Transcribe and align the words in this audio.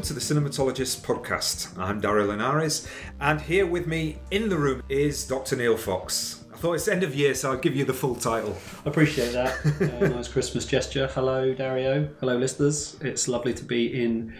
to 0.00 0.14
the 0.14 0.20
Cinematologist 0.20 1.02
podcast. 1.02 1.76
I'm 1.76 2.00
Dario 2.00 2.26
Llinares, 2.26 2.88
and 3.20 3.38
here 3.38 3.66
with 3.66 3.86
me 3.86 4.20
in 4.30 4.48
the 4.48 4.56
room 4.56 4.82
is 4.88 5.26
Dr. 5.26 5.54
Neil 5.54 5.76
Fox. 5.76 6.44
I 6.50 6.56
thought 6.56 6.72
it's 6.74 6.88
end 6.88 7.02
of 7.02 7.14
year, 7.14 7.34
so 7.34 7.50
I'll 7.50 7.58
give 7.58 7.76
you 7.76 7.84
the 7.84 7.92
full 7.92 8.14
title. 8.14 8.56
I 8.86 8.88
appreciate 8.88 9.32
that. 9.32 9.54
Uh, 10.02 10.08
nice 10.08 10.28
Christmas 10.28 10.64
gesture. 10.64 11.08
Hello, 11.08 11.52
Dario. 11.52 12.08
Hello, 12.20 12.38
listeners. 12.38 12.96
It's 13.02 13.28
lovely 13.28 13.52
to 13.52 13.64
be 13.64 14.02
in 14.02 14.34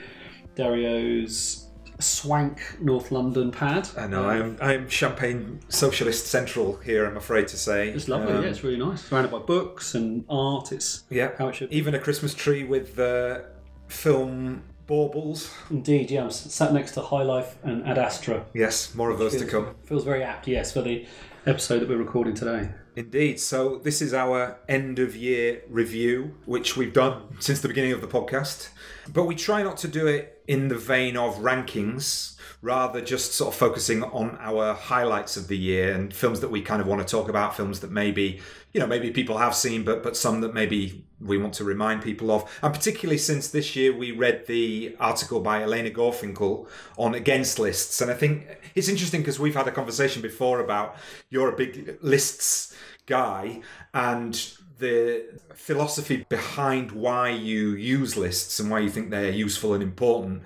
Dario's 0.55 1.69
swank 1.98 2.79
North 2.80 3.12
London 3.12 3.51
pad. 3.51 3.91
I 3.98 4.07
know, 4.07 4.27
I'm, 4.27 4.57
I'm 4.59 4.88
Champagne 4.88 5.60
Socialist 5.69 6.29
Central 6.29 6.79
here, 6.79 7.05
I'm 7.05 7.19
afraid 7.19 7.48
to 7.48 7.59
say. 7.59 7.91
It's 7.91 8.09
lovely. 8.09 8.32
Um, 8.32 8.43
yeah, 8.43 8.48
it's 8.48 8.65
really 8.65 8.79
nice. 8.79 9.05
Surrounded 9.05 9.30
by 9.30 9.41
books 9.41 9.95
and 9.95 10.24
art. 10.30 10.73
It's 10.73 11.05
yeah. 11.10 11.32
how 11.37 11.48
it 11.48 11.57
should. 11.57 11.71
Even 11.71 11.95
a 11.95 11.98
Christmas 11.98 12.32
tree 12.32 12.65
with 12.65 12.98
uh, 12.98 13.41
film 13.88 14.62
baubles. 14.92 15.51
Indeed, 15.70 16.10
yeah. 16.10 16.24
I'm 16.24 16.30
sat 16.30 16.74
next 16.74 16.92
to 16.92 17.01
High 17.01 17.23
Life 17.23 17.56
and 17.62 17.82
Ad 17.87 17.96
Astra. 17.96 18.45
Yes, 18.52 18.95
more 18.95 19.10
of 19.10 19.18
those 19.18 19.34
to 19.38 19.46
come. 19.46 19.74
Feels 19.84 20.05
very 20.05 20.23
apt. 20.23 20.46
Yes, 20.46 20.70
for 20.70 20.82
the 20.82 21.06
episode 21.46 21.79
that 21.79 21.88
we're 21.88 21.96
recording 21.96 22.34
today. 22.34 22.68
Indeed. 22.95 23.40
So 23.40 23.79
this 23.79 24.02
is 24.02 24.12
our 24.12 24.59
end 24.68 24.99
of 24.99 25.16
year 25.16 25.62
review, 25.71 26.34
which 26.45 26.76
we've 26.76 26.93
done 26.93 27.23
since 27.40 27.62
the 27.62 27.68
beginning 27.68 27.93
of 27.93 28.02
the 28.02 28.07
podcast. 28.07 28.68
But 29.10 29.24
we 29.24 29.34
try 29.34 29.62
not 29.62 29.79
to 29.79 29.88
do 29.88 30.07
it 30.07 30.43
in 30.46 30.68
the 30.68 30.76
vein 30.76 31.16
of 31.16 31.37
rankings, 31.37 32.37
rather 32.63 33.01
just 33.01 33.35
sort 33.35 33.52
of 33.52 33.59
focusing 33.59 34.05
on 34.05 34.38
our 34.41 34.73
highlights 34.73 35.37
of 35.37 35.49
the 35.49 35.59
year 35.59 35.93
and 35.93 36.15
films 36.15 36.41
that 36.41 36.49
we 36.49 36.63
kind 36.63 36.80
of 36.80 36.87
want 36.87 37.07
to 37.07 37.07
talk 37.07 37.29
about, 37.29 37.57
films 37.57 37.80
that 37.80 37.91
maybe, 37.91 38.41
you 38.73 38.80
know, 38.80 38.87
maybe 38.87 39.10
people 39.10 39.37
have 39.37 39.55
seen, 39.55 39.82
but 39.82 40.02
but 40.02 40.16
some 40.16 40.41
that 40.41 40.55
maybe 40.55 41.05
we 41.21 41.37
want 41.38 41.52
to 41.55 41.65
remind 41.65 42.02
people 42.02 42.30
of. 42.30 42.49
And 42.63 42.73
particularly 42.73 43.18
since 43.18 43.49
this 43.49 43.74
year 43.74 43.95
we 43.95 44.13
read 44.13 44.46
the 44.46 44.96
article 45.01 45.40
by 45.40 45.63
Elena 45.63 45.90
Gorfinkel 45.90 46.68
on 46.96 47.15
against 47.15 47.59
lists. 47.59 48.01
And 48.01 48.10
I 48.10 48.15
think 48.15 48.46
it's 48.77 48.88
interesting 48.88 49.21
because 49.21 49.40
we've 49.40 49.57
had 49.57 49.66
a 49.66 49.73
conversation 49.73 50.23
before 50.23 50.60
about 50.60 50.96
you're 51.30 51.49
a 51.49 51.57
big 51.57 51.99
lists 52.01 52.77
guy 53.07 53.60
and 53.93 54.52
the 54.79 55.24
philosophy 55.55 56.24
behind 56.29 56.93
why 56.93 57.30
you 57.30 57.71
use 57.71 58.16
lists 58.16 58.59
and 58.60 58.71
why 58.71 58.79
you 58.80 58.90
think 58.90 59.10
they're 59.10 59.30
useful 59.30 59.74
and 59.74 59.83
important 59.83 60.43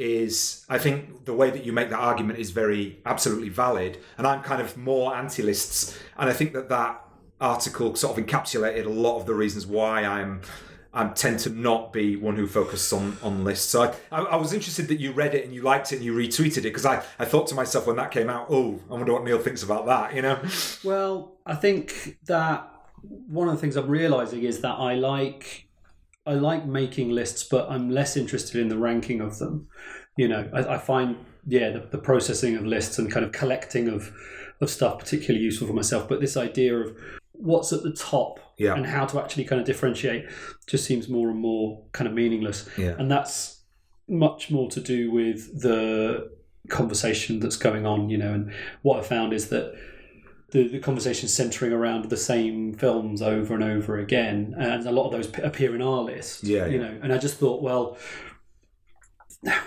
is 0.00 0.64
I 0.68 0.78
think 0.78 1.26
the 1.26 1.34
way 1.34 1.50
that 1.50 1.64
you 1.64 1.72
make 1.72 1.90
that 1.90 1.98
argument 1.98 2.38
is 2.38 2.50
very 2.50 2.98
absolutely 3.04 3.50
valid 3.50 3.98
and 4.16 4.26
I'm 4.26 4.42
kind 4.42 4.62
of 4.62 4.76
more 4.76 5.14
anti-lists 5.14 5.98
and 6.16 6.30
I 6.30 6.32
think 6.32 6.54
that 6.54 6.70
that 6.70 7.04
article 7.38 7.94
sort 7.94 8.16
of 8.16 8.24
encapsulated 8.24 8.86
a 8.86 8.90
lot 8.90 9.18
of 9.18 9.26
the 9.26 9.34
reasons 9.34 9.66
why 9.66 10.04
I'm 10.04 10.40
I 10.92 11.06
tend 11.08 11.38
to 11.40 11.50
not 11.50 11.92
be 11.92 12.16
one 12.16 12.34
who 12.34 12.48
focuses 12.48 12.92
on, 12.92 13.16
on 13.22 13.44
lists. 13.44 13.68
So 13.68 13.82
I, 13.82 13.94
I, 14.10 14.22
I 14.22 14.36
was 14.36 14.52
interested 14.52 14.88
that 14.88 14.98
you 14.98 15.12
read 15.12 15.36
it 15.36 15.44
and 15.44 15.54
you 15.54 15.62
liked 15.62 15.92
it 15.92 15.96
and 15.96 16.04
you 16.04 16.12
retweeted 16.12 16.58
it 16.58 16.62
because 16.62 16.84
I, 16.84 17.04
I 17.16 17.26
thought 17.26 17.46
to 17.48 17.54
myself 17.54 17.86
when 17.86 17.94
that 17.94 18.10
came 18.10 18.28
out, 18.28 18.48
oh, 18.50 18.80
I 18.90 18.94
wonder 18.94 19.12
what 19.12 19.22
Neil 19.22 19.38
thinks 19.38 19.62
about 19.62 19.86
that, 19.86 20.16
you 20.16 20.22
know? 20.22 20.40
Well, 20.82 21.36
I 21.46 21.54
think 21.54 22.18
that 22.24 22.68
one 23.02 23.46
of 23.46 23.54
the 23.54 23.60
things 23.60 23.76
I'm 23.76 23.86
realizing 23.86 24.42
is 24.42 24.62
that 24.62 24.74
I 24.80 24.94
like 24.94 25.68
I 26.26 26.34
like 26.34 26.66
making 26.66 27.10
lists, 27.10 27.44
but 27.44 27.70
I'm 27.70 27.90
less 27.90 28.16
interested 28.16 28.60
in 28.60 28.68
the 28.68 28.76
ranking 28.78 29.20
of 29.20 29.38
them. 29.38 29.68
You 30.16 30.28
know, 30.28 30.48
I, 30.52 30.74
I 30.74 30.78
find 30.78 31.16
yeah 31.46 31.70
the, 31.70 31.80
the 31.90 31.98
processing 31.98 32.54
of 32.56 32.66
lists 32.66 32.98
and 32.98 33.10
kind 33.10 33.24
of 33.24 33.32
collecting 33.32 33.88
of 33.88 34.12
of 34.60 34.68
stuff 34.68 34.98
particularly 34.98 35.42
useful 35.44 35.66
for 35.66 35.72
myself. 35.72 36.08
But 36.08 36.20
this 36.20 36.36
idea 36.36 36.76
of 36.76 36.94
what's 37.32 37.72
at 37.72 37.82
the 37.82 37.92
top 37.92 38.38
Yeah. 38.58 38.74
and 38.74 38.84
how 38.84 39.06
to 39.06 39.18
actually 39.18 39.44
kind 39.44 39.58
of 39.58 39.66
differentiate 39.66 40.26
just 40.66 40.84
seems 40.84 41.08
more 41.08 41.30
and 41.30 41.38
more 41.40 41.82
kind 41.92 42.06
of 42.06 42.12
meaningless. 42.12 42.68
Yeah. 42.76 42.94
And 42.98 43.10
that's 43.10 43.62
much 44.06 44.50
more 44.50 44.68
to 44.70 44.80
do 44.80 45.10
with 45.10 45.62
the 45.62 46.30
conversation 46.68 47.40
that's 47.40 47.56
going 47.56 47.86
on, 47.86 48.10
you 48.10 48.18
know. 48.18 48.34
And 48.34 48.52
what 48.82 48.98
I 49.00 49.02
found 49.02 49.32
is 49.32 49.48
that 49.48 49.74
the, 50.52 50.68
the 50.68 50.78
conversation 50.78 51.28
centering 51.28 51.72
around 51.72 52.10
the 52.10 52.16
same 52.16 52.74
films 52.74 53.22
over 53.22 53.54
and 53.54 53.62
over 53.62 53.98
again, 53.98 54.54
and 54.58 54.86
a 54.86 54.92
lot 54.92 55.06
of 55.06 55.12
those 55.12 55.26
appear 55.44 55.74
in 55.74 55.82
our 55.82 56.02
list. 56.02 56.44
Yeah, 56.44 56.66
you 56.66 56.80
yeah. 56.80 56.88
know. 56.88 56.98
And 57.02 57.12
I 57.12 57.18
just 57.18 57.38
thought, 57.38 57.62
well, 57.62 57.96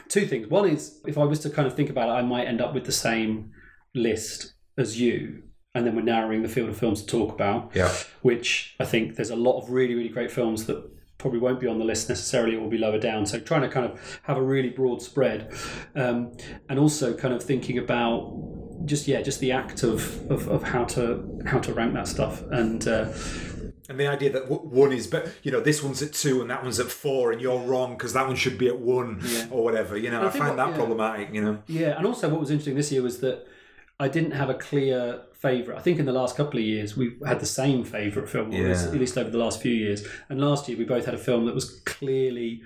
two 0.10 0.26
things. 0.26 0.48
One 0.48 0.70
is 0.70 1.00
if 1.08 1.18
I 1.18 1.24
was 1.24 1.40
to 1.40 1.50
kind 1.50 1.68
of 1.68 1.76
think 1.76 1.90
about 1.90 2.10
it, 2.10 2.14
I 2.14 2.22
might 2.22 2.46
end 2.48 2.62
up 2.62 2.74
with 2.74 2.86
the 2.86 2.92
same 2.92 3.52
list 3.96 4.54
as 4.78 5.00
you, 5.00 5.44
and 5.74 5.86
then 5.86 5.96
we're 5.96 6.02
narrowing 6.04 6.44
the 6.44 6.50
field 6.50 6.70
of 6.70 6.78
films 6.78 7.02
to 7.02 7.08
talk 7.08 7.34
about 7.34 7.72
Yeah. 7.76 7.92
which 8.22 8.76
I 8.80 8.86
think 8.86 9.16
there's 9.16 9.30
a 9.30 9.36
lot 9.36 9.60
of 9.62 9.70
really, 9.70 9.96
really 9.96 10.10
great 10.10 10.32
films 10.32 10.66
that 10.66 10.90
probably 11.18 11.40
won't 11.40 11.60
be 11.60 11.68
on 11.68 11.80
the 11.80 11.86
list 11.86 12.10
necessarily 12.10 12.56
It 12.56 12.62
will 12.62 12.70
be 12.70 12.78
lower 12.78 13.00
down. 13.00 13.26
So 13.26 13.40
trying 13.40 13.62
to 13.62 13.70
kind 13.70 13.86
of 13.86 14.20
have 14.24 14.36
a 14.36 14.42
really 14.42 14.70
broad 14.70 15.02
spread. 15.02 15.54
Um, 15.96 16.34
and 16.70 16.78
also 16.78 17.14
kind 17.14 17.34
of 17.34 17.42
thinking 17.42 17.78
about 17.78 18.34
just 18.86 19.08
yeah, 19.08 19.22
just 19.22 19.40
the 19.40 19.52
act 19.52 19.84
of, 19.84 20.30
of, 20.32 20.48
of 20.48 20.64
how 20.64 20.84
to 20.86 21.42
how 21.46 21.60
to 21.60 21.74
rank 21.74 21.94
that 21.94 22.08
stuff. 22.08 22.42
And 22.52 22.88
uh, 22.88 23.08
And 23.90 24.00
the 24.00 24.08
idea 24.08 24.30
that 24.32 24.50
one 24.50 24.94
is, 24.94 25.08
but 25.08 25.30
you 25.44 25.52
know, 25.52 25.60
this 25.60 25.84
one's 25.84 26.02
at 26.02 26.14
two 26.14 26.42
and 26.42 26.50
that 26.50 26.64
one's 26.64 26.80
at 26.80 26.88
four, 26.88 27.32
and 27.32 27.42
you're 27.42 27.60
wrong 27.60 27.94
because 27.98 28.14
that 28.14 28.26
one 28.28 28.36
should 28.36 28.58
be 28.58 28.68
at 28.68 28.80
one 28.80 29.20
Yeah. 29.24 29.48
or 29.52 29.64
whatever. 29.64 29.98
You 29.98 30.10
know, 30.12 30.22
I, 30.24 30.28
I 30.28 30.30
find 30.30 30.50
what- 30.50 30.58
that 30.58 30.70
yeah. 30.70 30.76
problematic. 30.78 31.34
You 31.34 31.42
know, 31.42 31.58
yeah, 31.68 31.98
and 31.98 32.06
also 32.06 32.30
what 32.30 32.40
was 32.40 32.50
interesting 32.50 32.76
this 32.76 32.92
year 32.92 33.02
was 33.02 33.20
that 33.20 33.46
I 34.00 34.08
didn't 34.08 34.32
have 34.32 34.50
a 34.50 34.56
clear 34.56 35.22
favourite. 35.34 35.78
I 35.78 35.82
think 35.82 36.00
in 36.00 36.06
the 36.06 36.14
last 36.14 36.36
couple 36.38 36.58
of 36.60 36.66
years 36.66 36.96
we've 36.98 37.22
had 37.26 37.40
the 37.42 37.46
same 37.46 37.84
favourite 37.84 38.30
film, 38.30 38.52
or 38.52 38.56
at 38.56 38.68
least- 38.70 38.86
Yeah. 38.88 38.92
at 38.94 39.00
least 39.00 39.18
over 39.18 39.30
the 39.30 39.38
last 39.38 39.62
few 39.62 39.74
years. 39.74 40.06
And 40.30 40.40
last 40.40 40.68
year 40.70 40.78
we 40.78 40.86
both 40.86 41.06
had 41.06 41.14
a 41.14 41.18
film 41.30 41.46
that 41.48 41.54
was 41.56 41.82
clearly 41.86 42.62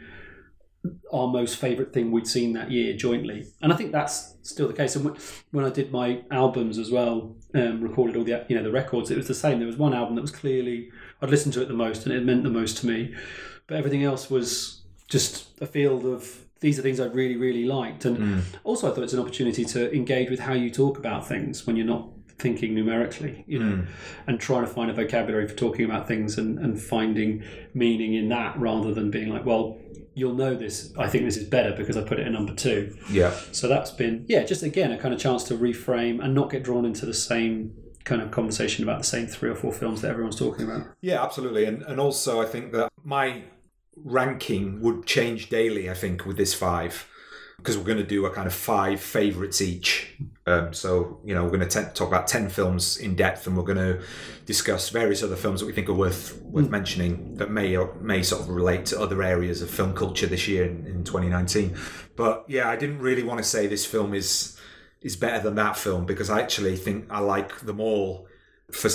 our 1.11 1.27
most 1.27 1.57
favourite 1.57 1.91
thing 1.93 2.11
we'd 2.11 2.27
seen 2.27 2.53
that 2.53 2.71
year 2.71 2.95
jointly. 2.95 3.45
And 3.61 3.73
I 3.73 3.75
think 3.75 3.91
that's 3.91 4.35
still 4.41 4.67
the 4.67 4.73
case. 4.73 4.95
And 4.95 5.05
when- 5.05 5.15
when 5.51 5.65
I 5.65 5.69
did 5.69 5.91
my 5.91 6.21
albums 6.31 6.77
as 6.77 6.91
well, 6.91 7.35
um, 7.53 7.81
recorded 7.81 8.15
all 8.15 8.23
the 8.23 8.45
you 8.47 8.55
know 8.55 8.63
the 8.63 8.71
records, 8.71 9.09
it 9.11 9.17
was 9.17 9.27
the 9.27 9.33
same. 9.33 9.57
There 9.59 9.67
was 9.67 9.77
one 9.77 9.93
album 9.93 10.15
that 10.15 10.21
was 10.21 10.31
clearly 10.31 10.89
I'd 11.21 11.29
listened 11.29 11.53
to 11.55 11.61
it 11.61 11.67
the 11.67 11.73
most, 11.73 12.05
and 12.05 12.13
it 12.15 12.23
meant 12.23 12.43
the 12.43 12.49
most 12.49 12.77
to 12.79 12.87
me. 12.87 13.13
But 13.67 13.77
everything 13.77 14.03
else 14.03 14.29
was 14.29 14.81
just 15.09 15.47
a 15.61 15.65
field 15.65 16.05
of 16.05 16.45
these 16.59 16.77
are 16.79 16.81
things 16.81 16.99
I 16.99 17.05
really 17.07 17.35
really 17.37 17.65
liked, 17.65 18.05
and 18.05 18.43
also 18.63 18.89
I 18.89 18.93
thought 18.93 19.03
it's 19.03 19.13
an 19.13 19.19
opportunity 19.19 19.65
to 19.65 19.93
engage 19.95 20.29
with 20.29 20.39
how 20.41 20.53
you 20.53 20.69
talk 20.69 20.97
about 20.97 21.27
things 21.27 21.65
when 21.67 21.75
you're 21.75 21.85
not 21.85 22.09
thinking 22.39 22.75
numerically, 22.75 23.43
you 23.47 23.57
know, 23.57 23.83
and 24.27 24.39
trying 24.39 24.61
to 24.63 24.67
find 24.71 24.91
a 24.91 24.93
vocabulary 24.93 25.47
for 25.47 25.55
talking 25.55 25.83
about 25.85 26.07
things 26.07 26.37
and, 26.37 26.59
and 26.59 26.79
finding 26.79 27.41
meaning 27.73 28.13
in 28.13 28.29
that 28.29 28.55
rather 28.59 28.93
than 28.93 29.09
being 29.09 29.29
like, 29.29 29.43
well, 29.43 29.75
you'll 30.17 30.33
know 30.33 30.55
this. 30.55 30.91
I 30.97 31.07
think 31.07 31.25
this 31.25 31.37
is 31.37 31.43
better 31.47 31.73
because 31.77 31.95
I 31.95 32.01
put 32.01 32.19
it 32.19 32.25
in 32.25 32.33
number 32.33 32.53
two. 32.55 32.97
yeah, 33.09 33.31
So 33.51 33.67
that's 33.67 33.91
been, 33.91 34.25
yeah, 34.27 34.43
just 34.43 34.63
again, 34.63 34.91
a 34.91 34.97
kind 34.97 35.13
of 35.13 35.19
chance 35.19 35.43
to 35.45 35.53
reframe 35.53 36.23
and 36.23 36.33
not 36.33 36.49
get 36.49 36.63
drawn 36.63 36.85
into 36.85 37.05
the 37.05 37.13
same 37.13 37.73
kind 38.03 38.21
of 38.21 38.31
conversation 38.31 38.83
about 38.83 38.97
the 38.97 39.03
same 39.05 39.27
three 39.27 39.49
or 39.49 39.55
four 39.55 39.71
films 39.71 40.01
that 40.01 40.09
everyone's 40.09 40.35
talking 40.37 40.65
about. 40.65 40.87
yeah, 41.01 41.23
absolutely. 41.23 41.65
And 41.65 41.83
and 41.83 41.99
also, 41.99 42.41
I 42.41 42.45
think 42.45 42.71
that 42.71 42.91
my 43.03 43.43
ranking 43.95 44.81
would 44.81 45.05
change 45.05 45.49
daily. 45.49 45.89
I 45.89 45.93
think 45.93 46.25
with 46.25 46.37
this 46.37 46.53
five. 46.53 47.07
Because 47.57 47.77
we're 47.77 47.85
going 47.85 47.97
to 47.97 48.03
do 48.03 48.25
a 48.25 48.29
kind 48.29 48.47
of 48.47 48.53
five 48.53 49.01
favourites 49.01 49.61
each. 49.61 50.15
Um, 50.45 50.73
so, 50.73 51.19
you 51.25 51.33
know, 51.33 51.43
we're 51.43 51.57
going 51.57 51.67
to 51.67 51.83
t- 51.83 51.89
talk 51.93 52.07
about 52.07 52.27
10 52.27 52.49
films 52.49 52.97
in 52.97 53.15
depth 53.15 53.47
and 53.47 53.57
we're 53.57 53.63
going 53.63 53.77
to 53.77 54.01
discuss 54.45 54.89
various 54.89 55.23
other 55.23 55.35
films 55.35 55.59
that 55.59 55.65
we 55.65 55.73
think 55.73 55.89
are 55.89 55.93
worth 55.93 56.41
worth 56.43 56.69
mentioning 56.69 57.35
that 57.35 57.51
may 57.51 57.75
or 57.75 57.93
may 57.95 58.23
sort 58.23 58.43
of 58.43 58.49
relate 58.49 58.85
to 58.87 58.99
other 58.99 59.21
areas 59.23 59.61
of 59.61 59.69
film 59.69 59.93
culture 59.93 60.27
this 60.27 60.47
year 60.47 60.65
in, 60.65 60.85
in 60.85 61.03
2019. 61.03 61.75
But 62.15 62.45
yeah, 62.47 62.69
I 62.69 62.75
didn't 62.75 62.99
really 62.99 63.23
want 63.23 63.39
to 63.39 63.43
say 63.43 63.67
this 63.67 63.85
film 63.85 64.13
is 64.13 64.57
is 65.01 65.15
better 65.15 65.43
than 65.43 65.55
that 65.55 65.77
film 65.77 66.05
because 66.05 66.29
I 66.29 66.41
actually 66.41 66.75
think 66.75 67.07
I 67.09 67.19
like 67.19 67.59
them 67.61 67.79
all 67.79 68.27
for 68.71 68.89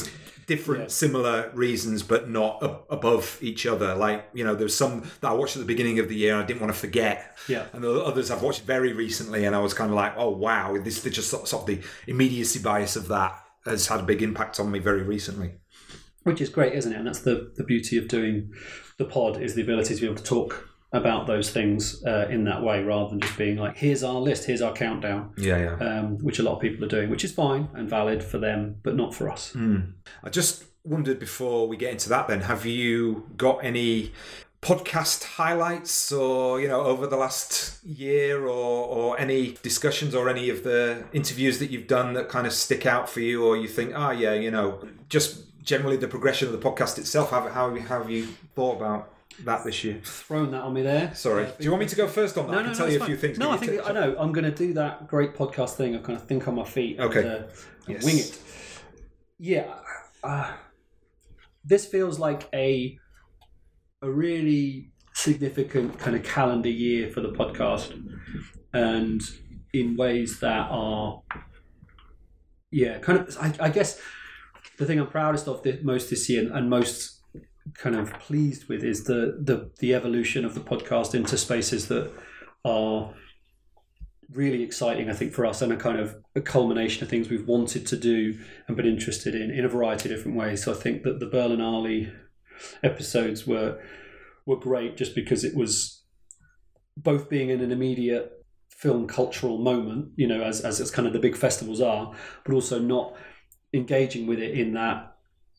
different 0.46 0.82
Yeah. 0.82 0.88
similar 0.88 1.50
reasons 1.54 2.02
but 2.02 2.28
not 2.28 2.62
ab- 2.62 2.80
above 2.90 3.38
each 3.40 3.66
other 3.66 3.94
like 3.94 4.28
you 4.34 4.44
know 4.44 4.54
there's 4.54 4.74
some 4.76 5.02
that 5.20 5.28
i 5.30 5.32
watched 5.32 5.56
at 5.56 5.60
the 5.60 5.66
beginning 5.66 5.98
of 5.98 6.08
the 6.08 6.16
year 6.16 6.32
and 6.34 6.42
i 6.42 6.46
didn't 6.46 6.60
want 6.60 6.72
to 6.72 6.78
forget 6.78 7.36
Yeah. 7.48 7.66
and 7.72 7.82
the 7.84 7.92
others 8.02 8.30
i've 8.30 8.42
watched 8.42 8.62
very 8.62 8.92
recently 8.92 9.44
and 9.44 9.54
i 9.54 9.58
was 9.60 9.74
kind 9.74 9.90
of 9.90 9.96
like 9.96 10.14
oh 10.16 10.30
wow 10.30 10.76
this 10.82 11.02
just 11.02 11.30
sort 11.30 11.42
of, 11.42 11.48
sort 11.48 11.62
of 11.62 11.66
the 11.68 11.80
immediacy 12.06 12.60
bias 12.60 12.96
of 12.96 13.08
that 13.08 13.34
has 13.64 13.86
had 13.86 14.00
a 14.00 14.04
big 14.04 14.22
impact 14.22 14.58
on 14.60 14.70
me 14.70 14.78
very 14.78 15.02
recently 15.02 15.52
Which 16.24 16.40
is 16.40 16.48
great, 16.50 16.72
isn't 16.74 16.92
it? 16.92 16.96
And 16.98 17.06
that's 17.06 17.20
the, 17.20 17.52
the 17.56 17.64
beauty 17.64 17.98
of 17.98 18.06
doing 18.08 18.52
the 18.98 19.04
pod 19.04 19.40
is 19.42 19.54
the 19.54 19.62
ability 19.62 19.94
to 19.96 20.00
be 20.00 20.06
able 20.06 20.16
to 20.16 20.22
talk 20.22 20.68
about 20.92 21.26
those 21.26 21.50
things 21.50 22.04
uh, 22.04 22.28
in 22.30 22.44
that 22.44 22.62
way 22.62 22.82
rather 22.82 23.10
than 23.10 23.20
just 23.20 23.38
being 23.38 23.56
like, 23.56 23.76
here's 23.76 24.02
our 24.02 24.20
list, 24.20 24.44
here's 24.44 24.60
our 24.60 24.72
countdown, 24.72 25.32
yeah 25.36 25.58
yeah 25.58 25.86
um, 25.86 26.18
which 26.18 26.38
a 26.38 26.42
lot 26.42 26.54
of 26.54 26.60
people 26.60 26.84
are 26.84 26.88
doing, 26.88 27.08
which 27.08 27.24
is 27.24 27.32
fine 27.32 27.68
and 27.74 27.88
valid 27.88 28.22
for 28.22 28.38
them, 28.38 28.76
but 28.82 28.94
not 28.94 29.14
for 29.14 29.30
us. 29.30 29.56
I 30.22 30.28
just 30.28 30.64
wondered 30.84 31.18
before 31.18 31.68
we 31.68 31.76
get 31.76 31.92
into 31.92 32.08
that 32.10 32.28
then, 32.28 32.42
have 32.42 32.66
you 32.66 33.28
got 33.36 33.64
any 33.64 34.12
podcast 34.60 35.24
highlights 35.24 36.12
or, 36.12 36.60
you 36.60 36.68
know, 36.68 36.82
over 36.82 37.06
the 37.08 37.16
last 37.16 37.84
year 37.84 38.42
or, 38.42 38.86
or 38.86 39.18
any 39.18 39.58
discussions 39.62 40.14
or 40.14 40.28
any 40.28 40.50
of 40.50 40.62
the 40.62 41.04
interviews 41.12 41.58
that 41.58 41.70
you've 41.70 41.88
done 41.88 42.12
that 42.12 42.28
kind 42.28 42.46
of 42.46 42.52
stick 42.52 42.86
out 42.86 43.08
for 43.08 43.18
you 43.18 43.44
or 43.44 43.56
you 43.56 43.66
think, 43.66 43.92
oh 43.96 44.10
yeah, 44.10 44.32
you 44.34 44.52
know, 44.52 44.80
just 45.08 45.60
generally 45.64 45.96
the 45.96 46.06
progression 46.06 46.46
of 46.46 46.52
the 46.52 46.58
podcast 46.70 46.96
itself, 46.98 47.30
how, 47.30 47.48
how, 47.48 47.74
how 47.80 47.98
have 47.98 48.10
you 48.10 48.26
thought 48.54 48.76
about 48.76 49.12
that 49.44 49.64
this 49.64 49.82
year? 49.84 50.00
Thrown 50.04 50.50
that 50.52 50.62
on 50.62 50.72
me 50.74 50.82
there. 50.82 51.14
Sorry. 51.14 51.44
Do 51.58 51.64
you 51.64 51.70
want 51.70 51.80
me 51.82 51.88
to 51.88 51.96
go 51.96 52.06
first 52.08 52.36
on 52.38 52.50
that? 52.50 52.58
I 52.58 52.62
can 52.62 52.74
tell 52.74 52.86
it's 52.86 52.92
you 52.94 52.96
a 52.96 53.00
fine. 53.00 53.08
few 53.08 53.16
things. 53.16 53.38
No, 53.38 53.50
I 53.50 53.56
think 53.56 53.80
I 53.88 53.92
know. 53.92 54.14
I'm 54.18 54.32
going 54.32 54.44
to 54.44 54.50
do 54.50 54.72
that 54.74 55.06
great 55.08 55.34
podcast 55.34 55.70
thing. 55.76 55.94
I 55.96 55.98
kind 55.98 56.18
of 56.18 56.26
think 56.26 56.46
on 56.48 56.54
my 56.54 56.64
feet. 56.64 56.98
Okay. 57.00 57.20
And, 57.20 57.28
uh, 57.28 57.34
and 57.86 57.94
Yes. 57.96 58.04
wing 58.04 58.18
it. 58.18 58.38
Yeah. 59.38 59.74
Uh, 60.22 60.52
this 61.64 61.86
feels 61.86 62.18
like 62.18 62.48
a 62.54 62.98
a 64.02 64.10
really 64.10 64.92
significant 65.14 65.98
kind 65.98 66.16
of 66.16 66.22
calendar 66.24 66.68
year 66.68 67.10
for 67.10 67.20
the 67.20 67.30
podcast, 67.30 67.92
and 68.72 69.20
in 69.72 69.96
ways 69.96 70.40
that 70.40 70.66
are, 70.70 71.22
yeah, 72.70 72.98
kind 72.98 73.18
of. 73.20 73.36
I, 73.40 73.54
I 73.60 73.68
guess 73.70 74.00
the 74.78 74.86
thing 74.86 74.98
I'm 75.00 75.06
proudest 75.06 75.48
of 75.48 75.62
the, 75.62 75.80
most 75.82 76.10
this 76.10 76.28
year 76.28 76.52
and 76.52 76.68
most 76.70 77.20
kind 77.74 77.96
of 77.96 78.12
pleased 78.14 78.68
with 78.68 78.82
is 78.82 79.04
the 79.04 79.38
the 79.40 79.70
the 79.78 79.94
evolution 79.94 80.44
of 80.44 80.54
the 80.54 80.60
podcast 80.60 81.14
into 81.14 81.38
spaces 81.38 81.88
that 81.88 82.10
are 82.64 83.14
really 84.30 84.62
exciting 84.62 85.10
I 85.10 85.12
think 85.12 85.32
for 85.32 85.44
us 85.44 85.62
and 85.62 85.72
a 85.72 85.76
kind 85.76 85.98
of 85.98 86.16
a 86.34 86.40
culmination 86.40 87.02
of 87.02 87.10
things 87.10 87.28
we've 87.28 87.46
wanted 87.46 87.86
to 87.86 87.96
do 87.96 88.38
and 88.66 88.76
been 88.76 88.86
interested 88.86 89.34
in 89.34 89.50
in 89.50 89.64
a 89.64 89.68
variety 89.68 90.08
of 90.08 90.16
different 90.16 90.36
ways. 90.36 90.64
So 90.64 90.72
I 90.72 90.76
think 90.76 91.02
that 91.02 91.20
the 91.20 91.26
Berlinale 91.26 92.12
episodes 92.82 93.46
were 93.46 93.80
were 94.46 94.56
great 94.56 94.96
just 94.96 95.14
because 95.14 95.44
it 95.44 95.54
was 95.54 96.02
both 96.96 97.28
being 97.28 97.50
in 97.50 97.60
an 97.60 97.72
immediate 97.72 98.44
film 98.70 99.06
cultural 99.06 99.58
moment 99.58 100.10
you 100.16 100.26
know 100.26 100.42
as 100.42 100.60
as 100.60 100.80
it's 100.80 100.90
kind 100.90 101.06
of 101.06 101.12
the 101.12 101.18
big 101.18 101.36
festivals 101.36 101.80
are 101.80 102.12
but 102.44 102.52
also 102.52 102.80
not 102.80 103.14
engaging 103.72 104.26
with 104.26 104.38
it 104.38 104.58
in 104.58 104.72
that 104.74 105.11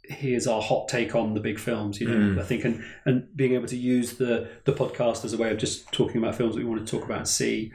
here's 0.10 0.48
our 0.48 0.62
hot 0.62 0.88
take 0.90 1.16
on 1.16 1.34
the 1.34 1.40
big 1.40 1.58
films 1.58 2.00
you 2.02 2.08
know 2.08 2.36
Mm. 2.36 2.40
i 2.40 2.44
think 2.44 2.66
and 2.66 2.84
and 3.06 3.28
being 3.38 3.54
able 3.54 3.68
to 3.68 3.78
use 3.78 4.14
the 4.18 4.50
the 4.66 4.74
podcast 4.74 5.24
as 5.24 5.32
a 5.34 5.38
way 5.38 5.50
of 5.52 5.58
just 5.58 5.90
talking 5.94 6.18
about 6.18 6.36
films 6.36 6.56
that 6.56 6.60
we 6.64 6.70
want 6.70 6.86
to 6.86 6.92
talk 6.98 7.06
about 7.06 7.20
and 7.20 7.28
see 7.28 7.72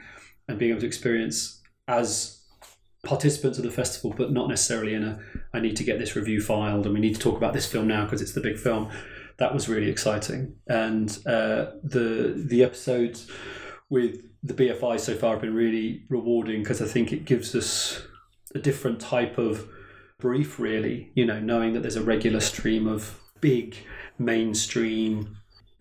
and 0.47 0.59
being 0.59 0.71
able 0.71 0.81
to 0.81 0.87
experience 0.87 1.61
as 1.87 2.39
participants 3.03 3.57
of 3.57 3.63
the 3.63 3.71
festival 3.71 4.13
but 4.15 4.31
not 4.31 4.47
necessarily 4.49 4.93
in 4.93 5.03
a 5.03 5.19
i 5.53 5.59
need 5.59 5.75
to 5.75 5.83
get 5.83 5.97
this 5.97 6.15
review 6.15 6.39
filed 6.41 6.85
and 6.85 6.93
we 6.93 6.99
need 6.99 7.15
to 7.15 7.21
talk 7.21 7.37
about 7.37 7.53
this 7.53 7.65
film 7.65 7.87
now 7.87 8.03
because 8.03 8.21
it's 8.21 8.33
the 8.33 8.41
big 8.41 8.57
film 8.57 8.89
that 9.37 9.53
was 9.53 9.69
really 9.69 9.89
exciting 9.89 10.53
and 10.67 11.19
uh, 11.25 11.67
the 11.83 12.33
the 12.47 12.61
episodes 12.63 13.27
with 13.89 14.21
the 14.43 14.53
bfi 14.53 14.99
so 14.99 15.15
far 15.15 15.31
have 15.33 15.41
been 15.41 15.55
really 15.55 16.03
rewarding 16.09 16.61
because 16.61 16.81
i 16.81 16.85
think 16.85 17.11
it 17.13 17.23
gives 17.25 17.55
us 17.55 18.03
a 18.53 18.59
different 18.59 18.99
type 18.99 19.37
of 19.37 19.65
brief 20.19 20.59
really 20.59 21.11
you 21.15 21.25
know 21.25 21.39
knowing 21.39 21.73
that 21.73 21.79
there's 21.79 21.95
a 21.95 22.03
regular 22.03 22.39
stream 22.39 22.87
of 22.87 23.19
big 23.41 23.75
mainstream 24.17 25.37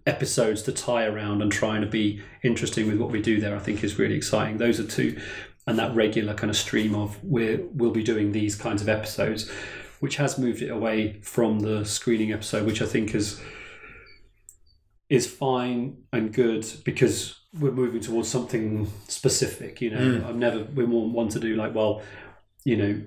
episodes 0.06 0.62
to 0.62 0.72
tie 0.72 1.04
around 1.04 1.42
and 1.42 1.52
trying 1.52 1.80
to 1.82 1.86
be 1.86 2.22
interesting 2.42 2.86
with 2.86 2.98
what 2.98 3.10
we 3.10 3.20
do 3.20 3.40
there 3.40 3.54
i 3.54 3.58
think 3.58 3.82
is 3.84 3.98
really 3.98 4.14
exciting 4.14 4.56
those 4.56 4.78
are 4.80 4.86
two 4.86 5.20
and 5.66 5.78
that 5.78 5.94
regular 5.94 6.32
kind 6.34 6.50
of 6.50 6.56
stream 6.56 6.94
of 6.94 7.22
we're 7.22 7.60
we'll 7.74 7.90
be 7.90 8.02
doing 8.02 8.32
these 8.32 8.54
kinds 8.54 8.80
of 8.80 8.88
episodes 8.88 9.50
which 10.00 10.16
has 10.16 10.38
moved 10.38 10.62
it 10.62 10.68
away 10.70 11.20
from 11.22 11.58
the 11.60 11.84
screening 11.84 12.32
episode 12.32 12.64
which 12.64 12.80
i 12.80 12.86
think 12.86 13.14
is 13.14 13.40
is 15.08 15.26
fine 15.26 15.96
and 16.12 16.32
good 16.32 16.64
because 16.84 17.34
we're 17.58 17.72
moving 17.72 18.00
towards 18.00 18.28
something 18.28 18.90
specific 19.08 19.80
you 19.80 19.90
know 19.90 19.98
Mm. 19.98 20.26
i've 20.26 20.36
never 20.36 20.64
we 20.74 20.84
want 20.84 21.32
to 21.32 21.40
do 21.40 21.56
like 21.56 21.74
well 21.74 22.02
you 22.64 22.76
know 22.76 23.02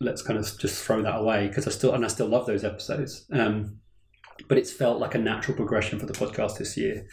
let's 0.00 0.22
kind 0.22 0.38
of 0.38 0.58
just 0.58 0.82
throw 0.82 1.02
that 1.02 1.16
away 1.16 1.48
because 1.48 1.66
I 1.66 1.70
still 1.70 1.94
and 1.94 2.04
I 2.04 2.08
still 2.08 2.26
love 2.26 2.46
those 2.46 2.64
episodes. 2.64 3.26
Um, 3.32 3.80
but 4.48 4.56
it's 4.56 4.72
felt 4.72 4.98
like 4.98 5.14
a 5.14 5.18
natural 5.18 5.56
progression 5.56 5.98
for 5.98 6.06
the 6.06 6.14
podcast 6.14 6.58
this 6.58 6.76
year, 6.76 7.06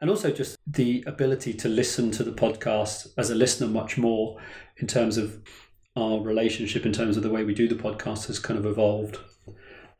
and 0.00 0.08
also 0.08 0.30
just 0.30 0.56
the 0.66 1.02
ability 1.06 1.52
to 1.54 1.68
listen 1.68 2.10
to 2.12 2.22
the 2.22 2.32
podcast 2.32 3.08
as 3.18 3.30
a 3.30 3.34
listener 3.34 3.66
much 3.66 3.98
more 3.98 4.40
in 4.76 4.86
terms 4.86 5.18
of 5.18 5.42
our 5.96 6.20
relationship, 6.20 6.86
in 6.86 6.92
terms 6.92 7.16
of 7.16 7.24
the 7.24 7.30
way 7.30 7.42
we 7.42 7.54
do 7.54 7.66
the 7.68 7.74
podcast 7.74 8.28
has 8.28 8.38
kind 8.38 8.58
of 8.58 8.64
evolved, 8.64 9.18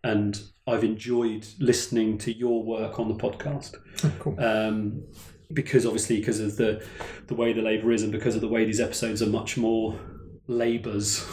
and 0.05 0.41
I've 0.69 0.85
enjoyed 0.85 1.47
listening 1.59 2.19
to 2.19 2.33
your 2.33 2.63
work 2.63 3.01
on 3.01 3.09
the 3.09 3.15
podcast 3.15 3.75
cool. 4.21 4.39
um, 4.39 5.03
because 5.53 5.85
obviously 5.85 6.19
because 6.19 6.41
of 6.41 6.57
the 6.57 6.87
the 7.27 7.35
way 7.35 7.53
the 7.53 7.63
labour 7.63 7.91
is 7.91 8.03
and 8.03 8.13
because 8.13 8.35
of 8.35 8.41
the 8.41 8.49
way 8.49 8.65
these 8.65 8.81
episodes 8.81 9.23
are 9.23 9.27
much 9.29 9.57
more 9.57 9.99
labours 10.49 11.25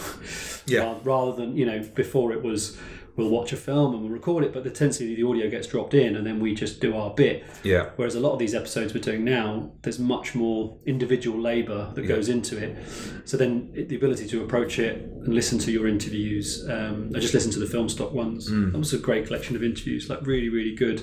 Yeah. 0.67 0.95
rather 1.03 1.33
than 1.33 1.57
you 1.57 1.65
know 1.65 1.79
before 1.95 2.31
it 2.33 2.44
was 2.44 2.77
we'll 3.15 3.29
watch 3.29 3.53
a 3.53 3.56
film 3.56 3.94
and 3.94 4.03
we'll 4.03 4.12
record 4.12 4.44
it 4.44 4.53
but 4.53 4.63
the 4.63 4.69
tendency 4.69 5.15
the 5.15 5.23
audio 5.23 5.50
gets 5.50 5.67
dropped 5.67 5.94
in 5.94 6.15
and 6.15 6.25
then 6.25 6.39
we 6.39 6.53
just 6.53 6.79
do 6.81 6.95
our 6.95 7.12
bit. 7.13 7.44
Yeah. 7.63 7.89
whereas 7.95 8.15
a 8.15 8.19
lot 8.19 8.33
of 8.33 8.39
these 8.39 8.53
episodes 8.53 8.94
we're 8.94 9.01
doing 9.01 9.23
now 9.23 9.71
there's 9.83 10.00
much 10.00 10.35
more 10.35 10.77
individual 10.85 11.39
labour 11.39 11.91
that 11.95 12.03
goes 12.03 12.29
into 12.29 12.57
it. 12.57 12.77
So 13.25 13.38
then 13.38 13.71
it, 13.73 13.89
the 13.89 13.95
ability 13.95 14.27
to 14.27 14.44
approach 14.44 14.79
it 14.79 15.01
and 15.01 15.33
listen 15.33 15.57
to 15.59 15.71
your 15.71 15.88
interviews 15.88 16.65
um, 16.69 17.12
I 17.15 17.19
just 17.19 17.33
listened 17.33 17.53
to 17.53 17.59
the 17.59 17.67
film 17.67 17.89
stock 17.89 18.12
ones 18.12 18.47
that 18.47 18.77
was 18.77 18.94
a 18.94 18.97
great 19.00 19.27
collection 19.27 19.56
of 19.56 19.63
interviews 19.63 20.09
like 20.09 20.25
really 20.25 20.50
really 20.50 20.75
good 20.75 21.01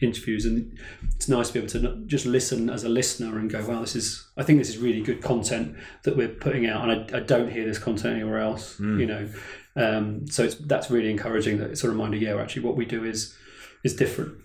interviews. 0.00 0.44
And 0.44 0.76
it's 1.16 1.28
nice 1.28 1.48
to 1.48 1.54
be 1.54 1.58
able 1.60 1.68
to 1.70 2.04
just 2.06 2.26
listen 2.26 2.68
as 2.68 2.84
a 2.84 2.88
listener 2.88 3.38
and 3.38 3.50
go 3.50 3.64
wow 3.66 3.80
this 3.80 3.96
is 3.96 4.28
I 4.36 4.42
think 4.42 4.58
this 4.58 4.68
is 4.68 4.78
really 4.78 5.00
good 5.00 5.22
content 5.22 5.76
that 6.02 6.16
we're 6.16 6.28
putting 6.28 6.66
out 6.66 6.86
and 6.88 7.14
I, 7.14 7.18
I 7.18 7.20
don't 7.20 7.50
hear 7.50 7.64
this 7.64 7.78
content 7.78 8.16
anywhere 8.16 8.40
else 8.40 8.78
you 9.00 9.06
know 9.06 9.28
um, 9.76 10.26
so 10.28 10.44
it's 10.44 10.54
that's 10.56 10.90
really 10.90 11.10
encouraging 11.10 11.58
that 11.58 11.70
it's 11.70 11.84
a 11.84 11.88
reminder 11.88 12.16
yeah 12.16 12.40
actually 12.40 12.62
what 12.62 12.76
we 12.76 12.84
do 12.84 13.04
is 13.04 13.36
is 13.82 13.94
different 13.94 14.38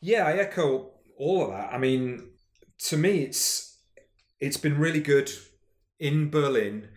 Yeah, 0.00 0.26
I 0.26 0.32
echo 0.34 0.90
all 1.18 1.44
of 1.44 1.50
that. 1.50 1.72
I 1.72 1.78
mean, 1.78 2.30
to 2.88 2.96
me, 2.96 3.20
it's 3.20 3.78
it's 4.40 4.56
been 4.56 4.78
really 4.78 5.00
good 5.00 5.30
in 5.98 6.30
Berlin 6.30 6.88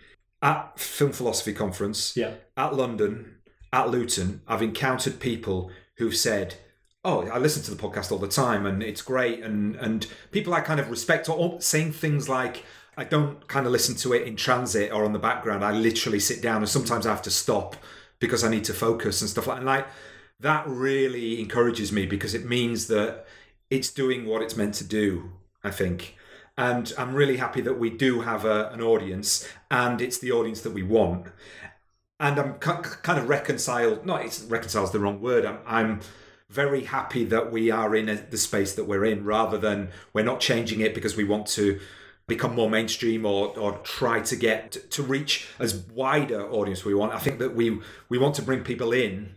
at 0.41 0.79
Film 0.79 1.11
Philosophy 1.11 1.53
Conference, 1.53 2.15
yeah 2.15 2.31
at 2.57 2.75
London, 2.75 3.37
at 3.71 3.89
Luton. 3.89 4.41
I've 4.47 4.61
encountered 4.61 5.19
people 5.19 5.71
who've 5.97 6.15
said, 6.15 6.55
"Oh, 7.03 7.27
I 7.27 7.37
listen 7.37 7.63
to 7.63 7.71
the 7.71 7.81
podcast 7.81 8.11
all 8.11 8.17
the 8.17 8.27
time, 8.27 8.65
and 8.65 8.81
it's 8.83 9.01
great," 9.01 9.43
and 9.43 9.75
and 9.75 10.07
people 10.31 10.53
I 10.53 10.61
kind 10.61 10.79
of 10.79 10.89
respect, 10.89 11.29
or 11.29 11.61
saying 11.61 11.93
things 11.93 12.27
like. 12.29 12.63
I 12.99 13.05
don't 13.05 13.47
kind 13.47 13.65
of 13.65 13.71
listen 13.71 13.95
to 13.95 14.11
it 14.11 14.27
in 14.27 14.35
transit 14.35 14.91
or 14.91 15.05
on 15.05 15.13
the 15.13 15.19
background. 15.19 15.63
I 15.63 15.71
literally 15.71 16.19
sit 16.19 16.41
down, 16.41 16.57
and 16.57 16.67
sometimes 16.67 17.07
I 17.07 17.11
have 17.11 17.21
to 17.23 17.31
stop 17.31 17.77
because 18.19 18.43
I 18.43 18.49
need 18.49 18.65
to 18.65 18.73
focus 18.73 19.21
and 19.21 19.29
stuff 19.29 19.47
like. 19.47 19.57
And 19.57 19.65
like 19.65 19.87
that 20.41 20.67
really 20.67 21.39
encourages 21.39 21.93
me 21.93 22.05
because 22.05 22.33
it 22.33 22.45
means 22.45 22.87
that 22.87 23.25
it's 23.69 23.89
doing 23.89 24.25
what 24.25 24.41
it's 24.41 24.57
meant 24.57 24.73
to 24.75 24.83
do. 24.83 25.31
I 25.63 25.71
think, 25.71 26.17
and 26.57 26.91
I'm 26.97 27.15
really 27.15 27.37
happy 27.37 27.61
that 27.61 27.79
we 27.79 27.89
do 27.89 28.21
have 28.21 28.43
a, 28.43 28.69
an 28.73 28.81
audience, 28.81 29.47
and 29.71 30.01
it's 30.01 30.17
the 30.17 30.33
audience 30.33 30.59
that 30.61 30.73
we 30.73 30.83
want. 30.83 31.27
And 32.19 32.37
I'm 32.37 32.59
ki- 32.59 32.89
kind 33.01 33.17
of 33.17 33.29
reconciled. 33.29 34.05
Not 34.05 34.25
it's 34.25 34.41
reconcile's 34.41 34.91
the 34.91 34.99
wrong 34.99 35.21
word. 35.21 35.45
I'm, 35.45 35.59
I'm 35.65 35.99
very 36.49 36.83
happy 36.83 37.23
that 37.25 37.49
we 37.49 37.71
are 37.71 37.95
in 37.95 38.09
a, 38.09 38.15
the 38.15 38.37
space 38.37 38.75
that 38.75 38.85
we're 38.85 39.05
in, 39.05 39.23
rather 39.23 39.57
than 39.57 39.91
we're 40.11 40.25
not 40.25 40.41
changing 40.41 40.81
it 40.81 40.93
because 40.93 41.15
we 41.15 41.23
want 41.23 41.47
to 41.47 41.79
become 42.29 42.55
more 42.55 42.69
mainstream 42.69 43.25
or, 43.25 43.57
or 43.59 43.73
try 43.79 44.21
to 44.21 44.35
get 44.35 44.89
to 44.91 45.03
reach 45.03 45.49
as 45.59 45.75
wider 45.75 46.49
audience 46.49 46.85
we 46.85 46.93
want. 46.93 47.13
I 47.13 47.19
think 47.19 47.39
that 47.39 47.55
we 47.55 47.79
we 48.07 48.17
want 48.17 48.35
to 48.35 48.41
bring 48.41 48.63
people 48.63 48.93
in 48.93 49.35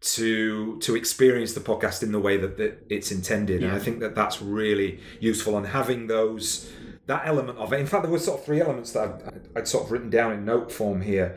to 0.00 0.78
to 0.80 0.94
experience 0.96 1.54
the 1.54 1.60
podcast 1.60 2.02
in 2.02 2.12
the 2.12 2.20
way 2.20 2.36
that, 2.36 2.58
that 2.58 2.84
it's 2.90 3.10
intended, 3.10 3.62
and 3.62 3.72
I 3.72 3.78
think 3.78 4.00
that 4.00 4.14
that's 4.14 4.42
really 4.42 5.00
useful. 5.20 5.56
And 5.56 5.66
having 5.68 6.08
those 6.08 6.70
that 7.06 7.26
element 7.26 7.58
of 7.58 7.72
it. 7.72 7.80
In 7.80 7.86
fact, 7.86 8.02
there 8.02 8.12
were 8.12 8.18
sort 8.18 8.40
of 8.40 8.44
three 8.44 8.60
elements 8.60 8.92
that 8.92 9.22
I'd, 9.26 9.48
I'd 9.56 9.68
sort 9.68 9.84
of 9.84 9.92
written 9.92 10.10
down 10.10 10.32
in 10.32 10.44
note 10.44 10.70
form 10.70 11.02
here. 11.02 11.36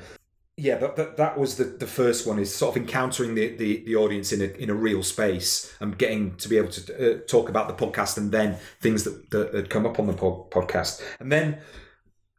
Yeah, 0.58 0.78
that, 0.78 0.96
that, 0.96 1.18
that 1.18 1.38
was 1.38 1.58
the, 1.58 1.66
the 1.66 1.88
first 1.88 2.26
one 2.26 2.40
is 2.40 2.54
sort 2.54 2.76
of 2.76 2.82
encountering 2.82 3.36
the, 3.36 3.56
the, 3.58 3.84
the 3.86 3.96
audience 3.98 4.32
in 4.32 4.42
a, 4.42 4.46
in 4.56 4.70
a 4.70 4.74
real 4.74 5.04
space 5.04 5.76
and 5.82 5.98
getting 5.98 6.36
to 6.38 6.48
be 6.48 6.56
able 6.58 6.70
to 6.70 6.82
uh, 6.96 7.20
talk 7.28 7.50
about 7.50 7.68
the 7.68 7.86
podcast 7.86 8.18
and 8.18 8.32
then 8.32 8.58
things 8.80 9.04
that, 9.04 9.32
that, 9.32 9.52
that 9.52 9.70
come 9.70 9.86
up 9.86 10.00
on 10.00 10.08
the 10.08 10.14
po- 10.14 10.48
podcast. 10.52 11.02
And 11.20 11.30
then, 11.30 11.60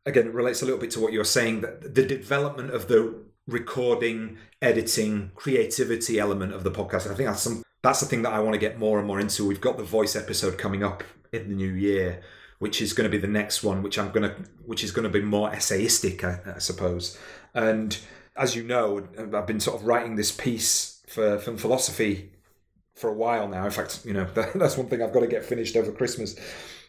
again, 0.07 0.29
it 0.29 0.33
relates 0.33 0.63
a 0.63 0.65
little 0.65 0.81
bit 0.81 0.91
to 0.93 1.01
what 1.01 1.13
you 1.13 1.19
were 1.19 1.25
saying 1.25 1.61
that 1.61 1.95
the 1.95 2.07
development 2.07 2.71
of 2.71 2.89
the 2.89 3.23
recording, 3.47 4.39
editing, 4.63 5.31
creativity 5.35 6.19
element 6.19 6.55
of 6.55 6.65
the 6.65 6.71
podcast. 6.71 7.11
I 7.11 7.15
think 7.15 7.29
that's 7.29 7.43
some 7.43 7.63
that's 7.83 8.01
the 8.01 8.07
thing 8.07 8.23
that 8.23 8.33
I 8.33 8.41
want 8.41 8.55
to 8.55 8.59
get 8.59 8.79
more 8.79 8.99
and 8.99 9.07
more 9.07 9.21
into. 9.21 9.47
We've 9.47 9.61
got 9.61 9.77
the 9.77 9.85
voice 9.85 10.17
episode 10.17 10.59
coming 10.59 10.83
up 10.83 11.05
in 11.33 11.49
the 11.49 11.55
new 11.55 11.71
year, 11.71 12.23
which 12.59 12.83
is 12.83 12.93
going 12.93 13.09
to 13.09 13.17
be 13.17 13.21
the 13.21 13.29
next 13.29 13.63
one, 13.63 13.83
which 13.83 13.99
I'm 13.99 14.13
to, 14.13 14.35
which 14.65 14.83
is 14.83 14.91
going 14.91 15.05
to 15.05 15.09
be 15.11 15.25
more 15.25 15.51
essayistic, 15.51 16.25
I, 16.25 16.57
I 16.57 16.59
suppose. 16.59 17.17
And 17.57 17.99
as 18.37 18.55
you 18.55 18.63
know, 18.63 19.09
I've 19.19 19.47
been 19.47 19.61
sort 19.61 19.81
of 19.81 19.87
writing 19.87 20.15
this 20.15 20.31
piece 20.31 21.03
for 21.09 21.39
film 21.39 21.57
philosophy 21.57 22.33
for 22.95 23.09
a 23.09 23.15
while 23.15 23.49
now. 23.49 23.65
In 23.65 23.71
fact, 23.71 24.05
you 24.05 24.13
know, 24.13 24.27
that's 24.55 24.77
one 24.77 24.89
thing 24.89 25.03
I've 25.03 25.13
got 25.13 25.21
to 25.21 25.27
get 25.27 25.45
finished 25.45 25.75
over 25.75 25.91
Christmas. 25.91 26.37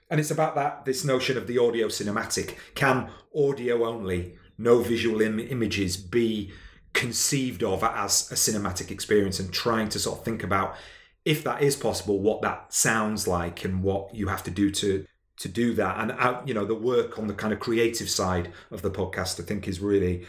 And 0.10 0.20
it's 0.20 0.32
about 0.32 0.56
that 0.56 0.86
this 0.86 1.06
notion 1.06 1.38
of 1.38 1.48
the 1.48 1.58
audio 1.58 1.88
cinematic. 1.88 2.56
Can 2.76 3.10
audio 3.36 3.86
only, 3.86 4.36
no 4.58 4.82
visual 4.82 5.22
Im- 5.22 5.40
images, 5.40 5.96
be 5.96 6.52
conceived 6.94 7.64
of 7.64 7.82
as 7.84 8.30
a 8.30 8.36
cinematic 8.36 8.92
experience? 8.92 9.40
And 9.40 9.54
trying 9.54 9.88
to 9.90 10.00
sort 10.00 10.20
of 10.20 10.26
think 10.26 10.44
about 10.44 10.76
if 11.24 11.46
that 11.46 11.62
is 11.62 11.78
possible, 11.78 12.20
what 12.20 12.42
that 12.42 12.74
sounds 12.74 13.26
like 13.26 13.64
and 13.64 13.84
what 13.84 14.14
you 14.14 14.28
have 14.28 14.44
to 14.44 14.52
do 14.52 14.70
to 14.72 15.06
to 15.38 15.48
do 15.48 15.74
that. 15.76 16.00
And 16.00 16.12
uh, 16.12 16.42
you 16.46 16.54
know, 16.54 16.66
the 16.66 16.76
work 16.76 17.18
on 17.18 17.28
the 17.28 17.34
kind 17.34 17.54
of 17.54 17.62
creative 17.62 18.10
side 18.10 18.52
of 18.70 18.82
the 18.82 18.92
podcast, 18.92 19.40
I 19.40 19.44
think, 19.44 19.68
is 19.68 19.80
really 19.80 20.26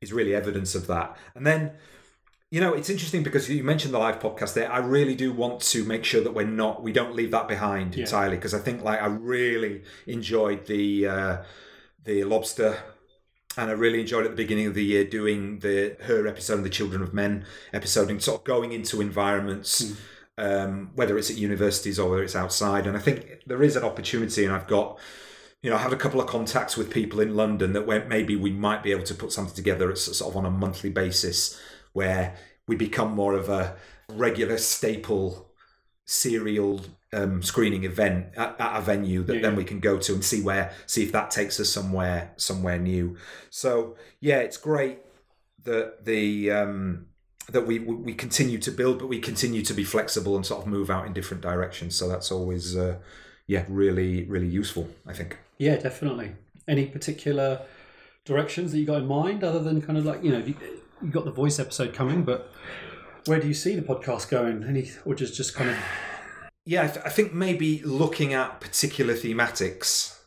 is 0.00 0.12
really 0.12 0.34
evidence 0.34 0.74
of 0.74 0.86
that. 0.86 1.16
And 1.34 1.46
then 1.46 1.72
you 2.50 2.62
know, 2.62 2.72
it's 2.72 2.88
interesting 2.88 3.22
because 3.22 3.50
you 3.50 3.62
mentioned 3.62 3.92
the 3.92 3.98
live 3.98 4.20
podcast 4.20 4.54
there. 4.54 4.72
I 4.72 4.78
really 4.78 5.14
do 5.14 5.34
want 5.34 5.60
to 5.60 5.84
make 5.84 6.02
sure 6.06 6.22
that 6.24 6.32
we're 6.32 6.46
not, 6.46 6.82
we 6.82 6.92
don't 6.92 7.14
leave 7.14 7.30
that 7.32 7.46
behind 7.46 7.94
Yeah. 7.94 8.04
entirely 8.04 8.36
because 8.36 8.54
I 8.54 8.58
think 8.58 8.82
like 8.82 9.02
I 9.02 9.06
really 9.06 9.82
enjoyed 10.06 10.64
the 10.66 11.06
uh, 11.08 11.36
the 12.04 12.24
lobster, 12.24 12.78
and 13.58 13.68
I 13.68 13.74
really 13.74 14.00
enjoyed 14.00 14.24
at 14.24 14.30
the 14.30 14.36
beginning 14.36 14.66
of 14.66 14.72
the 14.72 14.82
year 14.84 15.04
doing 15.04 15.58
the 15.58 15.96
her 16.04 16.26
episode 16.26 16.54
and 16.54 16.64
the 16.64 16.70
Children 16.70 17.02
of 17.02 17.12
Men 17.12 17.44
episode 17.74 18.08
and 18.10 18.22
sort 18.22 18.40
of 18.40 18.44
going 18.44 18.72
into 18.72 19.02
environments, 19.02 19.92
um, 20.38 20.92
whether 20.94 21.18
it's 21.18 21.28
at 21.30 21.36
universities 21.36 21.98
or 21.98 22.08
whether 22.08 22.22
it's 22.22 22.36
outside. 22.36 22.86
And 22.86 22.96
I 22.96 23.00
think 23.00 23.42
there 23.46 23.62
is 23.62 23.76
an 23.76 23.84
opportunity, 23.84 24.46
and 24.46 24.54
I've 24.54 24.68
got 24.68 24.98
you 25.62 25.70
know, 25.70 25.76
I 25.76 25.80
have 25.80 25.92
a 25.92 25.96
couple 25.96 26.20
of 26.20 26.28
contacts 26.28 26.76
with 26.76 26.90
people 26.90 27.20
in 27.20 27.34
London 27.34 27.72
that 27.72 27.86
where 27.86 28.04
maybe 28.06 28.36
we 28.36 28.52
might 28.52 28.82
be 28.82 28.92
able 28.92 29.04
to 29.04 29.14
put 29.14 29.32
something 29.32 29.54
together 29.54 29.90
as 29.90 30.02
sort 30.16 30.32
of 30.32 30.36
on 30.36 30.46
a 30.46 30.50
monthly 30.50 30.90
basis 30.90 31.60
where 31.92 32.36
we 32.68 32.76
become 32.76 33.12
more 33.12 33.34
of 33.34 33.48
a 33.48 33.76
regular 34.08 34.56
staple 34.56 35.50
serial 36.04 36.80
um, 37.12 37.42
screening 37.42 37.84
event 37.84 38.26
at, 38.36 38.58
at 38.60 38.78
a 38.78 38.80
venue 38.80 39.22
that 39.24 39.36
Yeah, 39.36 39.42
then 39.42 39.56
we 39.56 39.64
can 39.64 39.80
go 39.80 39.98
to 39.98 40.14
and 40.14 40.24
see 40.24 40.42
where 40.42 40.72
see 40.86 41.02
if 41.02 41.12
that 41.12 41.30
takes 41.30 41.58
us 41.58 41.70
somewhere 41.70 42.32
somewhere 42.36 42.78
new. 42.78 43.16
So 43.50 43.96
yeah, 44.20 44.38
it's 44.38 44.56
great 44.56 44.98
that 45.64 46.04
the 46.04 46.50
um, 46.50 47.06
that 47.50 47.66
we 47.66 47.78
we 47.78 47.94
we 47.94 48.14
continue 48.14 48.58
to 48.58 48.70
build, 48.70 48.98
but 49.00 49.08
we 49.08 49.18
continue 49.18 49.62
to 49.62 49.74
be 49.74 49.84
flexible 49.84 50.36
and 50.36 50.46
sort 50.46 50.62
of 50.62 50.66
move 50.68 50.90
out 50.90 51.06
in 51.06 51.12
different 51.12 51.42
directions. 51.42 51.96
So 51.96 52.08
that's 52.08 52.30
always 52.30 52.76
uh, 52.76 52.98
yeah 53.46 53.64
really 53.68 54.24
really 54.24 54.46
useful. 54.46 54.88
I 55.06 55.14
think. 55.14 55.38
Yeah, 55.58 55.76
definitely. 55.76 56.32
Any 56.66 56.86
particular 56.86 57.62
directions 58.24 58.72
that 58.72 58.78
you 58.78 58.86
got 58.86 58.98
in 58.98 59.06
mind, 59.06 59.42
other 59.42 59.60
than 59.60 59.82
kind 59.82 59.98
of 59.98 60.04
like 60.04 60.22
you 60.22 60.30
know 60.30 60.38
you, 60.38 60.54
you 61.02 61.08
got 61.10 61.24
the 61.24 61.30
voice 61.30 61.58
episode 61.58 61.92
coming, 61.92 62.22
but 62.22 62.52
where 63.26 63.40
do 63.40 63.48
you 63.48 63.54
see 63.54 63.74
the 63.74 63.82
podcast 63.82 64.30
going? 64.30 64.64
Any 64.64 64.90
or 65.04 65.14
just 65.14 65.34
just 65.34 65.54
kind 65.54 65.70
of 65.70 65.76
Yeah, 66.64 66.84
I, 66.84 66.86
th- 66.88 67.04
I 67.04 67.08
think 67.10 67.32
maybe 67.32 67.82
looking 67.82 68.34
at 68.34 68.60
particular 68.60 69.14
thematics 69.14 70.18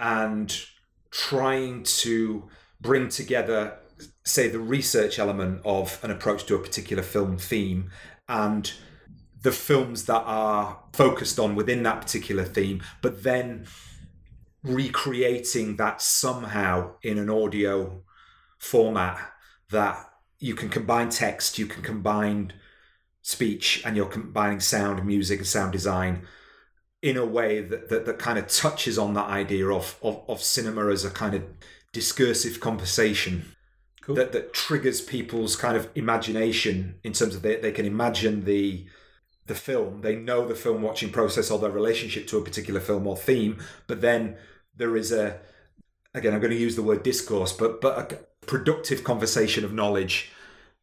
and 0.00 0.56
trying 1.10 1.82
to 1.84 2.48
bring 2.80 3.08
together, 3.08 3.78
say, 4.24 4.48
the 4.48 4.58
research 4.58 5.18
element 5.18 5.60
of 5.64 6.02
an 6.02 6.10
approach 6.10 6.44
to 6.46 6.54
a 6.54 6.58
particular 6.58 7.02
film 7.02 7.38
theme 7.38 7.90
and 8.28 8.72
the 9.42 9.52
films 9.52 10.06
that 10.06 10.22
are 10.24 10.80
focused 10.92 11.38
on 11.38 11.54
within 11.54 11.82
that 11.82 12.00
particular 12.00 12.44
theme, 12.44 12.82
but 13.02 13.22
then 13.22 13.66
recreating 14.64 15.76
that 15.76 16.02
somehow 16.02 16.94
in 17.02 17.18
an 17.18 17.30
audio 17.30 18.02
format 18.58 19.18
that 19.70 19.96
you 20.38 20.54
can 20.54 20.68
combine 20.68 21.10
text, 21.10 21.58
you 21.58 21.66
can 21.66 21.82
combine 21.82 22.52
speech, 23.22 23.82
and 23.84 23.96
you're 23.96 24.06
combining 24.06 24.60
sound, 24.60 25.04
music, 25.06 25.38
and 25.38 25.46
sound 25.46 25.72
design 25.72 26.26
in 27.02 27.16
a 27.16 27.24
way 27.24 27.60
that, 27.60 27.90
that, 27.90 28.06
that 28.06 28.18
kind 28.18 28.38
of 28.38 28.48
touches 28.48 28.98
on 28.98 29.14
that 29.14 29.28
idea 29.28 29.68
of, 29.68 29.98
of, 30.02 30.22
of 30.26 30.42
cinema 30.42 30.88
as 30.90 31.04
a 31.04 31.10
kind 31.10 31.34
of 31.34 31.42
discursive 31.92 32.60
conversation 32.60 33.54
Cool. 34.04 34.16
that, 34.16 34.32
that 34.32 34.52
triggers 34.52 35.00
people's 35.00 35.56
kind 35.56 35.78
of 35.78 35.88
imagination 35.94 36.96
in 37.04 37.14
terms 37.14 37.34
of 37.34 37.40
they, 37.40 37.56
they 37.56 37.72
can 37.72 37.86
imagine 37.86 38.44
the 38.44 38.84
the 39.46 39.54
film 39.54 40.02
they 40.02 40.14
know 40.14 40.46
the 40.46 40.54
film 40.54 40.82
watching 40.82 41.08
process 41.08 41.50
or 41.50 41.58
their 41.58 41.70
relationship 41.70 42.26
to 42.26 42.36
a 42.36 42.44
particular 42.44 42.80
film 42.80 43.06
or 43.06 43.16
theme 43.16 43.56
but 43.86 44.02
then 44.02 44.36
there 44.76 44.96
is 44.96 45.12
a 45.12 45.38
again 46.14 46.34
i'm 46.34 46.40
going 46.40 46.50
to 46.50 46.58
use 46.58 46.76
the 46.76 46.82
word 46.82 47.02
discourse 47.02 47.52
but 47.52 47.80
but 47.80 48.12
a 48.12 48.46
productive 48.46 49.04
conversation 49.04 49.64
of 49.64 49.72
knowledge 49.72 50.32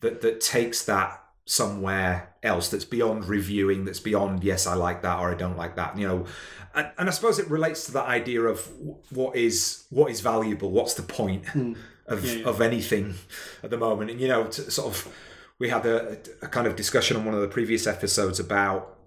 that 0.01 0.21
that 0.21 0.41
takes 0.41 0.83
that 0.85 1.23
somewhere 1.45 2.33
else 2.43 2.69
that's 2.69 2.85
beyond 2.85 3.25
reviewing 3.25 3.85
that's 3.85 3.99
beyond 3.99 4.43
yes 4.43 4.65
i 4.65 4.73
like 4.73 5.01
that 5.01 5.19
or 5.19 5.31
i 5.31 5.35
don't 5.35 5.57
like 5.57 5.75
that 5.75 5.97
you 5.97 6.07
know. 6.07 6.25
And, 6.73 6.89
and 6.97 7.09
i 7.09 7.11
suppose 7.11 7.39
it 7.39 7.49
relates 7.49 7.85
to 7.85 7.91
that 7.93 8.05
idea 8.05 8.41
of 8.43 8.69
what 9.09 9.35
is 9.35 9.85
what 9.89 10.11
is 10.11 10.21
valuable 10.21 10.71
what's 10.71 10.93
the 10.93 11.03
point 11.03 11.47
hmm. 11.49 11.73
of, 12.07 12.25
Yeah, 12.25 12.33
yeah. 12.33 12.45
of 12.45 12.61
anything 12.61 13.15
at 13.63 13.69
the 13.69 13.77
moment. 13.77 14.11
And 14.11 14.19
you 14.21 14.27
know 14.27 14.45
to 14.45 14.71
sort 14.71 14.87
of 14.87 15.13
we 15.59 15.69
had 15.69 15.85
a, 15.85 16.17
a 16.41 16.47
kind 16.47 16.65
of 16.65 16.75
discussion 16.75 17.17
on 17.17 17.25
one 17.25 17.35
of 17.35 17.41
the 17.41 17.47
previous 17.47 17.85
episodes 17.85 18.39
about 18.39 18.97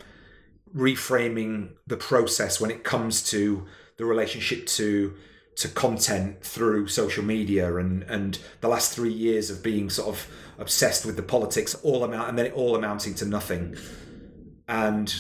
reframing 0.75 1.71
the 1.87 1.97
process 1.97 2.61
when 2.61 2.71
it 2.71 2.85
comes 2.85 3.23
to 3.31 3.67
the 3.97 4.05
relationship 4.05 4.67
to 4.67 5.15
to 5.57 5.69
content 5.69 6.43
through 6.43 6.89
social 6.89 7.25
media 7.25 7.77
and 7.77 8.03
and 8.05 8.39
the 8.61 8.69
last 8.69 8.95
three 8.95 9.13
years 9.13 9.51
of 9.51 9.63
being 9.63 9.89
sort 9.89 10.09
of 10.09 10.27
obsessed 10.59 11.05
with 11.05 11.17
the 11.17 11.23
politics 11.23 11.75
all 11.83 12.05
amount 12.05 12.29
and 12.29 12.39
then 12.39 12.51
all 12.53 12.75
amounting 12.77 13.15
to 13.15 13.25
nothing. 13.25 13.77
And 14.67 15.15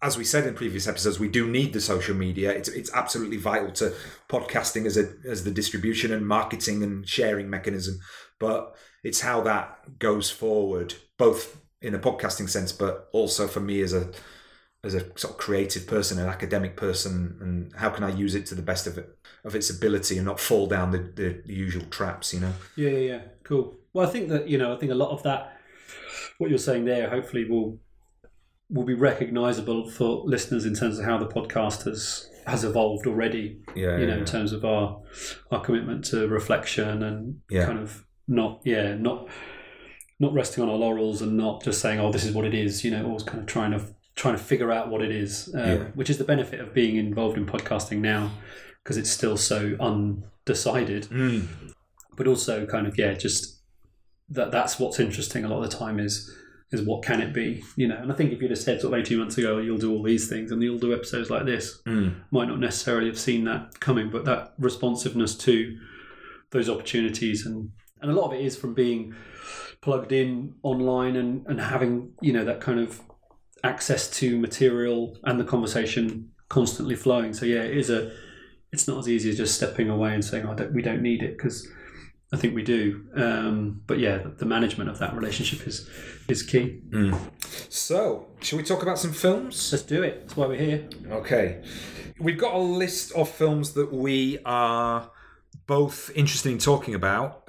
as 0.00 0.18
we 0.18 0.24
said 0.24 0.46
in 0.46 0.54
previous 0.54 0.86
episodes 0.86 1.18
we 1.18 1.28
do 1.28 1.48
need 1.48 1.72
the 1.72 1.80
social 1.80 2.14
media. 2.14 2.52
It's 2.52 2.68
it's 2.68 2.92
absolutely 2.92 3.36
vital 3.36 3.72
to 3.72 3.94
podcasting 4.28 4.86
as 4.86 4.96
a 4.96 5.12
as 5.26 5.44
the 5.44 5.50
distribution 5.50 6.12
and 6.12 6.26
marketing 6.26 6.82
and 6.82 7.08
sharing 7.08 7.50
mechanism. 7.50 7.98
But 8.38 8.76
it's 9.02 9.20
how 9.20 9.40
that 9.42 9.98
goes 9.98 10.30
forward 10.30 10.94
both 11.18 11.60
in 11.80 11.94
a 11.96 11.98
podcasting 11.98 12.48
sense 12.48 12.70
but 12.70 13.08
also 13.12 13.48
for 13.48 13.58
me 13.58 13.80
as 13.80 13.92
a 13.92 14.08
as 14.84 14.94
a 14.94 15.00
sort 15.16 15.32
of 15.34 15.38
creative 15.38 15.86
person, 15.86 16.18
an 16.18 16.26
academic 16.28 16.76
person, 16.76 17.36
and 17.40 17.72
how 17.76 17.88
can 17.90 18.02
I 18.02 18.10
use 18.10 18.34
it 18.34 18.46
to 18.46 18.54
the 18.56 18.62
best 18.62 18.86
of 18.86 18.98
it 18.98 19.16
of 19.44 19.54
its 19.54 19.70
ability 19.70 20.16
and 20.18 20.24
not 20.26 20.38
fall 20.40 20.66
down 20.66 20.90
the, 20.90 20.98
the, 20.98 21.42
the 21.46 21.52
usual 21.54 21.84
traps, 21.86 22.32
you 22.32 22.40
know? 22.40 22.52
Yeah, 22.76 22.90
yeah, 22.90 22.98
yeah. 22.98 23.20
Cool. 23.44 23.76
Well, 23.92 24.06
I 24.06 24.10
think 24.10 24.28
that 24.30 24.48
you 24.48 24.58
know, 24.58 24.74
I 24.74 24.78
think 24.78 24.90
a 24.90 24.96
lot 24.96 25.10
of 25.10 25.22
that, 25.22 25.56
what 26.38 26.50
you're 26.50 26.58
saying 26.58 26.84
there, 26.84 27.08
hopefully 27.10 27.48
will 27.48 27.78
will 28.70 28.84
be 28.84 28.94
recognisable 28.94 29.88
for 29.90 30.22
listeners 30.24 30.64
in 30.64 30.74
terms 30.74 30.98
of 30.98 31.04
how 31.04 31.18
the 31.18 31.26
podcast 31.26 31.84
has 31.84 32.28
has 32.46 32.64
evolved 32.64 33.06
already. 33.06 33.60
Yeah, 33.76 33.98
You 33.98 34.06
know, 34.06 34.14
yeah, 34.14 34.18
in 34.20 34.24
terms 34.24 34.52
of 34.52 34.64
our 34.64 35.00
our 35.52 35.60
commitment 35.60 36.04
to 36.06 36.26
reflection 36.26 37.04
and 37.04 37.40
Yeah. 37.48 37.66
kind 37.66 37.78
of 37.78 38.04
not, 38.26 38.62
yeah, 38.64 38.94
not 38.96 39.28
not 40.18 40.32
resting 40.32 40.62
on 40.64 40.70
our 40.70 40.76
laurels 40.76 41.22
and 41.22 41.36
not 41.36 41.62
just 41.62 41.80
saying, 41.80 42.00
oh, 42.00 42.10
this 42.10 42.24
is 42.24 42.32
what 42.34 42.44
it 42.44 42.54
is. 42.54 42.84
You 42.84 42.90
know, 42.90 43.04
always 43.06 43.22
kind 43.22 43.40
of 43.40 43.46
trying 43.46 43.72
to 43.72 43.84
trying 44.14 44.36
to 44.36 44.42
figure 44.42 44.70
out 44.70 44.88
what 44.90 45.00
it 45.02 45.10
is, 45.10 45.52
uh, 45.54 45.58
Yeah. 45.58 45.84
which 45.94 46.10
is 46.10 46.18
the 46.18 46.24
benefit 46.24 46.60
of 46.60 46.74
being 46.74 46.96
involved 46.96 47.36
in 47.38 47.46
podcasting 47.46 47.98
now 48.00 48.30
because 48.82 48.96
it's 48.96 49.10
still 49.10 49.36
so 49.36 49.76
undecided 49.80 51.04
Mm. 51.10 51.46
but 52.16 52.26
also 52.26 52.66
kind 52.66 52.86
of 52.86 52.98
yeah 52.98 53.14
just 53.14 53.60
that 54.28 54.50
that's 54.50 54.78
what's 54.78 54.98
interesting 55.00 55.44
a 55.44 55.48
lot 55.48 55.62
of 55.62 55.70
the 55.70 55.76
time 55.76 55.98
is 56.00 56.30
is 56.72 56.82
what 56.82 57.02
can 57.04 57.20
it 57.20 57.32
be 57.34 57.62
you 57.76 57.86
know 57.86 57.96
and 57.96 58.10
i 58.10 58.14
think 58.14 58.32
if 58.32 58.40
you'd 58.42 58.50
have 58.50 58.58
said 58.58 58.80
sort 58.80 58.92
of 58.94 58.98
18 59.00 59.18
months 59.18 59.38
ago 59.38 59.58
you'll 59.58 59.78
do 59.78 59.92
all 59.92 60.02
these 60.02 60.28
things 60.28 60.50
and 60.50 60.62
you'll 60.62 60.78
do 60.78 60.92
episodes 60.94 61.30
like 61.30 61.44
this 61.44 61.80
Mm. 61.86 62.14
might 62.30 62.48
not 62.48 62.58
necessarily 62.60 63.06
have 63.06 63.18
seen 63.18 63.44
that 63.44 63.78
coming 63.80 64.10
but 64.10 64.24
that 64.24 64.54
responsiveness 64.58 65.36
to 65.38 65.78
those 66.50 66.68
opportunities 66.68 67.46
and 67.46 67.70
and 68.00 68.10
a 68.10 68.14
lot 68.14 68.26
of 68.26 68.32
it 68.32 68.44
is 68.44 68.56
from 68.56 68.74
being 68.74 69.14
plugged 69.80 70.12
in 70.12 70.54
online 70.62 71.14
and 71.16 71.46
and 71.46 71.60
having 71.60 72.12
you 72.20 72.32
know 72.32 72.44
that 72.44 72.60
kind 72.60 72.80
of 72.80 73.00
access 73.64 74.10
to 74.10 74.38
material 74.38 75.16
and 75.24 75.38
the 75.38 75.44
conversation 75.44 76.30
constantly 76.48 76.94
flowing 76.94 77.32
so 77.32 77.46
yeah 77.46 77.62
it 77.62 77.76
is 77.76 77.90
a 77.90 78.12
it's 78.72 78.88
not 78.88 78.98
as 78.98 79.08
easy 79.08 79.30
as 79.30 79.36
just 79.36 79.54
stepping 79.54 79.88
away 79.90 80.14
and 80.14 80.24
saying 80.24 80.46
oh, 80.46 80.54
don't, 80.54 80.72
we 80.72 80.82
don't 80.82 81.02
need 81.02 81.22
it 81.22 81.36
because 81.36 81.68
I 82.32 82.38
think 82.38 82.54
we 82.54 82.62
do 82.62 83.06
um, 83.14 83.82
but 83.86 83.98
yeah 83.98 84.18
the, 84.38 84.46
management 84.46 84.88
of 84.90 84.98
that 84.98 85.14
relationship 85.14 85.66
is 85.66 85.88
is 86.28 86.42
key 86.42 86.80
Mm. 86.90 87.18
So, 87.68 88.28
shall 88.40 88.58
we 88.58 88.64
talk 88.64 88.82
about 88.82 88.98
some 88.98 89.12
films? 89.12 89.72
let's 89.72 89.84
do 89.84 90.02
it 90.02 90.20
that's 90.20 90.36
why 90.36 90.46
we're 90.46 90.58
here 90.58 90.88
Okay. 91.10 91.62
We've 92.18 92.38
got 92.38 92.54
a 92.54 92.58
list 92.58 93.12
of 93.12 93.28
films 93.28 93.72
that 93.72 93.92
we 93.92 94.38
are 94.44 95.10
both 95.66 96.10
interested 96.14 96.52
in 96.52 96.58
talking 96.58 96.94
about 96.94 97.42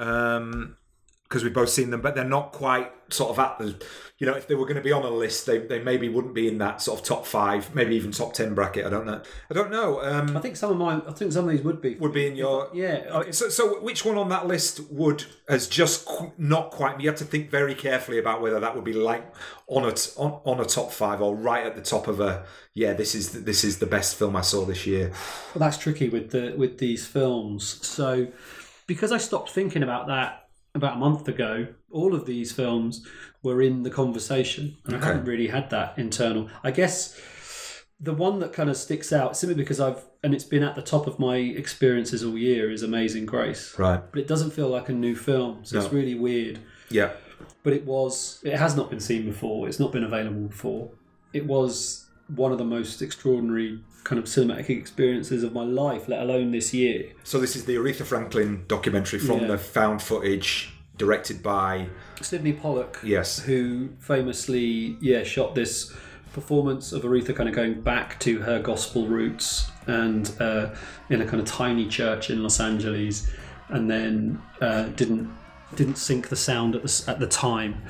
because 1.34 1.44
we've 1.44 1.54
both 1.54 1.70
seen 1.70 1.90
them, 1.90 2.00
but 2.00 2.13
they're 2.13 2.24
not 2.24 2.52
quite 2.52 2.92
sort 3.12 3.32
of 3.32 3.40
at 3.40 3.58
the, 3.58 3.75
you 4.20 4.28
know, 4.28 4.36
if 4.36 4.48
they 4.48 4.54
were 4.54 4.66
going 4.66 4.75
to 4.78 4.84
be 4.84 4.92
on 4.92 5.02
a 5.02 5.10
list, 5.10 5.48
they, 5.48 5.58
they 5.58 5.82
maybe 5.82 6.08
wouldn't 6.08 6.36
be 6.36 6.48
in 6.48 6.60
that 6.60 6.80
sort 6.80 7.00
of 7.00 7.04
top 7.06 7.25
five, 7.25 7.74
maybe 7.74 7.96
even 7.96 8.12
top 8.12 8.34
10 8.34 8.54
bracket. 8.54 8.86
I 8.86 8.90
don't 8.92 9.08
know. 9.08 9.20
I 9.50 9.54
don't 9.56 9.72
know. 9.72 10.00
I 10.00 10.10
Um, 10.20 10.40
think 10.44 10.56
some 10.56 10.70
of 10.70 10.78
mine 10.78 11.02
I 11.08 11.12
think 11.12 11.32
some 11.34 11.46
of 11.46 11.52
these 11.52 11.63
would 11.63 11.82
be 11.82 11.96
would 11.96 12.13
be 12.13 12.28
in 12.28 12.36
your. 12.36 12.70
yeah 12.72 13.06
I- 13.12 13.32
So, 13.32 13.50
so 13.50 13.82
which 13.82 14.06
one 14.06 14.16
on 14.18 14.30
that 14.30 14.46
list 14.46 14.80
would 14.92 15.25
has 15.50 15.68
just 15.68 16.06
qu- 16.06 16.32
not 16.38 16.70
quite? 16.70 17.02
You 17.02 17.10
have 17.10 17.18
to 17.18 17.25
think 17.25 17.50
very 17.50 17.74
carefully 17.74 18.20
about 18.20 18.42
whether 18.44 18.60
that 18.60 18.75
would 18.75 18.84
be 18.86 18.94
like 18.94 19.25
on 19.68 19.86
a 19.86 19.92
t- 19.92 20.12
on, 20.18 20.40
on 20.46 20.60
a 20.60 20.66
top 20.66 20.92
five 20.92 21.20
or 21.20 21.36
right 21.36 21.66
at 21.66 21.75
the 21.75 21.82
top 21.82 22.08
of 22.08 22.20
a. 22.20 22.46
Yeah, 22.75 22.94
this 22.94 23.16
is 23.16 23.32
the, 23.32 23.40
this 23.40 23.63
is 23.63 23.80
the 23.80 23.88
best 23.88 24.16
film 24.18 24.36
I 24.36 24.42
saw 24.42 24.66
this 24.66 24.86
year. 24.86 25.10
Well, 25.10 25.60
that's 25.66 25.78
tricky 25.80 26.10
with 26.10 26.30
the 26.30 26.54
with 26.56 26.78
these 26.78 27.06
films. 27.08 27.86
So, 27.86 28.28
because 28.88 29.12
I 29.12 29.18
stopped 29.18 29.50
thinking 29.52 29.82
about 29.84 30.08
that 30.08 30.42
about 30.75 30.98
a 30.98 31.00
month 31.00 31.27
ago, 31.27 31.68
all 31.92 32.15
of 32.15 32.25
these 32.25 32.51
films 32.51 33.06
were 33.44 33.62
in 33.62 33.84
the 33.84 33.89
conversation. 33.89 34.77
And 34.86 34.96
Okay. 34.96 35.03
I 35.03 35.08
haven't 35.10 35.25
really 35.25 35.48
had 35.48 35.70
that 35.70 35.98
internal. 35.98 36.50
I 36.63 36.72
guess 36.72 37.20
the 38.00 38.13
one 38.13 38.39
that 38.39 38.53
kind 38.53 38.70
of 38.70 38.77
sticks 38.77 39.13
out 39.13 39.38
simply 39.38 39.56
because 39.56 39.80
I've 39.80 40.03
and 40.24 40.34
it's 40.34 40.46
been 40.46 40.63
at 40.63 40.75
the 40.75 40.82
top 40.82 41.06
of 41.06 41.20
my 41.20 41.36
experiences 41.36 42.24
all 42.24 42.38
year 42.38 42.72
is 42.72 42.82
Amazing 42.82 43.25
Grace. 43.25 43.77
Right. 43.77 44.01
But 44.12 44.20
it 44.20 44.27
doesn't 44.27 44.51
feel 44.51 44.70
like 44.70 44.88
a 44.89 44.94
new 44.94 45.15
film, 45.15 45.60
so 45.63 45.77
it's 45.80 45.92
really 45.92 46.15
weird. 46.15 46.60
Yeah. 46.89 47.12
But 47.63 47.74
it 47.74 47.86
was 47.86 48.39
it 48.44 48.56
has 48.58 48.75
not 48.75 48.89
been 48.89 49.00
seen 49.01 49.25
before. 49.25 49.68
It's 49.68 49.80
not 49.80 49.92
been 49.92 50.03
available 50.03 50.48
before. 50.48 50.89
It 51.34 51.46
was 51.46 52.06
one 52.27 52.51
of 52.51 52.58
the 52.58 52.65
most 52.65 53.01
extraordinary 53.01 53.80
kind 54.03 54.19
of 54.19 54.25
cinematic 54.25 54.69
experiences 54.69 55.43
of 55.43 55.53
my 55.53 55.63
life, 55.63 56.07
let 56.07 56.22
alone 56.22 56.51
this 56.51 56.74
year. 56.74 57.12
So 57.24 57.39
this 57.39 57.55
is 57.55 57.65
the 57.65 57.75
Aretha 57.75 58.03
Franklin 58.05 58.65
documentary 58.67 59.19
from 59.19 59.41
Yeah. 59.41 59.48
the 59.48 59.57
found 59.57 60.01
footage, 60.01 60.74
directed 60.98 61.41
by 61.41 61.88
Sydney 62.22 62.53
Pollack, 62.53 63.00
yes, 63.03 63.39
who 63.39 63.89
famously, 64.00 64.98
yeah, 65.01 65.24
shot 65.24 65.55
this 65.55 65.91
performance 66.33 66.91
of 66.91 67.03
Aretha 67.03 67.36
kind 67.36 67.48
of 67.48 67.55
going 67.55 67.81
back 67.81 68.19
to 68.22 68.39
her 68.39 68.60
gospel 68.60 69.07
roots 69.07 69.69
and 69.88 70.31
uh, 70.39 70.69
in 71.10 71.22
a 71.22 71.25
kind 71.25 71.39
of 71.39 71.45
tiny 71.48 71.88
church 71.88 72.29
in 72.29 72.41
Los 72.43 72.60
Angeles, 72.60 73.29
and 73.69 73.89
then 73.89 74.41
uh, 74.62 74.83
didn't 74.95 75.31
didn't 75.75 75.98
sync 75.98 76.29
the 76.29 76.36
sound 76.36 76.75
at 76.75 76.83
the 76.83 77.03
at 77.07 77.19
the 77.19 77.27
time, 77.27 77.81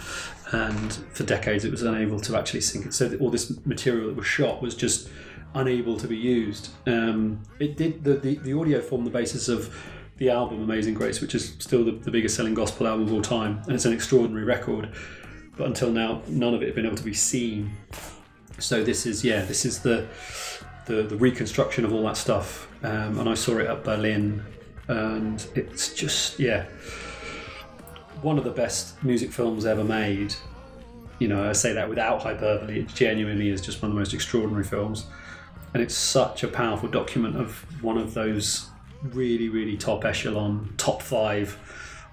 and 0.52 0.94
for 1.14 1.24
decades 1.24 1.66
it 1.66 1.72
was 1.72 1.84
unable 1.84 2.20
to 2.22 2.38
actually 2.38 2.62
sync 2.62 2.86
it. 2.86 2.94
So 2.94 3.16
all 3.20 3.30
this 3.30 3.66
material 3.66 4.08
that 4.08 4.16
was 4.16 4.26
shot 4.28 4.62
was 4.62 4.76
just 4.76 5.10
unable 5.56 5.98
to 5.98 6.08
be 6.08 6.18
used. 6.18 6.70
Um, 6.88 7.42
it 7.60 7.78
did 7.78 8.04
the, 8.04 8.16
the 8.16 8.36
the 8.36 8.54
audio 8.54 8.82
formed 8.82 9.06
the 9.06 9.12
basis 9.12 9.50
of 9.50 9.74
the 10.18 10.30
album 10.30 10.62
Amazing 10.62 10.94
Grace, 10.94 11.22
which 11.22 11.36
is 11.36 11.56
still 11.60 11.84
the, 11.84 11.92
the 11.92 12.12
biggest 12.12 12.36
selling 12.36 12.54
gospel 12.54 12.88
album 12.88 13.08
of 13.08 13.14
all 13.14 13.22
time, 13.22 13.62
and 13.66 13.74
it's 13.74 13.86
an 13.86 13.94
extraordinary 13.94 14.46
record. 14.46 14.90
But 15.58 15.68
until 15.68 15.92
now, 15.92 16.22
none 16.28 16.54
of 16.54 16.62
it 16.62 16.68
had 16.68 16.76
been 16.76 16.86
able 16.86 16.98
to 16.98 17.04
be 17.04 17.14
seen. 17.14 17.72
So 18.60 18.84
this 18.84 19.06
is 19.06 19.24
yeah, 19.24 19.44
this 19.46 19.66
is 19.66 19.80
the 19.80 20.08
the, 20.86 21.04
the 21.04 21.16
reconstruction 21.16 21.86
of 21.86 21.94
all 21.94 22.04
that 22.04 22.18
stuff, 22.18 22.68
um, 22.84 23.20
and 23.20 23.30
I 23.30 23.34
saw 23.34 23.58
it 23.58 23.68
at 23.68 23.84
Berlin, 23.84 24.44
and 24.88 25.46
it's 25.56 25.94
just 25.94 26.40
yeah, 26.40 26.66
one 28.22 28.38
of 28.38 28.44
the 28.44 28.52
best 28.52 29.04
music 29.04 29.32
films 29.32 29.66
ever 29.66 29.84
made. 29.84 30.36
You 31.20 31.28
know, 31.28 31.50
I 31.50 31.54
say 31.54 31.74
that 31.74 31.88
without 31.88 32.22
hyperbole. 32.22 32.80
It 32.80 32.88
genuinely 32.88 33.50
is 33.50 33.62
just 33.62 33.82
one 33.82 33.92
of 33.92 33.96
the 33.96 34.00
most 34.00 34.14
extraordinary 34.14 34.64
films, 34.64 35.06
and 35.74 35.82
it's 35.82 35.96
such 35.96 36.44
a 36.44 36.48
powerful 36.48 36.90
document 36.90 37.36
of 37.36 37.66
one 37.84 37.98
of 37.98 38.14
those 38.14 38.70
really, 39.02 39.50
really 39.50 39.76
top 39.76 40.06
echelon, 40.06 40.74
top 40.78 41.02
five 41.02 41.58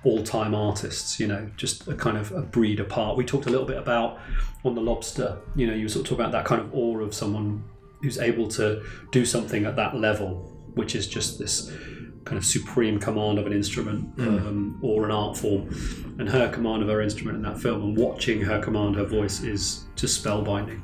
all-time 0.03 0.55
artists. 0.55 1.21
You 1.21 1.27
know, 1.27 1.51
just 1.57 1.87
a 1.89 1.95
kind 1.95 2.17
of 2.17 2.33
a 2.33 2.43
breed 2.43 2.81
apart. 2.81 3.17
We 3.17 3.25
talked 3.25 3.47
a 3.47 3.51
little 3.51 3.67
bit 3.67 3.77
about 3.77 4.19
on 4.65 4.75
the 4.75 4.81
Lobster. 4.81 5.39
You 5.55 5.67
know, 5.67 5.75
you 5.75 5.89
sort 5.89 6.05
of 6.05 6.11
talk 6.11 6.19
about 6.19 6.33
that 6.33 6.45
kind 6.45 6.61
of 6.61 6.75
awe 6.75 6.99
of 7.01 7.15
someone 7.15 7.63
who's 8.03 8.19
able 8.19 8.49
to 8.49 8.83
do 9.11 9.25
something 9.27 9.67
at 9.67 9.77
that 9.77 9.97
level, 9.97 10.37
which 10.75 10.95
is 10.95 11.07
just 11.07 11.39
this 11.39 11.71
kind 12.25 12.37
of 12.39 12.45
supreme 12.45 12.99
command 12.99 13.39
of 13.39 13.47
an 13.47 13.53
instrument 13.53 14.07
um, 14.21 14.79
or 14.83 15.05
an 15.05 15.11
art 15.11 15.37
form. 15.37 15.69
And 16.19 16.29
her 16.29 16.51
command 16.51 16.83
of 16.83 16.89
her 16.89 17.01
instrument 17.01 17.37
in 17.37 17.43
that 17.43 17.59
film 17.59 17.83
and 17.83 17.97
watching 17.97 18.41
her 18.41 18.61
command 18.61 18.97
her 18.97 19.05
voice 19.05 19.43
is 19.43 19.85
just 19.97 20.23
spellbinding. 20.23 20.83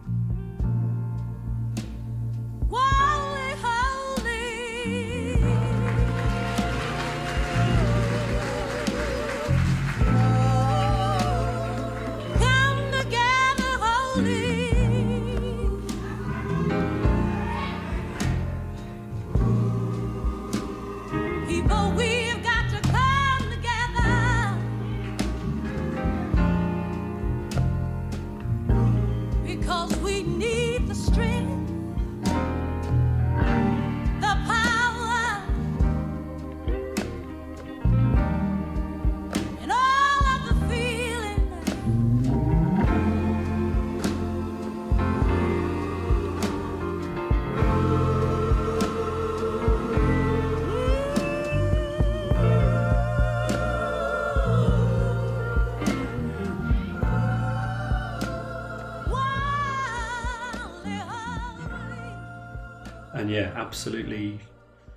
Absolutely 63.67 64.41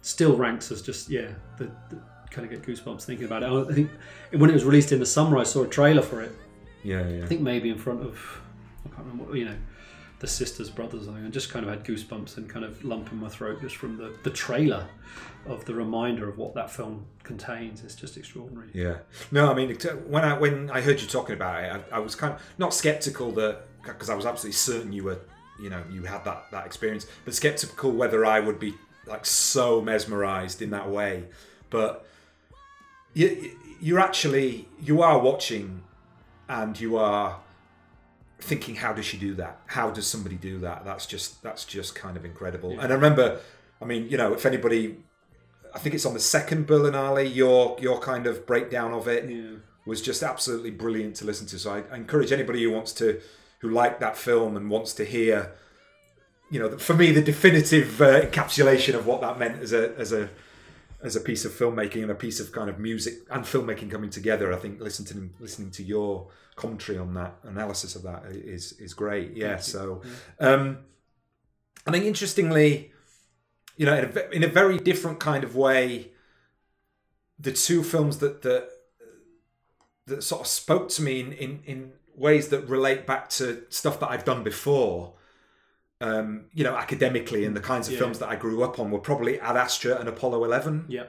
still 0.02 0.38
ranks 0.38 0.72
as 0.72 0.82
just 0.82 1.10
yeah, 1.10 1.30
the, 1.58 1.66
the 1.90 2.02
kind 2.30 2.46
of 2.46 2.52
get 2.52 2.62
goosebumps 2.62 3.04
thinking 3.04 3.26
about 3.26 3.44
it. 3.44 3.50
I 3.50 3.74
think 3.74 3.92
when 4.32 4.50
it 4.50 4.54
was 4.54 4.64
released 4.64 4.92
in 4.92 5.00
the 5.00 5.06
summer, 5.06 5.38
I 5.38 5.44
saw 5.44 5.64
a 5.64 5.68
trailer 5.68 6.02
for 6.02 6.22
it. 6.22 6.32
yeah, 6.84 7.08
yeah. 7.08 7.24
I 7.24 7.28
think 7.28 7.42
maybe 7.42 7.70
in 7.70 7.78
front 7.78 8.02
of 8.02 8.42
I 8.86 8.96
can't 8.96 9.08
remember, 9.08 9.36
you 9.36 9.46
know, 9.46 9.58
the 10.20 10.28
sisters, 10.28 10.70
brothers. 10.70 11.08
I 11.08 11.20
just 11.30 11.50
kind 11.50 11.66
of 11.66 11.72
had 11.72 11.84
goosebumps 11.84 12.38
and 12.38 12.50
kind 12.50 12.66
of 12.66 12.84
lump 12.84 13.12
in 13.12 13.20
my 13.20 13.30
throat 13.30 13.62
just 13.62 13.78
from 13.78 13.98
the 13.98 14.16
the 14.24 14.30
trailer 14.30 14.86
of 15.48 15.66
the 15.66 15.74
reminder 15.74 16.30
of 16.30 16.38
what 16.38 16.54
that 16.56 16.70
film 16.70 17.06
contains. 17.24 17.84
It's 17.84 17.96
just 17.96 18.18
extraordinary. 18.18 18.70
Yeah. 18.74 18.98
No, 19.32 19.52
I 19.52 19.54
mean, 19.54 19.76
when 20.08 20.24
I 20.24 20.38
when 20.38 20.70
I 20.70 20.82
heard 20.82 21.02
you 21.02 21.08
talking 21.08 21.36
about 21.36 21.64
it, 21.64 21.86
I, 21.92 21.98
I 21.98 22.00
was 22.00 22.16
kind 22.16 22.34
of 22.34 22.42
not 22.58 22.74
skeptical 22.74 23.32
that 23.34 23.66
because 23.84 24.10
I 24.10 24.16
was 24.16 24.26
absolutely 24.26 24.58
certain 24.58 24.94
you 24.94 25.06
were, 25.06 25.20
you 25.62 25.69
know, 25.69 25.84
you 25.91 26.04
had 26.04 26.24
that 26.26 26.45
that 26.52 26.65
experience, 26.65 27.06
but 27.26 27.34
skeptical 27.34 27.91
whether 27.91 28.26
I 28.26 28.39
would 28.39 28.60
be 28.60 28.74
like 29.06 29.26
so 29.26 29.82
mesmerized 29.82 30.62
in 30.62 30.69
that 30.72 30.89
way. 30.89 31.26
But 31.69 32.06
you, 33.13 33.52
you're 33.82 34.00
actually 34.00 34.67
you 34.82 35.02
are 35.02 35.19
watching, 35.19 35.84
and 36.48 36.80
you 36.80 36.98
are 36.98 37.39
thinking, 38.39 38.76
how 38.76 38.93
does 38.93 39.06
she 39.06 39.17
do 39.17 39.34
that? 39.36 39.60
How 39.67 39.89
does 39.89 40.08
somebody 40.08 40.36
do 40.36 40.60
that? 40.60 40.86
That's 40.86 41.06
just 41.06 41.41
that's 41.43 41.65
just 41.65 41.95
kind 41.95 42.15
of 42.17 42.26
incredible. 42.26 42.72
And 42.80 42.91
I 42.91 42.95
remember, 42.95 43.39
I 43.82 43.86
mean, 43.86 44.08
you 44.10 44.17
know, 44.17 44.34
if 44.34 44.45
anybody 44.45 44.98
I 45.74 45.80
think 45.80 45.95
it's 45.95 46.06
on 46.06 46.13
the 46.13 46.19
second 46.19 46.67
Berlinale. 46.67 47.34
Your 47.34 47.78
your 47.80 48.00
kind 48.00 48.28
of 48.28 48.45
breakdown 48.45 48.93
of 48.93 49.08
it 49.08 49.30
Yeah. 49.30 49.58
was 49.86 50.02
just 50.02 50.24
absolutely 50.24 50.72
brilliant 50.72 51.15
to 51.17 51.26
listen 51.26 51.45
to. 51.48 51.60
So 51.60 51.72
I 51.91 51.95
encourage 51.95 52.32
anybody 52.32 52.63
who 52.63 52.72
wants 52.72 52.91
to, 52.93 53.19
who 53.60 53.69
liked 53.69 54.00
that 54.00 54.17
film 54.17 54.58
and 54.58 54.69
wants 54.69 54.93
to 54.93 55.06
hear, 55.06 55.54
you 56.50 56.60
know, 56.60 56.78
for 56.78 56.93
me 56.93 57.12
the 57.12 57.22
definitive 57.22 58.02
uh, 58.02 58.22
encapsulation 58.22 58.95
of 58.95 59.06
what 59.06 59.22
that 59.22 59.38
meant 59.38 59.62
as 59.62 59.74
a 59.74 59.95
as 59.98 60.12
a 60.12 60.30
as 61.02 61.15
a 61.15 61.22
piece 61.22 61.45
of 61.45 61.52
filmmaking 61.52 62.02
and 62.02 62.12
a 62.12 62.15
piece 62.15 62.39
of 62.39 62.52
kind 62.52 62.69
of 62.69 62.78
music 62.80 63.19
and 63.32 63.45
filmmaking 63.45 63.89
coming 63.89 64.10
together. 64.10 64.52
I 64.54 64.58
think 64.58 64.82
listening 64.82 65.08
to 65.08 65.30
listening 65.41 65.72
to 65.72 65.84
your 65.84 66.28
commentary 66.56 66.98
on 66.98 67.13
that 67.13 67.36
analysis 67.43 67.95
of 67.95 68.04
that 68.04 68.26
is 68.26 68.74
is 68.74 68.93
great. 68.93 69.36
Yeah. 69.36 69.58
So, 69.58 70.02
um, 70.39 70.80
I 71.88 71.91
think 71.91 72.06
interestingly, 72.06 72.91
you 73.78 73.86
know, 73.86 73.95
in 73.95 74.17
a, 74.17 74.30
in 74.32 74.43
a 74.43 74.48
very 74.48 74.78
different 74.78 75.19
kind 75.19 75.43
of 75.43 75.56
way, 75.56 76.12
the 77.39 77.52
two 77.52 77.84
films 77.84 78.17
that 78.19 78.41
that 78.41 78.69
that 80.06 80.24
sort 80.24 80.41
of 80.41 80.48
spoke 80.48 80.89
to 80.89 81.02
me 81.02 81.19
in, 81.19 81.34
in, 81.34 81.60
in 81.65 81.91
ways 82.20 82.50
that 82.50 82.68
relate 82.70 83.08
back 83.08 83.30
to 83.30 83.64
stuff 83.70 84.00
that 84.02 84.10
I've 84.12 84.26
done 84.26 84.44
before. 84.44 85.14
Um, 86.02 86.46
you 86.54 86.64
know, 86.64 86.76
academically, 86.78 87.44
and 87.44 87.54
the 87.56 87.60
kinds 87.60 87.88
of 87.90 87.94
Yeah. 87.94 88.00
films 88.00 88.20
that 88.20 88.30
I 88.30 88.38
grew 88.38 88.64
up 88.64 88.80
on 88.80 88.90
were 88.90 89.00
probably 89.00 89.38
Ad 89.42 89.58
Astra 89.58 89.98
and 90.00 90.08
Apollo 90.08 90.44
Eleven. 90.46 90.86
Yeah. 90.88 91.08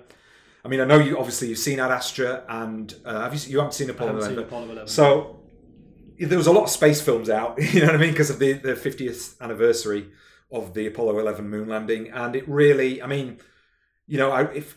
I 0.64 0.68
mean, 0.68 0.80
I 0.80 0.84
know 0.84 0.98
you 0.98 1.16
obviously 1.16 1.46
you've 1.48 1.58
seen 1.58 1.78
Ad 1.78 1.92
Astra, 1.92 2.44
and 2.48 2.92
uh, 3.04 3.20
have 3.22 3.32
you? 3.34 3.40
You 3.52 3.58
haven't 3.58 3.74
seen 3.74 3.88
Apollo 3.88 4.14
haven't 4.14 4.22
Eleven, 4.32 4.36
seen 4.38 4.46
Apollo 4.48 4.64
11. 4.72 4.88
so 4.88 5.36
there 6.18 6.36
was 6.38 6.48
a 6.48 6.52
lot 6.52 6.64
of 6.64 6.70
space 6.70 7.00
films 7.00 7.30
out, 7.30 7.56
you 7.72 7.80
know 7.80 7.86
what 7.86 7.94
I 7.94 7.98
mean, 7.98 8.10
because 8.10 8.30
of 8.30 8.38
the, 8.40 8.52
the 8.54 8.74
50th 8.74 9.40
anniversary 9.40 10.08
of 10.52 10.74
the 10.74 10.86
Apollo 10.86 11.18
11 11.20 11.48
moon 11.48 11.68
landing, 11.68 12.10
and 12.10 12.34
it 12.36 12.46
really, 12.48 13.00
I 13.00 13.06
mean, 13.06 13.38
you 14.08 14.18
know, 14.18 14.30
I, 14.32 14.42
if 14.52 14.76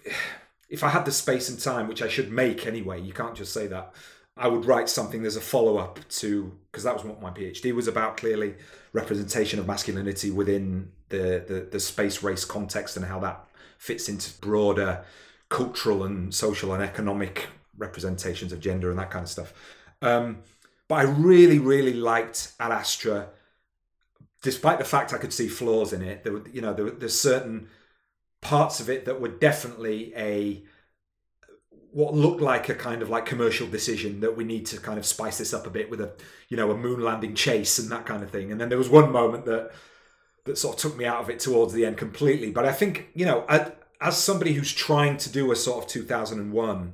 if 0.69 0.84
I 0.84 0.89
had 0.89 1.06
the 1.06 1.12
space 1.12 1.50
and 1.50 1.60
time, 1.60 1.88
which 1.88 2.04
I 2.04 2.08
should 2.08 2.32
make 2.32 2.67
anyway, 2.67 3.02
you 3.02 3.13
can't 3.13 3.36
just 3.36 3.52
say 3.52 3.65
that. 3.67 3.93
I 4.36 4.48
would 4.48 4.65
write 4.65 4.89
something. 4.89 5.22
There's 5.22 5.36
a 5.36 5.41
follow 5.41 5.78
up 5.78 6.00
to 6.10 6.52
because 6.72 6.84
that 6.84 6.96
was 6.96 7.04
what 7.04 7.22
my 7.22 7.30
PhD 7.30 7.74
was 7.74 7.88
about. 7.88 8.17
Clearly, 8.17 8.56
representation 8.91 9.60
of 9.60 9.67
masculinity 9.67 10.32
within 10.32 10.91
the, 11.10 11.43
the 11.48 11.67
the 11.72 11.80
space 11.80 12.24
race 12.24 12.46
context 12.46 12.98
and 12.98 13.06
how 13.06 13.19
that 13.19 13.46
fits 13.78 14.10
into 14.10 14.34
broader 14.39 15.04
cultural 15.50 16.04
and 16.04 16.34
social 16.34 16.74
and 16.74 16.82
economic 16.82 17.48
representations 17.78 18.52
of 18.52 18.60
gender 18.60 18.89
and 18.89 18.98
that 18.98 19.12
kind 19.12 19.24
of 19.24 19.30
stuff. 19.30 19.54
Um, 20.02 20.39
but 20.88 20.96
I 20.96 21.04
really, 21.04 21.60
really 21.60 21.93
liked 21.93 22.54
Ad 22.60 22.72
Astra, 22.72 23.30
despite 24.41 24.80
the 24.80 24.86
fact 24.86 25.13
I 25.13 25.17
could 25.17 25.34
see 25.34 25.48
flaws 25.48 25.93
in 25.93 26.02
it. 26.02 26.24
There 26.24 26.34
were, 26.34 26.43
you 26.52 26.62
know, 26.62 26.74
there, 26.74 26.89
there's 26.89 27.19
certain 27.19 27.67
parts 28.41 28.80
of 28.80 28.89
it 28.89 29.06
that 29.06 29.22
were 29.22 29.30
definitely 29.30 30.13
a 30.15 30.63
what 31.93 32.13
looked 32.15 32.41
like 32.41 32.69
a 32.69 32.75
kind 32.75 33.01
of 33.03 33.10
like 33.10 33.25
commercial 33.25 33.67
decision 33.67 34.19
that 34.21 34.36
we 34.36 34.43
need 34.43 34.65
to 34.65 34.79
kind 34.79 34.97
of 34.97 35.06
spice 35.06 35.38
this 35.38 35.53
up 35.53 35.67
a 35.67 35.69
bit 35.69 35.89
with 35.91 36.01
a 36.01 36.12
you 36.49 36.58
know 36.58 36.71
a 36.71 36.77
moon 36.77 37.01
landing 37.01 37.36
chase 37.36 37.77
and 37.79 37.89
that 37.91 38.06
kind 38.06 38.23
of 38.23 38.32
thing. 38.32 38.51
And 38.51 38.60
then 38.60 38.69
there 38.69 38.77
was 38.77 38.89
one 38.89 39.12
moment 39.12 39.45
that 39.45 39.71
that 40.45 40.58
sort 40.58 40.75
of 40.75 40.82
took 40.82 40.97
me 40.97 41.06
out 41.06 41.21
of 41.21 41.29
it 41.29 41.39
towards 41.39 41.71
the 41.73 41.86
end 41.86 41.97
completely. 41.97 42.51
But 42.51 42.65
I 42.65 42.71
think 42.73 43.10
you 43.13 43.25
know, 43.25 43.45
as, 43.47 44.17
somebody 44.17 44.53
who's 44.53 44.73
trying 44.73 45.17
to 45.17 45.29
do 45.29 45.51
a 45.51 45.56
sort 45.56 45.84
of 45.86 45.89
2001 45.89 46.93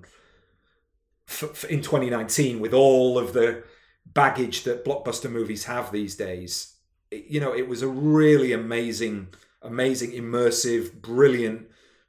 f- 1.27 1.43
f- 1.43 1.65
in 1.65 1.81
2019 1.81 2.59
with 2.59 2.73
all 2.73 3.17
of 3.17 3.33
the 3.33 3.63
baggage 4.05 4.63
that 4.63 4.85
blockbuster 4.85 5.31
movies 5.31 5.63
have 5.65 5.91
these 5.91 6.15
days, 6.15 6.75
it- 7.09 7.25
you 7.27 7.39
know, 7.39 7.53
it 7.55 7.67
was 7.67 7.81
a 7.81 7.87
really 7.87 8.51
amazing, 8.51 9.29
amazing, 9.61 10.11
immersive, 10.11 11.01
brilliant 11.01 11.67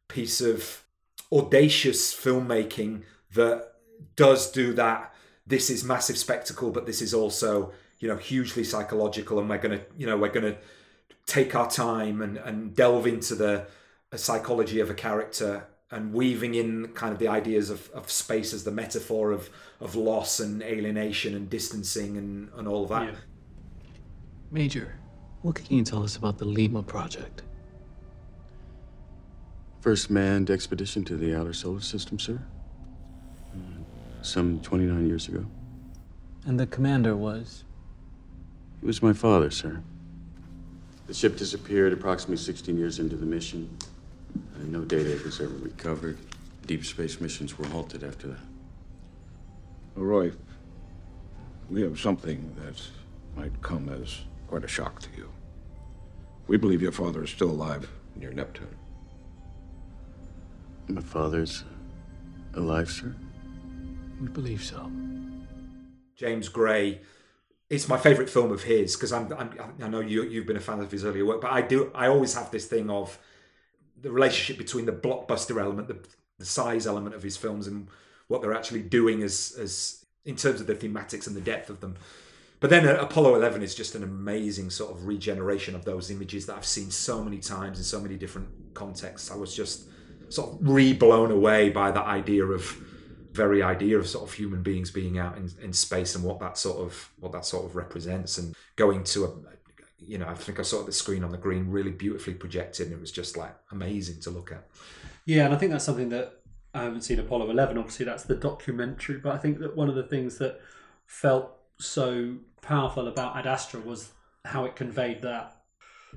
piece 0.08 0.40
of 0.40 0.84
audacious 1.32 2.14
filmmaking 2.14 3.02
that 3.34 3.72
does 4.16 4.50
do 4.50 4.72
that. 4.74 5.14
This 5.46 5.70
is 5.70 5.84
massive 5.84 6.18
spectacle, 6.18 6.70
but 6.70 6.86
this 6.86 7.02
is 7.02 7.14
also 7.14 7.72
you 7.98 8.08
know 8.08 8.16
hugely 8.16 8.64
psychological, 8.64 9.38
and 9.38 9.48
we're 9.48 9.58
gonna 9.58 9.80
you 9.96 10.06
know 10.06 10.16
we're 10.16 10.28
gonna 10.28 10.56
take 11.26 11.54
our 11.54 11.70
time 11.70 12.20
and, 12.22 12.36
and 12.38 12.74
delve 12.74 13.06
into 13.06 13.34
the, 13.36 13.66
the 14.10 14.18
psychology 14.18 14.80
of 14.80 14.90
a 14.90 14.94
character 14.94 15.66
and 15.92 16.12
weaving 16.12 16.54
in 16.54 16.88
kind 16.88 17.12
of 17.12 17.18
the 17.18 17.28
ideas 17.28 17.70
of, 17.70 17.88
of 17.90 18.10
space 18.10 18.52
as 18.52 18.64
the 18.64 18.70
metaphor 18.70 19.30
of, 19.30 19.48
of 19.80 19.94
loss 19.94 20.40
and 20.40 20.62
alienation 20.62 21.34
and 21.34 21.48
distancing 21.48 22.16
and, 22.16 22.48
and 22.56 22.66
all 22.66 22.84
of 22.84 22.90
that. 22.90 23.04
Yeah. 23.04 23.18
Major, 24.50 24.94
what 25.42 25.54
can 25.54 25.66
you 25.76 25.84
tell 25.84 26.02
us 26.02 26.16
about 26.16 26.38
the 26.38 26.44
Lima 26.44 26.82
project? 26.82 27.42
First 29.80 30.10
manned 30.10 30.50
expedition 30.50 31.04
to 31.06 31.16
the 31.16 31.34
outer 31.34 31.54
solar 31.54 31.80
system, 31.80 32.18
sir. 32.18 32.38
Some 34.22 34.60
29 34.60 35.06
years 35.06 35.28
ago. 35.28 35.46
And 36.44 36.60
the 36.60 36.66
commander 36.66 37.16
was? 37.16 37.64
He 38.80 38.86
was 38.86 39.02
my 39.02 39.14
father, 39.14 39.50
sir. 39.50 39.82
The 41.06 41.14
ship 41.14 41.36
disappeared 41.36 41.92
approximately 41.94 42.36
16 42.36 42.76
years 42.76 42.98
into 42.98 43.16
the 43.16 43.26
mission. 43.26 43.74
And 44.56 44.70
no 44.70 44.84
data 44.84 45.18
was 45.24 45.40
ever 45.40 45.54
recovered. 45.54 46.18
Deep 46.66 46.84
space 46.84 47.20
missions 47.20 47.58
were 47.58 47.66
halted 47.66 48.04
after 48.04 48.28
that. 48.28 48.40
Roy, 49.96 50.32
we 51.70 51.82
have 51.82 51.98
something 51.98 52.54
that 52.64 52.82
might 53.34 53.60
come 53.62 53.88
as 53.88 54.20
quite 54.46 54.64
a 54.64 54.68
shock 54.68 55.00
to 55.02 55.08
you. 55.16 55.30
We 56.46 56.58
believe 56.58 56.82
your 56.82 56.92
father 56.92 57.24
is 57.24 57.30
still 57.30 57.50
alive 57.50 57.90
near 58.16 58.32
Neptune. 58.32 58.76
My 60.90 61.00
father's 61.00 61.62
alive, 62.54 62.90
sir? 62.90 63.14
We 64.20 64.26
believe 64.28 64.62
so. 64.62 64.90
James 66.16 66.48
Gray. 66.48 67.00
It's 67.68 67.88
my 67.88 67.96
favourite 67.96 68.28
film 68.28 68.50
of 68.50 68.64
his 68.64 68.96
because 68.96 69.12
I'm, 69.12 69.32
I'm 69.34 69.52
I 69.80 69.86
know 69.86 70.00
you 70.00 70.24
you've 70.24 70.46
been 70.46 70.56
a 70.56 70.60
fan 70.60 70.80
of 70.80 70.90
his 70.90 71.04
earlier 71.04 71.24
work, 71.24 71.40
but 71.40 71.52
I 71.52 71.62
do 71.62 71.92
I 71.94 72.08
always 72.08 72.34
have 72.34 72.50
this 72.50 72.66
thing 72.66 72.90
of 72.90 73.16
the 74.02 74.10
relationship 74.10 74.58
between 74.58 74.86
the 74.86 74.92
blockbuster 74.92 75.60
element, 75.60 75.86
the, 75.86 75.98
the 76.38 76.44
size 76.44 76.88
element 76.88 77.14
of 77.14 77.22
his 77.22 77.36
films, 77.36 77.68
and 77.68 77.86
what 78.26 78.42
they're 78.42 78.54
actually 78.54 78.82
doing 78.82 79.22
as 79.22 79.56
as 79.60 80.04
in 80.24 80.34
terms 80.34 80.60
of 80.60 80.66
the 80.66 80.74
thematics 80.74 81.28
and 81.28 81.36
the 81.36 81.40
depth 81.40 81.70
of 81.70 81.80
them. 81.80 81.96
But 82.58 82.70
then 82.70 82.86
uh, 82.86 82.94
Apollo 83.00 83.36
11 83.36 83.62
is 83.62 83.76
just 83.76 83.94
an 83.94 84.02
amazing 84.02 84.70
sort 84.70 84.90
of 84.90 85.06
regeneration 85.06 85.76
of 85.76 85.84
those 85.84 86.10
images 86.10 86.46
that 86.46 86.56
I've 86.56 86.66
seen 86.66 86.90
so 86.90 87.22
many 87.22 87.38
times 87.38 87.78
in 87.78 87.84
so 87.84 88.00
many 88.00 88.16
different 88.16 88.48
contexts. 88.74 89.30
I 89.30 89.36
was 89.36 89.54
just 89.54 89.89
sort 90.30 90.52
of 90.52 90.58
re-blown 90.60 91.30
away 91.30 91.70
by 91.70 91.90
that 91.90 92.06
idea 92.06 92.44
of 92.44 92.64
very 93.32 93.62
idea 93.62 93.96
of 93.98 94.08
sort 94.08 94.28
of 94.28 94.32
human 94.34 94.62
beings 94.62 94.90
being 94.90 95.18
out 95.18 95.36
in, 95.36 95.50
in 95.62 95.72
space 95.72 96.14
and 96.14 96.24
what 96.24 96.40
that 96.40 96.58
sort 96.58 96.78
of 96.78 97.10
what 97.18 97.32
that 97.32 97.44
sort 97.44 97.64
of 97.64 97.76
represents 97.76 98.38
and 98.38 98.54
going 98.76 99.04
to 99.04 99.24
a 99.24 99.30
you 99.98 100.18
know 100.18 100.26
I 100.26 100.34
think 100.34 100.58
I 100.58 100.62
saw 100.62 100.82
the 100.82 100.92
screen 100.92 101.22
on 101.22 101.30
the 101.30 101.38
green 101.38 101.70
really 101.70 101.92
beautifully 101.92 102.34
projected 102.34 102.86
and 102.86 102.96
it 102.96 103.00
was 103.00 103.12
just 103.12 103.36
like 103.36 103.54
amazing 103.70 104.20
to 104.22 104.30
look 104.30 104.50
at. 104.50 104.66
Yeah, 105.26 105.44
and 105.44 105.54
I 105.54 105.58
think 105.58 105.70
that's 105.70 105.84
something 105.84 106.08
that 106.08 106.40
I 106.74 106.82
haven't 106.82 107.02
seen 107.02 107.18
Apollo 107.18 107.50
11. 107.50 107.78
Obviously, 107.78 108.04
that's 108.04 108.24
the 108.24 108.36
documentary. 108.36 109.18
But 109.18 109.34
I 109.34 109.38
think 109.38 109.58
that 109.58 109.76
one 109.76 109.88
of 109.88 109.94
the 109.94 110.02
things 110.02 110.38
that 110.38 110.60
felt 111.06 111.52
so 111.78 112.36
powerful 112.62 113.08
about 113.08 113.36
Ad 113.36 113.46
Astra 113.46 113.80
was 113.80 114.10
how 114.44 114.64
it 114.64 114.76
conveyed 114.76 115.22
that 115.22 115.56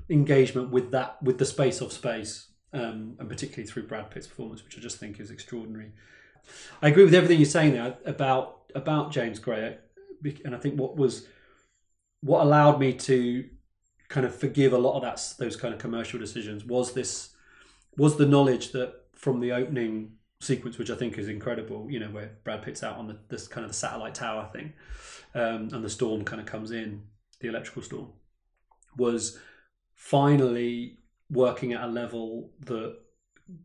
engagement 0.08 0.70
with 0.70 0.90
that 0.92 1.22
with 1.22 1.38
the 1.38 1.44
space 1.44 1.80
of 1.80 1.92
space, 1.92 2.48
um, 2.74 3.14
and 3.18 3.28
particularly 3.28 3.66
through 3.66 3.86
Brad 3.86 4.10
Pitt's 4.10 4.26
performance, 4.26 4.64
which 4.64 4.76
I 4.76 4.80
just 4.80 4.98
think 4.98 5.20
is 5.20 5.30
extraordinary. 5.30 5.92
I 6.82 6.88
agree 6.88 7.04
with 7.04 7.14
everything 7.14 7.38
you're 7.38 7.46
saying 7.46 7.72
there 7.72 7.96
about 8.04 8.62
about 8.74 9.12
James 9.12 9.38
Gray, 9.38 9.78
and 10.44 10.54
I 10.54 10.58
think 10.58 10.78
what 10.78 10.96
was 10.96 11.26
what 12.20 12.42
allowed 12.42 12.80
me 12.80 12.92
to 12.92 13.48
kind 14.08 14.26
of 14.26 14.34
forgive 14.34 14.72
a 14.72 14.78
lot 14.78 14.96
of 14.96 15.02
that 15.02 15.34
those 15.38 15.56
kind 15.56 15.72
of 15.72 15.80
commercial 15.80 16.18
decisions 16.18 16.64
was 16.64 16.92
this 16.92 17.34
was 17.96 18.16
the 18.16 18.26
knowledge 18.26 18.72
that 18.72 18.94
from 19.14 19.40
the 19.40 19.52
opening 19.52 20.12
sequence, 20.40 20.76
which 20.76 20.90
I 20.90 20.96
think 20.96 21.16
is 21.16 21.28
incredible, 21.28 21.86
you 21.90 22.00
know, 22.00 22.08
where 22.08 22.36
Brad 22.44 22.62
Pitt's 22.62 22.82
out 22.82 22.98
on 22.98 23.06
the 23.06 23.18
this 23.28 23.48
kind 23.48 23.64
of 23.64 23.70
the 23.70 23.76
satellite 23.76 24.14
tower 24.14 24.50
thing, 24.52 24.72
um, 25.34 25.68
and 25.72 25.84
the 25.84 25.88
storm 25.88 26.24
kind 26.24 26.40
of 26.40 26.46
comes 26.46 26.72
in, 26.72 27.04
the 27.40 27.48
electrical 27.48 27.82
storm, 27.82 28.12
was 28.96 29.38
finally 29.94 30.98
working 31.34 31.72
at 31.74 31.82
a 31.82 31.86
level 31.86 32.50
that 32.60 32.96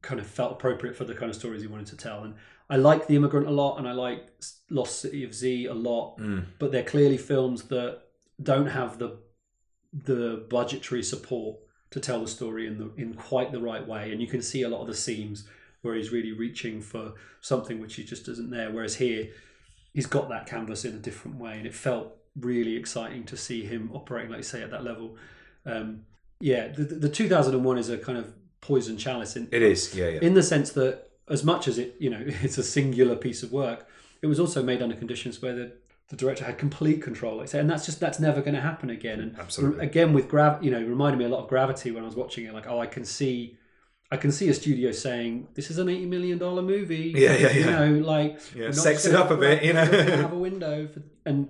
kind 0.01 0.19
of 0.19 0.27
felt 0.27 0.51
appropriate 0.51 0.95
for 0.97 1.05
the 1.05 1.13
kind 1.13 1.29
of 1.29 1.35
stories 1.35 1.61
he 1.61 1.67
wanted 1.67 1.87
to 1.87 1.97
tell. 1.97 2.23
And 2.23 2.33
I 2.69 2.75
like 2.75 3.07
The 3.07 3.15
Immigrant 3.15 3.47
a 3.47 3.51
lot, 3.51 3.77
and 3.77 3.87
I 3.87 3.93
like 3.93 4.29
Lost 4.69 4.99
City 5.01 5.23
of 5.23 5.33
Z 5.33 5.65
a 5.65 5.73
lot, 5.73 6.19
but 6.59 6.71
they're 6.71 6.83
clearly 6.83 7.17
films 7.17 7.63
that 7.63 8.01
don't 8.41 8.67
have 8.67 8.99
the 8.99 9.17
the 9.91 10.45
budgetary 10.49 11.01
support 11.01 11.57
to 11.89 11.99
tell 11.99 12.21
the 12.21 12.27
story 12.27 12.67
in 12.67 12.77
the 12.77 12.91
in 13.01 13.13
quite 13.15 13.51
the 13.51 13.61
right 13.61 13.85
way, 13.87 14.11
and 14.11 14.21
you 14.21 14.27
can 14.27 14.41
see 14.41 14.61
a 14.63 14.69
lot 14.69 14.81
of 14.81 14.87
the 14.87 14.93
seams 14.93 15.47
where 15.81 15.95
he's 15.95 16.11
really 16.11 16.33
reaching 16.33 16.81
for 16.81 17.13
something 17.41 17.79
which 17.79 17.95
he 17.95 18.03
just 18.03 18.27
isn't 18.27 18.51
there. 18.51 18.69
Whereas 18.69 18.95
here, 18.95 19.29
he's 19.93 20.05
got 20.05 20.29
that 20.29 20.45
canvas 20.45 20.85
in 20.85 20.93
a 20.93 20.99
different 20.99 21.37
way, 21.37 21.57
and 21.57 21.65
it 21.65 21.73
felt 21.73 22.17
really 22.39 22.75
exciting 22.75 23.23
to 23.25 23.37
see 23.37 23.63
him 23.63 23.89
operating, 23.93 24.29
like 24.29 24.39
you 24.39 24.43
say, 24.43 24.61
at 24.61 24.71
that 24.71 24.83
level. 24.83 25.15
Um, 25.65 26.05
yeah, 26.39 26.67
the, 26.69 26.83
the 26.83 27.09
2001 27.09 27.77
is 27.77 27.89
a 27.89 27.97
kind 27.97 28.17
of 28.17 28.33
poison 28.61 28.97
chalice 28.97 29.35
in 29.35 29.47
It 29.51 29.61
is, 29.61 29.95
yeah, 29.95 30.07
yeah. 30.09 30.19
in 30.21 30.33
the 30.33 30.43
sense 30.43 30.71
that 30.71 31.09
as 31.29 31.43
much 31.43 31.67
as 31.67 31.77
it 31.77 31.95
you 31.99 32.09
know 32.09 32.21
it's 32.25 32.57
a 32.57 32.63
singular 32.63 33.15
piece 33.15 33.43
of 33.43 33.51
work 33.51 33.87
it 34.21 34.27
was 34.27 34.39
also 34.39 34.61
made 34.63 34.81
under 34.81 34.95
conditions 34.95 35.41
where 35.41 35.53
the, 35.53 35.71
the 36.09 36.15
director 36.15 36.43
had 36.43 36.57
complete 36.57 37.01
control 37.01 37.37
like 37.37 37.47
say 37.47 37.59
and 37.59 37.69
that's 37.69 37.85
just 37.85 37.99
that's 37.99 38.19
never 38.19 38.41
going 38.41 38.55
to 38.55 38.61
happen 38.61 38.89
again 38.89 39.19
and 39.19 39.37
Absolutely. 39.39 39.85
again 39.85 40.11
with 40.13 40.27
grav 40.27 40.63
you 40.63 40.71
know 40.71 40.79
it 40.79 40.85
reminded 40.87 41.17
me 41.19 41.25
a 41.25 41.29
lot 41.29 41.41
of 41.43 41.47
gravity 41.47 41.91
when 41.91 42.03
i 42.03 42.05
was 42.05 42.15
watching 42.15 42.45
it 42.45 42.53
like 42.53 42.65
oh 42.67 42.79
i 42.79 42.87
can 42.87 43.05
see 43.05 43.57
i 44.11 44.17
can 44.17 44.31
see 44.31 44.49
a 44.49 44.53
studio 44.53 44.91
saying 44.91 45.47
this 45.53 45.69
is 45.69 45.77
an 45.77 45.87
80 45.87 46.07
million 46.07 46.37
dollar 46.39 46.63
movie 46.63 47.13
Yeah, 47.15 47.33
yeah, 47.35 47.37
yeah. 47.37 47.53
you 47.53 47.65
know 47.65 48.05
like 48.05 48.39
Yeah, 48.55 48.71
sex 48.71 49.05
it 49.05 49.13
up 49.15 49.29
a 49.31 49.37
bit, 49.37 49.63
you 49.63 49.73
know. 49.73 49.85
have 49.85 50.33
a 50.33 50.37
window 50.37 50.87
for, 50.87 51.01
and 51.25 51.49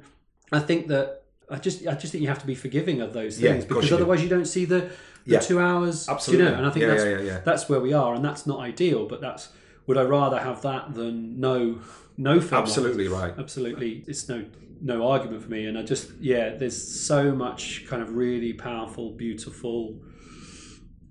i 0.52 0.60
think 0.60 0.88
that 0.90 1.19
I 1.52 1.58
just, 1.58 1.86
I 1.88 1.94
just 1.96 2.12
think 2.12 2.22
you 2.22 2.28
have 2.30 2.40
to 2.40 2.48
be 2.48 2.56
forgiving 2.56 3.02
of 3.02 3.14
those 3.14 3.40
Yeah, 3.42 3.52
things 3.52 3.64
of 3.64 3.70
because 3.70 3.84
you 3.86 3.90
do. 3.90 3.96
otherwise 3.96 4.22
you 4.22 4.30
don't 4.30 4.46
see 4.46 4.66
the, 4.66 4.80
the 4.82 4.90
Yeah. 5.26 5.40
two 5.40 5.60
hours. 5.60 6.08
Absolutely. 6.08 6.46
You 6.46 6.52
know? 6.52 6.58
And 6.58 6.66
I 6.68 6.70
think 6.70 6.84
Yeah, 6.84 6.88
that's 6.90 7.04
yeah, 7.06 7.12
yeah, 7.18 7.22
yeah. 7.22 7.40
that's 7.44 7.68
where 7.70 7.80
we 7.80 7.94
are, 7.94 8.14
and 8.14 8.24
that's 8.24 8.46
not 8.46 8.60
ideal. 8.60 9.08
But 9.08 9.22
that's 9.22 9.50
would 9.88 9.98
I 9.98 10.04
rather 10.04 10.40
have 10.40 10.62
that 10.64 10.94
than 10.94 11.40
no 11.40 11.80
no 12.18 12.40
film? 12.40 12.62
Absolutely 12.64 13.08
right. 13.08 13.34
Absolutely, 13.38 14.04
it's 14.08 14.30
no 14.30 14.46
no 14.82 15.08
argument 15.08 15.42
for 15.44 15.50
me. 15.50 15.66
And 15.66 15.78
I 15.78 15.82
just 15.84 16.12
yeah, 16.20 16.56
there's 16.56 16.80
so 17.06 17.34
much 17.34 17.86
kind 17.88 18.02
of 18.02 18.16
really 18.16 18.54
powerful, 18.54 19.12
beautiful 19.12 20.00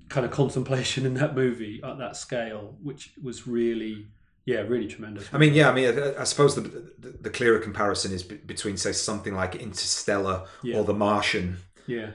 kind 0.08 0.24
of 0.24 0.32
contemplation 0.32 1.04
in 1.08 1.14
that 1.14 1.34
movie 1.34 1.80
at 1.84 1.98
that 1.98 2.16
scale, 2.16 2.76
which 2.82 3.12
was 3.22 3.46
really 3.46 4.06
yeah, 4.52 4.60
really 4.72 4.88
tremendous. 4.94 5.28
I 5.32 5.38
mean, 5.38 5.52
yeah, 5.54 5.68
I 5.70 5.74
mean, 5.74 5.86
I, 5.98 6.22
I 6.22 6.24
suppose 6.24 6.54
the, 6.58 6.62
the 7.04 7.10
the 7.26 7.30
clearer 7.38 7.58
comparison 7.68 8.10
is 8.12 8.22
be- 8.22 8.36
between, 8.54 8.76
say, 8.76 8.92
something 8.92 9.34
like 9.42 9.52
Interstellar 9.66 10.36
Yeah. 10.62 10.76
or 10.78 10.84
The 10.84 10.94
Martian, 10.94 11.46
yeah, 11.86 12.10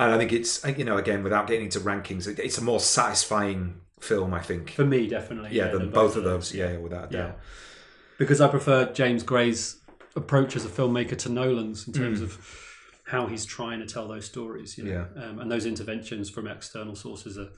and 0.00 0.08
I 0.14 0.16
think 0.18 0.32
it's 0.32 0.52
you 0.78 0.84
know 0.88 0.96
again 1.04 1.22
without 1.24 1.46
getting 1.48 1.64
into 1.66 1.80
rankings, 1.80 2.26
it, 2.28 2.38
it's 2.38 2.58
a 2.58 2.64
more 2.70 2.80
satisfying 2.80 3.80
film, 4.00 4.34
I 4.34 4.42
think. 4.48 4.70
for 4.70 4.84
me 4.96 5.00
definitely. 5.08 5.50
yeah, 5.58 5.68
than 5.74 5.90
both 5.90 6.14
of 6.16 6.24
those. 6.24 6.54
Yeah, 6.54 6.76
without 6.78 7.10
a 7.10 7.16
Yeah. 7.16 7.22
doubt. 7.26 7.38
because 8.18 8.40
I 8.40 8.48
prefer 8.48 8.92
James 8.92 9.22
Gray's 9.22 9.62
approach 10.16 10.54
as 10.56 10.64
a 10.64 10.68
filmmaker 10.68 11.16
to 11.24 11.28
Nolan's 11.28 11.86
in 11.88 11.92
terms 11.94 12.20
of 12.20 12.30
how 13.12 13.26
he's 13.26 13.44
trying 13.44 13.80
to 13.80 13.86
tell 13.94 14.06
those 14.08 14.26
stories. 14.26 14.78
You 14.78 14.84
know? 14.84 15.06
um, 15.22 15.38
and 15.40 15.50
those 15.50 15.66
interventions 15.66 16.30
from 16.30 16.46
external 16.46 16.94
sources 16.94 17.36
are, 17.38 17.50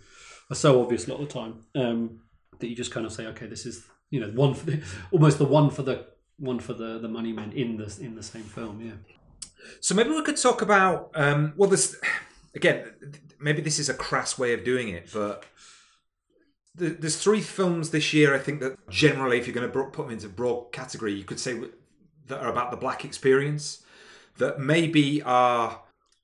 are 0.50 0.54
so 0.66 0.80
obvious 0.82 1.06
a 1.06 1.10
lot 1.12 1.20
of 1.20 1.28
the 1.28 1.34
time. 1.40 1.54
Um, 1.74 2.20
that 2.60 2.68
you 2.68 2.76
just 2.76 2.90
kind 2.96 3.04
of 3.06 3.12
say, 3.12 3.26
okay, 3.32 3.46
this 3.46 3.66
is 3.66 3.84
you 4.10 4.20
know 4.20 4.28
one 4.28 4.54
for 4.54 4.66
the, 4.66 4.82
almost 5.10 5.38
the 5.38 5.44
one 5.44 5.70
for 5.70 5.82
the 5.82 6.06
one 6.38 6.58
for 6.58 6.74
the 6.74 6.98
the 6.98 7.08
money 7.08 7.32
men 7.32 7.52
in 7.52 7.76
the 7.76 7.98
in 8.00 8.14
the 8.14 8.22
same 8.22 8.42
film. 8.42 8.80
Yeah. 8.80 9.14
So 9.80 9.94
maybe 9.94 10.10
we 10.10 10.22
could 10.22 10.36
talk 10.36 10.62
about 10.62 11.10
um, 11.14 11.54
well, 11.56 11.68
this 11.68 11.96
again. 12.54 12.92
Maybe 13.38 13.60
this 13.60 13.78
is 13.78 13.88
a 13.88 13.94
crass 13.94 14.38
way 14.38 14.54
of 14.54 14.64
doing 14.64 14.88
it, 14.88 15.10
but 15.12 15.44
th- 16.78 16.96
there's 17.00 17.16
three 17.16 17.40
films 17.40 17.90
this 17.90 18.14
year. 18.14 18.34
I 18.34 18.38
think 18.38 18.60
that 18.60 18.88
generally, 18.88 19.38
if 19.38 19.46
you're 19.46 19.54
going 19.54 19.70
to 19.70 19.72
put 19.72 19.94
them 19.94 20.10
into 20.10 20.28
broad 20.28 20.72
category, 20.72 21.12
you 21.12 21.24
could 21.24 21.40
say 21.40 21.60
that 22.28 22.40
are 22.40 22.50
about 22.50 22.70
the 22.70 22.76
black 22.76 23.04
experience. 23.04 23.82
That 24.38 24.60
maybe 24.60 25.22
are 25.22 25.80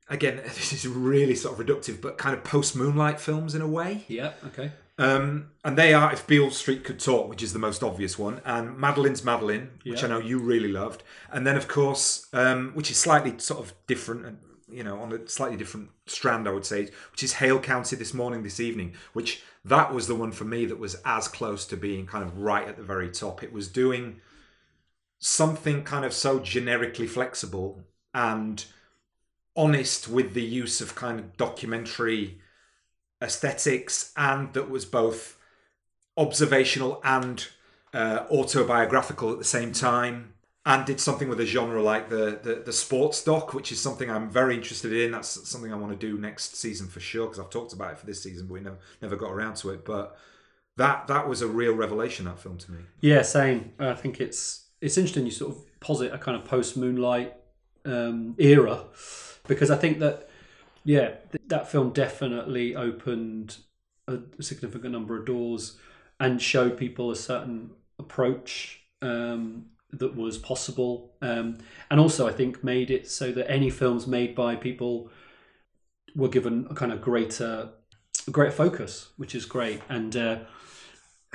again. 0.08 0.40
This 0.44 0.72
is 0.72 0.86
really 0.86 1.34
sort 1.34 1.58
of 1.58 1.66
reductive, 1.66 2.00
but 2.00 2.18
kind 2.18 2.36
of 2.36 2.44
post 2.44 2.76
Moonlight 2.76 3.20
films 3.20 3.54
in 3.54 3.62
a 3.62 3.66
way. 3.68 4.04
Yeah. 4.08 4.32
Okay. 4.46 4.72
Um, 4.98 5.50
and 5.64 5.76
they 5.76 5.94
are 5.94 6.12
If 6.12 6.26
Beale 6.26 6.50
Street 6.50 6.84
Could 6.84 7.00
Talk, 7.00 7.28
which 7.28 7.42
is 7.42 7.52
the 7.52 7.58
most 7.58 7.82
obvious 7.82 8.18
one, 8.18 8.40
and 8.44 8.76
Madeline's 8.76 9.24
Madeline, 9.24 9.70
which 9.84 10.00
Yeah. 10.00 10.06
I 10.06 10.10
know 10.10 10.18
you 10.18 10.38
really 10.38 10.70
loved, 10.70 11.02
and 11.30 11.46
then 11.46 11.56
of 11.56 11.66
course, 11.66 12.26
um, 12.32 12.72
which 12.74 12.90
is 12.90 12.98
slightly 12.98 13.38
sort 13.38 13.64
of 13.64 13.72
different, 13.86 14.26
and 14.26 14.38
you 14.68 14.82
know, 14.82 15.00
on 15.00 15.12
a 15.12 15.28
slightly 15.28 15.56
different 15.56 15.90
strand, 16.06 16.48
I 16.48 16.52
would 16.52 16.64
say, 16.64 16.90
which 17.10 17.22
is 17.22 17.34
Hale 17.34 17.60
County 17.60 17.94
this 17.96 18.14
morning, 18.14 18.42
this 18.42 18.58
evening, 18.60 18.94
which 19.12 19.42
that 19.64 19.92
was 19.92 20.06
the 20.06 20.14
one 20.14 20.32
for 20.32 20.44
me 20.44 20.64
that 20.66 20.78
was 20.78 20.96
as 21.04 21.28
close 21.28 21.66
to 21.66 21.76
being 21.76 22.06
kind 22.06 22.24
of 22.24 22.38
right 22.38 22.66
at 22.66 22.76
the 22.76 22.82
very 22.82 23.10
top. 23.10 23.42
It 23.42 23.52
was 23.52 23.68
doing 23.68 24.20
something 25.18 25.84
kind 25.84 26.04
of 26.04 26.12
so 26.12 26.40
generically 26.40 27.06
flexible 27.06 27.84
and 28.14 28.64
honest 29.54 30.08
with 30.08 30.34
the 30.34 30.42
use 30.42 30.80
of 30.80 30.94
kind 30.94 31.20
of 31.20 31.36
documentary 31.36 32.40
aesthetics 33.22 34.12
and 34.16 34.52
that 34.52 34.68
was 34.68 34.84
both 34.84 35.38
observational 36.16 37.00
and 37.04 37.48
uh, 37.94 38.24
autobiographical 38.30 39.32
at 39.32 39.38
the 39.38 39.44
same 39.44 39.72
time 39.72 40.34
and 40.64 40.84
did 40.84 41.00
something 41.00 41.28
with 41.28 41.40
a 41.40 41.46
genre 41.46 41.82
like 41.82 42.08
the, 42.08 42.38
the 42.42 42.62
the 42.64 42.72
sports 42.72 43.24
doc 43.24 43.52
which 43.54 43.72
is 43.72 43.80
something 43.80 44.10
i'm 44.10 44.30
very 44.30 44.54
interested 44.54 44.92
in 44.92 45.10
that's 45.10 45.48
something 45.48 45.72
i 45.72 45.76
want 45.76 45.92
to 45.92 46.06
do 46.06 46.18
next 46.18 46.56
season 46.56 46.86
for 46.86 47.00
sure 47.00 47.26
because 47.26 47.40
i've 47.40 47.50
talked 47.50 47.72
about 47.72 47.92
it 47.92 47.98
for 47.98 48.06
this 48.06 48.22
season 48.22 48.46
but 48.46 48.54
we 48.54 48.60
never, 48.60 48.78
never 49.00 49.16
got 49.16 49.30
around 49.30 49.56
to 49.56 49.70
it 49.70 49.84
but 49.84 50.16
that 50.76 51.06
that 51.06 51.28
was 51.28 51.42
a 51.42 51.46
real 51.46 51.74
revelation 51.74 52.24
that 52.24 52.38
film 52.38 52.56
to 52.58 52.72
me 52.72 52.78
Yeah, 53.00 53.22
same. 53.22 53.72
I 53.78 53.94
think 53.94 54.20
it's 54.20 54.66
it's 54.80 54.96
interesting. 54.98 55.24
You 55.24 55.30
sort 55.30 55.54
of 55.54 55.80
posit 55.80 56.12
a 56.12 56.18
kind 56.18 56.36
of 56.36 56.44
post 56.44 56.76
Moonlight 56.76 57.34
um, 57.84 58.34
era 58.38 58.84
because 59.46 59.70
I 59.70 59.76
think 59.76 59.98
that 60.00 60.28
yeah, 60.84 61.14
th- 61.30 61.42
that 61.48 61.70
film 61.70 61.90
definitely 61.90 62.74
opened 62.74 63.56
a 64.08 64.18
significant 64.40 64.92
number 64.92 65.18
of 65.18 65.26
doors 65.26 65.78
and 66.18 66.40
showed 66.40 66.76
people 66.76 67.10
a 67.10 67.16
certain 67.16 67.70
approach 67.98 68.80
um, 69.00 69.66
that 69.92 70.16
was 70.16 70.38
possible, 70.38 71.12
um, 71.22 71.58
and 71.90 72.00
also 72.00 72.26
I 72.28 72.32
think 72.32 72.64
made 72.64 72.90
it 72.90 73.08
so 73.08 73.32
that 73.32 73.50
any 73.50 73.70
films 73.70 74.06
made 74.06 74.34
by 74.34 74.56
people 74.56 75.10
were 76.14 76.28
given 76.28 76.66
a 76.70 76.74
kind 76.74 76.92
of 76.92 77.00
greater 77.00 77.70
greater 78.30 78.52
focus, 78.52 79.10
which 79.16 79.34
is 79.34 79.44
great 79.44 79.80
and. 79.88 80.16
Uh, 80.16 80.38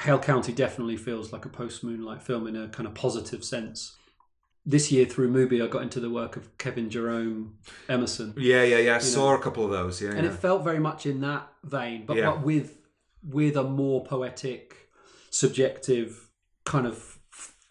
Hale 0.01 0.19
County 0.19 0.53
definitely 0.53 0.95
feels 0.95 1.33
like 1.33 1.45
a 1.45 1.49
post 1.49 1.83
Moonlight 1.83 2.21
film 2.21 2.45
in 2.45 2.55
a 2.55 2.67
kind 2.67 2.85
of 2.87 2.93
positive 2.93 3.43
sense. 3.43 3.95
This 4.69 4.91
year 4.91 5.05
through 5.05 5.31
Mubi, 5.31 5.63
I 5.63 5.67
got 5.67 5.81
into 5.81 6.01
the 6.01 6.09
work 6.09 6.35
of 6.35 6.57
Kevin 6.57 6.89
Jerome 6.89 7.55
Everson, 7.87 8.33
yeah 8.37 8.63
yeah 8.63 8.79
yeah 8.79 8.95
i 8.95 8.99
saw 8.99 9.33
a 9.33 9.39
couple 9.39 9.63
of 9.63 9.71
those 9.71 10.01
yeah, 10.01 10.09
and 10.11 10.25
yeah. 10.25 10.31
it 10.31 10.33
felt 10.33 10.63
very 10.63 10.79
much 10.79 11.05
in 11.05 11.21
that 11.21 11.47
vein, 11.63 12.05
but, 12.05 12.17
Yeah. 12.17 12.31
but 12.31 12.43
with 12.43 12.77
with 13.23 13.55
a 13.57 13.63
more 13.63 14.03
poetic, 14.03 14.89
subjective 15.29 16.29
kind 16.65 16.85
of 16.85 17.17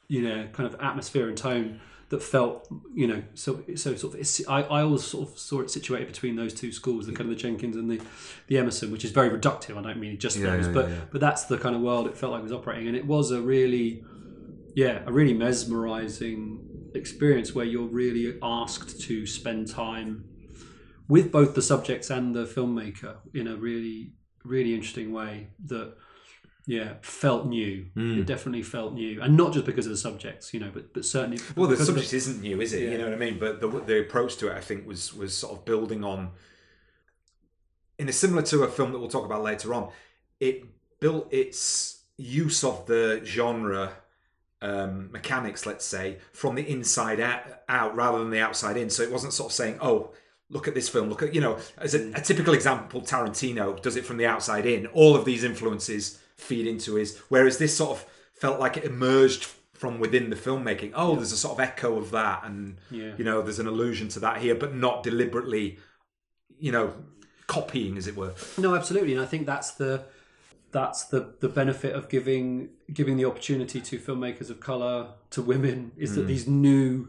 you 0.09 0.23
know 0.23 0.49
kind 0.53 0.67
of 0.73 0.81
atmosphere 0.81 1.29
and 1.29 1.37
tone 1.37 1.81
that 2.09 2.23
felt 2.23 2.69
you 2.95 3.07
know 3.07 3.23
so 3.35 3.63
so 3.75 3.95
sort 3.97 4.15
of 4.15 4.21
it's, 4.21 4.41
I, 4.49 4.63
I 4.63 4.83
always 4.83 5.03
sort 5.03 5.29
of 5.29 5.39
saw 5.39 5.61
it 5.61 5.71
situated 5.71 6.07
between 6.07 6.37
those 6.37 6.55
two 6.55 6.71
schools 6.73 7.07
the 7.07 7.13
kind 7.13 7.29
of 7.29 7.37
the 7.37 7.43
Jenkins 7.43 7.77
and 7.77 7.91
the 7.91 8.01
the 8.47 8.57
Everson 8.59 8.91
which 8.93 9.05
is 9.05 9.11
very 9.11 9.29
reductive 9.29 9.77
I 9.77 9.83
don't 9.83 9.99
mean 9.99 10.17
just 10.19 10.37
Yeah, 10.39 10.57
those 10.57 10.67
yeah, 10.69 10.73
but 10.73 10.89
yeah. 10.89 10.97
but 11.11 11.21
that's 11.21 11.45
the 11.45 11.59
kind 11.59 11.75
of 11.75 11.83
world 11.83 12.07
it 12.07 12.17
felt 12.17 12.33
like 12.33 12.41
it 12.41 12.45
was 12.45 12.53
operating 12.53 12.87
and 12.87 12.97
it 12.97 13.07
was 13.07 13.33
a 13.33 13.41
really 13.41 14.05
yeah 14.77 15.03
a 15.05 15.13
really 15.13 15.35
mesmerizing 15.35 16.66
experience 16.97 17.55
where 17.55 17.65
you're 17.65 17.87
really 17.87 18.39
asked 18.43 19.01
to 19.03 19.27
spend 19.27 19.69
time 19.69 20.25
with 21.09 21.31
both 21.31 21.55
the 21.55 21.63
subjects 21.63 22.11
and 22.11 22.35
the 22.35 22.45
filmmaker 22.45 23.17
in 23.35 23.47
a 23.47 23.57
really 23.57 24.13
really 24.45 24.75
interesting 24.75 25.13
way 25.13 25.49
that 25.65 25.95
yeah 26.67 26.95
felt 27.03 27.47
new 27.47 27.87
Hmm. 27.95 28.19
it 28.21 28.27
definitely 28.27 28.63
felt 28.63 28.93
new 28.95 29.21
and 29.23 29.37
not 29.37 29.53
just 29.53 29.67
because 29.67 29.87
of 29.87 29.91
the 29.93 29.97
subjects 30.09 30.53
you 30.55 30.61
know 30.61 30.71
but 30.73 30.93
but 30.95 31.05
certainly 31.05 31.39
Well, 31.55 31.69
the 31.69 31.77
subject 31.77 32.13
isn't 32.13 32.41
new, 32.41 32.61
is 32.61 32.73
it? 32.73 32.91
You 32.91 32.99
know 32.99 33.05
what 33.05 33.13
I 33.13 33.17
mean. 33.17 33.39
But 33.39 33.61
the 33.61 33.69
the 33.69 34.01
approach 34.01 34.37
to 34.39 34.49
it, 34.51 34.55
I 34.57 34.61
think, 34.61 34.87
was 34.87 35.15
was 35.15 35.37
sort 35.37 35.53
of 35.57 35.65
building 35.65 36.03
on. 36.05 36.31
In 37.99 38.09
a 38.09 38.13
similar 38.13 38.43
to 38.43 38.63
a 38.65 38.69
film 38.69 38.93
that 38.93 38.99
we'll 38.99 39.09
talk 39.09 39.25
about 39.25 39.43
later 39.43 39.73
on, 39.75 39.91
it 40.41 40.65
built 41.01 41.33
its 41.33 42.03
use 42.19 42.63
of 42.65 42.85
the 42.87 43.21
genre 43.25 43.93
um, 44.63 45.11
mechanics, 45.13 45.67
let's 45.67 45.85
say, 45.85 46.19
from 46.33 46.55
the 46.55 46.69
inside 46.69 47.21
out, 47.21 47.43
out 47.69 47.95
rather 47.95 48.19
than 48.19 48.31
the 48.31 48.41
outside 48.41 48.77
in. 48.77 48.91
So 48.91 49.03
it 49.03 49.13
wasn't 49.13 49.33
sort 49.33 49.51
of 49.51 49.55
saying, 49.55 49.79
"Oh, 49.81 50.13
look 50.51 50.67
at 50.69 50.75
this 50.75 50.89
film. 50.89 51.09
Look 51.09 51.23
at 51.23 51.35
you 51.35 51.41
know." 51.41 51.59
As 51.79 51.95
a, 51.95 52.11
a 52.13 52.21
typical 52.21 52.55
example, 52.55 53.01
Tarantino 53.03 53.81
does 53.83 53.97
it 53.97 54.05
from 54.07 54.17
the 54.17 54.27
outside 54.27 54.67
in. 54.67 54.87
All 54.89 55.15
of 55.15 55.25
these 55.25 55.45
influences 55.45 56.19
feed 56.37 56.67
into 56.67 56.95
his. 56.95 57.19
Whereas 57.29 57.59
this 57.59 57.77
sort 57.77 57.91
of 57.99 58.05
felt 58.35 58.61
like 58.61 58.77
it 58.77 58.85
emerged 58.85 59.45
from 59.75 59.99
within 60.01 60.31
the 60.31 60.37
filmmaking. 60.37 60.93
Oh, 60.95 61.17
there's 61.17 61.33
a 61.33 61.37
sort 61.37 61.55
of 61.55 61.61
echo 61.61 61.99
of 61.99 62.11
that, 62.13 62.45
and 62.45 62.79
Yeah. 62.91 63.13
you 63.19 63.25
know, 63.25 63.43
there's 63.43 63.59
an 63.59 63.67
allusion 63.67 64.09
to 64.09 64.21
that 64.21 64.39
here, 64.39 64.55
but 64.55 64.75
not 64.75 65.03
deliberately, 65.03 65.79
you 66.59 66.73
know, 66.73 66.95
copying, 67.47 67.99
as 67.99 68.07
it 68.07 68.17
were. 68.17 68.33
No, 68.57 68.75
absolutely, 68.75 69.13
and 69.13 69.21
I 69.23 69.27
think 69.27 69.45
that's 69.47 69.73
the 69.73 70.05
that's 70.77 71.05
the 71.05 71.35
the 71.41 71.49
benefit 71.49 71.95
of 71.95 72.11
giving 72.11 72.69
giving 72.93 73.17
the 73.17 73.25
opportunity 73.25 73.81
to 73.81 73.99
filmmakers 73.99 74.51
of 74.51 74.61
color 74.61 75.09
to 75.31 75.41
women 75.41 75.91
is 75.97 76.15
that 76.17 76.25
mm. 76.25 76.27
these 76.27 76.47
new 76.47 77.09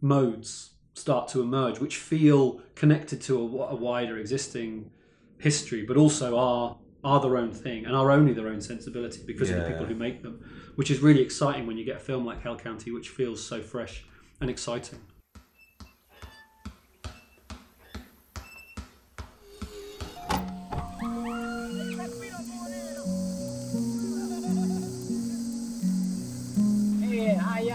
modes 0.00 0.70
start 0.94 1.26
to 1.26 1.40
emerge, 1.40 1.80
which 1.80 1.96
feel 1.96 2.60
connected 2.76 3.20
to 3.22 3.36
a, 3.36 3.66
a 3.70 3.74
wider 3.74 4.18
existing 4.18 4.92
history, 5.38 5.82
but 5.82 5.96
also 5.96 6.38
are 6.38 6.76
are 7.02 7.20
their 7.20 7.36
own 7.36 7.52
thing 7.52 7.86
and 7.86 7.96
are 7.96 8.12
only 8.12 8.32
their 8.32 8.46
own 8.46 8.60
sensibility 8.60 9.22
because 9.26 9.50
of 9.50 9.56
the 9.56 9.68
people 9.70 9.86
who 9.86 9.96
make 9.96 10.22
them, 10.22 10.34
which 10.76 10.88
is 10.88 11.00
really 11.00 11.22
exciting 11.22 11.66
when 11.66 11.76
you 11.76 11.84
get 11.84 11.96
a 11.96 12.04
film 12.10 12.24
like 12.24 12.40
Hale 12.42 12.56
County, 12.56 12.92
which 12.92 13.08
feels 13.08 13.44
so 13.44 13.60
fresh 13.60 14.04
and 14.40 14.48
exciting. 14.48 15.00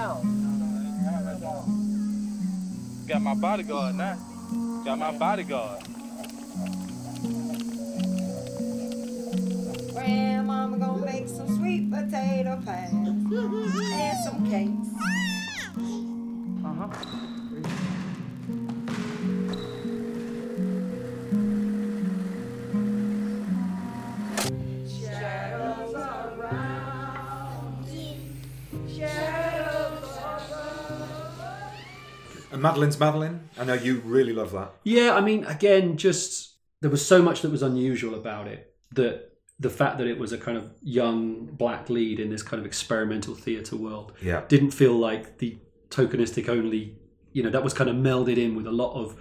Yeah. 0.03 1.63
Got 3.07 3.21
my 3.21 3.35
bodyguard 3.35 3.95
now. 3.95 4.17
Got 4.83 4.99
my 4.99 5.17
bodyguard. 5.17 5.81
Grandmama 9.93 10.77
gonna 10.77 11.05
make 11.05 11.29
some 11.29 11.47
sweet 11.55 11.89
potato 11.89 12.61
pies 12.65 12.91
and 12.91 14.23
some 14.25 14.49
cakes. 14.49 14.89
Shadows 16.83 17.22
Madeline's 32.63 32.99
Madeline. 32.99 33.49
I 33.59 33.63
know 33.65 33.73
you 33.73 33.99
really 34.05 34.33
love 34.33 34.51
that. 34.53 34.71
Yeah, 34.83 35.13
I 35.13 35.21
mean, 35.21 35.43
again, 35.45 35.97
just 35.97 36.55
there 36.81 36.89
was 36.89 37.05
so 37.05 37.21
much 37.21 37.41
that 37.41 37.51
was 37.51 37.61
unusual 37.61 38.15
about 38.15 38.47
it 38.47 38.73
that 38.93 39.29
the 39.59 39.69
fact 39.69 39.97
that 39.99 40.07
it 40.07 40.17
was 40.17 40.31
a 40.33 40.37
kind 40.37 40.57
of 40.57 40.71
young 40.81 41.45
black 41.45 41.89
lead 41.89 42.19
in 42.19 42.29
this 42.29 42.41
kind 42.41 42.59
of 42.59 42.65
experimental 42.65 43.35
theatre 43.35 43.75
world 43.75 44.13
Yeah. 44.21 44.43
didn't 44.47 44.71
feel 44.71 44.93
like 44.93 45.37
the 45.37 45.57
tokenistic 45.89 46.49
only, 46.49 46.97
you 47.33 47.43
know, 47.43 47.49
that 47.51 47.63
was 47.63 47.73
kind 47.73 47.89
of 47.89 47.95
melded 47.95 48.37
in 48.37 48.55
with 48.55 48.65
a 48.67 48.71
lot 48.71 48.93
of 48.95 49.15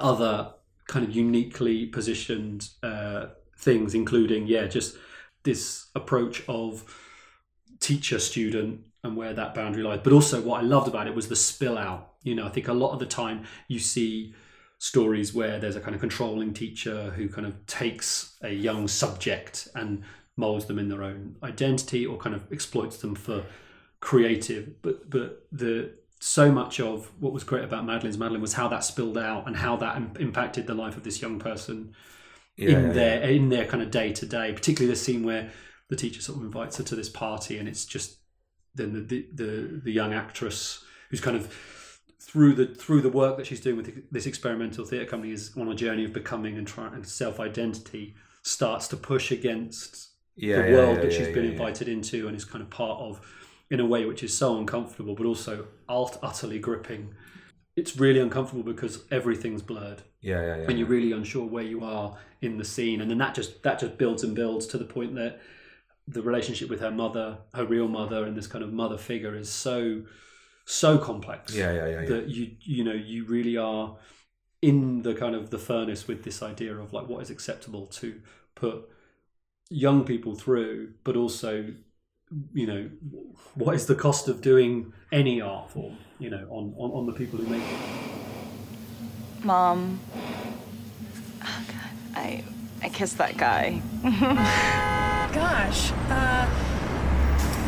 other 0.00 0.52
kind 0.86 1.04
of 1.04 1.14
uniquely 1.14 1.86
positioned 1.86 2.68
uh, 2.82 3.26
things, 3.58 3.94
including, 3.94 4.46
yeah, 4.46 4.66
just 4.66 4.96
this 5.42 5.88
approach 5.94 6.42
of 6.48 6.84
teacher 7.80 8.18
student 8.18 8.80
and 9.04 9.16
where 9.16 9.32
that 9.32 9.54
boundary 9.54 9.82
lies. 9.82 10.00
But 10.02 10.12
also, 10.12 10.40
what 10.40 10.60
I 10.62 10.64
loved 10.64 10.88
about 10.88 11.06
it 11.06 11.14
was 11.14 11.28
the 11.28 11.36
spill 11.36 11.76
out. 11.78 12.14
You 12.28 12.34
know, 12.36 12.46
I 12.46 12.50
think 12.50 12.68
a 12.68 12.72
lot 12.72 12.92
of 12.92 12.98
the 12.98 13.06
time 13.06 13.44
you 13.68 13.78
see 13.78 14.34
stories 14.78 15.34
where 15.34 15.58
there's 15.58 15.76
a 15.76 15.80
kind 15.80 15.94
of 15.94 16.00
controlling 16.00 16.54
teacher 16.54 17.10
who 17.16 17.28
kind 17.28 17.46
of 17.46 17.66
takes 17.66 18.36
a 18.42 18.50
young 18.50 18.86
subject 18.88 19.68
and 19.74 20.04
molds 20.36 20.66
them 20.66 20.78
in 20.78 20.88
their 20.88 21.02
own 21.02 21.36
identity 21.42 22.06
or 22.06 22.16
kind 22.16 22.34
of 22.34 22.42
exploits 22.52 22.98
them 22.98 23.14
for 23.14 23.44
creative. 24.00 24.80
But 24.82 25.10
but 25.10 25.46
the 25.52 25.92
so 26.20 26.50
much 26.50 26.80
of 26.80 27.12
what 27.20 27.32
was 27.32 27.44
great 27.44 27.64
about 27.64 27.84
Madeline's 27.84 28.18
Madeline 28.18 28.40
was 28.40 28.54
how 28.54 28.68
that 28.68 28.84
spilled 28.84 29.18
out 29.18 29.46
and 29.46 29.56
how 29.56 29.76
that 29.76 29.96
im- 29.96 30.12
impacted 30.18 30.66
the 30.66 30.74
life 30.74 30.96
of 30.96 31.04
this 31.04 31.22
young 31.22 31.38
person 31.38 31.94
Yeah, 32.56 32.78
in 32.78 32.92
yeah, 32.92 32.92
their 32.92 33.22
in 33.22 33.48
their 33.48 33.66
kind 33.66 33.82
of 33.82 33.90
day 33.90 34.12
to 34.12 34.26
day. 34.26 34.52
Particularly 34.52 34.92
the 34.92 34.98
scene 35.00 35.22
where 35.24 35.50
the 35.88 35.96
teacher 35.96 36.20
sort 36.20 36.38
of 36.38 36.44
invites 36.44 36.76
her 36.78 36.84
to 36.84 36.96
this 36.96 37.08
party, 37.08 37.58
and 37.58 37.68
it's 37.68 37.84
just 37.84 38.18
then 38.74 38.92
the 38.92 39.00
the, 39.00 39.28
the, 39.34 39.80
the 39.84 39.92
young 39.92 40.12
actress 40.12 40.84
who's 41.10 41.20
kind 41.20 41.36
of 41.36 41.52
through 42.20 42.54
the 42.54 42.66
through 42.74 43.00
the 43.00 43.08
work 43.08 43.36
that 43.36 43.46
she's 43.46 43.60
doing 43.60 43.76
with 43.76 44.10
this 44.10 44.26
experimental 44.26 44.84
theatre 44.84 45.06
company 45.06 45.32
is 45.32 45.52
on 45.56 45.68
a 45.68 45.74
journey 45.74 46.04
of 46.04 46.12
becoming 46.12 46.56
and 46.58 46.66
trying 46.66 46.94
and 46.94 47.06
self 47.06 47.38
identity 47.40 48.14
starts 48.42 48.88
to 48.88 48.96
push 48.96 49.30
against 49.30 50.08
Yeah, 50.36 50.56
the 50.56 50.62
yeah, 50.66 50.66
world 50.74 50.96
yeah, 50.96 51.02
that 51.02 51.12
she's 51.12 51.28
been 51.28 51.44
invited 51.44 51.88
into 51.88 52.26
and 52.26 52.36
is 52.36 52.44
kind 52.44 52.62
of 52.62 52.70
part 52.70 53.00
of 53.00 53.20
in 53.70 53.80
a 53.80 53.86
way 53.86 54.04
which 54.06 54.22
is 54.22 54.36
so 54.36 54.58
uncomfortable 54.58 55.14
but 55.14 55.26
also 55.26 55.66
ut- 55.88 56.18
utterly 56.22 56.58
gripping. 56.58 57.14
It's 57.76 57.96
really 57.96 58.20
uncomfortable 58.20 58.64
because 58.64 59.04
everything's 59.10 59.62
blurred 59.62 60.02
Yeah, 60.20 60.42
yeah, 60.42 60.56
yeah. 60.56 60.64
and 60.68 60.78
you're 60.78 60.88
really 60.88 61.12
unsure 61.12 61.46
where 61.46 61.64
you 61.64 61.84
are 61.84 62.18
in 62.42 62.58
the 62.58 62.64
scene 62.64 63.00
and 63.00 63.10
then 63.10 63.18
that 63.18 63.34
just 63.34 63.62
that 63.62 63.78
just 63.80 63.98
builds 63.98 64.24
and 64.24 64.34
builds 64.34 64.66
to 64.68 64.78
the 64.78 64.84
point 64.84 65.14
that 65.16 65.40
the 66.08 66.22
relationship 66.22 66.70
with 66.70 66.80
her 66.80 66.90
mother 66.90 67.38
her 67.54 67.64
real 67.64 67.88
mother 67.88 68.24
and 68.24 68.36
this 68.36 68.46
kind 68.46 68.64
of 68.64 68.72
mother 68.72 68.98
figure 68.98 69.36
is 69.36 69.50
so 69.50 70.02
so 70.70 70.98
complex 70.98 71.54
Yeah, 71.54 71.72
yeah, 71.72 71.86
yeah, 71.88 72.00
yeah. 72.02 72.08
that 72.08 72.28
you 72.28 72.50
you 72.60 72.84
know 72.84 72.92
you 72.92 73.24
really 73.24 73.56
are 73.56 73.96
in 74.60 75.02
the 75.02 75.14
kind 75.14 75.34
of 75.34 75.48
the 75.48 75.58
furnace 75.58 76.06
with 76.06 76.24
this 76.24 76.42
idea 76.42 76.76
of 76.76 76.92
like 76.92 77.08
what 77.08 77.22
is 77.22 77.30
acceptable 77.30 77.86
to 77.86 78.20
put 78.54 78.86
young 79.70 80.04
people 80.04 80.34
through 80.34 80.92
but 81.04 81.16
also 81.16 81.72
you 82.52 82.66
know 82.66 82.90
what 83.54 83.74
is 83.74 83.86
the 83.86 83.94
cost 83.94 84.28
of 84.28 84.42
doing 84.42 84.92
any 85.10 85.40
art 85.40 85.70
form 85.70 85.96
you 86.18 86.28
know 86.28 86.46
on 86.50 86.74
on, 86.76 86.90
on 86.90 87.06
the 87.06 87.12
people 87.12 87.38
who 87.38 87.46
make 87.46 87.62
it 87.62 87.78
Mom. 89.44 90.00
Oh 91.42 91.64
God, 91.68 91.90
I 92.16 92.44
I 92.82 92.88
kissed 92.88 93.16
that 93.18 93.36
guy. 93.36 93.80
Gosh, 95.32 95.92
uh, 96.10 96.77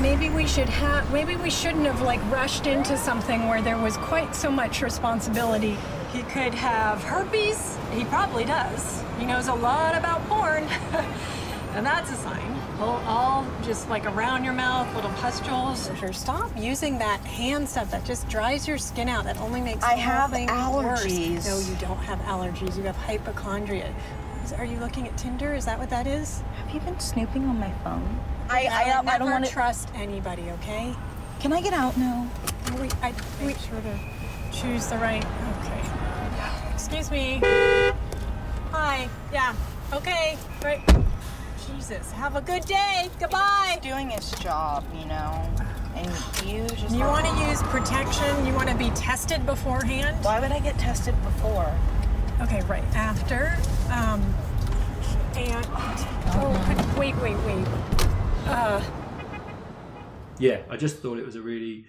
maybe 0.01 0.31
we 0.31 0.47
should 0.47 0.69
have. 0.69 1.13
Maybe 1.13 1.37
we 1.37 1.51
shouldn't 1.51 1.87
have 1.87 2.03
like 2.03 2.21
rushed 2.31 2.67
into 2.67 2.97
something 2.97 3.49
where 3.49 3.63
there 3.63 3.77
was 3.77 3.97
quite 3.99 4.35
so 4.35 4.51
much 4.51 4.83
responsibility. 4.83 5.77
He 6.13 6.23
could 6.23 6.55
have 6.55 7.03
herpes. 7.05 7.79
He 7.93 8.05
probably 8.05 8.45
does. 8.45 9.03
He 9.19 9.27
knows 9.27 9.49
a 9.49 9.55
lot 9.55 9.97
about 9.97 10.27
porn. 10.29 10.65
and 11.75 11.85
that's 11.85 12.11
a 12.11 12.17
sign. 12.17 12.57
All, 12.81 12.97
all 13.07 13.47
just 13.63 13.91
like 13.91 14.07
around 14.07 14.43
your 14.43 14.55
mouth, 14.55 14.93
little 14.95 15.11
pustules. 15.13 15.91
Sure, 15.99 16.13
stop 16.13 16.51
using 16.57 16.99
that 16.99 17.21
hand 17.21 17.69
stuff. 17.69 17.91
That 17.91 18.05
just 18.05 18.29
dries 18.29 18.67
your 18.67 18.79
skin 18.79 19.09
out. 19.09 19.25
That 19.25 19.39
only 19.39 19.61
makes 19.61 19.85
I 19.85 19.95
have 19.95 20.31
allergies. 20.31 21.45
Worse. 21.45 21.47
No, 21.47 21.73
you 21.73 21.79
don't 21.79 21.99
have 21.99 22.19
allergies. 22.21 22.77
You 22.77 22.85
have 22.85 22.97
hypochondria. 22.97 23.95
Are 24.57 24.65
you 24.65 24.79
looking 24.79 25.07
at 25.07 25.17
Tinder? 25.17 25.55
Is 25.55 25.67
that 25.67 25.79
what 25.79 25.91
that 25.91 26.07
is? 26.07 26.43
Have 26.57 26.75
you 26.75 26.81
been 26.81 26.99
snooping 26.99 27.45
on 27.45 27.61
my 27.61 27.71
phone? 27.85 28.19
I 28.51 28.65
I, 28.65 28.67
I, 28.67 29.15
I, 29.15 29.19
don't 29.19 29.31
want 29.31 29.45
to. 29.45 29.51
trust 29.51 29.89
anybody. 29.95 30.51
Okay. 30.51 30.93
Can 31.39 31.53
I 31.53 31.61
get 31.61 31.73
out 31.73 31.97
now? 31.97 32.29
Wait, 32.79 32.95
I 33.01 33.15
make 33.41 33.59
sure 33.59 33.81
to 33.81 33.99
choose 34.53 34.89
the 34.89 34.97
right. 34.97 35.25
Okay. 35.61 35.81
Excuse 36.75 37.11
me. 37.13 37.41
Hi. 38.73 39.09
Yeah. 39.33 39.55
Okay. 39.93 40.37
Right. 40.65 40.83
Jesus. 41.67 42.11
Have 42.13 42.35
a 42.35 42.41
good 42.41 42.65
day. 42.65 43.09
Goodbye. 43.21 43.79
He's 43.81 43.91
doing 43.93 44.11
his 44.11 44.33
job, 44.33 44.85
you 44.99 45.07
know. 45.07 45.49
And 45.95 46.11
you 46.45 46.67
just. 46.69 46.91
You 46.91 47.05
want 47.05 47.27
to 47.27 47.49
use 47.49 47.63
protection? 47.65 48.47
You 48.47 48.53
want 48.55 48.69
to 48.69 48.77
be 48.77 48.91
tested 48.91 49.47
beforehand? 49.47 50.25
Why 50.25 50.41
would 50.41 50.51
I 50.51 50.59
get 50.59 50.77
tested 50.77 51.15
before? 51.23 51.73
Okay, 52.43 52.63
right 52.63 52.85
after. 52.95 53.57
Um, 53.93 54.35
and 55.37 55.67
oh, 56.35 56.97
wait, 56.99 57.17
wait, 57.17 57.37
wait. 57.45 58.00
Uh, 58.51 58.83
yeah, 60.41 60.63
I 60.69 60.77
just 60.77 60.99
thought 60.99 61.19
it 61.19 61.25
was 61.25 61.37
a 61.37 61.41
really 61.41 61.85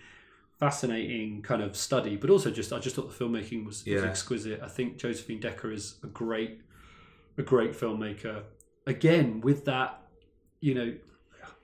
fascinating 0.60 1.41
kind 1.41 1.63
of 1.63 1.76
study, 1.76 2.15
but 2.15 2.30
also 2.30 2.52
just 2.52 2.71
I 2.71 2.78
just 2.78 2.95
thought 2.95 3.17
the 3.17 3.26
filmmaking 3.26 3.65
was, 3.65 3.84
was 3.84 4.04
exquisite. 4.04 4.62
I 4.62 4.67
think 4.67 4.97
Josephine 4.97 5.39
Decker 5.39 5.71
is 5.71 5.95
a 6.04 6.08
great 6.08 6.62
a 7.39 7.41
great 7.41 7.71
filmmaker. 7.71 8.43
Again, 8.86 9.41
with 9.41 9.65
that, 9.65 10.04
you 10.60 10.76
know, 10.76 10.93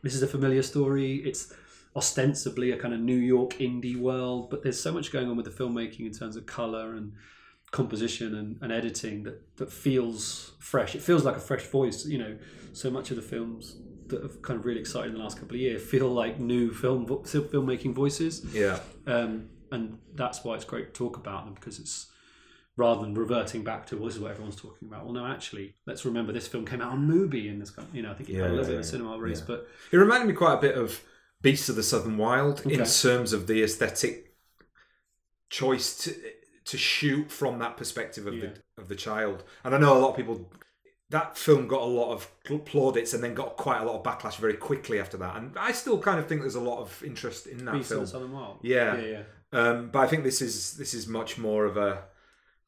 this 0.02 0.16
is 0.16 0.24
a 0.24 0.28
familiar 0.28 0.64
story. 0.64 1.18
It's 1.18 1.54
ostensibly 1.96 2.72
a 2.72 2.78
kind 2.78 2.94
of 2.96 3.00
New 3.00 3.18
York 3.18 3.52
indie 3.60 3.98
world, 3.98 4.50
but 4.50 4.64
there's 4.64 4.82
so 4.82 4.92
much 4.92 5.12
going 5.12 5.30
on 5.30 5.38
with 5.38 5.46
the 5.46 5.52
filmmaking 5.52 6.08
in 6.08 6.12
terms 6.12 6.36
of 6.36 6.48
color 6.48 6.96
and 6.96 7.14
composition 7.70 8.34
and, 8.34 8.58
and 8.62 8.72
editing 8.72 9.24
that, 9.24 9.58
that 9.58 9.72
feels 9.72 10.54
fresh. 10.58 10.96
It 10.96 11.04
feels 11.04 11.24
like 11.24 11.36
a 11.36 11.40
fresh 11.40 11.68
voice. 11.68 12.04
You 12.06 12.18
know, 12.18 12.38
so 12.74 12.90
much 12.90 13.12
of 13.12 13.16
the 13.16 13.22
films 13.22 13.76
that 14.10 14.22
have 14.22 14.42
kind 14.42 14.60
of 14.60 14.66
really 14.66 14.80
excited 14.80 15.10
in 15.12 15.18
the 15.18 15.24
last 15.24 15.40
couple 15.40 15.56
of 15.56 15.62
years 15.62 15.82
feel 15.84 16.08
like 16.10 16.40
new 16.40 16.72
film 16.74 17.06
vo- 17.06 17.20
filmmaking 17.24 17.94
voices. 17.94 18.46
Yeah. 18.54 18.80
Um, 19.06 19.50
and 19.72 20.00
that's 20.16 20.44
why 20.44 20.56
it's 20.56 20.66
great 20.66 20.94
to 20.94 20.98
talk 20.98 21.18
about 21.18 21.46
them 21.46 21.54
because 21.54 21.80
it's 21.80 22.08
rather 22.78 23.02
than 23.02 23.14
reverting 23.16 23.64
back 23.64 23.86
to 23.88 23.96
well, 23.98 24.06
this 24.06 24.16
is 24.16 24.22
what 24.22 24.32
everyone's 24.32 24.56
talking 24.56 24.88
about. 24.88 25.04
Well, 25.06 25.14
no, 25.14 25.26
actually, 25.26 25.76
let's 25.86 26.06
remember 26.06 26.32
this 26.32 26.48
film 26.48 26.66
came 26.66 26.82
out 26.82 26.92
on 26.92 27.08
Mubi 27.08 27.48
in 27.50 27.60
this 27.60 27.70
kind. 27.72 27.88
You 27.94 28.04
know, 28.04 28.12
I 28.12 28.14
think 28.14 28.30
it 28.30 28.36
Yeah, 28.36 28.44
had 28.44 28.52
a 28.52 28.54
little 28.54 28.66
yeah, 28.66 28.78
bit 28.78 28.80
of 28.80 28.86
yeah, 28.86 28.92
cinema 28.92 29.18
race, 29.20 29.42
but 29.42 29.68
It 29.92 29.98
reminded 29.98 30.28
me 30.28 30.34
quite 30.34 30.54
a 30.56 30.62
bit 30.62 30.76
of 30.78 31.02
Beasts 31.42 31.70
of 31.70 31.76
the 31.76 31.84
Southern 31.84 32.18
Wild 32.18 32.66
in 32.66 32.84
terms 32.84 33.34
of 33.34 33.48
the 33.48 33.62
aesthetic 33.64 34.36
choice 35.50 35.98
to 36.04 36.14
to 36.66 36.78
shoot 36.78 37.32
from 37.32 37.60
that 37.60 37.78
perspective 37.78 38.28
of 38.28 38.34
the 38.34 38.54
of 38.78 38.88
the 38.90 38.96
child. 38.96 39.44
And 39.64 39.74
I 39.74 39.78
know 39.78 39.98
a 39.98 40.00
lot 40.00 40.12
of 40.12 40.16
people 40.18 40.50
that 41.10 41.38
film 41.38 41.68
got 41.68 41.82
a 41.82 41.86
lot 41.86 42.12
of 42.12 42.30
plaudits 42.66 43.14
and 43.14 43.24
then 43.24 43.34
got 43.34 43.56
quite 43.56 43.80
a 43.82 43.86
lot 43.86 43.96
of 43.96 44.04
backlash 44.04 44.36
very 44.38 44.56
quickly 44.56 45.00
after 45.00 45.16
that. 45.18 45.38
And 45.38 45.58
I 45.58 45.72
still 45.72 45.98
kind 46.00 46.20
of 46.20 46.28
think 46.28 46.42
there's 46.42 46.56
a 46.56 46.60
lot 46.62 46.80
of 46.80 47.02
interest 47.04 47.48
in 47.48 47.64
that 47.66 47.74
Beast 47.74 47.90
film. 47.90 48.02
the 48.02 48.08
Southern 48.08 48.34
Wild. 48.34 48.60
Yeah. 48.62 48.98
yeah, 48.98 49.06
yeah. 49.08 49.24
Um, 49.60 49.90
but 49.90 50.00
I 50.00 50.08
think 50.08 50.24
this 50.26 50.42
is 50.42 50.74
this 50.78 50.94
is 50.94 51.08
much 51.08 51.38
more 51.38 51.64
of 51.66 51.78
a 51.78 52.04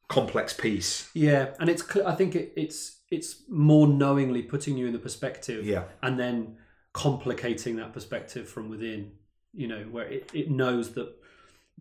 complex 0.08 0.52
piece. 0.54 1.10
Yeah, 1.14 1.50
and 1.60 1.68
it's 1.68 1.84
I 1.98 2.14
think 2.14 2.34
it, 2.34 2.52
it's 2.56 2.96
it's 3.10 3.42
more 3.48 3.86
knowingly 3.86 4.42
putting 4.42 4.78
you 4.78 4.86
in 4.86 4.92
the 4.92 4.98
perspective, 4.98 5.66
Yeah. 5.66 5.84
and 6.02 6.18
then 6.18 6.56
complicating 6.94 7.76
that 7.76 7.92
perspective 7.92 8.48
from 8.48 8.68
within. 8.70 9.12
You 9.52 9.66
know, 9.66 9.82
where 9.90 10.06
it, 10.06 10.30
it 10.32 10.48
knows 10.50 10.92
that 10.92 11.12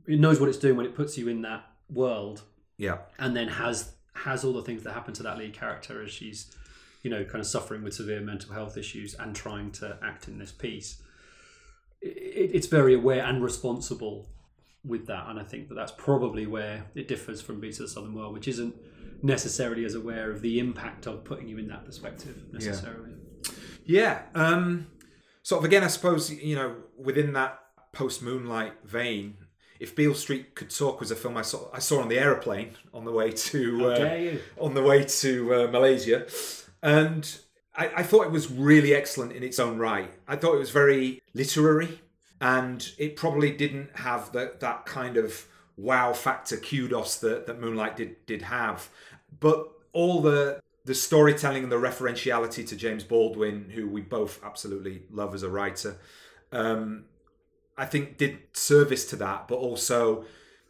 it 0.07 0.19
knows 0.19 0.39
what 0.39 0.49
it's 0.49 0.57
doing 0.57 0.75
when 0.75 0.87
it 0.87 0.95
puts 0.95 1.17
you 1.19 1.27
in 1.29 1.43
that 1.43 1.63
world, 1.89 2.41
Yeah. 2.77 2.97
and 3.19 3.35
then 3.35 3.47
has 3.47 3.93
has 4.19 4.43
all 4.43 4.53
the 4.53 4.63
things 4.63 4.83
that 4.83 4.93
happen 4.93 5.13
to 5.13 5.23
that 5.23 5.37
lead 5.37 5.53
character 5.53 6.01
as 6.03 6.11
she's 6.11 6.55
you 7.03 7.09
know 7.09 7.23
kind 7.23 7.39
of 7.39 7.47
suffering 7.47 7.83
with 7.83 7.93
severe 7.93 8.21
mental 8.21 8.53
health 8.53 8.77
issues 8.77 9.13
and 9.15 9.35
trying 9.35 9.71
to 9.71 9.97
act 10.03 10.27
in 10.27 10.37
this 10.37 10.51
piece. 10.51 11.01
It, 12.01 12.51
it's 12.53 12.67
very 12.67 12.93
aware 12.93 13.23
and 13.23 13.43
responsible 13.43 14.27
with 14.85 15.07
that, 15.07 15.27
and 15.27 15.39
I 15.39 15.43
think 15.43 15.69
that 15.69 15.75
that's 15.75 15.91
probably 15.97 16.45
where 16.45 16.85
it 16.95 17.07
differs 17.07 17.41
from 17.41 17.59
Beasts 17.59 17.79
of 17.79 17.87
the 17.87 17.93
Southern 17.93 18.13
Wild, 18.13 18.33
which 18.33 18.47
isn't 18.47 18.75
necessarily 19.21 19.83
as 19.85 19.95
aware 19.95 20.31
of 20.31 20.41
the 20.41 20.59
impact 20.59 21.05
of 21.05 21.23
putting 21.23 21.47
you 21.47 21.57
in 21.57 21.67
that 21.67 21.85
perspective 21.85 22.43
necessarily. 22.53 23.11
Yeah. 23.85 24.21
Um, 24.35 24.87
sort 25.43 25.59
of 25.59 25.65
again, 25.65 25.83
I 25.83 25.87
suppose 25.87 26.31
you 26.31 26.55
know 26.55 26.75
within 26.97 27.33
that 27.33 27.59
post 27.91 28.21
Moonlight 28.21 28.73
vein, 28.85 29.37
if 29.79 29.95
Beale 29.95 30.13
Street 30.13 30.55
Could 30.55 30.69
Talk 30.69 30.99
was 30.99 31.11
a 31.11 31.15
film 31.15 31.37
I 31.37 31.41
saw 31.41 31.69
I 31.73 31.79
saw 31.79 32.01
on 32.01 32.09
the 32.09 32.19
aeroplane 32.19 32.71
on 32.93 33.05
the 33.05 33.11
way 33.11 33.31
to 33.31 33.91
uh, 33.91 34.63
on 34.63 34.73
the 34.73 34.83
way 34.83 35.03
to 35.05 35.53
uh, 35.53 35.67
Malaysia, 35.67 36.27
and 36.83 37.39
I, 37.75 37.91
I 37.97 38.03
thought 38.03 38.25
it 38.25 38.31
was 38.31 38.51
really 38.51 38.93
excellent 38.93 39.31
in 39.31 39.43
its 39.43 39.59
own 39.59 39.77
right. 39.77 40.11
I 40.27 40.35
thought 40.35 40.55
it 40.55 40.59
was 40.59 40.71
very 40.71 41.21
literary, 41.33 42.01
and 42.41 42.91
it 42.97 43.15
probably 43.15 43.51
didn't 43.51 43.89
have 43.99 44.31
that 44.33 44.59
that 44.59 44.85
kind 44.85 45.17
of 45.17 45.45
wow 45.77 46.11
factor 46.11 46.57
kudos 46.57 47.17
that, 47.19 47.47
that 47.47 47.59
Moonlight 47.59 47.95
did 47.95 48.25
did 48.25 48.41
have, 48.43 48.89
but 49.39 49.71
all 49.93 50.21
the 50.21 50.61
the 50.85 50.95
storytelling 50.95 51.63
and 51.63 51.71
the 51.71 51.77
referentiality 51.77 52.67
to 52.67 52.75
James 52.75 53.03
Baldwin, 53.03 53.69
who 53.69 53.87
we 53.87 54.01
both 54.01 54.43
absolutely 54.43 55.03
love 55.11 55.35
as 55.35 55.43
a 55.43 55.49
writer, 55.49 55.97
um, 56.51 57.05
I 57.83 57.85
think 57.85 58.17
did 58.17 58.33
service 58.53 59.03
to 59.11 59.15
that, 59.17 59.47
but 59.47 59.55
also 59.55 60.25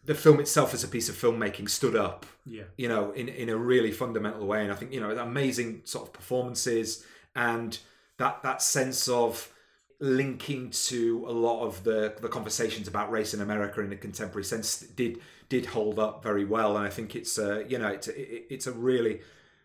the 0.05 0.15
film 0.15 0.39
itself 0.39 0.73
as 0.73 0.83
a 0.83 0.87
piece 0.87 1.09
of 1.09 1.15
filmmaking 1.15 1.69
stood 1.69 1.95
up 1.95 2.25
Yeah. 2.45 2.63
you 2.77 2.87
know, 2.87 3.11
in, 3.11 3.27
in 3.27 3.49
a 3.49 3.57
really 3.71 3.91
fundamental 3.91 4.45
way. 4.47 4.61
And 4.63 4.71
I 4.71 4.75
think, 4.75 4.93
you 4.93 5.01
know, 5.01 5.11
amazing 5.17 5.81
sort 5.83 6.07
of 6.07 6.13
performances 6.13 7.05
and 7.35 7.77
that 8.17 8.41
that 8.43 8.61
sense 8.61 9.07
of 9.07 9.51
linking 9.99 10.69
to 10.69 11.25
a 11.27 11.31
lot 11.47 11.65
of 11.67 11.83
the 11.83 12.15
the 12.21 12.29
conversations 12.29 12.87
about 12.87 13.11
race 13.11 13.33
in 13.33 13.41
America 13.41 13.81
in 13.81 13.91
a 13.91 13.97
contemporary 13.97 14.45
sense 14.45 14.79
did 14.95 15.19
did 15.49 15.65
hold 15.65 15.99
up 15.99 16.23
very 16.23 16.45
well. 16.45 16.77
And 16.77 16.85
I 16.85 16.89
think 16.89 17.15
it's 17.15 17.37
uh, 17.37 17.63
you 17.67 17.77
know 17.77 17.89
it's 17.89 18.07
it, 18.07 18.45
it's 18.49 18.67
a 18.67 18.71
really 18.71 19.21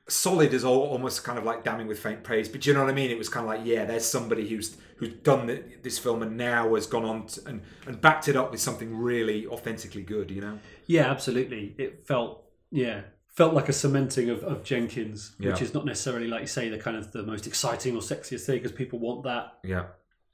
solid 0.08 0.52
is 0.52 0.64
all, 0.64 0.82
almost 0.82 1.24
kind 1.24 1.38
of 1.38 1.44
like 1.44 1.64
damning 1.64 1.86
with 1.86 1.98
faint 1.98 2.22
praise. 2.22 2.48
But 2.48 2.66
you 2.66 2.74
know 2.74 2.80
what 2.82 2.90
I 2.90 2.94
mean? 2.94 3.10
It 3.10 3.18
was 3.18 3.28
kind 3.28 3.44
of 3.44 3.48
like, 3.48 3.60
yeah, 3.64 3.84
there's 3.84 4.04
somebody 4.06 4.48
who's 4.48 4.76
who's 4.96 5.12
done 5.14 5.46
the, 5.46 5.62
this 5.82 5.98
film 5.98 6.22
and 6.22 6.36
now 6.36 6.74
has 6.74 6.86
gone 6.86 7.04
on 7.04 7.26
to, 7.26 7.40
and 7.46 7.62
and 7.86 8.00
backed 8.00 8.28
it 8.28 8.36
up 8.36 8.50
with 8.50 8.60
something 8.60 8.96
really 8.96 9.46
authentically 9.46 10.02
good. 10.02 10.30
You 10.30 10.40
know? 10.42 10.58
Yeah, 10.86 11.10
absolutely. 11.10 11.74
It 11.78 12.06
felt 12.06 12.44
yeah 12.70 13.02
felt 13.28 13.52
like 13.54 13.68
a 13.68 13.72
cementing 13.72 14.30
of, 14.30 14.44
of 14.44 14.62
Jenkins, 14.62 15.34
which 15.38 15.48
Yeah. 15.48 15.62
is 15.64 15.74
not 15.74 15.84
necessarily 15.84 16.28
like 16.28 16.42
you 16.42 16.46
say 16.46 16.68
the 16.68 16.78
kind 16.78 16.96
of 16.96 17.10
the 17.10 17.24
most 17.24 17.46
exciting 17.48 17.96
or 17.96 18.00
sexiest 18.00 18.46
thing 18.46 18.56
because 18.58 18.70
people 18.72 19.00
want 19.00 19.24
that 19.24 19.54
Yeah. 19.64 19.86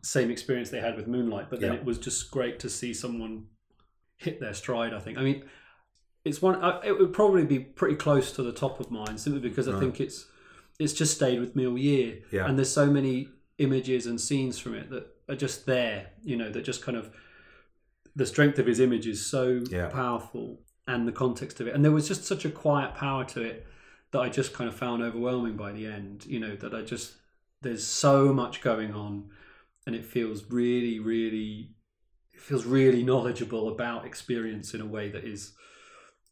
same 0.03 0.31
experience 0.31 0.68
they 0.68 0.81
had 0.81 0.97
with 0.97 1.07
Moonlight. 1.07 1.49
But 1.49 1.61
then 1.61 1.73
Yeah. 1.73 1.79
it 1.79 1.85
was 1.85 1.97
just 1.99 2.31
great 2.31 2.59
to 2.61 2.68
see 2.68 2.93
someone 2.93 3.47
hit 4.18 4.39
their 4.41 4.53
stride. 4.53 4.93
I 4.93 4.99
think. 4.99 5.16
I 5.16 5.23
mean, 5.23 5.45
it's 6.25 6.43
one. 6.43 6.57
I- 6.62 6.85
It 6.87 6.99
would 6.99 7.12
probably 7.12 7.45
be 7.45 7.59
pretty 7.61 7.97
close 7.97 8.33
to 8.33 8.43
the 8.43 8.53
top 8.53 8.81
of 8.81 8.91
mine 8.91 9.18
simply 9.18 9.41
because 9.41 9.68
I 9.68 9.73
Right. 9.73 9.81
think 9.81 10.01
it's 10.01 10.27
it's 10.79 10.95
just 10.95 11.14
stayed 11.14 11.39
with 11.41 11.55
me 11.55 11.66
all 11.66 11.77
year. 11.77 12.21
Yeah. 12.33 12.47
And 12.49 12.57
there's 12.59 12.71
so 12.73 12.91
many 12.91 13.29
images 13.59 14.07
and 14.07 14.18
scenes 14.18 14.59
from 14.59 14.75
it 14.75 14.89
that 14.89 15.14
are 15.29 15.37
just 15.37 15.66
there. 15.66 16.12
You 16.25 16.37
know, 16.37 16.51
that 16.51 16.62
just 16.64 16.81
kind 16.83 16.97
of 16.97 17.11
the 18.16 18.25
strength 18.25 18.59
of 18.59 18.64
his 18.66 18.81
image 18.81 19.07
is 19.07 19.25
so 19.25 19.62
Yeah. 19.71 19.89
powerful 19.89 20.62
and 20.87 21.07
the 21.07 21.12
context 21.12 21.61
of 21.61 21.66
it. 21.66 21.75
And 21.75 21.85
there 21.85 21.93
was 21.93 22.09
just 22.09 22.25
such 22.25 22.47
a 22.47 22.51
quiet 22.51 22.95
power 22.95 23.25
to 23.27 23.43
it 23.43 23.66
that 24.12 24.21
I 24.21 24.31
just 24.31 24.55
kind 24.55 24.68
of 24.68 24.75
found 24.75 25.03
overwhelming 25.03 25.57
by 25.57 25.71
the 25.73 25.87
end. 25.87 26.25
You 26.27 26.41
know, 26.41 26.57
that 26.57 26.75
I 26.75 26.81
just 26.83 27.14
there's 27.62 27.85
so 27.85 28.33
much 28.33 28.62
going 28.62 28.95
on 28.95 29.29
and 29.87 29.95
it 29.95 30.05
feels 30.07 30.51
really, 30.51 30.99
really 30.99 31.75
it 32.33 32.41
feels 32.41 32.64
really 32.64 33.03
knowledgeable 33.03 33.68
about 33.68 34.07
experience 34.07 34.73
in 34.73 34.81
a 34.81 34.87
way 34.87 35.11
that 35.11 35.25
is 35.25 35.53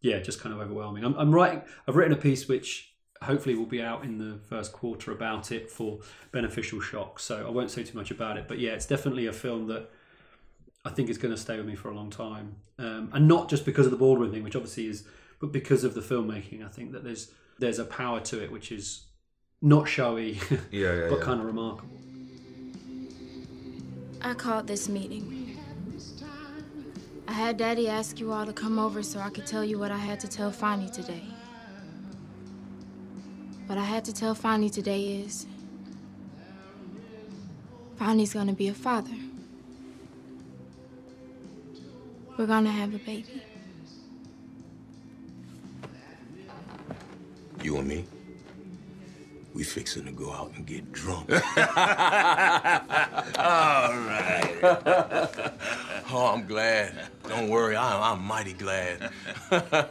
yeah, 0.00 0.18
just 0.20 0.40
kind 0.40 0.54
of 0.54 0.60
overwhelming. 0.60 1.04
I'm, 1.04 1.14
I'm 1.16 1.34
writing 1.34 1.62
I've 1.86 1.96
written 1.96 2.12
a 2.12 2.20
piece 2.20 2.48
which 2.48 2.94
hopefully 3.22 3.54
will 3.54 3.66
be 3.66 3.82
out 3.82 4.04
in 4.04 4.18
the 4.18 4.38
first 4.48 4.72
quarter 4.72 5.10
about 5.10 5.50
it 5.50 5.70
for 5.70 5.98
beneficial 6.30 6.80
shock. 6.80 7.18
So 7.18 7.46
I 7.46 7.50
won't 7.50 7.70
say 7.70 7.82
too 7.82 7.96
much 7.96 8.10
about 8.10 8.36
it, 8.36 8.46
but 8.46 8.58
yeah, 8.58 8.70
it's 8.70 8.86
definitely 8.86 9.26
a 9.26 9.32
film 9.32 9.66
that 9.68 9.90
I 10.84 10.90
think 10.90 11.08
is 11.10 11.18
going 11.18 11.34
to 11.34 11.40
stay 11.40 11.56
with 11.56 11.66
me 11.66 11.74
for 11.74 11.90
a 11.90 11.94
long 11.94 12.10
time, 12.10 12.56
um, 12.78 13.10
and 13.12 13.26
not 13.26 13.50
just 13.50 13.64
because 13.64 13.86
of 13.86 13.90
the 13.90 13.98
Baldwin 13.98 14.30
thing, 14.30 14.44
which 14.44 14.54
obviously 14.54 14.86
is, 14.86 15.04
but 15.40 15.52
because 15.52 15.82
of 15.84 15.94
the 15.94 16.00
filmmaking. 16.00 16.64
I 16.64 16.68
think 16.68 16.92
that 16.92 17.02
there's 17.04 17.32
there's 17.58 17.80
a 17.80 17.84
power 17.84 18.20
to 18.20 18.42
it 18.42 18.52
which 18.52 18.70
is 18.70 19.06
not 19.60 19.88
showy, 19.88 20.38
Yeah, 20.70 20.94
yeah, 20.94 21.08
but 21.08 21.18
yeah. 21.18 21.24
kind 21.24 21.40
of 21.40 21.46
remarkable. 21.46 21.90
I 24.22 24.34
called 24.34 24.66
this 24.66 24.88
meeting. 24.88 25.47
I 27.28 27.32
had 27.32 27.58
Daddy 27.58 27.88
ask 27.88 28.18
you 28.18 28.32
all 28.32 28.46
to 28.46 28.54
come 28.54 28.78
over 28.78 29.02
so 29.02 29.20
I 29.20 29.28
could 29.28 29.46
tell 29.46 29.62
you 29.62 29.78
what 29.78 29.90
I 29.90 29.98
had 29.98 30.18
to 30.20 30.28
tell 30.28 30.50
Fonny 30.50 30.88
today. 30.88 31.24
What 33.66 33.76
I 33.76 33.84
had 33.84 34.02
to 34.06 34.14
tell 34.14 34.34
Fonny 34.34 34.70
today 34.70 35.20
is 35.20 35.46
Fonny's 37.98 38.32
gonna 38.32 38.54
be 38.54 38.68
a 38.68 38.74
father. 38.74 39.14
We're 42.38 42.46
gonna 42.46 42.72
have 42.72 42.94
a 42.94 42.98
baby. 42.98 43.42
You 47.62 47.76
and 47.76 47.88
me, 47.88 48.04
we 49.54 49.64
fixing 49.64 50.04
to 50.04 50.12
go 50.12 50.32
out 50.32 50.52
and 50.54 50.66
get 50.66 50.92
drunk. 50.92 51.30
All 51.32 51.40
right. 53.92 54.58
oh, 56.10 56.32
I'm 56.34 56.46
glad. 56.46 57.08
Don't 57.28 57.48
worry, 57.48 57.74
I, 57.76 58.12
I'm 58.12 58.22
mighty 58.22 58.52
glad. 58.54 59.10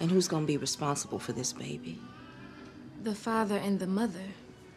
And 0.00 0.10
who's 0.10 0.28
gonna 0.28 0.46
be 0.46 0.56
responsible 0.56 1.18
for 1.18 1.32
this 1.32 1.52
baby? 1.52 1.98
The 3.02 3.14
father 3.14 3.56
and 3.56 3.78
the 3.78 3.86
mother. 3.86 4.24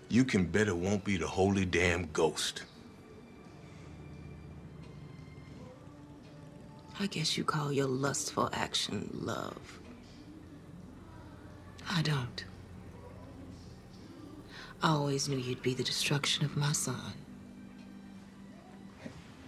you 0.10 0.24
can 0.24 0.46
bet 0.46 0.68
it 0.68 0.76
won't 0.78 1.04
be 1.04 1.18
the 1.18 1.28
holy 1.28 1.66
damn 1.66 2.08
ghost. 2.14 2.64
I 7.00 7.08
guess 7.08 7.38
you 7.38 7.44
call 7.44 7.72
your 7.72 7.88
lustful 7.88 8.50
action 8.54 9.10
love. 9.14 9.80
I 11.90 12.02
don't. 12.02 12.44
I 14.82 14.90
always 14.92 15.28
knew 15.28 15.38
you'd 15.38 15.64
be 15.64 15.74
the 15.74 15.84
destruction 15.84 16.46
of 16.46 16.58
my 16.58 16.72
son. 16.72 17.14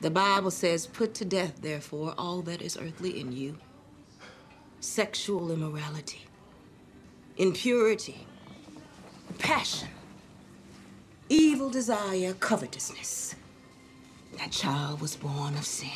The 0.01 0.09
Bible 0.11 0.51
says, 0.51 0.88
Put 0.88 1.13
to 1.15 1.25
death, 1.25 1.61
therefore, 1.61 2.15
all 2.17 2.41
that 2.43 2.61
is 2.61 2.77
earthly 2.77 3.19
in 3.19 3.32
you 3.34 3.57
sexual 4.82 5.51
immorality, 5.51 6.21
impurity, 7.38 8.25
passion, 9.39 9.89
evil 11.30 11.69
desire, 11.69 12.34
covetousness. 12.34 13.36
That 14.38 14.51
child 14.51 15.01
was 15.01 15.15
born 15.17 15.55
of 15.55 15.65
sin. 15.65 15.89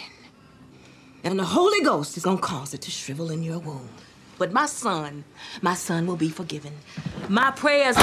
And 1.23 1.39
the 1.39 1.45
Holy 1.45 1.81
Ghost 1.81 2.17
is 2.17 2.23
gonna 2.23 2.37
cause 2.39 2.73
it 2.73 2.81
to 2.81 2.91
shrivel 2.91 3.31
in 3.31 3.43
your 3.43 3.59
womb. 3.59 3.89
But 4.37 4.51
my 4.53 4.65
son, 4.65 5.23
my 5.61 5.75
son 5.75 6.07
will 6.07 6.17
be 6.17 6.29
forgiven. 6.29 6.73
My 7.29 7.51
prayers. 7.51 7.97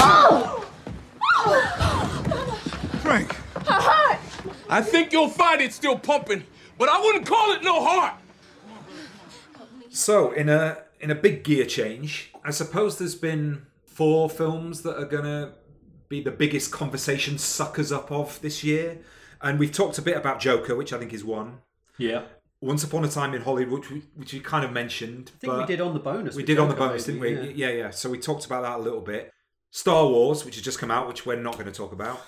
Frank. 3.01 3.35
I 4.69 4.81
think 4.81 5.11
you'll 5.11 5.29
find 5.29 5.61
it 5.61 5.73
still 5.73 5.97
pumping, 5.97 6.43
but 6.77 6.89
I 6.89 7.01
wouldn't 7.01 7.25
call 7.25 7.51
it 7.53 7.63
no 7.63 7.83
heart. 7.83 8.15
So 9.89 10.31
in 10.31 10.49
a 10.49 10.77
in 10.99 11.11
a 11.11 11.15
big 11.15 11.43
gear 11.43 11.65
change, 11.65 12.31
I 12.43 12.51
suppose 12.51 12.97
there's 12.97 13.15
been 13.15 13.65
four 13.85 14.29
films 14.29 14.83
that 14.83 14.97
are 14.97 15.05
gonna 15.05 15.53
be 16.07 16.21
the 16.21 16.31
biggest 16.31 16.71
conversation 16.71 17.37
suckers 17.37 17.91
up 17.91 18.11
of 18.11 18.39
this 18.41 18.63
year, 18.63 18.99
and 19.41 19.59
we've 19.59 19.71
talked 19.71 19.97
a 19.97 20.01
bit 20.01 20.15
about 20.15 20.39
Joker, 20.39 20.75
which 20.75 20.93
I 20.93 20.99
think 20.99 21.13
is 21.13 21.25
one. 21.25 21.59
Yeah. 21.97 22.23
Once 22.61 22.83
Upon 22.83 23.03
a 23.03 23.07
Time 23.07 23.33
in 23.33 23.41
Hollywood, 23.41 23.79
which 23.79 23.89
we, 23.89 24.03
which 24.15 24.33
we 24.33 24.39
kind 24.39 24.63
of 24.63 24.71
mentioned. 24.71 25.31
I 25.35 25.39
think 25.39 25.53
we 25.57 25.65
did 25.65 25.81
on 25.81 25.95
the 25.95 25.99
bonus. 25.99 26.35
We 26.35 26.43
with 26.43 26.47
did 26.47 26.59
on 26.59 26.69
the 26.69 26.75
bonus, 26.75 27.07
maybe, 27.07 27.19
didn't 27.19 27.47
we? 27.47 27.53
Yeah. 27.53 27.69
yeah, 27.69 27.89
So 27.89 28.09
we 28.09 28.19
talked 28.19 28.45
about 28.45 28.61
that 28.61 28.77
a 28.77 28.81
little 28.81 29.01
bit. 29.01 29.33
Star 29.71 30.05
Wars, 30.07 30.45
which 30.45 30.55
has 30.55 30.63
just 30.63 30.79
come 30.79 30.91
out, 30.91 31.07
which 31.07 31.25
we're 31.25 31.41
not 31.41 31.53
going 31.53 31.65
to 31.65 31.71
talk 31.71 31.91
about, 31.93 32.19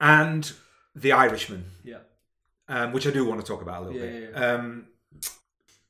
and 0.00 0.52
The 0.94 1.12
Irishman, 1.12 1.64
Yeah. 1.84 1.98
um, 2.68 2.92
which 2.92 3.06
I 3.06 3.10
do 3.10 3.24
want 3.24 3.40
to 3.40 3.46
talk 3.46 3.62
about 3.62 3.82
a 3.82 3.86
little 3.86 4.00
Yeah, 4.00 4.10
bit. 4.20 4.30
yeah, 4.34 4.54
Um, 4.54 4.86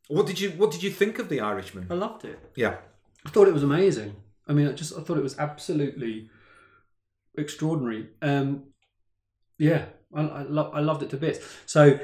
what 0.09 0.27
did 0.27 0.39
you 0.41 0.51
What 0.51 0.71
did 0.71 0.83
you 0.83 0.91
think 0.91 1.19
of 1.19 1.29
The 1.29 1.41
Irishman? 1.41 1.87
I 1.91 1.95
loved 1.95 2.25
it. 2.25 2.39
Yeah. 2.55 2.77
I 3.25 3.31
thought 3.31 3.49
it 3.49 3.55
was 3.55 3.63
amazing. 3.63 4.17
I 4.47 4.53
mean, 4.53 4.69
I 4.69 4.73
just 4.73 4.93
I 4.97 5.01
thought 5.03 5.17
it 5.17 5.23
was 5.23 5.39
absolutely 5.39 6.29
extraordinary. 7.37 8.09
Um, 8.21 8.65
yeah, 9.59 9.87
I, 10.15 10.21
I, 10.23 10.43
lo- 10.43 10.71
I 10.75 10.81
loved 10.81 11.03
it 11.03 11.11
to 11.11 11.17
bits. 11.17 11.39
So 11.67 11.99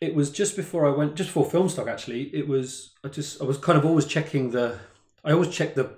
it 0.00 0.14
was 0.14 0.30
just 0.30 0.56
before 0.56 0.86
I 0.86 0.90
went, 0.90 1.14
just 1.16 1.28
before 1.32 1.46
Filmstock. 1.46 1.86
Actually, 1.88 2.34
it 2.34 2.48
was. 2.48 2.94
I 3.04 3.08
just 3.08 3.40
I 3.40 3.44
was 3.44 3.58
kind 3.58 3.78
of 3.78 3.84
always 3.84 4.06
checking 4.06 4.50
the. 4.50 4.78
I 5.24 5.32
always 5.32 5.50
check 5.50 5.74
the 5.74 5.96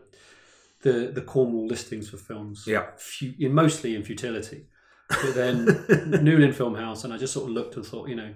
the 0.83 1.11
the 1.14 1.22
Cornwall 1.22 1.66
listings 1.66 2.09
for 2.09 2.16
films. 2.16 2.64
Yeah. 2.66 2.87
Fu- 2.97 3.35
in, 3.39 3.53
mostly 3.53 3.95
in 3.95 4.03
futility. 4.03 4.66
But 5.09 5.35
then 5.35 5.66
Newlyn 6.27 6.53
Filmhouse, 6.53 7.05
and 7.05 7.12
I 7.12 7.16
just 7.16 7.33
sort 7.33 7.49
of 7.49 7.55
looked 7.55 7.77
and 7.77 7.87
thought, 7.87 8.09
you 8.09 8.16
know, 8.16 8.35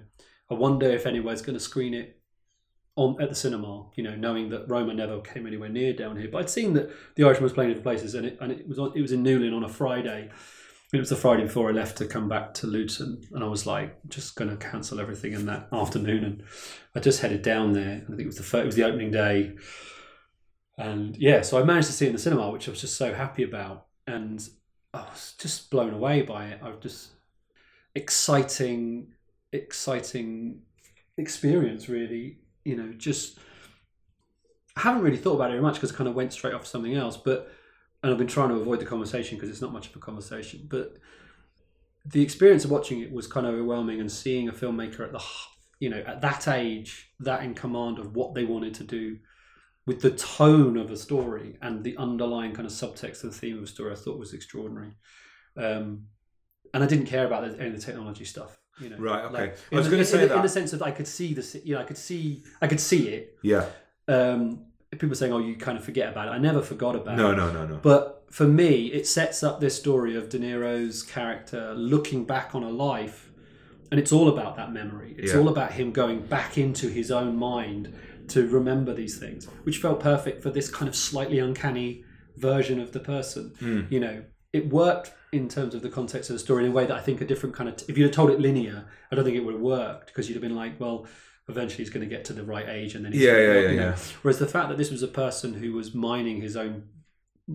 I 0.49 0.53
wonder 0.53 0.89
if 0.89 1.05
anywhere's 1.05 1.41
going 1.41 1.57
to 1.57 1.63
screen 1.63 1.93
it 1.93 2.21
on 2.95 3.21
at 3.21 3.29
the 3.29 3.35
cinema, 3.35 3.89
you 3.95 4.03
know, 4.03 4.15
knowing 4.15 4.49
that 4.49 4.69
Roma 4.69 4.93
never 4.93 5.21
came 5.21 5.47
anywhere 5.47 5.69
near 5.69 5.93
down 5.93 6.17
here. 6.17 6.29
But 6.31 6.39
I'd 6.39 6.49
seen 6.49 6.73
that 6.73 6.91
the 7.15 7.23
Irishman 7.23 7.43
was 7.43 7.53
playing 7.53 7.71
in 7.71 7.81
places, 7.81 8.15
and 8.15 8.25
it 8.25 8.37
and 8.41 8.51
it 8.51 8.67
was 8.67 8.79
on, 8.79 8.93
it 8.95 9.01
was 9.01 9.11
in 9.11 9.23
Newlyn 9.23 9.55
on 9.55 9.63
a 9.63 9.69
Friday. 9.69 10.29
It 10.93 10.99
was 10.99 11.09
the 11.09 11.15
Friday 11.15 11.43
before 11.43 11.69
I 11.69 11.71
left 11.71 11.97
to 11.99 12.05
come 12.05 12.27
back 12.27 12.53
to 12.55 12.67
Luton, 12.67 13.21
and 13.31 13.43
I 13.43 13.47
was 13.47 13.65
like, 13.65 13.97
just 14.09 14.35
going 14.35 14.49
to 14.49 14.57
cancel 14.57 14.99
everything 14.99 15.31
in 15.31 15.45
that 15.45 15.69
afternoon, 15.71 16.23
and 16.25 16.43
I 16.93 16.99
just 16.99 17.21
headed 17.21 17.43
down 17.43 17.71
there. 17.71 18.01
I 18.03 18.07
think 18.07 18.19
it 18.21 18.25
was 18.25 18.37
the 18.37 18.43
fir- 18.43 18.63
it 18.63 18.65
was 18.65 18.75
the 18.75 18.83
opening 18.83 19.11
day, 19.11 19.53
and 20.81 21.15
yeah, 21.17 21.43
so 21.43 21.59
I 21.59 21.63
managed 21.63 21.87
to 21.87 21.93
see 21.93 22.05
it 22.05 22.09
in 22.09 22.15
the 22.15 22.19
cinema, 22.19 22.49
which 22.49 22.67
I 22.67 22.71
was 22.71 22.81
just 22.81 22.97
so 22.97 23.13
happy 23.13 23.43
about, 23.43 23.85
and 24.07 24.41
I 24.95 25.01
was 25.01 25.35
just 25.37 25.69
blown 25.69 25.93
away 25.93 26.23
by 26.23 26.47
it. 26.47 26.59
I 26.63 26.69
was 26.69 26.79
just 26.81 27.09
exciting, 27.93 29.13
exciting 29.53 30.63
experience, 31.17 31.87
really. 31.87 32.39
You 32.65 32.77
know, 32.77 32.93
just 32.97 33.37
I 34.75 34.81
haven't 34.81 35.03
really 35.03 35.17
thought 35.17 35.35
about 35.35 35.51
it 35.51 35.53
very 35.53 35.61
much 35.61 35.75
because 35.75 35.93
I 35.93 35.95
kind 35.95 36.09
of 36.09 36.15
went 36.15 36.33
straight 36.33 36.55
off 36.55 36.65
something 36.65 36.95
else. 36.95 37.15
But 37.15 37.51
and 38.01 38.11
I've 38.11 38.17
been 38.17 38.25
trying 38.25 38.49
to 38.49 38.55
avoid 38.55 38.79
the 38.79 38.85
conversation 38.85 39.37
because 39.37 39.51
it's 39.51 39.61
not 39.61 39.71
much 39.71 39.87
of 39.87 39.95
a 39.95 39.99
conversation. 39.99 40.65
But 40.67 40.97
the 42.07 42.23
experience 42.23 42.65
of 42.65 42.71
watching 42.71 43.01
it 43.01 43.11
was 43.11 43.27
kind 43.27 43.45
of 43.45 43.53
overwhelming, 43.53 43.99
and 43.99 44.11
seeing 44.11 44.49
a 44.49 44.51
filmmaker 44.51 45.01
at 45.01 45.11
the 45.11 45.23
you 45.79 45.91
know 45.91 46.03
at 46.07 46.21
that 46.21 46.47
age, 46.47 47.11
that 47.19 47.43
in 47.43 47.53
command 47.53 47.99
of 47.99 48.15
what 48.15 48.33
they 48.33 48.45
wanted 48.45 48.73
to 48.73 48.83
do 48.83 49.19
with 49.85 50.01
the 50.01 50.11
tone 50.11 50.77
of 50.77 50.91
a 50.91 50.97
story 50.97 51.57
and 51.61 51.83
the 51.83 51.97
underlying 51.97 52.53
kind 52.53 52.65
of 52.67 52.71
subtext 52.71 53.23
of 53.23 53.31
the 53.33 53.37
theme 53.39 53.55
of 53.55 53.61
the 53.61 53.67
story, 53.67 53.91
I 53.91 53.95
thought 53.95 54.19
was 54.19 54.33
extraordinary. 54.33 54.91
Um, 55.57 56.03
and 56.73 56.83
I 56.83 56.87
didn't 56.87 57.07
care 57.07 57.25
about 57.25 57.43
any 57.43 57.67
of 57.67 57.73
the 57.75 57.81
technology 57.81 58.23
stuff. 58.25 58.57
You 58.79 58.89
know, 58.89 58.97
Right, 58.97 59.25
okay. 59.25 59.33
Like, 59.33 59.57
I 59.71 59.75
was 59.75 59.87
in 59.87 59.91
gonna 59.91 60.03
the- 60.03 60.09
say 60.09 60.23
in, 60.23 60.29
the- 60.29 60.35
in 60.37 60.41
the 60.41 60.49
sense 60.49 60.71
that 60.71 60.81
I 60.81 60.91
could 60.91 61.07
see 61.07 61.33
the, 61.33 61.61
you 61.65 61.75
know, 61.75 61.81
I 61.81 61.83
could 61.83 61.97
see, 61.97 62.43
I 62.61 62.67
could 62.67 62.79
see 62.79 63.09
it. 63.09 63.37
Yeah. 63.43 63.65
Um, 64.07 64.65
people 64.97 65.15
saying, 65.15 65.33
"Oh, 65.33 65.39
you 65.39 65.55
kind 65.55 65.77
of 65.77 65.83
forget 65.83 66.09
about 66.09 66.27
it." 66.27 66.31
I 66.31 66.37
never 66.37 66.61
forgot 66.61 66.95
about 66.95 67.17
No, 67.17 67.31
it. 67.31 67.35
No, 67.35 67.51
no, 67.51 67.65
no, 67.65 67.73
no. 67.75 67.79
But 67.81 68.23
for 68.29 68.47
me, 68.47 68.87
it 68.87 69.05
sets 69.07 69.43
up 69.43 69.59
this 69.59 69.75
story 69.75 70.15
of 70.15 70.29
De 70.29 70.39
Niro's 70.39 71.03
character 71.03 71.73
looking 71.75 72.23
back 72.25 72.55
on 72.55 72.63
a 72.63 72.69
life, 72.69 73.31
and 73.91 73.99
it's 73.99 74.11
all 74.11 74.29
about 74.29 74.55
that 74.55 74.71
memory. 74.73 75.15
It's 75.17 75.33
Yeah. 75.33 75.39
all 75.39 75.49
about 75.49 75.73
him 75.73 75.91
going 75.91 76.21
back 76.21 76.57
into 76.57 76.87
his 76.87 77.11
own 77.11 77.35
mind 77.37 77.93
to 78.31 78.47
remember 78.47 78.93
these 78.93 79.17
things, 79.17 79.45
which 79.63 79.77
felt 79.77 79.99
perfect 79.99 80.41
for 80.43 80.49
this 80.49 80.69
kind 80.69 80.89
of 80.89 80.95
slightly 80.95 81.39
uncanny 81.39 82.03
version 82.37 82.79
of 82.79 82.91
the 82.91 82.99
person. 82.99 83.53
Mm. 83.61 83.91
You 83.91 83.99
know, 83.99 84.23
it 84.53 84.69
worked 84.69 85.13
in 85.31 85.47
terms 85.47 85.73
of 85.73 85.81
the 85.81 85.89
context 85.89 86.29
of 86.29 86.35
the 86.35 86.39
story 86.39 86.65
in 86.65 86.71
a 86.71 86.73
way 86.73 86.85
that 86.85 86.95
I 86.95 87.01
think 87.01 87.21
a 87.21 87.25
different 87.25 87.55
kind 87.55 87.69
of. 87.69 87.75
if 87.87 87.97
you'd 87.97 88.05
have 88.05 88.15
told 88.15 88.31
it 88.31 88.39
linear, 88.39 88.85
I 89.11 89.15
don't 89.15 89.23
think 89.23 89.37
it 89.37 89.45
would 89.45 89.53
have 89.53 89.61
worked 89.61 90.07
because 90.07 90.27
you'd 90.27 90.35
have 90.35 90.43
been 90.43 90.55
like, 90.55 90.79
well. 90.79 91.07
Eventually, 91.47 91.83
he's 91.83 91.89
going 91.89 92.07
to 92.07 92.15
get 92.15 92.23
to 92.25 92.33
the 92.33 92.43
right 92.43 92.69
age, 92.69 92.93
and 92.95 93.03
then 93.03 93.11
he's 93.11 93.23
Yeah, 93.23 93.35
yeah, 93.35 93.59
yeah, 93.59 93.69
yeah. 93.71 93.95
Whereas 94.21 94.37
the 94.37 94.47
fact 94.47 94.69
that 94.69 94.77
this 94.77 94.91
was 94.91 95.01
a 95.03 95.07
person 95.07 95.55
who 95.55 95.73
was 95.73 95.93
mining 95.93 96.39
his 96.39 96.55
own 96.55 96.83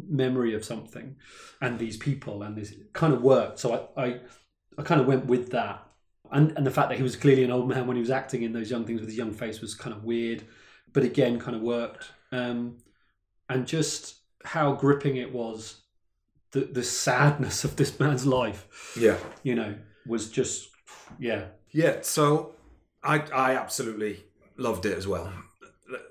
memory 0.09 0.55
of 0.55 0.65
something 0.65 1.17
and 1.61 1.79
these 1.79 1.97
people 1.97 2.43
and 2.43 2.57
this 2.57 2.75
kind 2.93 3.13
of 3.13 3.23
worked. 3.23 3.59
So 3.59 3.91
I, 3.97 4.05
I, 4.05 4.21
I 4.79 4.83
kind 4.83 5.01
of 5.01 5.07
went 5.07 5.27
with 5.27 5.51
that. 5.53 5.83
And, 6.33 6.53
and 6.57 6.67
the 6.67 6.71
fact 6.71 6.89
that 6.89 6.97
he 6.97 7.03
was 7.03 7.15
clearly 7.15 7.45
an 7.45 7.51
old 7.51 7.69
man 7.69 7.87
when 7.87 7.97
he 7.97 8.01
was 8.01 8.11
acting 8.11 8.43
in 8.43 8.53
those 8.53 8.71
young 8.71 8.85
things 8.85 9.01
with 9.01 9.09
his 9.09 9.19
young 9.19 9.33
face 9.33 9.61
was 9.61 9.75
kind 9.75 9.95
of 9.95 10.03
weird, 10.03 10.45
but 10.97 11.05
again, 11.05 11.39
kind 11.39 11.55
of 11.55 11.61
worked. 11.61 12.11
Um, 12.33 12.79
and 13.51 13.67
just 13.67 14.17
how 14.45 14.73
gripping 14.73 15.17
it 15.17 15.31
was, 15.31 15.83
the, 16.53 16.61
the 16.61 16.83
sadness 16.83 17.65
of 17.65 17.77
this 17.77 18.01
man's 18.01 18.25
life, 18.25 18.97
Yeah. 18.99 19.19
you 19.43 19.55
know, 19.55 19.75
was 20.07 20.31
just, 20.31 20.71
yeah. 21.19 21.49
Yeah, 21.71 21.99
so 22.01 22.55
I 23.03 23.19
I 23.35 23.57
absolutely 23.57 24.25
loved 24.57 24.87
it 24.87 24.97
as 24.97 25.07
well. 25.07 25.31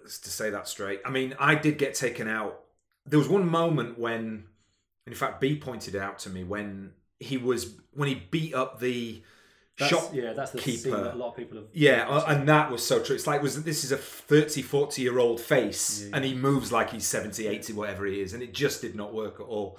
Let's 0.04 0.20
to 0.20 0.30
say 0.30 0.52
that 0.52 0.68
straight. 0.68 1.02
I 1.04 1.10
mean, 1.10 1.34
I 1.40 1.56
did 1.56 1.80
get 1.80 1.96
taken 1.96 2.28
out. 2.28 2.60
There 3.08 3.18
was 3.18 3.28
one 3.28 3.50
moment 3.50 3.98
when, 3.98 4.46
in 5.08 5.16
fact, 5.16 5.42
B 5.42 5.58
pointed 5.58 5.96
it 5.96 6.02
out 6.02 6.20
to 6.20 6.30
me 6.30 6.44
when 6.44 6.92
he 7.20 7.38
was 7.38 7.76
when 7.94 8.08
he 8.08 8.16
beat 8.30 8.54
up 8.54 8.80
the 8.80 9.24
That's, 9.78 9.92
shop 9.92 10.12
yeah, 10.14 10.32
that's 10.32 10.52
the 10.52 10.60
keeper. 10.60 10.92
that 10.92 11.16
a 11.16 11.18
lot 11.18 11.30
of 11.30 11.36
people 11.36 11.58
have. 11.58 11.68
Yeah, 11.74 12.08
uh, 12.08 12.24
and 12.28 12.48
that 12.48 12.72
was 12.72 12.86
so 12.86 13.02
true. 13.04 13.16
It's 13.16 13.28
like 13.28 13.42
was 13.42 13.62
this 13.64 13.84
is 13.84 13.92
a 13.92 13.98
30, 13.98 14.62
40 14.62 15.02
year 15.02 15.20
old 15.20 15.42
face 15.42 16.10
and 16.14 16.24
he 16.24 16.34
moves 16.34 16.72
like 16.72 16.92
he's 16.92 17.06
70, 17.06 17.46
80, 17.46 17.74
whatever 17.74 18.06
he 18.06 18.22
is, 18.22 18.34
and 18.34 18.42
it 18.42 18.54
just 18.54 18.82
did 18.82 18.96
not 18.96 19.14
work 19.14 19.40
at 19.40 19.46
all. 19.46 19.78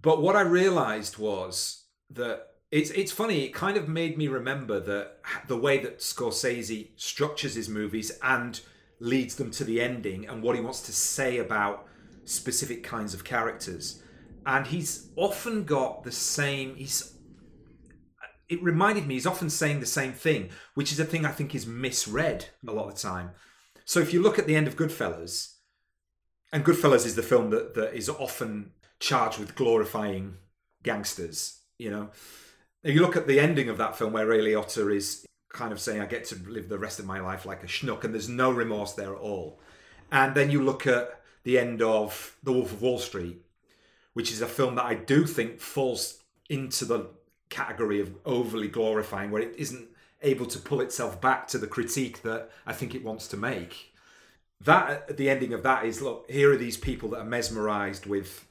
But 0.00 0.22
what 0.22 0.36
I 0.36 0.42
realized 0.42 1.18
was 1.18 1.84
that 2.10 2.48
it's 2.70 2.90
it's 2.90 3.10
funny, 3.12 3.44
it 3.44 3.52
kind 3.52 3.76
of 3.76 3.88
made 3.88 4.16
me 4.16 4.28
remember 4.28 4.78
that 4.80 5.18
the 5.48 5.56
way 5.56 5.78
that 5.78 5.98
Scorsese 5.98 6.90
structures 6.96 7.54
his 7.54 7.68
movies 7.68 8.12
and 8.22 8.60
leads 9.00 9.34
them 9.34 9.50
to 9.50 9.64
the 9.64 9.80
ending 9.80 10.28
and 10.28 10.42
what 10.42 10.54
he 10.54 10.62
wants 10.62 10.80
to 10.82 10.92
say 10.92 11.38
about 11.38 11.86
specific 12.24 12.84
kinds 12.84 13.14
of 13.14 13.24
characters. 13.24 14.00
And 14.46 14.66
he's 14.66 15.08
often 15.16 15.64
got 15.64 16.04
the 16.04 16.12
same 16.12 16.76
he's 16.76 17.14
it 18.48 18.62
reminded 18.62 19.06
me 19.06 19.14
he's 19.14 19.26
often 19.26 19.50
saying 19.50 19.80
the 19.80 19.86
same 19.86 20.12
thing, 20.12 20.50
which 20.74 20.92
is 20.92 21.00
a 21.00 21.04
thing 21.04 21.24
I 21.24 21.32
think 21.32 21.54
is 21.54 21.66
misread 21.66 22.46
a 22.66 22.72
lot 22.72 22.88
of 22.88 22.94
the 22.94 23.00
time. 23.00 23.30
So 23.84 24.00
if 24.00 24.12
you 24.12 24.22
look 24.22 24.38
at 24.38 24.46
the 24.46 24.56
end 24.56 24.66
of 24.66 24.76
Goodfellas, 24.76 25.54
and 26.52 26.64
Goodfellas 26.64 27.06
is 27.06 27.14
the 27.14 27.22
film 27.22 27.50
that, 27.50 27.74
that 27.74 27.94
is 27.94 28.08
often 28.08 28.72
charged 29.00 29.38
with 29.38 29.54
glorifying 29.54 30.36
gangsters, 30.82 31.60
you 31.78 31.90
know. 31.90 32.10
If 32.82 32.94
you 32.94 33.00
look 33.00 33.16
at 33.16 33.26
the 33.26 33.40
ending 33.40 33.68
of 33.68 33.78
that 33.78 33.96
film 33.96 34.12
where 34.12 34.26
Ray 34.26 34.40
Liotta 34.40 34.94
is 34.94 35.24
kind 35.52 35.72
of 35.72 35.80
saying, 35.80 36.00
I 36.00 36.06
get 36.06 36.24
to 36.26 36.36
live 36.48 36.68
the 36.68 36.78
rest 36.78 36.98
of 36.98 37.06
my 37.06 37.20
life 37.20 37.46
like 37.46 37.62
a 37.62 37.66
schnook, 37.66 38.04
and 38.04 38.12
there's 38.12 38.28
no 38.28 38.50
remorse 38.50 38.92
there 38.92 39.14
at 39.14 39.20
all. 39.20 39.60
And 40.10 40.34
then 40.34 40.50
you 40.50 40.62
look 40.62 40.86
at 40.86 41.20
the 41.44 41.58
end 41.58 41.80
of 41.80 42.36
The 42.42 42.52
Wolf 42.52 42.72
of 42.72 42.82
Wall 42.82 42.98
Street, 42.98 43.42
which 44.12 44.30
is 44.30 44.42
a 44.42 44.46
film 44.46 44.74
that 44.74 44.84
I 44.84 44.94
do 44.94 45.24
think 45.24 45.60
falls 45.60 46.22
into 46.48 46.84
the 46.84 47.10
category 47.52 48.00
of 48.00 48.14
overly 48.24 48.68
glorifying, 48.68 49.30
where 49.30 49.42
it 49.42 49.54
isn't 49.56 49.88
able 50.22 50.46
to 50.46 50.58
pull 50.58 50.80
itself 50.80 51.20
back 51.20 51.46
to 51.48 51.58
the 51.58 51.66
critique 51.66 52.22
that 52.22 52.50
I 52.66 52.72
think 52.72 52.94
it 52.94 53.04
wants 53.04 53.28
to 53.28 53.36
make. 53.36 53.94
That 54.60 55.10
at 55.10 55.16
the 55.16 55.28
ending 55.28 55.52
of 55.52 55.62
that 55.64 55.84
is 55.84 56.00
look, 56.00 56.30
here 56.30 56.52
are 56.52 56.56
these 56.56 56.76
people 56.76 57.08
that 57.10 57.20
are 57.20 57.24
mesmerized 57.24 58.06
with 58.06 58.46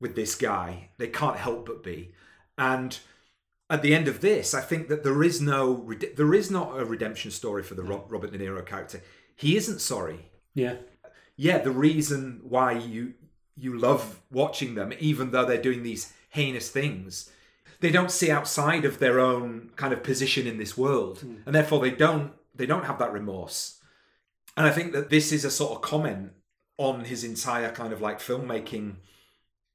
with 0.00 0.14
this 0.14 0.34
guy. 0.34 0.90
They 0.98 1.08
can't 1.08 1.36
help 1.36 1.66
but 1.66 1.82
be. 1.82 2.12
And 2.56 2.98
at 3.70 3.82
the 3.82 3.94
end 3.94 4.08
of 4.08 4.20
this, 4.20 4.52
I 4.54 4.60
think 4.60 4.88
that 4.88 5.02
there 5.04 5.22
is 5.22 5.40
no 5.40 5.90
there 6.16 6.34
is 6.34 6.50
not 6.50 6.78
a 6.78 6.84
redemption 6.84 7.30
story 7.30 7.62
for 7.62 7.74
the 7.74 7.82
Rob, 7.82 8.04
Robert 8.12 8.32
De 8.32 8.38
Niro 8.38 8.64
character. 8.64 9.02
He 9.36 9.56
isn't 9.56 9.80
sorry 9.80 10.30
Yeah. 10.54 10.76
yeah, 11.36 11.58
the 11.58 11.70
reason 11.70 12.40
why 12.42 12.72
you 12.72 13.14
you 13.56 13.78
love 13.78 14.20
watching 14.30 14.74
them, 14.74 14.92
even 14.98 15.30
though 15.30 15.44
they're 15.44 15.60
doing 15.62 15.82
these 15.82 16.12
heinous 16.30 16.68
things, 16.70 17.30
they 17.80 17.90
don't 17.90 18.10
see 18.10 18.30
outside 18.30 18.84
of 18.84 18.98
their 18.98 19.18
own 19.20 19.70
kind 19.76 19.92
of 19.92 20.02
position 20.02 20.46
in 20.46 20.58
this 20.58 20.76
world, 20.76 21.24
and 21.46 21.54
therefore 21.54 21.80
they 21.80 21.90
don't 21.90 22.32
they 22.54 22.66
don't 22.66 22.84
have 22.84 22.98
that 22.98 23.12
remorse. 23.12 23.80
And 24.56 24.66
I 24.66 24.70
think 24.70 24.92
that 24.92 25.10
this 25.10 25.32
is 25.32 25.44
a 25.44 25.50
sort 25.50 25.72
of 25.72 25.80
comment 25.80 26.32
on 26.76 27.04
his 27.04 27.24
entire 27.24 27.70
kind 27.72 27.92
of 27.92 28.00
like 28.00 28.18
filmmaking 28.20 28.96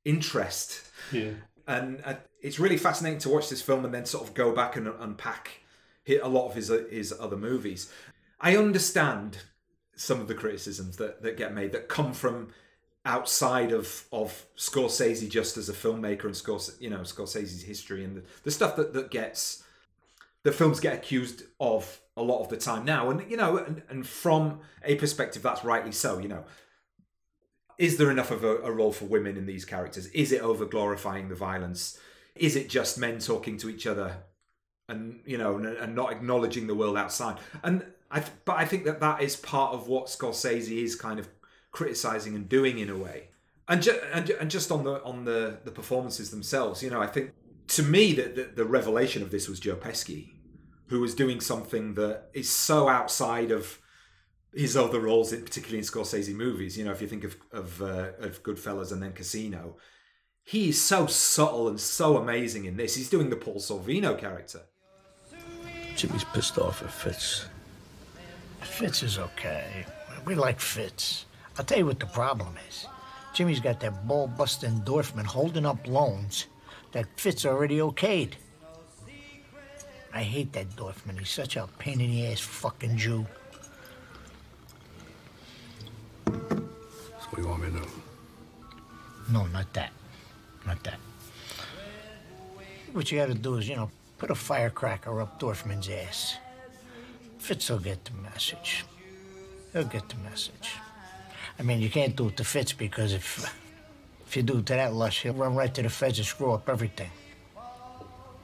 interest 0.04 0.82
Yeah. 1.12 1.32
and 1.68 2.02
uh, 2.06 2.16
it's 2.42 2.60
really 2.60 2.78
fascinating 2.78 3.20
to 3.20 3.30
watch 3.30 3.50
this 3.50 3.62
film 3.62 3.86
and 3.86 3.94
then 3.94 4.06
sort 4.06 4.28
of 4.28 4.34
go 4.34 4.54
back 4.54 4.76
and 4.76 4.88
unpack 4.88 5.62
a 6.08 6.28
lot 6.28 6.48
of 6.48 6.56
his 6.56 6.72
his 6.92 7.14
other 7.20 7.38
movies. 7.38 7.92
I 8.40 8.56
understand 8.58 9.38
some 9.96 10.20
of 10.20 10.28
the 10.28 10.36
criticisms 10.36 10.98
that, 10.98 11.24
that 11.24 11.38
get 11.38 11.54
made 11.54 11.72
that 11.72 11.88
come 11.88 12.14
from 12.14 12.50
outside 13.06 13.72
of 13.72 14.06
of 14.12 14.46
Scorsese 14.58 15.30
just 15.30 15.58
as 15.58 15.70
a 15.70 15.74
filmmaker 15.74 16.26
and 16.26 16.34
Scorsese, 16.34 16.82
you 16.82 16.90
know 16.90 17.00
Scorsese's 17.00 17.64
history 17.64 18.04
and 18.04 18.18
the, 18.18 18.24
the 18.44 18.52
stuff 18.52 18.76
that 18.76 18.94
that 18.94 19.12
gets 19.12 19.64
the 20.44 20.52
films 20.52 20.80
get 20.80 20.94
accused 20.94 21.44
of 21.60 22.00
a 22.18 22.22
lot 22.22 22.42
of 22.42 22.50
the 22.50 22.58
time 22.58 22.86
now. 22.86 23.10
And 23.10 23.30
you 23.30 23.38
know 23.38 23.58
and, 23.58 23.84
and 23.90 24.08
from 24.08 24.60
a 24.84 24.96
perspective 24.96 25.44
that's 25.44 25.64
rightly 25.64 25.92
so 25.92 26.18
you 26.18 26.28
know 26.28 26.44
is 27.78 27.98
there 27.98 28.10
enough 28.10 28.32
of 28.32 28.44
a, 28.44 28.58
a 28.58 28.72
role 28.72 28.92
for 28.92 29.06
women 29.06 29.38
in 29.38 29.46
these 29.46 29.66
characters? 29.66 30.08
Is 30.08 30.32
it 30.32 30.42
over 30.42 30.66
glorifying 30.66 31.28
the 31.28 31.36
violence? 31.36 32.00
Is 32.36 32.56
it 32.56 32.70
just 32.70 32.98
men 32.98 33.20
talking 33.20 33.58
to 33.58 33.70
each 33.70 33.86
other 33.86 34.18
and 34.88 35.20
you 35.26 35.38
know 35.38 35.58
and, 35.58 35.66
and 35.66 35.96
not 35.96 36.12
acknowledging 36.12 36.68
the 36.68 36.76
world 36.76 36.98
outside? 36.98 37.38
And 37.64 37.86
I 38.10 38.24
but 38.46 38.58
I 38.58 38.66
think 38.66 38.86
that 38.86 39.00
that 39.02 39.22
is 39.22 39.36
part 39.36 39.74
of 39.74 39.88
what 39.88 40.08
Scorsese 40.08 40.84
is 40.84 40.96
kind 40.96 41.20
of 41.20 41.28
criticizing 41.78 42.34
and 42.36 42.48
doing 42.48 42.80
in 42.80 42.90
a 42.90 42.98
way 42.98 43.20
and 43.68 43.82
ju- 43.82 44.02
and, 44.14 44.30
and 44.42 44.50
just 44.50 44.72
on 44.72 44.84
the 44.84 44.96
on 45.04 45.26
the 45.26 45.60
the 45.66 45.72
performances 45.80 46.32
themselves 46.32 46.82
you 46.84 46.90
know 46.90 47.02
I 47.02 47.08
think 47.08 47.32
to 47.78 47.84
me 47.84 48.14
that 48.14 48.36
the 48.38 48.44
the 48.60 48.66
revelation 48.66 49.22
of 49.22 49.30
this 49.32 49.48
was 49.50 49.60
Joe 49.60 49.76
Pesci 49.76 50.36
who 50.88 51.00
was 51.00 51.16
doing 51.16 51.42
something 51.42 51.96
that 51.96 52.30
is 52.34 52.50
so 52.50 52.88
outside 52.88 53.52
of 53.52 53.80
his 54.54 54.78
other 54.78 55.00
roles, 55.00 55.32
particularly 55.32 55.80
in 55.80 55.84
Scorsese 55.84 56.34
movies. 56.34 56.78
You 56.78 56.86
know, 56.86 56.92
if 56.92 57.02
you 57.02 57.08
think 57.08 57.24
of 57.24 57.36
of, 57.52 57.82
uh, 57.82 58.12
of 58.20 58.42
Goodfellas 58.44 58.92
and 58.92 59.02
then 59.04 59.14
Casino, 59.14 59.78
he 60.44 60.70
is 60.70 60.82
so 60.82 61.08
subtle 61.08 61.68
and 61.68 61.80
so 61.80 62.18
amazing 62.18 62.66
in 62.66 62.78
this. 62.78 62.96
He's 62.96 63.10
doing 63.10 63.30
the 63.30 63.36
Paul 63.36 63.56
Sorvino 63.56 64.18
character. 64.18 64.62
Jimmy's 65.96 66.24
pissed 66.26 66.58
off 66.58 66.84
at 66.84 66.92
Fitz. 66.92 67.48
Fitz 68.62 69.04
is 69.04 69.18
okay. 69.18 69.86
We 70.26 70.36
like 70.36 70.60
Fitz. 70.60 71.26
I'll 71.58 71.66
tell 71.66 71.78
you 71.78 71.86
what 71.86 72.00
the 72.00 72.06
problem 72.06 72.56
is. 72.70 72.86
Jimmy's 73.34 73.60
got 73.60 73.80
that 73.82 74.08
ball 74.08 74.28
busting 74.28 74.82
Dorfman 74.82 75.26
holding 75.26 75.66
up 75.66 75.88
loans 75.88 76.48
that 76.92 77.06
Fitz 77.18 77.46
already 77.46 77.78
okayed. 77.78 78.34
I 80.14 80.24
hate 80.24 80.54
that 80.54 80.70
Dorfman. 80.78 81.20
He's 81.20 81.30
such 81.30 81.58
a 81.58 81.68
pain 81.78 82.00
in 82.00 82.12
the 82.12 82.28
ass 82.28 82.40
fucking 82.40 82.96
Jew. 82.96 83.26
So 86.26 86.32
what 86.32 87.36
do 87.36 87.42
you 87.42 87.48
want 87.48 87.64
me 87.64 87.72
to 87.72 87.86
do? 87.86 87.92
No, 89.32 89.46
not 89.48 89.74
that. 89.74 89.92
Not 90.66 90.82
that. 90.84 91.00
What 92.94 93.12
you 93.12 93.20
gotta 93.20 93.34
do 93.34 93.56
is, 93.56 93.68
you 93.68 93.76
know, 93.76 93.92
put 94.18 94.32
a 94.32 94.36
firecracker 94.36 95.22
up 95.22 95.40
Dorfman's 95.40 95.90
ass. 95.90 96.38
Fitz 97.40 97.70
will 97.70 97.80
get 97.80 98.06
the 98.06 98.14
message. 98.14 98.86
He'll 99.74 99.84
get 99.84 100.08
the 100.08 100.16
message. 100.18 100.76
I 101.58 101.64
mean, 101.64 101.80
you 101.80 101.90
can't 101.90 102.16
do 102.16 102.28
it 102.28 102.38
to 102.38 102.44
Fitz 102.44 102.74
because 102.74 103.14
if 103.14 103.54
if 104.28 104.36
you 104.36 104.44
do 104.44 104.58
it 104.58 104.66
to 104.68 104.74
that 104.74 104.94
lush, 104.94 105.24
he'll 105.24 105.34
run 105.34 105.56
right 105.56 105.74
to 105.74 105.82
the 105.82 105.90
feds 105.90 106.18
and 106.18 106.28
screw 106.28 106.52
up 106.54 106.68
everything. 106.68 107.10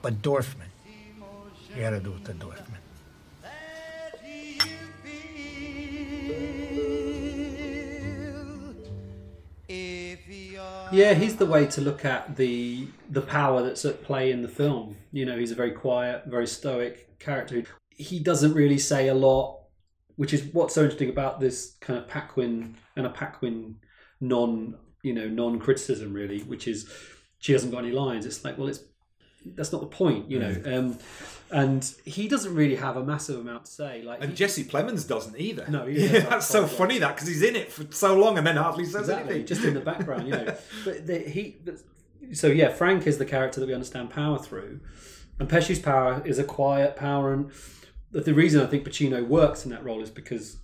But 0.02 0.22
Dorfman, 0.22 0.72
you 1.76 1.82
gotta 1.82 2.00
do 2.00 2.14
it 2.14 2.26
to 2.26 2.34
Dorfman. 2.34 2.82
Yeah, 10.92 11.14
he's 11.14 11.38
the 11.38 11.46
way 11.46 11.68
to 11.68 11.82
look 11.82 12.04
at 12.04 12.36
the 12.36 12.88
the 13.10 13.22
power 13.22 13.64
that's 13.64 13.86
at 13.86 14.04
play 14.04 14.32
in 14.32 14.42
the 14.42 14.50
film. 14.50 14.98
You 15.14 15.26
know, 15.26 15.38
he's 15.38 15.52
a 15.52 15.56
very 15.56 15.72
quiet, 15.72 16.26
very 16.26 16.48
stoic 16.48 17.18
character. 17.18 17.64
He 17.90 18.20
doesn't 18.20 18.54
really 18.54 18.78
say 18.78 19.08
a 19.08 19.14
lot, 19.14 19.61
which 20.22 20.36
is 20.36 20.44
what's 20.54 20.76
so 20.76 20.82
interesting 20.84 21.10
about 21.10 21.40
this 21.40 21.78
kind 21.80 21.98
of 21.98 22.08
Paquin 22.08 22.76
and 22.96 23.08
a 23.08 23.10
Paquin 23.10 23.78
non 24.20 24.76
you 25.02 25.14
know 25.14 25.28
non-criticism 25.28 26.14
really, 26.14 26.42
which 26.42 26.68
is 26.68 26.88
she 27.40 27.54
hasn't 27.54 27.72
got 27.72 27.80
any 27.80 27.92
lines. 27.92 28.28
It's 28.28 28.46
like 28.46 28.56
well, 28.56 28.68
it's 28.68 28.82
that's 29.44 29.72
not 29.72 29.82
the 29.82 29.88
point, 29.88 30.30
you 30.30 30.38
know. 30.38 30.56
Um, 30.64 31.00
and 31.50 31.92
he 32.06 32.28
doesn't 32.28 32.54
really 32.54 32.76
have 32.76 32.98
a 32.98 33.04
massive 33.04 33.40
amount 33.40 33.66
to 33.66 33.72
say. 33.72 34.04
Like 34.04 34.22
And 34.22 34.30
he- 34.30 34.36
Jesse 34.36 34.64
Plemons 34.64 35.08
doesn't 35.08 35.40
either. 35.40 35.66
No, 35.68 35.88
he 35.88 36.06
Yeah, 36.06 36.20
that's 36.20 36.46
so 36.46 36.68
funny 36.68 37.00
that 37.00 37.16
because 37.16 37.28
he's 37.28 37.42
in 37.42 37.56
it 37.56 37.72
for 37.72 37.92
so 37.92 38.16
long 38.16 38.38
and 38.38 38.46
then 38.46 38.58
hardly 38.58 38.86
says 38.86 39.02
exactly 39.10 39.38
anything. 39.38 39.48
just 39.48 39.64
in 39.64 39.74
the 39.74 39.80
background 39.80 40.28
you 40.28 40.34
know 40.34 40.46
but 40.86 41.08
the, 41.08 41.18
he 41.18 41.58
but, 41.66 41.82
so 42.34 42.46
yeah 42.46 42.70
frank 42.72 43.08
is 43.08 43.18
the 43.18 43.26
character 43.26 43.60
that 43.60 43.66
we 43.66 43.74
understand 43.74 44.12
power 44.12 44.38
through 44.38 44.80
and 45.40 45.50
pesci's 45.50 45.80
power 45.80 46.22
is 46.26 46.38
a 46.38 46.44
quiet 46.44 46.96
power 46.96 47.34
and 47.34 47.52
the, 48.12 48.22
the 48.22 48.34
reason 48.34 48.62
i 48.62 48.66
think 48.66 48.84
pacino 48.88 49.26
works 49.28 49.66
in 49.66 49.72
that 49.72 49.84
role 49.84 50.02
is 50.02 50.10
because 50.10 50.58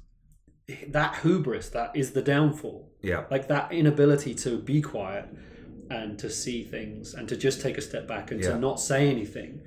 that 0.89 1.15
hubris 1.21 1.69
that 1.69 1.95
is 1.95 2.11
the 2.11 2.21
downfall 2.21 2.91
Yeah. 3.01 3.23
like 3.31 3.47
that 3.47 3.71
inability 3.71 4.35
to 4.35 4.57
be 4.59 4.81
quiet 4.81 5.25
and 5.89 6.19
to 6.19 6.29
see 6.29 6.63
things 6.63 7.13
and 7.13 7.29
to 7.29 7.37
just 7.37 7.61
take 7.61 7.77
a 7.77 7.81
step 7.81 8.05
back 8.07 8.31
and 8.31 8.41
Yeah. 8.41 8.49
to 8.51 8.59
not 8.59 8.79
say 8.79 9.09
anything 9.09 9.61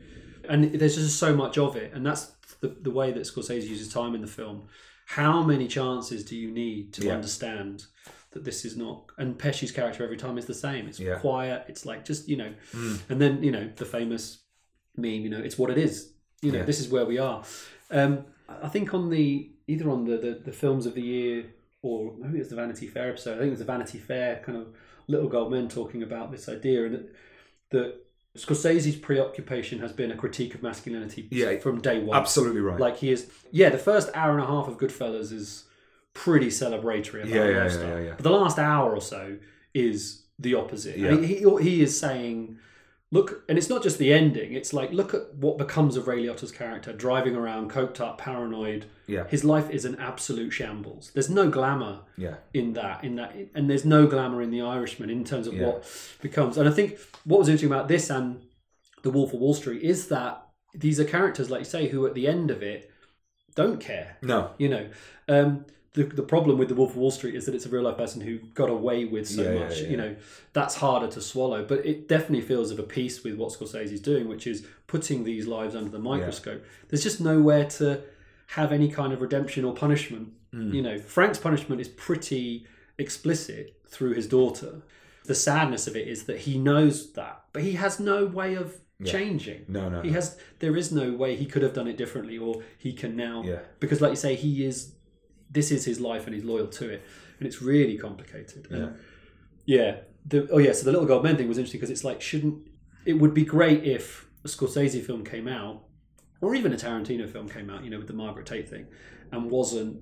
and 0.49 0.73
there's 0.75 0.97
just 0.97 1.19
so 1.19 1.35
much 1.35 1.57
of 1.57 1.77
it 1.77 1.93
and 1.95 2.05
that's 2.05 2.33
the, 2.61 2.69
the 2.69 2.91
way 2.91 3.13
that 3.13 3.21
scorsese 3.23 3.67
uses 3.67 3.91
time 3.93 4.15
in 4.15 4.21
the 4.21 4.27
film 4.27 4.67
how 5.07 5.43
many 5.43 5.67
chances 5.67 6.23
do 6.25 6.37
you 6.37 6.51
need 6.51 6.93
to 6.95 7.07
Yeah. 7.07 7.15
understand 7.15 7.85
that 8.33 8.45
this 8.45 8.65
is 8.67 8.77
not 8.77 9.11
and 9.17 9.39
pesci's 9.39 9.73
character 9.73 10.05
every 10.05 10.19
time 10.19 10.37
is 10.37 10.45
the 10.45 10.55
same 10.55 10.87
it's 10.87 11.01
Yeah. 11.01 11.19
quiet 11.19 11.65
it's 11.69 11.87
like 11.87 12.05
just 12.05 12.29
you 12.29 12.37
know 12.37 12.53
Mm. 12.73 13.01
and 13.09 13.21
then 13.23 13.43
you 13.43 13.51
know 13.53 13.71
the 13.77 13.87
famous 13.87 14.45
meme 14.97 15.23
you 15.27 15.31
know 15.31 15.39
it's 15.41 15.57
what 15.59 15.71
it 15.71 15.79
is 15.79 16.13
you 16.43 16.53
know 16.53 16.59
Yeah. 16.59 16.65
this 16.65 16.81
is 16.81 16.89
where 16.89 17.05
we 17.05 17.19
are 17.19 17.43
um 17.91 18.25
i 18.63 18.69
think 18.69 18.93
on 18.95 19.11
the 19.11 19.51
either 19.67 19.89
on 19.91 20.05
the, 20.05 20.17
the 20.17 20.41
the 20.45 20.53
films 20.53 20.87
of 20.87 20.95
the 20.95 21.03
year 21.03 21.45
or 21.83 22.13
maybe 22.19 22.37
it 22.37 22.41
was 22.41 22.49
the 22.49 22.57
vanity 22.57 22.87
fair 22.87 23.09
episode 23.11 23.35
i 23.35 23.39
think 23.39 23.49
it 23.49 23.51
was 23.51 23.59
the 23.61 23.65
vanity 23.65 23.99
fair 23.99 24.43
kind 24.45 24.59
of 24.59 24.69
little 25.09 25.29
gold 25.29 25.51
men 25.51 25.69
talking 25.69 26.03
about 26.03 26.31
this 26.31 26.49
idea 26.49 26.85
and 26.87 26.95
that, 26.95 27.15
that 27.71 27.95
Scorsese's 28.39 28.95
preoccupation 28.95 29.81
has 29.81 29.93
been 29.93 30.13
a 30.13 30.17
critique 30.17 30.55
of 30.55 30.63
masculinity 30.63 31.27
Yeah, 31.33 31.57
from 31.59 31.81
day 31.81 31.99
one. 32.01 32.17
absolutely 32.17 32.61
right. 32.61 32.79
Like 32.79 32.99
he 32.99 33.11
is, 33.11 33.29
yeah. 33.51 33.71
The 33.71 33.79
first 33.79 34.09
hour 34.15 34.31
and 34.31 34.41
a 34.41 34.47
half 34.47 34.69
of 34.69 34.79
Goodfellas 34.79 35.33
is 35.33 35.65
pretty 36.15 36.47
celebratory 36.47 37.23
about 37.25 37.29
Yeah, 37.35 37.49
yeah, 37.49 37.73
yeah, 37.81 37.99
yeah. 37.99 38.11
But 38.17 38.23
the 38.23 38.31
last 38.31 38.61
hour 38.61 38.95
or 38.95 39.01
so 39.01 39.37
is 39.75 40.23
the 40.39 40.55
opposite. 40.55 40.97
Yeah. 40.97 41.17
He 41.21 41.45
he 41.61 41.83
is 41.83 41.99
saying, 41.99 42.57
look, 43.13 43.43
and 43.49 43.59
it's 43.59 43.69
not 43.69 43.83
just 43.83 43.99
the 43.99 44.13
ending. 44.13 44.53
It's 44.53 44.73
like 44.73 44.93
look 44.93 45.15
at 45.15 45.35
what 45.35 45.59
becomes 45.59 45.97
of 45.97 46.07
Ray 46.07 46.23
Liotta's 46.23 46.53
character, 46.53 46.93
driving 46.93 47.35
around, 47.37 47.71
coked 47.71 48.01
up, 48.01 48.19
paranoid. 48.19 48.87
Yeah. 49.07 49.27
His 49.29 49.45
life 49.45 49.69
is 49.71 49.85
an 49.85 49.97
absolute 49.97 50.51
shambles. 50.51 51.11
There's 51.15 51.29
no 51.31 51.51
glamour 51.51 52.01
Yeah. 52.17 52.37
in 52.55 52.75
that 52.75 53.03
in 53.05 53.17
that 53.17 53.35
and 53.55 53.69
there's 53.69 53.85
no 53.85 54.07
glamour 54.07 54.41
in 54.43 54.51
the 54.51 54.61
irishman 54.63 55.11
in 55.11 55.25
terms 55.25 55.47
of 55.47 55.55
Yeah. 55.55 55.67
what 55.67 55.85
becomes 56.21 56.57
and 56.59 56.69
i 56.69 56.73
think 56.73 56.99
what 57.25 57.39
was 57.39 57.49
interesting 57.49 57.71
about 57.73 57.89
this 57.89 58.11
and 58.11 58.41
the 59.03 59.11
wolf 59.11 59.33
of 59.33 59.41
wall 59.41 59.55
street 59.55 59.83
is 59.83 60.09
that 60.09 60.43
these 60.75 61.01
are 61.01 61.05
characters 61.05 61.51
like 61.51 61.61
you 61.61 61.65
say 61.65 61.89
who 61.89 62.07
at 62.07 62.15
the 62.15 62.27
end 62.29 62.51
of 62.51 62.63
it 62.63 62.91
don't 63.57 63.81
care 63.81 64.19
No. 64.23 64.51
you 64.59 64.69
know 64.69 64.87
um 65.29 65.65
the, 65.95 66.05
the 66.05 66.23
problem 66.23 66.57
with 66.59 66.69
the 66.69 66.75
Wolf 66.75 66.91
of 66.91 66.97
Wall 66.97 67.11
Street 67.11 67.35
is 67.35 67.47
that 67.47 67.55
it's 67.55 67.67
a 67.67 67.69
real 67.69 67.83
life 67.83 67.97
person 67.97 68.21
who 68.21 68.39
got 68.55 68.71
away 68.71 69.05
with 69.07 69.27
so 69.29 69.43
Yeah, 69.43 69.53
yeah, 69.53 69.59
much. 69.59 69.81
yeah. 69.81 69.89
You 69.89 69.97
know, 69.97 70.17
that's 70.53 70.77
harder 70.77 71.09
to 71.09 71.21
swallow. 71.21 71.65
But 71.65 71.85
it 71.85 72.07
definitely 72.09 72.43
feels 72.43 72.71
of 72.71 72.79
a 72.79 72.85
piece 72.85 73.25
with 73.25 73.35
what 73.35 73.51
Scorsese's 73.53 74.01
doing, 74.01 74.29
which 74.29 74.47
is 74.47 74.65
putting 74.87 75.25
these 75.25 75.47
lives 75.49 75.75
under 75.75 75.91
the 75.91 75.99
microscope. 75.99 76.65
There's 76.89 77.03
just 77.03 77.21
nowhere 77.21 77.65
to 77.71 78.03
have 78.49 78.71
any 78.73 78.89
kind 78.89 79.13
of 79.13 79.21
redemption 79.21 79.65
or 79.65 79.75
punishment. 79.75 80.33
Mm. 80.55 80.75
You 80.75 80.83
know, 80.83 80.99
Frank's 80.99 81.39
punishment 81.39 81.81
is 81.81 81.89
pretty 81.89 82.67
explicit 82.99 83.77
through 83.89 84.15
his 84.15 84.27
daughter. 84.29 84.83
The 85.25 85.35
sadness 85.35 85.87
of 85.87 85.97
it 85.97 86.07
is 86.09 86.25
that 86.25 86.39
he 86.39 86.59
knows 86.59 87.13
that, 87.13 87.43
but 87.53 87.63
he 87.63 87.73
has 87.73 87.99
no 87.99 88.27
way 88.27 88.55
of 88.55 88.77
Yeah. 88.99 89.13
changing. 89.13 89.65
No, 89.69 89.89
no, 89.89 90.03
He 90.03 90.09
no. 90.09 90.15
has. 90.15 90.39
There 90.59 90.77
is 90.77 90.93
no 90.93 91.13
way 91.13 91.35
he 91.37 91.47
could 91.47 91.63
have 91.63 91.73
done 91.73 91.89
it 91.89 91.97
differently, 91.97 92.37
or 92.39 92.63
he 92.79 92.93
can 92.93 93.17
now. 93.17 93.43
Yeah. 93.45 93.61
Because, 93.81 94.01
like 94.01 94.11
you 94.11 94.17
say, 94.17 94.35
he 94.35 94.65
is. 94.65 94.93
This 95.51 95.71
is 95.71 95.85
his 95.85 96.01
life, 96.01 96.27
and 96.27 96.35
he's 96.35 96.45
loyal 96.45 96.69
to 96.69 96.89
it, 96.91 97.03
and 97.39 97.47
it's 97.47 97.61
really 97.63 97.99
complicated. 97.99 98.69
And 98.71 98.97
yeah. 99.67 99.97
The, 100.27 100.49
oh 100.51 100.59
yeah. 100.59 100.73
So 100.73 100.85
the 100.85 100.93
little 100.93 101.07
gold 101.07 101.25
men 101.25 101.37
thing 101.37 101.49
was 101.49 101.59
interesting 101.59 101.81
because 101.81 101.91
it's 101.91 102.05
like, 102.05 102.21
shouldn't 102.21 102.69
it 103.07 103.15
would 103.15 103.33
be 103.35 103.45
great 103.45 103.85
if 103.85 104.27
a 104.45 104.49
Scorsese 104.49 105.03
film 105.05 105.25
came 105.25 105.49
out, 105.49 105.85
or 106.41 106.55
even 106.55 106.73
a 106.73 106.77
Tarantino 106.77 107.29
film 107.31 107.49
came 107.49 107.71
out, 107.71 107.83
you 107.85 107.91
know, 107.91 107.99
with 107.99 108.07
the 108.07 108.13
Margaret 108.15 108.47
Tate 108.47 108.69
thing, 108.69 108.87
and 109.33 109.51
wasn't 109.51 109.99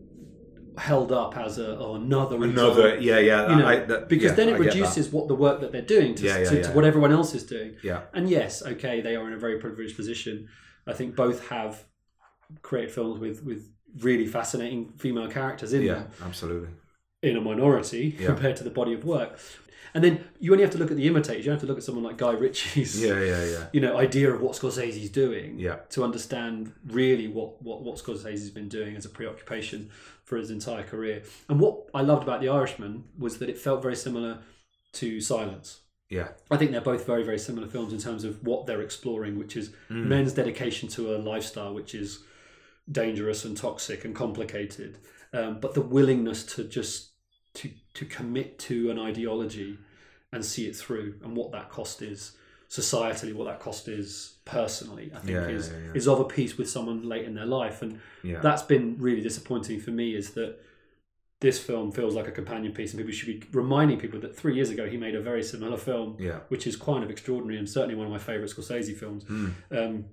held 0.77 1.11
up 1.11 1.37
as 1.37 1.59
a 1.59 1.77
oh, 1.79 1.95
another 1.97 2.37
Another- 2.37 2.89
example. 2.95 3.05
yeah, 3.05 3.19
yeah, 3.19 3.51
You 3.51 3.57
know, 3.57 3.67
I- 3.67 3.85
that- 3.87 4.09
because 4.09 4.31
yeah, 4.31 4.35
then 4.37 4.49
it 4.51 4.53
that. 4.53 4.61
reduces 4.61 5.11
what 5.11 5.27
the 5.29 5.35
work 5.35 5.61
that 5.61 5.73
they're 5.73 5.83
doing 5.83 6.15
to, 6.17 6.25
Yeah, 6.25 6.39
yeah, 6.39 6.49
to, 6.51 6.57
yeah. 6.57 6.63
to 6.63 6.71
what 6.73 6.85
everyone 6.85 7.11
else 7.13 7.35
is 7.35 7.43
doing. 7.45 7.75
Yeah. 7.83 8.03
And 8.15 8.29
yes, 8.31 8.63
okay, 8.65 9.01
they 9.01 9.17
are 9.17 9.27
in 9.27 9.33
a 9.33 9.39
very 9.39 9.59
privileged 9.59 9.97
position. 9.97 10.49
I 10.87 10.93
think 10.93 11.17
both 11.17 11.49
have 11.49 11.85
created 12.63 12.93
films 12.95 13.19
with 13.19 13.43
with 13.45 13.71
really 14.01 14.27
fascinating 14.27 14.93
female 14.99 15.29
characters 15.29 15.73
in 15.73 15.83
Yeah, 15.83 15.95
them 15.95 16.09
absolutely. 16.25 16.69
in 17.23 17.37
a 17.37 17.41
minority 17.41 18.17
Yeah. 18.19 18.27
compared 18.33 18.57
to 18.57 18.65
the 18.65 18.71
body 18.71 18.93
of 18.95 19.05
work. 19.05 19.39
And 19.95 20.05
then 20.05 20.23
you 20.39 20.53
only 20.53 20.63
have 20.63 20.73
to 20.73 20.79
look 20.79 20.91
at 20.91 20.99
the 20.99 21.07
imitators. 21.07 21.47
You 21.47 21.51
have 21.51 21.61
to 21.61 21.67
look 21.67 21.79
at 21.79 21.83
someone 21.83 22.05
like 22.05 22.19
Guy 22.19 22.33
Ritchie's, 22.33 23.03
Yeah, 23.03 23.21
yeah, 23.23 23.45
yeah. 23.45 23.67
you 23.73 23.81
know, 23.81 23.97
idea 23.97 24.31
of 24.31 24.41
what 24.43 24.53
Scorsese's 24.53 25.09
doing, 25.09 25.59
Yeah. 25.59 25.77
to 25.91 26.05
understand 26.05 26.73
really 26.87 27.27
what 27.27 27.61
what 27.63 27.83
what 27.83 27.97
Scorsese's 27.97 28.51
been 28.51 28.69
doing 28.69 28.97
as 28.97 29.07
a 29.07 29.09
preoccupation 29.09 29.91
for 30.25 30.37
his 30.37 30.51
entire 30.51 30.83
career. 30.83 31.23
And 31.49 31.59
what 31.59 31.89
I 31.95 32.03
loved 32.03 32.23
about 32.23 32.43
The 32.43 32.51
Irishman 32.51 33.05
was 33.19 33.39
that 33.39 33.49
it 33.49 33.57
felt 33.59 33.81
very 33.83 33.97
similar 33.97 34.39
to 34.95 35.21
Silence. 35.23 35.81
Yeah. 36.11 36.29
I 36.51 36.57
think 36.59 36.71
they're 36.71 36.81
both 36.83 37.07
very, 37.07 37.23
very 37.23 37.39
similar 37.39 37.67
films 37.67 37.93
in 37.95 37.99
terms 37.99 38.25
of 38.25 38.43
what 38.47 38.67
they're 38.67 38.83
exploring, 38.83 39.39
which 39.39 39.57
is 39.57 39.71
Mm. 39.91 40.05
men's 40.07 40.33
dedication 40.35 40.89
to 40.91 41.15
a 41.15 41.19
lifestyle 41.19 41.73
which 41.75 41.95
is 41.95 42.19
dangerous 42.91 43.45
and 43.45 43.57
toxic 43.57 44.05
and 44.05 44.15
complicated, 44.15 44.99
um, 45.33 45.61
but 45.61 45.75
the 45.75 45.81
willingness 45.83 46.45
to 46.55 46.65
just 46.65 47.11
to 47.55 47.71
to 47.95 48.05
commit 48.05 48.59
to 48.61 48.91
an 48.91 48.99
ideology 48.99 49.79
and 50.33 50.45
see 50.45 50.67
it 50.67 50.77
through, 50.77 51.15
and 51.23 51.37
what 51.37 51.53
that 51.53 51.71
cost 51.71 52.03
is 52.03 52.33
societally, 52.69 53.33
what 53.33 53.47
that 53.47 53.61
cost 53.61 53.89
is 53.89 54.37
personally. 54.45 55.11
I 55.15 55.19
think 55.19 55.31
Yeah, 55.31 55.49
is 55.49 55.71
yeah, 55.71 55.79
yeah, 55.87 55.93
is 55.95 56.07
of 56.07 56.21
a 56.21 56.25
piece 56.25 56.59
with 56.59 56.69
someone 56.69 57.03
late 57.09 57.25
in 57.25 57.35
their 57.35 57.47
life, 57.47 57.81
and 57.83 58.01
Yeah. 58.23 58.41
that's 58.41 58.63
been 58.63 58.97
really 58.99 59.23
disappointing 59.23 59.81
for 59.81 59.91
me. 59.91 60.15
Is 60.15 60.33
that 60.33 60.59
this 61.41 61.59
film 61.59 61.93
feels 61.93 62.15
like 62.15 62.27
a 62.29 62.33
companion 62.33 62.73
piece, 62.75 62.93
and 62.93 62.99
people 62.99 63.13
should 63.13 63.41
be 63.41 63.47
reminding 63.53 63.99
people 63.99 64.21
that 64.21 64.37
three 64.37 64.55
years 64.55 64.71
ago 64.71 64.87
he 64.89 64.97
made 64.97 65.15
a 65.15 65.21
very 65.23 65.43
similar 65.43 65.77
film, 65.79 66.17
Yeah. 66.21 66.41
which 66.49 66.67
is 66.67 66.77
kind 66.77 67.03
of 67.05 67.11
extraordinary 67.11 67.59
and 67.59 67.69
certainly 67.69 67.95
one 67.95 68.07
of 68.07 68.13
my 68.13 68.19
favourite 68.19 68.51
Scorsese 68.51 68.95
films. 68.97 69.25
Mm. 69.25 69.53
Um, 69.71 70.05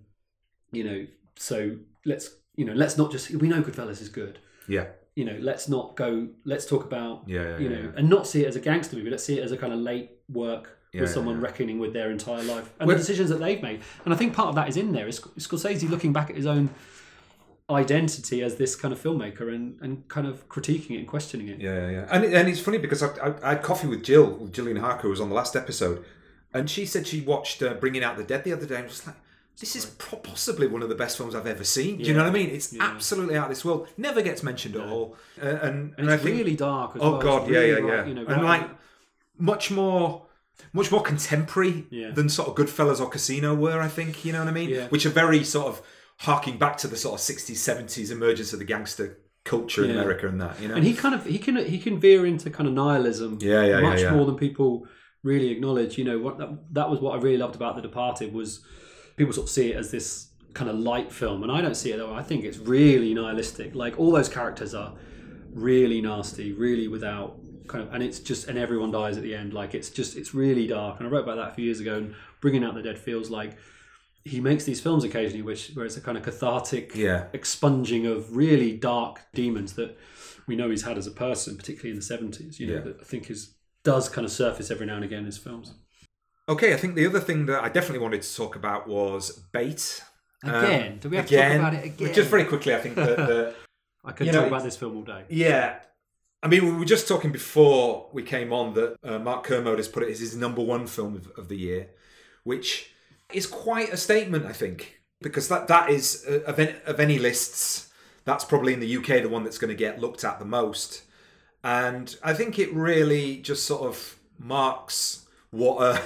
you 0.71 0.83
know, 0.83 1.07
so 1.35 1.77
let's 2.05 2.29
you 2.55 2.65
know 2.65 2.73
let's 2.73 2.97
not 2.97 3.11
just 3.11 3.29
we 3.31 3.47
know 3.47 3.61
Goodfellas 3.61 4.01
is 4.01 4.09
good. 4.09 4.39
Yeah. 4.67 4.85
You 5.15 5.23
know, 5.23 5.37
let's 5.39 5.69
not 5.69 5.95
go. 5.95 6.27
Let's 6.43 6.65
talk 6.65 6.83
about 6.83 7.23
Yeah, 7.25 7.41
yeah, 7.41 7.57
you 7.57 7.69
yeah, 7.69 7.75
know, 7.75 7.81
yeah. 7.83 7.91
and 7.99 8.09
not 8.09 8.27
see 8.27 8.43
it 8.43 8.47
as 8.47 8.57
a 8.57 8.59
gangster 8.59 8.97
movie. 8.97 9.09
Let's 9.09 9.23
see 9.23 9.39
it 9.39 9.43
as 9.43 9.53
a 9.53 9.57
kind 9.57 9.71
of 9.71 9.79
late 9.79 10.11
work 10.27 10.77
with 10.93 11.09
someone 11.09 11.39
reckoning 11.41 11.77
with 11.79 11.91
their 11.93 12.09
entire 12.11 12.41
life 12.43 12.69
and 12.79 12.87
Well- 12.87 12.95
the 12.95 13.01
decisions 13.01 13.29
that 13.29 13.39
they've 13.39 13.61
made. 13.61 13.81
And 14.03 14.13
I 14.13 14.17
think 14.17 14.33
part 14.33 14.49
of 14.49 14.55
that 14.55 14.67
is 14.69 14.75
in 14.77 14.91
there. 14.91 15.07
Is 15.07 15.19
Scorsese 15.19 15.89
looking 15.89 16.11
back 16.13 16.29
at 16.29 16.35
his 16.35 16.45
own 16.45 16.69
identity 17.69 18.43
as 18.43 18.55
this 18.55 18.75
kind 18.75 18.93
of 18.93 19.01
filmmaker 19.01 19.53
and, 19.53 19.77
and 19.81 20.07
kind 20.07 20.27
of 20.27 20.47
critiquing 20.49 20.91
it 20.91 20.99
and 20.99 21.07
questioning 21.07 21.47
it. 21.47 21.59
Yeah, 21.59 21.75
yeah, 21.75 21.89
yeah. 21.89 22.07
And, 22.11 22.23
and 22.25 22.47
it's 22.49 22.59
funny 22.59 22.77
because 22.77 23.01
I, 23.01 23.07
I, 23.17 23.33
I 23.43 23.49
had 23.55 23.63
coffee 23.63 23.87
with 23.87 24.03
Jill, 24.03 24.31
with 24.35 24.53
Gillian 24.53 24.77
Harker, 24.77 25.03
who 25.03 25.09
was 25.09 25.21
on 25.21 25.29
the 25.29 25.35
last 25.35 25.55
episode, 25.55 26.03
and 26.53 26.69
she 26.69 26.85
said 26.85 27.07
she 27.07 27.21
watched 27.21 27.61
uh, 27.63 27.73
Bringing 27.73 28.03
Out 28.03 28.17
the 28.17 28.23
Dead 28.23 28.43
the 28.43 28.53
other 28.53 28.65
day 28.65 28.75
and 28.75 28.85
was 28.85 29.05
like, 29.07 29.15
this 29.59 29.75
is 29.75 29.85
pro- 29.85 30.19
possibly 30.19 30.67
one 30.67 30.81
of 30.83 30.89
the 30.89 30.95
best 30.95 31.17
films 31.17 31.33
I've 31.35 31.47
ever 31.47 31.63
seen. 31.63 31.97
Do 31.97 32.03
you 32.03 32.09
Yeah. 32.09 32.17
know 32.17 32.23
what 32.23 32.29
I 32.29 32.33
mean? 32.33 32.49
It's 32.49 32.75
absolutely 32.79 33.37
out 33.37 33.45
of 33.45 33.49
this 33.49 33.63
world. 33.63 33.87
Never 33.97 34.21
gets 34.21 34.43
mentioned 34.43 34.75
at 34.75 34.85
all. 34.87 35.15
Uh, 35.41 35.45
and, 35.47 35.93
And 35.97 36.09
I 36.09 36.15
it's 36.15 36.23
think- 36.23 36.37
really 36.37 36.55
dark 36.55 36.95
as 36.95 37.01
oh 37.01 37.11
well. 37.13 37.21
god, 37.21 37.49
yeah, 37.49 37.61
yeah, 37.61 37.73
right, 37.75 37.83
yeah. 37.87 38.05
you 38.05 38.13
know, 38.15 38.25
and 38.25 38.41
right- 38.43 38.61
like 38.61 38.69
much 39.37 39.71
more, 39.71 40.25
much 40.73 40.91
more 40.91 41.01
contemporary 41.01 41.85
Yeah. 41.89 42.11
than 42.11 42.27
sort 42.29 42.47
of 42.49 42.55
Goodfellas 42.55 42.99
or 42.99 43.09
Casino 43.09 43.53
were. 43.55 43.79
I 43.81 43.87
think 43.87 44.25
you 44.25 44.31
know 44.33 44.39
what 44.39 44.47
I 44.47 44.51
mean. 44.51 44.69
Yeah. 44.69 44.87
Which 44.89 45.05
are 45.05 45.09
very 45.09 45.43
sort 45.43 45.67
of 45.67 45.81
harking 46.19 46.57
back 46.57 46.77
to 46.77 46.87
the 46.87 46.95
sort 46.97 47.15
of 47.15 47.19
sixties, 47.21 47.61
seventies 47.61 48.11
emergence 48.11 48.53
of 48.53 48.59
the 48.59 48.65
gangster 48.65 49.19
culture 49.43 49.83
in 49.83 49.91
Yeah. 49.91 49.97
America 49.97 50.27
and 50.27 50.39
that. 50.41 50.59
You 50.61 50.67
know. 50.69 50.75
And 50.75 50.83
he 50.83 50.93
kind 50.93 51.13
of 51.15 51.25
he 51.25 51.37
can 51.39 51.55
he 51.57 51.77
can 51.79 51.99
veer 51.99 52.25
into 52.25 52.49
kind 52.49 52.67
of 52.67 52.73
nihilism. 52.73 53.37
Yeah, 53.41 53.61
yeah, 53.63 53.79
yeah, 53.79 53.81
much 53.81 54.01
yeah. 54.01 54.11
more 54.13 54.25
than 54.25 54.35
people 54.35 54.87
really 55.23 55.49
acknowledge. 55.49 55.97
You 55.97 56.03
know 56.05 56.19
what 56.19 56.37
that, 56.39 56.49
that 56.73 56.89
was 56.89 56.99
what 56.99 57.17
I 57.17 57.21
really 57.21 57.37
loved 57.37 57.55
about 57.55 57.75
The 57.75 57.81
Departed 57.81 58.33
was 58.33 58.61
people 59.15 59.33
sort 59.33 59.45
of 59.47 59.51
see 59.51 59.71
it 59.71 59.77
as 59.77 59.91
this 59.91 60.29
kind 60.53 60.69
of 60.69 60.77
light 60.77 61.11
film, 61.11 61.43
and 61.43 61.51
I 61.51 61.61
don't 61.61 61.75
see 61.75 61.91
it 61.91 61.97
that 61.97 62.07
way. 62.07 62.13
I 62.15 62.23
think 62.23 62.43
it's 62.45 62.57
really 62.57 63.13
nihilistic. 63.13 63.75
Like 63.75 63.99
all 63.99 64.11
those 64.11 64.29
characters 64.29 64.73
are 64.73 64.93
really 65.53 66.01
nasty, 66.01 66.53
really 66.53 66.87
without 66.87 67.37
kind 67.67 67.83
of, 67.87 67.93
and 67.93 68.03
it's 68.03 68.19
just 68.19 68.47
and 68.47 68.57
everyone 68.57 68.91
dies 68.91 69.17
at 69.17 69.23
the 69.23 69.35
end. 69.35 69.53
Like 69.53 69.73
it's 69.73 69.89
just 69.89 70.15
it's 70.15 70.33
really 70.33 70.67
dark. 70.67 70.99
And 70.99 71.07
I 71.07 71.11
wrote 71.11 71.23
about 71.23 71.37
that 71.37 71.49
a 71.49 71.53
few 71.53 71.65
years 71.65 71.79
ago. 71.79 71.97
And 71.97 72.15
Bringing 72.41 72.63
Out 72.63 72.75
the 72.75 72.81
Dead 72.81 72.97
feels 72.97 73.29
like 73.29 73.57
he 74.23 74.39
makes 74.39 74.63
these 74.63 74.81
films 74.81 75.03
occasionally, 75.03 75.41
which 75.43 75.71
where 75.73 75.85
it's 75.85 75.97
a 75.97 76.01
kind 76.01 76.17
of 76.17 76.23
cathartic 76.23 76.95
Yeah. 76.95 77.27
expunging 77.33 78.05
of 78.05 78.35
really 78.35 78.75
dark 78.75 79.21
demons 79.33 79.73
that 79.73 79.97
we 80.47 80.55
know 80.55 80.69
he's 80.69 80.83
had 80.83 80.97
as 80.97 81.07
a 81.07 81.11
person, 81.11 81.57
particularly 81.57 81.91
in 81.91 81.95
the 81.95 82.01
seventies. 82.01 82.59
You 82.59 82.67
know, 82.67 82.73
Yeah. 82.75 82.79
that 82.81 82.97
I 83.01 83.03
think 83.03 83.29
is 83.29 83.55
does 83.83 84.09
kind 84.09 84.25
of 84.25 84.31
surface 84.31 84.71
every 84.71 84.85
now 84.87 84.95
and 84.95 85.03
again 85.05 85.19
in 85.19 85.25
his 85.25 85.37
films. 85.37 85.73
Okay, 86.47 86.73
I 86.73 86.77
think 86.77 86.95
the 86.95 87.07
other 87.07 87.19
thing 87.19 87.47
that 87.47 87.63
I 87.63 87.69
definitely 87.69 87.99
wanted 87.99 88.21
to 88.21 88.35
talk 88.35 88.55
about 88.55 88.87
was 88.87 89.31
bait. 89.51 90.03
Again? 90.43 90.99
Do 90.99 91.09
we 91.09 91.17
have 91.17 91.25
to 91.25 91.35
talk 91.35 91.55
about 91.55 91.73
it 91.73 91.85
again? 91.85 92.13
Just 92.13 92.29
very 92.29 92.45
quickly, 92.45 92.75
I 92.75 92.77
think 92.77 92.95
that 92.95 93.17
the, 93.17 93.55
I 94.05 94.11
could 94.11 94.27
talk 94.27 94.33
know, 94.35 94.47
about 94.47 94.63
this 94.63 94.77
film 94.77 94.97
all 94.97 95.03
day. 95.03 95.23
Yeah. 95.29 95.79
I 96.43 96.47
mean, 96.47 96.63
we 96.65 96.71
were 96.71 96.85
just 96.85 97.07
talking 97.07 97.31
before 97.31 98.09
we 98.13 98.21
came 98.21 98.53
on 98.53 98.75
that 98.75 98.97
uh, 99.03 99.17
Mark 99.17 99.43
Kermode 99.43 99.79
has 99.79 99.87
put 99.87 100.03
it 100.03 100.09
as 100.09 100.19
his 100.19 100.35
number 100.35 100.61
one 100.61 100.85
film 100.85 101.15
of, 101.15 101.31
of 101.35 101.47
the 101.47 101.57
year, 101.57 101.89
which 102.43 102.91
is 103.33 103.47
quite 103.47 103.91
a 103.91 103.97
statement, 103.97 104.45
I 104.45 104.53
think, 104.53 105.01
because 105.21 105.47
that 105.47 105.67
that 105.67 105.89
is 105.89 106.23
uh, 106.29 106.41
of, 106.45 106.59
any, 106.59 106.75
of 106.85 106.99
any 106.99 107.17
lists, 107.17 107.91
that's 108.23 108.45
probably 108.45 108.73
in 108.73 108.79
the 108.79 108.97
UK 108.97 109.23
the 109.23 109.29
one 109.29 109.43
that's 109.43 109.57
going 109.57 109.69
to 109.69 109.75
get 109.75 109.99
looked 109.99 110.23
at 110.23 110.37
the 110.37 110.45
most, 110.45 111.01
and 111.63 112.15
I 112.23 112.35
think 112.35 112.59
it 112.59 112.71
really 112.71 113.37
just 113.37 113.65
sort 113.65 113.81
of 113.81 114.19
marks 114.37 115.25
what 115.49 115.81
a 115.81 116.01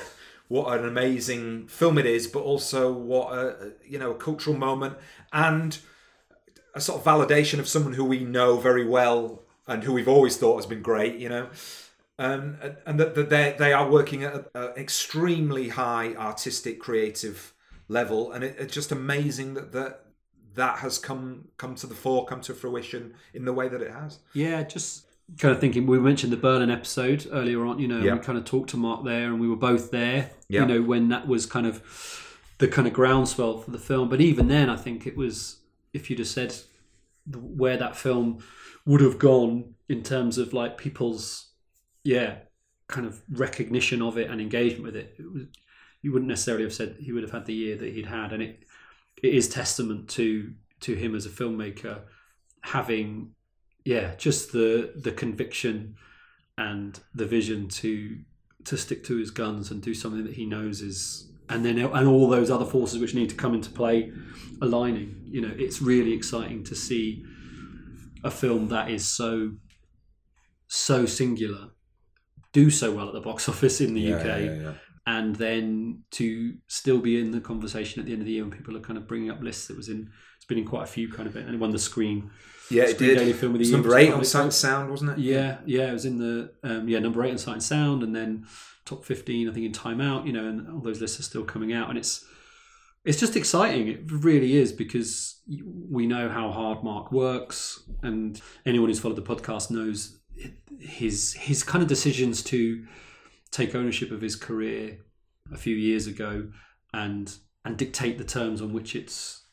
what 0.50 0.78
an 0.78 0.86
amazing 0.86 1.68
film 1.68 1.98
it 1.98 2.06
is, 2.06 2.28
but 2.28 2.42
also 2.42 2.92
what 2.92 3.34
a 3.34 3.72
you 3.88 3.98
know 3.98 4.12
a 4.12 4.16
cultural 4.16 4.58
moment 4.58 4.98
and 5.32 5.80
a 6.76 6.82
sort 6.82 7.00
of 7.00 7.06
validation 7.06 7.60
of 7.60 7.68
someone 7.68 7.94
who 7.94 8.04
we 8.04 8.20
know 8.20 8.58
very 8.58 8.86
well 8.86 9.44
and 9.68 9.84
who 9.84 9.94
we've 9.94 10.08
always 10.08 10.38
thought 10.38 10.58
has 10.58 10.66
been 10.66 10.82
great, 10.82 11.16
you 11.16 11.30
know, 11.30 11.50
um, 12.18 12.58
and 12.86 13.00
that 13.00 13.16
that 13.16 13.30
they 13.30 13.56
they 13.58 13.72
are 13.72 13.90
working 13.90 14.24
at 14.24 14.50
an 14.54 14.74
extremely 14.76 15.70
high 15.70 16.14
artistic 16.16 16.80
creative 16.80 17.54
level, 17.88 18.32
and 18.32 18.44
it, 18.44 18.56
it's 18.60 18.74
just 18.74 18.92
amazing 18.92 19.54
that 19.54 19.72
that 19.72 20.06
that 20.56 20.80
has 20.80 20.98
come 20.98 21.50
come 21.58 21.76
to 21.76 21.86
the 21.86 21.96
fore, 21.96 22.26
come 22.26 22.42
to 22.42 22.56
fruition 22.56 23.14
in 23.36 23.46
the 23.46 23.54
way 23.54 23.70
that 23.70 23.84
it 23.84 23.92
has. 23.92 24.18
Yeah, 24.34 24.64
just 24.64 25.06
kind 25.38 25.54
of 25.54 25.60
thinking. 25.62 25.86
We 25.88 26.00
mentioned 26.00 26.32
the 26.34 26.38
Berlin 26.38 26.70
episode 26.70 27.28
earlier 27.32 27.66
on. 27.66 27.80
You 27.80 27.88
know, 27.88 28.00
Yeah. 28.02 28.16
we 28.16 28.20
kind 28.20 28.38
of 28.38 28.46
talked 28.46 28.70
to 28.72 28.78
Mark 28.78 29.04
there, 29.06 29.26
and 29.28 29.40
we 29.40 29.48
were 29.48 29.56
both 29.56 29.92
there. 29.92 30.32
Yeah. 30.48 30.62
You 30.62 30.68
know, 30.68 30.82
when 30.82 31.10
that 31.10 31.28
was 31.28 31.46
kind 31.46 31.66
of 31.68 31.84
the 32.58 32.68
kind 32.68 32.88
of 32.88 32.94
groundswell 32.94 33.58
for 33.60 33.72
the 33.72 33.78
film. 33.78 34.10
But 34.10 34.22
even 34.22 34.48
then, 34.48 34.70
I 34.70 34.76
think 34.76 35.06
it 35.08 35.16
was 35.16 35.58
if 35.94 36.10
you'd 36.10 36.20
have 36.20 36.28
said 36.28 36.56
where 37.32 37.78
that 37.78 37.96
film 37.96 38.44
would 38.86 39.02
have 39.02 39.20
gone 39.20 39.76
in 39.88 40.04
terms 40.04 40.38
of 40.38 40.54
like 40.54 40.78
people's 40.78 41.48
yeah 42.04 42.36
kind 42.88 43.06
of 43.06 43.22
recognition 43.30 44.02
of 44.02 44.18
it 44.18 44.30
and 44.30 44.42
engagement 44.42 44.84
with 44.84 44.96
it, 44.96 45.16
it 45.20 45.32
was, 45.32 45.44
you 46.02 46.12
wouldn't 46.12 46.30
necessarily 46.30 46.64
have 46.64 46.74
said 46.74 46.96
he 47.00 47.12
would 47.12 47.24
have 47.24 47.32
had 47.32 47.46
the 47.46 47.54
year 47.54 47.76
that 47.78 47.94
he'd 47.94 48.06
had, 48.08 48.34
and 48.34 48.42
it 48.42 48.64
it 49.22 49.34
is 49.34 49.48
testament 49.48 50.10
to 50.10 50.54
to 50.82 50.96
him 50.96 51.14
as 51.16 51.26
a 51.26 51.30
filmmaker 51.30 52.02
having 52.62 53.32
yeah 53.90 54.14
just 54.18 54.52
the 54.52 54.94
the 54.96 55.12
conviction 55.12 55.96
and 56.60 57.00
the 57.16 57.26
vision 57.26 57.68
to 57.68 58.20
to 58.64 58.78
stick 58.78 59.04
to 59.04 59.18
his 59.18 59.32
guns 59.32 59.72
and 59.72 59.82
do 59.82 59.96
something 59.96 60.24
that 60.24 60.36
he 60.36 60.46
knows 60.46 60.82
is 60.82 61.32
and 61.50 61.66
then 61.66 61.80
and 61.80 62.08
all 62.08 62.30
those 62.30 62.52
other 62.52 62.66
forces 62.66 63.00
which 63.00 63.16
need 63.16 63.30
to 63.30 63.36
come 63.36 63.56
into 63.56 63.72
play 63.72 64.12
aligning. 64.62 65.10
You 65.26 65.42
know 65.42 65.54
it's 65.58 65.82
really 65.82 66.14
exciting 66.14 66.64
to 66.66 66.76
see 66.76 67.26
a 68.24 68.30
film 68.30 68.68
that 68.68 68.92
is 68.92 69.08
so 69.08 69.54
so 70.68 71.08
singular 71.08 71.70
do 72.54 72.70
so 72.70 72.92
well 72.92 73.08
at 73.08 73.14
the 73.14 73.22
box 73.22 73.50
office 73.54 73.82
in 73.82 73.96
the 73.96 74.02
Yeah, 74.02 74.18
UK 74.18 74.26
yeah, 74.26 74.54
yeah, 74.66 74.74
and 75.08 75.36
then 75.38 76.04
to 76.12 76.54
still 76.68 77.00
be 77.00 77.20
in 77.20 77.32
the 77.32 77.42
conversation 77.42 78.00
at 78.00 78.06
the 78.06 78.12
end 78.12 78.22
of 78.22 78.28
the 78.28 78.34
year 78.34 78.44
when 78.44 78.52
people 78.52 78.78
are 78.78 78.82
kind 78.82 78.98
of 78.98 79.08
bringing 79.08 79.32
up 79.32 79.42
lists. 79.42 79.68
That 79.68 79.78
was 79.78 79.90
in 79.90 80.12
it's 80.36 80.46
been 80.46 80.60
in 80.60 80.66
quite 80.66 80.84
a 80.84 80.92
few 80.98 81.12
kind 81.12 81.28
of 81.28 81.36
and 81.36 81.56
it 81.56 81.60
won 81.60 81.72
the 81.72 81.80
screen 81.80 82.30
Yeah, 82.70 82.84
it 82.84 82.98
did. 82.98 83.18
Daily 83.18 83.34
film 83.34 83.54
of 83.56 83.60
the 83.60 83.66
year 83.66 83.78
number 83.78 83.98
eight 83.98 84.14
on 84.14 84.24
Sight. 84.24 84.54
Sound, 84.54 84.90
wasn't 84.92 85.12
it? 85.12 85.18
yeah 85.20 85.58
yeah 85.66 85.90
it 85.90 85.94
was 85.94 86.06
in 86.06 86.18
the 86.18 86.52
um, 86.64 86.88
yeah 86.88 87.00
number 87.00 87.24
eight 87.24 87.32
on 87.32 87.38
Sight 87.38 87.54
and 87.54 87.64
Sound 87.64 88.04
and 88.04 88.16
then 88.16 88.46
top 88.86 89.06
15 89.06 89.50
I 89.50 89.54
think 89.54 89.66
in 89.66 89.72
Time 89.72 90.02
Out 90.02 90.26
you 90.26 90.34
know 90.34 90.46
and 90.48 90.68
all 90.72 90.80
those 90.82 91.02
lists 91.02 91.20
are 91.20 91.24
still 91.24 91.44
coming 91.44 91.74
out 91.74 91.90
and 91.90 91.98
it's 91.98 92.26
it's 93.06 93.20
just 93.20 93.36
exciting 93.36 93.88
it 93.88 94.12
really 94.12 94.56
is 94.58 94.72
because 94.74 95.42
we 95.48 96.06
know 96.06 96.30
how 96.30 96.52
hard 96.52 96.84
Mark 96.84 97.12
works 97.12 97.82
and 98.04 98.40
anyone 98.66 98.90
who's 98.90 99.00
followed 99.00 99.16
the 99.16 99.22
podcast 99.22 99.72
knows 99.72 100.20
his 100.80 101.34
his 101.34 101.64
kind 101.64 101.82
of 101.82 101.88
decisions 101.90 102.44
to 102.44 102.86
take 103.52 103.74
ownership 103.76 104.12
of 104.12 104.22
his 104.22 104.36
career 104.36 105.00
a 105.52 105.58
few 105.58 105.76
years 105.76 106.08
ago 106.08 106.50
and 106.94 107.36
and 107.66 107.78
dictate 107.78 108.18
the 108.18 108.24
terms 108.24 108.62
on 108.62 108.74
which 108.74 108.96
it's 108.96 109.46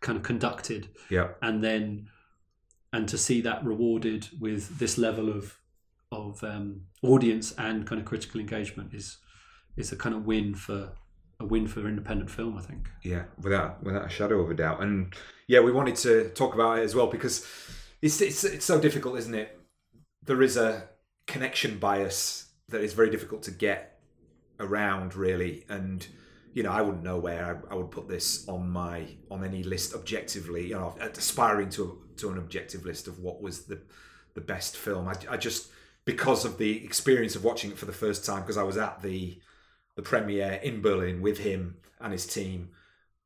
kind 0.00 0.16
of 0.16 0.22
conducted 0.24 0.88
Yeah. 1.10 1.28
and 1.42 1.62
then 1.62 2.08
and 2.92 3.08
to 3.08 3.18
see 3.18 3.40
that 3.40 3.64
rewarded 3.64 4.28
with 4.40 4.78
this 4.78 4.98
level 4.98 5.28
of 5.28 5.56
of 6.12 6.42
um, 6.42 6.82
audience 7.02 7.54
and 7.56 7.86
kind 7.86 8.00
of 8.00 8.06
critical 8.06 8.40
engagement 8.40 8.92
is 8.92 9.18
is 9.76 9.92
a 9.92 9.96
kind 9.96 10.14
of 10.14 10.26
win 10.26 10.54
for 10.54 10.92
a 11.38 11.44
win 11.44 11.66
for 11.66 11.86
independent 11.86 12.30
film 12.30 12.58
I 12.58 12.62
think 12.62 12.88
Yeah, 13.02 13.24
without 13.40 13.82
without 13.82 14.06
a 14.06 14.10
shadow 14.10 14.40
of 14.40 14.50
a 14.50 14.54
doubt. 14.54 14.82
And 14.82 15.14
yeah, 15.46 15.60
we 15.60 15.72
wanted 15.72 15.96
to 15.96 16.30
talk 16.30 16.54
about 16.54 16.78
it 16.78 16.82
as 16.82 16.94
well 16.94 17.06
because 17.06 17.46
it's 18.02 18.20
it's 18.20 18.44
it's 18.44 18.64
so 18.64 18.80
difficult, 18.80 19.18
isn't 19.18 19.34
it? 19.34 19.58
There 20.24 20.42
is 20.42 20.56
a 20.56 20.88
connection 21.26 21.78
bias 21.78 22.50
that 22.68 22.82
is 22.82 22.92
very 22.92 23.10
difficult 23.10 23.42
to 23.44 23.50
get 23.50 24.00
around, 24.58 25.14
really. 25.14 25.64
And 25.68 26.06
you 26.52 26.62
know, 26.62 26.72
I 26.72 26.82
wouldn't 26.82 27.04
know 27.04 27.18
where 27.18 27.62
I, 27.70 27.74
I 27.74 27.76
would 27.76 27.90
put 27.90 28.08
this 28.08 28.48
on 28.48 28.70
my 28.70 29.06
on 29.30 29.44
any 29.44 29.62
list 29.62 29.94
objectively. 29.94 30.68
You 30.68 30.74
know, 30.74 30.94
aspiring 31.00 31.70
to 31.70 32.02
to 32.20 32.30
an 32.30 32.38
objective 32.38 32.84
list 32.84 33.06
of 33.08 33.18
what 33.20 33.40
was 33.42 33.64
the 33.66 33.80
the 34.34 34.40
best 34.40 34.76
film. 34.76 35.08
I, 35.08 35.14
I 35.30 35.36
just 35.36 35.70
because 36.04 36.44
of 36.44 36.58
the 36.58 36.84
experience 36.84 37.36
of 37.36 37.44
watching 37.44 37.70
it 37.70 37.78
for 37.78 37.86
the 37.86 37.92
first 37.92 38.24
time 38.24 38.42
because 38.42 38.56
I 38.56 38.62
was 38.62 38.76
at 38.76 39.02
the 39.02 39.38
the 39.96 40.02
premiere 40.02 40.54
in 40.62 40.82
Berlin 40.82 41.20
with 41.22 41.38
him 41.38 41.76
and 42.00 42.12
his 42.12 42.26
team. 42.26 42.70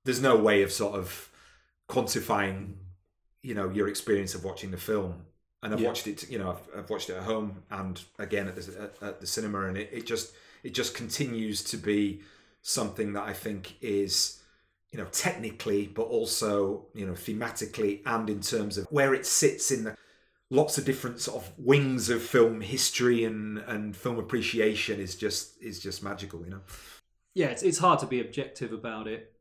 There's 0.05 0.21
no 0.23 0.37
way 0.37 0.63
of 0.63 0.73
sort 0.73 0.95
of 0.97 1.31
quantifying, 1.89 2.75
you 3.43 3.55
know, 3.55 3.71
your 3.71 3.89
experience 3.89 4.35
of 4.35 4.45
watching 4.45 4.71
the 4.71 4.77
film. 4.77 5.27
And 5.63 5.73
I've 5.73 5.81
Yeah. 5.81 5.87
watched 5.87 6.07
it, 6.07 6.31
you 6.31 6.39
know, 6.39 6.51
I've, 6.51 6.79
I've 6.79 6.91
watched 6.91 7.09
it 7.09 7.17
at 7.17 7.23
home 7.25 7.63
and 7.71 8.01
again 8.19 8.49
at 8.49 8.57
the, 8.57 8.83
at, 8.83 9.03
at 9.09 9.21
the 9.21 9.27
cinema, 9.27 9.63
and 9.67 9.79
it, 9.79 9.91
it 9.93 10.07
just 10.07 10.35
it 10.63 10.75
just 10.75 10.95
continues 10.95 11.63
to 11.65 11.77
be 11.77 12.21
something 12.63 13.13
that 13.15 13.25
I 13.25 13.33
think 13.33 13.77
is, 13.81 14.41
you 14.95 15.01
know, 15.01 15.09
technically, 15.11 15.89
but 15.89 16.05
also 16.05 16.87
you 16.95 17.05
know, 17.07 17.15
thematically, 17.15 18.01
and 18.07 18.31
in 18.31 18.41
terms 18.41 18.79
of 18.79 18.87
where 18.91 19.13
it 19.13 19.27
sits 19.27 19.73
in 19.73 19.85
the 19.85 19.97
lots 20.51 20.79
of 20.79 20.85
different 20.85 21.19
sort 21.21 21.43
of 21.43 21.53
wings 21.59 22.09
of 22.11 22.23
film 22.23 22.61
history 22.61 23.25
and 23.25 23.59
and 23.59 23.97
film 23.97 24.19
appreciation 24.21 25.01
is 25.01 25.17
just 25.17 25.61
is 25.61 25.81
just 25.81 26.03
magical, 26.05 26.45
you 26.45 26.51
know. 26.51 26.61
yeah, 27.35 27.47
it's 27.49 27.63
it's 27.63 27.79
hard 27.79 27.99
to 28.01 28.07
be 28.07 28.21
objective 28.21 28.73
about 28.73 29.09
it. 29.09 29.33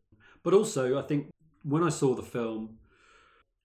But 0.43 0.54
also, 0.54 0.97
I 0.99 1.04
think 1.04 1.30
when 1.64 1.84
I 1.84 1.89
saw 1.89 2.16
the 2.16 2.24
film, 2.24 2.78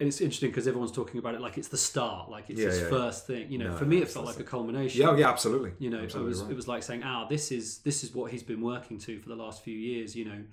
and 0.00 0.08
it's 0.08 0.20
interesting 0.20 0.50
because 0.50 0.68
everyone's 0.68 0.92
talking 0.92 1.18
about 1.18 1.34
it 1.34 1.40
like 1.40 1.58
it's 1.58 1.68
the 1.68 1.78
start, 1.78 2.30
like 2.30 2.50
it's 2.50 2.60
Yeah, 2.60 2.66
his 2.66 2.78
yeah, 2.78 2.84
yeah. 2.84 2.90
first 2.90 3.26
thing. 3.26 3.50
You 3.50 3.58
know, 3.58 3.70
No, 3.70 3.76
for 3.76 3.84
me, 3.86 3.98
it 3.98 4.08
felt 4.08 4.26
like 4.26 4.38
a 4.40 4.44
culmination. 4.44 5.00
Yeah, 5.00 5.16
yeah, 5.16 5.28
absolutely. 5.28 5.72
You 5.78 5.90
know, 5.90 5.98
Absolutely 6.02 6.26
it 6.26 6.28
was 6.28 6.42
right. 6.42 6.50
it 6.52 6.56
was 6.56 6.68
like 6.68 6.82
saying, 6.82 7.02
ah, 7.04 7.26
this 7.28 7.50
is 7.50 7.78
this 7.78 8.04
is 8.04 8.14
what 8.14 8.30
he's 8.30 8.42
been 8.44 8.60
working 8.60 8.98
to 9.00 9.18
for 9.20 9.28
the 9.30 9.36
last 9.36 9.62
few 9.64 9.76
years. 9.76 10.14
You 10.14 10.24
know, 10.26 10.44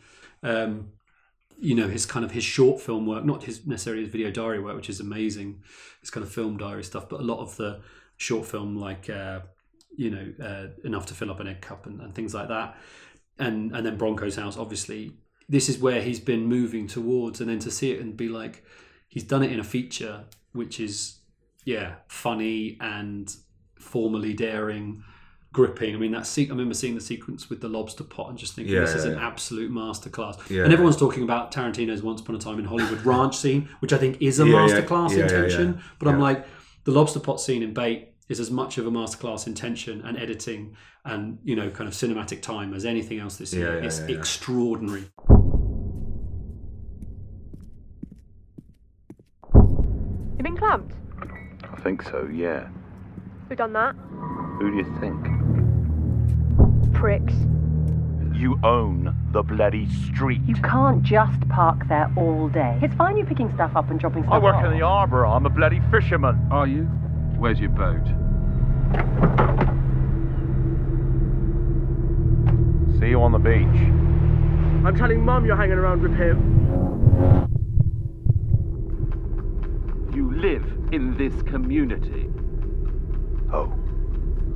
um, 0.43 0.91
you 1.59 1.75
know 1.75 1.87
his 1.87 2.05
kind 2.05 2.25
of 2.25 2.31
his 2.31 2.43
short 2.43 2.81
film 2.81 3.05
work, 3.05 3.25
not 3.25 3.43
his 3.43 3.65
necessarily 3.65 4.03
his 4.03 4.11
video 4.11 4.31
diary 4.31 4.59
work, 4.59 4.75
which 4.75 4.89
is 4.89 4.99
amazing, 4.99 5.61
his 6.01 6.09
kind 6.09 6.25
of 6.25 6.31
film 6.31 6.57
diary 6.57 6.83
stuff, 6.83 7.09
but 7.09 7.19
a 7.19 7.23
lot 7.23 7.39
of 7.39 7.55
the 7.57 7.81
short 8.17 8.45
film 8.45 8.75
like 8.77 9.09
uh, 9.09 9.39
you 9.95 10.09
know 10.09 10.45
uh, 10.45 10.67
enough 10.83 11.05
to 11.07 11.13
fill 11.13 11.31
up 11.31 11.39
an 11.39 11.47
egg 11.47 11.61
cup 11.61 11.85
and, 11.85 12.01
and 12.01 12.13
things 12.13 12.33
like 12.33 12.47
that, 12.47 12.77
and 13.39 13.75
and 13.75 13.85
then 13.85 13.97
Bronco's 13.97 14.35
house. 14.35 14.57
Obviously, 14.57 15.13
this 15.47 15.69
is 15.69 15.77
where 15.77 16.01
he's 16.01 16.19
been 16.19 16.45
moving 16.45 16.87
towards, 16.87 17.41
and 17.41 17.49
then 17.49 17.59
to 17.59 17.71
see 17.71 17.91
it 17.91 18.01
and 18.01 18.15
be 18.17 18.29
like 18.29 18.63
he's 19.07 19.23
done 19.23 19.43
it 19.43 19.51
in 19.51 19.59
a 19.59 19.63
feature, 19.63 20.25
which 20.53 20.79
is 20.79 21.19
yeah 21.63 21.95
funny 22.07 22.77
and 22.81 23.35
formally 23.79 24.33
daring. 24.33 25.03
Gripping. 25.55 25.95
I 25.95 25.97
mean, 25.97 26.11
that 26.11 26.27
se- 26.27 26.47
I 26.47 26.49
remember 26.49 26.73
seeing 26.73 26.95
the 26.95 27.01
sequence 27.01 27.49
with 27.49 27.61
the 27.61 27.69
lobster 27.69 28.03
pot 28.03 28.29
and 28.29 28.37
just 28.37 28.55
thinking 28.55 28.73
Yeah, 28.73 28.81
this 28.81 28.93
is 28.93 29.05
yeah, 29.05 29.11
an 29.13 29.17
yeah. 29.19 29.25
absolute 29.27 29.71
masterclass. 29.71 30.49
Yeah. 30.49 30.65
and 30.65 30.73
everyone's 30.73 30.97
talking 30.97 31.23
about 31.23 31.53
Tarantino's 31.53 32.03
Once 32.03 32.19
Upon 32.19 32.35
a 32.35 32.39
Time 32.39 32.59
in 32.59 32.65
Hollywood 32.65 33.05
ranch 33.05 33.37
scene, 33.37 33.69
which 33.79 33.93
I 33.93 33.97
think 33.97 34.21
is 34.21 34.41
a 34.41 34.45
Yeah, 34.45 34.67
yeah. 34.67 34.81
masterclass 34.81 35.11
Yeah, 35.11 35.15
in 35.15 35.19
yeah, 35.21 35.31
yeah. 35.35 35.41
tension. 35.41 35.81
But 35.97 36.09
I'm 36.09 36.19
like, 36.19 36.45
the 36.83 36.91
lobster 36.91 37.21
pot 37.21 37.39
scene 37.39 37.63
in 37.63 37.73
Bait 37.73 38.09
is 38.27 38.41
as 38.41 38.51
much 38.51 38.77
of 38.77 38.85
a 38.85 38.91
masterclass 38.91 39.47
in 39.47 39.53
tension 39.53 40.01
and 40.01 40.17
editing 40.17 40.75
and 41.05 41.37
you 41.43 41.55
know 41.55 41.69
kind 41.69 41.87
of 41.87 41.93
cinematic 41.93 42.41
time 42.41 42.73
as 42.73 42.83
anything 42.83 43.19
else 43.19 43.37
this 43.37 43.53
year. 43.53 43.75
Yeah, 43.75 43.79
yeah, 43.79 43.85
it's 43.87 43.99
yeah, 44.01 44.07
yeah. 44.07 44.17
extraordinary. 44.17 45.05
You've 49.53 50.43
been 50.43 50.57
clamped? 50.57 50.93
I 51.63 51.79
think 51.81 52.03
so, 52.03 52.27
yeah. 52.33 52.67
Who 53.47 53.55
done 53.55 53.73
that? 53.73 53.95
Who 54.59 54.71
do 54.71 54.77
you 54.77 54.97
think? 54.99 55.44
Pricks. 57.05 57.35
You 58.33 58.59
own 58.63 59.15
the 59.31 59.43
bloody 59.43 59.87
street. 59.87 60.41
You 60.47 60.55
can't 60.55 61.03
just 61.03 61.47
park 61.49 61.87
there 61.87 62.11
all 62.17 62.49
day. 62.49 62.79
It's 62.81 62.95
fine 62.95 63.15
you 63.15 63.23
picking 63.23 63.53
stuff 63.53 63.75
up 63.75 63.91
and 63.91 63.99
dropping 63.99 64.23
stuff 64.23 64.33
I 64.33 64.39
work 64.39 64.55
off. 64.55 64.65
in 64.65 64.71
the 64.71 64.83
harbour. 64.83 65.23
I'm 65.23 65.45
a 65.45 65.51
bloody 65.51 65.81
fisherman. 65.91 66.47
Are 66.49 66.65
you? 66.65 66.85
Where's 67.37 67.59
your 67.59 67.69
boat? 67.69 68.07
See 72.99 73.09
you 73.09 73.21
on 73.21 73.33
the 73.33 73.37
beach. 73.37 73.81
I'm 74.83 74.95
telling 74.97 75.23
Mum 75.23 75.45
you're 75.45 75.55
hanging 75.55 75.77
around 75.77 76.01
with 76.01 76.15
him. 76.17 76.39
You 80.11 80.33
live 80.33 80.65
in 80.91 81.15
this 81.19 81.39
community. 81.43 82.31
Oh, 83.53 83.71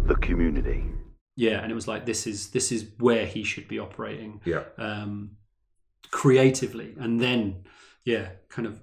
the 0.07 0.15
community. 0.15 0.88
Yeah, 1.39 1.61
and 1.61 1.71
it 1.71 1.75
was 1.75 1.87
like 1.87 2.05
this 2.05 2.27
is 2.27 2.49
this 2.49 2.69
is 2.69 2.85
where 2.97 3.25
he 3.25 3.45
should 3.45 3.69
be 3.69 3.79
operating. 3.79 4.41
Yeah. 4.43 4.63
Um, 4.77 5.37
creatively, 6.11 6.95
and 6.99 7.21
then 7.21 7.63
yeah, 8.03 8.31
kind 8.49 8.67
of 8.67 8.81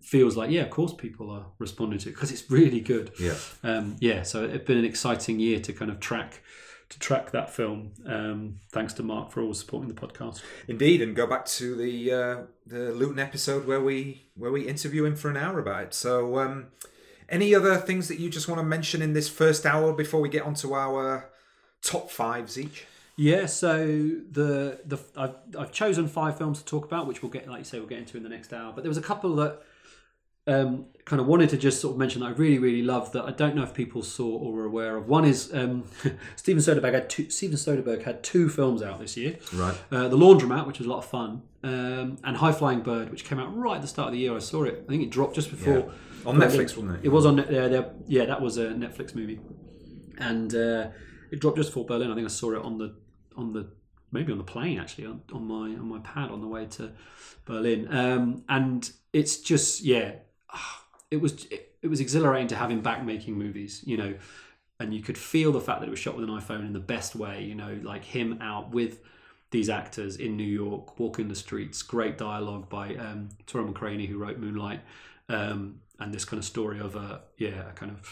feels 0.00 0.36
like 0.36 0.52
yeah, 0.52 0.60
of 0.62 0.70
course 0.70 0.94
people 0.94 1.30
are 1.30 1.46
responding 1.58 1.98
to 1.98 2.10
it 2.10 2.12
because 2.12 2.30
it's 2.30 2.48
really 2.48 2.80
good. 2.80 3.10
Yeah. 3.18 3.34
Um, 3.64 3.96
yeah. 3.98 4.22
So 4.22 4.44
it's 4.44 4.64
been 4.64 4.78
an 4.78 4.84
exciting 4.84 5.40
year 5.40 5.58
to 5.58 5.72
kind 5.72 5.90
of 5.90 5.98
track 5.98 6.44
to 6.90 6.98
track 7.00 7.32
that 7.32 7.50
film. 7.50 7.90
Um, 8.06 8.60
thanks 8.70 8.92
to 8.94 9.02
Mark 9.02 9.32
for 9.32 9.40
always 9.40 9.58
supporting 9.58 9.92
the 9.92 10.00
podcast. 10.00 10.42
Indeed, 10.68 11.02
and 11.02 11.16
go 11.16 11.26
back 11.26 11.44
to 11.46 11.74
the 11.74 12.12
uh, 12.12 12.36
the 12.68 12.92
Luton 12.92 13.18
episode 13.18 13.66
where 13.66 13.80
we 13.80 14.28
where 14.36 14.52
we 14.52 14.68
interview 14.68 15.06
him 15.06 15.16
for 15.16 15.28
an 15.28 15.36
hour 15.36 15.58
about 15.58 15.82
it. 15.82 15.94
So, 15.94 16.38
um, 16.38 16.68
any 17.28 17.52
other 17.52 17.78
things 17.78 18.06
that 18.06 18.20
you 18.20 18.30
just 18.30 18.46
want 18.46 18.60
to 18.60 18.64
mention 18.64 19.02
in 19.02 19.12
this 19.12 19.28
first 19.28 19.66
hour 19.66 19.92
before 19.92 20.20
we 20.20 20.28
get 20.28 20.44
onto 20.44 20.72
our 20.72 21.32
top 21.82 22.10
fives 22.10 22.58
each? 22.58 22.84
Yeah, 23.16 23.46
so 23.46 23.86
the 23.86 24.80
the 24.86 24.98
I've, 25.16 25.34
I've 25.58 25.72
chosen 25.72 26.08
five 26.08 26.38
films 26.38 26.58
to 26.60 26.64
talk 26.64 26.84
about, 26.86 27.06
which 27.06 27.22
we'll 27.22 27.30
get, 27.30 27.46
like 27.48 27.58
you 27.58 27.64
say, 27.64 27.78
we'll 27.78 27.88
get 27.88 27.98
into 27.98 28.16
in 28.16 28.22
the 28.22 28.28
next 28.30 28.52
hour. 28.52 28.72
But 28.74 28.82
there 28.82 28.88
was 28.88 28.96
a 28.96 29.02
couple 29.02 29.36
that 29.36 29.62
um, 30.46 30.86
kind 31.04 31.20
of 31.20 31.26
wanted 31.26 31.50
to 31.50 31.58
just 31.58 31.80
sort 31.82 31.92
of 31.92 31.98
mention 31.98 32.22
that 32.22 32.28
I 32.28 32.30
really, 32.30 32.58
really 32.58 32.82
love 32.82 33.12
that 33.12 33.24
I 33.24 33.30
don't 33.32 33.54
know 33.54 33.62
if 33.62 33.74
people 33.74 34.02
saw 34.02 34.26
or 34.26 34.52
were 34.52 34.64
aware 34.64 34.96
of. 34.96 35.06
One 35.06 35.26
is 35.26 35.52
um, 35.52 35.84
Steven 36.36 36.62
Soderbergh 36.62 36.94
had 36.94 37.10
two, 37.10 37.28
Steven 37.28 37.56
Soderbergh 37.56 38.04
had 38.04 38.22
two 38.22 38.48
films 38.48 38.82
out 38.82 39.00
this 39.00 39.16
year. 39.18 39.36
Right. 39.52 39.76
Uh, 39.92 40.08
the 40.08 40.16
Laundromat, 40.16 40.66
which 40.66 40.78
was 40.78 40.86
a 40.86 40.90
lot 40.90 40.98
of 40.98 41.04
fun, 41.06 41.42
um, 41.62 42.16
and 42.24 42.36
High 42.38 42.52
Flying 42.52 42.80
Bird, 42.80 43.10
which 43.10 43.24
came 43.24 43.38
out 43.38 43.54
right 43.54 43.76
at 43.76 43.82
the 43.82 43.88
start 43.88 44.08
of 44.08 44.12
the 44.14 44.18
year. 44.18 44.34
I 44.34 44.38
saw 44.38 44.62
it. 44.64 44.82
I 44.86 44.88
think 44.88 45.02
it 45.02 45.10
dropped 45.10 45.34
just 45.34 45.50
before 45.50 45.74
Yeah. 45.78 45.92
On 46.24 46.36
Netflix, 46.36 46.76
wasn't 46.76 46.92
it? 46.96 47.00
It 47.04 47.08
was 47.08 47.26
on. 47.26 47.36
There- 47.36 47.90
yeah, 48.06 48.24
that 48.26 48.40
was 48.40 48.56
a 48.58 48.66
Netflix 48.68 49.14
movie, 49.14 49.40
and 50.18 50.54
uh, 50.54 50.88
it 51.30 51.40
dropped 51.40 51.56
just 51.56 51.70
before 51.70 51.84
Berlin. 51.84 52.10
I 52.10 52.14
think 52.14 52.26
I 52.26 52.30
saw 52.30 52.52
it 52.52 52.62
on 52.62 52.78
the 52.78 52.94
on 53.36 53.52
the 53.52 53.70
maybe 54.12 54.32
on 54.32 54.38
the 54.38 54.44
plane 54.44 54.78
actually 54.78 55.06
on, 55.06 55.22
on 55.32 55.46
my 55.46 55.78
on 55.78 55.88
my 55.88 55.98
pad 56.00 56.30
on 56.30 56.40
the 56.40 56.46
way 56.46 56.66
to 56.66 56.92
Berlin. 57.44 57.88
Um, 57.90 58.44
and 58.48 58.90
it's 59.12 59.38
just 59.38 59.82
yeah, 59.82 60.12
it 61.10 61.20
was 61.20 61.44
it, 61.46 61.74
it 61.82 61.88
was 61.88 62.00
exhilarating 62.00 62.48
to 62.48 62.56
have 62.56 62.70
him 62.70 62.80
back 62.80 63.04
making 63.04 63.34
movies. 63.34 63.82
You 63.86 63.96
know, 63.96 64.14
and 64.78 64.94
you 64.94 65.02
could 65.02 65.18
feel 65.18 65.52
the 65.52 65.60
fact 65.60 65.80
that 65.80 65.86
it 65.86 65.90
was 65.90 65.98
shot 65.98 66.16
with 66.16 66.28
an 66.28 66.34
iPhone 66.34 66.66
in 66.66 66.72
the 66.72 66.80
best 66.80 67.14
way. 67.14 67.44
You 67.44 67.54
know, 67.54 67.78
like 67.82 68.04
him 68.04 68.38
out 68.40 68.70
with 68.70 69.00
these 69.50 69.68
actors 69.68 70.16
in 70.16 70.36
New 70.36 70.44
York, 70.44 70.98
walking 70.98 71.28
the 71.28 71.34
streets. 71.34 71.82
Great 71.82 72.16
dialogue 72.16 72.68
by 72.68 72.94
um, 72.94 73.30
Tarell 73.46 73.72
McCraney, 73.72 74.06
who 74.06 74.18
wrote 74.18 74.38
Moonlight, 74.38 74.80
um, 75.28 75.80
and 75.98 76.14
this 76.14 76.24
kind 76.24 76.38
of 76.38 76.44
story 76.44 76.80
of 76.80 76.96
a 76.96 77.22
yeah, 77.36 77.68
a 77.68 77.72
kind 77.72 77.92
of 77.92 78.08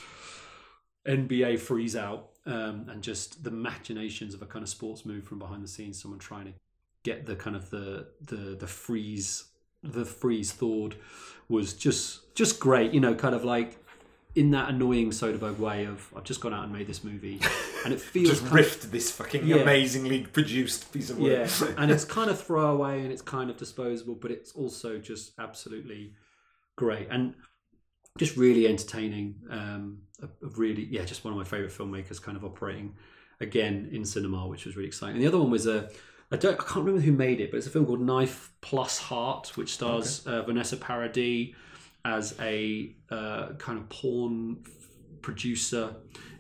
NBA 1.07 1.59
freeze 1.61 1.97
out, 1.97 2.31
um, 2.49 2.87
and 2.91 3.03
just 3.03 3.45
the 3.45 3.51
machinations 3.51 4.35
of 4.35 4.43
a 4.43 4.47
kind 4.47 4.63
of 4.63 4.69
sports 4.69 5.05
move 5.07 5.25
from 5.25 5.39
behind 5.39 5.63
the 5.63 5.69
scenes. 5.69 6.01
Someone 6.03 6.19
trying 6.19 6.47
to 6.47 6.53
get 7.05 7.27
the 7.27 7.37
kind 7.37 7.55
of 7.55 7.71
the 7.71 8.09
the 8.21 8.57
the 8.59 8.67
freeze 8.67 9.45
the 9.83 10.05
freeze 10.05 10.51
thawed 10.53 10.97
was 11.49 11.75
just 11.75 12.35
just 12.35 12.59
great. 12.59 12.93
You 12.93 13.01
know, 13.01 13.15
kind 13.15 13.35
of 13.35 13.45
like 13.45 13.77
in 14.35 14.51
that 14.53 14.69
annoying 14.69 15.11
Soderbergh 15.11 15.59
way 15.59 15.85
of 15.85 16.13
I've 16.17 16.23
just 16.25 16.41
gone 16.41 16.53
out 16.55 16.63
and 16.65 16.73
made 16.73 16.87
this 16.87 17.03
movie, 17.03 17.41
and 17.85 17.93
it 17.95 18.01
feels 18.01 18.29
Just 18.31 18.47
kind 18.47 18.59
of- 18.61 18.67
riffed 18.67 18.91
this 18.91 19.11
fucking 19.11 19.47
Yeah. 19.47 19.57
amazingly 19.57 20.23
produced 20.27 20.93
piece 20.93 21.11
of 21.11 21.19
work. 21.19 21.31
yeah, 21.61 21.75
and 21.79 21.91
it's 21.91 22.05
kind 22.05 22.31
of 22.31 22.41
throwaway 22.41 23.01
and 23.03 23.11
it's 23.13 23.23
kind 23.23 23.51
of 23.51 23.57
disposable, 23.57 24.15
but 24.15 24.31
it's 24.31 24.53
also 24.53 24.99
just 24.99 25.33
absolutely 25.39 26.13
great 26.77 27.09
and 27.11 27.35
just 28.19 28.37
really 28.37 28.67
entertaining. 28.69 29.37
Um, 29.51 30.03
a, 30.23 30.29
really, 30.41 30.85
yeah, 30.91 31.05
just 31.05 31.25
one 31.25 31.33
of 31.33 31.39
my 31.39 31.45
favorite 31.45 31.73
filmmakers, 31.73 32.21
kind 32.21 32.37
of 32.37 32.45
operating 32.45 32.95
again 33.41 33.89
in 33.93 34.05
cinema, 34.05 34.47
which 34.47 34.67
was 34.67 34.77
really 34.77 34.89
exciting. 34.89 35.17
And 35.17 35.25
the 35.25 35.29
other 35.29 35.39
one 35.39 35.51
was 35.51 35.67
a. 35.67 35.91
I 36.31 36.37
don't. 36.37 36.55
I 36.55 36.63
can't 36.63 36.85
remember 36.85 37.01
who 37.01 37.13
made 37.13 37.41
it, 37.41 37.51
but 37.51 37.57
it's 37.57 37.67
a 37.67 37.71
film 37.71 37.87
called 37.87 38.01
Knife 38.01 38.53
Plus 38.61 38.99
Heart, 38.99 39.57
which 39.57 39.73
stars 39.73 40.27
uh, 40.27 40.43
Vanessa 40.43 40.77
Paradis 40.77 41.55
as 42.05 42.35
a 42.41 42.95
uh, 43.11 43.51
kind 43.59 43.79
of 43.79 43.89
porn 43.89 44.65
producer 45.23 45.95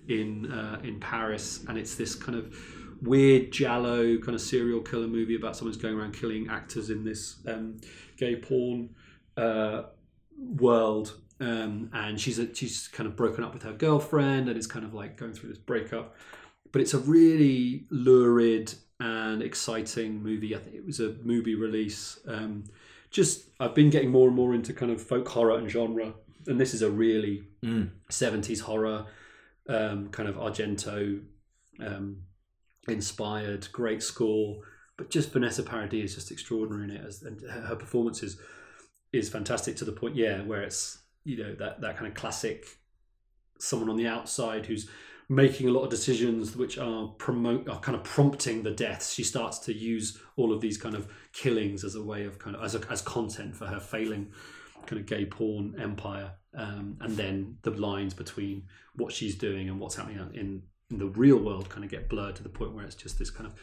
in 0.08 0.50
uh, 0.50 0.80
in 0.82 1.00
Paris, 1.00 1.64
and 1.68 1.78
it's 1.78 1.94
this 1.94 2.14
kind 2.14 2.36
of 2.36 2.54
weird 3.02 3.52
giallo 3.52 4.18
kind 4.18 4.34
of 4.34 4.40
serial 4.40 4.80
killer 4.80 5.06
movie 5.06 5.36
about 5.36 5.56
someone 5.56 5.72
who's 5.72 5.80
going 5.80 5.96
around 5.96 6.12
killing 6.12 6.48
actors 6.48 6.90
in 6.90 7.04
this 7.04 7.36
um, 7.46 7.76
gay 8.16 8.36
porn 8.36 8.90
uh, 9.36 9.82
world. 10.36 11.20
Um, 11.40 11.90
and 11.92 12.20
she's 12.20 12.38
a, 12.38 12.52
she's 12.54 12.88
kind 12.88 13.06
of 13.08 13.14
broken 13.14 13.44
up 13.44 13.54
with 13.54 13.62
her 13.62 13.72
girlfriend 13.72 14.48
and 14.48 14.58
is 14.58 14.66
kind 14.66 14.84
of 14.84 14.92
like 14.94 15.16
going 15.16 15.32
through 15.32 15.50
this 15.50 15.58
breakup. 15.58 16.16
But 16.72 16.82
it's 16.82 16.94
a 16.94 16.98
really 16.98 17.86
lurid 17.90 18.74
and 19.00 19.42
exciting 19.42 20.20
Mubi. 20.20 20.54
I 20.56 20.58
think 20.58 20.74
it 20.74 20.84
was 20.84 21.00
a 21.00 21.14
movie 21.22 21.54
release. 21.54 22.18
Um, 22.26 22.64
just 23.10 23.48
I've 23.60 23.74
been 23.74 23.90
getting 23.90 24.10
more 24.10 24.26
and 24.26 24.36
more 24.36 24.54
into 24.54 24.72
kind 24.72 24.90
of 24.92 25.00
folk 25.00 25.28
horror 25.28 25.56
and 25.56 25.70
genre, 25.70 26.12
and 26.46 26.60
this 26.60 26.74
is 26.74 26.82
a 26.82 26.90
really 26.90 27.44
Mm. 27.64 27.90
70s 28.10 28.60
horror, 28.60 29.06
um, 29.68 30.10
kind 30.10 30.28
of 30.28 30.36
Argento 30.36 31.20
um, 31.80 32.18
inspired, 32.88 33.66
great 33.72 34.02
score. 34.02 34.60
But 34.96 35.10
just 35.10 35.32
Vanessa 35.32 35.62
Paradis 35.62 36.10
is 36.10 36.14
just 36.16 36.30
extraordinary 36.30 36.84
in 36.84 36.90
it, 36.96 37.04
as, 37.04 37.22
and 37.22 37.40
her 37.42 37.60
her 37.62 37.76
performance 37.76 38.22
is, 38.22 38.38
is 39.12 39.28
fantastic 39.28 39.76
to 39.76 39.84
the 39.84 39.92
point, 39.92 40.16
yeah, 40.16 40.42
where 40.42 40.62
it's 40.62 40.98
you 41.28 41.36
know 41.36 41.54
that 41.54 41.80
that 41.82 41.96
kind 41.96 42.06
of 42.08 42.14
classic 42.14 42.64
someone 43.58 43.90
on 43.90 43.96
the 43.96 44.06
outside 44.06 44.64
who's 44.64 44.88
making 45.28 45.68
a 45.68 45.70
lot 45.70 45.82
of 45.82 45.90
decisions 45.90 46.56
which 46.56 46.78
are 46.78 47.08
promote 47.18 47.68
are 47.68 47.78
kind 47.80 47.94
of 47.94 48.02
prompting 48.02 48.62
the 48.62 48.70
deaths. 48.70 49.12
She 49.12 49.22
starts 49.22 49.58
to 49.60 49.74
use 49.74 50.18
all 50.36 50.54
of 50.54 50.62
these 50.62 50.78
kind 50.78 50.94
of 50.94 51.12
killings 51.34 51.84
as 51.84 51.94
a 51.96 52.02
way 52.02 52.24
of 52.24 52.38
kind 52.38 52.56
of 52.56 52.64
as 52.64 52.74
a, 52.74 52.80
as 52.90 53.02
content 53.02 53.54
for 53.54 53.66
her 53.66 53.78
failing 53.78 54.32
kind 54.86 55.00
of 55.00 55.06
gay 55.06 55.26
porn 55.26 55.74
empire, 55.78 56.30
um, 56.54 56.96
and 57.02 57.14
then 57.18 57.58
the 57.60 57.72
lines 57.72 58.14
between 58.14 58.62
what 58.94 59.12
she's 59.12 59.36
doing 59.36 59.68
and 59.68 59.78
what's 59.78 59.96
happening 59.96 60.18
in, 60.32 60.62
in 60.90 60.98
the 60.98 61.08
real 61.08 61.36
world 61.36 61.68
kind 61.68 61.84
of 61.84 61.90
get 61.90 62.08
blurred 62.08 62.36
to 62.36 62.42
the 62.42 62.48
point 62.48 62.72
where 62.72 62.86
it's 62.86 62.94
just 62.94 63.18
this 63.18 63.28
kind 63.28 63.46
of 63.46 63.54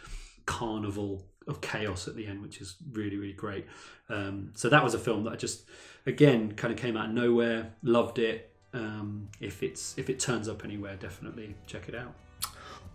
carnival 0.45 1.25
of 1.47 1.61
chaos 1.61 2.07
at 2.07 2.15
the 2.15 2.25
end, 2.27 2.41
which 2.41 2.61
is 2.61 2.75
really 2.91 3.17
really 3.17 3.33
great. 3.33 3.65
Um, 4.09 4.51
so 4.55 4.69
that 4.69 4.83
was 4.83 4.93
a 4.93 4.99
film 4.99 5.23
that 5.23 5.33
I 5.33 5.35
just 5.35 5.63
again 6.05 6.53
kind 6.53 6.73
of 6.73 6.79
came 6.79 6.97
out 6.97 7.09
of 7.09 7.15
nowhere, 7.15 7.73
loved 7.83 8.19
it. 8.19 8.51
Um, 8.73 9.29
if 9.39 9.63
it's 9.63 9.97
if 9.97 10.09
it 10.09 10.19
turns 10.19 10.47
up 10.49 10.63
anywhere, 10.65 10.95
definitely 10.95 11.55
check 11.65 11.87
it 11.87 11.95
out. 11.95 12.13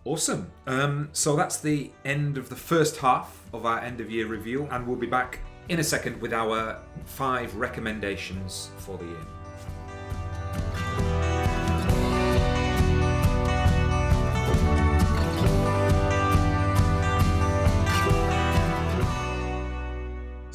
Awesome. 0.03 0.51
Um, 0.65 1.09
so 1.13 1.35
that's 1.35 1.57
the 1.57 1.91
end 2.05 2.37
of 2.37 2.49
the 2.49 2.55
first 2.55 2.97
half 2.97 3.39
of 3.53 3.65
our 3.65 3.79
end 3.79 4.01
of 4.01 4.09
year 4.09 4.25
review, 4.25 4.67
and 4.71 4.87
we'll 4.87 4.95
be 4.95 5.07
back 5.07 5.39
in 5.69 5.79
a 5.79 5.83
second 5.83 6.19
with 6.19 6.33
our 6.33 6.81
five 7.05 7.55
recommendations 7.55 8.71
for 8.77 8.97
the 8.97 9.05
year. 9.05 10.90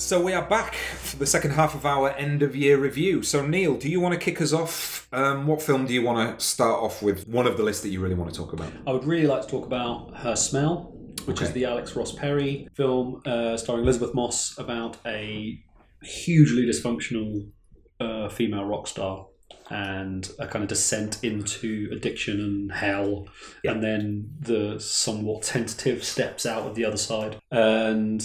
So 0.06 0.22
we 0.22 0.34
are 0.34 0.48
back 0.48 0.76
for 0.76 1.16
the 1.16 1.26
second 1.26 1.50
half 1.50 1.74
of 1.74 1.84
our 1.84 2.10
end 2.10 2.40
of 2.40 2.54
year 2.54 2.78
review. 2.78 3.24
So 3.24 3.44
Neil, 3.44 3.76
do 3.76 3.90
you 3.90 3.98
want 3.98 4.14
to 4.14 4.20
kick 4.20 4.40
us 4.40 4.52
off? 4.52 5.08
Um, 5.12 5.48
what 5.48 5.60
film 5.60 5.84
do 5.84 5.92
you 5.92 6.02
want 6.02 6.38
to 6.38 6.46
start 6.46 6.80
off 6.80 7.02
with? 7.02 7.26
One 7.26 7.44
of 7.44 7.56
the 7.56 7.64
list 7.64 7.82
that 7.82 7.88
you 7.88 8.00
really 8.00 8.14
want 8.14 8.32
to 8.32 8.36
talk 8.38 8.52
about? 8.52 8.72
I 8.86 8.92
would 8.92 9.04
really 9.04 9.26
like 9.26 9.42
to 9.42 9.48
talk 9.48 9.66
about 9.66 10.16
Her 10.18 10.36
Smell, 10.36 10.92
which 11.24 11.42
is 11.42 11.50
the 11.50 11.64
Alex 11.64 11.96
Ross 11.96 12.12
Perry 12.12 12.68
film 12.76 13.20
uh, 13.26 13.56
starring 13.56 13.82
Elisabeth 13.82 14.14
Moss 14.14 14.56
about 14.58 14.96
a 15.04 15.60
hugely 16.04 16.64
dysfunctional 16.66 17.50
uh, 17.98 18.28
female 18.28 18.64
rock 18.64 18.86
star 18.86 19.26
and 19.70 20.30
a 20.38 20.46
kind 20.46 20.62
of 20.62 20.68
descent 20.68 21.24
into 21.24 21.88
addiction 21.90 22.38
and 22.38 22.70
hell, 22.70 23.26
and 23.64 23.82
then 23.82 24.30
the 24.38 24.78
somewhat 24.78 25.42
tentative 25.42 26.04
steps 26.04 26.46
out 26.46 26.62
of 26.62 26.76
the 26.76 26.84
other 26.84 26.96
side. 26.96 27.40
And 27.50 28.24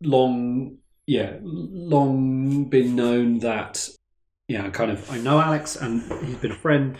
long, 0.00 0.78
yeah, 1.06 1.36
long 1.42 2.64
been 2.64 2.96
known 2.96 3.38
that 3.40 3.88
yeah, 4.48 4.68
kind 4.70 4.90
of. 4.90 5.10
I 5.10 5.18
know 5.18 5.40
Alex, 5.40 5.76
and 5.76 6.02
he's 6.24 6.36
been 6.36 6.52
a 6.52 6.56
friend, 6.56 6.96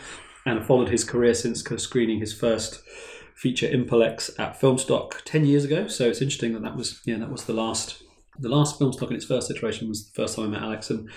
and 0.47 0.59
I 0.59 0.63
followed 0.63 0.89
his 0.89 1.05
career 1.05 1.35
since 1.35 1.63
kind 1.63 1.79
of 1.79 1.83
screening 1.83 2.21
his 2.21 2.33
first 2.33 2.83
feature 3.35 3.69
Impolex 3.69 4.31
at 4.39 4.59
Filmstock 4.59 5.23
ten 5.25 5.45
years 5.45 5.65
ago. 5.65 5.87
So 5.89 6.09
it's 6.09 6.23
interesting 6.23 6.55
that 6.55 6.63
that 6.63 6.77
was 6.77 7.01
yeah 7.05 7.19
that 7.19 7.31
was 7.31 7.45
the 7.45 7.53
last 7.53 8.03
the 8.39 8.49
last 8.49 8.79
Filmstock 8.79 9.11
in 9.11 9.17
its 9.17 9.25
first 9.25 9.51
iteration 9.51 9.89
was 9.89 10.11
the 10.11 10.15
first 10.15 10.37
time 10.37 10.47
I 10.47 10.49
met 10.49 10.63
Alex, 10.63 10.91
and 10.91 11.09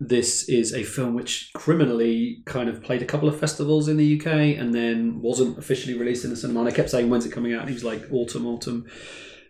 this 0.00 0.48
is 0.48 0.74
a 0.74 0.82
film 0.82 1.14
which 1.14 1.50
criminally 1.54 2.42
kind 2.44 2.68
of 2.68 2.82
played 2.82 3.02
a 3.02 3.06
couple 3.06 3.28
of 3.28 3.38
festivals 3.38 3.88
in 3.88 3.96
the 3.96 4.20
UK 4.20 4.26
and 4.58 4.74
then 4.74 5.20
wasn't 5.22 5.58
officially 5.58 5.96
released 5.96 6.24
in 6.24 6.30
the 6.30 6.36
cinema. 6.36 6.60
And 6.60 6.68
I 6.68 6.72
kept 6.72 6.90
saying, 6.90 7.08
when's 7.08 7.24
it 7.24 7.32
coming 7.32 7.54
out? 7.54 7.60
And 7.60 7.70
he 7.70 7.74
was 7.74 7.84
like, 7.84 8.02
autumn, 8.12 8.46
autumn. 8.46 8.84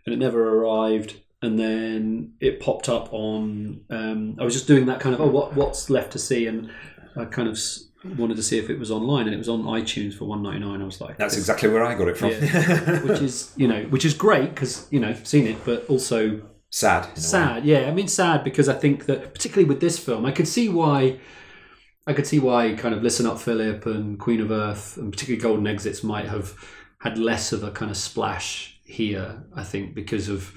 And 0.04 0.14
it 0.14 0.18
never 0.18 0.60
arrived. 0.60 1.20
And 1.42 1.58
then 1.58 2.32
it 2.40 2.60
popped 2.60 2.88
up 2.88 3.12
on. 3.12 3.82
Um, 3.90 4.36
I 4.40 4.44
was 4.44 4.54
just 4.54 4.66
doing 4.66 4.86
that 4.86 5.00
kind 5.00 5.14
of, 5.14 5.20
oh, 5.20 5.28
what 5.28 5.54
what's 5.54 5.90
left 5.90 6.12
to 6.12 6.18
see? 6.18 6.46
And 6.46 6.70
I 7.16 7.26
kind 7.26 7.48
of 7.48 7.58
wanted 8.16 8.36
to 8.36 8.42
see 8.42 8.58
if 8.58 8.70
it 8.70 8.78
was 8.78 8.90
online, 8.90 9.26
and 9.26 9.34
it 9.34 9.38
was 9.38 9.48
on 9.48 9.62
iTunes 9.64 10.14
for 10.14 10.24
one 10.24 10.42
ninety 10.42 10.60
nine. 10.60 10.80
I 10.80 10.84
was 10.84 11.00
like, 11.00 11.18
That's 11.18 11.36
exactly 11.36 11.68
where 11.68 11.84
I 11.84 11.94
got 11.94 12.08
it 12.08 12.16
from. 12.16 12.30
yeah. 12.30 13.02
which 13.02 13.20
is 13.20 13.52
you 13.56 13.68
know 13.68 13.82
which 13.84 14.04
is 14.04 14.14
great 14.14 14.50
because 14.50 14.86
you 14.90 14.98
know 15.00 15.14
seen 15.24 15.46
it, 15.46 15.62
but 15.64 15.84
also 15.88 16.40
sad. 16.70 17.04
in 17.04 17.10
a 17.10 17.14
way. 17.14 17.20
sad. 17.20 17.64
Yeah, 17.64 17.80
I 17.80 17.92
mean 17.92 18.08
sad 18.08 18.42
because 18.42 18.68
I 18.68 18.74
think 18.74 19.06
that 19.06 19.34
particularly 19.34 19.68
with 19.68 19.80
this 19.80 19.98
film, 19.98 20.24
I 20.24 20.32
could 20.32 20.48
see 20.48 20.68
why. 20.68 21.18
I 22.08 22.12
could 22.12 22.26
see 22.26 22.38
why 22.38 22.72
kind 22.74 22.94
of 22.94 23.02
Listen 23.02 23.26
Up 23.26 23.38
Philip 23.40 23.84
and 23.84 24.16
Queen 24.16 24.40
of 24.40 24.52
Earth 24.52 24.96
and 24.96 25.12
particularly 25.12 25.42
Golden 25.42 25.66
Exits 25.66 26.04
might 26.04 26.26
have 26.26 26.54
had 27.00 27.18
less 27.18 27.52
of 27.52 27.64
a 27.64 27.72
kind 27.72 27.90
of 27.90 27.96
splash 27.96 28.78
here. 28.84 29.44
I 29.56 29.64
think 29.64 29.94
because 29.96 30.28
of 30.28 30.52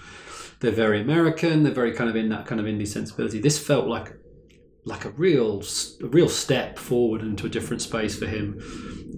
they're 0.60 0.72
very 0.72 1.02
American, 1.02 1.64
they're 1.64 1.74
very 1.74 1.94
kind 1.94 2.10
of 2.10 2.16
in 2.16 2.30
that 2.30 2.46
kind 2.46 2.60
of 2.60 2.68
indie 2.68 2.88
sensibility. 2.88 3.40
This 3.40 3.60
felt 3.60 3.88
like 3.88 4.14
like 4.86 5.06
a 5.06 5.10
real 5.12 5.62
a 6.02 6.08
real 6.08 6.30
step 6.30 6.78
forward 6.78 7.22
into 7.22 7.46
a 7.46 7.50
different 7.50 7.82
space 7.82 8.18
for 8.18 8.26
him, 8.26 8.60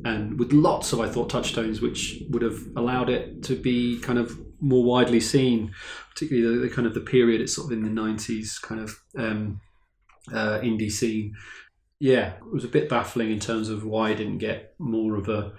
and 0.05 0.39
with 0.39 0.53
lots 0.53 0.93
of 0.93 0.99
I 0.99 1.07
thought 1.07 1.29
touchstones 1.29 1.81
which 1.81 2.21
would 2.29 2.41
have 2.41 2.59
allowed 2.75 3.09
it 3.09 3.43
to 3.43 3.55
be 3.55 3.99
kind 3.99 4.19
of 4.19 4.37
more 4.59 4.83
widely 4.83 5.19
seen, 5.19 5.73
particularly 6.09 6.57
the, 6.57 6.67
the 6.67 6.69
kind 6.69 6.87
of 6.87 6.93
the 6.93 7.01
period 7.01 7.41
it's 7.41 7.55
sort 7.55 7.71
of 7.71 7.77
in 7.77 7.83
the 7.83 7.89
nineties 7.89 8.59
kind 8.59 8.81
of 8.81 8.99
um, 9.17 9.61
uh, 10.31 10.59
indie 10.59 10.91
scene. 10.91 11.33
Yeah, 11.99 12.33
it 12.33 12.53
was 12.53 12.63
a 12.63 12.67
bit 12.67 12.89
baffling 12.89 13.31
in 13.31 13.39
terms 13.39 13.69
of 13.69 13.85
why 13.85 14.09
I 14.09 14.13
didn't 14.13 14.39
get 14.39 14.73
more 14.79 15.15
of 15.15 15.29
a 15.29 15.53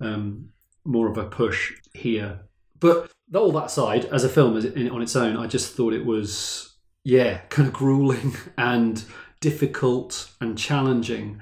um, 0.00 0.50
more 0.84 1.10
of 1.10 1.18
a 1.18 1.24
push 1.24 1.72
here. 1.94 2.47
But 2.80 3.10
all 3.34 3.52
that 3.52 3.66
aside, 3.66 4.06
as 4.06 4.24
a 4.24 4.28
film 4.28 4.56
on 4.56 5.02
its 5.02 5.16
own, 5.16 5.36
I 5.36 5.46
just 5.46 5.74
thought 5.74 5.92
it 5.92 6.04
was 6.04 6.68
yeah, 7.04 7.38
kind 7.48 7.66
of 7.66 7.72
grueling 7.72 8.36
and 8.58 9.02
difficult 9.40 10.30
and 10.40 10.58
challenging, 10.58 11.40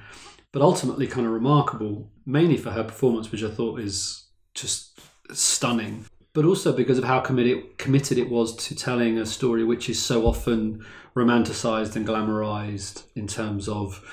but 0.53 0.63
ultimately 0.63 1.07
kind 1.07 1.27
of 1.27 1.33
remarkable, 1.33 2.11
mainly 2.25 2.57
for 2.57 2.71
her 2.71 2.85
performance, 2.85 3.33
which 3.33 3.43
I 3.43 3.51
thought 3.51 3.81
is 3.81 4.27
just 4.55 5.01
stunning. 5.33 6.07
But 6.35 6.45
also 6.45 6.73
because 6.73 6.99
of 6.99 7.05
how 7.05 7.21
committed 7.21 7.79
committed 7.79 8.19
it 8.19 8.31
was 8.31 8.55
to 8.67 8.77
telling 8.77 9.19
a 9.19 9.27
story 9.27 9.65
which 9.65 9.89
is 9.89 10.01
so 10.01 10.27
often 10.27 10.85
romanticized 11.17 11.97
and 11.97 12.07
glamorized 12.07 13.05
in 13.17 13.27
terms 13.27 13.69
of 13.69 14.05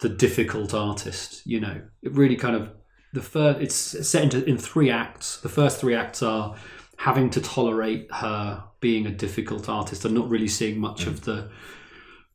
the 0.00 0.08
difficult 0.08 0.74
artist. 0.74 1.46
You 1.46 1.60
know, 1.60 1.80
it 2.02 2.12
really 2.12 2.36
kind 2.36 2.56
of 2.56 2.70
the 3.18 3.24
first. 3.24 3.60
It's 3.60 4.08
set 4.08 4.22
into 4.22 4.44
in 4.44 4.58
three 4.58 4.90
acts. 4.90 5.38
The 5.40 5.48
first 5.48 5.80
three 5.80 5.94
acts 5.94 6.22
are 6.22 6.56
having 6.96 7.30
to 7.30 7.40
tolerate 7.40 8.08
her 8.12 8.64
being 8.80 9.06
a 9.06 9.10
difficult 9.10 9.68
artist 9.68 10.04
and 10.04 10.14
not 10.14 10.28
really 10.28 10.48
seeing 10.48 10.80
much 10.80 11.06
of 11.06 11.24
the 11.24 11.50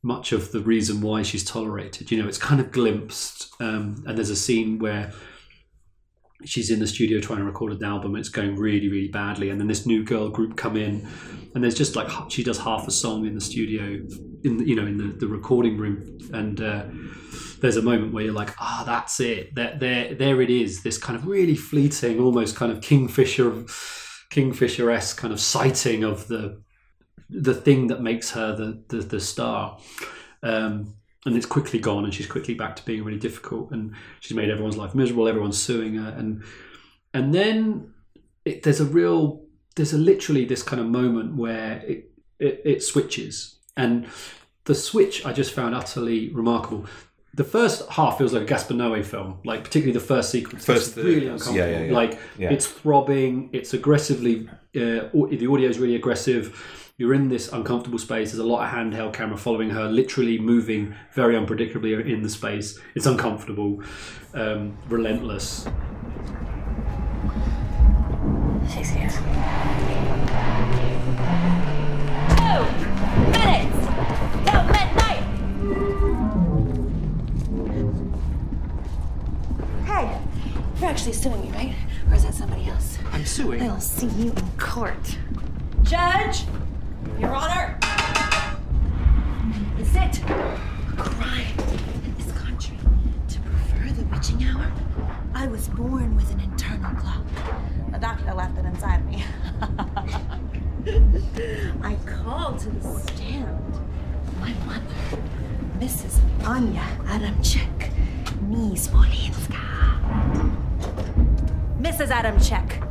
much 0.02 0.32
of 0.32 0.52
the 0.52 0.60
reason 0.60 1.00
why 1.00 1.22
she's 1.22 1.44
tolerated. 1.44 2.10
You 2.10 2.22
know, 2.22 2.28
it's 2.28 2.38
kind 2.38 2.60
of 2.60 2.70
glimpsed, 2.70 3.54
um, 3.60 4.04
and 4.06 4.18
there's 4.18 4.30
a 4.30 4.36
scene 4.36 4.78
where 4.78 5.12
she's 6.44 6.70
in 6.70 6.78
the 6.78 6.86
studio 6.86 7.20
trying 7.20 7.38
to 7.38 7.44
record 7.44 7.72
an 7.72 7.82
album 7.82 8.14
and 8.14 8.20
it's 8.20 8.28
going 8.28 8.54
really 8.56 8.88
really 8.90 9.08
badly 9.08 9.48
and 9.48 9.58
then 9.58 9.66
this 9.66 9.86
new 9.86 10.04
girl 10.04 10.28
group 10.28 10.58
come 10.58 10.76
in 10.76 11.08
and 11.54 11.64
there's 11.64 11.76
just 11.76 11.96
like 11.96 12.06
she 12.28 12.44
does 12.44 12.58
half 12.58 12.86
a 12.86 12.90
song 12.90 13.24
in 13.24 13.34
the 13.34 13.40
studio 13.40 13.98
in 14.42 14.58
the, 14.58 14.64
you 14.64 14.76
know 14.76 14.84
in 14.84 14.98
the, 14.98 15.04
the 15.20 15.26
recording 15.26 15.78
room 15.78 16.18
and 16.34 16.60
uh, 16.60 16.84
there's 17.64 17.76
a 17.76 17.82
moment 17.82 18.12
where 18.12 18.24
you're 18.24 18.34
like 18.34 18.54
ah 18.58 18.82
that's 18.84 19.20
it. 19.20 19.54
There, 19.54 19.74
there 19.78 20.14
there 20.14 20.42
it 20.42 20.50
is. 20.50 20.82
This 20.82 20.98
kind 20.98 21.18
of 21.18 21.26
really 21.26 21.56
fleeting 21.56 22.20
almost 22.20 22.56
kind 22.56 22.70
of 22.70 22.82
kingfisher 22.82 23.64
kingfisher-esque 24.28 25.16
kind 25.16 25.32
of 25.32 25.40
sighting 25.40 26.04
of 26.04 26.28
the 26.28 26.60
the 27.30 27.54
thing 27.54 27.86
that 27.86 28.02
makes 28.02 28.32
her 28.32 28.54
the 28.54 28.82
the, 28.88 29.02
the 29.02 29.20
star. 29.20 29.78
Um, 30.42 30.94
and 31.24 31.34
it's 31.34 31.46
quickly 31.46 31.78
gone 31.78 32.04
and 32.04 32.12
she's 32.12 32.26
quickly 32.26 32.52
back 32.52 32.76
to 32.76 32.84
being 32.84 33.02
really 33.02 33.18
difficult 33.18 33.70
and 33.70 33.94
she's 34.20 34.36
made 34.36 34.50
everyone's 34.50 34.76
life 34.76 34.94
miserable 34.94 35.26
everyone's 35.26 35.56
suing 35.56 35.94
her 35.94 36.14
and 36.18 36.44
and 37.14 37.32
then 37.32 37.94
it, 38.44 38.62
there's 38.62 38.80
a 38.80 38.84
real 38.84 39.42
there's 39.74 39.94
a 39.94 39.98
literally 39.98 40.44
this 40.44 40.62
kind 40.62 40.82
of 40.82 40.86
moment 40.86 41.34
where 41.34 41.78
it, 41.86 42.10
it 42.38 42.60
it 42.66 42.82
switches. 42.82 43.58
And 43.74 44.06
the 44.66 44.74
switch 44.74 45.24
i 45.24 45.32
just 45.32 45.52
found 45.52 45.74
utterly 45.74 46.28
remarkable 46.28 46.84
the 47.34 47.44
first 47.44 47.88
half 47.90 48.18
feels 48.18 48.32
like 48.32 48.42
a 48.42 48.46
Gaspar 48.46 48.74
Noé 48.74 49.04
film, 49.04 49.38
like 49.44 49.64
particularly 49.64 49.92
the 49.98 50.04
first 50.04 50.30
sequence. 50.30 50.64
First 50.64 50.96
it's 50.96 51.04
really 51.04 51.26
yeah, 51.26 51.32
uncomfortable. 51.32 51.56
yeah, 51.70 51.82
yeah. 51.84 51.92
Like 51.92 52.18
Yeah. 52.38 52.50
it's 52.52 52.66
throbbing, 52.66 53.50
it's 53.52 53.74
aggressively. 53.74 54.48
Uh, 54.76 55.08
the 55.12 55.48
audio 55.50 55.68
is 55.68 55.78
really 55.78 55.96
aggressive. 55.96 56.56
You're 56.96 57.14
in 57.14 57.28
this 57.28 57.50
uncomfortable 57.52 57.98
space. 57.98 58.30
There's 58.30 58.38
a 58.38 58.44
lot 58.46 58.64
of 58.64 58.72
handheld 58.72 59.14
camera 59.14 59.36
following 59.36 59.70
her, 59.70 59.86
literally 59.88 60.38
moving 60.38 60.94
very 61.12 61.34
unpredictably 61.34 62.08
in 62.08 62.22
the 62.22 62.28
space. 62.30 62.78
It's 62.94 63.06
uncomfortable, 63.06 63.82
um, 64.32 64.78
relentless. 64.88 65.66
She's 68.72 68.90
here. 68.90 69.10
You're 80.84 80.90
actually 80.90 81.14
suing 81.14 81.40
me, 81.40 81.50
right? 81.52 81.74
Or 82.10 82.14
is 82.14 82.24
that 82.24 82.34
somebody 82.34 82.66
else? 82.66 82.98
I'm 83.10 83.24
suing. 83.24 83.62
I'll 83.62 83.80
see 83.80 84.06
you 84.06 84.32
in 84.32 84.50
court. 84.58 85.16
Judge, 85.82 86.44
Your 87.18 87.34
Honor. 87.34 87.78
Is 89.80 89.96
it 89.96 90.20
a 90.24 90.58
crime 90.98 91.58
in 92.04 92.14
this 92.18 92.30
country 92.32 92.76
to 93.30 93.40
prefer 93.40 93.92
the 93.94 94.04
witching 94.14 94.44
hour? 94.44 94.70
I 95.34 95.46
was 95.46 95.68
born 95.68 96.16
with 96.16 96.30
an 96.32 96.40
internal 96.40 96.94
clock. 96.96 97.24
The 97.90 97.98
doctor 97.98 98.34
left 98.34 98.58
it 98.58 98.66
inside 98.66 99.06
me. 99.06 99.24
I 101.82 101.96
called 102.04 102.58
to 102.58 102.68
the 102.68 102.98
stand 102.98 103.74
my 104.38 104.52
mother, 104.66 105.22
Mrs. 105.78 106.20
Anya 106.46 106.84
Adamczyk, 107.06 107.90
nie 108.50 108.76
Smolinska. 108.76 109.62
Mrs. 111.80 112.08
Adamczyk, 112.08 112.82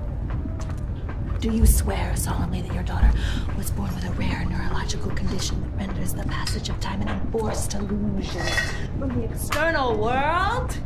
do 1.40 1.52
you 1.52 1.66
swear 1.66 2.16
solemnly 2.16 2.62
that 2.62 2.74
your 2.74 2.84
daughter 2.84 3.12
was 3.58 3.70
born 3.72 3.94
with 3.96 4.06
a 4.06 4.12
rare 4.12 4.46
neurological 4.46 5.12
condition 5.12 5.60
that 5.62 5.88
renders 5.88 6.14
the 6.14 6.24
passage 6.24 6.70
of 6.70 6.80
time 6.80 7.02
an 7.02 7.10
enforced 7.10 7.74
illusion 7.74 8.46
from 8.98 9.10
the 9.20 9.26
external 9.26 9.98
world? 9.98 10.78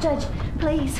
Judge, 0.00 0.24
please. 0.58 0.98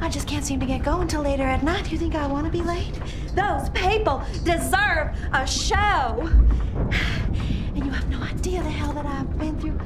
I 0.00 0.08
just 0.08 0.28
can't 0.28 0.44
seem 0.44 0.60
to 0.60 0.66
get 0.66 0.82
going 0.82 1.08
till 1.08 1.22
later 1.22 1.42
at 1.42 1.62
night. 1.62 1.90
You 1.90 1.98
think 1.98 2.14
I 2.14 2.26
want 2.26 2.46
to 2.46 2.52
be 2.52 2.62
late? 2.62 2.94
Those 3.34 3.68
people 3.70 4.22
deserve 4.44 5.16
a 5.32 5.46
show. 5.46 6.30
And 7.74 7.84
you 7.84 7.90
have 7.90 8.08
no 8.08 8.22
idea 8.22 8.62
the 8.62 8.70
hell 8.70 8.92
that 8.92 9.04
I've 9.04 9.36
been 9.36 9.58
through. 9.58 9.76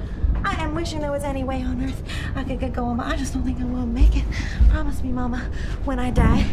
I 0.49 0.63
am 0.63 0.75
wishing 0.75 1.01
there 1.01 1.13
was 1.13 1.25
any 1.25 1.45
way 1.45 1.63
on 1.63 1.83
earth 1.85 2.03
I 2.35 2.43
could 2.45 2.59
get 2.61 2.73
going, 2.73 2.97
but 2.97 3.07
I 3.07 3.17
just 3.17 3.35
don't 3.35 3.45
think 3.45 3.61
I'm 3.61 3.73
gonna 3.75 3.87
make 3.87 4.17
it. 4.17 4.25
Promise 4.71 5.03
me, 5.03 5.11
Mama, 5.13 5.51
when 5.85 5.99
I 5.99 6.11
die, 6.11 6.47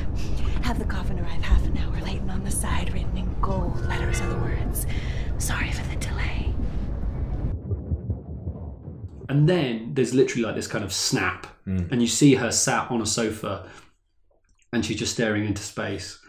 have 0.64 0.80
the 0.80 0.86
coffin 0.86 1.20
arrive 1.20 1.42
half 1.42 1.64
an 1.66 1.78
hour 1.78 2.00
late 2.02 2.20
and 2.22 2.30
on 2.32 2.44
the 2.44 2.52
side 2.52 2.92
written 2.94 3.18
in 3.18 3.34
gold 3.42 3.80
letters 3.86 4.20
are 4.22 4.28
the 4.30 4.38
words, 4.38 4.86
sorry 5.38 5.72
for 5.72 5.86
the 5.88 5.96
delay. 5.96 6.54
And 9.30 9.48
then 9.50 9.92
there's 9.94 10.14
literally 10.14 10.44
like 10.44 10.56
this 10.56 10.68
kind 10.68 10.84
of 10.84 10.94
snap, 10.94 11.48
Mm. 11.66 11.92
and 11.92 12.00
you 12.00 12.08
see 12.08 12.36
her 12.36 12.52
sat 12.52 12.92
on 12.92 13.02
a 13.02 13.08
sofa, 13.08 13.68
and 14.72 14.86
she's 14.86 15.00
just 15.00 15.14
staring 15.14 15.46
into 15.46 15.64
space, 15.64 16.20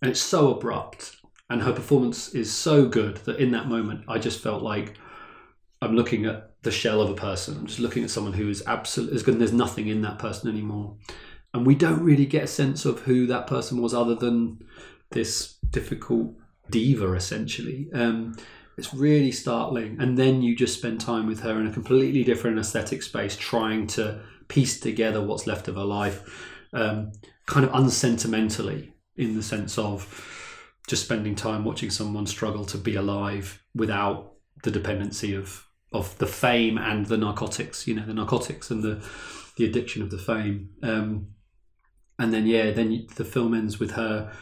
and 0.00 0.08
it's 0.08 0.20
so 0.20 0.52
abrupt, 0.54 1.16
and 1.50 1.62
her 1.62 1.72
performance 1.72 2.28
is 2.34 2.52
so 2.52 2.86
good 2.86 3.16
that 3.24 3.40
in 3.40 3.50
that 3.50 3.66
moment 3.68 4.04
I 4.06 4.18
just 4.18 4.40
felt 4.40 4.62
like 4.62 4.96
I'm 5.82 5.96
looking 5.96 6.24
at 6.26 6.52
the 6.66 6.72
shell 6.72 7.00
of 7.00 7.08
a 7.08 7.14
person. 7.14 7.56
I'm 7.56 7.66
just 7.66 7.78
looking 7.78 8.02
at 8.02 8.10
someone 8.10 8.34
who 8.34 8.50
is 8.50 8.62
absolutely 8.66 9.22
good. 9.22 9.38
There's 9.38 9.52
nothing 9.52 9.86
in 9.86 10.02
that 10.02 10.18
person 10.18 10.50
anymore, 10.50 10.96
and 11.54 11.64
we 11.64 11.76
don't 11.76 12.02
really 12.02 12.26
get 12.26 12.44
a 12.44 12.48
sense 12.48 12.84
of 12.84 13.00
who 13.00 13.26
that 13.28 13.46
person 13.46 13.80
was 13.80 13.94
other 13.94 14.16
than 14.16 14.58
this 15.10 15.58
difficult 15.70 16.34
diva, 16.68 17.12
essentially. 17.12 17.88
Um, 17.94 18.36
it's 18.76 18.92
really 18.92 19.30
startling, 19.30 19.96
and 20.00 20.18
then 20.18 20.42
you 20.42 20.56
just 20.56 20.76
spend 20.76 21.00
time 21.00 21.26
with 21.26 21.40
her 21.40 21.58
in 21.60 21.68
a 21.68 21.72
completely 21.72 22.24
different 22.24 22.58
aesthetic 22.58 23.02
space, 23.02 23.36
trying 23.36 23.86
to 23.88 24.20
piece 24.48 24.80
together 24.80 25.22
what's 25.22 25.46
left 25.46 25.68
of 25.68 25.76
her 25.76 25.84
life, 25.84 26.20
um, 26.72 27.12
kind 27.46 27.64
of 27.64 27.72
unsentimentally, 27.74 28.92
in 29.16 29.36
the 29.36 29.42
sense 29.42 29.78
of 29.78 30.02
just 30.88 31.04
spending 31.04 31.36
time 31.36 31.64
watching 31.64 31.90
someone 31.90 32.26
struggle 32.26 32.64
to 32.64 32.76
be 32.76 32.96
alive 32.96 33.62
without 33.74 34.32
the 34.64 34.70
dependency 34.70 35.32
of 35.32 35.65
of 35.92 36.16
the 36.18 36.26
fame 36.26 36.78
and 36.78 37.06
the 37.06 37.16
narcotics. 37.16 37.86
You 37.86 37.94
know, 37.94 38.06
the 38.06 38.14
narcotics 38.14 38.70
and 38.70 38.82
the 38.82 39.04
the 39.56 39.64
addiction 39.64 40.02
of 40.02 40.10
the 40.10 40.18
fame. 40.18 40.70
Um, 40.82 41.28
and 42.18 42.32
then 42.32 42.46
yeah, 42.46 42.70
then 42.70 43.06
the 43.16 43.24
film 43.24 43.54
ends 43.54 43.78
with 43.78 43.92
her 43.92 44.32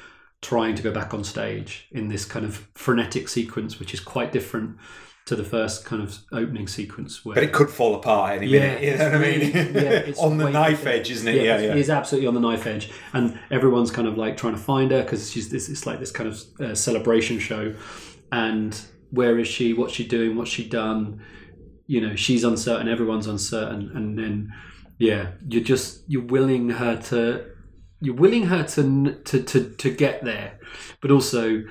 trying 0.42 0.74
to 0.74 0.82
go 0.82 0.92
back 0.92 1.14
on 1.14 1.24
stage 1.24 1.88
in 1.92 2.08
this 2.08 2.24
kind 2.24 2.44
of 2.44 2.68
frenetic 2.74 3.28
sequence, 3.28 3.78
which 3.80 3.94
is 3.94 4.00
quite 4.00 4.30
different 4.30 4.76
to 5.26 5.34
the 5.34 5.42
first 5.44 5.86
kind 5.86 6.02
of 6.02 6.18
opening 6.32 6.68
sequence. 6.68 7.24
Where 7.24 7.34
But 7.34 7.44
it 7.44 7.52
could 7.52 7.70
fall 7.70 7.94
apart 7.94 8.36
any 8.36 8.52
minute. 8.52 8.82
You 8.82 8.98
know 8.98 9.04
what 9.06 9.14
I 9.14 9.18
mean? 9.20 9.40
yeah, 9.74 10.12
On 10.20 10.36
the 10.36 10.50
knife 10.50 10.78
different. 10.80 10.98
edge, 10.98 11.10
isn't 11.12 11.28
it? 11.28 11.36
Yeah, 11.36 11.42
it's- 11.42 11.62
yeah. 11.62 11.70
It 11.70 11.78
is 11.78 11.88
absolutely 11.88 12.28
on 12.28 12.34
the 12.34 12.40
knife 12.40 12.66
edge, 12.66 12.92
and 13.14 13.38
everyone's 13.50 13.90
kind 13.90 14.06
of 14.06 14.18
like 14.18 14.36
trying 14.36 14.52
to 14.54 14.60
find 14.60 14.90
her 14.90 15.02
because 15.02 15.30
she's 15.30 15.48
this. 15.48 15.68
It's 15.70 15.86
like 15.86 15.98
this 15.98 16.10
kind 16.10 16.28
of 16.28 16.42
uh, 16.60 16.74
celebration 16.74 17.38
show, 17.38 17.74
and 18.30 18.78
where 19.10 19.38
is 19.38 19.48
she? 19.48 19.72
What's 19.72 19.94
she 19.94 20.06
doing? 20.06 20.36
What's 20.36 20.50
she 20.50 20.68
done? 20.68 21.22
You 21.86 22.00
know, 22.00 22.16
she's 22.16 22.44
uncertain. 22.44 22.88
Everyone's 22.88 23.26
uncertain, 23.26 23.90
and 23.94 24.18
then 24.18 24.52
yeah, 24.98 25.32
you're 25.48 25.64
just 25.64 26.02
you're 26.06 26.22
willing 26.24 26.70
her 26.70 26.96
to 27.02 27.46
you're 28.00 28.14
willing 28.14 28.46
her 28.46 28.62
to 28.64 29.14
to 29.24 29.42
to 29.42 29.70
to 29.70 29.90
get 29.94 30.24
there, 30.24 30.58
but 31.00 31.10
also. 31.10 31.62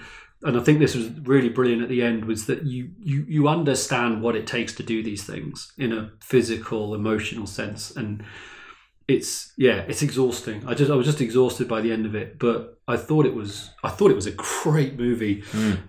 And 0.46 0.58
I 0.58 0.60
think 0.60 0.80
this 0.80 0.94
was 0.94 1.10
really 1.22 1.48
brilliant 1.48 1.84
at 1.84 1.88
the 1.88 2.02
end 2.02 2.26
was 2.26 2.48
that 2.48 2.64
you, 2.66 2.90
you 3.00 3.24
you 3.30 3.48
understand 3.48 4.22
what 4.22 4.36
it 4.36 4.46
takes 4.46 4.74
to 4.74 4.84
do 4.84 5.02
these 5.02 5.24
things 5.24 5.72
in 5.78 5.94
a 5.94 6.12
physical, 6.20 6.94
emotional 6.94 7.48
sense, 7.48 7.96
and 7.96 8.26
it's 9.08 9.54
yeah, 9.58 9.86
it's 9.88 10.02
exhausting. 10.02 10.64
I 10.68 10.74
just 10.74 10.92
I 10.92 10.96
was 10.96 11.06
just 11.06 11.22
exhausted 11.22 11.68
by 11.68 11.82
the 11.82 11.92
end 11.92 12.06
of 12.06 12.16
it, 12.16 12.40
but 12.40 12.78
I 12.88 12.98
thought 12.98 13.26
it 13.26 13.36
was 13.36 13.70
I 13.84 13.90
thought 13.90 14.12
it 14.12 14.16
was 14.16 14.26
a 14.26 14.32
great 14.32 14.98
movie. 14.98 15.44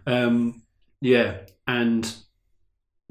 Um, 0.07 0.62
yeah, 1.05 1.40
and 1.66 2.11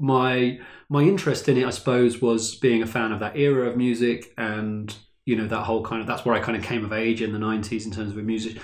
my 0.00 0.58
my 0.88 1.02
interest 1.02 1.48
in 1.48 1.56
it, 1.56 1.64
I 1.64 1.70
suppose, 1.70 2.20
was 2.20 2.56
being 2.56 2.82
a 2.82 2.88
fan 2.88 3.12
of 3.12 3.20
that 3.20 3.36
era 3.36 3.68
of 3.68 3.76
music 3.76 4.34
and 4.36 4.92
you 5.24 5.36
know 5.36 5.46
that 5.46 5.62
whole 5.62 5.84
kind 5.84 6.00
of 6.00 6.08
that's 6.08 6.24
where 6.24 6.34
I 6.34 6.40
kind 6.40 6.58
of 6.58 6.64
came 6.64 6.84
of 6.84 6.92
age 6.92 7.22
in 7.22 7.32
the 7.32 7.38
nineties 7.38 7.86
in 7.86 7.92
terms 7.92 8.10
of 8.10 8.24
music. 8.24 8.58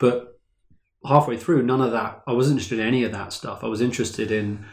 But 0.00 0.36
halfway 1.06 1.36
through, 1.36 1.62
none 1.62 1.80
of 1.80 1.92
that 1.92 2.24
I 2.26 2.32
wasn't 2.32 2.54
interested 2.54 2.80
in 2.80 2.88
any 2.88 3.04
of 3.04 3.12
that 3.12 3.32
stuff. 3.32 3.62
I 3.62 3.68
was 3.68 3.80
interested 3.80 4.32
in 4.32 4.66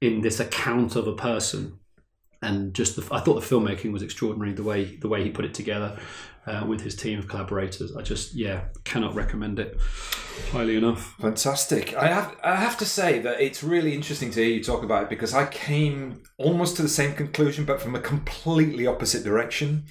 in 0.00 0.22
this 0.22 0.40
account 0.40 0.96
of 0.96 1.06
a 1.06 1.14
person 1.14 1.78
and 2.44 2.74
just 2.74 2.96
the, 2.96 3.14
I 3.14 3.20
thought 3.20 3.40
the 3.40 3.54
filmmaking 3.54 3.92
was 3.92 4.02
extraordinary. 4.02 4.52
The 4.52 4.62
way 4.62 4.84
the 4.84 5.08
way 5.08 5.24
he 5.24 5.30
put 5.30 5.44
it 5.44 5.54
together 5.54 5.98
uh, 6.46 6.64
with 6.68 6.82
his 6.82 6.94
team 6.94 7.18
of 7.18 7.26
collaborators, 7.26 7.96
I 7.96 8.02
just 8.02 8.34
yeah 8.34 8.64
cannot 8.84 9.14
recommend 9.14 9.58
it 9.58 9.78
highly 10.52 10.76
enough. 10.76 11.14
Fantastic. 11.18 11.94
I 11.94 12.08
have 12.08 12.36
I 12.44 12.56
have 12.56 12.76
to 12.78 12.84
say 12.84 13.18
that 13.20 13.40
it's 13.40 13.62
really 13.64 13.94
interesting 13.94 14.30
to 14.32 14.44
hear 14.44 14.54
you 14.54 14.62
talk 14.62 14.82
about 14.82 15.04
it 15.04 15.08
because 15.08 15.32
I 15.34 15.46
came 15.46 16.22
almost 16.36 16.76
to 16.76 16.82
the 16.82 16.88
same 16.88 17.14
conclusion 17.14 17.64
but 17.64 17.80
from 17.80 17.94
a 17.94 18.00
completely 18.00 18.86
opposite 18.86 19.24
direction. 19.24 19.86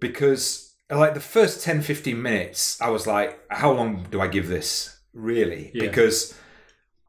Because 0.00 0.74
like 0.90 1.14
the 1.14 1.20
first 1.20 1.62
10 1.62 1.80
15 1.80 2.20
minutes 2.20 2.78
I 2.80 2.90
was 2.90 3.06
like 3.06 3.40
how 3.48 3.72
long 3.72 4.06
do 4.10 4.20
I 4.20 4.28
give 4.28 4.48
this 4.48 5.00
really? 5.14 5.70
Yeah. 5.72 5.86
Because 5.86 6.34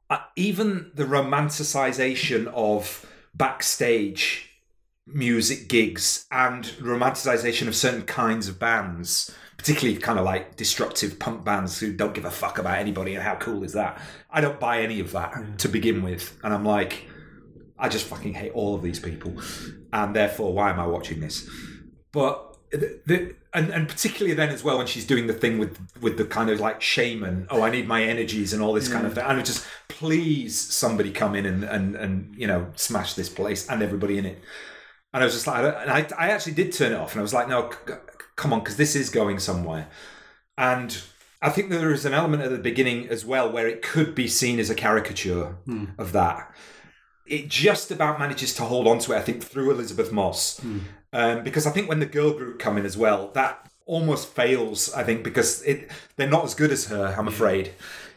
uh, 0.09 0.19
even 0.35 0.91
the 0.93 1.05
romanticization 1.05 2.47
of 2.53 3.05
backstage 3.33 4.52
music 5.05 5.67
gigs 5.67 6.25
and 6.31 6.65
romanticization 6.79 7.67
of 7.67 7.75
certain 7.75 8.03
kinds 8.03 8.47
of 8.47 8.59
bands, 8.59 9.33
particularly 9.57 9.99
kind 9.99 10.17
of 10.17 10.25
like 10.25 10.55
destructive 10.55 11.19
punk 11.19 11.43
bands 11.43 11.79
who 11.79 11.93
don't 11.93 12.13
give 12.13 12.25
a 12.25 12.31
fuck 12.31 12.57
about 12.57 12.77
anybody 12.77 13.13
and 13.15 13.23
how 13.23 13.35
cool 13.35 13.63
is 13.63 13.73
that? 13.73 14.01
I 14.31 14.41
don't 14.41 14.59
buy 14.59 14.81
any 14.81 14.99
of 14.99 15.11
that 15.11 15.59
to 15.59 15.67
begin 15.67 16.03
with. 16.03 16.37
And 16.43 16.53
I'm 16.53 16.65
like, 16.65 17.07
I 17.77 17.89
just 17.89 18.05
fucking 18.05 18.33
hate 18.33 18.53
all 18.53 18.75
of 18.75 18.81
these 18.81 18.99
people. 18.99 19.33
And 19.91 20.15
therefore, 20.15 20.53
why 20.53 20.69
am 20.69 20.79
I 20.79 20.87
watching 20.87 21.19
this? 21.19 21.49
But 22.11 22.53
the, 22.71 22.99
the 23.05 23.35
and, 23.53 23.69
and 23.69 23.87
particularly 23.87 24.33
then 24.33 24.49
as 24.49 24.63
well 24.63 24.79
when 24.79 24.87
she's 24.87 25.05
doing 25.05 25.27
the 25.27 25.33
thing 25.33 25.59
with 25.59 25.79
with 26.01 26.17
the 26.17 26.25
kind 26.25 26.49
of 26.49 26.59
like 26.59 26.81
shaman 26.81 27.45
oh 27.51 27.61
i 27.61 27.69
need 27.69 27.87
my 27.87 28.01
energies 28.03 28.51
and 28.51 28.63
all 28.63 28.73
this 28.73 28.91
kind 28.91 29.05
of 29.05 29.13
thing 29.13 29.23
and 29.23 29.39
it 29.39 29.45
just 29.45 29.67
please 29.89 30.59
somebody 30.59 31.11
come 31.11 31.35
in 31.35 31.45
and 31.45 31.63
and 31.63 31.95
and 31.95 32.33
you 32.35 32.47
know 32.47 32.65
smash 32.75 33.13
this 33.13 33.29
place 33.29 33.69
and 33.69 33.83
everybody 33.83 34.17
in 34.17 34.25
it 34.25 34.41
and 35.13 35.23
i 35.23 35.25
was 35.25 35.33
just 35.33 35.47
like 35.47 35.63
and 35.63 35.89
i, 35.91 36.07
I 36.17 36.29
actually 36.31 36.53
did 36.53 36.71
turn 36.73 36.91
it 36.91 36.95
off 36.95 37.11
and 37.13 37.19
i 37.19 37.21
was 37.23 37.33
like 37.33 37.47
no 37.47 37.69
c- 37.87 37.93
come 38.35 38.51
on 38.53 38.59
because 38.59 38.77
this 38.77 38.95
is 38.95 39.09
going 39.09 39.39
somewhere 39.39 39.87
and 40.57 41.01
i 41.41 41.49
think 41.49 41.69
there 41.69 41.91
is 41.91 42.05
an 42.05 42.13
element 42.13 42.43
at 42.43 42.51
the 42.51 42.57
beginning 42.57 43.07
as 43.09 43.25
well 43.25 43.51
where 43.51 43.67
it 43.67 43.81
could 43.81 44.13
be 44.15 44.27
seen 44.27 44.59
as 44.59 44.69
a 44.69 44.75
caricature 44.75 45.55
Hmm. 45.65 45.85
of 45.97 46.11
that 46.13 46.53
it 47.25 47.47
just 47.47 47.89
about 47.91 48.19
manages 48.19 48.53
to 48.55 48.63
hold 48.63 48.85
on 48.85 48.99
to 48.99 49.13
it, 49.13 49.15
I 49.15 49.21
think, 49.21 49.41
through 49.41 49.71
Elisabeth 49.71 50.11
Moss. 50.11 50.59
Um, 51.13 51.41
because 51.41 51.65
I 51.65 51.71
think 51.71 51.87
when 51.87 52.01
the 52.01 52.05
girl 52.05 52.33
group 52.33 52.59
come 52.59 52.77
in 52.77 52.85
as 52.85 52.97
well, 52.97 53.29
that 53.33 53.71
almost 53.85 54.27
fails, 54.27 54.93
I 54.93 55.03
think, 55.05 55.23
because 55.23 55.61
it 55.63 55.89
they're 56.17 56.29
not 56.29 56.43
as 56.43 56.53
good 56.53 56.69
as 56.69 56.87
her, 56.87 57.15
I'm 57.17 57.29
afraid. 57.29 57.71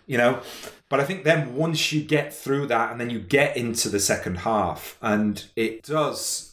You 0.08 0.18
know? 0.18 0.40
But 0.88 0.98
I 0.98 1.04
think 1.04 1.22
then 1.22 1.54
once 1.54 1.92
you 1.92 2.02
get 2.02 2.34
through 2.34 2.66
that 2.66 2.90
and 2.90 3.00
then 3.00 3.08
you 3.08 3.20
get 3.20 3.56
into 3.56 3.88
the 3.88 4.00
second 4.00 4.38
half, 4.38 4.98
and 5.00 5.44
it 5.54 5.84
does 5.84 6.45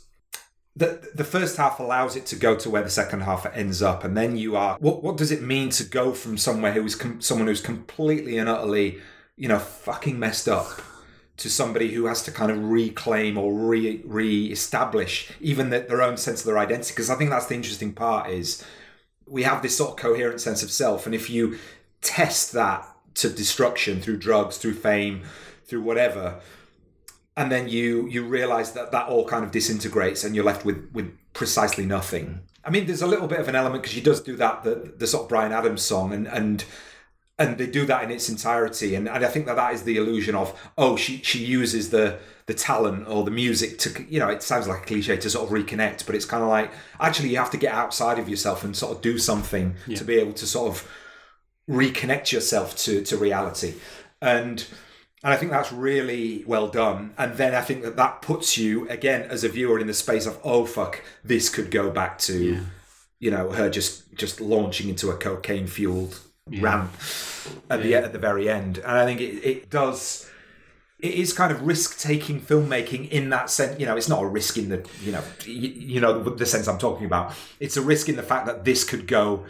the 0.76 1.12
the 1.14 1.24
first 1.24 1.58
half 1.58 1.80
allows 1.80 2.16
it 2.16 2.26
to 2.28 2.36
go 2.36 2.56
to 2.56 2.70
where 2.70 2.82
the 2.82 2.90
second 2.90 3.22
half 3.22 3.46
ends 3.54 3.82
up, 3.82 4.04
and 4.04 4.18
then 4.18 4.36
you 4.38 4.56
are 4.56 4.78
what 4.80 5.04
what 5.04 5.18
does 5.18 5.32
it 5.32 5.42
mean 5.42 5.70
to 5.70 5.84
go 5.84 6.14
from 6.14 6.38
somewhere 6.38 6.72
who's 6.72 6.96
com- 6.96 7.22
someone 7.22 7.48
who's 7.48 7.62
completely 7.62 8.38
and 8.38 8.50
utterly 8.50 9.00
you 9.36 9.48
know 9.48 9.60
fucking 9.60 10.18
messed 10.18 10.48
up 10.48 10.82
to 11.38 11.50
somebody 11.50 11.92
who 11.92 12.06
has 12.06 12.24
to 12.24 12.32
kind 12.32 12.52
of 12.52 12.70
reclaim 12.70 13.38
or 13.38 13.54
re 13.54 14.02
re-establish 14.06 15.32
even 15.42 15.70
the, 15.70 15.80
their 15.80 16.02
own 16.02 16.18
sense 16.18 16.42
of 16.42 16.46
their 16.48 16.60
identity? 16.60 16.92
Because 16.92 17.10
I 17.10 17.16
think 17.16 17.30
that's 17.30 17.48
the 17.48 17.56
interesting 17.56 17.94
part 17.94 18.30
is 18.30 18.64
we 19.28 19.44
have 19.44 19.62
this 19.62 19.78
sort 19.78 19.92
of 19.92 19.98
coherent 19.98 20.42
sense 20.42 20.64
of 20.64 20.72
self 20.72 21.06
and 21.06 21.14
if 21.14 21.30
you 21.30 21.58
test 22.02 22.52
that 22.54 22.88
to 23.16 23.30
destruction 23.30 24.02
through 24.02 24.18
drugs 24.18 24.58
through 24.58 24.74
fame 24.74 25.22
through 25.66 25.82
whatever 25.82 26.40
and 27.36 27.52
then 27.52 27.68
you 27.68 28.08
you 28.08 28.24
realize 28.26 28.74
that 28.74 28.92
that 28.92 29.08
all 29.08 29.26
kind 29.26 29.44
of 29.44 29.52
disintegrates 29.52 30.24
and 30.24 30.36
you're 30.36 30.46
left 30.46 30.66
with 30.66 30.90
with 30.94 31.12
precisely 31.34 31.86
nothing. 31.86 32.42
I 32.64 32.70
mean 32.70 32.86
there's 32.86 33.02
a 33.02 33.08
little 33.08 33.28
bit 33.28 33.40
of 33.40 33.48
an 33.48 33.56
element 33.56 33.84
because 33.84 33.96
she 33.96 34.02
does 34.02 34.22
do 34.22 34.36
that 34.38 34.64
the 34.64 34.94
the 34.98 35.08
sort 35.08 35.24
of 35.24 35.30
Bryan 35.30 35.52
Adams 35.52 35.82
song 35.82 36.14
and 36.14 36.28
and 36.28 36.64
and 37.40 37.58
they 37.58 37.66
do 37.66 37.86
that 37.88 38.04
in 38.04 38.12
its 38.12 38.30
entirety. 38.30 38.94
And, 38.96 39.10
and 39.10 39.26
i 39.26 39.28
think 39.28 39.48
that 39.48 39.56
that 39.56 39.74
is 39.74 39.84
the 39.84 39.98
illusion 39.98 40.36
of 40.36 40.58
oh 40.78 40.96
she 40.96 41.18
she 41.24 41.40
uses 41.44 41.90
the 41.90 42.20
the 42.46 42.54
talent 42.54 43.08
or 43.08 43.24
the 43.24 43.32
music 43.32 43.80
to 43.80 44.06
you 44.08 44.20
know 44.20 44.30
it 44.30 44.44
sounds 44.44 44.68
like 44.68 44.84
a 44.84 44.86
cliche 44.86 45.16
to 45.18 45.30
sort 45.30 45.46
of 45.50 45.58
reconnect 45.58 46.06
but 46.06 46.14
it's 46.14 46.26
kind 46.26 46.44
of 46.44 46.50
like 46.50 46.72
actually 47.00 47.30
you 47.30 47.38
have 47.38 47.50
to 47.50 47.58
get 47.58 47.74
outside 47.74 48.20
of 48.20 48.28
yourself 48.30 48.64
and 48.66 48.76
sort 48.76 48.92
of 48.96 49.02
do 49.02 49.18
something 49.18 49.76
Yeah. 49.88 49.98
to 49.98 50.04
be 50.04 50.16
able 50.16 50.34
to 50.34 50.46
sort 50.46 50.68
of 50.70 50.88
reconnect 51.70 52.32
yourself 52.32 52.76
to 52.78 53.02
to 53.04 53.18
reality. 53.18 53.76
And 54.22 54.66
and 55.24 55.34
I 55.34 55.38
think 55.38 55.52
that's 55.52 55.72
really 55.72 56.44
well 56.46 56.68
done. 56.68 57.14
And 57.18 57.36
then 57.36 57.56
I 57.56 57.62
think 57.62 57.84
that 57.84 57.96
that 57.96 58.22
puts 58.22 58.58
you 58.58 58.88
again 58.90 59.22
as 59.24 59.44
a 59.44 59.50
viewer 59.50 59.80
in 59.80 59.88
the 59.88 59.94
space 59.94 60.26
of 60.26 60.38
oh 60.44 60.66
fuck, 60.66 61.02
this 61.24 61.50
could 61.50 61.72
go 61.72 61.90
back 61.90 62.18
to 62.20 62.62
you 63.20 63.32
know 63.32 63.52
her 63.52 63.70
just 63.70 64.14
just 64.16 64.42
launching 64.42 64.90
into 64.90 65.10
a 65.10 65.16
cocaine 65.16 65.68
fueled 65.68 66.20
ramp 66.60 66.92
at 67.70 67.82
the 67.82 67.96
at 67.96 68.12
the 68.12 68.20
very 68.20 68.50
end. 68.50 68.80
And 68.80 68.92
I 68.92 69.06
think 69.06 69.22
it, 69.22 69.46
it 69.46 69.70
does. 69.70 70.30
It 71.00 71.16
is 71.16 71.34
kind 71.34 71.52
of 71.52 71.64
risk 71.64 72.00
taking 72.00 72.40
filmmaking 72.40 73.10
in 73.10 73.30
that 73.30 73.50
sense. 73.50 73.80
You 73.80 73.86
know, 73.86 73.96
it's 73.96 74.10
not 74.10 74.24
a 74.24 74.28
risk 74.28 74.58
in 74.58 74.70
the 74.70 74.86
you 75.02 75.14
know 75.14 75.24
you, 75.46 75.70
you 75.70 76.02
know 76.02 76.22
the 76.22 76.46
sense 76.46 76.68
I'm 76.68 76.80
talking 76.80 77.06
about. 77.06 77.34
It's 77.62 77.78
a 77.78 77.82
risk 77.82 78.10
in 78.10 78.18
the 78.18 78.24
fact 78.24 78.46
that 78.48 78.66
this 78.66 78.84
could 78.84 79.08
go 79.08 79.46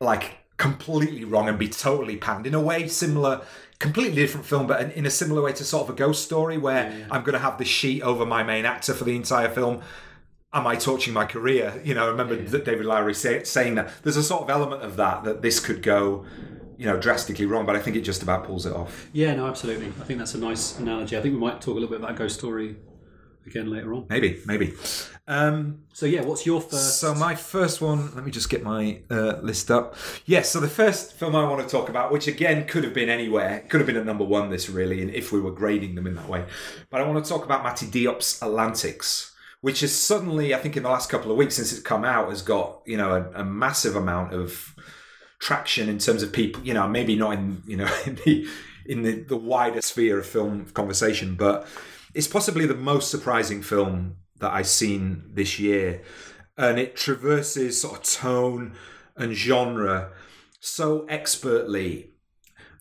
like 0.00 0.38
completely 0.56 1.24
wrong 1.24 1.48
and 1.48 1.58
be 1.58 1.68
totally 1.68 2.16
panned 2.16 2.46
in 2.46 2.54
a 2.54 2.60
way 2.60 2.86
similar 2.86 3.40
completely 3.80 4.14
different 4.14 4.46
film 4.46 4.66
but 4.68 4.80
in, 4.80 4.90
in 4.92 5.06
a 5.06 5.10
similar 5.10 5.42
way 5.42 5.52
to 5.52 5.64
sort 5.64 5.82
of 5.88 5.90
a 5.90 5.96
ghost 5.96 6.22
story 6.22 6.56
where 6.56 7.06
i'm 7.10 7.22
going 7.22 7.32
to 7.32 7.40
have 7.40 7.58
the 7.58 7.64
sheet 7.64 8.02
over 8.02 8.24
my 8.24 8.42
main 8.44 8.64
actor 8.64 8.94
for 8.94 9.04
the 9.04 9.16
entire 9.16 9.48
film. 9.48 9.82
Am 10.52 10.66
i 10.66 10.76
torching 10.76 11.14
my 11.14 11.24
career? 11.24 11.80
You 11.84 11.94
know 11.94 12.04
i 12.04 12.08
remember 12.08 12.36
that 12.36 12.64
david 12.64 12.86
Lowery 12.86 13.14
say, 13.14 13.42
saying 13.42 13.74
that. 13.76 13.90
There's 14.02 14.16
a 14.16 14.22
sort 14.22 14.42
of 14.42 14.50
element 14.50 14.82
of 14.82 14.96
that 14.96 15.24
that 15.24 15.42
this 15.42 15.58
could 15.58 15.82
go 15.82 16.24
you 16.76 16.86
know 16.86 16.98
drastically 16.98 17.46
wrong 17.46 17.66
but 17.66 17.76
i 17.76 17.78
think 17.78 17.96
it 17.96 18.02
just 18.02 18.22
about 18.22 18.44
pulls 18.44 18.66
it 18.66 18.72
off. 18.72 19.08
Yeah, 19.12 19.34
no, 19.34 19.46
absolutely. 19.46 19.88
I 19.88 20.04
think 20.04 20.18
that's 20.18 20.34
a 20.34 20.38
nice 20.38 20.78
analogy. 20.78 21.16
I 21.16 21.22
think 21.22 21.34
we 21.34 21.40
might 21.40 21.60
talk 21.60 21.72
a 21.72 21.80
little 21.80 21.88
bit 21.88 22.00
about 22.00 22.16
Ghost 22.16 22.38
Story 22.38 22.76
again 23.46 23.70
later 23.70 23.94
on. 23.94 24.06
maybe 24.08 24.40
maybe 24.46 24.74
um 25.28 25.82
So 25.92 26.06
yeah, 26.06 26.22
what's 26.22 26.46
your 26.46 26.60
first? 26.60 26.98
So 26.98 27.14
my 27.14 27.34
first 27.34 27.80
one, 27.80 28.14
let 28.14 28.24
me 28.24 28.30
just 28.30 28.48
get 28.48 28.62
my 28.62 29.00
uh, 29.10 29.38
list 29.42 29.70
up. 29.70 29.94
Yes, 30.24 30.50
so 30.50 30.60
the 30.60 30.68
first 30.68 31.12
film 31.14 31.36
I 31.36 31.46
want 31.48 31.62
to 31.62 31.68
talk 31.68 31.88
about, 31.88 32.10
which 32.10 32.26
again 32.26 32.66
could 32.66 32.84
have 32.84 32.94
been 32.94 33.08
anywhere, 33.08 33.64
could 33.68 33.80
have 33.80 33.86
been 33.86 33.96
at 33.96 34.06
number 34.06 34.24
one. 34.24 34.50
This 34.50 34.68
really, 34.70 35.02
and 35.02 35.10
if 35.10 35.30
we 35.30 35.40
were 35.40 35.52
grading 35.52 35.94
them 35.94 36.06
in 36.06 36.14
that 36.14 36.28
way, 36.28 36.46
but 36.88 37.00
I 37.00 37.06
want 37.06 37.22
to 37.22 37.28
talk 37.28 37.44
about 37.44 37.62
Mati 37.62 37.86
Diop's 37.86 38.42
Atlantics, 38.42 39.32
which 39.60 39.82
is 39.82 39.94
suddenly, 39.94 40.54
I 40.54 40.58
think, 40.58 40.76
in 40.76 40.82
the 40.82 40.88
last 40.88 41.10
couple 41.10 41.30
of 41.30 41.36
weeks 41.36 41.56
since 41.56 41.70
it's 41.72 41.82
come 41.82 42.04
out, 42.04 42.30
has 42.30 42.42
got 42.42 42.80
you 42.86 42.96
know 42.96 43.10
a, 43.12 43.42
a 43.42 43.44
massive 43.44 43.94
amount 43.94 44.32
of 44.32 44.74
traction 45.38 45.88
in 45.88 45.98
terms 45.98 46.22
of 46.22 46.32
people. 46.32 46.62
You 46.64 46.74
know, 46.74 46.88
maybe 46.88 47.14
not 47.14 47.34
in 47.34 47.62
you 47.66 47.76
know 47.76 47.90
in 48.06 48.14
the 48.24 48.48
in 48.86 49.02
the, 49.02 49.20
the 49.22 49.36
wider 49.36 49.82
sphere 49.82 50.18
of 50.18 50.26
film 50.26 50.64
conversation, 50.72 51.36
but 51.36 51.66
it's 52.14 52.28
possibly 52.28 52.66
the 52.66 52.74
most 52.74 53.10
surprising 53.10 53.62
film 53.62 54.16
that 54.38 54.52
I've 54.52 54.66
seen 54.66 55.24
this 55.32 55.58
year, 55.58 56.02
and 56.56 56.78
it 56.78 56.96
traverses 56.96 57.80
sort 57.80 57.98
of 57.98 58.02
tone 58.02 58.74
and 59.16 59.32
genre 59.32 60.12
so 60.60 61.06
expertly 61.08 62.10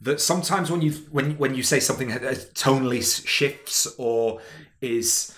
that 0.02 0.22
sometimes 0.22 0.72
when 0.72 0.82
you 0.82 0.92
when 1.12 1.38
when 1.38 1.56
you 1.56 1.64
say 1.64 1.80
something 1.80 2.12
uh, 2.12 2.18
tonally 2.54 3.04
shifts 3.28 3.88
or 3.98 4.42
is 4.82 5.36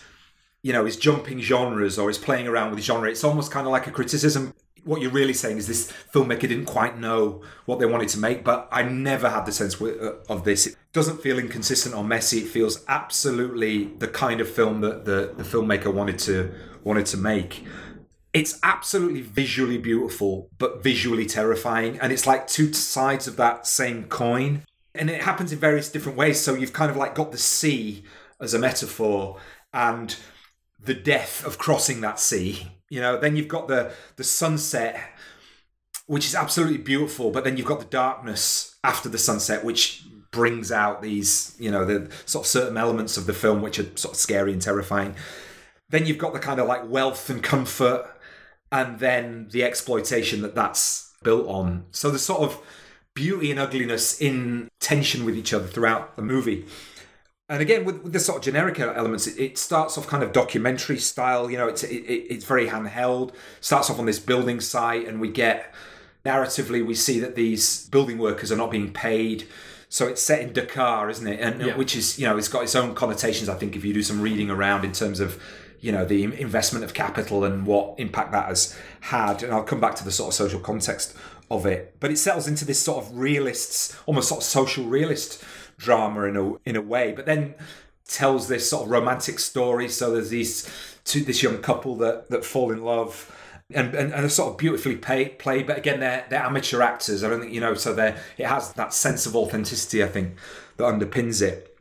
you 0.61 0.72
know 0.73 0.85
is 0.85 0.97
jumping 0.97 1.39
genres 1.39 1.97
or 1.97 2.09
is 2.09 2.18
playing 2.18 2.47
around 2.47 2.72
with 2.72 2.84
genre, 2.84 3.09
it's 3.09 3.23
almost 3.23 3.51
kind 3.51 3.65
of 3.65 3.72
like 3.72 3.88
a 3.88 3.91
criticism. 3.91 4.53
What 4.84 5.02
you're 5.02 5.12
really 5.12 5.34
saying 5.34 5.58
is 5.58 5.68
this 5.68 5.91
filmmaker 6.14 6.41
didn't 6.41 6.66
quite 6.66 6.98
know 6.98 7.44
what 7.66 7.80
they 7.80 7.86
wanted 7.86 8.10
to 8.10 8.20
make, 8.20 8.44
but 8.44 8.68
I 8.72 8.84
never 8.84 9.30
had 9.30 9.45
the 9.45 9.52
sense 9.52 9.80
uh, 9.82 10.16
of 10.28 10.44
this. 10.44 10.68
It 10.68 10.76
doesn't 10.91 11.22
feel 11.22 11.38
inconsistent 11.38 11.94
or 11.95 12.03
messy. 12.03 12.40
It 12.40 12.48
feels 12.48 12.84
absolutely 12.88 13.86
the 13.99 14.08
kind 14.08 14.41
of 14.41 14.49
film 14.49 14.82
that 14.82 15.06
the, 15.06 15.34
the 15.38 15.44
filmmaker 15.44 15.94
wanted 15.94 16.18
to 16.20 16.53
wanted 16.84 17.06
to 17.06 17.18
make 17.18 17.64
it's 18.34 18.60
absolutely 18.64 19.22
visually 19.22 19.78
beautiful 19.78 20.49
but 20.58 20.82
visually 20.82 21.26
terrifying 21.26 21.99
and 21.99 22.12
it's 22.14 22.26
like 22.26 22.48
two 22.48 22.72
sides 22.74 23.28
of 23.28 23.36
that 23.36 23.68
same 23.68 24.06
coin 24.06 24.64
and 24.95 25.10
it 25.10 25.22
happens 25.22 25.52
in 25.52 25.60
various 25.60 25.90
different 25.90 26.18
ways 26.18 26.40
so 26.40 26.53
you've 26.53 26.74
kind 26.74 26.90
of 26.90 26.98
like 26.98 27.14
got 27.16 27.32
the 27.32 27.38
sea 27.38 28.03
as 28.40 28.53
a 28.53 28.60
metaphor 28.60 29.38
and 29.74 30.18
the 30.80 30.94
death 30.94 31.45
of 31.45 31.58
crossing 31.58 32.02
that 32.02 32.20
sea 32.20 32.72
you 32.91 33.01
know 33.01 33.18
then 33.18 33.35
you've 33.35 33.47
got 33.47 33.68
the 33.68 33.91
the 34.18 34.23
sunset 34.23 34.99
which 36.05 36.26
is 36.26 36.35
absolutely 36.35 36.77
beautiful 36.77 37.31
but 37.31 37.43
then 37.43 37.57
you've 37.57 37.65
got 37.65 37.80
the 37.80 37.85
darkness 37.85 38.77
after 38.84 39.09
the 39.09 39.18
sunset 39.18 39.65
which 39.65 40.03
brings 40.31 40.72
out 40.72 41.01
these 41.01 41.55
you 41.59 41.72
know 41.72 41.84
the 41.84 42.11
sort 42.26 42.45
of 42.45 42.47
certain 42.47 42.77
elements 42.77 43.18
of 43.18 43.26
the 43.26 43.34
film 43.34 43.61
which 43.63 43.80
are 43.80 43.97
sort 43.97 44.13
of 44.13 44.19
scary 44.19 44.53
and 44.53 44.61
terrifying 44.61 45.15
then 45.89 46.05
you've 46.05 46.18
got 46.18 46.34
the 46.34 46.39
kind 46.39 46.59
of 46.59 46.68
like 46.68 46.88
wealth 46.88 47.30
and 47.30 47.41
comfort 47.43 48.07
and 48.72 48.99
then 48.99 49.47
the 49.51 49.63
exploitation 49.63 50.41
that 50.41 50.55
that's 50.55 51.13
built 51.23 51.47
on. 51.47 51.85
So 51.91 52.09
the 52.09 52.19
sort 52.19 52.41
of 52.41 52.59
beauty 53.13 53.51
and 53.51 53.59
ugliness 53.59 54.19
in 54.19 54.69
tension 54.80 55.26
with 55.26 55.35
each 55.35 55.53
other 55.53 55.68
throughout 55.68 56.15
the 56.15 56.22
movie. 56.22 56.65
And 57.52 57.61
again, 57.61 57.84
with, 57.84 58.02
with 58.02 58.14
the 58.14 58.19
sort 58.19 58.38
of 58.38 58.44
generic 58.45 58.80
elements, 58.80 59.28
it, 59.28 59.38
it 59.38 59.57
starts 59.57 59.98
off 59.98 60.07
kind 60.07 60.23
of 60.23 60.32
documentary 60.32 60.98
style. 60.98 61.52
You 61.52 61.57
know, 61.57 61.68
it's 61.68 61.84
it, 61.84 61.98
it's 61.98 62.45
very 62.45 62.68
handheld. 62.68 63.34
Starts 63.60 63.90
off 63.90 63.99
on 63.99 64.06
this 64.06 64.19
building 64.19 64.61
site, 64.61 65.06
and 65.06 65.19
we 65.19 65.30
get 65.30 65.73
narratively 66.26 66.86
we 66.86 66.95
see 66.95 67.19
that 67.19 67.36
these 67.36 67.88
building 67.90 68.18
workers 68.18 68.52
are 68.53 68.56
not 68.56 68.72
being 68.72 68.94
paid. 68.94 69.48
So 69.90 70.07
it's 70.07 70.22
set 70.22 70.40
in 70.41 70.53
Dakar, 70.53 71.10
isn't 71.10 71.28
it? 71.28 71.41
And 71.41 71.61
Yeah. 71.61 71.76
which 71.76 71.94
is 71.95 72.18
you 72.18 72.26
know 72.26 72.38
it's 72.38 72.48
got 72.48 72.64
its 72.64 72.73
own 72.76 72.95
connotations. 72.95 73.49
I 73.49 73.56
think 73.56 73.76
if 73.76 73.84
you 73.84 73.94
do 73.94 74.02
some 74.02 74.22
reading 74.22 74.49
around 74.49 74.86
in 74.86 74.94
terms 74.94 75.19
of 75.19 75.38
you 75.82 75.91
know 75.91 76.06
the 76.06 76.23
investment 76.23 76.86
of 76.86 76.94
capital 76.94 77.44
and 77.44 77.65
what 77.65 77.95
impact 77.98 78.32
that 78.32 78.45
has 78.48 78.78
had, 79.02 79.44
and 79.44 79.52
I'll 79.53 79.64
come 79.64 79.82
back 79.82 79.95
to 79.95 80.06
the 80.06 80.11
sort 80.11 80.30
of 80.30 80.36
social 80.36 80.61
context 80.61 81.18
of 81.49 81.65
it. 81.65 81.98
But 81.99 82.11
it 82.11 82.18
settles 82.18 82.48
into 82.48 82.64
this 82.64 82.82
sort 82.82 83.03
of 83.03 83.18
realists, 83.18 83.94
almost 84.06 84.30
sort 84.30 84.40
of 84.40 84.45
social 84.45 84.86
realist 84.86 85.44
drama 85.82 86.24
in 86.24 86.38
a 86.38 86.53
in 86.66 86.76
a 86.76 86.82
way. 86.82 87.12
But 87.12 87.26
then 87.26 87.56
tells 88.08 88.48
this 88.48 88.70
sort 88.70 88.86
of 88.86 88.91
romantic 88.91 89.40
story. 89.40 89.88
So 89.88 90.12
there's 90.12 90.30
these 90.30 90.70
two, 91.06 91.24
this 91.24 91.41
young 91.41 91.62
couple 91.62 91.95
that 91.98 92.30
that 92.30 92.45
fall 92.45 92.72
in 92.72 92.84
love. 92.84 93.38
And, 93.74 93.95
and, 93.95 94.12
and 94.14 94.26
are 94.26 94.30
sort 94.30 94.52
of 94.52 94.58
beautifully 94.58 94.98
pay, 94.98 95.30
played, 95.30 95.66
but 95.66 95.78
again, 95.78 96.02
they're 96.02 96.26
they're 96.30 96.44
amateur 96.44 96.82
actors. 96.82 97.24
I 97.24 97.30
don't 97.30 97.40
think 97.40 97.53
you 97.53 97.62
know, 97.62 97.74
so 97.74 97.94
they 97.94 98.18
it 98.38 98.45
has 98.45 98.74
that 98.74 98.94
sense 98.94 99.26
of 99.26 99.34
authenticity. 99.34 100.03
I 100.03 100.08
think 100.08 100.38
that 100.76 100.84
underpins 100.84 101.41
it 101.41 101.72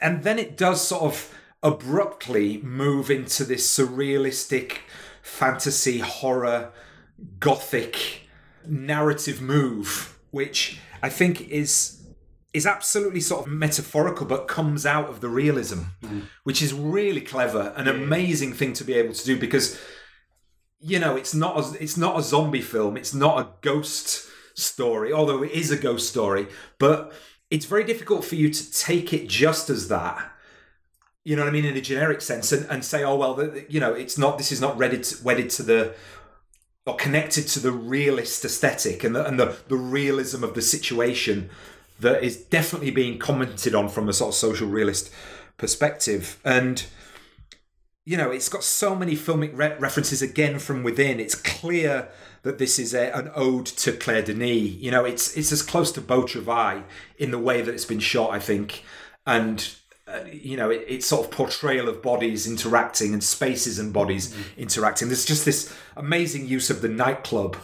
and 0.00 0.22
then 0.22 0.38
it 0.38 0.56
does 0.56 0.86
sort 0.86 1.02
of 1.02 1.34
abruptly 1.62 2.58
move 2.62 3.10
into 3.10 3.44
this 3.44 3.66
surrealistic 3.68 4.78
fantasy 5.22 5.98
horror 5.98 6.72
gothic 7.38 8.22
narrative 8.66 9.42
move 9.42 10.18
which 10.30 10.80
i 11.02 11.08
think 11.08 11.42
is 11.48 11.99
is 12.52 12.66
absolutely 12.66 13.20
sort 13.20 13.46
of 13.46 13.52
metaphorical 13.52 14.26
but 14.26 14.48
comes 14.48 14.84
out 14.84 15.08
of 15.08 15.20
the 15.20 15.28
realism 15.28 15.82
mm. 16.02 16.22
which 16.44 16.60
is 16.60 16.72
really 16.72 17.20
clever 17.20 17.72
an 17.76 17.86
amazing 17.86 18.52
thing 18.52 18.72
to 18.72 18.84
be 18.84 18.94
able 18.94 19.14
to 19.14 19.24
do 19.24 19.38
because 19.38 19.80
you 20.80 20.98
know 20.98 21.16
it's 21.16 21.34
not 21.34 21.56
a, 21.58 21.82
it's 21.82 21.96
not 21.96 22.18
a 22.18 22.22
zombie 22.22 22.62
film. 22.62 22.96
It's 22.96 23.14
not 23.14 23.38
a 23.38 23.48
ghost 23.60 24.26
story 24.54 25.12
although 25.12 25.42
it 25.42 25.52
is 25.52 25.70
a 25.70 25.76
ghost 25.76 26.08
story 26.08 26.46
but 26.78 27.12
it's 27.50 27.66
very 27.66 27.84
difficult 27.84 28.24
for 28.24 28.34
you 28.34 28.50
to 28.50 28.72
take 28.72 29.12
it 29.12 29.28
just 29.28 29.70
as 29.70 29.88
that 29.88 30.32
you 31.24 31.34
know 31.34 31.42
what 31.42 31.48
i 31.48 31.52
mean 31.52 31.64
in 31.64 31.76
a 31.76 31.80
generic 31.80 32.20
sense 32.20 32.52
and, 32.52 32.66
and 32.68 32.84
say 32.84 33.02
oh 33.02 33.14
well 33.14 33.32
the, 33.34 33.46
the- 33.46 33.66
you 33.70 33.80
know 33.80 33.94
it's 33.94 34.18
not 34.18 34.36
this 34.36 34.52
is 34.52 34.60
not 34.60 34.76
wedded 34.76 35.02
to, 35.04 35.22
wedded 35.24 35.48
to 35.48 35.62
the 35.62 35.94
or 36.86 36.96
connected 36.96 37.46
to 37.46 37.60
the 37.60 37.72
realist 37.72 38.44
aesthetic 38.44 39.04
and 39.04 39.14
the, 39.14 39.24
and 39.24 39.38
the, 39.38 39.56
the 39.68 39.76
realism 39.76 40.42
of 40.42 40.54
the 40.54 40.62
situation 40.62 41.48
that 42.00 42.22
is 42.22 42.36
definitely 42.36 42.90
being 42.90 43.18
commented 43.18 43.74
on 43.74 43.88
from 43.88 44.08
a 44.08 44.12
sort 44.12 44.30
of 44.30 44.34
social 44.34 44.68
realist 44.68 45.12
perspective 45.56 46.38
and 46.44 46.86
you 48.06 48.16
know, 48.16 48.30
it's 48.30 48.48
got 48.48 48.64
so 48.64 48.96
many 48.96 49.14
filmic 49.14 49.56
re- 49.56 49.76
references 49.78 50.22
again 50.22 50.58
from 50.58 50.82
within. 50.82 51.20
It's 51.20 51.34
clear 51.34 52.08
that 52.42 52.58
this 52.58 52.78
is 52.78 52.94
a, 52.94 53.16
an 53.16 53.30
ode 53.34 53.66
to 53.66 53.92
Claire 53.92 54.22
Denis. 54.22 54.72
You 54.72 54.90
know, 54.90 55.04
it's 55.04 55.36
it's 55.36 55.52
as 55.52 55.62
close 55.62 55.92
to 55.92 56.00
Beau 56.00 56.24
Travail 56.24 56.82
in 57.18 57.30
the 57.30 57.38
way 57.38 57.62
that 57.62 57.72
it's 57.72 57.84
been 57.84 58.00
shot, 58.00 58.30
I 58.30 58.38
think, 58.38 58.82
and 59.26 59.72
uh, 60.08 60.24
you 60.32 60.56
know, 60.56 60.70
it, 60.70 60.84
it's 60.88 61.06
sort 61.06 61.26
of 61.26 61.30
portrayal 61.30 61.88
of 61.88 62.02
bodies 62.02 62.46
interacting 62.46 63.12
and 63.12 63.22
spaces 63.22 63.78
and 63.78 63.92
bodies 63.92 64.34
interacting. 64.56 65.08
There's 65.08 65.26
just 65.26 65.44
this 65.44 65.72
amazing 65.96 66.48
use 66.48 66.70
of 66.70 66.82
the 66.82 66.88
nightclub 66.88 67.56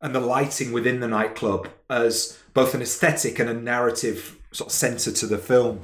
and 0.00 0.14
the 0.14 0.20
lighting 0.20 0.72
within 0.72 1.00
the 1.00 1.08
nightclub 1.08 1.68
as 1.90 2.38
both 2.54 2.74
an 2.74 2.82
aesthetic 2.82 3.38
and 3.38 3.48
a 3.48 3.54
narrative 3.54 4.36
sort 4.52 4.68
of 4.68 4.72
center 4.74 5.10
to 5.10 5.26
the 5.26 5.38
film. 5.38 5.80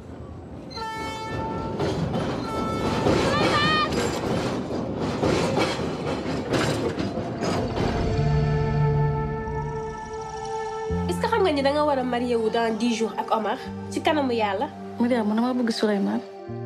est-ce 11.08 11.20
que 11.20 11.26
xam 11.32 11.40
nga 11.44 11.52
ni 11.52 11.62
da 11.62 11.70
nga 11.72 11.84
war 11.88 11.98
a 11.98 12.04
marié 12.04 12.36
wu 12.36 12.48
dans 12.50 12.68
dix 12.80 12.92
jours 12.98 13.14
ak 13.16 13.28
Omar? 13.32 13.58
Ci 13.90 14.00
kanamu 14.00 14.32
yàlla. 14.32 14.68
Maria 15.00 15.24
man 15.24 15.36
dama 15.36 15.54
bëgg 15.54 15.70
Souleymane. 15.72 16.22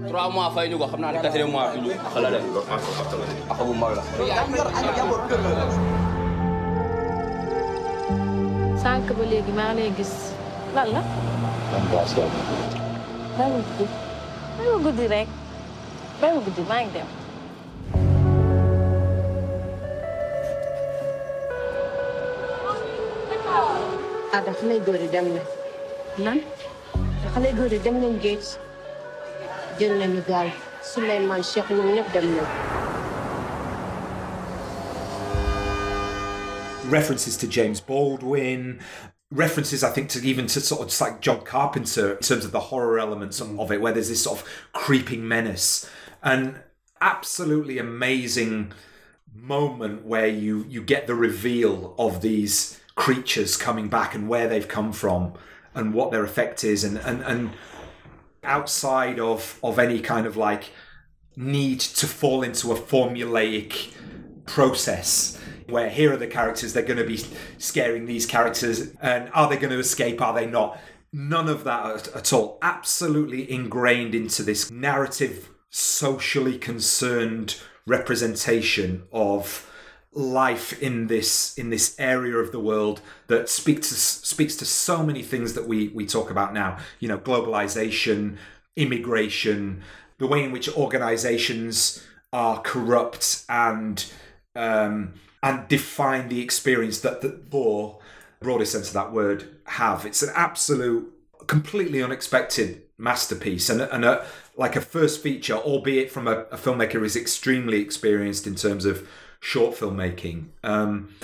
trois 0.09 0.29
mois 0.35 0.51
fay 0.55 0.69
ñu 0.71 0.77
ko 0.79 0.87
xam 0.91 1.01
naa 1.01 1.13
ne 1.13 1.19
quatrième 1.21 1.51
mois 1.55 1.71
fi 1.73 1.79
ñu 1.81 1.91
xala 2.15 2.29
leen 2.31 2.45
ak 3.51 3.59
bu 3.67 3.73
mag 3.75 3.93
la 3.97 4.03
sànq 8.83 9.07
ba 9.19 9.25
léegi 9.31 9.53
maa 9.59 9.73
ngi 9.73 9.83
lay 9.83 9.91
gis 9.99 10.13
lan 10.75 10.87
la. 10.95 11.01
bàyyi 13.39 13.53
ma 13.55 13.61
guddi 13.67 13.87
bàyyi 14.59 14.73
ma 14.75 14.79
guddi 14.85 15.05
rek 15.15 15.29
bàyyi 16.21 16.35
ma 16.37 16.41
guddi 16.47 16.63
maa 16.71 16.81
ngi 16.83 16.91
dem. 16.95 17.09
ah 24.35 24.41
da 24.47 24.53
xale 24.59 24.75
góor 24.87 25.01
yi 25.05 25.09
dem 25.15 25.27
na. 25.35 25.43
lan. 26.25 26.39
da 27.23 27.29
xale 27.35 27.49
góor 27.59 27.73
yi 27.73 27.79
dem 27.85 27.97
nañ 28.03 28.15
géej 28.23 28.45
jël 29.79 29.93
nañu 30.01 30.21
gaal 30.29 30.49
Souleymane 30.91 31.43
Cheikh 31.51 31.69
ñoom 31.77 31.89
ñëpp 31.95 32.09
dem 32.15 32.27
nañ. 32.37 32.82
References 36.93 37.37
to 37.39 37.49
James 37.49 37.81
Baldwin, 37.81 38.79
references 39.33 39.83
I 39.83 39.91
think 39.91 40.11
to 40.11 40.25
even 40.25 40.47
to 40.49 40.61
sort 40.61 40.83
of 40.83 40.89
just 40.89 41.01
like 41.01 41.21
John 41.21 41.41
Carpenter 41.41 42.13
in 42.13 42.19
terms 42.19 42.45
of 42.45 42.53
the 42.53 42.61
horror 42.61 43.01
elements 43.01 43.41
mm. 43.41 43.59
of 43.59 43.73
it, 43.73 43.81
where 43.81 43.93
there's 43.93 44.11
this 44.11 44.23
sort 44.23 44.41
of 44.41 44.49
creeping 44.73 45.27
menace, 45.27 45.91
and 46.23 46.61
absolutely 47.01 47.79
amazing 47.79 48.73
moment 49.35 50.05
where 50.05 50.29
you 50.29 50.65
you 50.69 50.83
get 50.83 51.07
the 51.07 51.15
reveal 51.15 51.95
of 51.99 52.21
these 52.21 52.79
creatures 52.95 53.57
coming 53.57 53.89
back 53.89 54.15
and 54.15 54.29
where 54.29 54.47
they've 54.47 54.69
come 54.69 54.93
from 54.93 55.33
and 55.75 55.95
what 55.95 56.13
their 56.13 56.23
effect 56.23 56.63
is. 56.63 56.85
And 56.85 56.99
and 56.99 57.23
and 57.23 57.51
outside 58.45 59.19
of 59.19 59.59
of 59.63 59.79
any 59.79 60.01
kind 60.01 60.27
of 60.27 60.37
like 60.37 60.71
need 61.35 61.81
to 61.81 62.07
fall 62.07 62.43
into 62.43 62.71
a 62.73 62.77
formulaic 62.77 63.95
process 64.45 65.42
where 65.73 65.91
here 65.91 66.13
are 66.13 66.17
the 66.17 66.27
characters 66.27 66.73
they're 66.73 66.83
going 66.83 66.99
to 66.99 67.05
be 67.05 67.25
scaring 67.59 68.07
these 68.07 68.27
characters 68.27 68.93
and 69.01 69.31
are 69.33 69.49
they 69.49 69.57
going 69.57 69.73
to 69.73 69.79
escape 69.79 70.21
are 70.21 70.35
they 70.35 70.47
not? 70.47 70.79
None 71.13 71.49
of 71.49 71.65
that 71.65 71.87
at, 71.87 72.17
at 72.17 72.33
all. 72.33 72.59
Absolutely 72.63 73.51
ingrained 73.51 74.15
into 74.15 74.43
this 74.43 74.71
narrative 74.71 75.51
socially 75.71 76.59
concerned 76.59 77.57
representation 77.87 79.03
of 79.13 79.69
life 80.15 80.81
in 80.83 81.07
this 81.07 81.57
in 81.57 81.71
this 81.71 81.97
area 81.99 82.37
of 82.37 82.53
the 82.53 82.61
world 82.61 83.01
that 83.29 83.49
speaks 83.49 83.89
to 83.89 83.95
speaks 83.95 84.57
to 84.57 84.65
so 84.65 85.03
many 85.03 85.23
things 85.23 85.55
that 85.55 85.67
we 85.67 85.89
we 85.89 86.07
talk 86.07 86.31
about 86.31 86.53
now. 86.53 86.79
You 87.01 87.09
know 87.09 87.19
globalization 87.19 88.37
immigration 88.77 89.83
the 90.19 90.27
way 90.27 90.45
in 90.45 90.53
which 90.53 90.69
organizations 90.77 92.03
are 92.33 92.61
corrupt 92.61 93.45
and 93.49 94.05
um, 94.55 95.15
and 95.43 95.67
define 95.69 96.29
the 96.29 96.41
experience 96.41 97.01
that 97.01 97.21
the 97.21 97.31
poor, 97.31 97.99
broadest 98.41 98.73
sense 98.73 98.89
of 98.89 98.95
that 98.95 99.13
word, 99.13 99.57
have. 99.65 100.07
It's 100.07 100.23
an 100.23 100.31
absolute, 100.35 101.13
completely 101.47 102.03
unexpected 102.03 102.83
masterpiece 102.97 103.69
and, 103.69 103.81
and 103.81 104.05
a, 104.05 104.25
like 104.57 104.77
a 104.77 104.81
first 104.81 105.23
feature, 105.23 105.55
albeit 105.55 106.11
from 106.11 106.29
a, 106.29 106.43
a 106.53 106.57
filmmaker 106.57 106.93
who 106.93 107.05
is 107.05 107.17
extremely 107.17 107.81
experienced 107.81 108.47
in 108.47 108.55
terms 108.55 108.85
of 108.85 109.09
short 109.41 109.75
filmmaking. 109.75 110.47
Um, 110.63 111.15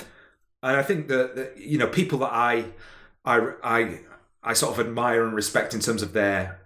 and 0.61 0.75
I 0.75 0.83
think 0.83 1.07
that, 1.07 1.35
that 1.35 1.57
you 1.57 1.77
know 1.77 1.87
people 1.87 2.19
that 2.19 2.33
I, 2.33 2.65
I, 3.23 3.53
I, 3.63 3.99
I 4.43 4.53
sort 4.53 4.77
of 4.77 4.85
admire 4.85 5.25
and 5.25 5.33
respect 5.33 5.73
in 5.73 5.79
terms 5.79 6.01
of 6.01 6.11
their 6.13 6.59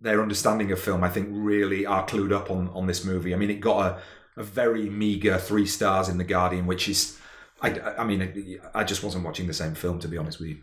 their 0.00 0.20
understanding 0.22 0.70
of 0.70 0.78
film. 0.78 1.02
I 1.02 1.08
think 1.08 1.28
really 1.32 1.86
are 1.86 2.06
clued 2.06 2.32
up 2.32 2.50
on 2.50 2.68
on 2.70 2.86
this 2.86 3.04
movie. 3.04 3.32
I 3.32 3.38
mean, 3.38 3.50
it 3.50 3.60
got 3.60 3.86
a, 3.86 4.02
a 4.38 4.42
very 4.42 4.88
meager 4.88 5.38
three 5.38 5.66
stars 5.66 6.08
in 6.08 6.18
the 6.18 6.24
Guardian, 6.24 6.66
which 6.66 6.88
is. 6.88 7.18
I, 7.60 7.70
I 7.98 8.04
mean, 8.04 8.60
I 8.72 8.84
just 8.84 9.02
wasn't 9.02 9.24
watching 9.24 9.48
the 9.48 9.52
same 9.52 9.74
film, 9.74 9.98
to 9.98 10.06
be 10.06 10.16
honest 10.16 10.38
with 10.38 10.48
you. 10.50 10.58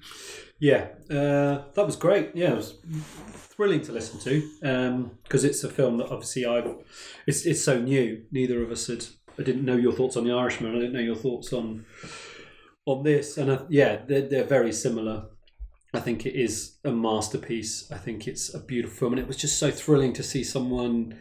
Yeah, 0.60 0.88
uh, 1.10 1.64
that 1.74 1.86
was 1.86 1.98
great. 1.98 2.32
Yeah, 2.34 2.54
it 2.54 2.56
was 2.56 2.76
thrilling 3.34 3.82
to 3.82 3.92
listen 3.92 4.20
to 4.22 5.10
because 5.24 5.44
it's 5.44 5.64
a 5.66 5.70
film 5.70 5.98
that 5.98 6.10
obviously 6.10 6.46
I, 6.46 6.64
it's 7.28 7.46
it's 7.46 7.64
so 7.64 7.80
new. 7.80 8.24
Neither 8.32 8.64
of 8.64 8.72
us 8.72 8.88
had. 8.88 9.06
I 9.38 9.44
didn't 9.44 9.66
know 9.66 9.76
your 9.76 9.92
thoughts 9.92 10.16
on 10.16 10.24
The 10.24 10.32
Irishman. 10.32 10.72
I 10.72 10.80
didn't 10.80 10.94
know 10.94 11.02
your 11.02 11.18
thoughts 11.18 11.52
on 11.52 11.86
on 12.86 13.04
this, 13.04 13.38
and 13.38 13.50
uh, 13.50 13.66
yeah, 13.70 14.00
they're, 14.08 14.28
they're 14.30 14.46
very 14.46 14.72
similar. 14.72 15.26
I 15.94 16.00
think 16.00 16.26
it 16.26 16.36
is 16.36 16.78
a 16.84 16.92
masterpiece. 16.92 17.92
I 17.92 17.98
think 17.98 18.28
it's 18.28 18.54
a 18.54 18.60
beautiful 18.60 18.98
film, 18.98 19.14
and 19.14 19.22
it 19.22 19.28
was 19.28 19.38
just 19.38 19.60
so 19.60 19.72
thrilling 19.72 20.14
to 20.14 20.24
see 20.24 20.44
someone 20.44 21.18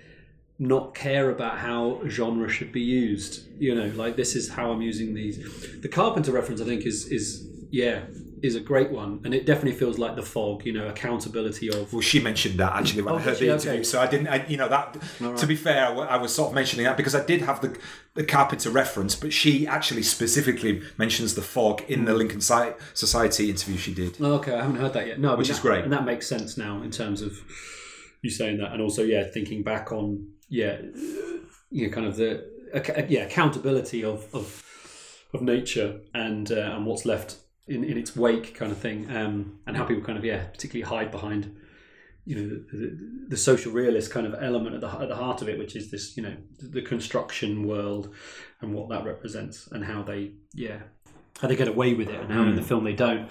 not 0.59 0.95
care 0.95 1.31
about 1.31 1.59
how 1.59 2.01
genre 2.09 2.49
should 2.49 2.73
be 2.73 2.81
used. 2.81 3.49
You 3.59 3.75
know, 3.75 3.87
like 3.97 4.17
this 4.17 4.37
is 4.37 4.49
how 4.51 4.71
I'm 4.71 4.83
using 4.83 5.15
these. 5.15 5.81
The 5.81 5.89
Carpenter 5.89 6.33
reference, 6.33 6.61
I 6.61 6.65
think, 6.65 6.87
is 6.87 7.07
is 7.09 7.49
yeah 7.71 8.03
is 8.43 8.55
a 8.57 8.61
great 8.61 8.91
one, 8.91 9.21
and 9.25 9.33
it 9.33 9.47
definitely 9.47 9.73
feels 9.73 9.99
like 9.99 10.17
the 10.17 10.23
fog. 10.23 10.65
You 10.67 10.73
know, 10.75 10.87
accountability 10.87 11.69
of. 11.71 11.93
Well, 11.93 12.03
she 12.03 12.21
mentioned 12.21 12.61
that 12.61 12.73
actually 12.75 13.03
when 13.03 13.15
Oh, 13.15 13.19
I 13.19 13.23
heard 13.23 13.39
she? 13.39 13.47
the 13.47 13.53
interview, 13.55 13.73
Okay. 13.73 13.83
so 13.85 14.01
I 14.01 14.07
didn't. 14.07 14.29
I, 14.29 14.47
you 14.47 14.57
know 14.57 14.69
that. 14.69 14.97
To 15.39 15.47
be 15.47 15.57
fair, 15.57 15.87
I 15.87 16.17
was 16.19 16.35
sort 16.35 16.49
of 16.51 16.55
mentioning 16.55 16.85
that 16.85 16.97
because 16.97 17.15
I 17.15 17.25
did 17.25 17.41
have 17.43 17.61
the 17.61 17.77
the 18.15 18.23
Carpenter 18.23 18.71
reference, 18.71 19.17
but 19.17 19.33
she 19.33 19.67
actually 19.67 20.03
specifically 20.03 20.83
mentions 20.99 21.35
the 21.35 21.43
fog 21.43 21.83
in 21.89 22.05
the 22.05 22.13
hmm. 22.13 22.19
Lincoln 22.19 22.41
Society 22.41 23.51
interview 23.51 23.77
she 23.77 23.93
did. 23.95 24.19
Oh, 24.21 24.35
okay, 24.35 24.55
I 24.55 24.61
haven't 24.63 24.77
heard 24.77 24.93
that 24.93 25.07
yet. 25.09 25.19
No, 25.19 25.35
Which 25.35 25.51
is 25.51 25.59
great. 25.59 25.83
and 25.83 25.93
that 25.93 26.05
makes 26.05 26.29
sense 26.29 26.57
now 26.57 26.81
in 26.83 26.93
terms 26.93 27.23
of 27.23 27.41
you 28.23 28.31
saying 28.31 28.59
that, 28.59 28.73
and 28.73 28.81
also 28.81 29.03
yeah, 29.03 29.25
thinking 29.25 29.63
back 29.63 29.91
on 29.91 30.29
yeah, 30.55 30.79
you 31.71 31.87
know, 31.87 31.93
kind 31.93 32.07
of 32.07 32.17
the 32.17 32.45
yeah 33.09 33.23
accountability 33.23 34.05
of 34.05 34.33
of 34.33 34.63
of 35.33 35.43
nature 35.43 36.01
and 36.15 36.53
uh, 36.53 36.75
and 36.77 36.87
what's 36.87 37.05
left 37.05 37.39
in, 37.67 37.83
in 37.83 37.99
its 37.99 38.15
wake, 38.15 38.55
kind 38.55 38.71
of 38.71 38.79
thing, 38.79 39.11
um, 39.15 39.59
and 39.67 39.77
how 39.77 39.85
people 39.85 40.05
kind 40.05 40.17
of 40.17 40.25
yeah, 40.25 40.45
particularly 40.45 40.89
hide 40.89 41.11
behind 41.11 41.57
you 42.25 42.37
know 42.37 42.49
the, 42.49 42.77
the, 42.77 43.27
the 43.31 43.37
social 43.37 43.73
realist 43.73 44.11
kind 44.11 44.27
of 44.27 44.35
element 44.41 44.77
at 44.77 44.81
the 44.81 44.89
at 44.89 45.09
the 45.09 45.17
heart 45.17 45.43
of 45.43 45.49
it, 45.49 45.59
which 45.59 45.75
is 45.75 45.91
this 45.91 46.17
you 46.17 46.23
know 46.23 46.37
the 46.61 46.83
construction 46.83 47.67
world 47.67 48.15
and 48.61 48.73
what 48.73 48.89
that 48.89 49.05
represents 49.05 49.67
and 49.73 49.85
how 49.85 50.03
they 50.05 50.33
yeah 50.53 50.79
how 51.41 51.49
they 51.49 51.57
get 51.57 51.69
away 51.69 51.95
with 51.95 52.09
it 52.09 52.21
and 52.21 52.31
how 52.33 52.43
in 52.45 52.55
the 52.55 52.63
Mm. 52.63 52.65
film 52.65 52.85
they 52.85 52.93
don't, 52.93 53.29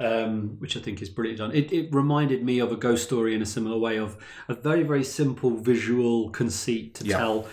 um, 0.00 0.56
which 0.58 0.76
I 0.76 0.80
think 0.80 1.00
is 1.00 1.08
brilliant 1.08 1.38
done. 1.38 1.52
It, 1.52 1.72
it 1.72 1.94
reminded 1.94 2.42
me 2.44 2.58
of 2.58 2.72
a 2.72 2.76
ghost 2.76 3.04
story 3.04 3.34
in 3.34 3.42
a 3.42 3.46
similar 3.46 3.78
way 3.78 3.96
of 3.98 4.16
a 4.48 4.54
very 4.54 4.82
very 4.82 5.04
simple 5.04 5.50
visual 5.50 6.30
conceit 6.30 6.94
to 6.96 7.04
Yeah. 7.04 7.18
tell 7.18 7.46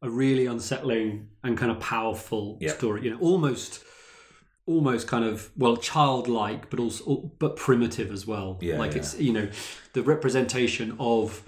a 0.00 0.08
really 0.10 0.46
unsettling 0.46 1.28
and 1.44 1.56
kind 1.56 1.70
of 1.70 1.78
powerful 1.80 2.58
Yeah. 2.60 2.72
story. 2.72 3.04
You 3.04 3.10
know, 3.10 3.18
almost 3.20 3.84
almost 4.64 5.06
kind 5.08 5.24
of 5.24 5.50
well 5.56 5.76
childlike 5.76 6.70
but 6.70 6.78
also 6.78 7.32
but 7.40 7.56
primitive 7.56 8.12
as 8.12 8.26
well 8.28 8.58
Yeah, 8.60 8.78
like 8.78 8.92
yeah. 8.92 8.98
it's 8.98 9.18
you 9.20 9.32
know 9.32 9.48
the 9.92 10.02
representation 10.02 10.94
of 11.00 11.42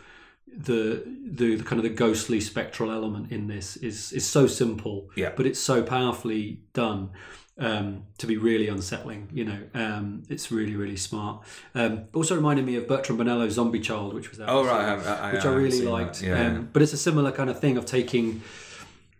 the, 0.56 1.04
the 1.24 1.56
the 1.56 1.62
kind 1.64 1.78
of 1.78 1.84
the 1.84 1.90
ghostly 1.94 2.40
spectral 2.40 2.90
element 2.90 3.30
in 3.32 3.46
this 3.46 3.76
is 3.76 4.12
is 4.12 4.26
so 4.26 4.46
simple 4.48 5.08
Yeah. 5.16 5.32
but 5.36 5.46
it's 5.46 5.60
so 5.60 5.82
powerfully 5.82 6.60
done 6.72 7.10
um, 7.58 8.02
to 8.18 8.26
be 8.26 8.36
really 8.36 8.66
unsettling 8.68 9.28
you 9.32 9.44
know 9.44 9.58
um, 9.74 10.22
it's 10.28 10.50
really 10.50 10.74
really 10.74 10.96
smart 10.96 11.44
um, 11.76 12.04
also 12.12 12.34
reminded 12.34 12.64
me 12.66 12.74
of 12.76 12.88
Bertrand 12.88 13.18
Bonello's 13.18 13.54
Zombie 13.54 13.80
Child 13.80 14.12
which 14.14 14.30
was 14.30 14.40
Oh, 14.40 14.64
right, 14.64 14.72
year, 14.72 14.72
I 14.72 14.84
have- 14.84 15.06
I- 15.06 15.30
I 15.30 15.32
which 15.34 15.44
I 15.44 15.54
really 15.54 15.82
liked 15.82 16.22
Yeah, 16.22 16.34
um, 16.46 16.54
yeah. 16.54 16.60
but 16.72 16.82
it's 16.82 16.92
a 16.92 16.96
similar 16.98 17.30
kind 17.30 17.48
of 17.50 17.60
thing 17.60 17.76
of 17.76 17.86
taking 17.86 18.42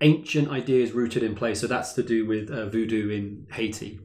ancient 0.01 0.49
ideas 0.51 0.93
rooted 0.93 1.23
in 1.23 1.35
place. 1.35 1.61
So 1.61 1.67
that's 1.69 1.93
to 1.95 2.03
do 2.03 2.27
with 2.27 2.51
uh, 2.51 2.67
voodoo 2.69 3.09
in 3.11 3.47
Haiti 3.53 4.01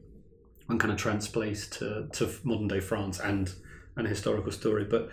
and 0.68 0.78
kind 0.78 0.92
of 0.92 0.98
transplaced 0.98 1.72
to, 1.80 2.08
to 2.12 2.30
modern 2.44 2.68
day 2.68 2.80
France 2.80 3.18
and 3.18 3.52
an 3.96 4.06
historical 4.06 4.52
story. 4.52 4.84
But 4.84 5.10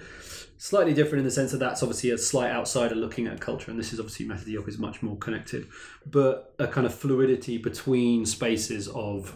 slightly 0.57 0.93
different 0.93 1.19
in 1.19 1.25
the 1.25 1.31
sense 1.31 1.51
that 1.51 1.59
that's 1.59 1.84
obviously 1.84 2.11
a 2.11 2.17
slight 2.17 2.51
outsider 2.51 2.95
looking 2.95 3.27
at 3.27 3.39
culture, 3.39 3.71
and 3.71 3.79
this 3.79 3.93
is 3.93 3.99
obviously 3.99 4.25
Mati 4.25 4.53
Diop 4.53 4.67
is 4.67 4.77
much 4.77 5.01
more 5.01 5.17
connected, 5.17 5.67
but 6.05 6.53
a 6.59 6.67
kind 6.67 6.85
of 6.85 6.93
fluidity 6.93 7.57
between 7.57 8.25
spaces 8.25 8.88
of 8.89 9.35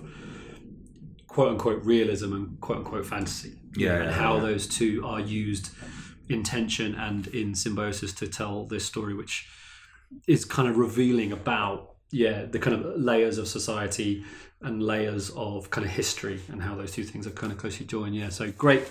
quote 1.27 1.49
unquote 1.49 1.83
realism 1.85 2.33
and 2.33 2.59
quote 2.59 2.79
unquote 2.79 3.05
fantasy. 3.05 3.53
Yeah, 3.75 3.95
and 3.95 4.05
yeah, 4.05 4.11
how 4.11 4.35
yeah. 4.35 4.41
those 4.41 4.67
two 4.67 5.05
are 5.05 5.19
used 5.19 5.69
in 6.29 6.43
tension 6.43 6.95
and 6.95 7.27
in 7.27 7.55
symbiosis 7.55 8.13
to 8.13 8.27
tell 8.27 8.65
this 8.65 8.85
story, 8.85 9.13
which 9.13 9.47
is 10.27 10.43
kind 10.43 10.67
of 10.67 10.77
revealing 10.77 11.31
about 11.31 11.95
yeah 12.11 12.43
the 12.43 12.59
kind 12.59 12.75
of 12.75 12.99
layers 12.99 13.37
of 13.37 13.47
society 13.47 14.25
and 14.61 14.83
layers 14.83 15.31
of 15.31 15.69
kind 15.71 15.85
of 15.85 15.91
history 15.91 16.39
and 16.49 16.61
how 16.61 16.75
those 16.75 16.91
two 16.91 17.03
things 17.03 17.25
are 17.25 17.31
kind 17.31 17.51
of 17.51 17.57
closely 17.57 17.85
joined. 17.85 18.15
Yeah, 18.15 18.29
so 18.29 18.51
great, 18.51 18.85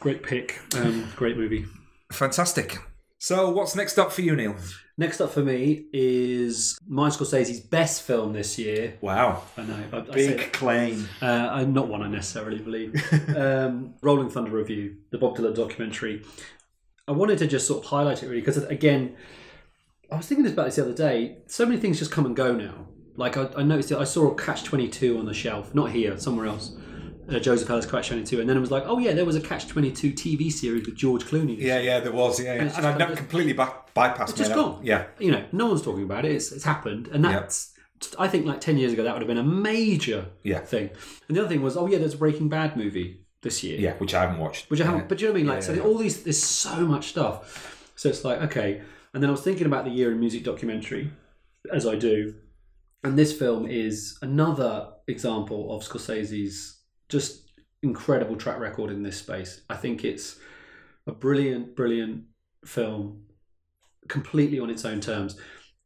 great 0.00 0.22
pick, 0.22 0.58
um, 0.76 1.06
great 1.14 1.36
movie. 1.36 1.66
Fantastic. 2.12 2.78
So, 3.18 3.50
what's 3.50 3.76
next 3.76 3.98
up 3.98 4.10
for 4.12 4.22
you, 4.22 4.34
Neil? 4.34 4.56
Next 4.96 5.20
up 5.20 5.30
for 5.30 5.42
me 5.42 5.86
is 5.92 6.78
Martin 6.86 7.18
Scorsese's 7.18 7.60
best 7.60 8.02
film 8.02 8.32
this 8.32 8.58
year. 8.58 8.98
Wow, 9.00 9.42
I 9.56 9.62
know, 9.62 9.84
I, 9.92 9.96
I 9.96 10.00
big 10.00 10.14
say 10.14 10.36
that- 10.36 10.52
claim. 10.52 11.08
Uh, 11.22 11.48
uh, 11.52 11.64
not 11.64 11.88
one 11.88 12.02
I 12.02 12.08
necessarily 12.08 12.58
believe. 12.58 12.94
um, 13.36 13.94
Rolling 14.02 14.30
Thunder 14.30 14.50
Review, 14.50 14.96
the 15.10 15.18
Bob 15.18 15.36
Dylan 15.36 15.54
documentary. 15.54 16.22
I 17.06 17.12
wanted 17.12 17.38
to 17.38 17.46
just 17.46 17.66
sort 17.66 17.84
of 17.84 17.90
highlight 17.90 18.22
it 18.22 18.28
really 18.28 18.40
because 18.40 18.56
again, 18.64 19.16
I 20.10 20.16
was 20.16 20.26
thinking 20.26 20.46
about 20.46 20.66
this 20.66 20.76
the 20.76 20.82
other 20.82 20.94
day. 20.94 21.38
So 21.46 21.66
many 21.66 21.80
things 21.80 21.98
just 21.98 22.10
come 22.10 22.26
and 22.26 22.36
go 22.36 22.54
now. 22.54 22.86
Like 23.16 23.36
I, 23.36 23.50
I 23.56 23.62
noticed, 23.62 23.88
that 23.90 23.98
I 23.98 24.04
saw 24.04 24.30
a 24.30 24.34
Catch 24.34 24.64
Twenty 24.64 24.88
Two 24.88 25.18
on 25.18 25.26
the 25.26 25.34
shelf, 25.34 25.74
not 25.74 25.90
here, 25.90 26.18
somewhere 26.18 26.46
else. 26.46 26.72
Uh, 27.30 27.38
Joseph 27.38 27.68
Heller's 27.68 27.86
Catch 27.86 28.08
Twenty 28.08 28.24
Two, 28.24 28.40
and 28.40 28.48
then 28.48 28.56
it 28.56 28.60
was 28.60 28.70
like, 28.70 28.82
oh 28.86 28.98
yeah, 28.98 29.12
there 29.12 29.24
was 29.24 29.36
a 29.36 29.40
Catch 29.40 29.68
Twenty 29.68 29.92
Two 29.92 30.12
TV 30.12 30.50
series 30.50 30.84
with 30.86 30.96
George 30.96 31.24
Clooney. 31.24 31.56
Yeah, 31.58 31.78
yeah, 31.78 32.00
there 32.00 32.12
was. 32.12 32.40
Yeah, 32.40 32.54
And 32.54 32.70
and 32.72 32.86
I've 32.86 32.98
never 32.98 33.14
completely 33.14 33.52
by- 33.52 33.72
bypassed 33.94 34.30
It's 34.30 34.38
just 34.38 34.54
gone. 34.54 34.80
Yeah, 34.84 35.06
you 35.18 35.30
know, 35.30 35.44
no 35.52 35.66
one's 35.66 35.82
talking 35.82 36.02
about 36.02 36.24
it. 36.24 36.32
It's, 36.32 36.50
it's 36.52 36.64
happened, 36.64 37.08
and 37.08 37.24
that's. 37.24 37.72
I 38.18 38.28
think 38.28 38.46
like 38.46 38.60
ten 38.62 38.78
years 38.78 38.92
ago 38.94 39.02
that 39.04 39.12
would 39.12 39.20
have 39.22 39.28
been 39.28 39.36
a 39.38 39.42
major 39.44 40.26
Yeah. 40.42 40.60
thing. 40.60 40.88
And 41.28 41.36
the 41.36 41.40
other 41.40 41.48
thing 41.50 41.62
was, 41.62 41.76
oh 41.76 41.86
yeah, 41.86 41.98
there's 41.98 42.14
a 42.14 42.18
Breaking 42.18 42.48
Bad 42.48 42.74
movie 42.76 43.26
this 43.42 43.62
year. 43.62 43.78
yeah, 43.78 43.92
which 43.98 44.14
I 44.14 44.22
haven't 44.22 44.38
watched. 44.38 44.70
Which 44.70 44.80
I 44.80 44.84
haven't, 44.84 45.00
Yeah. 45.02 45.06
but 45.08 45.20
you 45.20 45.26
know 45.28 45.32
what 45.34 45.38
I 45.38 45.42
mean? 45.42 45.50
Like, 45.52 45.62
so 45.62 45.78
all 45.80 45.96
these, 45.98 46.22
there's 46.22 46.42
so 46.42 46.76
much 46.86 47.08
stuff. 47.08 47.92
So 47.96 48.08
it's 48.08 48.24
like, 48.24 48.40
okay. 48.42 48.80
And 49.12 49.22
then 49.22 49.28
I 49.28 49.32
was 49.32 49.42
thinking 49.42 49.66
about 49.66 49.84
the 49.84 49.90
year 49.90 50.10
in 50.12 50.18
music 50.18 50.44
documentary, 50.44 51.10
as 51.72 51.86
I 51.86 51.94
do. 51.96 52.34
And 53.04 53.18
this 53.18 53.38
film 53.38 53.66
is 53.66 54.18
another 54.22 54.88
example 55.06 55.74
of 55.76 55.82
Scorsese's 55.82 56.79
just 57.10 57.50
incredible 57.82 58.36
track 58.36 58.58
record 58.58 58.90
in 58.90 59.02
this 59.02 59.18
space. 59.18 59.62
I 59.68 59.76
think 59.76 60.04
it's 60.04 60.38
a 61.06 61.12
brilliant, 61.12 61.76
brilliant 61.76 62.24
film, 62.64 63.24
completely 64.08 64.60
on 64.60 64.70
its 64.70 64.84
own 64.84 65.00
terms. 65.00 65.38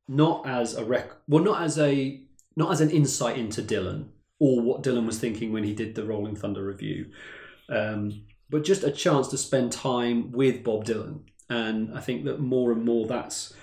Not 0.07 0.47
as 0.47 0.75
a 0.75 0.85
rec, 0.85 1.11
well, 1.27 1.43
not 1.43 1.63
as 1.63 1.79
a, 1.79 2.21
not 2.57 2.71
as 2.71 2.81
an 2.81 2.91
insight 2.91 3.39
into 3.39 3.63
Dylan 3.63 4.09
or 4.39 4.61
what 4.61 4.83
Dylan 4.83 5.07
was 5.07 5.19
thinking 5.19 5.53
when 5.53 5.65
he 5.65 5.73
did 5.73 5.95
the 5.95 6.05
Rolling 6.05 6.37
Thunder 6.37 6.65
review, 6.65 7.11
um, 7.69 8.25
but 8.51 8.65
just 8.65 8.85
a 8.85 8.91
chance 8.91 9.29
to 9.29 9.39
spend 9.39 9.73
time 9.73 10.31
with 10.33 10.63
Bob 10.63 10.85
Dylan. 10.85 11.21
And 11.49 11.97
I 11.97 12.01
think 12.01 12.25
that 12.25 12.41
more 12.41 12.73
and 12.73 12.85
more 12.85 13.07
that's 13.07 13.55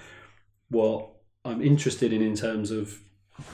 what 0.69 1.09
I'm 1.43 1.61
interested 1.61 2.13
in 2.13 2.21
in 2.21 2.35
terms 2.35 2.71
of 2.71 2.99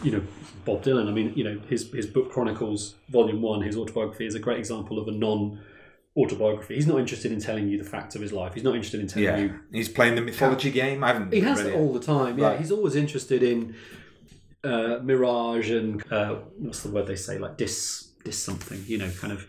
you 0.04 0.12
know 0.12 0.22
Bob 0.66 0.84
Dylan. 0.84 1.08
I 1.08 1.12
mean, 1.12 1.34
you 1.36 1.44
know 1.44 1.60
his 1.70 1.92
his 1.92 2.06
book 2.08 2.32
Chronicles 2.32 2.96
Volume 3.10 3.42
One, 3.42 3.62
his 3.62 3.76
autobiography, 3.78 4.26
is 4.26 4.36
a 4.36 4.40
great 4.40 4.60
example 4.60 5.00
of 5.00 5.08
a 5.08 5.12
non 5.12 5.60
autobiography. 6.18 6.76
He's 6.76 6.88
not 6.88 7.00
interested 7.00 7.32
in 7.32 7.40
telling 7.40 7.68
you 7.70 7.78
the 7.78 7.84
facts 7.90 8.16
of 8.16 8.22
his 8.22 8.34
life. 8.34 8.54
He's 8.56 8.64
not 8.64 8.76
interested 8.76 9.00
in 9.00 9.08
telling 9.08 9.26
Yeah, 9.26 9.38
you 9.38 9.60
he's 9.72 9.90
playing 9.90 10.16
the 10.16 10.22
mythology 10.22 10.72
game. 10.72 11.04
I 11.04 11.08
haven't. 11.14 11.32
he 11.34 11.42
has 11.42 11.60
it 11.60 11.68
it. 11.68 11.76
all 11.76 11.94
the 11.94 12.00
time. 12.00 12.38
Yeah, 12.40 12.48
Right. 12.50 12.60
he's 12.60 12.72
always 12.72 12.96
interested 12.96 13.44
in 13.44 13.76
uh, 14.64 15.00
mirage 15.04 15.70
and 15.70 16.04
uh, 16.12 16.36
what's 16.58 16.82
the 16.82 16.90
word 16.90 17.08
they 17.08 17.16
say, 17.16 17.38
like 17.38 17.58
dis 17.58 18.10
dis 18.24 18.38
something. 18.38 18.84
You 18.88 18.98
know, 18.98 19.12
kind 19.12 19.32
of 19.32 19.46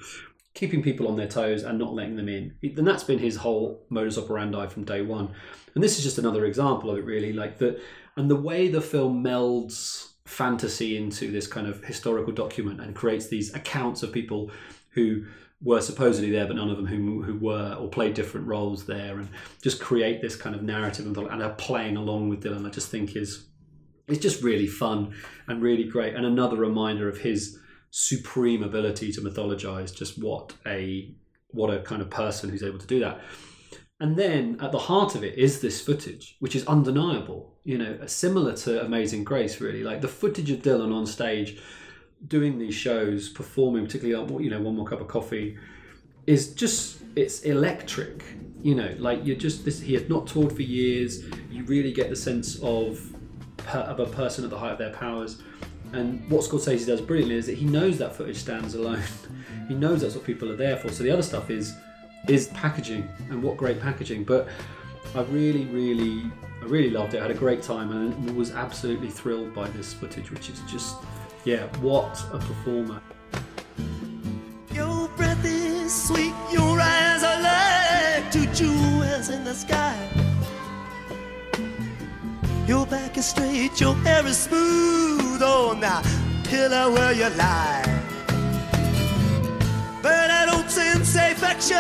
keeping 0.55 0.83
people 0.83 1.07
on 1.09 1.17
their 1.17 1.29
toes 1.29 1.63
and 1.63 1.79
not 1.79 1.95
letting 1.95 2.17
them 2.17 2.29
in. 2.29 2.53
And 2.77 2.87
that's 2.87 3.05
been 3.05 3.19
his 3.19 3.37
whole 3.37 3.85
modus 3.91 4.19
operandi 4.19 4.67
from 4.69 4.85
day 4.85 5.03
one. 5.03 5.31
And 5.75 5.83
this 5.85 5.97
is 5.99 6.05
just 6.05 6.19
another 6.19 6.45
example 6.45 6.91
of 6.91 6.99
it, 6.99 7.05
really. 7.05 7.33
Like 7.33 7.59
the 7.59 7.81
and 8.17 8.29
the 8.31 8.37
way 8.37 8.69
the 8.69 8.81
film 8.81 9.23
melds 9.25 10.08
fantasy 10.29 10.97
into 10.97 11.31
this 11.31 11.47
kind 11.47 11.67
of 11.67 11.83
historical 11.85 12.33
document 12.33 12.81
and 12.81 12.95
creates 12.95 13.29
these 13.29 13.55
accounts 13.55 14.03
of 14.03 14.13
people 14.13 14.51
who 14.91 15.25
were 15.63 15.81
supposedly 15.81 16.31
there, 16.31 16.47
but 16.47 16.57
none 16.57 16.71
of 16.71 16.77
them 16.77 16.87
who, 16.87 17.23
who 17.23 17.37
were 17.39 17.77
or 17.81 17.89
played 17.89 18.15
different 18.15 18.47
roles 18.47 18.87
there, 18.87 19.19
and 19.19 19.29
just 19.63 19.81
create 19.81 20.21
this 20.21 20.37
kind 20.37 20.55
of 20.55 20.63
narrative 20.63 21.07
and, 21.07 21.17
and 21.17 21.43
are 21.43 21.55
playing 21.55 21.97
along 21.97 22.29
with 22.29 22.43
Dylan. 22.43 22.67
I 22.67 22.71
just 22.71 22.91
think 22.91 23.17
is 23.17 23.47
it's 24.07 24.21
just 24.21 24.43
really 24.43 24.67
fun 24.67 25.15
and 25.49 25.63
really 25.63 25.85
great, 25.85 26.15
and 26.15 26.27
another 26.27 26.57
reminder 26.57 27.09
of 27.09 27.19
his 27.19 27.59
supreme 27.91 28.63
ability 28.63 29.13
to 29.13 29.21
mythologize. 29.21 29.95
Just 29.95 30.23
what 30.23 30.53
a 30.67 31.15
what 31.49 31.73
a 31.73 31.81
kind 31.81 32.03
of 32.03 32.11
person 32.11 32.51
who's 32.51 32.63
able 32.63 32.79
to 32.79 32.87
do 32.87 33.01
that. 33.01 33.21
And 34.01 34.17
then 34.17 34.59
at 34.61 34.71
the 34.71 34.79
heart 34.79 35.15
of 35.17 35.25
it 35.25 35.37
is 35.37 35.61
this 35.61 35.81
footage, 35.81 36.37
which 36.39 36.55
is 36.55 36.65
undeniable. 36.67 37.57
You 37.65 37.79
know, 37.79 37.99
similar 38.07 38.57
to 38.59 38.85
Amazing 38.85 39.25
Grace, 39.25 39.61
really. 39.61 39.83
Like 39.83 40.01
the 40.01 40.09
footage 40.09 40.51
of 40.51 40.61
Dylan 40.63 40.95
on 40.95 41.05
stage 41.07 41.59
doing 42.27 42.59
these 42.59 42.75
shows, 42.75 43.29
performing, 43.29 43.87
particularly 43.87 44.15
uh, 44.15 44.35
on 44.35 44.43
you 44.43 44.51
know 44.51 44.61
One 44.61 44.77
More 44.77 44.87
Cup 44.87 45.01
of 45.01 45.09
Coffee, 45.09 45.59
is 46.27 46.55
just 46.55 47.03
it's 47.17 47.41
electric. 47.41 48.25
You 48.63 48.75
know, 48.75 48.95
like 48.99 49.25
you're 49.25 49.37
just 49.37 49.65
this. 49.65 49.81
He 49.81 49.95
had 49.95 50.09
not 50.09 50.27
toured 50.27 50.53
for 50.53 50.63
years. 50.63 51.25
You 51.51 51.65
really 51.65 51.93
get 51.93 52.09
the 52.09 52.17
sense 52.17 52.57
of 52.61 53.01
of 53.73 54.01
a 54.01 54.07
person 54.07 54.45
at 54.45 54.51
the 54.51 54.59
height 54.59 54.73
of 54.73 54.79
their 54.79 54.93
powers. 54.93 55.43
And 55.93 56.29
what 56.31 56.43
Scorsese 56.43 56.87
does 56.87 57.01
brilliantly 57.01 57.37
is 57.37 57.47
that 57.47 57.57
he 57.57 57.65
knows 57.65 57.99
that 57.99 58.15
footage 58.15 58.37
stands 58.37 58.75
alone. 58.75 59.03
he 59.69 59.75
knows 59.75 60.03
that's 60.03 60.15
what 60.15 60.25
people 60.25 60.51
are 60.53 60.57
there 60.57 60.77
for. 60.77 60.91
So 60.91 61.03
the 61.03 61.11
other 61.11 61.23
stuff 61.23 61.51
is 61.51 61.75
is 62.29 62.49
packaging, 62.49 63.09
and 63.31 63.43
what 63.43 63.57
great 63.57 63.81
packaging. 63.81 64.25
But 64.25 64.49
I 65.15 65.23
really, 65.23 65.65
really, 65.67 66.31
I 66.63 66.65
really 66.67 66.91
loved 66.91 67.15
it. 67.15 67.19
I 67.19 67.23
had 67.23 67.31
a 67.31 67.35
great 67.35 67.63
time, 67.63 67.91
and 67.91 68.37
was 68.37 68.53
absolutely 68.53 69.09
thrilled 69.09 69.55
by 69.55 69.69
this 69.71 69.93
footage, 69.95 70.31
which 70.31 70.51
is 70.51 70.61
just, 70.63 70.97
yeah, 71.45 71.67
what 71.79 72.23
a 72.33 72.39
performer. 72.39 73.01
Your 74.73 75.09
breath 75.17 75.45
is 75.45 75.93
sweet, 75.93 76.35
your 76.53 76.79
eyes 76.81 77.23
are 77.23 77.43
like 77.43 78.31
two 78.31 78.47
jewels 78.53 79.31
in 79.31 79.45
the 79.45 79.55
sky. 79.55 79.97
Your 82.67 82.85
back 82.87 83.17
is 83.17 83.27
straight, 83.27 83.81
your 83.81 83.95
hair 83.95 84.27
is 84.27 84.37
smooth 84.37 85.41
oh, 85.43 85.71
on 85.71 85.81
the 85.81 86.29
pillow 86.45 86.93
where 86.93 87.13
you 87.13 87.29
lie. 87.31 88.08
But 90.03 90.31
I 90.31 90.47
don't 90.47 90.71
sense 90.71 91.15
affection, 91.17 91.77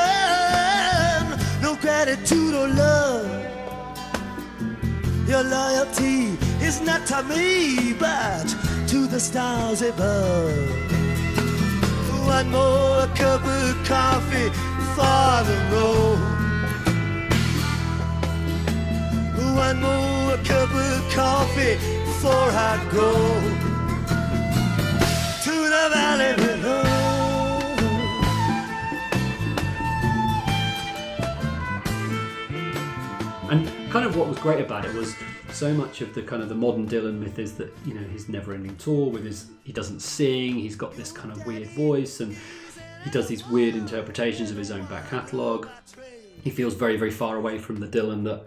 no 1.62 1.77
gratitude 1.77 2.55
or 2.55 2.69
love. 2.69 3.27
Your 5.28 5.45
loyalty 5.45 6.36
is 6.61 6.81
not 6.81 7.07
to 7.07 7.23
me, 7.24 7.93
but 7.93 8.47
to 8.89 9.07
the 9.07 9.20
stars 9.20 9.82
above. 9.82 10.57
One 12.27 12.51
more 12.51 13.07
cup 13.15 13.45
of 13.45 13.85
coffee 13.85 14.51
for 14.97 15.45
the 15.49 15.59
road. 15.73 16.19
One 19.55 19.81
more 19.81 20.36
cup 20.45 20.70
of 20.73 21.12
coffee 21.15 21.77
before 22.07 22.51
I 22.70 22.78
go 22.93 23.12
to 25.45 25.55
the 25.74 25.85
valley 25.93 26.35
below. 26.36 26.98
Kind 33.90 34.05
of 34.05 34.16
what 34.16 34.28
was 34.28 34.39
great 34.39 34.60
about 34.60 34.85
it 34.85 34.94
was 34.94 35.15
so 35.51 35.73
much 35.73 36.02
of 36.02 36.15
the 36.15 36.23
kind 36.23 36.43
of 36.43 36.51
the 36.51 36.55
modern 36.55 36.86
Dylan 36.86 37.19
myth 37.19 37.39
is 37.39 37.55
that 37.55 37.73
you 37.86 37.94
know 37.94 38.06
his 38.09 38.28
never-ending 38.28 38.77
tour 38.77 39.09
with 39.10 39.24
his 39.24 39.47
he 39.65 39.73
doesn't 39.73 40.01
sing, 40.01 40.55
he's 40.55 40.77
got 40.77 40.94
this 40.94 41.10
kind 41.10 41.32
of 41.32 41.47
weird 41.47 41.69
voice, 41.69 42.20
and 42.20 42.36
he 43.05 43.10
does 43.10 43.28
these 43.28 43.47
weird 43.48 43.74
interpretations 43.74 44.51
of 44.51 44.56
his 44.56 44.70
own 44.70 44.85
back 44.86 45.09
catalogue. 45.09 45.69
He 46.43 46.51
feels 46.51 46.74
very 46.74 46.97
very 46.97 47.10
far 47.10 47.36
away 47.36 47.59
from 47.59 47.81
the 47.81 47.86
Dylan 47.86 48.24
that 48.24 48.44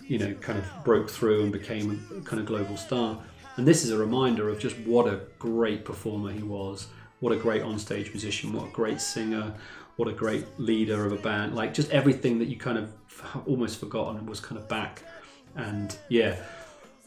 you 0.00 0.18
know 0.18 0.32
kind 0.34 0.58
of 0.58 0.64
broke 0.84 1.10
through 1.10 1.42
and 1.42 1.52
became 1.52 2.06
a 2.16 2.20
kind 2.20 2.40
of 2.40 2.46
global 2.46 2.76
star. 2.76 3.18
And 3.56 3.66
this 3.66 3.84
is 3.84 3.90
a 3.90 3.98
reminder 3.98 4.48
of 4.48 4.60
just 4.60 4.78
what 4.80 5.08
a 5.08 5.22
great 5.40 5.84
performer 5.84 6.30
he 6.30 6.44
was, 6.44 6.86
what 7.18 7.32
a 7.32 7.36
great 7.36 7.62
onstage 7.62 8.10
musician, 8.10 8.52
what 8.52 8.68
a 8.68 8.70
great 8.70 9.00
singer, 9.00 9.52
what 9.98 10.06
a 10.06 10.12
great 10.12 10.46
leader 10.58 11.04
of 11.04 11.12
a 11.12 11.16
band. 11.16 11.56
Like 11.56 11.74
just 11.74 11.90
everything 11.90 12.38
that 12.38 12.46
you 12.46 12.56
kind 12.56 12.78
of 12.78 12.92
almost 13.46 13.80
forgotten 13.80 14.24
was 14.26 14.38
kind 14.38 14.56
of 14.56 14.68
back. 14.68 15.02
And 15.56 15.94
yeah, 16.08 16.36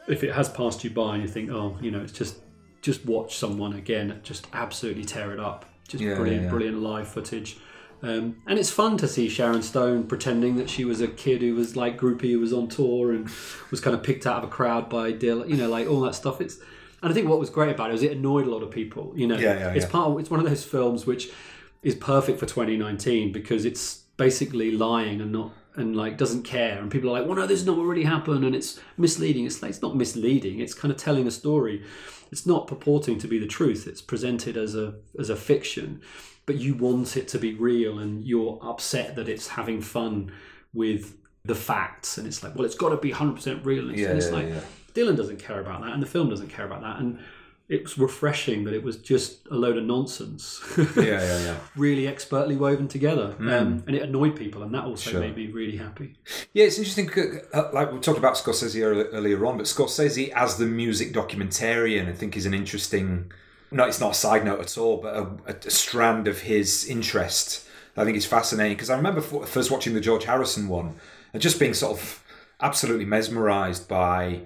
if 0.09 0.25
it 0.25 0.33
has 0.33 0.49
passed 0.49 0.83
you 0.83 0.89
by 0.89 1.13
and 1.13 1.23
you 1.23 1.29
think, 1.29 1.49
oh, 1.49 1.77
you 1.81 1.89
know, 1.89 2.01
it's 2.01 2.11
just 2.11 2.39
just 2.81 3.05
watch 3.05 3.37
someone 3.37 3.73
again, 3.73 4.19
just 4.23 4.45
absolutely 4.51 5.05
tear 5.05 5.31
it 5.31 5.39
up. 5.39 5.63
Just 5.87 6.03
Yeah, 6.03 6.15
brilliant, 6.15 6.43
yeah. 6.43 6.49
brilliant 6.49 6.81
live 6.81 7.07
footage. 7.07 7.57
Um, 8.03 8.41
and 8.45 8.59
it's 8.59 8.71
fun 8.71 8.97
to 8.97 9.07
see 9.07 9.29
Sharon 9.29 9.61
Stone 9.61 10.07
pretending 10.07 10.57
that 10.57 10.69
she 10.69 10.83
was 10.83 10.99
a 10.99 11.07
kid 11.07 11.41
who 11.41 11.55
was 11.55 11.77
like 11.77 11.97
groupie 11.97 12.31
who 12.31 12.41
was 12.41 12.51
on 12.51 12.67
tour 12.67 13.13
and 13.13 13.29
was 13.69 13.79
kind 13.79 13.95
of 13.95 14.03
picked 14.03 14.27
out 14.27 14.43
of 14.43 14.49
a 14.49 14.51
crowd 14.51 14.89
by 14.89 15.13
Dylan, 15.13 15.47
you 15.47 15.55
know, 15.55 15.69
like 15.69 15.87
all 15.87 16.01
that 16.01 16.15
stuff. 16.15 16.41
It's 16.41 16.57
and 17.01 17.09
I 17.09 17.13
think 17.13 17.29
what 17.29 17.39
was 17.39 17.49
great 17.49 17.73
about 17.73 17.89
it 17.89 17.93
was 17.93 18.03
it 18.03 18.11
annoyed 18.11 18.47
a 18.47 18.49
lot 18.51 18.63
of 18.63 18.69
people. 18.69 19.13
You 19.15 19.27
know, 19.27 19.37
Yeah, 19.37 19.57
yeah, 19.57 19.69
it's 19.71 19.85
yeah. 19.85 19.91
part. 19.91 20.11
Of, 20.11 20.19
it's 20.19 20.29
one 20.29 20.41
of 20.41 20.45
those 20.45 20.65
films 20.65 21.05
which 21.05 21.31
is 21.83 21.95
perfect 21.95 22.39
for 22.39 22.45
2019 22.45 23.31
because 23.31 23.65
it's 23.65 24.03
basically 24.17 24.71
lying 24.71 25.21
and 25.21 25.31
not 25.31 25.51
and 25.75 25.95
like 25.95 26.17
doesn't 26.17 26.43
care. 26.43 26.79
And 26.79 26.91
people 26.91 27.09
are 27.09 27.19
like 27.19 27.25
well 27.25 27.37
no 27.37 27.47
this 27.47 27.59
is 27.61 27.65
not 27.65 27.77
what 27.77 27.85
really 27.85 28.03
happened 28.03 28.43
and 28.43 28.55
it's 28.55 28.79
misleading. 28.97 29.45
It's 29.45 29.61
like 29.61 29.69
it's 29.69 29.81
not 29.81 29.95
misleading. 29.95 30.59
It's 30.59 30.73
kind 30.73 30.91
of 30.91 30.97
telling 30.97 31.27
a 31.27 31.31
story. 31.31 31.83
It's 32.31 32.45
not 32.45 32.67
purporting 32.67 33.17
to 33.19 33.27
be 33.27 33.39
the 33.39 33.47
truth. 33.47 33.87
It's 33.87 34.01
presented 34.01 34.57
as 34.57 34.75
a 34.75 34.95
as 35.19 35.29
a 35.29 35.35
fiction. 35.35 36.01
But 36.45 36.57
you 36.57 36.75
want 36.75 37.15
it 37.17 37.27
to 37.29 37.37
be 37.39 37.53
real 37.53 37.99
and 37.99 38.25
you're 38.25 38.59
upset 38.61 39.15
that 39.15 39.29
it's 39.29 39.47
having 39.49 39.81
fun 39.81 40.31
with 40.73 41.17
the 41.45 41.55
facts. 41.55 42.17
And 42.17 42.27
it's 42.27 42.43
like 42.43 42.55
well 42.55 42.65
it's 42.65 42.75
got 42.75 42.89
to 42.89 42.97
be 42.97 43.11
100% 43.11 43.65
real. 43.65 43.83
And 43.83 43.91
it's, 43.91 44.01
Yeah, 44.01 44.09
and 44.09 44.17
it's 44.17 44.27
yeah, 44.27 44.33
like 44.33 44.49
yeah. 44.49 44.61
Dylan 44.93 45.15
doesn't 45.15 45.39
care 45.39 45.61
about 45.61 45.81
that 45.81 45.93
and 45.93 46.03
the 46.03 46.07
film 46.07 46.29
doesn't 46.29 46.49
care 46.49 46.65
about 46.65 46.81
that. 46.81 46.99
And 46.99 47.19
it 47.75 47.83
was 47.83 47.97
refreshing 47.97 48.65
that 48.65 48.73
it 48.73 48.83
was 48.83 48.97
just 48.97 49.47
a 49.49 49.55
load 49.55 49.77
of 49.77 49.83
nonsense 49.85 50.61
Yeah, 50.77 51.03
yeah, 51.29 51.39
yeah. 51.47 51.57
really 51.75 52.05
expertly 52.07 52.55
woven 52.55 52.87
together 52.87 53.27
Mm. 53.39 53.51
um, 53.61 53.83
and 53.87 53.95
it 53.95 54.01
annoyed 54.03 54.35
people 54.35 54.61
and 54.63 54.73
that 54.75 54.83
also 54.83 55.09
Sure. 55.11 55.21
made 55.21 55.35
me 55.37 55.47
really 55.47 55.77
happy 55.77 56.15
Yeah, 56.53 56.65
it's 56.65 56.77
interesting. 56.77 57.09
uh, 57.53 57.69
Like 57.73 57.91
we 57.93 57.99
talked 57.99 58.19
about 58.19 58.35
Scorsese 58.35 58.81
earlier 58.83 59.05
earlier 59.13 59.45
on, 59.45 59.57
but 59.57 59.65
Scorsese 59.67 60.29
as 60.33 60.57
the 60.57 60.65
music 60.65 61.13
documentarian, 61.13 62.07
I 62.09 62.13
think, 62.13 62.35
is 62.37 62.45
an 62.45 62.53
interesting. 62.53 63.31
No, 63.71 63.85
it's 63.85 64.01
not 64.01 64.11
a 64.11 64.19
side 64.25 64.43
note 64.43 64.59
at 64.59 64.77
all, 64.77 64.97
but 64.97 65.13
a, 65.15 65.55
a 65.67 65.69
strand 65.71 66.27
of 66.27 66.41
his 66.41 66.85
interest. 66.85 67.65
I 67.95 68.03
think 68.05 68.15
is 68.17 68.25
fascinating 68.25 68.75
because 68.77 68.89
I 68.89 68.95
remember 68.97 69.21
first 69.21 69.69
watching 69.71 69.93
the 69.93 69.99
George 70.01 70.25
Harrison 70.25 70.67
one 70.67 70.95
and 71.33 71.41
just 71.41 71.59
being 71.59 71.73
sort 71.73 71.93
of 71.97 72.23
absolutely 72.61 73.05
mesmerized 73.05 73.87
by 73.87 74.41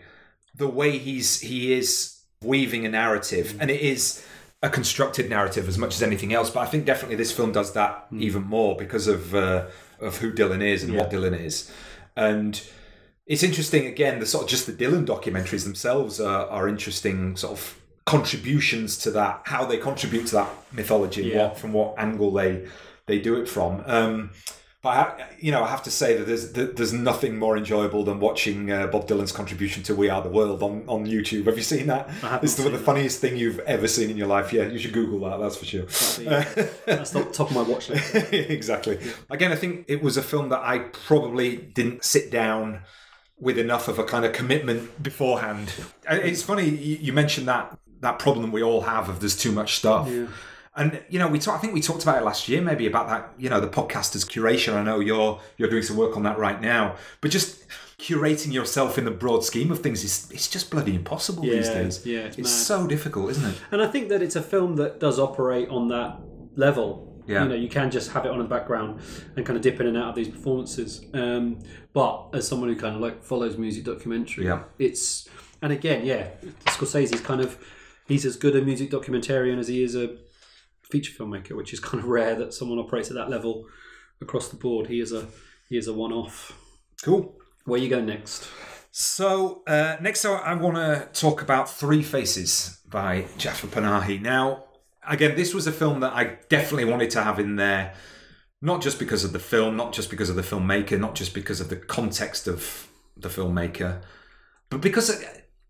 the 0.56 0.68
way 0.68 0.97
he's 0.97 1.39
he 1.41 1.73
is 1.73 2.14
weaving 2.45 2.85
a 2.85 2.89
narrative, 2.89 3.55
and 3.59 3.69
it 3.72 3.81
is 3.81 4.26
a 4.63 4.69
constructed 4.69 5.30
narrative 5.30 5.67
as 5.67 5.77
much 5.77 5.93
as 5.95 6.01
anything 6.03 6.34
else. 6.34 6.49
But 6.49 6.61
I 6.61 6.65
think 6.67 6.85
definitely 6.85 7.17
this 7.17 7.31
film 7.31 7.51
does 7.51 7.73
that 7.73 8.07
even 8.17 8.43
more 8.43 8.76
because 8.77 9.07
of 9.07 9.35
uh, 9.35 9.65
of 9.99 10.17
who 10.17 10.31
Dylan 10.31 10.63
is 10.63 10.84
and 10.84 10.95
what 10.95 11.09
Dylan 11.11 11.39
is, 11.39 11.72
and 12.15 12.61
it's 13.27 13.43
interesting 13.43 13.85
again. 13.88 14.19
The 14.19 14.26
sort 14.26 14.43
of 14.45 14.49
just 14.49 14.65
the 14.67 14.73
Dylan 14.73 15.05
documentaries 15.05 15.63
themselves 15.63 16.19
are, 16.19 16.47
are 16.47 16.67
interesting 16.67 17.35
sort 17.35 17.53
of 17.53 17.80
contributions 18.05 18.97
to 18.99 19.11
that, 19.11 19.41
how 19.45 19.65
they 19.65 19.77
contribute 19.77 20.27
to 20.27 20.35
that 20.35 20.49
mythology, 20.72 21.23
Yeah. 21.23 21.47
what 21.47 21.57
from 21.57 21.73
what 21.73 21.95
angle 21.97 22.31
they 22.31 22.67
they 23.07 23.19
do 23.19 23.35
it 23.41 23.47
from. 23.49 23.84
Um, 23.85 24.31
but 24.86 25.20
I, 25.20 25.26
you 25.40 25.52
know, 25.52 25.64
I 25.64 25.68
have 25.68 25.82
to 25.82 25.90
say 25.90 26.16
that 26.16 26.26
there's 26.26 26.52
that 26.52 26.78
there's 26.78 26.94
nothing 26.94 27.40
more 27.40 27.57
enjoyable 27.57 28.03
than 28.03 28.20
watching 28.20 28.72
uh, 28.72 28.86
Bob 28.86 29.07
Dylan's 29.07 29.32
contribution 29.32 29.82
to 29.82 29.95
"We 29.95 30.10
Are 30.10 30.22
the 30.22 30.30
World" 30.30 30.62
on, 30.62 30.84
on 30.88 31.07
YouTube. 31.07 31.48
Have 31.48 31.57
you 31.57 31.64
seen 31.64 31.88
that? 31.88 32.07
It's 32.44 32.53
the, 32.53 32.70
the 32.70 32.78
funniest 32.78 33.20
thing 33.20 33.36
you've 33.36 33.57
ever 33.62 33.88
seen 33.88 34.12
in 34.12 34.16
your 34.16 34.28
life. 34.28 34.53
Yeah, 34.53 34.68
you 34.68 34.78
should 34.78 34.94
Google 34.94 35.28
that. 35.28 35.40
That's 35.40 35.56
for 35.56 35.66
sure. 35.66 35.86
that's 36.86 37.10
the 37.10 37.28
top 37.34 37.49
of 37.49 37.56
my 37.56 37.64
watch 37.64 37.90
list 37.90 38.14
exactly. 38.32 38.99
Again, 39.32 39.52
I 39.52 39.56
think 39.56 39.86
it 39.88 40.03
was 40.03 40.18
a 40.18 40.22
film 40.22 40.49
that 40.49 40.62
I 40.62 40.78
probably 40.78 41.56
didn't 41.56 42.03
sit 42.03 42.30
down 42.30 42.82
with 43.40 43.57
enough 43.57 43.88
of 43.88 43.98
a 43.98 44.03
kind 44.03 44.24
of 44.24 44.34
commitment 44.34 45.02
beforehand. 45.02 45.74
It's 46.07 46.44
funny 46.44 46.70
you 46.70 46.98
you 46.98 47.12
mentioned 47.12 47.48
that 47.48 47.76
that 48.02 48.20
problem 48.20 48.52
we 48.52 48.62
all 48.62 48.82
have 48.82 49.10
of 49.10 49.20
there's 49.20 49.36
too 49.36 49.52
much 49.52 49.78
stuff. 49.78 50.07
Yeah. 50.07 50.28
And 50.77 51.02
you 51.10 51.19
know, 51.19 51.27
we 51.27 51.39
talk, 51.39 51.56
I 51.56 51.57
think 51.60 51.73
we 51.73 51.81
talked 51.81 52.03
about 52.03 52.18
it 52.22 52.26
last 52.26 52.49
year, 52.49 52.61
maybe 52.61 52.85
about 52.85 53.07
that. 53.07 53.34
You 53.38 53.49
know, 53.49 53.60
the 53.61 53.68
podcasters 53.68 54.26
curation. 54.26 54.73
I 54.73 54.84
know 54.84 54.99
you're 54.99 55.39
you're 55.57 55.69
doing 55.69 55.84
some 55.84 55.95
work 55.97 56.15
on 56.18 56.23
that 56.23 56.38
right 56.38 56.60
now, 56.60 56.95
but 57.22 57.31
just 57.31 57.64
curating 57.97 58.52
yourself 58.52 58.97
in 58.97 59.06
the 59.06 59.11
broad 59.11 59.43
scheme 59.43 59.72
of 59.72 59.80
things 59.80 60.03
is 60.03 60.30
it's 60.31 60.49
just 60.49 60.69
bloody 60.69 60.93
impossible 60.95 61.43
these 61.43 61.69
days. 61.69 62.06
yeah, 62.06 62.19
it's 62.26 62.38
it's 62.38 62.52
so 62.52 62.85
difficult, 62.88 63.31
isn't 63.31 63.45
it? 63.45 63.61
and 63.72 63.81
I 63.81 63.88
think 63.88 64.10
that 64.10 64.22
it's 64.22 64.35
a 64.35 64.41
film 64.41 64.76
that 64.76 64.99
does 64.99 65.18
operate 65.18 65.69
on 65.69 65.88
that 65.89 66.19
level 66.57 67.23
Yeah. 67.27 67.43
You 67.43 67.49
know, 67.49 67.56
you 67.56 67.69
can 67.69 67.89
just 67.89 68.11
have 68.11 68.26
it 68.26 68.30
on 68.30 68.35
in 68.41 68.43
the 68.43 68.49
background 68.49 68.99
and 69.35 69.45
kind 69.45 69.56
of 69.57 69.64
dip 69.64 69.80
in 69.80 69.88
and 69.88 69.97
out 69.97 70.10
of 70.10 70.15
these 70.15 70.27
performances. 70.30 71.06
Um, 71.14 71.60
but 71.93 72.30
as 72.34 72.47
someone 72.47 72.69
who 72.69 72.76
kind 72.76 72.95
of 72.95 73.02
like 73.02 73.23
follows 73.23 73.57
music 73.57 73.85
documentary, 73.85 74.45
Yeah. 74.45 74.64
it's 74.77 75.27
and 75.61 75.72
again, 75.72 76.06
yeah, 76.06 76.27
Scorsese's 76.65 77.22
kind 77.22 77.39
of 77.41 77.57
he's 78.07 78.26
as 78.26 78.35
good 78.35 78.56
a 78.57 78.61
music 78.61 78.91
documentarian 78.91 79.57
as 79.57 79.68
he 79.69 79.81
is 79.84 79.95
a 79.95 80.18
feature 80.95 81.11
filmmaker, 81.11 81.57
which 81.57 81.73
is 81.73 81.80
kind 81.80 82.01
of 82.01 82.09
rare 82.09 82.35
that 82.35 82.53
someone 82.53 82.80
operates 82.80 83.09
at 83.09 83.15
that 83.15 83.30
level 83.30 83.65
across 84.22 84.47
the 84.47 84.55
board. 84.55 84.88
He 84.88 85.01
is 85.01 85.11
a 85.11 85.27
he 85.69 85.77
is 85.77 85.88
a 85.88 85.93
one 85.93 86.13
off. 86.13 86.57
Cool. 87.03 87.35
Where 87.65 87.80
you 87.80 87.89
go 87.89 88.01
next? 88.01 88.47
So 88.91 89.63
uh, 89.67 89.97
next, 89.99 90.23
I, 90.23 90.35
I 90.35 90.53
want 90.53 90.77
to 90.77 91.09
talk 91.19 91.41
about 91.41 91.69
Three 91.69 92.01
Faces 92.01 92.80
by 92.89 93.26
Jafar 93.38 93.69
Panahi. 93.69 94.22
Now, 94.22 94.65
again, 95.05 95.35
this 95.35 95.53
was 95.53 95.67
a 95.67 95.72
film 95.73 95.99
that 95.99 96.13
I 96.13 96.38
definitely 96.47 96.85
wanted 96.85 97.09
to 97.11 97.23
have 97.23 97.39
in 97.39 97.57
there, 97.57 97.93
not 98.61 98.81
just 98.81 98.97
because 98.97 99.26
of 99.26 99.34
the 99.34 99.39
film, 99.39 99.76
not 99.76 99.91
just 99.91 100.09
because 100.09 100.30
of 100.30 100.38
the 100.38 100.43
filmmaker, 100.43 100.97
not 100.97 101.15
just 101.15 101.34
because 101.34 101.59
of 101.59 101.67
the 101.67 101.76
context 101.76 102.47
of 102.47 102.88
the 103.17 103.27
filmmaker, 103.27 104.01
but 104.69 104.80
because 104.80 105.22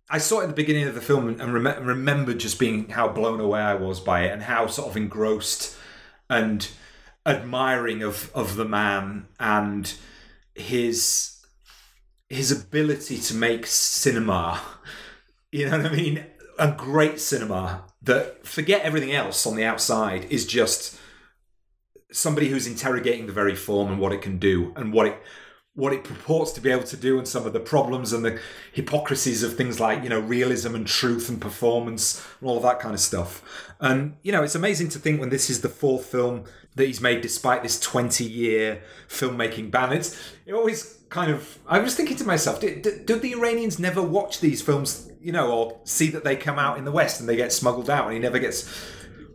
I 0.10 0.20
saw 0.20 0.40
it 0.40 0.44
at 0.44 0.50
the 0.50 0.56
beginning 0.56 0.88
of 0.88 0.96
the 0.96 1.02
film 1.02 1.40
and 1.40 1.54
rem- 1.54 1.84
remembered 1.86 2.40
just 2.40 2.60
being 2.60 2.90
how 2.90 3.08
blown 3.08 3.40
away 3.40 3.62
I 3.62 3.74
was 3.74 4.00
by 4.00 4.26
it 4.26 4.32
and 4.32 4.44
how 4.44 4.68
sort 4.68 4.90
of 4.90 4.98
engrossed 4.98 5.76
and 6.30 6.68
admiring 7.26 8.04
of 8.04 8.32
of 8.36 8.56
the 8.56 8.66
man 8.66 9.28
and 9.40 9.94
his 10.54 11.44
his 12.30 12.52
ability 12.52 13.18
to 13.18 13.34
make 13.34 13.66
cinema 13.66 14.62
you 15.56 15.70
know 15.70 15.78
what 15.78 15.86
i 15.86 15.96
mean? 15.96 16.26
A 16.60 16.72
great 16.72 17.20
cinema 17.20 17.86
that 18.02 18.46
forget 18.46 18.82
everything 18.82 19.14
else 19.14 19.46
on 19.48 19.56
the 19.56 19.64
outside 19.64 20.26
is 20.30 20.46
just 20.46 21.00
somebody 22.12 22.50
who's 22.50 22.68
interrogating 22.68 23.26
the 23.26 23.34
very 23.34 23.56
form 23.56 23.92
and 23.92 24.00
what 24.00 24.12
it 24.12 24.22
can 24.22 24.38
do 24.38 24.74
and 24.76 24.94
what 24.94 25.08
it 25.08 25.18
what 25.76 25.92
it 25.92 26.06
purports 26.06 26.54
to 26.54 26.62
be 26.62 26.72
able 26.72 26.84
to 26.84 26.96
do 26.96 27.18
and 27.18 27.28
some 27.28 27.46
of 27.46 27.52
the 27.52 27.60
problems 27.60 28.14
and 28.14 28.24
the 28.24 28.40
hypocrisies 28.72 29.44
of 29.44 29.56
things 29.56 29.80
like 29.80 30.02
you 30.04 30.10
know 30.10 30.20
realism 30.20 30.74
and 30.74 30.88
truth 30.88 31.30
and 31.30 31.40
performance 31.42 32.26
and 32.40 32.50
all 32.50 32.58
of 32.58 32.64
that 32.64 32.80
kind 32.80 32.94
of 32.94 33.00
stuff. 33.00 33.74
And 33.80 34.16
you 34.24 34.32
know 34.32 34.44
it's 34.44 34.56
amazing 34.56 34.90
to 34.90 35.00
think 35.00 35.20
when 35.20 35.30
this 35.30 35.50
is 35.50 35.62
the 35.62 35.70
fourth 35.70 36.06
film 36.06 36.46
that 36.76 36.86
he's 36.86 37.02
made 37.02 37.22
despite 37.22 37.64
this 37.64 37.80
20 37.80 38.24
year 38.24 38.82
filmmaking 39.08 39.70
ban. 39.70 39.94
It's 39.94 40.20
it 40.46 40.54
always 40.54 40.96
kind 41.10 41.32
of 41.32 41.60
i 41.68 41.78
was 41.78 41.96
thinking 41.96 42.18
to 42.18 42.26
myself 42.26 42.60
did, 42.60 42.82
did, 42.82 43.06
did 43.06 43.22
the 43.22 43.34
iranians 43.34 43.78
never 43.78 44.02
watch 44.02 44.40
these 44.40 44.62
films 44.62 45.10
you 45.22 45.32
know 45.32 45.52
or 45.52 45.80
see 45.84 46.10
that 46.10 46.24
they 46.24 46.36
come 46.36 46.58
out 46.58 46.80
in 46.80 46.84
the 46.84 46.92
west 46.92 47.20
and 47.20 47.30
they 47.30 47.36
get 47.36 47.54
smuggled 47.54 47.92
out 47.92 48.06
and 48.06 48.14
he 48.14 48.20
never 48.20 48.40
gets 48.40 48.68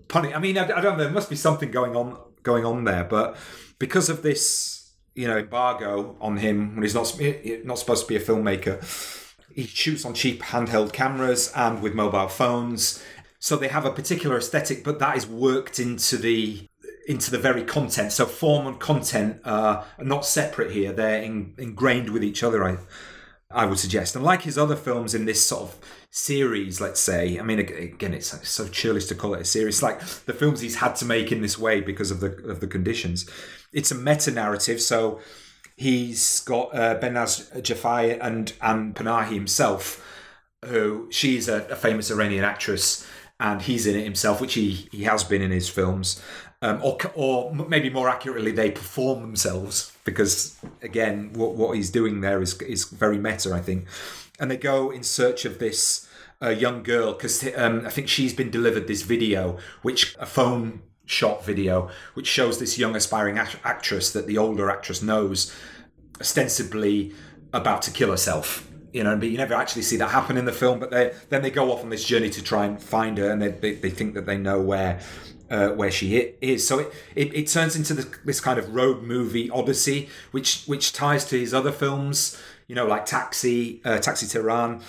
punished? 0.09 0.35
I 0.35 0.41
mean 0.41 0.59
I, 0.59 0.65
I 0.65 0.81
don't 0.81 0.99
know 0.99 1.05
there 1.05 1.13
must 1.13 1.31
be 1.31 1.37
something 1.37 1.71
going 1.71 1.95
on 1.95 2.19
going 2.43 2.65
on 2.65 2.85
there 2.85 3.05
but 3.05 3.37
because 3.79 4.11
of 4.11 4.23
this 4.23 4.80
you 5.15 5.27
know 5.27 5.39
embargo 5.39 6.17
on 6.21 6.39
him 6.39 6.75
when 6.75 6.83
he's 6.83 6.95
not 6.95 7.21
eh, 7.21 7.61
not 7.65 7.79
supposed 7.79 8.07
to 8.07 8.09
be 8.09 8.17
a 8.17 8.21
filmmaker. 8.21 8.79
He 9.53 9.67
shoots 9.67 10.05
on 10.05 10.15
cheap 10.15 10.43
handheld 10.43 10.93
cameras 10.93 11.53
and 11.57 11.83
with 11.83 11.95
mobile 11.95 12.29
phones, 12.29 13.03
so 13.39 13.57
they 13.57 13.69
have 13.69 13.85
a 13.85 13.91
particular 13.91 14.37
aesthetic, 14.37 14.85
but 14.85 14.99
that 15.01 15.17
is 15.17 15.27
worked 15.27 15.81
into 15.81 16.17
the 16.17 16.69
into 17.09 17.31
the 17.31 17.39
very 17.39 17.65
content. 17.65 18.13
So 18.13 18.27
form 18.27 18.67
and 18.67 18.79
content 18.79 19.41
are 19.45 19.87
not 19.99 20.25
separate 20.25 20.71
here; 20.71 20.93
they're 20.93 21.23
in, 21.23 21.55
ingrained 21.59 22.11
with 22.11 22.23
each 22.23 22.43
other. 22.43 22.65
I 22.65 22.79
I 23.51 23.67
would 23.67 23.79
suggest, 23.79 24.15
and 24.15 24.25
like 24.25 24.43
his 24.43 24.57
other 24.57 24.77
films 24.77 25.15
in 25.15 25.25
this 25.25 25.45
sort 25.45 25.63
of 25.63 25.79
series, 26.11 26.81
let's 26.81 27.01
say. 27.01 27.39
I 27.39 27.43
mean, 27.43 27.61
again, 27.61 28.15
it's 28.15 28.49
so 28.49 28.69
churlish 28.69 29.07
to 29.07 29.15
call 29.15 29.35
it 29.35 29.41
a 29.41 29.45
series. 29.45 29.77
It's 29.77 29.83
like 29.83 30.01
the 30.01 30.33
films 30.33 30.61
he's 30.61 30.77
had 30.77 30.97
to 30.97 31.05
make 31.05 31.33
in 31.33 31.41
this 31.41 31.59
way 31.59 31.81
because 31.81 32.11
of 32.11 32.21
the 32.21 32.33
of 32.49 32.61
the 32.61 32.67
conditions. 32.67 33.29
It's 33.73 33.91
a 33.91 33.95
meta 33.95 34.31
narrative, 34.31 34.81
so 34.81 35.21
he's 35.77 36.41
got 36.41 36.75
uh, 36.75 36.99
Behnaz 37.01 37.63
Jafari 37.63 38.19
and 38.21 38.53
and 38.61 38.95
Panahi 38.95 39.35
himself, 39.35 40.05
who 40.65 41.09
she's 41.11 41.49
a, 41.49 41.65
a 41.69 41.77
famous 41.77 42.11
Iranian 42.11 42.45
actress, 42.45 43.07
and 43.39 43.63
he's 43.63 43.87
in 43.87 43.97
it 43.97 44.05
himself, 44.05 44.41
which 44.41 44.55
he 44.55 44.89
he 44.91 45.05
has 45.05 45.25
been 45.25 45.43
in 45.43 45.51
his 45.51 45.69
films. 45.69 46.21
Um, 46.63 46.79
or, 46.83 46.99
or 47.15 47.55
maybe 47.55 47.89
more 47.89 48.11
accurately, 48.11 48.53
they 48.53 48.71
perform 48.71 49.23
themselves 49.23 49.97
because, 50.05 50.59
again, 50.83 51.33
what, 51.33 51.55
what 51.55 51.75
he's 51.75 51.89
doing 51.89 52.21
there 52.21 52.43
is 52.43 52.61
is 52.61 52.85
very 52.85 53.17
meta, 53.17 53.55
I 53.55 53.61
think. 53.61 53.87
And 54.41 54.51
they 54.51 54.57
go 54.57 54.91
in 54.91 55.05
search 55.05 55.45
of 55.45 55.59
this 55.59 56.09
uh, 56.43 56.49
young 56.49 56.83
girl 56.83 57.13
because 57.13 57.47
um, 57.57 57.87
I 57.87 57.91
think 57.91 58.09
she's 58.09 58.35
been 58.35 58.51
delivered 58.51 58.89
this 58.89 59.03
video, 59.03 59.59
which 59.83 60.17
a 60.19 60.27
phone 60.27 60.83
shot 61.05 61.45
video, 61.45 61.91
which 62.15 62.27
shows 62.27 62.59
this 62.59 62.79
young 62.79 62.97
aspiring 62.97 63.39
act- 63.39 63.59
actress 63.65 64.13
that 64.13 64.27
the 64.27 64.39
older 64.39 64.71
actress 64.71 65.03
knows, 65.03 65.55
ostensibly 66.21 67.13
about 67.53 67.83
to 67.83 67.91
kill 67.91 68.11
herself. 68.11 68.67
You 68.93 69.05
know, 69.05 69.17
but 69.17 69.29
you 69.29 69.37
never 69.37 69.55
actually 69.55 69.83
see 69.83 69.97
that 69.99 70.09
happen 70.09 70.37
in 70.37 70.47
the 70.47 70.53
film. 70.53 70.81
But 70.81 70.91
they 70.91 71.15
then 71.29 71.43
they 71.43 71.51
go 71.51 71.71
off 71.71 71.85
on 71.85 71.91
this 71.91 72.05
journey 72.05 72.31
to 72.31 72.43
try 72.43 72.65
and 72.65 72.83
find 72.83 73.19
her, 73.19 73.31
and 73.31 73.41
they 73.41 73.49
they, 73.49 73.75
they 73.75 73.91
think 73.91 74.15
that 74.15 74.27
they 74.27 74.37
know 74.37 74.61
where 74.61 75.01
uh, 75.51 75.69
where 75.71 75.91
she 75.91 76.17
is. 76.41 76.67
So 76.67 76.81
it, 76.81 76.93
it, 77.15 77.35
it 77.35 77.47
turns 77.49 77.77
into 77.77 77.95
this, 77.95 78.07
this 78.25 78.41
kind 78.41 78.59
of 78.59 78.75
road 78.75 79.03
movie 79.03 79.51
odyssey, 79.51 80.09
which 80.31 80.65
which 80.65 80.93
ties 80.93 81.25
to 81.27 81.39
his 81.39 81.53
other 81.53 81.73
films, 81.73 82.41
you 82.71 82.77
know, 82.77 82.87
like 82.87 83.05
Taxi, 83.05 83.81
uh, 83.85 83.99
Taxi 83.99 84.29
Tehran. 84.29 84.81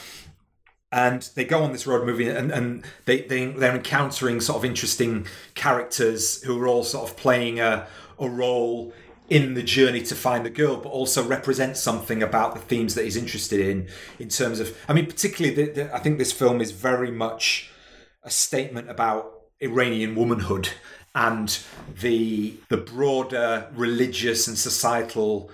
And 0.91 1.27
they 1.33 1.45
go 1.45 1.63
on 1.63 1.71
this 1.71 1.87
road 1.87 2.05
movie, 2.05 2.29
and, 2.29 2.51
and 2.51 2.83
they, 3.05 3.21
they 3.21 3.47
they're 3.47 3.75
encountering 3.75 4.39
sort 4.39 4.57
of 4.59 4.65
interesting 4.65 5.25
characters 5.55 6.43
who 6.43 6.61
are 6.61 6.67
all 6.67 6.83
sort 6.83 7.09
of 7.09 7.17
playing 7.17 7.59
a 7.59 7.87
a 8.19 8.29
role 8.29 8.93
in 9.29 9.55
the 9.55 9.63
journey 9.63 10.03
to 10.03 10.13
find 10.13 10.45
the 10.45 10.51
girl, 10.51 10.77
but 10.77 10.89
also 10.89 11.25
represent 11.25 11.75
something 11.75 12.21
about 12.21 12.53
the 12.53 12.61
themes 12.61 12.93
that 12.93 13.03
he's 13.05 13.17
interested 13.17 13.59
in. 13.59 13.87
In 14.19 14.29
terms 14.29 14.59
of, 14.59 14.77
I 14.87 14.93
mean, 14.93 15.07
particularly, 15.07 15.55
the, 15.55 15.71
the, 15.71 15.95
I 15.95 15.99
think 15.99 16.19
this 16.19 16.31
film 16.31 16.61
is 16.61 16.69
very 16.69 17.09
much 17.09 17.71
a 18.21 18.29
statement 18.29 18.91
about 18.91 19.41
Iranian 19.59 20.13
womanhood 20.13 20.69
and 21.15 21.57
the 21.99 22.53
the 22.69 22.77
broader 22.77 23.71
religious 23.73 24.47
and 24.47 24.55
societal 24.55 25.49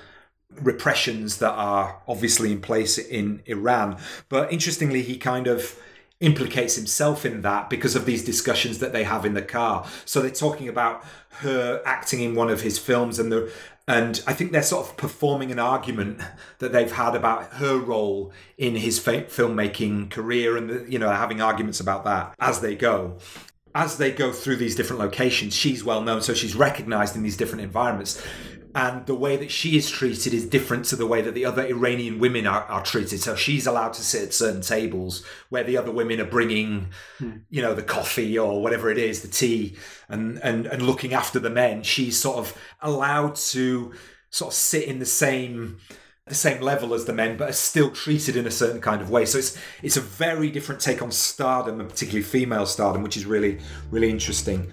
repressions 0.62 1.38
that 1.38 1.52
are 1.52 2.02
obviously 2.08 2.52
in 2.52 2.62
place 2.62 2.98
in 2.98 3.42
Iran. 3.46 3.98
But 4.30 4.52
interestingly, 4.52 5.02
he 5.02 5.18
kind 5.18 5.48
of 5.48 5.80
implicates 6.20 6.76
himself 6.76 7.26
in 7.26 7.42
that 7.42 7.70
because 7.70 7.96
of 7.96 8.06
these 8.06 8.24
discussions 8.24 8.80
that 8.80 8.92
they 8.92 9.04
have 9.04 9.26
in 9.26 9.34
the 9.34 9.42
car. 9.42 9.88
So 10.06 10.22
they're 10.22 10.32
talking 10.32 10.68
about 10.68 11.04
her 11.42 11.82
acting 11.86 12.22
in 12.22 12.34
one 12.34 12.50
of 12.50 12.62
his 12.62 12.80
films 12.80 13.20
and 13.20 13.32
the 13.32 13.52
and 13.90 14.22
I 14.28 14.34
think 14.34 14.52
they're 14.52 14.64
sort 14.64 14.86
of 14.86 14.98
performing 14.98 15.50
an 15.50 15.60
argument 15.60 16.20
that 16.60 16.72
they've 16.74 16.92
had 16.92 17.16
about 17.16 17.54
her 17.54 17.78
role 17.78 18.34
in 18.58 18.76
his 18.76 19.00
filmmaking 19.00 20.10
career 20.10 20.58
and 20.58 20.70
the, 20.70 20.92
you 20.92 21.00
know 21.00 21.10
having 21.10 21.42
arguments 21.42 21.80
about 21.80 22.04
that 22.06 22.34
as 22.40 22.62
they 22.62 22.76
go 22.76 23.18
as 23.76 24.00
they 24.00 24.12
go 24.12 24.32
through 24.32 24.56
these 24.56 24.76
different 24.76 25.00
locations, 25.00 25.54
she's 25.54 25.84
well 25.84 26.02
known, 26.02 26.20
so 26.24 26.34
she's 26.34 26.56
recognized 26.56 27.16
in 27.16 27.22
these 27.22 27.38
different 27.38 27.64
environments. 27.64 28.20
And 28.78 29.08
the 29.08 29.16
way 29.16 29.38
that 29.38 29.50
she 29.50 29.76
is 29.76 29.90
treated 29.90 30.36
is 30.36 30.46
different 30.46 30.86
to 30.86 30.96
the 30.96 31.08
way 31.08 31.24
that 31.24 31.34
the 31.34 31.46
other 31.46 31.66
Iranian 31.66 32.20
women 32.20 32.46
are, 32.46 32.62
are 32.66 32.84
treated. 32.84 33.20
So 33.20 33.36
she's 33.36 33.66
allowed 33.66 33.94
to 33.94 34.04
sit 34.04 34.22
at 34.22 34.34
certain 34.36 34.62
tables 34.62 35.26
where 35.50 35.64
the 35.64 35.78
other 35.78 35.92
women 35.92 36.22
are 36.22 36.26
bringing, 36.26 36.90
hmm. 37.18 37.38
you 37.50 37.64
know, 37.64 37.74
the 37.74 37.82
coffee 37.82 38.38
or 38.38 38.62
whatever 38.62 38.92
it 38.92 39.00
is, 39.00 39.24
the 39.24 39.30
tea, 39.30 39.76
and, 40.10 40.38
and, 40.44 40.68
and 40.68 40.84
looking 40.84 41.16
after 41.16 41.40
the 41.40 41.50
men. 41.50 41.82
She's 41.82 42.20
sort 42.20 42.38
of 42.38 42.56
allowed 42.80 43.36
to 43.38 43.94
sort 44.30 44.54
of 44.54 44.56
sit 44.56 44.84
in 44.84 45.00
the 45.00 45.08
same 45.08 45.80
the 46.28 46.36
same 46.36 46.62
level 46.62 46.94
as 46.94 47.06
the 47.06 47.14
men, 47.14 47.38
but 47.38 47.50
are 47.50 47.54
still 47.54 47.90
treated 47.90 48.36
in 48.36 48.46
a 48.46 48.52
certain 48.52 48.82
kind 48.82 49.02
of 49.02 49.10
way. 49.10 49.26
So 49.26 49.40
it's 49.40 49.58
it's 49.82 49.98
a 49.98 50.02
very 50.02 50.52
different 50.52 50.82
take 50.82 51.02
on 51.02 51.10
stardom, 51.10 51.80
and 51.80 51.90
particularly 51.90 52.24
female 52.24 52.68
stardom, 52.68 53.02
which 53.02 53.18
is 53.18 53.26
really 53.26 53.60
really 53.90 54.12
interesting. 54.12 54.72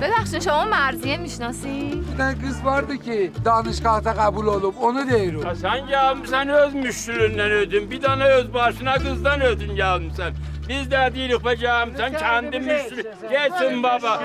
ببخشید 0.00 0.40
شما 0.40 0.64
مرزیه 0.64 1.16
می‌شناسی؟ 1.16 2.04
Kız 2.42 2.64
vardı 2.64 2.98
ki 2.98 3.32
danışgahta 3.44 4.14
kabul 4.14 4.46
olup 4.46 4.82
onu 4.82 5.08
diyorum. 5.08 5.42
Ya 5.46 5.54
sen 5.54 5.86
gelmişsen 5.86 6.48
öz 6.48 6.74
müştüründen 6.74 7.50
ödün. 7.50 7.90
Bir 7.90 8.00
tane 8.00 8.24
öz 8.24 8.54
başına 8.54 8.94
kızdan 8.94 9.40
ödün 9.40 9.76
gelmişsen. 9.76 10.32
Biz 10.68 10.90
de 10.90 11.10
değiliz 11.14 11.44
be 11.44 11.56
sen 11.96 12.12
kendi 12.18 12.60
müştürü. 12.60 13.02
Geçin 13.30 13.82
baba. 13.82 14.20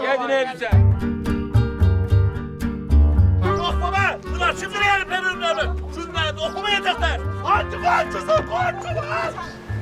Gidin 0.00 0.28
hepsi. 0.28 0.68
Oh 3.60 3.74
baba! 3.82 4.36
Ulan 4.36 4.54
şimdi 4.60 4.74
ne 4.74 4.90
Şunlar 5.40 5.66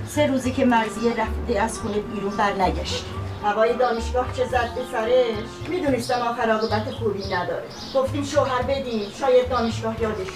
سه 0.09 0.27
روزی 0.27 0.53
که 0.53 0.65
مرزیه 0.65 1.11
رفته 1.11 1.61
از 1.61 1.79
خونه 1.79 2.01
بیرون 2.01 2.37
بر 2.37 2.53
نگشت 2.53 3.05
هوای 3.45 3.77
دانشگاه 3.77 4.33
چه 4.33 4.45
زد 4.45 4.75
به 4.75 4.81
سرش؟ 4.93 5.69
می‌دونستم 5.69 6.21
آخر 6.21 6.51
عاقبت 6.51 6.91
خوبی 6.91 7.35
نداره. 7.35 7.67
گفتیم 7.95 8.25
شوهر 8.25 8.63
بدیم 8.63 9.11
شاید 9.21 9.49
دانشگاه 9.49 10.03
یادش 10.03 10.29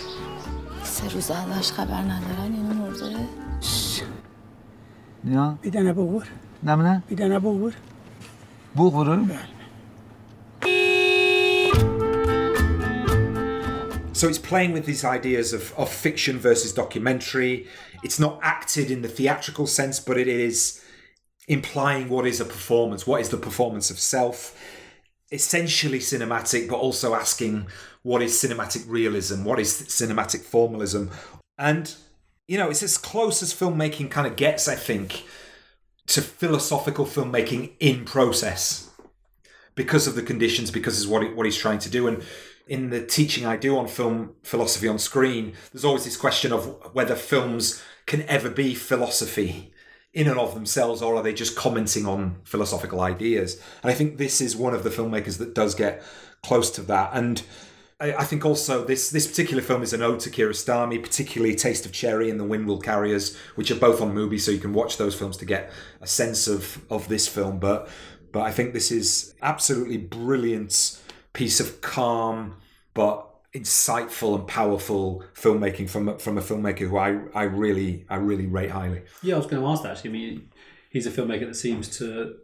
سه 0.83 1.09
روز 1.09 1.31
ازش 1.31 1.73
خبر 1.73 2.03
ندارن 2.03 2.55
یعنی 2.55 2.75
مرده؟ 2.75 3.29
نه. 5.25 5.57
Bir 5.65 5.73
tane 5.73 5.97
bu 5.97 6.13
vur. 6.13 6.23
نه. 6.63 6.77
نه 6.77 7.03
Bir 7.11 7.17
tane 7.17 7.45
bu 7.45 7.51
vur. 7.61 7.73
So 14.15 14.29
it's 14.29 14.39
playing 14.39 14.73
with 14.73 14.85
these 14.85 15.05
ideas 15.05 15.53
of, 15.53 15.73
of 15.77 15.91
fiction 15.91 16.39
versus 16.39 16.73
documentary. 16.73 17.67
It's 18.03 18.21
not 18.21 18.39
acted 18.43 18.91
in 18.91 19.03
the 19.03 19.09
theatrical 19.09 19.67
sense, 19.67 20.01
but 20.01 20.19
it 20.19 20.29
is 20.29 20.85
implying 21.49 22.09
what 22.09 22.27
is 22.27 22.41
a 22.41 22.45
performance, 22.45 23.07
what 23.07 23.21
is 23.21 23.31
the 23.31 23.37
performance 23.39 23.91
of 23.91 23.99
self. 23.99 24.59
Essentially 25.31 25.99
cinematic, 25.99 26.69
but 26.69 26.77
also 26.77 27.15
asking 27.15 27.67
what 28.03 28.21
is 28.21 28.35
cinematic 28.35 28.85
realism, 28.87 29.45
what 29.45 29.59
is 29.59 29.73
cinematic 29.73 30.43
formalism. 30.43 31.11
And, 31.57 31.95
you 32.47 32.59
know, 32.59 32.69
it's 32.69 32.83
as 32.83 32.99
close 32.99 33.43
as 33.43 33.55
filmmaking 33.55 34.11
kind 34.11 34.27
of 34.27 34.37
gets, 34.37 34.69
I 34.69 34.75
think, 34.75 35.25
to 36.09 36.21
philosophical 36.21 37.07
filmmaking 37.07 37.73
in 37.81 38.05
process 38.05 38.91
because 39.75 40.07
of 40.07 40.17
the 40.17 40.23
conditions, 40.23 40.71
because 40.71 41.03
of 41.03 41.11
what, 41.11 41.23
it, 41.23 41.35
what 41.35 41.47
he's 41.47 41.57
trying 41.57 41.79
to 41.79 41.89
do. 41.89 42.07
And 42.07 42.23
in 42.67 42.91
the 42.91 43.05
teaching 43.05 43.45
I 43.45 43.57
do 43.57 43.77
on 43.77 43.89
film 43.89 44.35
philosophy 44.43 44.89
on 44.89 44.99
screen, 44.99 45.55
there's 45.73 45.85
always 45.85 46.05
this 46.05 46.17
question 46.17 46.53
of 46.53 46.95
whether 46.95 47.15
films 47.15 47.83
can 48.07 48.23
ever 48.23 48.51
be 48.51 48.75
philosophy 48.75 49.73
in 50.13 50.29
and 50.29 50.39
of 50.39 50.55
themselves, 50.55 51.01
or 51.01 51.17
are 51.17 51.23
they 51.23 51.33
just 51.33 51.57
commenting 51.57 52.07
on 52.07 52.37
philosophical 52.45 53.01
ideas? 53.01 53.61
And 53.83 53.91
I 53.91 53.95
think 53.95 54.19
this 54.19 54.41
is 54.41 54.55
one 54.55 54.75
of 54.75 54.85
the 54.85 54.91
filmmakers 54.91 55.39
that 55.39 55.55
does 55.55 55.75
get 55.75 56.03
close 56.43 56.71
to 56.73 56.83
that. 56.83 57.11
And 57.15 57.43
I, 57.99 58.13
I 58.15 58.25
think 58.25 58.45
also 58.45 58.85
this 58.85 59.11
this 59.11 59.27
particular 59.27 59.63
film 59.63 59.83
is 59.83 59.93
an 59.93 60.03
ode 60.03 60.21
to 60.21 60.31
Kiarostami, 60.31 61.03
particularly 61.03 61.55
Taste 61.55 61.87
of 61.87 61.93
Cherry 61.93 62.29
and 62.29 62.39
The 62.39 62.45
Wind 62.45 62.67
Will 62.67 62.81
Carry 62.81 63.15
Us, 63.15 63.35
which 63.55 63.71
are 63.71 63.77
both 63.77 64.03
on 64.03 64.15
Mubi, 64.15 64.39
so 64.39 64.51
you 64.51 64.59
can 64.59 64.75
watch 64.75 64.99
those 64.99 65.15
films 65.15 65.37
to 65.39 65.45
get 65.47 65.73
a 66.01 66.07
sense 66.07 66.47
of 66.47 66.85
of 66.91 67.09
this 67.09 67.27
film. 67.27 67.59
But 67.59 67.89
but 68.33 68.43
I 68.43 68.51
think 68.51 68.75
this 68.75 68.91
is 68.91 69.35
absolutely 69.41 69.99
brilliant 69.99 70.99
piece 71.33 71.61
of 71.61 71.81
calm 71.81 72.57
but 72.95 73.29
insightful 73.55 74.35
and 74.39 74.47
powerful 74.47 75.25
filmmaking 75.35 75.89
from 75.89 76.09
a- 76.09 76.19
from 76.19 76.39
a 76.39 76.41
filmmaker 76.41 76.89
who 76.89 76.97
I, 76.97 77.21
I 77.35 77.45
really 77.45 78.07
I 78.09 78.17
really 78.17 78.47
rate 78.47 78.71
highly. 78.71 79.03
Yeah, 79.23 79.35
I 79.35 79.39
was 79.39 79.47
going 79.47 79.63
to 79.63 79.69
ask 79.69 79.83
that 79.83 79.93
actually. 79.93 80.11
I 80.11 80.13
mean, 80.13 80.51
he's 80.91 81.07
a 81.07 81.11
filmmaker 81.11 81.47
that 81.47 81.55
seems 81.57 81.97
to 81.99 82.37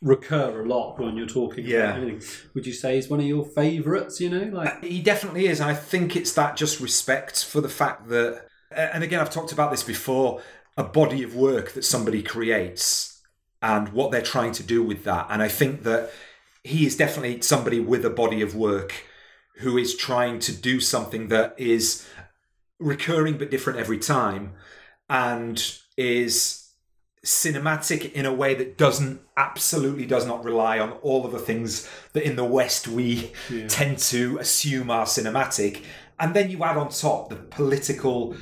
recur 0.00 0.62
a 0.62 0.68
lot 0.68 0.98
when 0.98 1.16
you're 1.16 1.26
talking 1.26 1.64
Yeah. 1.66 1.90
about 1.90 2.02
anything. 2.02 2.22
Would 2.54 2.66
you 2.66 2.72
say 2.72 2.96
he's 2.96 3.08
one 3.08 3.20
of 3.20 3.26
your 3.26 3.44
favourites, 3.44 4.20
you 4.20 4.28
know? 4.30 4.44
Like 4.56 4.68
uh, 4.68 4.80
He 4.86 5.00
definitely 5.02 5.46
is. 5.46 5.60
I 5.60 5.74
think 5.74 6.16
it's 6.16 6.32
that 6.34 6.56
just 6.56 6.80
respect 6.80 7.44
for 7.44 7.60
the 7.62 7.68
fact 7.70 8.08
that, 8.08 8.46
and 8.70 9.02
again, 9.04 9.20
I've 9.20 9.30
talked 9.30 9.52
about 9.52 9.70
this 9.70 9.82
before, 9.82 10.42
a 10.76 10.84
body 10.84 11.22
of 11.22 11.34
work 11.34 11.72
that 11.72 11.84
somebody 11.84 12.22
creates 12.22 13.22
and 13.62 13.90
what 13.90 14.10
they're 14.10 14.20
trying 14.20 14.52
to 14.52 14.62
do 14.62 14.82
with 14.82 15.04
that. 15.04 15.26
And 15.30 15.40
I 15.42 15.48
think 15.48 15.84
that 15.84 16.10
he 16.64 16.86
is 16.86 16.96
definitely 16.96 17.40
somebody 17.42 17.78
with 17.78 18.04
a 18.04 18.10
body 18.10 18.40
of 18.40 18.56
work 18.56 18.94
who 19.58 19.76
is 19.78 19.94
trying 19.94 20.38
to 20.40 20.52
do 20.52 20.80
something 20.80 21.28
that 21.28 21.54
is 21.58 22.06
recurring 22.80 23.38
but 23.38 23.50
different 23.50 23.78
every 23.78 23.98
time 23.98 24.54
and 25.08 25.78
is 25.96 26.62
cinematic 27.24 28.12
in 28.12 28.26
a 28.26 28.32
way 28.32 28.54
that 28.54 28.76
doesn't 28.76 29.20
absolutely 29.36 30.04
does 30.06 30.26
not 30.26 30.44
rely 30.44 30.78
on 30.78 30.90
all 31.02 31.24
of 31.24 31.32
the 31.32 31.38
things 31.38 31.88
that 32.12 32.26
in 32.26 32.36
the 32.36 32.44
west 32.44 32.88
we 32.88 33.32
Yeah. 33.50 33.66
tend 33.68 33.98
to 33.98 34.38
assume 34.38 34.90
are 34.90 35.06
cinematic 35.06 35.82
and 36.18 36.34
then 36.34 36.50
you 36.50 36.62
add 36.64 36.76
on 36.76 36.88
top 36.90 37.28
the 37.30 37.36
political 37.36 38.36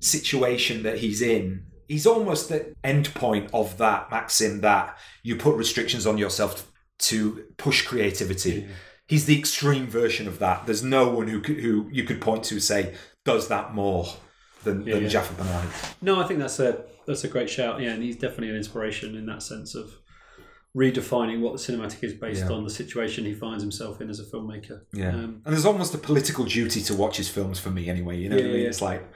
situation 0.00 0.82
that 0.84 0.98
he's 0.98 1.20
in 1.20 1.64
he's 1.88 2.06
almost 2.06 2.48
the 2.48 2.74
end 2.82 3.12
point 3.14 3.50
of 3.52 3.76
that 3.78 4.10
maxim 4.10 4.60
that 4.60 4.96
you 5.22 5.36
put 5.36 5.56
restrictions 5.56 6.06
on 6.06 6.16
yourself 6.18 6.70
to 7.08 7.44
push 7.56 7.82
creativity 7.86 8.66
he's 9.06 9.26
the 9.26 9.38
extreme 9.38 9.86
version 9.86 10.26
of 10.28 10.38
that 10.38 10.64
there's 10.66 10.82
no 10.82 11.08
one 11.08 11.28
who 11.28 11.40
could, 11.40 11.58
who 11.60 11.88
you 11.92 12.04
could 12.04 12.20
point 12.20 12.42
to 12.44 12.58
say 12.60 12.94
does 13.24 13.48
that 13.48 13.74
more 13.74 14.06
than, 14.64 14.86
Yeah, 14.86 14.94
than 14.94 15.02
yeah. 15.04 15.08
Jafar. 15.10 15.62
No, 16.00 16.20
I 16.22 16.26
think 16.26 16.40
that's 16.40 16.58
a 16.58 16.84
that's 17.06 17.22
a 17.24 17.28
great 17.28 17.50
shout. 17.50 17.80
Yeah, 17.82 17.90
and 17.92 18.02
he's 18.02 18.16
definitely 18.16 18.48
an 18.48 18.56
inspiration 18.56 19.14
in 19.14 19.26
that 19.26 19.42
sense 19.42 19.74
of 19.74 19.92
redefining 20.76 21.40
what 21.40 21.52
the 21.52 21.58
cinematic 21.58 22.02
is 22.02 22.14
based 22.14 22.46
Yeah. 22.46 22.52
on 22.56 22.64
the 22.64 22.70
situation 22.70 23.24
he 23.24 23.34
finds 23.34 23.62
himself 23.62 24.00
in 24.00 24.10
as 24.10 24.18
a 24.20 24.24
filmmaker. 24.24 24.80
Yeah, 24.92 25.10
Um, 25.10 25.42
and 25.44 25.52
there's 25.54 25.66
almost 25.66 25.94
a 25.94 25.98
political 25.98 26.44
duty 26.44 26.80
to 26.82 26.94
watch 26.94 27.16
his 27.18 27.28
films 27.28 27.58
for 27.60 27.70
me, 27.70 27.88
anyway. 27.88 28.18
You 28.18 28.28
know, 28.30 28.36
what 28.36 28.44
I 28.44 28.48
mean? 28.48 28.60
yeah. 28.62 28.68
it's 28.68 28.82
like 28.82 29.06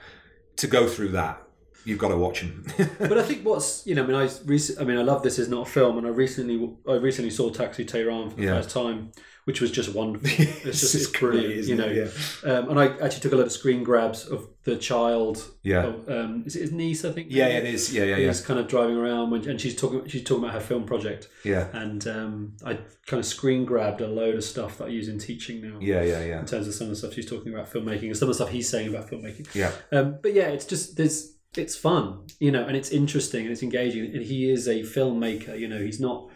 to 0.56 0.66
go 0.66 0.86
through 0.86 1.08
that, 1.12 1.42
you've 1.88 1.98
got 1.98 2.08
to 2.08 2.16
watch 2.16 2.40
him. 2.40 2.64
but 2.98 3.16
I 3.18 3.22
think 3.22 3.44
what's 3.44 3.86
you 3.86 3.94
know, 3.94 4.04
I 4.04 4.06
mean, 4.06 4.16
I 4.16 4.28
rec- 4.44 4.80
I 4.80 4.84
mean, 4.84 4.98
I 4.98 5.02
love 5.02 5.22
this 5.22 5.38
is 5.38 5.48
not 5.48 5.66
a 5.66 5.70
film, 5.70 5.96
and 5.98 6.06
I 6.06 6.10
recently 6.10 6.56
I 6.88 6.94
recently 6.94 7.30
saw 7.30 7.50
Taxi 7.50 7.84
Tehran 7.84 8.30
for 8.30 8.36
the 8.36 8.42
Yeah. 8.44 8.56
first 8.60 8.70
time, 8.70 9.12
which 9.46 9.60
was 9.62 9.70
just 9.70 9.94
wonderful. 9.94 10.28
It's 10.68 10.80
just 10.80 10.94
it's 10.94 11.06
brilliant, 11.06 11.54
great, 11.54 11.64
you 11.64 11.76
know. 11.76 11.86
it? 11.86 12.12
Um, 12.44 12.68
and 12.70 12.78
I 12.78 12.86
actually 13.04 13.22
took 13.22 13.32
a 13.32 13.36
lot 13.36 13.46
of 13.46 13.52
screen 13.52 13.82
grabs 13.82 14.26
of 14.26 14.46
the 14.64 14.76
child. 14.76 15.42
Yeah. 15.62 15.84
of, 15.86 16.08
um, 16.10 16.42
is 16.46 16.54
it 16.56 16.60
his 16.60 16.72
niece? 16.72 17.04
I 17.06 17.12
think. 17.12 17.28
Yeah, 17.30 17.46
it 17.48 17.64
is. 17.64 17.94
Yeah, 17.94 18.04
yeah, 18.04 18.16
yeah. 18.16 18.26
Who's 18.26 18.42
kind 18.42 18.60
of 18.60 18.68
driving 18.68 18.96
around 18.98 19.30
when, 19.30 19.48
and 19.48 19.58
she's 19.58 19.74
talking. 19.74 20.06
She's 20.06 20.24
talking 20.24 20.44
about 20.44 20.54
her 20.54 20.60
film 20.60 20.84
project. 20.84 21.28
Yeah. 21.44 21.68
And 21.72 22.06
um, 22.06 22.56
I 22.64 22.74
kind 23.06 23.20
of 23.20 23.24
screen 23.24 23.64
grabbed 23.64 24.02
a 24.02 24.06
load 24.08 24.34
of 24.34 24.44
stuff 24.44 24.76
that 24.78 24.84
I 24.84 24.88
use 24.88 25.08
in 25.08 25.18
teaching 25.18 25.62
now. 25.62 25.78
Yeah, 25.80 26.02
yeah, 26.02 26.22
yeah. 26.24 26.40
In 26.40 26.44
terms 26.46 26.68
of 26.68 26.74
some 26.74 26.88
of 26.88 26.90
the 26.90 26.96
stuff 26.96 27.14
she's 27.14 27.30
talking 27.30 27.54
about 27.54 27.72
filmmaking 27.72 28.08
and 28.08 28.16
some 28.16 28.28
of 28.28 28.36
the 28.36 28.42
stuff 28.44 28.50
he's 28.52 28.68
saying 28.68 28.88
about 28.94 29.08
filmmaking. 29.08 29.46
Yeah. 29.54 29.72
Um, 29.90 30.18
but 30.22 30.34
yeah, 30.34 30.48
it's 30.48 30.66
just 30.66 30.96
there's 30.98 31.34
it's 31.56 31.76
fun, 31.76 32.26
you 32.40 32.50
know, 32.52 32.64
and 32.64 32.76
it's 32.76 32.90
interesting 32.90 33.42
and 33.44 33.52
it's 33.52 33.62
engaging. 33.62 34.04
And 34.14 34.22
he 34.24 34.50
is 34.50 34.68
a 34.68 34.80
filmmaker, 34.80 35.58
you 35.58 35.68
know. 35.68 35.80
He's 35.82 36.00
not 36.00 36.28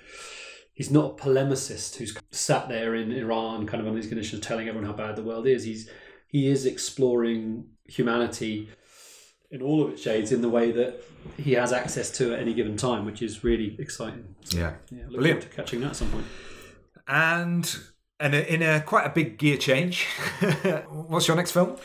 he's 0.75 0.91
not 0.91 1.13
a 1.13 1.23
polemicist 1.23 1.97
who's 1.97 2.17
sat 2.31 2.69
there 2.69 2.95
in 2.95 3.13
Iran, 3.13 3.67
kind 3.67 3.81
of 3.81 3.87
under 3.87 4.01
these 4.01 4.09
conditions, 4.09 4.41
telling 4.45 4.69
everyone 4.69 4.89
how 4.89 4.97
bad 4.97 5.17
the 5.17 5.23
world 5.23 5.47
is. 5.47 5.65
He's 5.65 5.89
he 6.29 6.49
is 6.49 6.65
exploring 6.67 7.67
humanity 7.87 8.69
in 9.51 9.61
all 9.61 9.83
of 9.85 9.93
its 9.93 10.01
shades 10.01 10.33
in 10.33 10.41
the 10.41 10.49
way 10.49 10.73
that 10.73 11.03
he 11.37 11.53
has 11.53 11.73
access 11.75 12.11
to 12.11 12.33
at 12.33 12.41
any 12.41 12.55
given 12.55 12.75
time, 12.77 13.05
which 13.05 13.21
is 13.21 13.45
really 13.45 13.77
exciting. 13.79 14.35
So, 14.45 14.57
Yeah. 14.59 14.73
yeah, 14.91 15.03
look 15.05 15.15
Brilliant. 15.17 15.41
forward 15.43 15.51
to 15.51 15.57
catching 15.63 15.81
that 15.83 15.89
at 15.91 15.97
some 15.97 16.11
point. 16.11 16.25
and 17.07 17.79
and 18.19 18.35
in 18.35 18.63
a 18.63 18.81
quite 18.81 19.05
a 19.05 19.11
big 19.11 19.37
gear 19.39 19.57
change. 19.59 20.07
What's 20.89 21.29
your 21.29 21.37
next 21.37 21.53
film? 21.53 21.77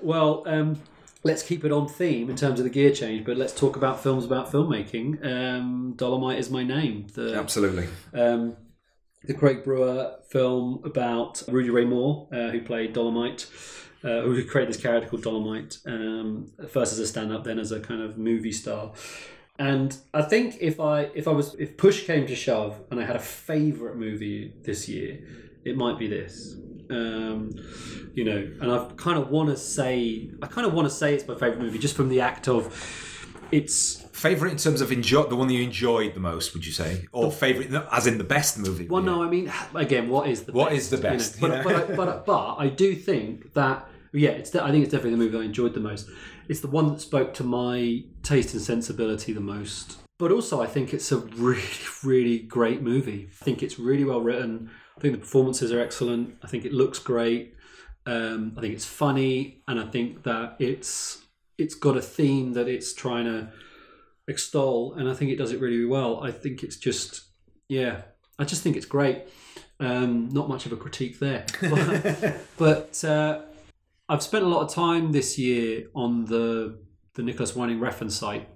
Well, 0.00 0.42
um, 0.46 0.80
let's 1.24 1.42
keep 1.42 1.64
it 1.64 1.72
on 1.72 1.88
theme 1.88 2.28
in 2.30 2.36
terms 2.36 2.58
of 2.58 2.64
the 2.64 2.70
gear 2.70 2.92
change, 2.92 3.24
but 3.24 3.36
let's 3.36 3.52
talk 3.52 3.76
about 3.76 4.02
films 4.02 4.24
about 4.24 4.50
filmmaking. 4.50 5.24
Um, 5.24 5.94
Dolemite 5.96 6.38
is 6.38 6.50
my 6.50 6.64
name. 6.64 7.06
The, 7.14 7.34
Absolutely. 7.34 7.88
Um, 8.12 8.56
the 9.24 9.34
Craig 9.34 9.62
Brewer 9.62 10.16
film 10.30 10.80
about 10.84 11.42
Rudy 11.48 11.70
Ray 11.70 11.84
Moore, 11.84 12.28
uh, 12.32 12.48
who 12.48 12.60
played 12.60 12.94
Dolemite, 12.94 13.46
uh, 14.02 14.22
who 14.22 14.44
created 14.44 14.74
this 14.74 14.82
character 14.82 15.08
called 15.08 15.22
Dolemite, 15.22 15.78
um, 15.86 16.50
first 16.68 16.92
as 16.92 16.98
a 16.98 17.06
stand-up, 17.06 17.44
then 17.44 17.58
as 17.58 17.70
a 17.70 17.78
kind 17.78 18.02
of 18.02 18.18
movie 18.18 18.52
star. 18.52 18.92
And 19.58 19.96
I 20.12 20.22
think 20.22 20.56
if 20.60 20.80
I 20.80 21.02
if 21.14 21.28
I 21.28 21.30
was 21.30 21.54
if 21.54 21.76
push 21.76 22.04
came 22.04 22.26
to 22.26 22.34
shove 22.34 22.80
and 22.90 22.98
I 22.98 23.04
had 23.04 23.14
a 23.14 23.20
favorite 23.20 23.96
movie 23.96 24.54
this 24.64 24.88
year, 24.88 25.20
it 25.64 25.76
might 25.76 25.98
be 25.98 26.08
this. 26.08 26.56
Um, 26.92 27.50
you 28.14 28.24
know, 28.24 28.36
and 28.60 28.70
I 28.70 28.90
kind 28.96 29.18
of 29.18 29.30
want 29.30 29.48
to 29.48 29.56
say 29.56 30.30
I 30.42 30.46
kind 30.46 30.66
of 30.66 30.74
want 30.74 30.86
to 30.88 30.94
say 30.94 31.14
it's 31.14 31.26
my 31.26 31.34
favorite 31.34 31.60
movie 31.60 31.78
just 31.78 31.96
from 31.96 32.08
the 32.08 32.20
act 32.20 32.46
of 32.48 32.62
it's 33.50 34.02
favorite 34.12 34.50
in 34.50 34.56
terms 34.56 34.80
of 34.80 34.90
enjoy 34.92 35.24
the 35.24 35.36
one 35.36 35.48
that 35.48 35.54
you 35.54 35.62
enjoyed 35.62 36.14
the 36.14 36.20
most. 36.20 36.54
Would 36.54 36.64
you 36.64 36.72
say, 36.72 37.06
or 37.12 37.30
favorite 37.30 37.70
as 37.90 38.06
in 38.06 38.18
the 38.18 38.24
best 38.24 38.58
movie? 38.58 38.86
Well, 38.88 39.02
no, 39.02 39.22
I 39.22 39.28
mean, 39.28 39.52
again, 39.74 40.08
what 40.08 40.28
is 40.28 40.44
the 40.44 40.52
What 40.52 40.70
best, 40.70 40.78
is 40.78 40.90
the 40.90 40.96
you 40.98 41.02
know? 41.02 41.08
best, 41.10 41.40
But, 41.40 41.64
but, 41.64 41.74
I, 41.74 41.94
but, 41.96 42.26
but 42.26 42.54
I 42.56 42.68
do 42.68 42.94
think 42.94 43.52
that 43.54 43.88
yeah, 44.12 44.30
it's 44.30 44.54
I 44.54 44.70
think 44.70 44.84
it's 44.84 44.92
definitely 44.92 45.12
the 45.12 45.24
movie 45.24 45.38
I 45.38 45.42
enjoyed 45.42 45.74
the 45.74 45.80
most. 45.80 46.08
It's 46.48 46.60
the 46.60 46.68
one 46.68 46.92
that 46.92 47.00
spoke 47.00 47.32
to 47.34 47.44
my 47.44 48.04
taste 48.22 48.52
and 48.52 48.62
sensibility 48.62 49.32
the 49.32 49.40
most. 49.40 49.98
But 50.18 50.30
also, 50.30 50.60
I 50.60 50.66
think 50.66 50.92
it's 50.94 51.10
a 51.10 51.16
really, 51.18 51.62
really 52.04 52.38
great 52.38 52.82
movie. 52.82 53.28
I 53.40 53.44
think 53.44 53.62
it's 53.62 53.78
really 53.78 54.04
well 54.04 54.20
written. 54.20 54.70
I 54.96 55.00
think 55.00 55.14
the 55.14 55.20
performances 55.20 55.72
are 55.72 55.80
excellent. 55.80 56.36
I 56.42 56.46
think 56.46 56.64
it 56.64 56.72
looks 56.72 56.98
great. 56.98 57.54
Um, 58.06 58.54
I 58.56 58.60
think 58.60 58.74
it's 58.74 58.84
funny, 58.84 59.62
and 59.68 59.80
I 59.80 59.86
think 59.86 60.24
that 60.24 60.56
it's 60.58 61.22
it's 61.58 61.74
got 61.74 61.96
a 61.96 62.02
theme 62.02 62.54
that 62.54 62.68
it's 62.68 62.92
trying 62.92 63.24
to 63.24 63.48
extol, 64.28 64.94
and 64.94 65.08
I 65.08 65.14
think 65.14 65.30
it 65.30 65.36
does 65.36 65.52
it 65.52 65.60
really 65.60 65.84
well. 65.84 66.22
I 66.22 66.30
think 66.30 66.62
it's 66.62 66.76
just 66.76 67.22
yeah, 67.68 68.02
I 68.38 68.44
just 68.44 68.62
think 68.62 68.76
it's 68.76 68.86
great. 68.86 69.24
Um, 69.80 70.28
not 70.30 70.48
much 70.48 70.66
of 70.66 70.72
a 70.72 70.76
critique 70.76 71.18
there, 71.18 71.46
but, 71.60 72.36
but 72.56 73.04
uh, 73.04 73.42
I've 74.08 74.22
spent 74.22 74.44
a 74.44 74.48
lot 74.48 74.62
of 74.62 74.72
time 74.72 75.12
this 75.12 75.38
year 75.38 75.86
on 75.94 76.24
the 76.26 76.78
the 77.14 77.22
Nicolas 77.22 77.54
Winding 77.54 77.78
Refn's 77.78 78.16
site 78.16 78.48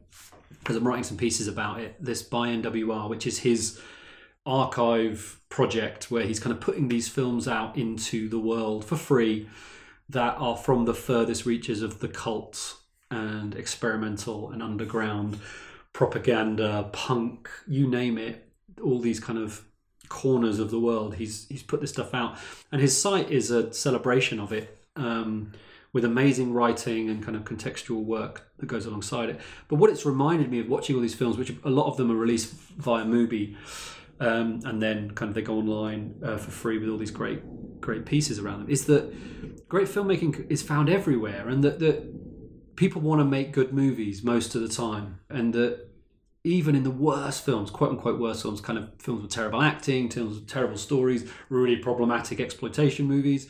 because 0.50 0.76
I'm 0.76 0.86
writing 0.86 1.04
some 1.04 1.16
pieces 1.16 1.48
about 1.48 1.80
it. 1.80 1.96
This 2.00 2.22
by 2.22 2.48
NWR, 2.48 3.08
which 3.08 3.26
is 3.26 3.38
his 3.38 3.80
archive 4.46 5.40
project 5.48 6.10
where 6.10 6.24
he's 6.24 6.40
kind 6.40 6.54
of 6.54 6.60
putting 6.60 6.88
these 6.88 7.08
films 7.08 7.48
out 7.48 7.76
into 7.76 8.28
the 8.28 8.38
world 8.38 8.84
for 8.84 8.96
free 8.96 9.48
that 10.08 10.36
are 10.38 10.56
from 10.56 10.84
the 10.84 10.94
furthest 10.94 11.44
reaches 11.44 11.82
of 11.82 11.98
the 11.98 12.08
cult 12.08 12.76
and 13.10 13.54
experimental 13.54 14.50
and 14.50 14.62
underground 14.62 15.38
propaganda, 15.92 16.88
punk, 16.92 17.48
you 17.66 17.88
name 17.88 18.18
it, 18.18 18.48
all 18.82 19.00
these 19.00 19.18
kind 19.18 19.38
of 19.38 19.64
corners 20.08 20.58
of 20.58 20.70
the 20.70 20.78
world. 20.78 21.16
He's 21.16 21.46
he's 21.48 21.62
put 21.62 21.80
this 21.80 21.90
stuff 21.90 22.14
out, 22.14 22.36
and 22.70 22.80
his 22.80 23.00
site 23.00 23.30
is 23.30 23.50
a 23.50 23.72
celebration 23.72 24.38
of 24.38 24.52
it. 24.52 24.78
Um, 24.94 25.52
with 25.92 26.04
amazing 26.04 26.52
writing 26.52 27.08
and 27.08 27.24
kind 27.24 27.34
of 27.34 27.44
contextual 27.44 28.04
work 28.04 28.50
that 28.58 28.66
goes 28.66 28.84
alongside 28.84 29.30
it. 29.30 29.40
But 29.66 29.76
what 29.76 29.88
it's 29.88 30.04
reminded 30.04 30.50
me 30.50 30.60
of 30.60 30.68
watching 30.68 30.94
all 30.94 31.00
these 31.00 31.14
films, 31.14 31.38
which 31.38 31.54
a 31.64 31.70
lot 31.70 31.86
of 31.86 31.96
them 31.96 32.10
are 32.10 32.14
released 32.14 32.52
via 32.52 33.06
Mubi, 33.06 33.56
um, 34.20 34.60
and 34.64 34.82
then 34.82 35.10
kind 35.12 35.28
of 35.28 35.34
they 35.34 35.42
go 35.42 35.58
online 35.58 36.14
uh, 36.24 36.36
for 36.36 36.50
free 36.50 36.78
with 36.78 36.88
all 36.88 36.98
these 36.98 37.10
great 37.10 37.42
great 37.80 38.06
pieces 38.06 38.38
around 38.38 38.60
them, 38.60 38.70
is 38.70 38.86
that 38.86 39.68
great 39.68 39.88
filmmaking 39.88 40.50
is 40.50 40.62
found 40.62 40.88
everywhere, 40.88 41.48
and 41.48 41.62
that 41.64 41.78
that 41.80 42.76
people 42.76 43.00
want 43.00 43.20
to 43.20 43.24
make 43.24 43.52
good 43.52 43.72
movies 43.72 44.22
most 44.22 44.54
of 44.54 44.62
the 44.62 44.68
time, 44.68 45.20
and 45.30 45.54
that 45.54 45.88
even 46.44 46.76
in 46.76 46.84
the 46.84 46.90
worst 46.90 47.44
films, 47.44 47.70
quote 47.70 47.90
unquote 47.90 48.20
worst 48.20 48.42
films, 48.42 48.60
kind 48.60 48.78
of 48.78 48.90
films 49.00 49.22
with 49.22 49.30
terrible 49.30 49.60
acting, 49.60 50.08
films 50.08 50.36
with 50.36 50.48
terrible 50.48 50.76
stories, 50.76 51.28
really 51.48 51.76
problematic 51.76 52.38
exploitation 52.38 53.06
movies, 53.06 53.48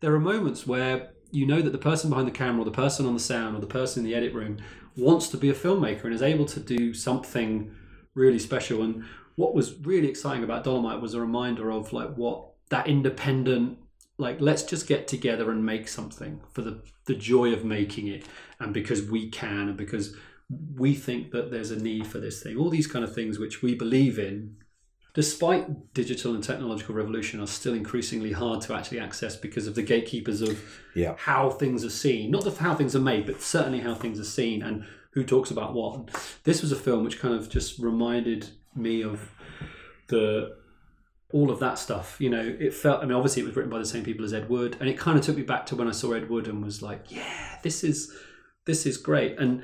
there 0.00 0.14
are 0.14 0.20
moments 0.20 0.66
where 0.66 1.10
you 1.32 1.44
know 1.44 1.60
that 1.60 1.70
the 1.70 1.78
person 1.78 2.08
behind 2.08 2.28
the 2.28 2.32
camera 2.32 2.62
or 2.62 2.64
the 2.64 2.70
person 2.70 3.04
on 3.04 3.14
the 3.14 3.20
sound 3.20 3.56
or 3.56 3.60
the 3.60 3.66
person 3.66 4.04
in 4.04 4.10
the 4.10 4.16
edit 4.16 4.32
room 4.32 4.58
wants 4.96 5.28
to 5.28 5.36
be 5.36 5.50
a 5.50 5.54
filmmaker 5.54 6.04
and 6.04 6.14
is 6.14 6.22
able 6.22 6.44
to 6.44 6.60
do 6.60 6.94
something 6.94 7.74
really 8.14 8.38
special. 8.38 8.82
And 8.82 9.04
what 9.36 9.54
was 9.54 9.74
really 9.86 10.08
exciting 10.08 10.42
about 10.44 10.64
dolemite 10.64 11.00
was 11.00 11.14
a 11.14 11.20
reminder 11.20 11.70
of 11.70 11.92
like 11.92 12.14
what 12.16 12.48
that 12.70 12.88
independent 12.88 13.78
like 14.18 14.40
let's 14.40 14.62
just 14.62 14.86
get 14.86 15.06
together 15.06 15.50
and 15.50 15.64
make 15.64 15.86
something 15.88 16.40
for 16.52 16.62
the 16.62 16.82
the 17.06 17.14
joy 17.14 17.52
of 17.52 17.64
making 17.64 18.08
it. 18.08 18.24
And 18.58 18.74
because 18.74 19.02
we 19.02 19.28
can 19.30 19.68
and 19.68 19.76
because 19.76 20.16
we 20.74 20.94
think 20.94 21.32
that 21.32 21.50
there's 21.50 21.70
a 21.70 21.76
need 21.78 22.06
for 22.06 22.18
this 22.18 22.42
thing. 22.42 22.56
All 22.56 22.70
these 22.70 22.86
kind 22.86 23.04
of 23.04 23.14
things 23.14 23.38
which 23.38 23.62
we 23.62 23.74
believe 23.74 24.18
in 24.18 24.56
despite 25.14 25.94
digital 25.94 26.34
and 26.34 26.44
technological 26.44 26.94
revolution 26.94 27.40
are 27.40 27.46
still 27.46 27.72
increasingly 27.72 28.32
hard 28.32 28.60
to 28.60 28.74
actually 28.74 29.00
access 29.00 29.34
because 29.34 29.66
of 29.66 29.74
the 29.74 29.82
gatekeepers 29.82 30.42
of 30.42 30.62
Yeah. 30.94 31.14
how 31.16 31.48
things 31.48 31.84
are 31.84 31.90
seen. 31.90 32.30
Not 32.30 32.44
the 32.44 32.50
how 32.50 32.74
things 32.74 32.94
are 32.94 33.00
made 33.00 33.26
but 33.26 33.40
certainly 33.40 33.80
how 33.80 33.94
things 33.94 34.20
are 34.20 34.24
seen 34.24 34.62
and 34.62 34.84
who 35.12 35.24
talks 35.24 35.50
about 35.50 35.74
what. 35.74 36.10
This 36.44 36.60
was 36.62 36.70
a 36.70 36.76
film 36.76 37.02
which 37.04 37.18
kind 37.18 37.34
of 37.34 37.48
just 37.48 37.78
reminded 37.78 38.48
me 38.76 39.02
of 39.02 39.32
the 40.08 40.56
all 41.32 41.50
of 41.50 41.58
that 41.58 41.76
stuff 41.78 42.16
you 42.20 42.30
know 42.30 42.56
it 42.60 42.72
felt 42.72 43.02
i 43.02 43.04
mean 43.04 43.16
obviously 43.16 43.42
it 43.42 43.44
was 43.44 43.56
written 43.56 43.70
by 43.70 43.78
the 43.78 43.84
same 43.84 44.04
people 44.04 44.24
as 44.24 44.32
ed 44.32 44.48
wood 44.48 44.76
and 44.78 44.88
it 44.88 44.96
kind 44.96 45.18
of 45.18 45.24
took 45.24 45.36
me 45.36 45.42
back 45.42 45.66
to 45.66 45.74
when 45.74 45.88
i 45.88 45.90
saw 45.90 46.12
ed 46.12 46.30
wood 46.30 46.46
and 46.46 46.62
was 46.62 46.82
like 46.82 47.10
yeah 47.10 47.58
this 47.62 47.82
is 47.82 48.16
this 48.66 48.84
is 48.84 48.96
great. 48.98 49.38
And 49.38 49.62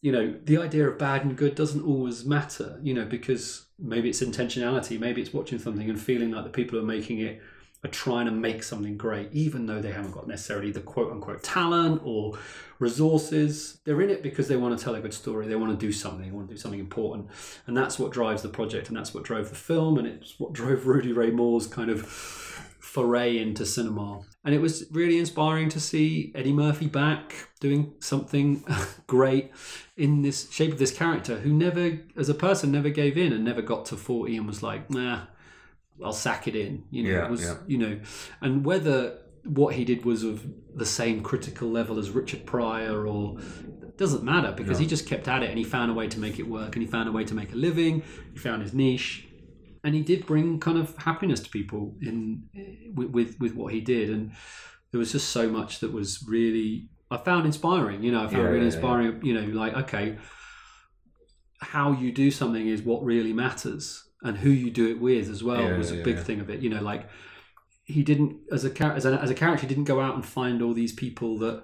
you 0.00 0.12
know 0.12 0.34
the 0.44 0.58
idea 0.58 0.88
of 0.88 0.98
bad 0.98 1.24
and 1.24 1.36
good 1.36 1.54
doesn't 1.54 1.84
always 1.84 2.24
matter 2.24 2.78
you 2.82 2.92
know 2.92 3.04
because 3.04 3.66
maybe 3.78 4.08
it's 4.08 4.20
intentionality 4.20 4.98
maybe 4.98 5.22
it's 5.22 5.32
watching 5.32 5.60
something 5.60 5.88
and 5.88 6.00
feeling 6.00 6.32
like 6.32 6.42
the 6.42 6.50
people 6.50 6.76
are 6.76 6.84
making 6.84 7.20
it 7.20 7.40
are 7.84 7.90
trying 7.90 8.26
to 8.26 8.32
make 8.32 8.62
something 8.62 8.96
great 8.96 9.28
even 9.32 9.66
though 9.66 9.80
they 9.80 9.92
haven't 9.92 10.12
got 10.12 10.28
necessarily 10.28 10.70
the 10.70 10.80
quote 10.80 11.10
unquote 11.10 11.42
talent 11.42 12.00
or 12.04 12.38
resources 12.78 13.78
they're 13.84 14.00
in 14.00 14.10
it 14.10 14.22
because 14.22 14.48
they 14.48 14.56
want 14.56 14.76
to 14.76 14.82
tell 14.82 14.94
a 14.94 15.00
good 15.00 15.14
story 15.14 15.46
they 15.46 15.56
want 15.56 15.78
to 15.78 15.86
do 15.86 15.92
something 15.92 16.24
they 16.24 16.30
want 16.30 16.48
to 16.48 16.54
do 16.54 16.58
something 16.58 16.80
important 16.80 17.26
and 17.66 17.76
that's 17.76 17.98
what 17.98 18.12
drives 18.12 18.42
the 18.42 18.48
project 18.48 18.88
and 18.88 18.96
that's 18.96 19.14
what 19.14 19.24
drove 19.24 19.48
the 19.48 19.54
film 19.54 19.98
and 19.98 20.06
it's 20.06 20.38
what 20.38 20.52
drove 20.52 20.86
rudy 20.86 21.12
ray 21.12 21.30
moore's 21.30 21.66
kind 21.66 21.90
of 21.90 22.06
foray 22.92 23.38
into 23.38 23.64
cinema. 23.64 24.20
And 24.44 24.54
it 24.54 24.58
was 24.58 24.84
really 24.90 25.18
inspiring 25.18 25.70
to 25.70 25.80
see 25.80 26.30
Eddie 26.34 26.52
Murphy 26.52 26.88
back 26.88 27.48
doing 27.58 27.94
something 28.00 28.64
great 29.06 29.50
in 29.96 30.20
this 30.20 30.50
shape 30.50 30.72
of 30.72 30.78
this 30.78 30.90
character 30.90 31.38
who 31.38 31.52
never, 31.54 32.00
as 32.18 32.28
a 32.28 32.34
person, 32.34 32.70
never 32.70 32.90
gave 32.90 33.16
in 33.16 33.32
and 33.32 33.44
never 33.44 33.62
got 33.62 33.86
to 33.86 33.96
40 33.96 34.36
and 34.36 34.46
was 34.46 34.62
like, 34.62 34.90
nah, 34.90 35.22
I'll 36.04 36.12
sack 36.12 36.48
it 36.48 36.56
in. 36.56 36.84
You 36.90 37.02
know, 37.04 37.10
Yeah, 37.10 37.24
it 37.26 37.30
was, 37.30 37.42
yeah. 37.42 37.56
you 37.66 37.78
know, 37.78 38.00
and 38.40 38.64
whether 38.64 39.18
what 39.44 39.74
he 39.74 39.84
did 39.84 40.04
was 40.04 40.22
of 40.22 40.46
the 40.74 40.86
same 40.86 41.22
critical 41.22 41.68
level 41.70 41.98
as 41.98 42.10
Richard 42.10 42.46
Pryor 42.46 43.06
or 43.06 43.38
doesn't 43.96 44.22
matter 44.22 44.52
because 44.52 44.78
No. 44.78 44.82
he 44.82 44.86
just 44.86 45.06
kept 45.06 45.26
at 45.28 45.42
it 45.42 45.48
and 45.50 45.58
he 45.58 45.64
found 45.64 45.90
a 45.90 45.94
way 45.94 46.06
to 46.08 46.18
make 46.18 46.38
it 46.38 46.48
work 46.48 46.76
and 46.76 46.82
he 46.84 46.88
found 46.90 47.08
a 47.08 47.12
way 47.12 47.24
to 47.24 47.34
make 47.34 47.52
a 47.52 47.56
living. 47.56 48.02
He 48.32 48.38
found 48.38 48.62
his 48.62 48.72
niche 48.72 49.26
and 49.84 49.94
he 49.94 50.00
did 50.02 50.26
bring 50.26 50.60
kind 50.60 50.78
of 50.78 50.96
happiness 50.96 51.40
to 51.40 51.50
people 51.50 51.94
in 52.00 52.44
with, 52.94 53.10
with 53.10 53.36
with 53.40 53.54
what 53.54 53.72
he 53.72 53.80
did 53.80 54.10
and 54.10 54.30
there 54.92 54.98
was 55.00 55.10
just 55.10 55.30
so 55.30 55.48
much 55.48 55.80
that 55.80 55.90
was 55.92 56.24
really 56.28 56.88
i 57.10 57.16
found 57.16 57.46
inspiring 57.46 58.00
you 58.04 58.12
know 58.12 58.20
i 58.20 58.26
found 58.28 58.32
Yeah, 58.36 58.42
really 58.44 58.56
yeah, 58.58 58.62
yeah. 58.62 58.66
inspiring 58.76 59.24
you 59.26 59.34
know 59.34 59.46
like 59.60 59.74
okay 59.74 60.18
how 61.60 61.92
you 61.92 62.12
do 62.12 62.30
something 62.30 62.66
is 62.68 62.82
what 62.82 63.02
really 63.04 63.32
matters 63.32 64.04
and 64.22 64.38
who 64.38 64.50
you 64.50 64.70
do 64.70 64.88
it 64.88 65.00
with 65.00 65.28
as 65.28 65.42
well 65.42 65.62
Yeah, 65.62 65.76
was 65.76 65.90
a 65.90 65.96
yeah, 65.96 66.02
big 66.04 66.16
yeah. 66.16 66.22
thing 66.22 66.40
of 66.40 66.48
it 66.50 66.60
you 66.60 66.70
know 66.70 66.80
like 66.82 67.08
he 67.84 68.02
didn't 68.02 68.36
as 68.52 68.64
a 68.64 68.70
as 68.84 69.04
a, 69.04 69.12
as 69.20 69.30
a 69.30 69.34
character 69.34 69.62
he 69.62 69.68
didn't 69.68 69.84
go 69.84 70.00
out 70.00 70.14
and 70.14 70.24
find 70.24 70.62
all 70.62 70.72
these 70.74 70.92
people 70.92 71.38
that 71.38 71.62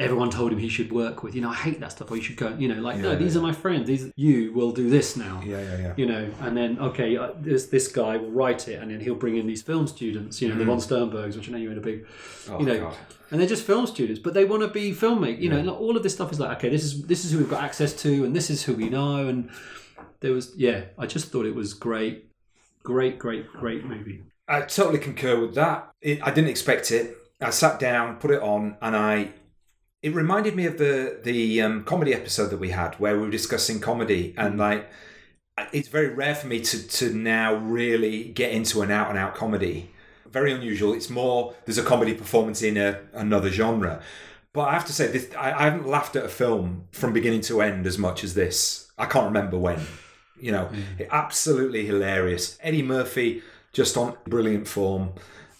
everyone 0.00 0.28
told 0.28 0.50
him 0.52 0.58
he 0.58 0.68
should 0.68 0.90
work 0.90 1.22
with 1.22 1.36
you 1.36 1.40
know 1.40 1.50
i 1.50 1.54
hate 1.54 1.78
that 1.78 1.92
stuff 1.92 2.10
or 2.10 2.16
you 2.16 2.22
should 2.22 2.36
go 2.36 2.48
you 2.58 2.66
know 2.66 2.80
like 2.80 2.98
no 2.98 3.14
these 3.14 3.36
are 3.36 3.40
my 3.40 3.52
friends 3.52 3.86
these 3.86 4.10
you 4.16 4.52
will 4.52 4.72
do 4.72 4.90
this 4.90 5.16
now 5.16 5.40
Yeah, 5.46 5.60
yeah, 5.60 5.78
yeah. 5.78 5.92
you 5.96 6.06
know, 6.06 6.28
and 6.40 6.56
then 6.56 6.78
okay, 6.80 7.16
uh, 7.16 7.30
this 7.40 7.66
this 7.66 7.86
guy 7.86 8.16
will 8.16 8.32
write 8.32 8.66
it, 8.66 8.82
and 8.82 8.90
then 8.90 8.98
he'll 9.00 9.14
bring 9.24 9.36
in 9.36 9.46
these 9.46 9.62
film 9.62 9.86
students, 9.86 10.42
you 10.42 10.48
know, 10.48 10.56
the 10.56 10.64
Mhm. 10.64 10.72
von 10.72 10.78
Sternbergs, 10.80 11.36
which 11.36 11.48
I 11.48 11.52
know 11.52 11.58
you're 11.58 11.70
in 11.72 11.78
a 11.78 11.88
big, 11.92 12.06
Oh, 12.50 12.58
you 12.60 12.66
know, 12.66 12.78
God. 12.80 12.96
and 13.30 13.38
they're 13.40 13.48
just 13.56 13.64
film 13.64 13.86
students, 13.86 14.20
but 14.24 14.34
they 14.34 14.44
want 14.44 14.62
to 14.62 14.68
be 14.80 14.84
filmmakers, 14.92 15.40
you 15.40 15.48
know, 15.50 15.74
all 15.84 15.96
of 15.96 16.02
this 16.02 16.14
stuff 16.18 16.32
is 16.32 16.40
like, 16.40 16.56
okay, 16.58 16.70
this 16.70 16.82
is 16.82 16.92
this 17.12 17.24
is 17.24 17.30
who 17.30 17.38
we've 17.38 17.50
got 17.56 17.62
access 17.62 17.92
to, 18.04 18.10
and 18.24 18.34
this 18.34 18.50
is 18.50 18.64
who 18.64 18.72
we 18.82 18.88
know, 18.88 19.28
and 19.28 19.48
there 20.20 20.32
was, 20.32 20.52
yeah, 20.56 20.84
I 20.98 21.06
just 21.06 21.28
thought 21.28 21.46
it 21.46 21.54
was 21.54 21.74
great, 21.74 22.30
great, 22.82 23.18
great, 23.18 23.46
great 23.52 23.84
movie. 23.84 24.22
I 24.46 24.60
totally 24.62 24.98
concur 24.98 25.40
with 25.40 25.54
that. 25.54 25.90
It, 26.00 26.22
I 26.22 26.30
didn't 26.30 26.50
expect 26.50 26.90
it. 26.90 27.16
I 27.40 27.50
sat 27.50 27.78
down, 27.78 28.16
put 28.16 28.30
it 28.30 28.42
on, 28.42 28.76
and 28.80 28.96
I. 28.96 29.30
It 30.02 30.14
reminded 30.14 30.54
me 30.54 30.66
of 30.66 30.76
the 30.76 31.18
the 31.22 31.62
um, 31.62 31.84
comedy 31.84 32.12
episode 32.12 32.48
that 32.48 32.58
we 32.58 32.70
had 32.70 32.94
where 32.96 33.16
we 33.16 33.22
were 33.22 33.30
discussing 33.30 33.80
comedy, 33.80 34.34
and 34.36 34.58
like, 34.58 34.88
it's 35.72 35.88
very 35.88 36.08
rare 36.08 36.34
for 36.34 36.46
me 36.46 36.60
to 36.60 36.86
to 36.86 37.14
now 37.14 37.54
really 37.54 38.24
get 38.24 38.52
into 38.52 38.82
an 38.82 38.90
out 38.90 39.08
and 39.08 39.18
out 39.18 39.34
comedy. 39.34 39.90
Very 40.30 40.52
unusual. 40.52 40.92
It's 40.92 41.08
more 41.08 41.54
there's 41.64 41.78
a 41.78 41.82
comedy 41.82 42.12
performance 42.12 42.60
in 42.62 42.76
a, 42.76 43.00
another 43.12 43.50
genre. 43.50 44.02
But 44.54 44.68
I 44.68 44.72
have 44.72 44.86
to 44.86 44.92
say, 44.92 45.08
this 45.08 45.28
I, 45.36 45.52
I 45.52 45.64
haven't 45.64 45.86
laughed 45.86 46.16
at 46.16 46.24
a 46.24 46.28
film 46.28 46.84
from 46.92 47.12
beginning 47.12 47.42
to 47.42 47.60
end 47.60 47.86
as 47.86 47.98
much 47.98 48.24
as 48.24 48.32
this. 48.32 48.90
I 48.96 49.04
can't 49.04 49.26
remember 49.26 49.58
when. 49.58 49.80
You 50.40 50.52
know, 50.52 50.70
absolutely 51.10 51.84
hilarious. 51.84 52.56
Eddie 52.62 52.82
Murphy 52.82 53.42
just 53.72 53.96
on 53.96 54.16
brilliant 54.26 54.68
form. 54.68 55.12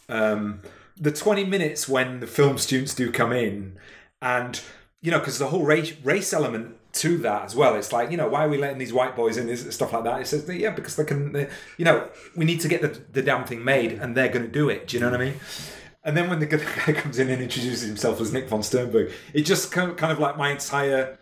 Um, 0.09 0.61
the 0.97 1.11
20 1.11 1.45
minutes 1.45 1.89
when 1.89 2.21
the 2.21 2.27
film 2.27 2.57
students 2.57 2.95
do 2.95 3.11
come 3.11 3.33
in, 3.33 3.77
and 4.23 4.61
you 5.03 5.11
know, 5.11 5.19
because 5.19 5.39
the 5.39 5.49
whole 5.49 5.65
race, 5.65 5.95
race 6.03 6.33
element 6.33 6.77
to 6.95 7.19
that 7.19 7.45
as 7.45 7.57
well. 7.57 7.75
It's 7.75 7.93
like, 7.93 8.11
you 8.11 8.17
know, 8.17 8.29
why 8.29 8.45
are 8.45 8.49
we 8.49 8.57
letting 8.57 8.79
these 8.79 8.93
white 8.93 9.17
boys 9.17 9.37
in 9.37 9.47
this 9.47 9.75
stuff 9.75 9.93
like 9.93 10.05
that? 10.05 10.21
It 10.21 10.27
says, 10.27 10.49
yeah, 10.49 10.71
because 10.71 10.97
they 10.97 11.05
can, 11.05 11.33
they, 11.33 11.49
you 11.77 11.85
know, 11.85 12.09
we 12.37 12.45
need 12.45 12.61
to 12.61 12.69
get 12.69 12.83
the, 12.83 13.01
the 13.13 13.23
damn 13.23 13.45
thing 13.45 13.65
made, 13.65 13.93
and 13.93 14.17
they're 14.17 14.29
going 14.29 14.47
to 14.47 14.51
do 14.51 14.69
it. 14.69 14.89
Do 14.89 14.97
you 14.97 15.01
know 15.01 15.11
what 15.11 15.21
I 15.21 15.25
mean? 15.25 15.35
And 16.05 16.17
then 16.17 16.29
when 16.29 16.39
the 16.39 16.47
guy 16.47 16.93
comes 16.93 17.19
in 17.19 17.31
and 17.31 17.43
introduces 17.43 17.87
himself 17.87 18.21
as 18.21 18.33
Nick 18.33 18.49
von 18.49 18.63
Sternberg, 18.63 19.13
it 19.33 19.43
just 19.43 19.73
kind 19.73 19.91
of, 19.91 19.97
kind 19.97 20.13
of 20.13 20.19
like 20.19 20.37
my 20.37 20.51
entire 20.51 21.19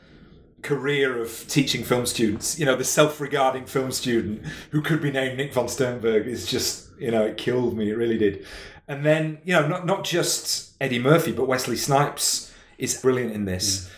career 0.63 1.21
of 1.21 1.45
teaching 1.49 1.85
film 1.85 2.07
students, 2.07 2.59
you 2.59 2.65
know, 2.65 2.77
the 2.77 2.85
self-regarding 2.85 3.67
film 3.67 3.91
student 3.91 4.45
who 4.71 4.81
could 4.81 5.03
be 5.03 5.11
named 5.11 5.37
Nick 5.37 5.53
von 5.53 5.69
Sternberg 5.69 6.27
is 6.27 6.47
just, 6.47 6.89
you 6.99 7.11
know, 7.11 7.23
it 7.23 7.37
killed 7.37 7.77
me. 7.77 7.91
It 7.91 7.95
really 7.95 8.19
did. 8.19 8.47
And 8.89 9.05
then, 9.05 9.39
you 9.45 9.55
know, 9.55 9.67
not 9.67 9.87
not 9.87 10.05
just 10.05 10.73
Eddie 10.81 10.99
Murphy, 10.99 11.33
but 11.33 11.47
Wesley 11.47 11.77
Snipes 11.77 12.53
is 12.79 13.01
brilliant 13.01 13.33
in 13.33 13.45
this. 13.45 13.87
Mm. 13.87 13.91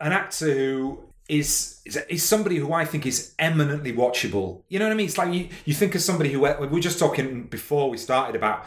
An 0.00 0.12
actor 0.12 0.54
who 0.54 1.00
is, 1.28 1.80
is 1.84 1.96
is 2.08 2.22
somebody 2.22 2.56
who 2.56 2.72
I 2.72 2.84
think 2.84 3.06
is 3.06 3.34
eminently 3.38 3.92
watchable. 3.92 4.62
You 4.68 4.78
know 4.78 4.86
what 4.86 4.92
I 4.92 4.96
mean? 4.96 5.06
It's 5.06 5.18
like 5.18 5.32
you, 5.32 5.48
you 5.64 5.74
think 5.74 5.94
of 5.94 6.00
somebody 6.00 6.32
who 6.32 6.40
we 6.40 6.66
were 6.66 6.80
just 6.80 6.98
talking 6.98 7.44
before 7.44 7.90
we 7.90 7.98
started 7.98 8.34
about 8.34 8.66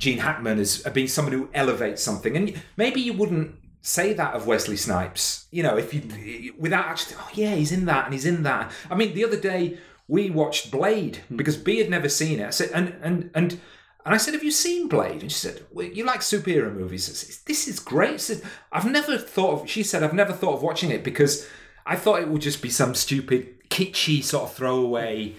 Gene 0.00 0.18
Hackman 0.18 0.58
as 0.58 0.84
uh, 0.84 0.90
being 0.90 1.06
someone 1.06 1.34
who 1.34 1.48
elevates 1.54 2.02
something, 2.02 2.34
and 2.34 2.60
maybe 2.76 3.00
you 3.00 3.12
wouldn't 3.12 3.54
say 3.82 4.14
that 4.14 4.34
of 4.34 4.46
Wesley 4.46 4.76
Snipes. 4.76 5.46
You 5.50 5.62
know, 5.62 5.76
if 5.76 5.94
you 5.94 6.54
without 6.58 6.86
actually, 6.86 7.16
oh 7.20 7.28
yeah, 7.34 7.54
he's 7.54 7.70
in 7.70 7.84
that 7.84 8.06
and 8.06 8.14
he's 8.14 8.24
in 8.24 8.42
that. 8.42 8.72
I 8.90 8.94
mean, 8.96 9.14
the 9.14 9.24
other 9.24 9.38
day 9.38 9.78
we 10.08 10.30
watched 10.30 10.70
Blade 10.70 11.18
hmm. 11.28 11.36
because 11.36 11.56
B 11.56 11.78
had 11.78 11.90
never 11.90 12.08
seen 12.08 12.40
it. 12.40 12.46
I 12.46 12.50
said, 12.50 12.70
and 12.74 12.96
and 13.02 13.30
and. 13.34 13.60
And 14.02 14.14
I 14.14 14.16
said, 14.16 14.32
"Have 14.32 14.42
you 14.42 14.50
seen 14.50 14.88
Blade?" 14.88 15.20
And 15.20 15.30
she 15.30 15.36
said, 15.36 15.62
well, 15.70 15.86
"You 15.86 16.04
like 16.04 16.20
superhero 16.20 16.74
movies? 16.74 17.10
I 17.10 17.12
said, 17.12 17.36
This 17.44 17.68
is 17.68 17.78
great." 17.78 18.18
Said, 18.18 18.40
"I've 18.72 18.90
never 18.90 19.18
thought 19.18 19.60
of." 19.60 19.68
She 19.68 19.82
said, 19.82 20.02
"I've 20.02 20.14
never 20.14 20.32
thought 20.32 20.54
of 20.54 20.62
watching 20.62 20.90
it 20.90 21.04
because 21.04 21.46
I 21.84 21.96
thought 21.96 22.22
it 22.22 22.28
would 22.28 22.40
just 22.40 22.62
be 22.62 22.70
some 22.70 22.94
stupid, 22.94 23.68
kitschy 23.68 24.24
sort 24.24 24.44
of 24.44 24.54
throwaway 24.54 25.34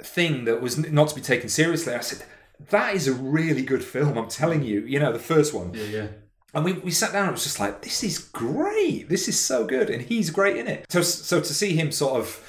thing 0.00 0.44
that 0.44 0.62
was 0.62 0.78
not 0.78 1.08
to 1.08 1.16
be 1.16 1.20
taken 1.20 1.48
seriously." 1.48 1.92
I 1.92 1.98
said, 1.98 2.22
"That 2.70 2.94
is 2.94 3.08
a 3.08 3.12
really 3.12 3.62
good 3.62 3.84
film. 3.84 4.16
I'm 4.18 4.28
telling 4.28 4.62
you. 4.62 4.80
You 4.82 4.98
know, 5.00 5.12
the 5.12 5.18
first 5.18 5.54
one. 5.54 5.72
Yeah, 5.74 5.84
yeah. 5.84 6.06
And 6.54 6.64
we, 6.64 6.72
we 6.74 6.90
sat 6.90 7.12
down 7.12 7.22
and 7.24 7.28
it 7.30 7.32
was 7.32 7.44
just 7.44 7.60
like, 7.60 7.82
this 7.82 8.02
is 8.02 8.18
great. 8.18 9.08
This 9.10 9.28
is 9.28 9.38
so 9.38 9.66
good. 9.66 9.90
And 9.90 10.00
he's 10.02 10.30
great 10.30 10.56
in 10.56 10.66
it. 10.66 10.86
So, 10.88 11.02
so 11.02 11.40
to 11.40 11.54
see 11.54 11.74
him 11.76 11.92
sort 11.92 12.18
of, 12.18 12.42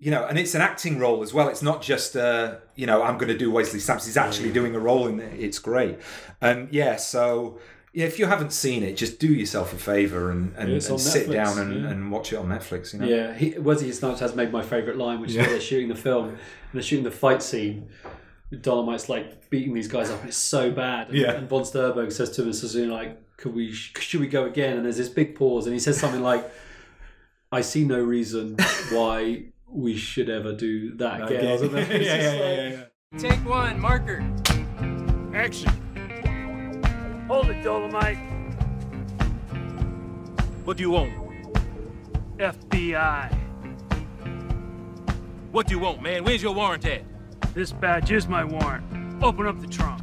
you 0.00 0.10
know, 0.10 0.26
and 0.26 0.36
it's 0.36 0.54
an 0.56 0.62
acting 0.62 0.98
role 0.98 1.22
as 1.22 1.32
well. 1.32 1.48
It's 1.48 1.62
not 1.62 1.80
just, 1.80 2.16
uh, 2.16 2.56
you 2.74 2.86
know, 2.86 3.02
I'm 3.02 3.18
going 3.18 3.28
to 3.32 3.38
do 3.38 3.50
Wesley 3.52 3.78
Snipes. 3.78 4.04
He's 4.04 4.16
actually 4.16 4.50
doing 4.52 4.74
a 4.74 4.80
role 4.80 5.06
in 5.06 5.20
it. 5.20 5.38
It's 5.38 5.60
great. 5.60 5.98
And 6.40 6.68
yeah, 6.72 6.96
so 6.96 7.60
yeah, 7.92 8.04
if 8.06 8.18
you 8.18 8.26
haven't 8.26 8.52
seen 8.52 8.82
it, 8.82 8.96
just 8.96 9.20
do 9.20 9.28
yourself 9.32 9.72
a 9.72 9.76
favor 9.76 10.32
and, 10.32 10.52
and, 10.56 10.68
Yeah, 10.68 10.74
and 10.74 11.00
sit 11.00 11.28
Netflix, 11.28 11.32
down 11.32 11.58
and, 11.60 11.82
yeah. 11.84 11.90
and 11.90 12.10
watch 12.10 12.32
it 12.32 12.36
on 12.36 12.48
Netflix. 12.48 12.92
You 12.92 12.98
know, 12.98 13.06
Yeah, 13.06 13.32
he, 13.32 13.56
Wesley 13.58 13.92
Snipes 13.92 14.18
has 14.20 14.34
made 14.34 14.50
my 14.50 14.62
favourite 14.62 14.98
line, 14.98 15.20
which 15.20 15.30
is 15.30 15.36
Yeah. 15.36 15.42
when 15.42 15.50
they're 15.52 15.60
shooting 15.60 15.88
the 15.88 15.94
film 15.94 16.30
and 16.30 16.38
they're 16.74 16.82
shooting 16.82 17.04
the 17.04 17.10
fight 17.12 17.42
scene. 17.44 17.88
Dolemite's 18.52 19.08
like 19.08 19.50
beating 19.50 19.74
these 19.74 19.88
guys 19.88 20.10
up, 20.10 20.24
it's 20.24 20.36
so 20.36 20.70
bad. 20.70 21.08
And, 21.08 21.18
Yeah. 21.18 21.32
and 21.32 21.48
Von 21.48 21.64
Sternberg 21.64 22.12
says 22.12 22.30
to 22.32 22.42
him, 22.42 22.48
and 22.48 22.56
Sassoon, 22.56 22.90
like, 22.90 23.36
"Could 23.36 23.54
we? 23.54 23.72
Should 23.72 24.20
we 24.20 24.28
go 24.28 24.44
again?" 24.46 24.76
And 24.76 24.84
there's 24.84 24.96
this 24.98 25.08
big 25.08 25.34
pause, 25.34 25.66
and 25.66 25.72
he 25.74 25.80
says 25.80 25.98
something 25.98 26.22
like, 26.22 26.48
"I 27.50 27.60
see 27.60 27.84
no 27.84 27.98
reason 28.00 28.56
why 28.92 29.46
we 29.68 29.96
should 29.96 30.30
ever 30.30 30.52
do 30.52 30.94
that 30.96 31.22
again." 31.22 31.38
Again. 31.40 31.52
Or 31.52 31.58
something. 31.58 31.78
It's 31.90 32.04
Yeah, 32.06 32.16
yeah, 32.16 32.44
like- 32.72 32.90
yeah, 33.12 33.18
Take 33.30 33.48
one, 33.48 33.80
marker. 33.80 34.22
Action. 35.34 35.70
Hold 37.28 37.50
it, 37.50 37.62
Dolomite. 37.64 38.18
What 40.64 40.76
do 40.76 40.82
you 40.84 40.90
want? 40.90 41.12
FBI. 42.38 43.32
What 45.52 45.66
do 45.66 45.74
you 45.74 45.80
want, 45.80 46.02
man? 46.02 46.22
Where's 46.24 46.42
your 46.42 46.54
warrant 46.54 46.84
at? 46.86 47.02
This 47.56 47.72
badge 47.72 48.12
is 48.12 48.28
my 48.28 48.44
warrant. 48.44 48.84
Open 49.24 49.46
up 49.46 49.58
the 49.62 49.66
trunk. 49.66 50.02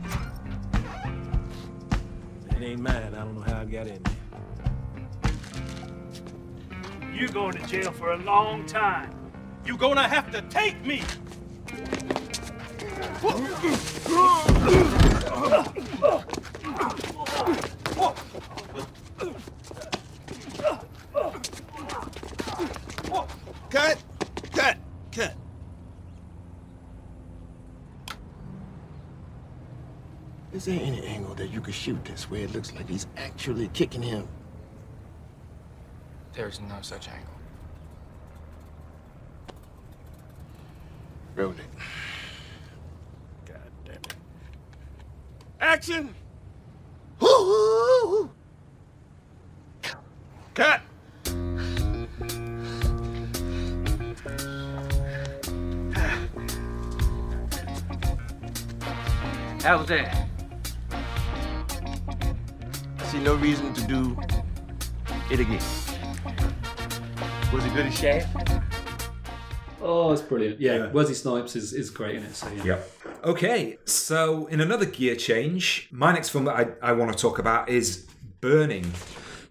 It 2.49 2.63
ain't 2.63 2.81
mine. 2.81 3.13
I 3.13 3.17
don't 3.17 3.35
know 3.35 3.41
how 3.41 3.61
I 3.61 3.65
got 3.65 3.85
in 3.85 4.01
there. 4.01 4.15
You're 7.13 7.29
going 7.29 7.53
to 7.53 7.63
jail 7.67 7.91
for 7.91 8.13
a 8.13 8.17
long 8.17 8.65
time. 8.65 9.13
You're 9.67 9.77
gonna 9.77 10.07
have 10.07 10.31
to 10.31 10.41
take 10.49 10.83
me. 10.83 11.03
Cut! 23.69 24.03
Cut! 24.55 24.77
Cut! 25.11 25.42
Is 30.53 30.65
there 30.65 30.79
any 30.79 31.03
angle 31.07 31.33
that 31.33 31.47
you 31.47 31.59
could 31.59 31.73
shoot 31.73 32.05
this 32.05 32.29
where 32.29 32.41
it 32.41 32.53
looks 32.53 32.71
like 32.73 32.87
he's 32.87 33.07
actually 33.17 33.69
kicking 33.69 34.03
him? 34.03 34.27
There's 36.33 36.61
no 36.61 36.77
such 36.81 37.09
angle. 37.09 37.33
Roll 41.35 41.51
it. 41.51 41.57
God 43.45 43.57
damn 43.83 43.95
it. 43.95 44.15
Action! 45.59 46.13
Woo-hoo! 47.19 48.29
Cut! 50.53 50.81
How 59.63 59.79
was 59.79 59.87
that? 59.87 60.32
See 63.13 63.19
no 63.19 63.35
reason 63.35 63.71
to 63.75 63.81
do 63.85 64.17
it 65.29 65.39
again. 65.39 65.61
Was 67.53 67.63
it 67.63 67.71
good 67.75 67.85
as 67.85 67.95
Shaft? 67.95 68.49
Oh, 69.79 70.11
it's 70.11 70.23
brilliant. 70.23 70.59
Yeah, 70.59 70.91
Wesley 70.91 71.13
Snipes 71.13 71.55
is, 71.55 71.73
is 71.73 71.91
great 71.91 72.15
in 72.15 72.23
it. 72.23 72.33
So 72.33 72.49
yeah. 72.49 72.63
Yep. 72.63 72.91
Okay, 73.25 73.77
so 73.85 74.47
in 74.47 74.61
another 74.61 74.85
gear 74.85 75.15
change, 75.15 75.89
my 75.91 76.11
next 76.11 76.29
film 76.29 76.45
that 76.45 76.55
I, 76.55 76.89
I 76.89 76.93
want 76.93 77.15
to 77.15 77.21
talk 77.21 77.37
about 77.37 77.69
is 77.69 78.07
Burning. 78.41 78.91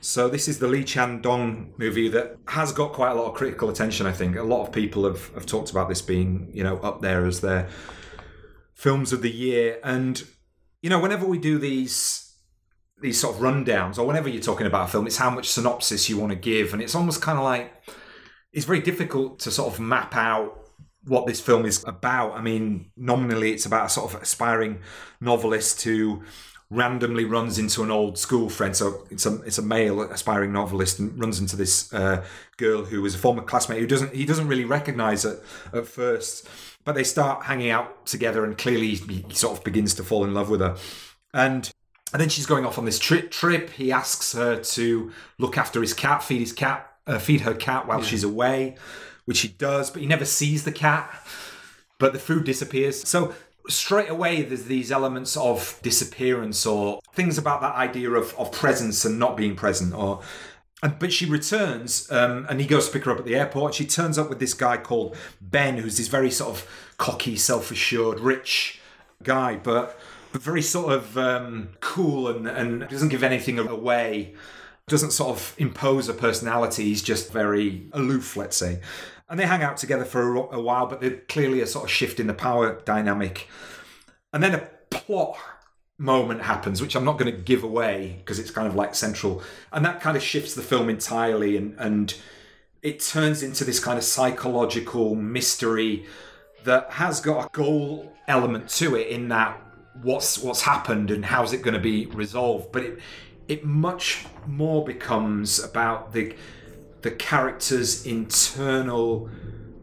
So 0.00 0.28
this 0.28 0.48
is 0.48 0.58
the 0.58 0.66
Lee 0.66 0.82
Chang-dong 0.82 1.74
movie 1.76 2.08
that 2.08 2.38
has 2.48 2.72
got 2.72 2.92
quite 2.92 3.12
a 3.12 3.14
lot 3.14 3.26
of 3.26 3.34
critical 3.34 3.68
attention. 3.68 4.06
I 4.08 4.12
think 4.12 4.34
a 4.34 4.42
lot 4.42 4.66
of 4.66 4.72
people 4.72 5.04
have, 5.04 5.32
have 5.34 5.46
talked 5.46 5.70
about 5.70 5.88
this 5.88 6.02
being 6.02 6.50
you 6.52 6.64
know 6.64 6.78
up 6.78 7.00
there 7.00 7.26
as 7.26 7.42
their 7.42 7.68
films 8.74 9.12
of 9.12 9.22
the 9.22 9.30
year. 9.30 9.78
And 9.84 10.20
you 10.80 10.90
know, 10.90 10.98
whenever 10.98 11.26
we 11.26 11.38
do 11.38 11.58
these 11.58 12.31
these 13.02 13.20
sort 13.20 13.36
of 13.36 13.42
rundowns, 13.42 13.98
or 13.98 14.06
whenever 14.06 14.28
you're 14.28 14.42
talking 14.42 14.66
about 14.66 14.88
a 14.88 14.92
film, 14.92 15.06
it's 15.06 15.18
how 15.18 15.30
much 15.30 15.48
synopsis 15.48 16.08
you 16.08 16.18
want 16.18 16.30
to 16.30 16.36
give, 16.36 16.72
and 16.72 16.80
it's 16.80 16.94
almost 16.94 17.20
kind 17.20 17.38
of 17.38 17.44
like 17.44 17.72
it's 18.52 18.64
very 18.64 18.80
difficult 18.80 19.38
to 19.40 19.50
sort 19.50 19.72
of 19.72 19.80
map 19.80 20.14
out 20.16 20.58
what 21.04 21.26
this 21.26 21.40
film 21.40 21.66
is 21.66 21.84
about. 21.86 22.32
I 22.32 22.42
mean, 22.42 22.90
nominally, 22.96 23.52
it's 23.52 23.66
about 23.66 23.86
a 23.86 23.88
sort 23.88 24.14
of 24.14 24.22
aspiring 24.22 24.80
novelist 25.20 25.82
who 25.82 26.22
randomly 26.70 27.24
runs 27.24 27.58
into 27.58 27.82
an 27.82 27.90
old 27.90 28.16
school 28.18 28.48
friend. 28.48 28.74
So 28.74 29.06
it's 29.10 29.26
a 29.26 29.42
it's 29.42 29.58
a 29.58 29.62
male 29.62 30.00
aspiring 30.02 30.52
novelist 30.52 30.98
and 30.98 31.18
runs 31.20 31.38
into 31.38 31.56
this 31.56 31.92
uh, 31.92 32.24
girl 32.56 32.84
who 32.84 33.04
is 33.04 33.14
a 33.14 33.18
former 33.18 33.42
classmate 33.42 33.80
who 33.80 33.86
doesn't 33.86 34.14
he 34.14 34.24
doesn't 34.24 34.48
really 34.48 34.64
recognise 34.64 35.24
it 35.24 35.42
at 35.72 35.86
first, 35.86 36.48
but 36.84 36.94
they 36.94 37.04
start 37.04 37.44
hanging 37.44 37.70
out 37.70 38.06
together 38.06 38.44
and 38.44 38.56
clearly 38.56 38.94
he 38.94 39.24
sort 39.34 39.58
of 39.58 39.64
begins 39.64 39.94
to 39.94 40.04
fall 40.04 40.24
in 40.24 40.34
love 40.34 40.50
with 40.50 40.60
her, 40.60 40.76
and. 41.34 41.71
And 42.12 42.20
then 42.20 42.28
she's 42.28 42.46
going 42.46 42.66
off 42.66 42.78
on 42.78 42.84
this 42.84 42.98
trip. 42.98 43.30
Trip. 43.30 43.70
He 43.70 43.90
asks 43.90 44.32
her 44.32 44.60
to 44.60 45.12
look 45.38 45.56
after 45.56 45.80
his 45.80 45.94
cat, 45.94 46.22
feed 46.22 46.40
his 46.40 46.52
cat, 46.52 46.92
uh, 47.06 47.18
feed 47.18 47.42
her 47.42 47.54
cat 47.54 47.86
while 47.86 48.00
Yeah. 48.00 48.06
she's 48.06 48.24
away, 48.24 48.76
which 49.24 49.40
he 49.40 49.48
does. 49.48 49.90
But 49.90 50.02
he 50.02 50.08
never 50.08 50.24
sees 50.24 50.64
the 50.64 50.72
cat. 50.72 51.26
But 51.98 52.12
the 52.12 52.18
food 52.18 52.44
disappears. 52.44 53.08
So 53.08 53.32
straight 53.68 54.10
away, 54.10 54.42
there's 54.42 54.64
these 54.64 54.90
elements 54.92 55.36
of 55.36 55.78
disappearance 55.82 56.66
or 56.66 57.00
things 57.14 57.38
about 57.38 57.60
that 57.62 57.76
idea 57.76 58.10
of, 58.10 58.34
of 58.38 58.52
presence 58.52 59.04
and 59.04 59.18
not 59.18 59.36
being 59.36 59.54
present. 59.54 59.94
Or, 59.94 60.20
and, 60.82 60.98
but 60.98 61.12
she 61.12 61.26
returns, 61.26 62.10
um, 62.10 62.44
and 62.50 62.60
he 62.60 62.66
goes 62.66 62.86
to 62.86 62.92
pick 62.92 63.04
her 63.04 63.12
up 63.12 63.20
at 63.20 63.24
the 63.24 63.36
airport. 63.36 63.74
She 63.74 63.86
turns 63.86 64.18
up 64.18 64.28
with 64.28 64.40
this 64.40 64.52
guy 64.52 64.76
called 64.78 65.16
Ben, 65.40 65.78
who's 65.78 65.96
this 65.96 66.08
very 66.08 66.30
sort 66.30 66.50
of 66.50 66.68
cocky, 66.98 67.36
self-assured, 67.36 68.18
rich 68.18 68.80
guy, 69.22 69.54
but 69.54 69.96
but 70.32 70.42
very 70.42 70.62
sort 70.62 70.92
of 70.92 71.18
um, 71.18 71.68
cool 71.80 72.28
and, 72.28 72.46
and 72.48 72.88
doesn't 72.88 73.10
give 73.10 73.22
anything 73.22 73.58
away. 73.58 74.34
Doesn't 74.88 75.12
sort 75.12 75.36
of 75.36 75.54
impose 75.58 76.08
a 76.08 76.14
personality. 76.14 76.84
He's 76.84 77.02
just 77.02 77.32
very 77.32 77.88
aloof, 77.92 78.36
let's 78.36 78.56
say. 78.56 78.80
And 79.28 79.38
they 79.38 79.46
hang 79.46 79.62
out 79.62 79.76
together 79.76 80.04
for 80.04 80.34
a, 80.34 80.56
a 80.56 80.60
while, 80.60 80.86
but 80.86 81.00
there's 81.00 81.20
clearly 81.28 81.60
a 81.60 81.66
sort 81.66 81.84
of 81.84 81.90
shift 81.90 82.18
in 82.18 82.26
the 82.26 82.34
power 82.34 82.80
dynamic. 82.84 83.48
And 84.32 84.42
then 84.42 84.54
a 84.54 84.68
plot 84.90 85.36
moment 85.98 86.42
happens, 86.42 86.82
which 86.82 86.96
I'm 86.96 87.04
not 87.04 87.18
going 87.18 87.32
to 87.32 87.40
give 87.40 87.62
away 87.62 88.16
because 88.18 88.38
it's 88.38 88.50
kind 88.50 88.66
of 88.66 88.74
like 88.74 88.94
central. 88.94 89.42
And 89.70 89.84
that 89.84 90.00
kind 90.00 90.16
of 90.16 90.22
shifts 90.22 90.54
the 90.54 90.62
film 90.62 90.88
entirely 90.88 91.56
and, 91.56 91.76
and 91.78 92.14
it 92.82 93.00
turns 93.00 93.42
into 93.42 93.64
this 93.64 93.78
kind 93.78 93.96
of 93.96 94.04
psychological 94.04 95.14
mystery 95.14 96.04
that 96.64 96.90
has 96.92 97.20
got 97.20 97.46
a 97.46 97.48
goal 97.52 98.12
element 98.26 98.68
to 98.68 98.96
it 98.96 99.08
in 99.08 99.28
that 99.28 99.60
what's 100.00 100.38
what's 100.38 100.62
happened 100.62 101.10
and 101.10 101.24
how's 101.24 101.52
it 101.52 101.62
going 101.62 101.74
to 101.74 101.80
be 101.80 102.06
resolved 102.06 102.72
but 102.72 102.82
it 102.82 102.98
it 103.48 103.64
much 103.64 104.24
more 104.46 104.84
becomes 104.84 105.62
about 105.62 106.12
the 106.12 106.34
the 107.02 107.10
characters 107.10 108.06
internal 108.06 109.28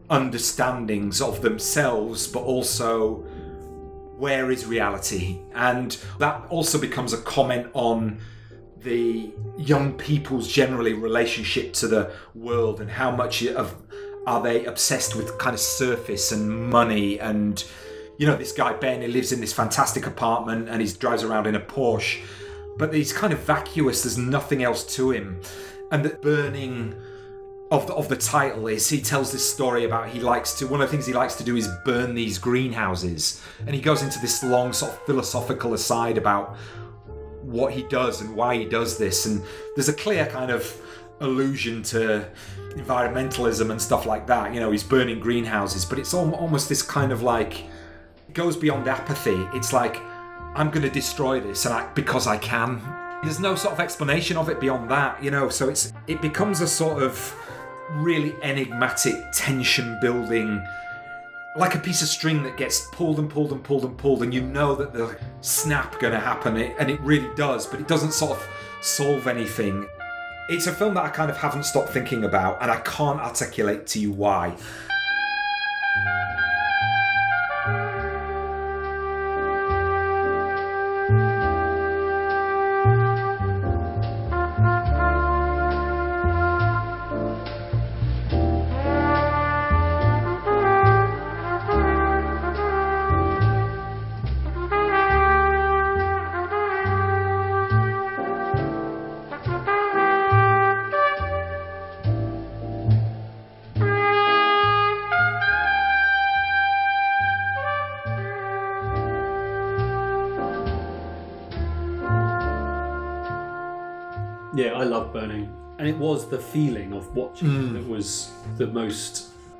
understandings 0.08 1.20
of 1.20 1.42
themselves 1.42 2.26
but 2.26 2.40
also 2.40 3.24
where 4.20 4.50
is 4.50 4.66
reality? 4.66 5.38
And 5.54 5.96
that 6.18 6.44
also 6.50 6.78
becomes 6.78 7.14
a 7.14 7.18
comment 7.22 7.68
on 7.72 8.20
the 8.76 9.32
young 9.58 9.94
people's 9.94 10.46
generally 10.46 10.92
relationship 10.92 11.72
to 11.74 11.88
the 11.88 12.12
world 12.34 12.80
and 12.80 12.90
how 12.90 13.10
much 13.10 13.42
of 13.46 13.74
are 14.26 14.42
they 14.42 14.66
obsessed 14.66 15.16
with 15.16 15.36
kind 15.38 15.54
of 15.54 15.60
surface 15.60 16.32
and 16.32 16.70
money 16.70 17.18
and 17.18 17.64
you 18.20 18.26
know 18.26 18.36
this 18.36 18.52
guy 18.52 18.74
Ben 18.74 19.00
he 19.00 19.08
lives 19.08 19.32
in 19.32 19.40
this 19.40 19.52
fantastic 19.52 20.06
apartment 20.06 20.68
and 20.68 20.82
he 20.82 20.88
drives 20.92 21.22
around 21.22 21.46
in 21.46 21.54
a 21.54 21.60
Porsche 21.60 22.20
but 22.76 22.92
he's 22.92 23.12
kind 23.12 23.32
of 23.32 23.38
vacuous 23.40 24.02
there's 24.02 24.18
nothing 24.18 24.62
else 24.62 24.84
to 24.96 25.10
him. 25.10 25.40
And 25.90 26.04
the 26.04 26.10
burning 26.10 26.94
of 27.70 27.86
the, 27.86 27.94
of 27.94 28.08
the 28.08 28.16
title 28.16 28.66
is 28.66 28.88
he 28.88 29.00
tells 29.00 29.32
this 29.32 29.48
story 29.48 29.84
about 29.84 30.08
he 30.08 30.20
likes 30.20 30.54
to 30.58 30.66
one 30.66 30.80
of 30.80 30.88
the 30.88 30.90
things 30.90 31.06
he 31.06 31.12
likes 31.12 31.34
to 31.36 31.44
do 31.44 31.56
is 31.56 31.68
burn 31.84 32.14
these 32.14 32.38
greenhouses. 32.38 33.42
And 33.66 33.74
he 33.74 33.80
goes 33.80 34.02
into 34.02 34.18
this 34.20 34.42
long 34.42 34.72
sort 34.72 34.92
of 34.92 34.98
philosophical 35.06 35.74
aside 35.74 36.16
about 36.18 36.56
what 37.42 37.72
he 37.72 37.82
does 37.84 38.20
and 38.20 38.34
why 38.34 38.56
he 38.56 38.64
does 38.64 38.98
this. 38.98 39.26
And 39.26 39.42
there's 39.76 39.88
a 39.88 39.94
clear 39.94 40.26
kind 40.26 40.50
of 40.50 40.74
allusion 41.20 41.82
to 41.82 42.28
environmentalism 42.70 43.70
and 43.70 43.80
stuff 43.80 44.06
like 44.06 44.26
that. 44.26 44.54
You 44.54 44.60
know 44.60 44.70
he's 44.70 44.84
burning 44.84 45.20
greenhouses 45.20 45.84
but 45.84 45.98
it's 45.98 46.14
al- 46.14 46.34
almost 46.34 46.68
this 46.68 46.82
kind 46.82 47.12
of 47.12 47.22
like 47.22 47.64
goes 48.34 48.56
beyond 48.56 48.88
apathy 48.88 49.46
it's 49.52 49.72
like 49.72 49.96
i'm 50.54 50.70
going 50.70 50.82
to 50.82 50.90
destroy 50.90 51.40
this 51.40 51.64
and 51.66 51.74
I, 51.74 51.92
because 51.94 52.26
i 52.26 52.36
can 52.36 52.80
There's 53.22 53.38
no 53.38 53.54
sort 53.54 53.74
of 53.74 53.80
explanation 53.80 54.38
of 54.38 54.48
it 54.48 54.58
beyond 54.60 54.90
that, 54.90 55.22
you 55.22 55.30
know. 55.30 55.50
So 55.50 55.68
it's 55.68 55.92
it 56.06 56.22
becomes 56.22 56.62
a 56.62 56.66
sort 56.66 57.02
of 57.02 57.12
really 57.92 58.34
enigmatic, 58.42 59.14
tension 59.34 59.98
building, 60.00 60.64
like 61.54 61.74
a 61.74 61.78
piece 61.78 62.00
of 62.00 62.08
string 62.08 62.42
that 62.44 62.56
gets 62.56 62.88
pulled 62.92 63.18
and 63.18 63.28
pulled 63.28 63.52
and 63.52 63.62
pulled 63.62 63.84
and 63.84 63.98
pulled, 63.98 64.22
and 64.22 64.32
you 64.32 64.40
know 64.40 64.74
that 64.74 64.94
the 64.94 65.18
snap 65.42 66.00
going 66.00 66.14
to 66.14 66.18
happen, 66.18 66.56
and 66.56 66.90
it 66.90 66.98
really 67.00 67.28
does, 67.34 67.66
but 67.66 67.78
it 67.78 67.88
doesn't 67.88 68.12
sort 68.12 68.38
of 68.38 68.48
solve 68.80 69.26
anything. 69.26 69.86
It's 70.48 70.66
a 70.66 70.72
film 70.72 70.94
that 70.94 71.04
I 71.04 71.10
kind 71.10 71.30
of 71.30 71.36
haven't 71.36 71.64
stopped 71.64 71.90
thinking 71.90 72.24
about, 72.24 72.62
and 72.62 72.70
I 72.70 72.80
can't 72.80 73.20
articulate 73.20 73.86
to 73.88 74.00
you 74.00 74.12
why. 74.12 74.56
Was 116.10 116.28
the 116.28 116.38
feeling 116.54 116.92
of 116.98 117.04
watching 117.16 117.48
Mm. 117.48 117.72
that 117.74 117.86
was 117.96 118.30
the 118.58 118.66
most 118.80 119.12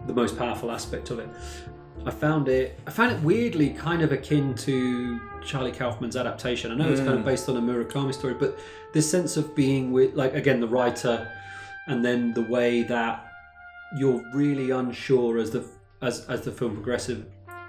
the 0.06 0.14
most 0.22 0.39
powerful 0.39 0.70
aspect 0.78 1.10
of 1.10 1.18
it. 1.24 1.28
I 2.06 2.10
found 2.10 2.48
it 2.48 2.66
I 2.89 2.90
found 2.98 3.10
it 3.14 3.20
weirdly 3.22 3.68
kind 3.89 4.01
of 4.02 4.10
akin 4.12 4.55
to 4.66 4.74
Charlie 5.48 5.72
Kaufman's 5.81 6.16
adaptation. 6.16 6.66
I 6.72 6.74
know 6.78 6.89
it's 6.90 7.01
kind 7.09 7.16
of 7.18 7.24
Mm. 7.24 7.31
based 7.32 7.47
on 7.51 7.56
a 7.56 7.60
Murakami 7.68 8.14
story, 8.14 8.35
but 8.44 8.59
this 8.94 9.06
sense 9.16 9.32
of 9.40 9.44
being 9.55 9.85
with 9.97 10.10
like 10.22 10.32
again 10.43 10.59
the 10.60 10.68
writer, 10.77 11.16
and 11.89 11.98
then 12.06 12.20
the 12.40 12.47
way 12.56 12.82
that 12.94 13.14
you're 13.98 14.22
really 14.43 14.68
unsure 14.70 15.32
as 15.43 15.51
the 15.51 15.62
as 16.09 16.14
as 16.35 16.40
the 16.47 16.52
film 16.59 16.72
progresses. 16.78 17.18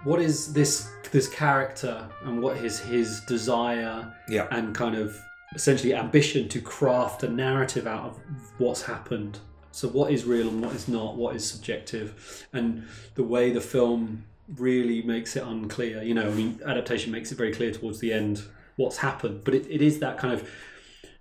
What 0.09 0.19
is 0.29 0.53
this 0.53 0.73
this 1.11 1.27
character 1.43 1.95
and 2.25 2.33
what 2.43 2.55
is 2.67 2.79
his 2.79 3.07
desire 3.35 3.97
Yeah. 4.35 4.47
and 4.55 4.73
kind 4.83 4.95
of 5.03 5.07
essentially 5.53 5.93
ambition 5.93 6.47
to 6.49 6.61
craft 6.61 7.23
a 7.23 7.29
narrative 7.29 7.87
out 7.87 8.05
of 8.05 8.19
what's 8.57 8.83
happened. 8.83 9.39
So 9.71 9.87
what 9.87 10.11
is 10.11 10.25
real 10.25 10.49
and 10.49 10.61
what 10.63 10.75
is 10.75 10.87
not, 10.87 11.15
what 11.15 11.35
is 11.35 11.49
subjective, 11.49 12.45
and 12.53 12.85
the 13.15 13.23
way 13.23 13.51
the 13.51 13.61
film 13.61 14.25
really 14.57 15.01
makes 15.01 15.35
it 15.35 15.43
unclear. 15.43 16.03
You 16.03 16.13
know, 16.13 16.27
I 16.29 16.33
mean, 16.33 16.59
adaptation 16.65 17.11
makes 17.11 17.31
it 17.31 17.37
very 17.37 17.53
clear 17.53 17.71
towards 17.71 17.99
the 17.99 18.11
end 18.11 18.43
what's 18.75 18.97
happened, 18.97 19.43
but 19.43 19.53
it, 19.53 19.65
it 19.69 19.81
is 19.81 19.99
that 19.99 20.17
kind 20.17 20.33
of 20.33 20.49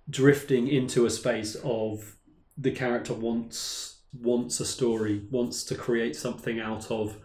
drifting 0.09 0.67
into 0.67 1.05
a 1.05 1.09
space 1.09 1.55
of 1.63 2.15
the 2.57 2.71
character 2.71 3.13
wants 3.13 3.91
wants 4.13 4.59
a 4.59 4.65
story, 4.65 5.25
wants 5.31 5.63
to 5.63 5.73
create 5.75 6.17
something 6.17 6.59
out 6.59 6.91
of 6.91 7.17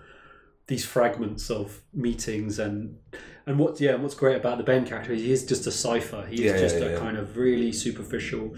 these 0.69 0.85
fragments 0.85 1.51
of 1.51 1.83
meetings 1.93 2.61
and 2.61 2.97
and 3.47 3.59
what 3.59 3.81
yeah 3.81 3.95
what's 3.95 4.15
great 4.15 4.37
about 4.37 4.59
the 4.59 4.65
Ben 4.65 4.85
character 4.85 5.13
is 5.13 5.23
he 5.23 5.33
is 5.33 5.45
just 5.47 5.67
a 5.67 5.71
cipher 5.73 6.27
he 6.29 6.45
Yeah, 6.45 6.57
just 6.59 6.77
yeah, 6.77 6.85
a 6.87 6.93
yeah. 6.93 6.99
kind 6.99 7.17
of 7.17 7.37
really 7.37 7.73
superficial 7.73 8.49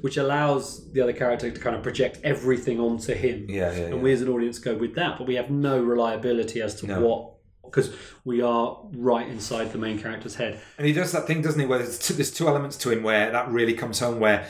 which 0.00 0.16
allows 0.16 0.90
the 0.92 1.00
other 1.00 1.12
character 1.12 1.50
to 1.50 1.60
kind 1.60 1.76
of 1.76 1.82
project 1.82 2.18
everything 2.24 2.80
onto 2.80 3.14
him 3.14 3.46
Yeah, 3.48 3.72
yeah, 3.72 3.86
and 3.86 4.02
we 4.02 4.12
as 4.12 4.22
an 4.22 4.28
audience 4.28 4.58
go 4.58 4.74
with 4.74 4.94
that 4.94 5.18
but 5.18 5.26
we 5.26 5.34
have 5.36 5.50
no 5.50 5.80
reliability 5.80 6.62
as 6.62 6.74
to 6.76 6.86
No. 6.86 7.00
what 7.06 7.34
because 7.64 7.94
we 8.24 8.40
are 8.40 8.80
right 8.94 9.28
inside 9.28 9.72
the 9.72 9.78
main 9.78 9.98
character's 9.98 10.36
head 10.36 10.58
And 10.78 10.86
he 10.86 10.92
does 10.94 11.12
that 11.12 11.26
thing, 11.26 11.42
doesn't 11.42 11.60
he? 11.60 11.66
Where 11.66 11.78
there's 11.80 11.98
two, 11.98 12.14
there's 12.14 12.30
two 12.32 12.48
elements 12.48 12.78
to 12.78 12.90
him 12.90 13.02
where 13.02 13.30
that 13.30 13.50
really 13.50 13.74
comes 13.74 13.98
home. 14.00 14.20
Where 14.20 14.46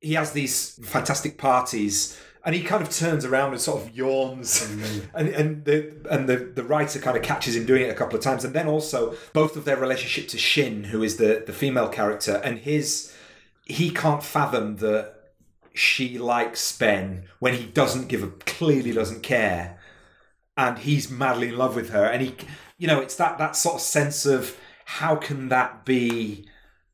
he 0.00 0.14
has 0.14 0.32
these 0.32 0.80
fantastic 0.86 1.36
parties, 1.36 2.18
and 2.44 2.54
he 2.54 2.62
kind 2.62 2.82
of 2.82 2.90
turns 2.90 3.24
around 3.24 3.52
and 3.52 3.60
sort 3.60 3.82
of 3.82 3.96
yawns, 3.96 4.62
mm-hmm. 4.62 5.06
and 5.16 5.28
and 5.28 5.64
the 5.64 5.94
and 6.10 6.28
the 6.28 6.36
the 6.36 6.62
writer 6.62 6.98
kind 6.98 7.16
of 7.16 7.22
catches 7.22 7.56
him 7.56 7.66
doing 7.66 7.82
it 7.82 7.90
a 7.90 7.94
couple 7.94 8.16
of 8.16 8.22
times, 8.22 8.44
and 8.44 8.54
then 8.54 8.68
also 8.68 9.14
both 9.32 9.56
of 9.56 9.64
their 9.64 9.76
relationship 9.76 10.28
to 10.28 10.38
Shin, 10.38 10.84
who 10.84 11.02
is 11.02 11.16
the 11.16 11.42
the 11.46 11.52
female 11.52 11.88
character, 11.88 12.40
and 12.44 12.58
his 12.58 13.14
he 13.64 13.90
can't 13.90 14.22
fathom 14.22 14.76
that 14.76 15.14
she 15.74 16.18
likes 16.18 16.76
Ben 16.76 17.24
when 17.38 17.54
he 17.54 17.66
doesn't 17.66 18.08
give 18.08 18.22
a 18.22 18.28
clearly 18.28 18.92
doesn't 18.92 19.22
care. 19.22 19.78
And 20.56 20.78
he's 20.78 21.08
madly 21.08 21.50
in 21.50 21.56
love 21.56 21.76
with 21.76 21.90
her. 21.90 22.04
And 22.04 22.22
he 22.22 22.34
you 22.78 22.86
know 22.88 23.00
it's 23.00 23.16
that 23.16 23.38
that 23.38 23.56
sort 23.56 23.76
of 23.76 23.80
sense 23.80 24.26
of 24.26 24.56
how 24.84 25.16
can 25.16 25.50
that 25.50 25.84
be 25.84 26.46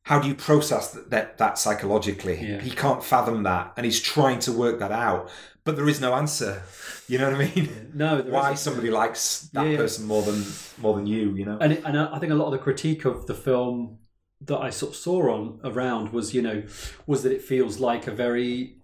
how 0.04 0.18
do 0.20 0.28
you 0.28 0.34
process 0.34 0.90
that 0.92 1.10
that, 1.10 1.38
that 1.38 1.58
psychologically 1.58 2.36
he 2.36 2.70
can't 2.70 3.02
fathom 3.04 3.42
that 3.42 3.72
and 3.76 3.84
he's 3.84 4.00
trying 4.00 4.38
to 4.38 4.52
work 4.52 4.78
that 4.78 4.92
out 4.92 5.28
but 5.64 5.76
there 5.76 5.88
is 5.88 6.00
no 6.00 6.14
answer 6.14 6.62
you 7.08 7.18
know 7.18 7.30
what 7.30 7.40
i 7.40 7.44
mean 7.54 7.90
no 7.94 8.20
there 8.22 8.32
why 8.32 8.52
isn't. 8.52 8.58
somebody 8.58 8.90
likes 8.90 9.48
that 9.54 9.64
Yeah, 9.64 9.70
yeah. 9.72 9.76
person 9.78 10.06
more 10.06 10.22
than 10.22 10.44
more 10.78 10.94
than 10.94 11.06
you 11.06 11.34
you 11.34 11.44
know 11.44 11.58
and, 11.60 11.72
it, 11.74 11.82
and 11.84 11.98
I 11.98 12.18
think 12.18 12.32
a 12.32 12.34
lot 12.36 12.46
of 12.46 12.52
the 12.52 12.58
critique 12.58 13.04
of 13.04 13.26
the 13.26 13.34
film 13.34 13.98
that 14.42 14.58
I 14.58 14.68
sort 14.70 14.90
of 14.92 14.96
saw 14.96 15.32
on 15.34 15.58
around 15.64 16.12
was, 16.12 16.34
you 16.34 16.42
know, 16.42 16.64
was 17.06 17.22
that 17.22 17.32
it 17.32 17.40
feels 17.40 17.80
like 17.80 18.06
a 18.06 18.10
very 18.10 18.76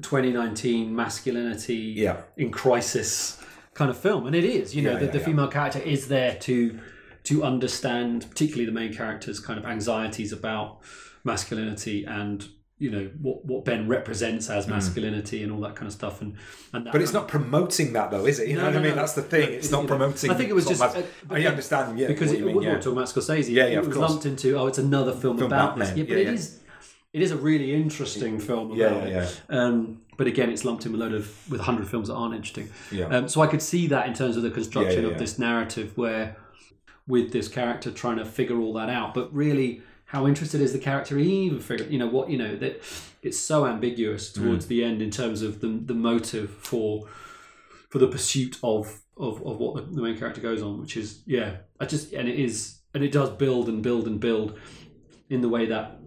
2019 0.00 0.94
masculinity 0.94 1.94
Yeah. 1.96 2.22
in 2.36 2.50
crisis 2.52 3.40
kind 3.74 3.90
of 3.90 3.96
film, 3.96 4.26
and 4.26 4.36
it 4.36 4.44
is. 4.44 4.76
You 4.76 4.82
know, 4.82 4.92
Yeah, 4.92 4.98
the, 5.00 5.06
the 5.06 5.18
yeah. 5.18 5.24
female 5.24 5.48
character 5.48 5.80
is 5.80 6.06
there 6.08 6.36
to 6.40 6.78
to 7.24 7.42
understand, 7.44 8.26
particularly 8.28 8.66
the 8.66 8.72
main 8.72 8.92
character's 8.92 9.38
kind 9.40 9.58
of 9.58 9.64
anxieties 9.64 10.32
about 10.32 10.80
masculinity 11.24 12.04
and 12.04 12.48
you 12.78 12.90
know 12.90 13.08
what 13.20 13.44
what 13.44 13.64
Ben 13.64 13.86
represents 13.86 14.50
as 14.50 14.66
Mm. 14.66 14.70
masculinity 14.70 15.44
and 15.44 15.52
all 15.52 15.60
that 15.60 15.76
kind 15.76 15.86
of 15.86 15.92
stuff, 15.92 16.20
and 16.20 16.34
and 16.72 16.84
that 16.84 16.92
but 16.92 17.00
it's 17.00 17.12
not 17.12 17.28
promoting 17.28 17.92
that 17.92 18.10
though 18.10 18.26
is 18.26 18.40
it 18.40 18.48
you 18.48 18.56
No, 18.56 18.62
know 18.62 18.66
what 18.66 18.74
no, 18.74 18.80
i 18.80 18.82
mean 18.82 18.90
no. 18.96 18.96
that's 18.96 19.12
the 19.12 19.22
thing 19.22 19.52
it's 19.52 19.68
It- 19.68 19.72
not 19.72 19.86
promoting 19.86 20.30
I 20.30 20.34
think 20.34 20.50
it 20.50 20.54
was 20.54 20.66
just. 20.66 20.82
of 20.82 20.96
uh, 20.96 21.02
mas- 21.28 21.44
i 21.44 21.46
understand 21.48 21.96
yeah 21.96 22.08
because 22.08 22.32
it, 22.32 22.40
you 22.40 22.46
mean, 22.46 22.56
we're 22.56 22.62
yeah. 22.64 22.74
talking 22.78 22.92
about 22.98 23.06
Scorsese. 23.06 23.50
Yeah, 23.50 23.66
yeah, 23.66 23.78
it 23.78 23.86
was 23.86 23.94
course. 23.96 24.10
lumped 24.10 24.26
into 24.26 24.56
oh, 24.58 24.66
it's 24.66 24.78
another 24.78 25.12
film, 25.12 25.38
Film 25.38 25.46
about 25.52 25.76
Batman. 25.78 25.88
this. 25.90 25.96
Yeah, 25.98 26.04
but 26.04 26.22
Yeah, 26.22 26.28
it 26.30 26.34
is. 26.34 26.58
It 27.12 27.20
is 27.20 27.30
a 27.30 27.36
really 27.36 27.74
interesting 27.74 28.40
film. 28.40 28.72
Yeah, 28.74 28.86
About 28.86 29.08
yeah, 29.10 29.22
it. 29.24 29.40
Um, 29.50 30.00
but 30.16 30.26
again, 30.26 30.48
it's 30.50 30.64
lumped 30.64 30.86
in 30.86 30.92
with 30.92 31.00
a 31.02 31.04
load 31.04 31.12
of 31.14 31.50
with 31.50 31.60
hundred 31.60 31.86
films 31.86 32.08
that 32.08 32.14
aren't 32.14 32.34
interesting. 32.34 32.70
Yeah. 32.90 33.04
Um, 33.14 33.28
so 33.28 33.42
I 33.42 33.46
could 33.46 33.60
see 33.62 33.86
that 33.88 34.06
in 34.08 34.14
terms 34.14 34.36
of 34.38 34.42
the 34.42 34.50
construction 34.50 35.04
of 35.04 35.18
this 35.18 35.38
narrative, 35.38 35.92
where 35.96 36.36
with 37.06 37.32
this 37.32 37.48
character 37.48 37.90
trying 37.90 38.18
to 38.18 38.24
figure 38.24 38.58
all 38.60 38.72
that 38.74 38.88
out, 38.88 39.14
but 39.14 39.32
really. 39.34 39.82
How 40.04 40.26
interested 40.26 40.60
is 40.60 40.74
the 40.74 40.78
character 40.78 41.16
even 41.18 41.58
figure? 41.58 41.86
You 41.86 41.98
know 41.98 42.06
what 42.06 42.28
you 42.28 42.36
know 42.36 42.54
that 42.56 42.82
it's 43.22 43.38
so 43.38 43.64
ambiguous 43.64 44.30
Mm. 44.30 44.34
towards 44.42 44.66
the 44.66 44.84
end 44.84 45.00
in 45.00 45.10
terms 45.10 45.40
of 45.40 45.62
the 45.62 45.68
the 45.68 45.94
motive 45.94 46.50
for 46.50 47.08
for 47.88 47.98
the 47.98 48.06
pursuit 48.08 48.58
of 48.62 49.00
of, 49.16 49.42
of 49.46 49.56
what 49.58 49.74
the, 49.76 49.80
the 49.90 50.02
main 50.02 50.18
character 50.18 50.42
goes 50.42 50.60
on, 50.60 50.78
which 50.82 50.98
is 50.98 51.22
yeah, 51.24 51.56
I 51.80 51.86
just 51.86 52.12
and 52.12 52.28
it 52.28 52.38
is 52.38 52.80
and 52.92 53.02
it 53.02 53.10
does 53.10 53.30
build 53.30 53.70
and 53.70 53.82
build 53.82 54.06
and 54.06 54.20
build 54.20 54.58
in 55.30 55.40
the 55.40 55.48
way 55.48 55.64
that 55.64 55.98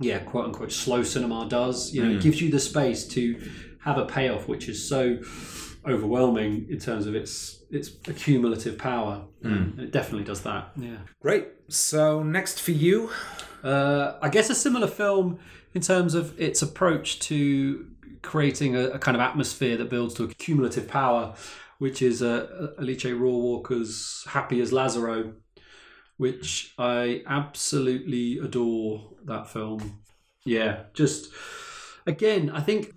yeah, 0.00 0.18
quote 0.18 0.44
unquote 0.44 0.70
slow 0.70 1.02
cinema 1.02 1.46
does. 1.48 1.94
You 1.94 2.02
know, 2.04 2.10
Mm. 2.10 2.16
it 2.16 2.22
gives 2.22 2.42
you 2.42 2.50
the 2.50 2.60
space 2.60 3.06
to 3.16 3.40
have 3.86 3.96
a 3.96 4.04
payoff 4.04 4.46
which 4.48 4.68
is 4.68 4.86
so 4.86 5.16
overwhelming 5.88 6.66
in 6.68 6.78
terms 6.78 7.06
of 7.06 7.14
its 7.14 7.62
its 7.70 7.88
accumulative 8.08 8.76
power. 8.78 9.24
Mm. 9.42 9.78
It 9.78 9.92
definitely 9.92 10.24
does 10.24 10.42
that. 10.42 10.70
Yeah. 10.76 10.98
great 11.20 11.48
so 11.68 12.22
next 12.22 12.60
for 12.60 12.72
you 12.72 13.10
Uh, 13.64 14.16
I 14.22 14.28
guess 14.28 14.48
a 14.50 14.54
similar 14.54 14.86
film 14.86 15.38
in 15.74 15.82
terms 15.82 16.14
of 16.14 16.40
its 16.40 16.62
approach 16.62 17.18
to 17.20 17.86
creating 18.22 18.76
a, 18.76 18.90
a 18.90 18.98
kind 18.98 19.16
of 19.16 19.20
atmosphere 19.20 19.76
that 19.76 19.90
builds 19.90 20.14
to 20.14 20.24
a 20.24 20.28
cumulative 20.28 20.86
power, 20.86 21.34
which 21.78 22.00
is 22.00 22.22
uh, 22.22 22.68
Alice 22.78 23.04
Rohrwacher's 23.04 24.24
"Happy 24.28 24.60
as 24.60 24.70
Lazzaro," 24.72 25.34
which 26.16 26.74
I 26.78 27.22
absolutely 27.26 28.38
adore. 28.38 29.16
That 29.24 29.48
film, 29.50 30.02
yeah, 30.44 30.84
just 30.94 31.32
again, 32.06 32.50
I 32.50 32.60
think 32.60 32.94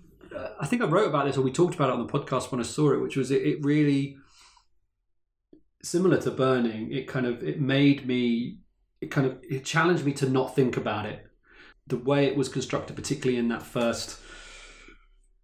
I 0.60 0.66
think 0.66 0.82
I 0.82 0.86
wrote 0.86 1.08
about 1.08 1.26
this 1.26 1.36
or 1.36 1.42
we 1.42 1.52
talked 1.52 1.74
about 1.74 1.90
it 1.90 1.94
on 1.94 2.06
the 2.06 2.12
podcast 2.12 2.50
when 2.50 2.60
I 2.60 2.64
saw 2.64 2.92
it, 2.92 3.00
which 3.00 3.16
was 3.16 3.30
it, 3.30 3.42
it 3.42 3.64
really 3.64 4.16
similar 5.82 6.20
to 6.22 6.30
Burning. 6.30 6.92
It 6.92 7.08
kind 7.08 7.26
of 7.26 7.42
it 7.42 7.60
made 7.60 8.06
me 8.06 8.58
it 9.00 9.10
kind 9.10 9.26
of 9.26 9.38
it 9.42 9.64
challenged 9.64 10.04
me 10.04 10.12
to 10.14 10.28
not 10.28 10.54
think 10.54 10.76
about 10.76 11.06
it. 11.06 11.26
The 11.86 11.96
way 11.96 12.26
it 12.26 12.36
was 12.36 12.48
constructed, 12.48 12.96
particularly 12.96 13.38
in 13.38 13.48
that 13.48 13.62
first 13.62 14.20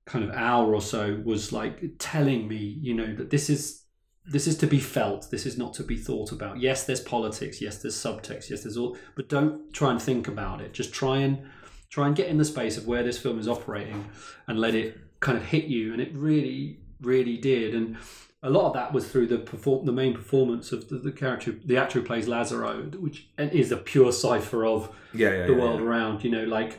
kind 0.04 0.24
of 0.24 0.30
hour 0.30 0.74
or 0.74 0.80
so, 0.80 1.20
was 1.24 1.52
like 1.52 1.82
telling 1.98 2.46
me, 2.46 2.78
you 2.80 2.94
know, 2.94 3.14
that 3.16 3.30
this 3.30 3.50
is 3.50 3.82
this 4.26 4.46
is 4.46 4.58
to 4.58 4.66
be 4.66 4.80
felt. 4.80 5.30
This 5.30 5.46
is 5.46 5.56
not 5.56 5.74
to 5.74 5.84
be 5.84 5.96
thought 5.96 6.32
about. 6.32 6.60
Yes, 6.60 6.84
there's 6.84 7.00
politics. 7.00 7.60
Yes, 7.60 7.78
there's 7.78 7.96
subtext. 7.96 8.50
Yes, 8.50 8.62
there's 8.62 8.76
all. 8.76 8.96
But 9.14 9.28
don't 9.28 9.72
try 9.72 9.90
and 9.90 10.02
think 10.02 10.28
about 10.28 10.60
it. 10.60 10.72
Just 10.72 10.92
try 10.92 11.18
and 11.18 11.46
try 11.90 12.06
and 12.06 12.16
get 12.16 12.28
in 12.28 12.38
the 12.38 12.44
space 12.44 12.76
of 12.76 12.86
where 12.86 13.02
this 13.02 13.18
film 13.18 13.38
is 13.38 13.48
operating, 13.48 14.08
and 14.46 14.58
let 14.58 14.74
it 14.74 14.98
kind 15.20 15.38
of 15.38 15.44
hit 15.44 15.64
you. 15.64 15.92
And 15.92 16.00
it 16.00 16.14
really, 16.14 16.80
really 17.00 17.36
did. 17.36 17.74
And 17.74 17.96
a 18.42 18.50
lot 18.50 18.66
of 18.68 18.74
that 18.74 18.92
was 18.92 19.08
through 19.08 19.26
the 19.26 19.38
perform 19.38 19.86
the 19.86 19.92
main 19.92 20.14
performance 20.14 20.72
of 20.72 20.88
the, 20.88 20.98
the 20.98 21.12
character, 21.12 21.56
the 21.64 21.76
actor 21.76 22.00
who 22.00 22.06
plays 22.06 22.26
Lazzaro, 22.26 22.94
which 23.00 23.28
is 23.38 23.72
a 23.72 23.76
pure 23.76 24.12
cipher 24.12 24.64
of 24.64 24.94
Yeah, 25.12 25.30
yeah, 25.30 25.46
the 25.46 25.52
yeah, 25.52 25.58
world 25.58 25.80
around. 25.80 26.22
You 26.24 26.30
know, 26.30 26.44
like 26.44 26.78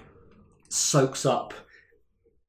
soaks 0.70 1.26
up 1.26 1.54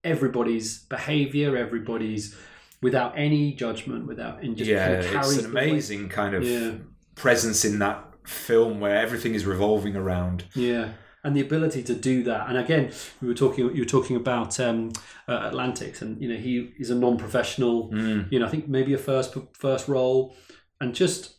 everybody's 0.05 0.81
behavior, 0.85 1.57
everybody's 1.57 2.37
without 2.81 3.13
any 3.17 3.53
judgment, 3.53 4.07
without 4.07 4.43
and 4.43 4.57
just 4.57 4.71
yeah, 4.71 5.03
kind 5.03 5.17
of 5.17 5.33
it's 5.33 5.39
an 5.39 5.47
amazing 5.47 6.09
kind 6.09 6.35
of 6.35 6.81
presence 7.15 7.65
in 7.65 7.79
that 7.81 8.05
film 8.25 8.79
where 8.79 8.97
everything 8.97 9.35
is 9.35 9.47
revolving 9.47 9.97
around. 9.97 10.45
Yeah, 10.55 10.91
and 11.25 11.35
the 11.37 11.41
ability 11.41 11.83
to 11.83 11.95
do 11.95 12.23
that. 12.25 12.49
And 12.49 12.57
again, 12.57 12.93
we 13.21 13.29
were 13.29 13.35
talking. 13.35 13.75
You 13.75 13.83
were 13.83 13.89
talking 13.89 14.17
about 14.17 14.59
um, 14.61 14.93
uh, 15.29 15.33
Atlantics, 15.51 16.03
and 16.03 16.21
you 16.23 16.29
know 16.29 16.37
he 16.37 16.73
is 16.79 16.91
a 16.91 16.95
non-professional. 16.95 17.91
Mm. 17.91 18.31
You 18.33 18.39
know, 18.39 18.47
I 18.47 18.49
think 18.49 18.69
maybe 18.69 18.95
a 18.95 18.99
first 18.99 19.37
first 19.53 19.89
role, 19.89 20.37
and 20.81 20.95
just 20.95 21.35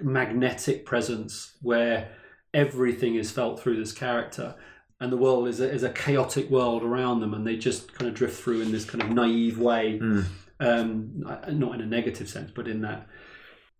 magnetic 0.00 0.84
presence 0.84 1.56
where 1.62 2.10
everything 2.54 3.14
is 3.16 3.30
felt 3.30 3.60
through 3.60 3.76
this 3.76 3.92
character. 3.92 4.54
And 4.98 5.12
the 5.12 5.16
world 5.18 5.46
is 5.48 5.60
a, 5.60 5.70
is 5.70 5.82
a 5.82 5.90
chaotic 5.90 6.48
world 6.48 6.82
around 6.82 7.20
them, 7.20 7.34
and 7.34 7.46
they 7.46 7.56
just 7.56 7.92
kind 7.94 8.08
of 8.08 8.14
drift 8.14 8.40
through 8.42 8.62
in 8.62 8.72
this 8.72 8.84
kind 8.84 9.02
of 9.02 9.10
naive 9.10 9.58
way, 9.58 9.98
Mm. 10.00 10.24
um, 10.60 11.22
not 11.48 11.74
in 11.74 11.80
a 11.82 11.86
negative 11.86 12.28
sense, 12.28 12.50
but 12.54 12.66
in 12.66 12.80
that 12.80 13.06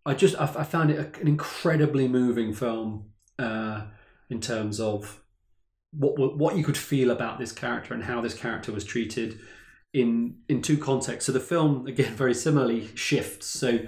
I 0.05 0.15
just 0.15 0.37
I, 0.37 0.45
I 0.45 0.65
found 0.65 0.91
it 0.91 0.99
a, 0.99 1.21
an 1.21 1.27
incredibly 1.29 2.07
moving 2.07 2.53
film 2.55 3.11
uh, 3.39 3.83
in 4.31 4.41
terms 4.41 4.79
of 4.79 5.23
what 5.93 6.37
what 6.37 6.57
you 6.57 6.65
could 6.65 6.77
feel 6.77 7.11
about 7.11 7.39
this 7.39 7.53
character 7.53 7.95
and 7.95 8.05
how 8.05 8.21
this 8.21 8.35
character 8.35 8.73
was 8.73 8.85
treated 8.85 9.39
in 9.93 10.37
in 10.49 10.63
two 10.63 10.77
contexts. 10.77 11.27
So 11.27 11.33
the 11.33 11.41
film 11.41 11.87
again 11.87 12.15
very 12.15 12.35
similarly 12.35 12.89
shifts. 12.95 13.47
So 13.47 13.81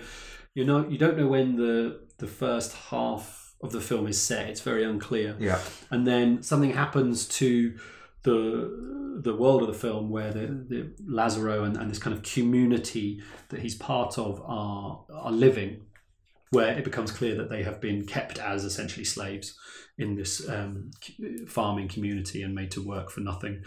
you 0.54 0.64
know 0.64 0.88
you 0.88 0.98
don't 0.98 1.16
know 1.16 1.28
when 1.28 1.56
the 1.56 2.00
the 2.18 2.26
first 2.26 2.74
half 2.90 3.54
of 3.62 3.72
the 3.72 3.80
film 3.80 4.06
is 4.06 4.20
set. 4.20 4.48
It's 4.48 4.60
very 4.60 4.84
unclear. 4.84 5.36
Yeah. 5.38 5.60
And 5.90 6.06
then 6.06 6.42
something 6.42 6.72
happens 6.72 7.26
to 7.28 7.76
the 8.22 9.20
the 9.22 9.34
world 9.34 9.62
of 9.62 9.68
the 9.68 9.74
film 9.74 10.10
where 10.10 10.32
the, 10.32 10.46
the 10.68 10.92
Lazzaro 11.04 11.64
and, 11.64 11.76
and 11.76 11.90
this 11.90 11.98
kind 11.98 12.14
of 12.14 12.22
community 12.22 13.20
that 13.48 13.60
he's 13.60 13.74
part 13.74 14.18
of 14.18 14.40
are 14.44 15.04
are 15.12 15.32
living 15.32 15.82
where 16.50 16.76
it 16.78 16.84
becomes 16.84 17.10
clear 17.10 17.34
that 17.34 17.50
they 17.50 17.62
have 17.62 17.80
been 17.80 18.06
kept 18.06 18.38
as 18.38 18.64
essentially 18.64 19.04
slaves 19.04 19.58
in 19.98 20.14
this 20.14 20.48
um, 20.48 20.90
farming 21.46 21.88
community 21.88 22.42
and 22.42 22.54
made 22.54 22.70
to 22.70 22.80
work 22.80 23.10
for 23.10 23.20
nothing. 23.20 23.62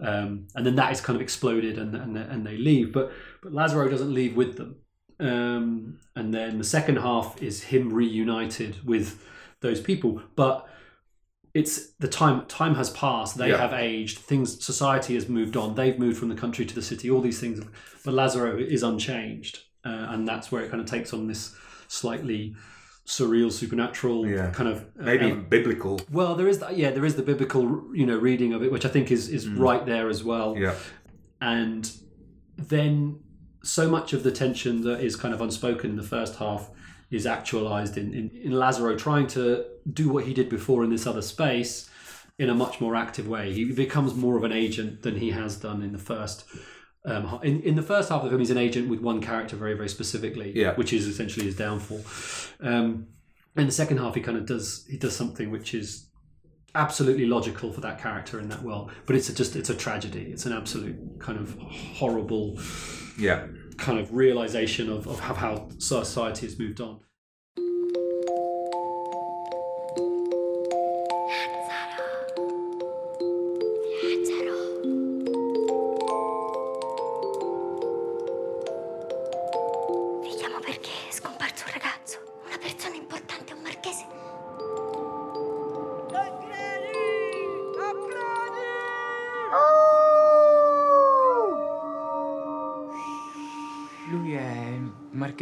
Um, 0.00 0.48
and 0.54 0.66
then 0.66 0.76
that 0.76 0.92
is 0.92 1.00
kind 1.00 1.16
of 1.16 1.22
exploded 1.22 1.78
and, 1.78 1.94
and, 1.94 2.16
and 2.16 2.46
they 2.46 2.56
leave. 2.56 2.92
But, 2.92 3.12
but 3.42 3.52
Lazzaro 3.52 3.88
doesn't 3.90 4.12
leave 4.12 4.36
with 4.36 4.56
them. 4.56 4.76
Um, 5.18 5.98
and 6.14 6.34
then 6.34 6.58
the 6.58 6.64
second 6.64 6.96
half 6.96 7.40
is 7.42 7.62
him 7.64 7.92
reunited 7.92 8.84
with 8.84 9.24
those 9.60 9.80
people. 9.80 10.20
But 10.34 10.68
it's 11.54 11.92
the 12.00 12.08
time 12.08 12.44
time 12.48 12.74
has 12.74 12.90
passed 12.90 13.38
they 13.38 13.48
Yeah. 13.48 13.56
have 13.56 13.72
aged 13.72 14.18
things 14.18 14.62
society 14.62 15.14
has 15.14 15.26
moved 15.26 15.56
on 15.56 15.74
they've 15.74 15.98
moved 15.98 16.18
from 16.18 16.28
the 16.28 16.34
country 16.34 16.66
to 16.66 16.74
the 16.74 16.82
city 16.82 17.10
all 17.10 17.22
these 17.22 17.40
things 17.40 17.64
but 18.04 18.12
lazzaro 18.12 18.60
is 18.60 18.82
unchanged 18.82 19.60
uh, 19.86 20.08
and 20.10 20.28
that's 20.28 20.52
where 20.52 20.62
it 20.62 20.70
kind 20.70 20.82
of 20.82 20.86
takes 20.86 21.14
on 21.14 21.26
this 21.28 21.56
slightly 21.88 22.54
surreal 23.06 23.52
supernatural 23.52 24.26
Yeah. 24.26 24.50
kind 24.50 24.68
of 24.68 24.78
uh, 25.00 25.04
Maybe 25.04 25.26
even 25.26 25.44
biblical. 25.48 26.00
well 26.10 26.34
there 26.34 26.48
is 26.48 26.58
that 26.58 26.76
yeah 26.76 26.90
there 26.90 27.04
is 27.04 27.14
the 27.14 27.22
biblical 27.22 27.62
you 27.94 28.04
know 28.04 28.16
reading 28.18 28.52
of 28.52 28.62
it 28.64 28.72
which 28.72 28.84
i 28.84 28.88
think 28.88 29.12
is 29.12 29.28
is 29.28 29.48
right 29.48 29.86
there 29.86 30.08
as 30.08 30.24
well 30.24 30.56
Yeah. 30.58 30.74
and 31.40 31.90
then 32.56 33.20
so 33.62 33.88
much 33.88 34.12
of 34.12 34.22
the 34.24 34.32
tension 34.32 34.82
that 34.82 35.00
is 35.00 35.14
kind 35.16 35.32
of 35.34 35.40
unspoken 35.40 35.90
in 35.90 35.96
the 35.96 36.02
first 36.02 36.36
half 36.36 36.70
is 37.10 37.26
actualized 37.26 37.96
in, 37.96 38.12
in, 38.12 38.30
in 38.30 38.52
Lazzaro 38.52 38.98
trying 38.98 39.28
to 39.28 39.64
do 39.92 40.08
what 40.08 40.24
he 40.24 40.34
did 40.34 40.48
before 40.48 40.82
in 40.82 40.90
this 40.90 41.06
other 41.06 41.22
space 41.22 41.88
in 42.38 42.50
a 42.50 42.54
much 42.54 42.80
more 42.80 42.94
active 42.96 43.26
way. 43.28 43.52
He 43.52 43.64
becomes 43.72 44.14
more 44.14 44.36
of 44.36 44.42
an 44.44 44.52
agent 44.52 45.02
than 45.02 45.16
he 45.16 45.30
has 45.30 45.56
done 45.56 45.82
in 45.82 45.92
the 45.92 45.98
first. 45.98 46.44
Um, 47.06 47.38
in, 47.44 47.62
in 47.62 47.74
the 47.76 47.82
first 47.82 48.08
half 48.08 48.18
of 48.18 48.24
the 48.24 48.30
film, 48.30 48.40
he's 48.40 48.50
an 48.50 48.58
agent 48.58 48.88
with 48.90 49.00
one 49.00 49.20
character 49.20 49.54
very, 49.56 49.74
very 49.74 49.88
specifically, 49.88 50.52
Yeah. 50.54 50.74
which 50.74 50.92
is 50.92 51.06
essentially 51.06 51.46
his 51.46 51.54
downfall. 51.56 52.02
Um, 52.60 53.06
in 53.56 53.66
the 53.66 53.72
second 53.72 53.98
half, 53.98 54.14
he 54.16 54.20
kind 54.20 54.36
of 54.36 54.44
does 54.44 54.84
he 54.90 54.96
does 54.98 55.14
something 55.16 55.50
which 55.50 55.72
is 55.72 56.08
absolutely 56.74 57.24
logical 57.26 57.72
for 57.72 57.80
that 57.80 57.98
character 57.98 58.38
in 58.38 58.48
that 58.50 58.62
world, 58.62 58.90
but 59.06 59.16
it's 59.16 59.28
a, 59.30 59.34
just 59.34 59.56
it's 59.56 59.70
a 59.70 59.74
tragedy. 59.74 60.24
It's 60.32 60.44
an 60.46 60.52
absolute 60.52 60.96
kind 61.20 61.38
of 61.38 61.56
horrible 61.60 62.58
Yeah. 63.18 63.46
kind 63.78 63.98
of 63.98 64.12
realization 64.12 64.90
of, 64.90 65.06
of 65.06 65.20
how, 65.20 65.34
how 65.34 65.68
society 65.78 66.44
has 66.46 66.58
moved 66.58 66.80
on. 66.80 67.00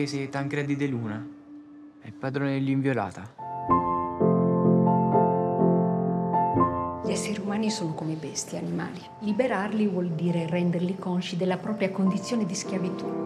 Marchese 0.04 0.28
Tancredi 0.28 0.76
De 0.76 0.86
Luna. 0.86 1.26
È 1.98 2.10
padrone 2.10 2.52
dell'inviolata. 2.52 3.22
Gli 7.02 7.10
esseri 7.10 7.40
umani 7.40 7.70
sono 7.70 7.94
come 7.94 8.12
bestie, 8.12 8.58
animali. 8.58 9.00
Liberarli 9.20 9.86
vuol 9.86 10.10
dire 10.10 10.46
renderli 10.46 10.98
consci 10.98 11.38
della 11.38 11.56
propria 11.56 11.90
condizione 11.90 12.44
di 12.44 12.54
schiavitù. 12.54 13.22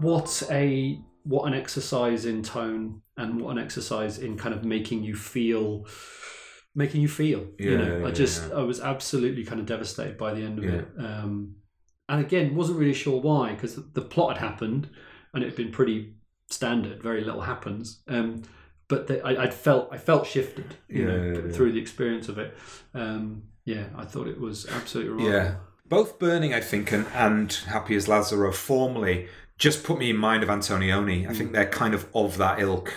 What 0.00 0.46
a 0.50 1.09
what 1.24 1.44
an 1.46 1.54
exercise 1.54 2.24
in 2.24 2.42
tone 2.42 3.02
and 3.16 3.40
what 3.40 3.50
an 3.50 3.58
exercise 3.62 4.18
in 4.18 4.36
kind 4.36 4.54
of 4.54 4.64
making 4.64 5.02
you 5.02 5.14
feel 5.14 5.86
making 6.74 7.00
you 7.00 7.08
feel 7.08 7.46
you 7.58 7.76
know 7.76 7.98
yeah, 7.98 8.06
i 8.06 8.10
just 8.10 8.48
yeah. 8.48 8.56
i 8.56 8.62
was 8.62 8.80
absolutely 8.80 9.44
kind 9.44 9.60
of 9.60 9.66
devastated 9.66 10.16
by 10.16 10.32
the 10.32 10.42
end 10.42 10.58
of 10.58 10.64
Yeah. 10.64 10.70
it 10.72 10.88
um 10.98 11.56
and 12.08 12.20
again 12.20 12.54
wasn't 12.54 12.78
really 12.78 12.94
sure 12.94 13.20
why 13.20 13.52
because 13.54 13.76
the, 13.92 14.00
plot 14.02 14.36
had 14.38 14.48
happened 14.48 14.88
and 15.34 15.42
it 15.42 15.46
had 15.48 15.56
been 15.56 15.72
pretty 15.72 16.14
standard 16.48 17.02
very 17.02 17.22
little 17.24 17.42
happens 17.42 18.02
um 18.08 18.42
but 18.88 19.06
the, 19.06 19.24
I, 19.24 19.44
I'd 19.44 19.54
felt 19.54 19.88
I 19.92 19.98
felt 19.98 20.26
shifted, 20.26 20.74
you 20.88 21.02
Yeah, 21.02 21.06
know, 21.08 21.22
yeah, 21.22 21.38
yeah. 21.46 21.52
through 21.52 21.70
the 21.72 21.78
experience 21.78 22.28
of 22.28 22.38
it. 22.38 22.56
Um, 22.92 23.44
yeah, 23.64 23.84
I 23.96 24.04
thought 24.04 24.26
it 24.26 24.40
was 24.40 24.66
absolutely 24.66 25.24
right. 25.24 25.32
Yeah. 25.32 25.54
Both 25.86 26.18
Burning, 26.18 26.52
I 26.52 26.60
think, 26.60 26.90
and, 26.90 27.06
and 27.14 27.52
Happy 27.68 27.94
as 27.94 28.08
Lazzaro 28.08 28.52
formally 28.52 29.28
just 29.60 29.84
put 29.84 29.98
me 29.98 30.10
in 30.10 30.16
mind 30.16 30.42
of 30.42 30.48
Antonioni. 30.48 31.28
I 31.28 31.30
Mm. 31.32 31.36
think 31.36 31.52
they're 31.52 31.66
kind 31.68 31.94
of 31.94 32.06
of 32.14 32.36
that 32.38 32.58
ilk 32.58 32.92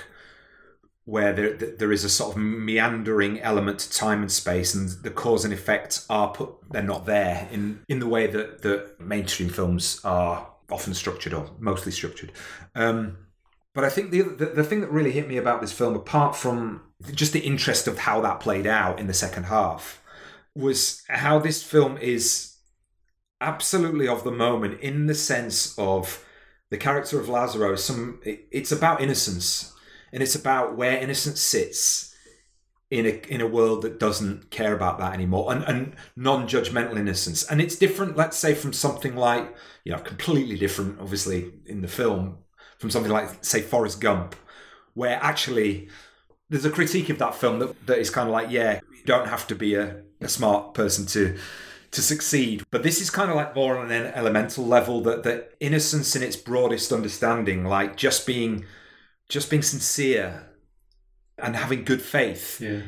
where 1.05 1.33
there, 1.33 1.53
there 1.53 1.91
is 1.91 2.05
a 2.05 2.09
sort 2.09 2.31
of 2.31 2.37
meandering 2.41 3.39
element 3.41 3.77
to 3.79 3.91
time 3.91 4.21
and 4.21 4.31
space 4.31 4.73
and 4.73 4.89
the 5.03 5.11
cause 5.11 5.43
and 5.43 5.53
effect 5.53 6.05
are 6.09 6.29
put 6.33 6.49
they're 6.71 6.81
not 6.81 7.05
there 7.05 7.47
in 7.51 7.81
in 7.89 7.99
the 7.99 8.07
way 8.07 8.25
that 8.25 8.61
that 8.61 8.81
mainstream 9.01 9.49
films 9.49 9.99
are 10.05 10.47
often 10.71 10.93
structured 10.93 11.33
or 11.33 11.49
mostly 11.59 11.91
structured 11.91 12.31
um 12.75 13.17
but 13.75 13.83
I 13.83 13.89
think 13.89 14.11
the, 14.11 14.21
the 14.21 14.45
the 14.59 14.63
thing 14.63 14.79
that 14.81 14.91
really 14.91 15.11
hit 15.11 15.27
me 15.27 15.35
about 15.35 15.59
this 15.59 15.71
film, 15.73 15.95
apart 15.95 16.35
from 16.35 16.81
just 17.11 17.33
the 17.33 17.39
interest 17.39 17.87
of 17.87 17.97
how 17.97 18.21
that 18.21 18.39
played 18.39 18.67
out 18.67 18.99
in 18.99 19.07
the 19.07 19.15
second 19.15 19.45
half, 19.45 19.99
was 20.55 21.01
how 21.09 21.39
this 21.39 21.63
film 21.63 21.97
is 21.97 22.53
absolutely 23.41 24.07
of 24.07 24.23
the 24.23 24.31
moment 24.31 24.79
in 24.79 25.07
the 25.07 25.15
sense 25.15 25.77
of 25.77 26.23
the 26.73 26.77
character 26.77 27.19
of 27.19 27.27
Lazzaro. 27.27 27.73
is 27.73 27.83
Some 27.83 28.19
it- 28.23 28.47
it's 28.51 28.71
about 28.71 28.99
innocence, 28.99 29.73
and 30.11 30.23
it's 30.23 30.33
about 30.33 30.75
where 30.75 30.97
innocence 30.97 31.39
sits 31.39 32.15
in 32.89 33.05
a 33.05 33.21
in 33.33 33.41
a 33.41 33.47
world 33.57 33.83
that 33.83 33.99
doesn't 33.99 34.49
care 34.49 34.73
about 34.73 34.97
that 34.97 35.13
anymore, 35.13 35.51
and, 35.53 35.63
and 35.71 35.95
non-judgmental 36.15 36.97
innocence. 36.97 37.43
And 37.49 37.61
it's 37.61 37.75
different, 37.75 38.17
let's 38.17 38.37
say, 38.37 38.55
from 38.55 38.73
something 38.73 39.15
like 39.15 39.55
you 39.83 39.91
know, 39.91 39.99
completely 39.99 40.57
different, 40.57 40.99
obviously, 40.99 41.51
in 41.67 41.81
the 41.81 41.87
film 41.87 42.37
from 42.79 42.89
something 42.89 43.11
like 43.11 43.43
say 43.45 43.61
Forrest 43.61 44.01
Gump, 44.01 44.35
where 44.95 45.19
actually 45.21 45.89
there's 46.49 46.65
a 46.65 46.71
critique 46.71 47.09
of 47.09 47.19
that 47.19 47.35
film 47.35 47.59
that, 47.59 47.85
that 47.85 47.99
is 47.99 48.09
kind 48.09 48.27
of 48.27 48.33
like, 48.33 48.49
yeah, 48.49 48.79
you 48.97 49.03
don't 49.05 49.27
have 49.27 49.45
to 49.47 49.55
be 49.55 49.75
a, 49.75 50.01
a 50.21 50.27
smart 50.27 50.73
person 50.73 51.05
to 51.05 51.37
to 51.93 52.01
succeed. 52.01 52.63
But 52.71 52.83
this 52.83 52.99
is 53.01 53.09
kind 53.09 53.29
of 53.29 53.35
like 53.35 53.55
more 53.55 53.77
on 53.77 53.91
an 53.91 54.07
elemental 54.13 54.65
level 54.65 55.01
that 55.01 55.23
that 55.23 55.53
innocence 55.59 56.15
in 56.15 56.23
its 56.23 56.35
broadest 56.35 56.91
understanding, 56.91 57.65
like 57.65 57.95
just 57.95 58.27
being 58.27 58.65
just 59.29 59.49
being 59.49 59.61
sincere 59.63 60.49
and 61.37 61.55
having 61.55 61.83
good 61.85 62.01
faith 62.01 62.59
Yeah. 62.61 62.81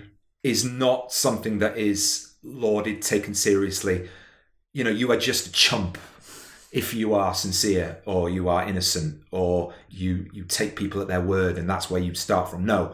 is 0.44 0.64
not 0.66 1.12
something 1.12 1.60
that 1.60 1.78
is 1.78 2.34
lauded, 2.44 3.02
taken 3.02 3.34
seriously. 3.34 4.10
You 4.74 4.84
know, 4.84 4.92
you 4.92 5.12
are 5.12 5.18
just 5.18 5.48
a 5.48 5.52
chump 5.52 5.98
if 6.72 6.94
you 6.94 7.14
are 7.14 7.34
sincere 7.34 8.02
or 8.06 8.30
you 8.30 8.50
are 8.50 8.68
innocent 8.68 9.22
or 9.32 9.74
you 9.90 10.28
you 10.34 10.44
take 10.44 10.76
people 10.76 11.00
at 11.02 11.08
their 11.08 11.22
word 11.22 11.58
and 11.58 11.70
that's 11.70 11.90
where 11.90 12.02
you 12.02 12.14
start 12.16 12.50
from. 12.50 12.66
No. 12.66 12.94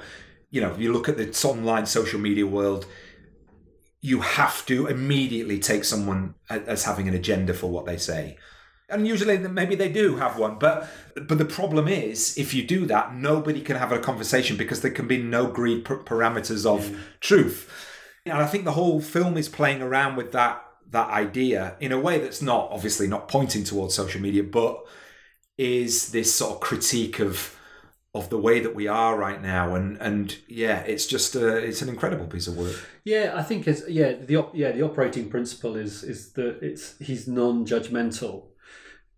You 0.51 0.61
know, 0.61 0.71
if 0.71 0.79
you 0.79 0.91
look 0.93 1.07
at 1.09 1.17
the 1.17 1.47
online 1.47 1.85
social 1.85 2.19
media 2.19 2.45
world, 2.45 2.85
you 4.02 4.22
have 4.22 4.65
to 4.65 4.88
immediately 4.88 5.60
take 5.60 5.84
someone 5.84 6.34
as 6.49 6.84
having 6.84 7.07
an 7.07 7.14
agenda 7.14 7.53
for 7.53 7.69
what 7.69 7.86
they 7.86 7.98
say. 7.98 8.38
And 8.90 9.07
usually 9.07 9.38
maybe 9.38 9.76
they 9.76 9.90
do 9.90 10.18
have 10.18 10.38
one, 10.38 10.60
but 10.60 10.90
but 11.15 11.38
the 11.38 11.45
problem 11.45 11.88
is 11.88 12.38
if 12.38 12.53
you 12.53 12.64
do 12.64 12.86
that, 12.88 13.15
nobody 13.15 13.61
can 13.61 13.78
have 13.78 13.91
a 13.91 13.99
conversation 13.99 14.57
because 14.57 14.82
there 14.82 14.91
can 14.91 15.07
be 15.07 15.22
no 15.22 15.48
agreed 15.48 15.86
par- 15.86 16.03
parameters 16.03 16.65
of 16.65 16.99
truth. 17.22 17.72
And 18.26 18.38
I 18.38 18.48
think 18.48 18.65
the 18.65 18.73
whole 18.73 18.99
film 18.99 19.38
is 19.38 19.48
playing 19.48 19.82
around 19.82 20.18
with 20.18 20.34
that 20.34 20.65
that 20.90 21.10
idea 21.10 21.78
in 21.80 21.94
a 21.94 21.99
way 21.99 22.19
that's 22.19 22.41
not 22.41 22.69
obviously 22.69 23.07
not 23.07 23.30
pointing 23.30 23.64
towards 23.64 23.94
social 23.95 24.19
media, 24.19 24.44
but 24.44 24.86
is 25.57 26.11
this 26.11 26.34
sort 26.34 26.56
of 26.56 26.60
critique 26.60 27.19
of 27.19 27.56
of 28.13 28.29
the 28.29 28.38
way 28.38 28.59
that 28.59 28.75
we 28.75 28.88
are 28.88 29.17
right 29.17 29.41
now 29.41 29.73
and 29.73 29.97
and 30.01 30.38
yeah 30.47 30.79
it's 30.81 31.05
just 31.05 31.33
a, 31.35 31.55
it's 31.57 31.81
an 31.81 31.88
incredible 31.88 32.27
piece 32.27 32.47
of 32.47 32.57
work 32.57 32.75
Yeah, 33.05 33.31
I 33.35 33.43
think 33.43 33.67
it's 33.67 33.88
yeah 33.89 34.13
the 34.13 34.35
op- 34.38 34.55
yeah 34.55 34.71
the 34.71 34.81
operating 34.83 35.29
principle 35.29 35.75
is 35.77 36.03
is 36.03 36.33
that 36.33 36.59
it's 36.61 36.97
he's 36.99 37.27
non-judgmental 37.27 38.47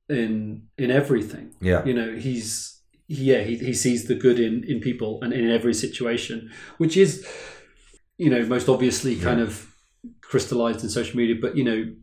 in 0.10 0.64
in 0.78 0.92
everything. 0.92 1.56
Yeah. 1.62 1.84
you 1.86 1.94
know 1.94 2.16
he's 2.16 2.82
yeah 3.08 3.42
he, 3.42 3.58
he 3.58 3.74
sees 3.74 4.06
the 4.08 4.16
good 4.16 4.40
in 4.40 4.64
in 4.64 4.80
people 4.80 5.20
and 5.24 5.34
in 5.34 5.50
every 5.50 5.74
situation, 5.74 6.52
which 6.78 6.96
is 6.98 7.28
you 8.18 8.30
know 8.30 8.46
most 8.46 8.70
obviously 8.70 9.16
kind 9.16 9.40
of 9.40 9.74
crystallized 10.22 10.84
in 10.84 10.90
social 10.90 11.18
media. 11.18 11.36
But 11.42 11.58
you 11.58 11.64
know, 11.64 11.94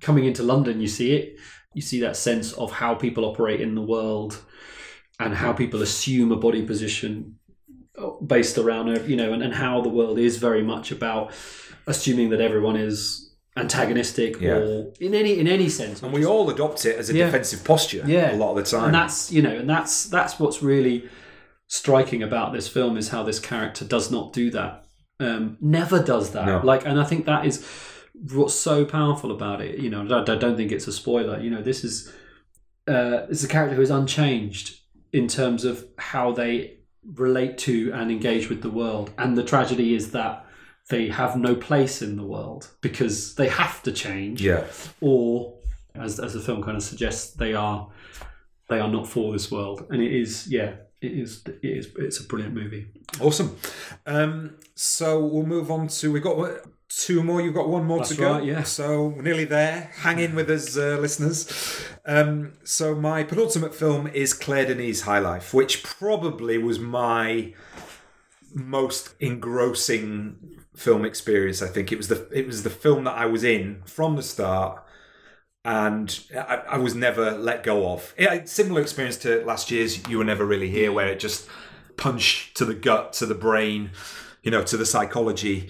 coming 0.00 0.24
into 0.26 0.42
London, 0.42 0.80
you 0.80 0.88
see 0.88 1.12
it. 1.14 1.36
You 1.74 1.82
see 1.82 2.00
that 2.00 2.16
sense 2.16 2.52
of 2.52 2.72
how 2.72 2.94
people 2.94 3.24
operate 3.24 3.60
in 3.60 3.74
the 3.74 3.82
world 3.82 4.42
and 5.20 5.34
how 5.34 5.52
people 5.52 5.82
assume 5.82 6.32
a 6.32 6.36
body 6.36 6.62
position 6.64 7.36
based 8.26 8.56
around 8.58 8.86
you 9.08 9.16
know, 9.16 9.32
and, 9.32 9.42
and 9.42 9.54
how 9.54 9.80
the 9.80 9.88
world 9.88 10.18
is 10.18 10.38
very 10.38 10.62
much 10.62 10.90
about 10.90 11.32
assuming 11.86 12.30
that 12.30 12.40
everyone 12.40 12.76
is 12.76 13.00
antagonistic 13.56 14.40
Yeah. 14.40 14.52
or 14.56 14.92
in 15.00 15.14
any 15.14 15.38
in 15.38 15.46
any 15.46 15.68
sense. 15.68 16.02
and 16.02 16.12
we 16.12 16.24
all 16.24 16.48
adopt 16.50 16.86
it 16.86 16.96
as 16.96 17.10
a 17.10 17.14
Yeah. 17.14 17.26
defensive 17.26 17.62
posture 17.64 18.02
Yeah, 18.06 18.34
a 18.34 18.36
lot 18.36 18.50
of 18.56 18.56
the 18.56 18.62
time 18.70 18.86
and 18.86 18.94
that's 18.94 19.30
you 19.30 19.42
know, 19.42 19.54
and 19.54 19.68
that's 19.68 20.04
that's 20.04 20.38
what's 20.40 20.62
really 20.62 21.08
striking 21.66 22.22
about 22.22 22.52
this 22.52 22.66
film 22.68 22.96
is 22.96 23.08
how 23.10 23.22
this 23.22 23.38
character 23.38 23.84
does 23.84 24.10
not 24.10 24.32
do 24.32 24.50
that, 24.50 24.84
um, 25.20 25.56
never 25.60 26.02
does 26.02 26.30
that. 26.32 26.46
No. 26.46 26.60
Like, 26.64 26.84
and 26.84 26.98
I 26.98 27.04
think 27.04 27.26
that 27.26 27.46
is 27.46 27.64
what's 28.32 28.54
so 28.54 28.84
powerful 28.84 29.30
about 29.30 29.60
it. 29.60 29.78
You 29.78 29.88
know, 29.88 30.02
I, 30.02 30.24
don't 30.24 30.56
think 30.56 30.72
it's 30.72 30.88
a 30.88 30.92
spoiler. 30.92 31.38
You 31.38 31.50
know, 31.50 31.62
this 31.62 31.84
is 31.84 32.12
uh, 32.88 33.26
this 33.28 33.38
is 33.38 33.44
a 33.44 33.48
character 33.48 33.76
who 33.76 33.82
is 33.82 33.90
unchanged 33.90 34.79
in 35.12 35.28
terms 35.28 35.64
of 35.64 35.86
how 35.98 36.32
they 36.32 36.78
relate 37.14 37.58
to 37.58 37.92
and 37.92 38.10
engage 38.10 38.48
with 38.48 38.62
the 38.62 38.70
world, 38.70 39.10
and 39.18 39.36
the 39.36 39.44
tragedy 39.44 39.94
is 39.94 40.12
that 40.12 40.46
they 40.88 41.08
have 41.08 41.36
no 41.36 41.54
place 41.54 42.02
in 42.02 42.16
the 42.16 42.24
world 42.24 42.68
because 42.80 43.34
they 43.36 43.48
have 43.48 43.82
to 43.84 43.92
change. 43.92 44.42
Yeah. 44.42 44.64
Or 45.00 45.54
as, 45.94 46.20
as 46.20 46.34
the 46.34 46.40
film 46.40 46.62
kind 46.62 46.76
of 46.76 46.82
suggests 46.82 47.32
they 47.34 47.54
are 47.54 47.88
they 48.68 48.80
are 48.80 48.88
not 48.88 49.06
for 49.06 49.32
this 49.32 49.50
world. 49.50 49.86
And 49.90 50.02
it 50.02 50.12
is 50.12 50.46
yeah 50.48 50.74
it 51.00 51.12
is 51.12 51.42
it 51.46 51.58
is 51.62 51.88
it's 51.96 52.20
a 52.20 52.24
brilliant 52.24 52.54
movie. 52.54 52.88
Awesome. 53.20 53.56
Um 54.04 54.56
so 54.74 55.24
we'll 55.24 55.46
move 55.46 55.70
on 55.70 55.88
to 55.88 56.12
we've 56.12 56.22
got 56.22 56.36
two 56.90 57.22
more 57.22 57.40
you've 57.40 57.54
got 57.54 57.68
one 57.68 57.84
more 57.84 57.98
That's 57.98 58.10
to 58.10 58.16
go 58.16 58.32
right, 58.32 58.44
yeah. 58.44 58.62
so 58.64 59.08
we're 59.08 59.22
nearly 59.22 59.44
there 59.44 59.92
hang 59.98 60.18
in 60.18 60.34
with 60.34 60.50
us 60.50 60.76
uh, 60.76 60.98
listeners 61.00 61.86
um 62.04 62.52
so 62.64 62.96
my 62.96 63.22
penultimate 63.22 63.74
film 63.74 64.08
is 64.08 64.34
claire 64.34 64.66
denis 64.66 65.02
high 65.02 65.20
life 65.20 65.54
which 65.54 65.84
probably 65.84 66.58
was 66.58 66.80
my 66.80 67.54
most 68.52 69.14
engrossing 69.20 70.58
film 70.74 71.04
experience 71.04 71.62
i 71.62 71.68
think 71.68 71.92
it 71.92 71.96
was 71.96 72.08
the 72.08 72.28
it 72.32 72.44
was 72.44 72.64
the 72.64 72.70
film 72.70 73.04
that 73.04 73.16
i 73.16 73.24
was 73.24 73.44
in 73.44 73.80
from 73.84 74.16
the 74.16 74.22
start 74.22 74.82
and 75.64 76.20
I, 76.34 76.62
I 76.70 76.78
was 76.78 76.94
never 76.94 77.32
let 77.32 77.62
go 77.62 77.92
of. 77.92 78.14
It, 78.16 78.48
similar 78.48 78.80
experience 78.80 79.18
to 79.18 79.44
last 79.44 79.70
year's 79.70 80.06
You 80.08 80.18
Were 80.18 80.24
Never 80.24 80.44
Really 80.46 80.70
Here, 80.70 80.90
where 80.90 81.08
it 81.08 81.20
just 81.20 81.48
punched 81.96 82.56
to 82.56 82.64
the 82.64 82.74
gut, 82.74 83.12
to 83.14 83.26
the 83.26 83.34
brain, 83.34 83.90
you 84.42 84.50
know, 84.50 84.62
to 84.62 84.76
the 84.76 84.86
psychology. 84.86 85.68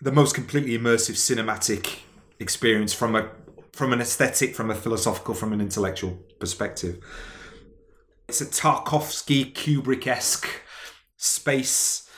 The 0.00 0.12
most 0.12 0.34
completely 0.34 0.76
immersive 0.76 1.14
cinematic 1.14 2.00
experience 2.38 2.92
from 2.92 3.16
a 3.16 3.30
from 3.72 3.92
an 3.92 4.00
aesthetic, 4.00 4.54
from 4.54 4.70
a 4.70 4.74
philosophical, 4.74 5.34
from 5.34 5.52
an 5.52 5.60
intellectual 5.60 6.18
perspective. 6.38 7.02
It's 8.28 8.40
a 8.40 8.46
Tarkovsky 8.46 9.52
Kubrick 9.52 10.06
esque 10.06 10.48
space 11.16 12.10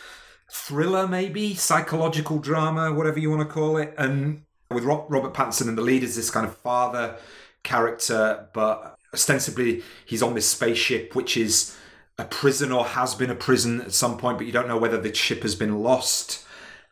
thriller, 0.50 1.06
maybe? 1.06 1.54
Psychological 1.54 2.38
drama, 2.38 2.92
whatever 2.92 3.18
you 3.18 3.30
want 3.30 3.48
to 3.48 3.52
call 3.52 3.76
it, 3.76 3.94
and 3.96 4.42
with 4.70 4.84
Robert 4.84 5.32
Pattinson 5.32 5.68
in 5.68 5.76
the 5.76 5.82
lead 5.82 6.02
as 6.02 6.16
this 6.16 6.30
kind 6.30 6.46
of 6.46 6.56
father 6.56 7.16
character, 7.62 8.48
but 8.54 8.96
ostensibly 9.14 9.82
he's 10.04 10.22
on 10.22 10.34
this 10.34 10.48
spaceship, 10.48 11.14
which 11.14 11.36
is 11.36 11.76
a 12.18 12.24
prison 12.24 12.72
or 12.72 12.84
has 12.84 13.14
been 13.14 13.30
a 13.30 13.34
prison 13.34 13.80
at 13.82 13.92
some 13.92 14.18
point, 14.18 14.38
but 14.38 14.46
you 14.46 14.52
don't 14.52 14.68
know 14.68 14.78
whether 14.78 15.00
the 15.00 15.14
ship 15.14 15.42
has 15.42 15.54
been 15.54 15.80
lost 15.80 16.44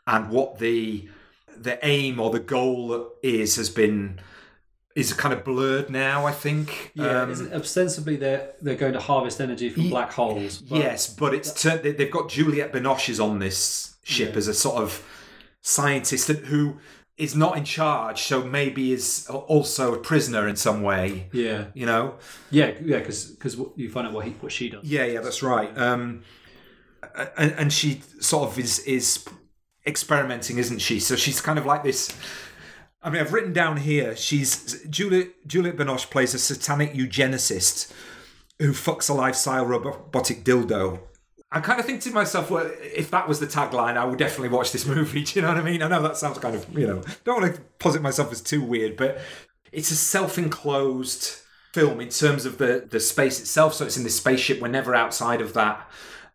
and 0.06 0.30
what 0.30 0.58
the 0.58 1.08
the 1.56 1.78
aim 1.86 2.20
or 2.20 2.30
the 2.30 2.40
goal 2.40 3.12
is 3.22 3.56
has 3.56 3.70
been 3.70 4.20
is 4.94 5.12
kind 5.12 5.34
of 5.34 5.44
blurred 5.44 5.90
now. 5.90 6.26
I 6.26 6.32
think. 6.32 6.92
yeah 6.94 7.22
Um, 7.22 7.50
ostensibly 7.52 8.16
they're 8.16 8.50
they're 8.62 8.76
going 8.76 8.92
to 8.94 9.00
harvest 9.00 9.40
energy 9.40 9.68
from 9.70 9.90
black 9.90 10.12
holes 10.12 10.58
but- 10.58 10.78
yes, 10.78 11.06
but 11.06 11.34
it's 11.34 11.62
they- 11.62 11.92
they've 11.92 12.10
got 12.10 12.28
Juliette 12.30 12.72
Binoche 12.72 13.08
is 13.10 13.20
on 13.20 13.38
this 13.38 13.96
ship 14.02 14.32
Yeah. 14.32 14.38
as 14.38 14.48
a 14.48 14.54
sort 14.54 14.76
of 14.76 15.02
scientist 15.62 16.26
that- 16.28 16.44
who 16.46 16.76
is 17.18 17.34
not 17.34 17.56
in 17.56 17.64
charge, 17.64 18.22
so 18.22 18.44
maybe 18.44 18.92
is 18.92 19.26
also 19.30 19.94
a 19.94 19.98
prisoner 19.98 20.46
in 20.46 20.54
some 20.56 20.82
way. 20.82 21.28
yeah 21.32 21.64
You 21.74 21.86
know. 21.86 22.14
yeah 22.50 22.72
yeah 22.84 22.98
because 22.98 23.24
because 23.24 23.56
you 23.76 23.90
find 23.90 24.06
out 24.06 24.12
what 24.12 24.24
he 24.26 24.32
what 24.42 24.52
she 24.52 24.68
does 24.68 24.84
Yeah, 24.84 25.04
yeah, 25.06 25.20
that's 25.20 25.42
right. 25.42 25.76
Um, 25.78 26.22
and, 27.38 27.52
and 27.52 27.72
she 27.72 28.02
sort 28.20 28.50
of 28.50 28.58
is 28.58 28.78
is 28.80 29.24
experimenting, 29.86 30.58
isn't 30.58 30.78
she? 30.78 31.00
So 31.00 31.16
she's 31.16 31.40
kind 31.40 31.58
of 31.58 31.66
like 31.66 31.84
this. 31.84 32.14
I 33.02 33.10
mean, 33.10 33.20
I've 33.20 33.32
written 33.32 33.52
down 33.52 33.76
here. 33.76 34.16
She's 34.16 34.82
Juliette 34.88 35.46
Juliette 35.46 35.76
Binoche 35.76 36.10
plays 36.10 36.34
a 36.34 36.38
satanic 36.38 36.94
eugenicist 36.94 37.92
who 38.58 38.72
fucks 38.72 39.10
a 39.10 39.12
life-size 39.12 39.66
robotic 39.66 40.44
dildo. 40.44 41.00
I 41.52 41.60
kind 41.60 41.78
of 41.78 41.86
think 41.86 42.00
to 42.02 42.10
myself, 42.10 42.50
well, 42.50 42.68
if 42.80 43.10
that 43.12 43.28
was 43.28 43.38
the 43.38 43.46
tagline, 43.46 43.96
I 43.96 44.04
would 44.04 44.18
definitely 44.18 44.48
watch 44.48 44.72
this 44.72 44.86
movie. 44.86 45.22
Do 45.24 45.38
you 45.38 45.42
know 45.42 45.48
what 45.48 45.58
I 45.58 45.62
mean? 45.62 45.82
I 45.82 45.88
know 45.88 46.02
that 46.02 46.16
sounds 46.16 46.38
kind 46.38 46.56
of, 46.56 46.66
you 46.76 46.86
know, 46.86 47.02
don't 47.24 47.42
want 47.42 47.54
to 47.54 47.60
posit 47.78 48.02
myself 48.02 48.32
as 48.32 48.40
too 48.40 48.62
weird, 48.62 48.96
but 48.96 49.20
it's 49.72 49.90
a 49.90 49.96
self-enclosed 49.96 51.42
film 51.72 52.00
in 52.00 52.08
terms 52.08 52.46
of 52.46 52.56
the 52.56 52.86
the 52.90 52.98
space 52.98 53.38
itself. 53.38 53.74
So 53.74 53.84
it's 53.84 53.96
in 53.96 54.04
this 54.04 54.16
spaceship. 54.16 54.60
We're 54.60 54.68
never 54.68 54.94
outside 54.94 55.40
of 55.40 55.52
that. 55.52 55.88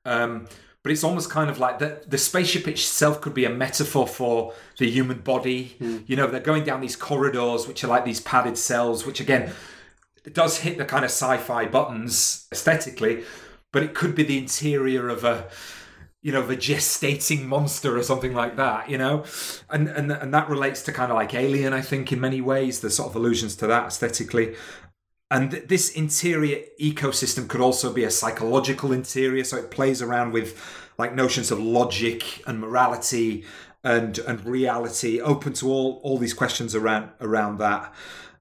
Um, 0.06 0.48
but 0.84 0.92
it's 0.92 1.04
almost 1.04 1.30
kind 1.30 1.50
of 1.50 1.60
like 1.60 1.80
the 1.80 2.04
the 2.08 2.18
spaceship 2.18 2.68
itself 2.68 3.22
could 3.22 3.34
be 3.34 3.46
a 3.46 3.50
metaphor 3.50 4.08
for 4.08 4.54
the 4.78 4.90
human 4.90 5.20
body. 5.20 5.76
Hmm. 5.80 6.00
You 6.08 6.16
know, 6.16 6.28
they're 6.28 6.40
going 6.40 6.64
down 6.64 6.82
these 6.82 6.96
corridors, 6.96 7.68
which 7.68 7.84
are 7.84 7.88
like 7.88 8.06
these 8.06 8.22
padded 8.22 8.58
cells, 8.58 9.06
which 9.06 9.20
again 9.20 9.52
it 10.24 10.34
does 10.34 10.60
hit 10.60 10.78
the 10.78 10.86
kind 10.86 11.04
of 11.04 11.12
sci-fi 11.12 11.66
buttons 11.66 12.48
aesthetically, 12.52 13.24
but 13.72 13.84
it 13.84 13.94
could 13.94 14.16
be 14.16 14.24
the 14.24 14.38
interior 14.38 15.10
of 15.10 15.24
a 15.24 15.50
you 16.24 16.32
know, 16.32 16.46
the 16.46 16.56
gestating 16.56 17.46
monster 17.46 17.98
or 17.98 18.04
something 18.04 18.34
like 18.34 18.56
that, 18.56 18.90
you 18.90 18.98
know? 18.98 19.26
And 19.70 19.88
and 19.88 20.12
and 20.12 20.34
that 20.34 20.50
relates 20.50 20.84
to 20.84 20.92
kind 20.92 21.12
of 21.12 21.16
like 21.16 21.34
Alien, 21.34 21.74
I 21.74 21.82
think, 21.82 22.12
in 22.12 22.20
many 22.20 22.42
ways. 22.42 22.80
There's 22.80 22.96
sort 22.96 23.10
of 23.10 23.16
allusions 23.16 23.56
to 23.58 23.68
that 23.68 23.88
aesthetically. 23.88 24.56
And 25.32 25.50
th- 25.50 25.68
this 25.68 25.90
interior 25.90 26.60
ecosystem 26.80 27.48
could 27.48 27.62
also 27.62 27.92
be 27.92 28.04
a 28.04 28.12
psychological 28.12 28.92
interior, 28.92 29.44
so 29.46 29.58
it 29.58 29.72
plays 29.72 30.02
around 30.02 30.34
with 30.34 30.60
like 30.98 31.16
notions 31.16 31.50
of 31.50 31.60
logic 31.60 32.44
and 32.46 32.60
morality 32.60 33.46
and 33.84 34.20
and 34.20 34.46
reality, 34.46 35.20
open 35.20 35.54
to 35.54 35.72
all 35.72 36.02
all 36.04 36.18
these 36.18 36.34
questions 36.34 36.76
around 36.76 37.10
around 37.22 37.58
that. 37.58 37.94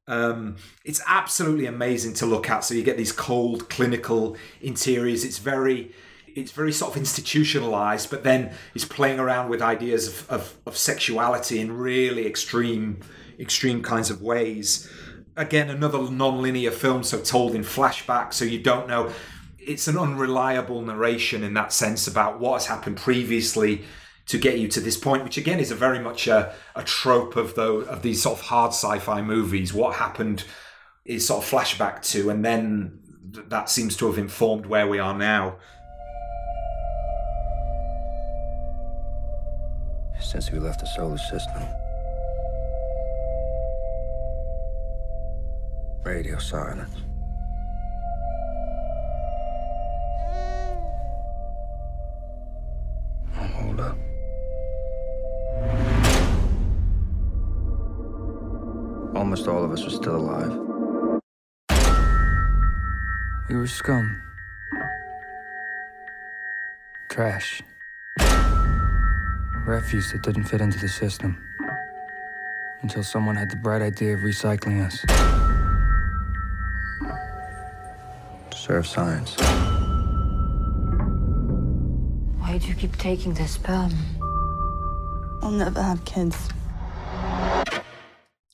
Um, 0.09 0.57
it's 0.85 1.01
absolutely 1.07 1.67
amazing 1.67 2.15
to 2.15 2.27
look 2.27 2.51
at. 2.51 2.65
So 2.65 2.75
you 2.75 2.83
get 2.83 2.97
these 2.97 3.13
cold, 3.13 3.71
clinical 3.71 4.37
interiors. 4.61 5.25
It's 5.25 5.39
very 5.39 5.95
it's 6.27 6.51
very 6.51 6.73
sort 6.73 6.91
of 6.93 6.97
institutionalized, 6.97 8.11
but 8.11 8.25
then 8.25 8.53
it's 8.75 8.85
playing 8.85 9.19
around 9.19 9.49
with 9.49 9.63
ideas 9.63 10.09
of, 10.09 10.31
of, 10.31 10.57
of 10.67 10.77
sexuality 10.77 11.61
in 11.61 11.73
really 11.73 12.27
extreme 12.27 12.99
extreme 13.39 13.81
kinds 13.83 14.11
of 14.11 14.21
ways. 14.21 14.91
Again, 15.41 15.71
another 15.71 16.11
non-linear 16.11 16.71
film, 16.71 17.03
so 17.03 17.19
told 17.19 17.55
in 17.55 17.63
flashback, 17.63 18.35
so 18.35 18.45
you 18.45 18.59
don't 18.59 18.87
know. 18.87 19.11
It's 19.59 19.89
an 19.89 19.97
unreliable 19.97 20.83
narration 20.83 21.43
in 21.43 21.55
that 21.55 21.73
sense 21.73 22.07
about 22.07 22.39
what 22.39 22.61
has 22.61 22.67
happened 22.67 22.99
previously 22.99 23.85
to 24.27 24.37
get 24.37 24.59
you 24.59 24.69
to 24.69 24.81
this 24.81 24.99
point, 24.99 25.25
which 25.25 25.39
again 25.39 25.59
is 25.59 25.71
a 25.71 25.75
very 25.75 25.99
much 25.99 26.27
a, 26.27 26.53
a 26.77 26.83
trope 26.83 27.37
of 27.37 27.55
the 27.55 27.63
of 27.63 28.03
these 28.03 28.23
sort 28.23 28.39
of 28.39 28.45
hard 28.45 28.73
sci-fi 28.73 29.23
movies. 29.23 29.73
What 29.73 29.97
happened 29.97 30.45
is 31.07 31.27
sort 31.27 31.43
of 31.43 31.51
flashback 31.51 32.03
to, 32.13 32.29
and 32.29 32.45
then 32.45 33.01
that 33.49 33.71
seems 33.71 33.97
to 33.97 34.07
have 34.09 34.19
informed 34.19 34.67
where 34.67 34.87
we 34.87 34.99
are 34.99 35.17
now. 35.17 35.57
Since 40.21 40.53
we 40.53 40.59
left 40.59 40.81
the 40.81 40.87
solar 40.87 41.17
system, 41.17 41.63
radio 46.05 46.39
silence. 46.39 46.97
Hold 53.35 53.81
up. 53.81 53.97
Almost 59.15 59.49
all 59.49 59.65
of 59.65 59.73
us 59.73 59.85
are 59.85 59.91
still 59.91 60.17
alive. 60.17 60.59
We 63.49 63.57
were 63.57 63.67
scum. 63.67 64.23
Trash. 67.11 67.63
Refuse 69.67 70.13
that 70.13 70.23
didn't 70.23 70.45
fit 70.45 70.61
into 70.61 70.79
the 70.79 70.89
system. 70.89 71.37
Until 72.83 73.03
someone 73.03 73.37
had 73.37 73.51
the 73.51 73.57
bright 73.57 73.83
idea 73.83 74.15
of 74.15 74.21
recycling 74.21 74.85
us. 74.85 75.50
Serve 78.71 78.87
science. 78.87 79.35
Why 82.39 82.57
do 82.59 82.69
you 82.69 82.75
keep 82.77 82.97
taking 82.99 83.35
this 83.35 83.55
sperm? 83.55 83.93
I'll 85.43 85.51
never 85.51 85.83
have 85.83 86.05
kids. 86.05 86.49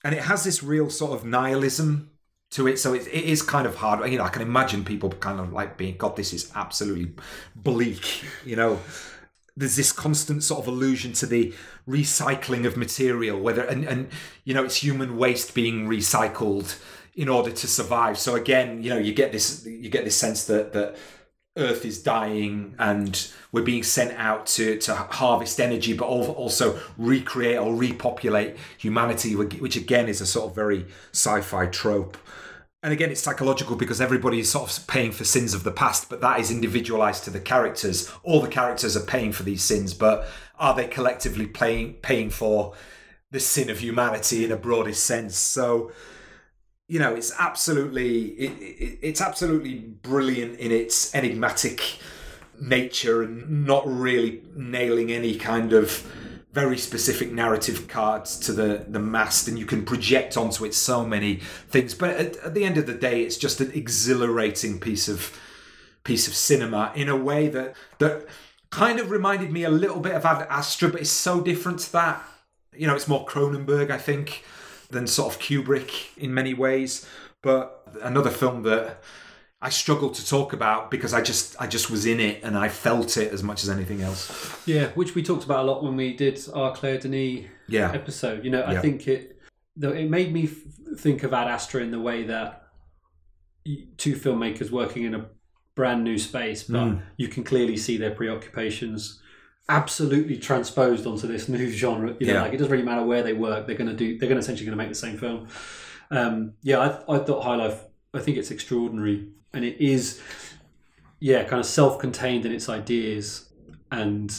and 0.05 0.14
it 0.14 0.22
has 0.22 0.43
this 0.44 0.62
real 0.62 0.88
sort 0.88 1.12
of 1.12 1.26
nihilism 1.26 2.10
to 2.52 2.66
it 2.68 2.78
so 2.78 2.94
it, 2.94 3.06
it 3.09 3.24
is 3.24 3.43
kind 3.43 3.66
of 3.66 3.74
hard 3.74 4.09
you 4.10 4.16
know 4.16 4.22
i 4.22 4.28
can 4.28 4.40
imagine 4.40 4.84
people 4.84 5.10
kind 5.10 5.40
of 5.40 5.52
like 5.52 5.76
being 5.76 5.97
god 5.97 6.14
this 6.14 6.32
is 6.32 6.52
absolutely 6.55 7.12
bleak 7.56 8.22
you 8.44 8.55
know 8.55 8.78
there's 9.56 9.74
this 9.74 9.90
constant 9.90 10.44
sort 10.44 10.60
of 10.60 10.68
allusion 10.68 11.12
to 11.12 11.26
the 11.26 11.52
recycling 11.88 12.64
of 12.64 12.76
material 12.76 13.40
whether 13.40 13.62
and, 13.62 13.82
and 13.84 14.09
you 14.44 14.55
know 14.55 14.64
it's 14.64 14.76
human 14.76 15.16
waste 15.16 15.55
being 15.55 15.88
recycled 15.88 16.78
in 17.16 17.28
order 17.28 17.51
to 17.51 17.66
survive 17.66 18.18
so 18.18 18.34
again 18.36 18.82
you 18.82 18.90
know 18.90 18.98
you 18.98 19.12
get 19.12 19.32
this 19.32 19.66
you 19.66 19.88
get 19.88 20.05
this 20.05 20.16
sense 20.16 20.44
that 20.44 20.72
that 20.72 20.97
Earth 21.59 21.86
is 21.86 22.02
dying 22.02 22.74
and 22.78 23.32
we're 23.51 23.62
being 23.62 23.82
sent 23.82 24.12
out 24.18 24.44
to, 24.47 24.78
to 24.78 24.94
harvest 24.94 25.59
energy, 25.59 25.94
but 25.94 26.05
also 26.05 26.78
recreate 26.98 27.59
or 27.59 27.74
repopulate 27.74 28.56
humanity, 28.76 29.34
which 29.34 29.76
again 29.76 30.06
is 30.09 30.20
a 30.20 30.26
sort 30.26 30.51
of 30.51 30.55
very 30.55 30.84
sci 31.12 31.40
fi 31.40 31.66
trope. 31.66 32.18
And 32.82 32.93
again, 32.93 33.10
it's 33.10 33.22
psychological 33.22 33.74
because 33.74 34.01
everybody 34.01 34.38
is 34.38 34.51
sort 34.51 34.70
of 34.70 34.86
paying 34.86 35.12
for 35.12 35.24
sins 35.24 35.55
of 35.55 35.64
the 35.64 35.72
past, 35.72 36.10
but 36.10 36.20
that 36.20 36.38
is 36.38 36.51
individualized 36.51 37.24
to 37.24 37.30
the 37.30 37.40
characters. 37.40 38.12
All 38.22 38.40
the 38.40 38.48
characters 38.48 38.97
are 38.97 39.01
paying 39.01 39.32
for 39.32 39.43
these 39.43 39.62
sins, 39.62 39.94
but 39.94 40.28
are 40.59 40.74
they 40.74 40.86
collectively 40.86 41.47
paying 41.47 41.94
paying 41.94 42.28
for 42.28 42.74
the 43.30 43.40
sin 43.40 43.70
of 43.70 43.80
humanity 43.80 44.44
in 44.44 44.52
a 44.52 44.56
broadest 44.56 45.05
sense? 45.05 45.36
So, 45.36 45.90
you 46.88 46.98
know, 47.00 47.14
it's 47.14 47.32
absolutely 47.38 48.26
it, 48.38 48.52
it, 48.60 48.98
it's 49.02 49.20
absolutely 49.20 49.74
brilliant 49.78 50.58
in 50.58 50.70
its 50.70 51.14
enigmatic 51.14 51.98
nature 52.60 53.22
and 53.22 53.66
not 53.66 53.82
really 53.86 54.42
nailing 54.54 55.10
any 55.10 55.34
kind 55.34 55.72
of 55.72 56.10
very 56.52 56.78
specific 56.78 57.30
narrative 57.32 57.86
cards 57.86 58.38
to 58.38 58.52
the 58.52 58.86
the 58.88 58.98
mast 58.98 59.46
and 59.46 59.58
you 59.58 59.66
can 59.66 59.84
project 59.84 60.36
onto 60.38 60.64
it 60.64 60.74
so 60.74 61.04
many 61.04 61.36
things. 61.68 61.92
But 61.92 62.10
at, 62.10 62.36
at 62.36 62.54
the 62.54 62.64
end 62.64 62.78
of 62.78 62.86
the 62.86 62.94
day 62.94 63.22
it's 63.22 63.36
just 63.36 63.60
an 63.60 63.72
exhilarating 63.72 64.78
piece 64.78 65.08
of 65.08 65.38
piece 66.04 66.28
of 66.28 66.34
cinema 66.34 66.92
in 66.94 67.08
a 67.08 67.16
way 67.16 67.48
that 67.48 67.74
that 67.98 68.26
kind 68.70 69.00
of 69.00 69.10
reminded 69.10 69.50
me 69.50 69.64
a 69.64 69.70
little 69.70 70.00
bit 70.00 70.12
of 70.12 70.24
Ad 70.24 70.46
Astra 70.48 70.88
but 70.88 71.00
it's 71.00 71.10
so 71.10 71.40
different 71.40 71.80
to 71.80 71.92
that. 71.92 72.22
You 72.72 72.86
know 72.86 72.94
it's 72.94 73.08
more 73.08 73.26
Cronenberg 73.26 73.90
I 73.90 73.98
think 73.98 74.44
than 74.90 75.06
sort 75.06 75.34
of 75.34 75.40
Kubrick 75.40 76.16
in 76.16 76.32
many 76.32 76.54
ways 76.54 77.06
but 77.42 77.86
another 78.02 78.30
film 78.30 78.62
that 78.64 79.02
I 79.60 79.70
struggle 79.70 80.10
to 80.10 80.26
talk 80.26 80.52
about 80.52 80.90
because 80.90 81.14
I 81.14 81.22
just 81.22 81.56
I 81.60 81.66
just 81.66 81.90
was 81.90 82.04
in 82.06 82.20
it 82.20 82.42
and 82.42 82.56
I 82.58 82.68
felt 82.68 83.16
it 83.16 83.32
as 83.32 83.42
much 83.42 83.62
as 83.62 83.70
anything 83.70 84.02
else. 84.02 84.30
Yeah, 84.66 84.88
which 84.90 85.14
we 85.14 85.22
talked 85.22 85.44
about 85.44 85.60
a 85.64 85.66
lot 85.70 85.82
when 85.82 85.96
we 85.96 86.14
did 86.14 86.38
our 86.54 86.74
Claire 86.74 86.98
Denis 86.98 87.46
Yeah. 87.68 87.90
episode. 87.92 88.44
You 88.44 88.50
know, 88.50 88.62
I 88.62 88.74
Yeah. 88.74 88.80
think 88.82 89.08
it 89.08 89.38
though 89.76 89.92
it 89.92 90.08
made 90.10 90.32
me 90.32 90.48
think 90.98 91.22
of 91.22 91.32
Ad 91.32 91.48
Astra 91.48 91.82
in 91.82 91.90
the 91.90 92.00
way 92.00 92.24
that 92.24 92.68
two 93.96 94.14
filmmakers 94.14 94.70
working 94.70 95.04
in 95.04 95.14
a 95.14 95.26
brand 95.74 96.04
new 96.04 96.18
space, 96.18 96.62
but 96.64 96.84
Mm. 96.84 97.02
you 97.16 97.28
can 97.28 97.44
clearly 97.44 97.76
see 97.76 97.96
their 97.96 98.12
preoccupations 98.12 99.20
absolutely 99.68 100.36
transposed 100.38 101.06
onto 101.06 101.26
this 101.26 101.48
new 101.48 101.68
genre. 101.70 102.14
You 102.20 102.26
know, 102.28 102.32
Yeah. 102.34 102.43
like 102.43 102.52
it 102.52 102.56
doesn't 102.59 102.70
really 102.72 102.84
matter 102.84 103.05
where 103.05 103.22
they 103.22 103.32
work; 103.32 103.66
they're 103.66 103.76
going 103.76 103.90
to 103.90 103.97
do. 103.97 104.18
They're 104.18 104.28
going 104.28 104.40
to 104.40 104.44
essentially 104.44 104.66
going 104.66 104.76
to 104.78 104.82
make 104.82 104.88
the 104.90 104.94
same 104.94 105.16
film. 105.18 105.48
Um, 106.10 106.52
yeah, 106.62 106.78
I, 106.78 107.16
I 107.16 107.18
thought 107.18 107.43
High 107.43 107.56
Life. 107.56 107.82
I 108.14 108.20
think 108.20 108.36
it's 108.38 108.51
extraordinary, 108.51 109.28
and 109.52 109.64
it 109.64 109.80
is, 109.80 110.22
yeah, 111.20 111.43
kind 111.44 111.60
of 111.60 111.66
self-contained 111.66 112.47
in 112.47 112.52
its 112.52 112.68
ideas, 112.68 113.51
and 113.90 114.32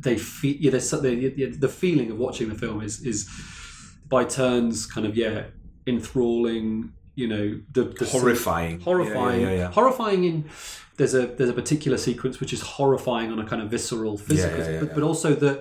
they 0.00 0.16
feel. 0.18 0.56
Yeah, 0.60 0.70
there's 0.72 0.90
the, 0.90 1.56
the 1.58 1.68
feeling 1.68 2.10
of 2.10 2.18
watching 2.18 2.48
the 2.48 2.54
film 2.54 2.82
is 2.82 3.00
is 3.00 3.28
by 4.08 4.24
turns 4.24 4.86
kind 4.86 5.06
of 5.06 5.16
yeah 5.16 5.44
enthralling. 5.86 6.92
You 7.16 7.26
know, 7.28 7.60
the, 7.72 7.82
the 7.98 8.06
Horrifying. 8.06 8.80
horrifying, 8.80 9.40
Yeah, 9.42 9.46
yeah, 9.48 9.52
yeah, 9.52 9.58
yeah. 9.64 9.70
horrifying 9.72 10.24
in. 10.24 10.44
There's 11.00 11.14
a 11.14 11.26
there's 11.36 11.48
a 11.56 11.58
particular 11.62 11.96
sequence 11.96 12.40
which 12.40 12.52
is 12.52 12.60
horrifying 12.60 13.32
on 13.32 13.38
a 13.38 13.46
kind 13.46 13.62
of 13.62 13.70
visceral, 13.70 14.18
physical, 14.18 14.58
yeah, 14.58 14.70
yeah, 14.70 14.80
but, 14.80 14.88
yeah. 14.88 14.94
but 14.96 15.02
also 15.02 15.34
the 15.34 15.52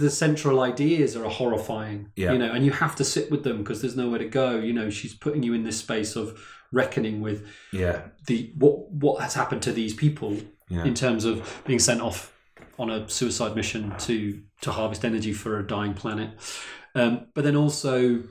the 0.00 0.10
central 0.10 0.60
ideas 0.60 1.16
are 1.16 1.24
horrifying. 1.40 2.10
Yeah. 2.16 2.32
You 2.32 2.38
know, 2.38 2.52
and 2.52 2.62
you 2.66 2.72
have 2.72 2.94
to 2.96 3.04
sit 3.04 3.30
with 3.30 3.44
them 3.44 3.56
because 3.62 3.80
there's 3.80 3.96
nowhere 3.96 4.18
to 4.18 4.28
go. 4.28 4.58
You 4.58 4.74
know, 4.74 4.90
she's 4.90 5.14
putting 5.14 5.42
you 5.42 5.54
in 5.54 5.64
this 5.64 5.78
space 5.78 6.16
of 6.16 6.38
reckoning 6.70 7.22
with 7.22 7.46
Yeah. 7.72 8.02
the 8.26 8.52
what 8.62 8.90
what 9.04 9.22
has 9.22 9.34
happened 9.34 9.62
to 9.62 9.72
these 9.72 9.94
people 9.94 10.36
in 10.84 10.94
terms 10.94 11.24
of 11.24 11.62
being 11.66 11.78
sent 11.78 12.00
off 12.00 12.32
on 12.78 12.90
a 12.90 13.08
suicide 13.08 13.54
mission 13.56 13.94
to 14.00 14.42
to 14.62 14.70
harvest 14.72 15.04
energy 15.04 15.32
for 15.32 15.58
a 15.58 15.66
dying 15.66 15.94
planet. 15.94 16.30
Um, 16.94 17.26
but 17.34 17.44
then 17.44 17.56
also 17.56 18.22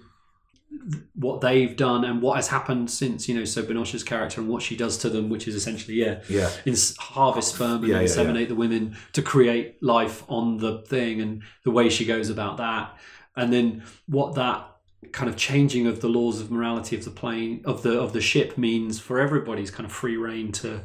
what 1.15 1.41
they've 1.41 1.75
done 1.75 2.03
and 2.03 2.21
what 2.21 2.35
has 2.37 2.47
happened 2.47 2.89
since 2.89 3.27
you 3.29 3.35
know 3.35 3.45
so 3.45 3.61
Binoche's 3.63 4.03
character 4.03 4.41
and 4.41 4.49
what 4.49 4.61
she 4.61 4.75
does 4.75 4.97
to 4.99 5.09
them 5.09 5.29
which 5.29 5.47
is 5.47 5.55
essentially 5.55 5.95
yeah 5.95 6.21
Yeah. 6.29 6.49
ins- 6.65 6.95
harvest 6.97 7.55
sperm 7.55 7.83
and 7.83 7.87
Yeah, 7.87 7.99
yeah, 7.99 8.07
inseminate 8.07 8.47
the 8.47 8.55
women 8.55 8.95
to 9.13 9.21
create 9.21 9.81
life 9.83 10.23
on 10.27 10.57
the 10.57 10.79
thing 10.87 11.21
and 11.21 11.43
the 11.63 11.71
way 11.71 11.89
she 11.89 12.05
goes 12.05 12.29
about 12.29 12.57
that 12.57 12.97
and 13.35 13.51
then 13.53 13.83
what 14.07 14.35
that 14.35 14.67
kind 15.11 15.29
of 15.29 15.35
changing 15.35 15.87
of 15.87 15.99
the 16.01 16.07
laws 16.07 16.39
of 16.41 16.49
morality 16.51 16.95
of 16.95 17.03
the 17.05 17.11
plane 17.11 17.61
of 17.65 17.83
the 17.83 17.99
of 17.99 18.13
the 18.13 18.21
ship 18.21 18.57
means 18.57 18.99
for 18.99 19.19
everybody's 19.19 19.71
kind 19.71 19.85
of 19.85 19.91
free 19.91 20.17
reign 20.17 20.51
to 20.51 20.81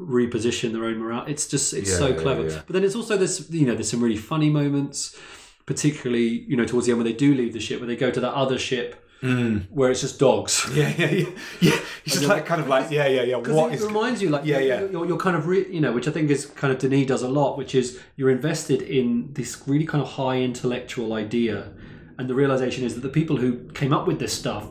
reposition 0.00 0.72
their 0.72 0.84
own 0.84 0.98
morale 0.98 1.24
it's 1.26 1.46
just 1.48 1.72
it's 1.72 1.90
Yeah, 1.90 1.96
so 1.96 2.08
yeah, 2.08 2.16
clever 2.16 2.48
yeah. 2.48 2.62
but 2.66 2.74
then 2.74 2.84
it's 2.84 2.94
also 2.94 3.16
this 3.16 3.48
you 3.50 3.66
know 3.66 3.74
there's 3.74 3.90
some 3.90 4.02
really 4.02 4.16
funny 4.16 4.50
moments 4.50 5.16
particularly 5.64 6.28
you 6.46 6.56
know 6.56 6.64
towards 6.64 6.86
the 6.86 6.92
end 6.92 6.98
when 6.98 7.06
they 7.06 7.12
do 7.16 7.34
leave 7.34 7.52
the 7.54 7.60
ship 7.60 7.80
when 7.80 7.88
they 7.88 7.96
go 7.96 8.10
to 8.10 8.20
that 8.20 8.34
other 8.34 8.58
ship 8.58 9.05
Mm. 9.22 9.66
where 9.70 9.90
it's 9.90 10.02
just 10.02 10.18
dogs 10.18 10.68
Yeah, 10.74 10.92
yeah, 10.98 11.10
yeah. 11.10 11.26
Yeah. 11.60 11.78
It's 12.04 12.14
just 12.16 12.26
like 12.26 12.44
kind 12.44 12.60
of 12.60 12.68
like 12.68 12.90
yeah, 12.90 13.06
yeah, 13.06 13.22
yeah. 13.22 13.36
What 13.36 13.72
it 13.72 13.76
is 13.76 13.86
reminds 13.86 14.20
you, 14.22 14.28
like, 14.28 14.44
Yeah, 14.44 14.58
you're, 14.58 14.68
yeah. 14.82 14.90
You're, 14.90 15.06
you're 15.06 15.16
kind 15.18 15.36
of, 15.36 15.46
re- 15.46 15.66
you 15.70 15.80
know, 15.80 15.92
which 15.92 16.06
I 16.06 16.10
think 16.10 16.30
is 16.30 16.44
kind 16.46 16.72
of 16.72 16.78
Denis 16.78 17.06
does 17.06 17.22
a 17.22 17.28
lot, 17.28 17.56
which 17.56 17.74
is 17.74 17.98
you're 18.16 18.30
invested 18.30 18.82
in 18.82 19.32
this 19.32 19.62
really 19.66 19.86
kind 19.86 20.02
of 20.02 20.10
high 20.12 20.36
intellectual 20.36 21.14
idea, 21.14 21.72
and 22.18 22.28
the 22.28 22.34
realization 22.34 22.84
is 22.84 22.94
that 22.94 23.00
the 23.00 23.08
people 23.08 23.36
who 23.38 23.68
came 23.72 23.92
up 23.92 24.06
with 24.06 24.18
this 24.18 24.32
stuff 24.32 24.68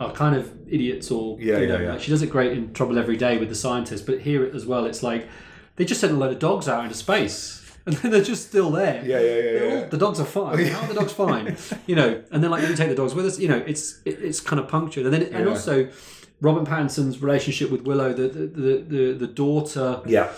are 0.00 0.10
kind 0.12 0.34
of 0.34 0.50
idiots, 0.68 1.10
or 1.10 1.38
Yeah, 1.38 1.58
you 1.58 1.68
yeah, 1.68 1.80
yeah. 1.80 1.92
like, 1.92 2.00
she 2.00 2.10
does 2.10 2.22
it 2.22 2.30
great 2.30 2.52
in 2.52 2.72
Trouble 2.72 2.98
Every 2.98 3.16
Day 3.16 3.36
with 3.38 3.50
the 3.50 3.54
scientists, 3.54 4.00
but 4.02 4.20
here 4.22 4.44
as 4.54 4.64
well, 4.66 4.86
it's 4.86 5.02
like 5.02 5.28
they 5.76 5.84
just 5.84 6.00
sent 6.00 6.12
a 6.12 6.16
load 6.16 6.32
of 6.32 6.38
dogs 6.38 6.66
out 6.66 6.82
into 6.84 6.96
space. 6.96 7.61
And 7.86 7.96
then 7.96 8.12
they're 8.12 8.22
just 8.22 8.46
still 8.48 8.70
there. 8.70 9.02
Yeah, 9.04 9.18
yeah, 9.18 9.34
yeah, 9.34 9.42
They're 9.58 9.82
all- 9.84 9.88
the 9.90 9.96
dogs 9.98 10.20
are 10.20 10.24
fine. 10.24 10.66
How 10.74 10.82
are 10.82 10.86
the 10.88 10.94
dogs 10.94 11.12
fine? 11.12 11.56
You 11.86 11.96
know, 11.96 12.22
and 12.30 12.42
then 12.42 12.50
like 12.50 12.68
we 12.68 12.74
take 12.76 12.88
the 12.90 12.94
dogs 12.94 13.14
with 13.14 13.26
us. 13.26 13.38
You 13.38 13.48
know, 13.48 13.62
it's 13.66 14.00
it, 14.04 14.18
it's 14.22 14.40
kind 14.40 14.60
of 14.60 14.68
punctured, 14.68 15.04
and 15.06 15.12
then 15.12 15.22
and 15.34 15.48
also 15.48 15.88
Robin 16.40 16.64
Pattinson's 16.64 17.20
relationship 17.20 17.70
with 17.70 17.82
Willow, 17.82 18.12
the 18.12 18.28
the 18.28 18.46
the, 18.46 18.76
the, 18.94 19.12
the 19.14 19.26
daughter, 19.26 20.00
Yeah. 20.06 20.30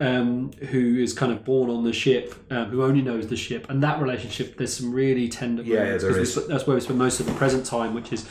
um, 0.00 0.50
who 0.70 0.98
is 0.98 1.12
kind 1.12 1.30
of 1.32 1.44
born 1.44 1.70
on 1.70 1.84
the 1.84 1.92
ship, 1.92 2.34
um, 2.50 2.66
who 2.70 2.82
only 2.82 3.02
knows 3.02 3.26
the 3.28 3.36
ship, 3.36 3.66
and 3.70 3.82
that 3.82 4.00
relationship. 4.02 4.56
There's 4.56 4.74
some 4.74 4.92
really 4.92 5.28
tender 5.28 5.62
Yeah, 5.62 5.84
moments 5.84 6.02
there 6.04 6.12
'cause 6.14 6.36
we 6.36 6.42
that's 6.48 6.66
where 6.66 6.74
we 6.74 6.80
spend 6.80 6.98
most 6.98 7.20
of 7.20 7.26
the 7.26 7.32
present 7.34 7.64
time, 7.66 7.94
which 7.94 8.12
is 8.12 8.26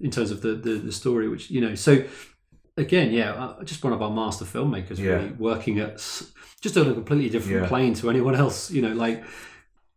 in 0.00 0.10
terms 0.10 0.30
of 0.30 0.40
the 0.40 0.52
the, 0.54 0.74
the 0.88 0.92
story, 0.92 1.28
which 1.28 1.50
you 1.50 1.60
know. 1.60 1.74
So 1.74 2.02
again, 2.76 3.12
yeah, 3.12 3.32
uh, 3.32 3.62
just 3.64 3.84
one 3.84 3.92
of 3.92 4.00
our 4.00 4.10
master 4.10 4.44
filmmakers, 4.46 4.96
Yeah. 4.98 5.12
really 5.16 5.32
working 5.32 5.78
at 5.80 6.00
just 6.60 6.76
on 6.76 6.88
a 6.88 6.94
completely 6.94 7.30
different 7.30 7.62
Yeah. 7.62 7.68
plane 7.68 7.94
to 7.94 8.10
anyone 8.10 8.34
else. 8.34 8.70
You 8.70 8.82
know, 8.82 8.92
like 8.92 9.24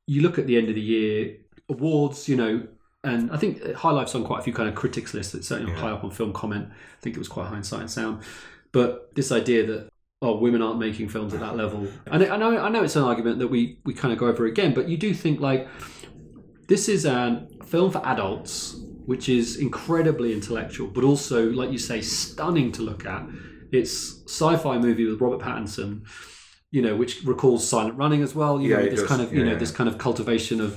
you 0.08 0.22
look 0.22 0.38
at 0.40 0.48
the 0.48 0.58
end 0.58 0.70
of 0.70 0.76
the 0.76 0.82
year 0.82 1.38
awards, 1.70 2.28
you 2.28 2.36
know, 2.36 2.68
and 3.04 3.32
I 3.32 3.38
think 3.38 3.74
High 3.74 3.92
Life's 3.92 4.16
on 4.16 4.24
quite 4.24 4.40
a 4.40 4.44
few 4.44 4.54
kind 4.54 4.70
of 4.70 4.76
critics 4.76 5.14
lists. 5.14 5.36
It's 5.36 5.48
certainly 5.48 5.74
high 5.74 5.92
up 5.92 6.04
on 6.04 6.12
film 6.12 6.32
comment. 6.32 6.70
I 6.72 7.02
think 7.02 7.16
it 7.16 7.20
was 7.20 7.28
quite 7.28 7.48
in 7.50 7.56
and 7.56 7.92
Sound. 7.92 8.24
But 8.72 9.14
this 9.16 9.32
idea 9.32 9.66
that 9.68 9.90
oh, 10.22 10.38
women 10.38 10.62
aren't 10.62 10.80
making 10.80 11.10
films 11.10 11.34
at 11.34 11.42
that 11.42 11.58
level, 11.58 11.86
and 12.08 12.24
I 12.24 12.38
know 12.38 12.58
I 12.58 12.70
know 12.70 12.84
it's 12.84 12.96
an 12.96 13.04
argument 13.04 13.40
that 13.40 13.50
we 13.50 13.80
we 13.84 13.94
kind 13.94 14.14
of 14.14 14.20
go 14.20 14.28
over 14.28 14.46
again, 14.46 14.74
but 14.74 14.88
you 14.88 14.98
do 14.98 15.14
think 15.14 15.42
like 15.42 15.68
this 16.68 16.88
is 16.88 17.06
a 17.06 17.46
film 17.66 17.92
for 17.92 18.02
adults, 18.06 18.78
which 19.06 19.28
is 19.28 19.58
incredibly 19.58 20.34
intellectual, 20.34 20.88
but 20.88 21.04
also, 21.04 21.50
like 21.52 21.72
you 21.72 21.78
say, 21.78 22.02
stunning 22.02 22.72
to 22.72 22.82
look 22.82 23.06
at. 23.06 23.28
It's 23.72 24.22
sci-fi 24.28 24.78
movie 24.78 25.06
with 25.06 25.20
Robert 25.20 25.42
Pattinson, 25.42 26.08
you 26.76 26.82
know, 26.82 26.96
which 27.02 27.24
recalls 27.24 27.62
Silent 27.74 27.98
Running 28.04 28.22
as 28.24 28.34
well. 28.34 28.60
You 28.60 28.70
Yeah, 28.72 28.78
know, 28.78 28.90
this 28.90 29.00
does. 29.02 29.10
kind 29.12 29.22
of 29.22 29.32
you 29.34 29.44
Yeah, 29.44 29.52
know 29.54 29.60
this 29.64 29.72
kind 29.80 29.88
of 29.90 29.96
cultivation 29.98 30.60
of 30.68 30.72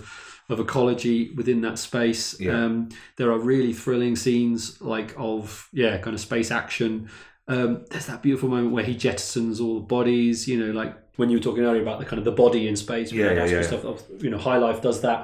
of 0.48 0.60
ecology 0.60 1.32
within 1.34 1.60
that 1.62 1.76
space. 1.78 2.38
Yeah. 2.38 2.64
Um, 2.64 2.90
there 3.18 3.30
are 3.32 3.38
really 3.52 3.72
thrilling 3.72 4.14
scenes 4.14 4.80
like 4.80 5.10
of 5.16 5.68
yeah, 5.72 5.96
kind 6.04 6.14
of 6.14 6.20
space 6.20 6.50
action. 6.62 7.08
Um, 7.48 7.84
there's 7.90 8.06
that 8.06 8.22
beautiful 8.22 8.48
moment 8.48 8.72
where 8.72 8.84
he 8.84 8.94
jettisons 8.94 9.60
all 9.60 9.74
the 9.80 9.86
bodies. 9.98 10.46
You 10.46 10.56
know, 10.62 10.72
like 10.80 10.92
when 11.16 11.30
you 11.30 11.38
were 11.38 11.42
talking 11.42 11.64
earlier 11.64 11.82
about 11.82 11.98
the 11.98 12.04
kind 12.04 12.18
of 12.18 12.24
the 12.24 12.32
body 12.44 12.68
in 12.68 12.76
space. 12.76 13.10
Yeah, 13.10 13.32
yeah, 13.32 13.46
yeah. 13.46 13.62
Stuff 13.62 14.02
you 14.20 14.30
know, 14.30 14.38
High 14.38 14.58
Life 14.58 14.82
does 14.82 15.00
that 15.00 15.20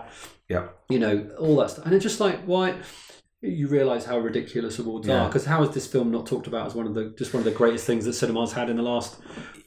Yeah. 0.49 0.69
you 0.89 0.99
know, 0.99 1.15
all 1.39 1.57
that 1.57 1.71
stuff. 1.71 1.85
And 1.87 1.95
it's 1.95 2.03
just 2.03 2.19
like, 2.21 2.39
why? 2.45 2.75
You 3.45 3.67
realise 3.67 4.05
how 4.05 4.19
ridiculous 4.19 4.79
awards 4.79 5.09
Yeah. 5.09 5.23
are. 5.25 5.29
Because 5.29 5.47
how 5.47 5.63
is 5.65 5.71
this 5.71 5.87
film 5.87 6.13
not 6.13 6.27
talked 6.27 6.47
about 6.47 6.69
as 6.69 6.75
one 6.77 6.87
of 6.87 6.95
the 6.95 7.07
just 7.19 7.35
one 7.35 7.41
of 7.41 7.45
the 7.45 7.51
greatest 7.51 7.85
things 7.87 8.05
that 8.05 8.13
cinema's 8.13 8.53
had 8.53 8.71
in 8.71 8.77
the 8.77 8.83
last 8.85 9.17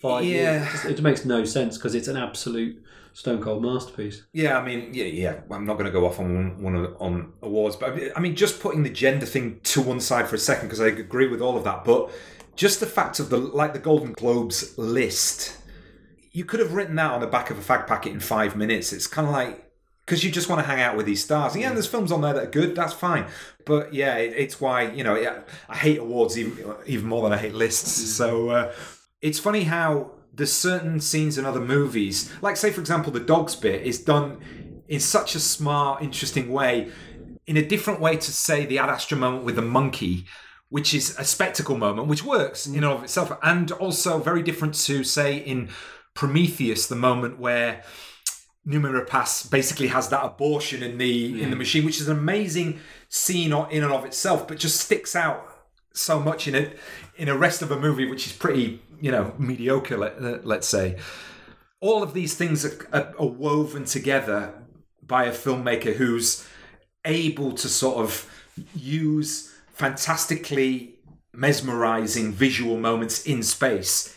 five 0.02 0.24
Yeah. 0.24 0.66
years? 0.66 0.86
It, 0.86 1.02
makes 1.02 1.26
no 1.26 1.44
sense 1.44 1.78
because 1.78 1.94
it's 1.94 2.08
an 2.08 2.16
absolute 2.16 2.82
stone 3.12 3.42
cold 3.42 3.62
masterpiece. 3.64 4.24
Yeah, 4.32 4.58
I 4.58 4.66
mean, 4.66 4.94
yeah, 4.94 5.06
yeah. 5.06 5.36
I'm 5.52 5.66
not 5.66 5.74
going 5.74 5.86
to 5.88 5.92
go 5.92 6.06
off 6.06 6.20
on 6.22 6.34
one, 6.36 6.64
one 6.64 6.76
of, 6.76 6.96
on 7.02 7.34
awards, 7.42 7.76
but 7.76 7.98
I 8.16 8.20
mean, 8.22 8.36
just 8.36 8.62
putting 8.62 8.84
the 8.84 8.90
gender 8.90 9.26
thing 9.26 9.60
to 9.64 9.82
one 9.82 10.00
side 10.00 10.28
for 10.30 10.36
a 10.36 10.40
second 10.40 10.68
because 10.68 10.80
I 10.82 10.88
agree 10.88 11.28
with 11.28 11.42
all 11.42 11.58
of 11.58 11.66
that. 11.66 11.84
But 11.84 12.12
just 12.56 12.80
the 12.80 12.86
fact 12.86 13.20
of 13.20 13.30
the 13.30 13.38
like 13.38 13.74
the 13.74 13.80
Golden 13.80 14.14
Globes 14.14 14.78
list, 14.78 15.58
you 16.32 16.46
could 16.46 16.62
have 16.62 16.74
written 16.74 16.96
that 16.96 17.12
on 17.12 17.20
the 17.20 17.28
back 17.28 17.50
of 17.50 17.58
a 17.58 17.62
fag 17.62 17.88
packet 17.88 18.14
in 18.14 18.22
five 18.22 18.56
minutes. 18.56 18.94
It's 18.94 19.08
kind 19.08 19.28
of 19.28 19.34
like 19.34 19.65
because 20.06 20.24
you 20.24 20.32
just 20.32 20.50
want 20.50 20.62
to 20.62 20.68
hang 20.68 20.82
out 20.82 20.96
with 20.96 21.06
these 21.06 21.24
stars. 21.24 21.54
And 21.54 21.62
yeah, 21.62 21.74
there's 21.74 21.88
films 21.88 22.12
on 22.12 22.22
there 22.22 22.34
that 22.34 22.44
are 22.44 22.52
good. 22.52 22.76
That's 22.76 22.94
fine. 22.94 23.26
But 23.66 23.94
yeah, 23.94 24.16
it, 24.18 24.34
it's 24.38 24.62
why 24.62 24.92
you 24.92 25.04
know 25.04 25.16
yeah, 25.16 25.42
I 25.68 25.76
hate 25.76 26.00
awards 26.00 26.38
even, 26.38 26.76
even 26.86 27.08
more 27.08 27.24
than 27.24 27.34
I 27.34 27.38
hate 27.38 27.54
lists. 27.56 27.92
So 28.16 28.50
uh, 28.50 28.74
it's 29.22 29.40
funny 29.40 29.64
how 29.64 30.12
there's 30.34 30.54
certain 30.54 31.00
scenes 31.00 31.38
in 31.38 31.46
other 31.46 31.62
movies, 31.62 32.32
like 32.42 32.58
say 32.58 32.72
for 32.72 32.82
example, 32.82 33.12
the 33.12 33.20
dogs 33.20 33.56
bit 33.56 33.82
is 33.82 34.00
done 34.00 34.84
in 34.88 35.00
such 35.00 35.34
a 35.34 35.40
smart, 35.40 36.04
interesting 36.04 36.52
way, 36.52 36.92
in 37.48 37.58
a 37.58 37.66
different 37.66 38.00
way 38.00 38.16
to 38.18 38.32
say 38.32 38.66
the 38.66 38.78
Ad 38.78 38.90
Astra 38.90 39.18
moment 39.18 39.44
with 39.44 39.56
the 39.56 39.62
monkey. 39.62 40.26
Which 40.70 40.96
is 40.96 41.16
a 41.20 41.24
spectacle 41.24 41.78
moment, 41.78 42.08
which 42.08 42.26
works 42.26 42.66
in 42.66 42.76
and 42.76 42.86
of 42.86 43.04
itself, 43.04 43.38
and 43.44 43.72
also 43.74 44.18
very 44.18 44.42
different 44.42 44.74
to 44.74 45.04
say 45.04 45.38
in 45.38 45.70
Prometheus, 46.16 46.88
the 46.88 46.96
moment 46.96 47.40
where 47.40 47.84
Noomi 48.68 49.06
Rapace 49.06 49.50
basically 49.50 49.88
has 49.88 50.10
that 50.10 50.24
abortion 50.24 50.82
in 50.82 50.98
the 50.98 51.42
in 51.42 51.50
the 51.52 51.56
machine, 51.56 51.86
which 51.86 52.02
is 52.02 52.08
an 52.08 52.18
amazing 52.18 52.80
scene 53.10 53.54
in 53.54 53.84
and 53.84 53.94
of 53.94 54.06
itself, 54.06 54.48
but 54.48 54.58
just 54.58 54.80
sticks 54.80 55.16
out 55.16 55.48
so 55.94 56.20
much 56.20 56.48
in 56.48 56.56
it 56.56 56.78
in 57.16 57.30
a 57.30 57.38
rest 57.38 57.62
of 57.62 57.72
a 57.72 57.80
movie 57.80 58.06
which 58.10 58.28
is 58.28 58.34
pretty 58.34 58.82
you 59.00 59.12
know 59.12 59.34
mediocre. 59.38 59.98
Let, 59.98 60.46
let's 60.46 60.68
say 60.68 60.98
all 61.80 62.02
of 62.02 62.14
these 62.14 62.34
things 62.34 62.66
are, 62.66 62.88
are, 62.92 63.14
are 63.20 63.28
woven 63.28 63.86
together 63.86 64.54
by 65.06 65.26
a 65.26 65.32
filmmaker 65.32 65.94
who's 65.94 66.48
able 67.06 67.52
to 67.52 67.70
sort 67.70 67.98
of 67.98 68.28
use 68.74 69.54
fantastically 69.74 70.96
mesmerizing 71.34 72.32
visual 72.32 72.78
moments 72.78 73.26
in 73.26 73.44
space 73.44 74.16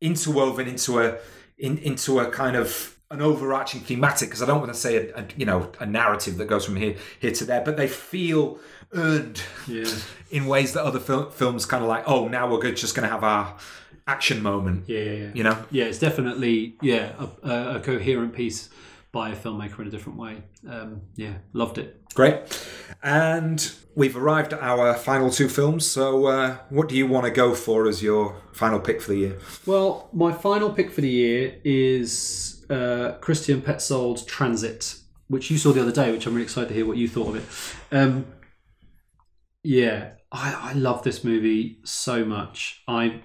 interwoven 0.00 0.68
into 0.68 1.00
a 1.00 1.18
in, 1.58 1.78
into 1.78 2.20
a 2.20 2.30
kind 2.30 2.56
of 2.56 2.95
an 3.10 3.20
overarching 3.22 3.80
thematic 3.80 4.28
because 4.28 4.42
I 4.42 4.46
don't 4.46 4.58
want 4.60 4.72
to 4.72 4.78
say 4.78 4.96
a, 5.10 5.20
a 5.20 5.26
you 5.36 5.46
know 5.46 5.70
a 5.80 5.86
narrative 5.86 6.36
that 6.38 6.46
goes 6.46 6.64
from 6.64 6.76
here 6.76 6.96
here 7.20 7.32
to 7.32 7.44
there, 7.44 7.62
but 7.64 7.76
they 7.76 7.88
feel 7.88 8.58
earned 8.92 9.40
Yeah. 9.68 9.88
in 10.30 10.46
ways 10.46 10.72
that 10.72 10.82
other 10.84 11.00
fil- 11.00 11.30
films 11.30 11.66
kind 11.66 11.82
of 11.82 11.88
like 11.88 12.04
oh 12.06 12.28
now 12.28 12.50
we're 12.50 12.58
good, 12.60 12.76
just 12.76 12.94
going 12.94 13.08
to 13.08 13.12
have 13.12 13.24
our 13.24 13.56
action 14.08 14.42
moment. 14.42 14.84
Yeah, 14.88 14.98
yeah, 15.00 15.12
yeah. 15.12 15.30
You 15.34 15.42
know, 15.44 15.64
Yeah, 15.70 15.84
it's 15.84 15.98
definitely 15.98 16.76
yeah 16.82 17.12
a, 17.18 17.48
a, 17.48 17.76
a 17.76 17.80
coherent 17.80 18.34
piece 18.34 18.70
by 19.12 19.30
a 19.30 19.36
filmmaker 19.36 19.78
in 19.80 19.86
a 19.86 19.90
different 19.90 20.18
way. 20.18 20.42
Um, 20.68 21.00
yeah, 21.14 21.34
loved 21.52 21.78
it. 21.78 22.02
great. 22.14 22.36
And 23.02 23.72
we've 23.94 24.16
arrived 24.16 24.52
at 24.52 24.60
our 24.60 24.94
final 24.94 25.30
two 25.30 25.48
films. 25.48 25.86
So 25.86 26.26
uh, 26.26 26.58
what 26.68 26.88
do 26.88 26.96
you 26.96 27.06
want 27.06 27.24
to 27.24 27.30
go 27.30 27.54
for 27.54 27.88
as 27.88 28.02
your 28.02 28.36
final 28.52 28.78
pick 28.78 29.00
for 29.00 29.08
the 29.12 29.16
year? 29.18 29.38
Well, 29.64 30.08
my 30.12 30.32
final 30.32 30.70
pick 30.70 30.90
for 30.90 31.00
the 31.00 31.08
year 31.08 31.54
is 31.64 32.55
uh, 32.70 33.12
Christian 33.20 33.62
Petzold's 33.62 34.24
Transit, 34.24 34.96
which 35.28 35.50
you 35.50 35.58
saw 35.58 35.72
the 35.72 35.82
other 35.82 35.92
day, 35.92 36.12
which 36.12 36.26
I'm 36.26 36.34
really 36.34 36.44
excited 36.44 36.68
to 36.68 36.74
hear 36.74 36.86
what 36.86 36.96
you 36.96 37.08
thought 37.08 37.28
of 37.28 37.36
it. 37.36 37.96
Um, 37.96 38.26
yeah, 39.62 40.12
I, 40.30 40.70
I 40.70 40.72
love 40.74 41.02
this 41.02 41.24
movie 41.24 41.80
so 41.84 42.24
much. 42.24 42.82
I 42.86 43.22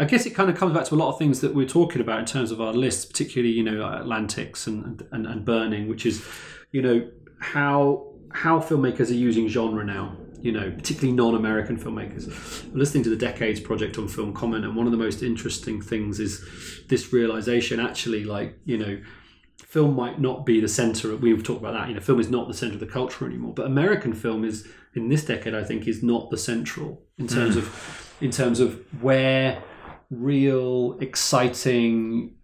I 0.00 0.04
guess 0.04 0.26
it 0.26 0.30
kind 0.30 0.48
of 0.48 0.56
comes 0.56 0.72
back 0.74 0.84
to 0.86 0.94
a 0.94 0.96
lot 0.96 1.12
of 1.12 1.18
things 1.18 1.40
that 1.40 1.54
we're 1.54 1.66
talking 1.66 2.00
about 2.00 2.20
in 2.20 2.24
terms 2.24 2.52
of 2.52 2.60
our 2.60 2.72
lists, 2.72 3.04
particularly 3.04 3.52
you 3.52 3.64
know 3.64 3.82
Atlantics 3.82 4.66
and 4.66 5.06
and, 5.12 5.26
and 5.26 5.44
Burning, 5.44 5.88
which 5.88 6.06
is 6.06 6.24
you 6.72 6.82
know 6.82 7.10
how 7.40 8.14
how 8.32 8.60
filmmakers 8.60 9.10
are 9.10 9.14
using 9.14 9.48
genre 9.48 9.84
now. 9.84 10.16
You 10.40 10.52
know, 10.52 10.70
particularly 10.70 11.12
non-American 11.16 11.78
filmmakers. 11.78 12.64
I'm 12.64 12.78
listening 12.78 13.02
to 13.04 13.10
the 13.10 13.16
Decades 13.16 13.58
Project 13.60 13.98
on 13.98 14.06
Film 14.08 14.32
Comment, 14.32 14.64
and 14.64 14.76
one 14.76 14.86
of 14.86 14.92
the 14.92 14.98
most 14.98 15.22
interesting 15.22 15.80
things 15.82 16.20
is 16.20 16.44
this 16.88 17.12
realization. 17.12 17.80
Actually, 17.80 18.24
like 18.24 18.56
you 18.64 18.78
know, 18.78 19.00
film 19.66 19.96
might 19.96 20.20
not 20.20 20.46
be 20.46 20.60
the 20.60 20.68
center. 20.68 21.12
Of, 21.12 21.22
We've 21.22 21.42
talked 21.42 21.60
about 21.60 21.72
that. 21.74 21.88
You 21.88 21.94
know, 21.94 22.00
film 22.00 22.20
is 22.20 22.30
not 22.30 22.46
the 22.46 22.54
center 22.54 22.74
of 22.74 22.80
the 22.80 22.86
culture 22.86 23.26
anymore. 23.26 23.52
But 23.52 23.66
American 23.66 24.12
film 24.12 24.44
is 24.44 24.66
in 24.94 25.08
this 25.08 25.24
decade, 25.24 25.54
I 25.54 25.64
think, 25.64 25.86
is 25.88 26.02
not 26.02 26.30
the 26.30 26.38
central 26.38 27.02
in 27.18 27.26
terms 27.26 27.56
Mm. 27.56 27.58
of 27.58 28.14
in 28.20 28.30
terms 28.30 28.60
of 28.60 28.80
where 29.02 29.62
real 30.10 30.96
exciting 31.00 32.34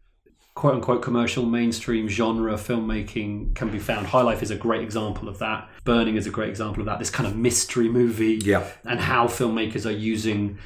quote 0.54 0.74
unquote 0.74 1.02
commercial 1.02 1.44
mainstream 1.46 2.08
genre 2.08 2.54
filmmaking 2.54 3.54
can 3.54 3.70
be 3.70 3.78
found. 3.78 4.06
High 4.06 4.22
Life 4.22 4.42
is 4.42 4.50
a 4.50 4.56
great 4.56 4.82
example 4.82 5.28
of 5.28 5.38
that. 5.40 5.68
Burning 5.84 6.16
is 6.16 6.26
a 6.26 6.30
great 6.30 6.48
example 6.48 6.80
of 6.80 6.86
that. 6.86 6.98
This 6.98 7.10
kind 7.10 7.26
of 7.26 7.36
mystery 7.36 7.88
movie 7.88 8.38
Yeah. 8.42 8.64
and 8.84 9.00
how 9.00 9.26
filmmakers 9.26 9.84
are 9.84 9.90
using 9.92 10.58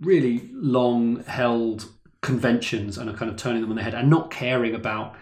really 0.00 0.48
long 0.52 1.22
held 1.24 1.86
conventions 2.22 2.98
and 2.98 3.08
are 3.08 3.12
kind 3.14 3.30
of 3.30 3.36
turning 3.36 3.60
them 3.62 3.70
on 3.70 3.76
their 3.76 3.84
head 3.84 3.94
and 3.94 4.10
not 4.10 4.30
caring 4.30 4.74
about 4.74 5.14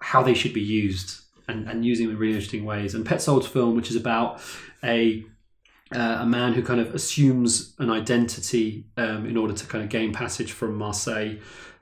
how 0.00 0.22
they 0.22 0.34
should 0.34 0.54
be 0.54 0.60
used 0.62 1.20
and, 1.48 1.68
and 1.68 1.84
using 1.84 2.06
them 2.06 2.14
in 2.16 2.20
really 2.20 2.34
interesting 2.34 2.64
ways. 2.64 2.94
And 2.94 3.04
Petzold's 3.06 3.46
film, 3.46 3.76
which 3.76 3.90
is 3.90 3.96
about 3.96 4.40
a 4.82 5.24
uh, 5.94 6.20
a 6.20 6.26
man 6.26 6.54
who 6.54 6.62
kind 6.62 6.80
of 6.80 6.94
assumes 6.94 7.74
an 7.78 7.90
identity 7.90 8.86
um, 8.96 9.26
in 9.26 9.36
order 9.36 9.52
to 9.52 9.66
kind 9.66 9.84
of 9.84 9.90
gain 9.90 10.10
passage 10.10 10.50
from 10.50 10.74
Marseille 10.74 11.34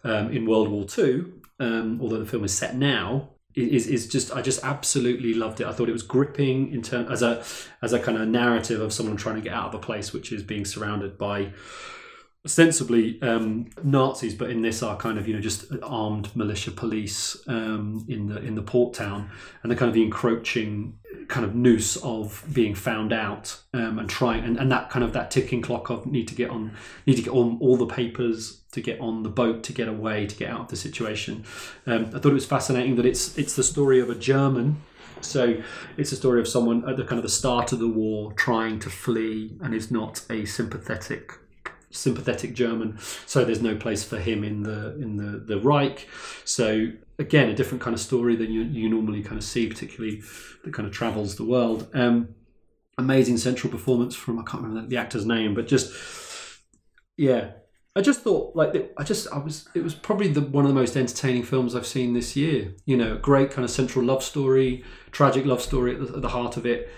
um, 0.04 0.30
in 0.30 0.46
World 0.46 0.68
War 0.68 0.84
Two, 0.84 1.40
um, 1.58 2.00
although 2.00 2.18
the 2.18 2.26
film 2.26 2.44
is 2.44 2.56
set 2.56 2.76
now. 2.76 3.30
Is, 3.56 3.88
is 3.88 4.06
just 4.06 4.32
I 4.32 4.42
just 4.42 4.62
absolutely 4.62 5.34
loved 5.34 5.60
it. 5.60 5.66
I 5.66 5.72
thought 5.72 5.88
it 5.88 5.92
was 5.92 6.04
gripping 6.04 6.72
in 6.72 6.82
term 6.82 7.10
as 7.10 7.20
a 7.20 7.42
as 7.82 7.92
a 7.92 7.98
kind 7.98 8.16
of 8.16 8.28
narrative 8.28 8.80
of 8.80 8.92
someone 8.92 9.16
trying 9.16 9.34
to 9.34 9.40
get 9.40 9.52
out 9.52 9.66
of 9.66 9.74
a 9.74 9.78
place 9.78 10.12
which 10.12 10.30
is 10.30 10.44
being 10.44 10.64
surrounded 10.64 11.18
by 11.18 11.52
ostensibly 12.44 13.20
um, 13.22 13.68
Nazis, 13.82 14.34
but 14.34 14.50
in 14.50 14.62
this 14.62 14.82
are 14.82 14.96
kind 14.96 15.18
of 15.18 15.28
you 15.28 15.34
know 15.34 15.40
just 15.40 15.66
armed 15.82 16.34
militia 16.34 16.70
police 16.70 17.36
um, 17.48 18.04
in 18.08 18.28
the 18.28 18.38
in 18.38 18.54
the 18.54 18.62
port 18.62 18.94
town, 18.94 19.30
and 19.62 19.70
the 19.70 19.76
kind 19.76 19.88
of 19.88 19.94
the 19.94 20.02
encroaching 20.02 20.98
kind 21.28 21.44
of 21.44 21.54
noose 21.54 21.96
of 21.98 22.44
being 22.52 22.74
found 22.74 23.12
out 23.12 23.60
um, 23.74 23.98
and 23.98 24.08
trying 24.08 24.42
and, 24.44 24.56
and 24.56 24.72
that 24.72 24.90
kind 24.90 25.04
of 25.04 25.12
that 25.12 25.30
ticking 25.30 25.60
clock 25.60 25.90
of 25.90 26.06
need 26.06 26.26
to 26.26 26.34
get 26.34 26.50
on 26.50 26.72
need 27.06 27.16
to 27.16 27.22
get 27.22 27.32
on 27.32 27.58
all 27.60 27.76
the 27.76 27.86
papers 27.86 28.62
to 28.72 28.80
get 28.80 28.98
on 29.00 29.22
the 29.22 29.28
boat 29.28 29.62
to 29.62 29.72
get 29.72 29.88
away 29.88 30.26
to 30.26 30.36
get 30.36 30.50
out 30.50 30.60
of 30.60 30.68
the 30.68 30.76
situation. 30.76 31.44
Um, 31.86 32.06
I 32.06 32.18
thought 32.18 32.26
it 32.26 32.34
was 32.34 32.46
fascinating 32.46 32.96
that 32.96 33.06
it's 33.06 33.36
it's 33.36 33.54
the 33.54 33.64
story 33.64 34.00
of 34.00 34.08
a 34.08 34.14
German. 34.14 34.82
So 35.22 35.62
it's 35.98 36.12
a 36.12 36.16
story 36.16 36.40
of 36.40 36.48
someone 36.48 36.88
at 36.88 36.96
the 36.96 37.04
kind 37.04 37.18
of 37.18 37.22
the 37.22 37.28
start 37.28 37.72
of 37.72 37.78
the 37.78 37.88
war 37.88 38.32
trying 38.32 38.78
to 38.78 38.88
flee 38.88 39.58
and 39.60 39.74
is 39.74 39.90
not 39.90 40.24
a 40.30 40.46
sympathetic 40.46 41.34
sympathetic 41.90 42.54
German, 42.54 42.98
so 43.26 43.44
there's 43.44 43.62
no 43.62 43.76
place 43.76 44.04
for 44.04 44.18
him 44.18 44.44
in 44.44 44.62
the 44.62 44.94
in 44.96 45.16
the 45.16 45.38
the 45.38 45.60
Reich. 45.60 46.08
So 46.44 46.92
again, 47.18 47.48
a 47.48 47.54
different 47.54 47.82
kind 47.82 47.94
of 47.94 48.00
story 48.00 48.36
than 48.36 48.52
you 48.52 48.62
you 48.62 48.88
normally 48.88 49.22
kind 49.22 49.36
of 49.36 49.44
see, 49.44 49.68
particularly 49.68 50.22
that 50.64 50.72
kind 50.72 50.86
of 50.86 50.94
travels 50.94 51.36
the 51.36 51.44
world. 51.44 51.88
Um, 51.94 52.34
amazing 52.98 53.38
central 53.38 53.70
performance 53.70 54.14
from 54.14 54.38
I 54.38 54.42
can't 54.42 54.62
remember 54.62 54.88
the 54.88 54.96
actor's 54.96 55.26
name, 55.26 55.54
but 55.54 55.66
just 55.66 55.92
yeah. 57.16 57.52
I 57.96 58.02
just 58.02 58.22
thought 58.22 58.54
like 58.54 58.92
I 58.96 59.02
just 59.02 59.26
I 59.32 59.38
was 59.38 59.68
it 59.74 59.82
was 59.82 59.94
probably 59.94 60.28
the 60.28 60.42
one 60.42 60.64
of 60.64 60.68
the 60.68 60.80
most 60.80 60.96
entertaining 60.96 61.42
films 61.42 61.74
I've 61.74 61.86
seen 61.86 62.14
this 62.14 62.36
year. 62.36 62.74
You 62.86 62.96
know, 62.96 63.18
great 63.18 63.50
kind 63.50 63.64
of 63.64 63.70
central 63.70 64.04
love 64.04 64.22
story, 64.22 64.84
tragic 65.10 65.44
love 65.44 65.60
story 65.60 65.94
at 65.94 66.06
the, 66.06 66.14
at 66.14 66.22
the 66.22 66.28
heart 66.28 66.56
of 66.56 66.64
it. 66.64 66.88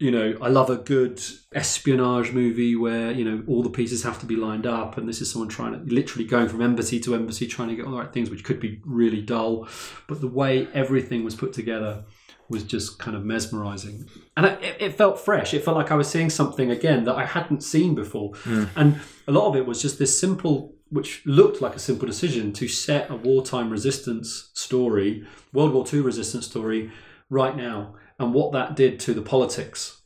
You 0.00 0.10
know, 0.10 0.38
I 0.40 0.48
love 0.48 0.70
a 0.70 0.76
good 0.76 1.20
espionage 1.54 2.32
movie 2.32 2.74
where 2.74 3.12
you 3.12 3.22
know 3.24 3.44
all 3.46 3.62
the 3.62 3.68
pieces 3.70 4.02
have 4.02 4.18
to 4.20 4.26
be 4.26 4.34
lined 4.34 4.66
up, 4.66 4.96
and 4.96 5.06
this 5.06 5.20
is 5.20 5.30
someone 5.30 5.50
trying 5.50 5.72
to 5.74 5.94
literally 5.94 6.24
going 6.26 6.48
from 6.48 6.62
embassy 6.62 6.98
to 7.00 7.14
embassy, 7.14 7.46
trying 7.46 7.68
to 7.68 7.76
get 7.76 7.84
all 7.84 7.92
the 7.92 7.98
right 7.98 8.12
things, 8.12 8.30
which 8.30 8.42
could 8.42 8.58
be 8.60 8.80
really 8.86 9.20
dull. 9.20 9.68
But 10.08 10.22
the 10.22 10.26
way 10.26 10.66
everything 10.72 11.22
was 11.22 11.34
put 11.34 11.52
together 11.52 12.04
was 12.48 12.64
just 12.64 12.98
kind 12.98 13.14
of 13.14 13.24
mesmerizing, 13.26 14.08
and 14.38 14.46
it, 14.46 14.76
it 14.80 14.94
felt 14.96 15.20
fresh. 15.20 15.52
It 15.52 15.62
felt 15.64 15.76
like 15.76 15.90
I 15.92 15.96
was 15.96 16.08
seeing 16.08 16.30
something 16.30 16.70
again 16.70 17.04
that 17.04 17.14
I 17.16 17.26
hadn't 17.26 17.62
seen 17.62 17.94
before, 17.94 18.32
Mm. 18.44 18.68
and 18.76 19.00
a 19.28 19.32
lot 19.32 19.48
of 19.50 19.54
it 19.56 19.66
was 19.66 19.82
just 19.82 19.98
this 19.98 20.18
simple, 20.18 20.74
which 20.88 21.22
looked 21.26 21.60
like 21.60 21.76
a 21.76 21.78
simple 21.78 22.06
decision 22.06 22.52
to 22.54 22.66
set 22.68 23.10
a 23.10 23.16
wartime 23.16 23.68
resistance 23.68 24.50
story, 24.54 25.26
World 25.52 25.74
War 25.74 25.84
II 25.92 26.00
resistance 26.00 26.46
story, 26.46 26.90
right 27.28 27.54
now, 27.56 27.94
and 28.20 28.32
what 28.32 28.52
that 28.52 28.76
did 28.76 29.00
to 29.00 29.14
the 29.14 29.22
politics 29.22 30.00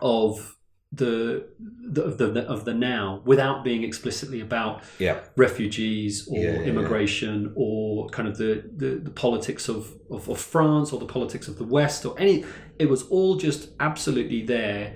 of 0.00 0.52
the, 0.92 1.48
the 1.90 2.02
of 2.04 2.16
the 2.18 2.42
of 2.54 2.64
the 2.64 2.72
now, 2.74 3.20
without 3.24 3.64
being 3.64 3.82
explicitly 3.82 4.40
about 4.40 4.82
Yeah. 4.98 5.18
refugees 5.36 6.28
or 6.30 6.38
Yeah, 6.38 6.44
yeah, 6.52 6.58
yeah. 6.60 6.66
immigration 6.70 7.52
or 7.56 8.08
kind 8.10 8.28
of 8.28 8.36
the, 8.38 8.52
the, 8.76 8.90
the 9.08 9.10
politics 9.10 9.68
of, 9.68 9.92
of, 10.10 10.28
of 10.28 10.38
France 10.38 10.92
or 10.92 11.00
the 11.00 11.06
politics 11.06 11.48
of 11.48 11.58
the 11.58 11.64
West 11.64 12.06
or 12.06 12.14
any. 12.18 12.44
It 12.78 12.88
was 12.88 13.02
all 13.14 13.36
just 13.36 13.70
absolutely 13.80 14.42
there 14.44 14.94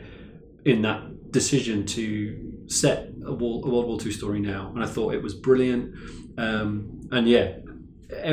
in 0.65 0.83
that 0.83 1.33
decision 1.33 1.87
to 1.87 2.53
set 2.67 3.09
a, 3.27 3.33
World, 3.33 3.65
a 3.67 3.71
World 3.71 3.87
War 3.87 3.99
II 4.05 4.13
story 4.13 4.41
now, 4.41 4.71
and 4.75 4.85
I 4.85 4.87
thought 4.87 5.15
it 5.15 5.23
was 5.23 5.35
brilliant. 5.35 5.95
Um, 6.39 7.01
and 7.11 7.29
yeah, 7.29 7.47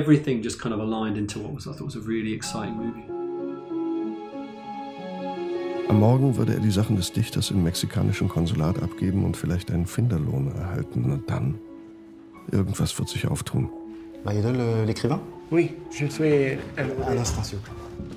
everything 0.02 0.42
just 0.44 0.60
kind 0.62 0.74
of 0.76 0.80
aligned 0.80 1.18
into 1.18 1.40
what 1.40 1.54
was 1.54 1.66
I 1.68 1.72
thought 1.74 1.86
was 1.86 1.96
a 1.96 2.02
really 2.02 2.34
exciting 2.34 2.76
movie. 2.78 3.17
Am 5.90 6.00
Morgen 6.00 6.36
würde 6.36 6.54
er 6.54 6.60
die 6.60 6.72
Sachen 6.72 6.98
des 6.98 7.14
Dichters 7.14 7.50
im 7.50 7.64
mexikanischen 7.64 8.28
Konsulat 8.28 8.82
abgeben 8.84 9.24
und 9.24 9.38
vielleicht 9.38 9.72
einen 9.72 9.86
Finderlohn 9.86 10.52
erhalten. 10.54 11.12
Und 11.12 11.30
dann? 11.30 11.56
Irgendwas 12.52 12.98
wird 13.00 13.08
sich 13.08 13.28
auftun. 13.28 13.70
Maïdol, 14.26 14.56
euh, 14.58 14.86
l'écrivain 14.86 15.20
Oui, 15.50 15.72
je 15.92 16.10
suis 16.10 16.58
Un 16.78 17.18
instant, 17.18 17.44
s'il 17.44 17.58
vous 17.58 17.64
plaît. 17.64 17.74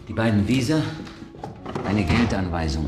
Die 0.08 0.12
beiden 0.12 0.46
Visa, 0.48 0.82
eine 1.86 2.04
Geldanweisung. 2.04 2.86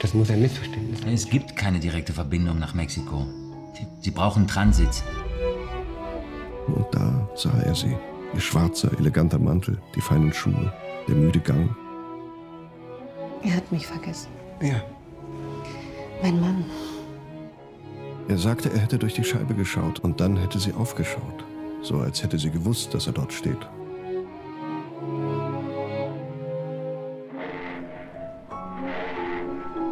Das 0.00 0.14
muss 0.14 0.30
ein 0.30 0.42
Missverständnis 0.42 1.00
sein. 1.02 1.12
Es 1.14 1.28
gibt 1.28 1.54
keine 1.54 1.78
direkte 1.78 2.12
Verbindung 2.12 2.58
nach 2.58 2.74
Mexiko. 2.74 3.26
Sie, 3.74 3.86
sie 4.00 4.10
brauchen 4.10 4.48
Transit. 4.48 5.02
Und 6.66 6.86
da 6.90 7.28
sah 7.36 7.56
er 7.60 7.74
sie. 7.74 7.96
Ihr 8.34 8.40
schwarzer, 8.40 8.90
eleganter 8.98 9.38
Mantel, 9.38 9.78
die 9.94 10.00
feinen 10.00 10.32
Schuhe, 10.32 10.72
der 11.06 11.14
müde 11.14 11.38
Gang. 11.38 11.70
Er 13.42 13.56
hat 13.56 13.70
mich 13.72 13.86
vergessen. 13.86 14.28
Ja. 14.60 14.82
Mein 16.22 16.40
Mann. 16.40 16.64
Er 18.28 18.38
sagte, 18.38 18.70
er 18.70 18.78
hätte 18.78 18.98
durch 18.98 19.14
die 19.14 19.24
Scheibe 19.24 19.54
geschaut 19.54 20.00
und 20.00 20.20
dann 20.20 20.36
hätte 20.36 20.58
sie 20.58 20.72
aufgeschaut. 20.72 21.44
So 21.82 21.98
als 21.98 22.22
hätte 22.22 22.38
sie 22.38 22.50
gewusst, 22.50 22.92
dass 22.94 23.06
er 23.06 23.12
dort 23.12 23.32
steht. 23.32 23.58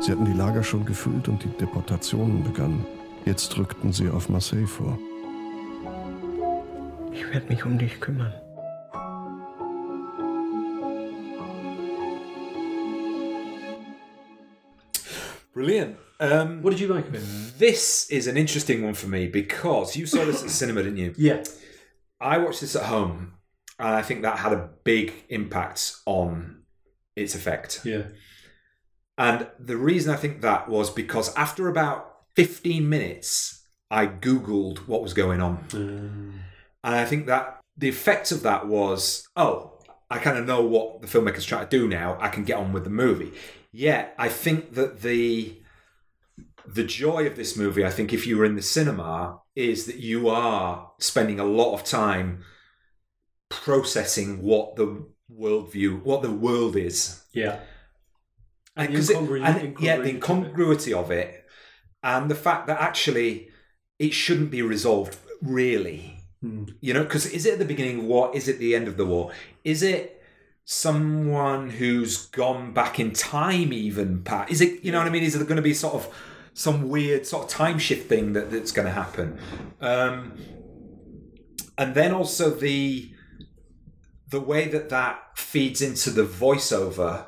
Sie 0.01 0.13
hatten 0.13 0.25
die 0.25 0.33
Lager 0.33 0.63
schon 0.63 0.85
gefüllt 0.85 1.29
und 1.29 1.43
die 1.45 1.49
Deportationen 1.49 2.43
begannen. 2.43 2.85
Jetzt 3.25 3.57
rückten 3.57 3.93
sie 3.93 4.11
auf 4.11 4.29
Marseille 4.29 4.67
vor. 4.67 4.99
Ich 7.13 7.25
werde 7.33 7.47
mich 7.49 7.65
um 7.65 7.79
dich 7.79 8.01
kümmern. 8.01 8.35
Brilliant. 15.55 15.97
Um, 16.21 16.63
what 16.63 16.71
did 16.71 16.81
you 16.81 16.93
make 16.93 17.07
of 17.07 17.15
it? 17.15 17.59
This 17.59 18.11
is 18.11 18.27
an 18.27 18.37
interesting 18.37 18.83
one 18.83 18.95
for 18.95 19.07
me 19.07 19.29
because 19.29 19.97
you 19.97 20.07
saw 20.07 20.25
this 20.25 20.41
at 20.41 20.49
the 20.49 20.51
cinema, 20.51 20.83
didn't 20.83 20.99
you? 20.99 21.15
Yeah. 21.19 21.45
I 22.21 22.39
watched 22.39 22.61
this 22.61 22.77
at 22.77 22.85
home, 22.85 23.35
and 23.79 23.89
I 23.89 24.01
think 24.03 24.23
that 24.23 24.39
had 24.39 24.53
a 24.53 24.71
big 24.85 25.13
impact 25.29 25.97
on 26.07 26.63
its 27.17 27.35
effect. 27.35 27.81
Yeah. 27.85 28.05
And 29.19 29.49
the 29.59 29.77
reason 29.77 30.13
I 30.13 30.17
think 30.17 30.41
that 30.41 30.69
was 30.69 30.91
because 30.91 31.35
after 31.37 31.69
about 31.69 32.15
15 32.37 32.89
minutes, 32.89 33.67
I 33.91 34.07
Googled 34.07 34.79
what 34.89 35.03
was 35.03 35.13
going 35.13 35.41
on. 35.41 35.67
And 35.73 36.95
I 36.95 37.05
think 37.05 37.27
that 37.27 37.61
the 37.77 37.89
effect 37.89 38.33
of 38.33 38.43
that 38.43 38.67
was, 38.67 39.29
oh, 39.37 39.79
I 40.11 40.19
kind 40.19 40.39
of 40.39 40.47
know 40.47 40.63
what 40.63 41.01
the 41.01 41.07
filmmaker's 41.07 41.45
trying 41.45 41.67
to 41.67 41.79
do 41.79 41.89
now. 41.89 42.17
I 42.21 42.29
can 42.29 42.45
get 42.45 42.59
on 42.59 42.73
with 42.73 42.85
the 42.85 42.91
movie. 42.91 43.33
Yet 43.77 44.15
I 44.19 44.29
think 44.29 44.75
that 44.75 45.03
the 45.03 45.57
the 46.67 46.85
joy 46.85 47.27
of 47.27 47.35
this 47.37 47.57
movie, 47.57 47.85
I 47.85 47.91
think, 47.91 48.13
if 48.13 48.25
you 48.27 48.39
were 48.39 48.45
in 48.45 48.55
the 48.55 48.63
cinema, 48.63 49.41
is 49.57 49.87
that 49.87 49.97
you 49.97 50.29
are 50.29 50.93
spending 50.99 51.41
a 51.41 51.45
lot 51.45 51.75
of 51.75 51.83
time 51.85 52.45
processing 53.51 54.43
what 54.43 54.77
the 54.77 55.05
worldview, 55.31 56.03
what 56.05 56.23
the 56.23 56.31
world 56.31 56.77
is. 56.77 57.23
Yeah. 57.33 57.61
And, 58.77 58.93
The 58.93 58.97
'cause 58.97 59.11
it- 59.11 59.17
incongru- 59.17 59.45
and- 59.45 59.77
yeah, 59.81 59.97
the 59.97 60.09
incongruity 60.11 60.11
incongruity 60.11 60.95
of 60.95 61.11
it, 61.11 61.45
and 62.03 62.31
the 62.31 62.35
fact 62.37 62.69
that 62.69 62.81
actually 62.81 63.51
it 63.99 64.15
shouldn't 64.15 64.51
be 64.53 64.63
resolved 64.63 65.17
really. 65.43 66.19
Hmm. 66.41 66.65
You 66.81 66.95
know, 66.95 67.03
because 67.03 67.27
is 67.27 67.45
it 67.45 67.55
at 67.55 67.59
the 67.59 67.65
beginning 67.65 67.99
of 68.01 68.05
war? 68.05 68.31
Is 68.35 68.47
it 68.49 68.59
the 68.59 68.75
end 68.77 68.87
of 68.89 68.97
the 68.97 69.05
war? 69.07 69.33
Is 69.65 69.83
it 69.83 70.23
someone 70.65 71.71
who's 71.71 72.27
gone 72.27 72.73
back 72.73 72.99
in 72.99 73.13
time? 73.13 73.73
Even 73.73 74.23
Pat? 74.23 74.51
Is 74.51 74.61
it? 74.61 74.85
You 74.85 74.93
know 74.93 74.99
what 74.99 75.07
I 75.07 75.11
mean? 75.11 75.23
Is 75.23 75.35
it 75.35 75.47
going 75.47 75.57
to 75.57 75.63
be 75.63 75.75
sort 75.75 75.95
of 75.95 76.15
some 76.55 76.89
weird 76.89 77.27
sort 77.27 77.45
of 77.45 77.51
time 77.51 77.79
shift 77.79 78.09
thing 78.09 78.33
that, 78.33 78.51
that's 78.51 78.73
going 78.73 78.87
to 78.87 78.93
happen? 78.93 79.39
Um, 79.81 80.33
and 81.77 81.95
then 81.95 82.13
also 82.13 82.51
the 82.51 83.11
the 84.31 84.41
way 84.41 84.69
that 84.69 84.89
that 84.89 85.37
feeds 85.37 85.81
into 85.83 86.11
the 86.11 86.25
voiceover, 86.25 87.27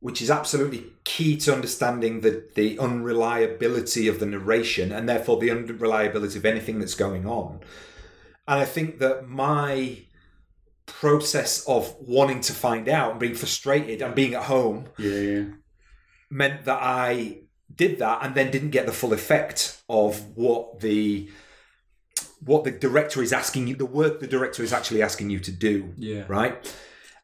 which 0.00 0.20
is 0.20 0.30
absolutely 0.30 0.84
key 1.04 1.36
to 1.38 1.54
understanding 1.54 2.20
the 2.20 2.48
the 2.54 2.78
unreliability 2.78 4.08
of 4.08 4.20
the 4.20 4.26
narration 4.26 4.92
and 4.92 5.08
therefore 5.08 5.38
the 5.38 5.50
unreliability 5.50 6.38
of 6.38 6.44
anything 6.44 6.78
that's 6.78 6.94
going 6.94 7.26
on. 7.26 7.60
And 8.48 8.60
I 8.60 8.64
think 8.64 8.98
that 8.98 9.28
my 9.28 10.02
process 10.86 11.64
of 11.66 11.94
wanting 12.00 12.40
to 12.40 12.52
find 12.52 12.88
out 12.88 13.12
and 13.12 13.20
being 13.20 13.34
frustrated 13.34 14.02
and 14.02 14.14
being 14.14 14.34
at 14.34 14.42
home 14.44 14.86
Yeah, 14.98 15.14
yeah. 15.14 15.44
meant 16.30 16.64
that 16.64 16.78
I 16.82 17.38
did 17.74 17.98
that 18.00 18.18
and 18.22 18.34
then 18.34 18.50
didn't 18.50 18.70
get 18.70 18.86
the 18.86 18.92
full 18.92 19.12
effect 19.12 19.82
of 19.88 20.36
what 20.36 20.80
the 20.80 21.30
what 22.44 22.64
the 22.64 22.70
director 22.72 23.22
is 23.22 23.32
asking 23.32 23.68
you 23.68 23.76
the 23.76 23.86
work 23.86 24.20
the 24.20 24.26
director 24.26 24.62
is 24.62 24.72
actually 24.72 25.02
asking 25.02 25.30
you 25.30 25.38
to 25.40 25.52
do 25.52 25.94
Yeah. 25.96 26.24
right 26.28 26.76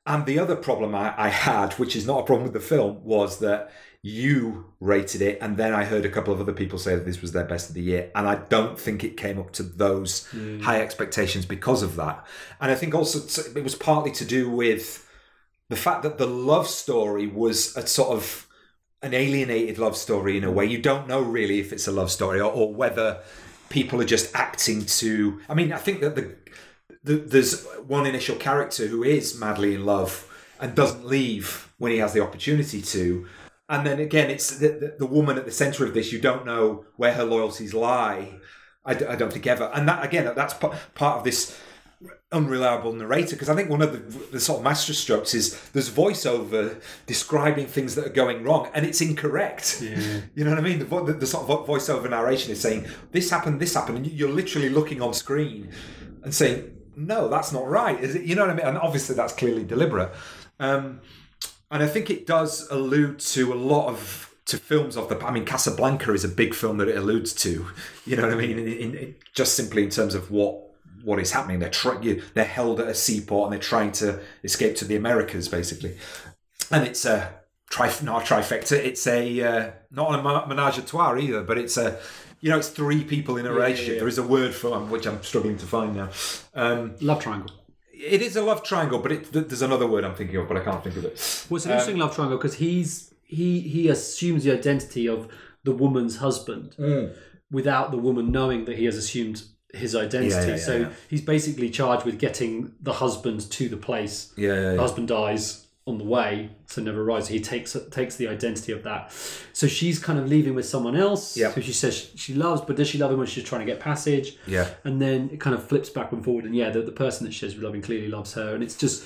and 0.06 0.24
the 0.24 0.39
other 0.39 0.56
problem 0.56 0.94
I, 0.94 1.12
I 1.18 1.28
had 1.28 1.72
which 1.74 1.94
is 1.97 2.06
not 2.06 2.20
a 2.20 2.24
problem 2.24 2.44
with 2.44 2.52
the 2.55 2.60
film 2.74 3.02
was 3.05 3.40
that 3.40 3.70
you 4.03 4.73
rated 4.81 5.20
it 5.20 5.39
and 5.41 5.57
then 5.57 5.75
I 5.75 5.85
heard 5.85 6.05
a 6.05 6.09
couple 6.09 6.33
of 6.33 6.41
other 6.41 6.53
people 6.53 6.79
say 6.79 6.95
that 6.95 7.05
this 7.05 7.20
was 7.20 7.33
their 7.33 7.45
best 7.45 7.69
of 7.69 7.75
the 7.75 7.83
year 7.83 8.11
and 8.15 8.29
I 8.29 8.37
don't 8.37 8.79
think 8.79 9.03
it 9.03 9.16
came 9.16 9.39
up 9.39 9.51
to 9.55 9.62
those 9.65 10.29
Mm. 10.33 10.62
high 10.62 10.81
expectations 10.81 11.45
because 11.47 11.83
of 11.83 11.97
that 11.97 12.25
and 12.61 12.70
I 12.70 12.77
think 12.77 12.95
also 12.95 13.19
it 13.59 13.65
was 13.65 13.75
partly 13.75 14.12
to 14.12 14.25
do 14.25 14.49
with 14.49 15.05
the 15.69 15.77
fact 15.77 16.03
that 16.05 16.16
the 16.16 16.27
love 16.29 16.69
story 16.69 17.27
was 17.27 17.77
a 17.77 17.87
sort 17.87 18.11
of 18.11 18.47
an 19.03 19.15
alienated 19.15 19.79
love 19.79 19.97
story 19.97 20.37
in 20.37 20.43
a 20.45 20.51
way. 20.51 20.65
You 20.65 20.79
don't 20.83 21.07
know 21.07 21.20
really 21.20 21.61
if 21.61 21.73
it's 21.73 21.87
a 21.87 21.93
love 21.93 22.11
story 22.11 22.41
or, 22.41 22.51
or 22.51 22.73
whether 22.73 23.20
people 23.69 24.01
are 24.01 24.05
just 24.07 24.35
acting 24.35 24.85
to. 24.87 25.41
I 25.49 25.55
mean, 25.55 25.73
I 25.73 25.77
think 25.77 26.01
that 26.01 26.16
the, 26.16 26.35
the 27.05 27.15
there's 27.16 27.65
one 27.87 28.07
initial 28.07 28.35
character 28.37 28.87
who 28.87 29.05
is 29.05 29.39
madly 29.39 29.75
in 29.75 29.85
love 29.85 30.27
and 30.59 30.75
doesn't 30.75 31.05
leave 31.07 31.69
when 31.79 31.93
he 31.93 31.99
has 31.99 32.12
the 32.12 32.20
opportunity 32.23 32.81
to. 32.83 33.27
And 33.69 33.86
then 33.86 34.01
again, 34.01 34.31
it's 34.31 34.59
the, 34.59 34.69
the, 34.69 34.97
the 35.01 35.07
woman 35.07 35.36
at 35.36 35.45
the 35.45 35.51
center 35.53 35.85
of 35.85 35.95
this. 35.95 36.12
You 36.12 36.20
don't 36.20 36.47
know 36.47 36.86
where 36.97 37.12
her 37.12 37.24
loyalties 37.24 37.74
lie. 37.74 38.39
I, 38.85 38.95
d- 38.95 39.05
I 39.05 39.16
don't 39.16 39.32
think 39.32 39.47
ever. 39.47 39.70
And 39.74 39.86
that 39.89 40.05
again, 40.05 40.32
that's 40.35 40.55
p- 40.55 40.69
part 40.95 41.19
of 41.19 41.24
this 41.24 41.59
unreliable 42.31 42.93
narrator 42.93 43.35
because 43.35 43.49
I 43.49 43.55
think 43.55 43.70
one 43.70 43.82
of 43.82 43.93
the, 43.93 43.99
the 44.32 44.40
sort 44.40 44.59
of 44.59 44.65
master 44.65 44.95
strokes 44.95 45.35
is 45.35 45.59
there's 45.70 45.90
voiceover 45.90 46.81
describing 47.07 47.66
things 47.66 47.95
that 47.97 48.07
are 48.07 48.11
going 48.11 48.45
wrong 48.45 48.70
and 48.74 48.86
it's 48.86 49.01
incorrect. 49.01 49.81
Yeah. 49.82 50.20
You 50.35 50.45
know 50.45 50.51
what 50.51 50.61
I 50.61 50.62
mean? 50.62 50.78
The, 50.78 50.85
the, 50.85 51.12
the 51.15 51.27
sort 51.27 51.49
of 51.49 51.66
voiceover 51.66 52.09
narration 52.09 52.53
is 52.53 52.61
saying 52.61 52.86
this 53.11 53.31
happened, 53.31 53.61
this 53.61 53.74
happened, 53.74 53.99
and 53.99 54.07
you're 54.07 54.31
literally 54.31 54.69
looking 54.69 55.03
on 55.03 55.12
screen 55.12 55.70
and 56.23 56.32
saying 56.35 56.74
no, 56.99 57.28
that's 57.28 57.53
not 57.53 57.66
right. 57.69 57.99
Is 58.03 58.15
it? 58.16 58.23
You 58.23 58.35
know 58.35 58.43
what 58.43 58.51
I 58.51 58.55
mean? 58.55 58.66
And 58.66 58.78
obviously 58.78 59.15
that's 59.15 59.32
clearly 59.32 59.65
deliberate. 59.65 60.12
Um, 60.59 61.01
and 61.70 61.82
I 61.82 61.86
think 61.86 62.11
it 62.11 62.27
does 62.27 62.69
allude 62.70 63.19
to 63.20 63.53
a 63.53 63.57
lot 63.57 63.89
of 63.89 64.35
to 64.47 64.57
films 64.57 64.97
of 64.97 65.09
the. 65.09 65.19
I 65.27 65.31
mean, 65.31 65.45
Casablanca 65.45 66.12
is 66.12 66.24
a 66.24 66.28
big 66.28 66.55
film 66.55 66.78
that 66.78 66.89
it 66.89 66.97
alludes 66.97 67.35
to. 67.35 67.66
You 68.07 68.16
know 68.16 68.23
what 68.23 68.32
I 68.32 68.36
mean? 68.36 68.59
In, 68.59 68.66
in, 68.69 68.95
in- 68.95 69.15
just 69.35 69.55
simply 69.55 69.82
in 69.85 69.90
terms 69.90 70.15
of 70.15 70.31
what 70.31 70.62
what 71.05 71.19
is 71.20 71.31
happening. 71.32 71.59
They're 71.61 71.70
try, 71.70 71.97
they're 72.35 72.45
held 72.45 72.81
at 72.81 72.89
a 72.89 72.95
seaport 72.95 73.45
and 73.47 73.53
they're 73.53 73.69
trying 73.69 73.93
to 73.93 74.20
escape 74.43 74.74
to 74.77 74.85
the 74.85 74.97
Americas, 74.97 75.49
basically. 75.49 75.97
And 76.70 76.85
it's 76.86 77.05
a 77.05 77.32
trif- 77.70 78.03
not 78.03 78.23
a 78.31 78.35
trifecta. 78.35 78.73
It's 78.73 79.07
a 79.07 79.43
uh, 79.43 79.70
not 79.90 80.19
a 80.19 80.47
menage 80.49 80.78
a 80.78 80.82
trois 80.82 81.16
either, 81.19 81.43
but 81.43 81.59
it's 81.59 81.77
a 81.77 81.99
you 82.40 82.51
know 82.51 82.59
it's 82.59 82.69
three 82.69 83.05
people 83.05 83.36
in 83.36 83.47
a 83.47 83.51
Yeah, 83.51 83.55
yeah, 83.55 83.62
relationship. 83.62 83.93
yeah. 83.95 83.99
There 84.01 84.09
is 84.09 84.19
a 84.19 84.27
word 84.27 84.55
for 84.55 84.74
um, 84.74 84.90
which 84.90 85.07
I'm 85.07 85.23
struggling 85.23 85.59
to 85.59 85.66
find 85.66 85.95
now. 85.97 86.09
Um, 86.55 86.95
Love 87.01 87.20
triangle. 87.23 87.51
It 87.99 88.23
is 88.23 88.37
a 88.37 88.43
love 88.43 88.62
triangle, 88.62 88.99
but 89.01 89.12
it, 89.12 89.33
there's 89.33 89.62
another 89.62 89.87
word 89.87 90.05
I'm 90.05 90.15
thinking 90.15 90.37
of, 90.37 90.49
but 90.49 90.57
I 90.57 90.61
can't 90.65 90.83
think 90.83 90.97
of 90.97 91.05
it. 91.05 91.47
Well, 91.49 91.57
it's 91.57 91.66
an 91.66 91.73
Um, 91.73 91.79
interesting 91.79 91.99
love 91.99 92.15
triangle 92.15 92.39
because 92.39 92.55
he's 92.55 93.12
he 93.25 93.61
he 93.61 93.89
assumes 93.89 94.45
the 94.45 94.53
identity 94.53 95.09
of 95.09 95.29
the 95.65 95.73
woman's 95.73 96.16
husband 96.16 96.75
Mm. 96.79 97.12
without 97.51 97.91
the 97.91 97.99
woman 97.99 98.31
knowing 98.33 98.65
that 98.66 98.77
he 98.79 98.85
has 98.87 98.97
assumed 98.97 99.43
his 99.75 99.95
identity. 99.95 100.31
Yeah, 100.35 100.43
yeah, 100.47 100.57
yeah, 100.57 100.57
so 100.70 100.91
he's 101.11 101.20
basically 101.20 101.69
charged 101.70 102.05
with 102.07 102.19
getting 102.19 102.73
the 102.81 102.95
husband 102.95 103.51
to 103.51 103.69
the 103.69 103.77
place. 103.77 104.33
Yeah, 104.37 104.49
yeah, 104.55 104.55
The 104.55 104.75
yeah. 104.75 104.81
husband 104.81 105.09
dies 105.09 105.66
on 105.89 105.98
the 105.98 106.05
way, 106.05 106.51
so 106.66 106.82
never 106.82 107.01
arrives. 107.02 107.28
He 107.28 107.40
takes 107.40 107.77
takes 107.90 108.16
the 108.16 108.28
identity 108.28 108.73
of 108.73 108.82
that. 108.82 109.10
So 109.52 109.66
she's 109.66 109.98
kind 109.98 110.19
of 110.19 110.28
leaving 110.28 110.55
with 110.55 110.66
someone 110.66 110.94
else 110.97 111.36
Yeah. 111.36 111.51
who 111.52 111.62
she 111.62 111.73
says 111.73 112.10
she 112.15 112.35
loves, 112.35 112.60
but 112.60 112.77
does 112.77 112.89
she 112.89 112.98
love 112.98 113.10
him 113.12 113.19
when 113.19 113.27
she's 113.27 113.44
trying 113.44 113.62
to 113.66 113.73
get 113.73 113.81
passage? 113.81 114.36
Yeah. 114.47 114.69
And 114.85 115.01
then 115.01 115.31
it 115.32 115.40
kind 115.40 115.55
of 115.56 115.65
flips 115.66 115.89
back 115.90 116.12
and 116.12 116.24
forward, 116.24 116.44
and 116.44 116.55
yeah, 116.55 116.70
the, 116.70 116.82
the 116.82 116.93
person 116.93 117.24
that 117.27 117.32
she 117.32 117.40
says 117.40 117.56
loving 117.56 117.82
clearly 117.82 118.09
loves 118.09 118.35
her, 118.35 118.55
and 118.55 118.62
it's 118.62 118.77
just. 118.77 119.05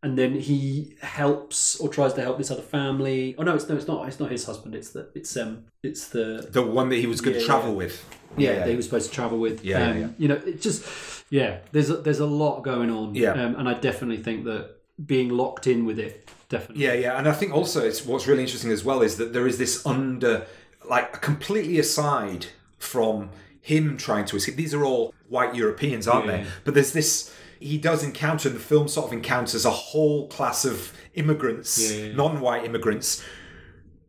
And 0.00 0.16
then 0.16 0.36
he 0.38 0.94
helps 1.02 1.80
or 1.80 1.88
tries 1.88 2.12
to 2.14 2.20
help 2.22 2.38
this 2.38 2.52
other 2.52 2.62
family. 2.62 3.34
Oh 3.36 3.42
no, 3.42 3.56
it's 3.56 3.68
no, 3.68 3.74
it's 3.76 3.88
not. 3.88 4.06
It's 4.06 4.20
not 4.20 4.30
his 4.30 4.44
husband. 4.44 4.76
It's 4.76 4.90
the 4.90 5.08
it's 5.12 5.36
um 5.36 5.64
it's 5.82 6.06
the 6.08 6.48
The 6.52 6.62
one 6.62 6.88
that 6.90 6.96
he 7.00 7.08
was 7.08 7.20
going 7.20 7.36
to 7.36 7.44
travel 7.44 7.70
yeah. 7.72 7.76
with. 7.76 8.04
yeah, 8.36 8.54
that 8.60 8.68
he 8.68 8.76
was 8.76 8.84
supposed 8.84 9.08
to 9.08 9.14
travel 9.14 9.38
with. 9.40 9.64
Yeah, 9.64 9.78
yeah, 9.78 9.90
Um, 9.90 9.98
yeah. 10.00 10.08
You 10.18 10.28
know, 10.28 10.36
it 10.36 10.60
just 10.60 10.84
yeah. 11.30 11.58
There's 11.72 11.90
a, 11.90 11.96
there's 11.96 12.20
a 12.20 12.26
lot 12.26 12.62
going 12.62 12.90
on. 12.90 13.16
Yeah. 13.16 13.32
um, 13.32 13.56
and 13.56 13.68
I 13.68 13.74
definitely 13.74 14.22
think 14.22 14.44
that 14.44 14.76
being 15.04 15.28
locked 15.30 15.66
in 15.66 15.84
with 15.84 15.98
it 15.98 16.28
definitely. 16.48 16.84
Yeah, 16.84 16.94
yeah, 16.94 17.18
and 17.18 17.28
I 17.28 17.32
think 17.32 17.52
also 17.54 17.84
it's 17.84 18.04
what's 18.04 18.26
really 18.26 18.42
interesting 18.42 18.70
as 18.70 18.84
well 18.84 19.02
is 19.02 19.16
that 19.16 19.32
there 19.32 19.46
is 19.46 19.58
this 19.58 19.84
under, 19.86 20.46
like, 20.88 21.20
completely 21.20 21.78
aside 21.78 22.46
from 22.78 23.30
him 23.60 23.96
trying 23.96 24.24
to 24.26 24.36
escape. 24.36 24.56
These 24.56 24.72
are 24.74 24.84
all 24.84 25.12
white 25.28 25.54
Europeans, 25.54 26.08
aren't 26.08 26.26
Yeah. 26.26 26.38
they? 26.38 26.46
But 26.64 26.74
there's 26.74 26.92
this. 26.92 27.32
He 27.60 27.76
does 27.76 28.02
encounter 28.04 28.48
the 28.48 28.58
film 28.60 28.88
sort 28.88 29.08
of 29.08 29.12
encounters 29.12 29.64
a 29.64 29.70
whole 29.70 30.28
class 30.28 30.64
of 30.64 30.92
immigrants, 31.14 31.78
Yeah, 31.78 32.06
yeah, 32.06 32.14
non-white 32.14 32.64
immigrants, 32.64 33.22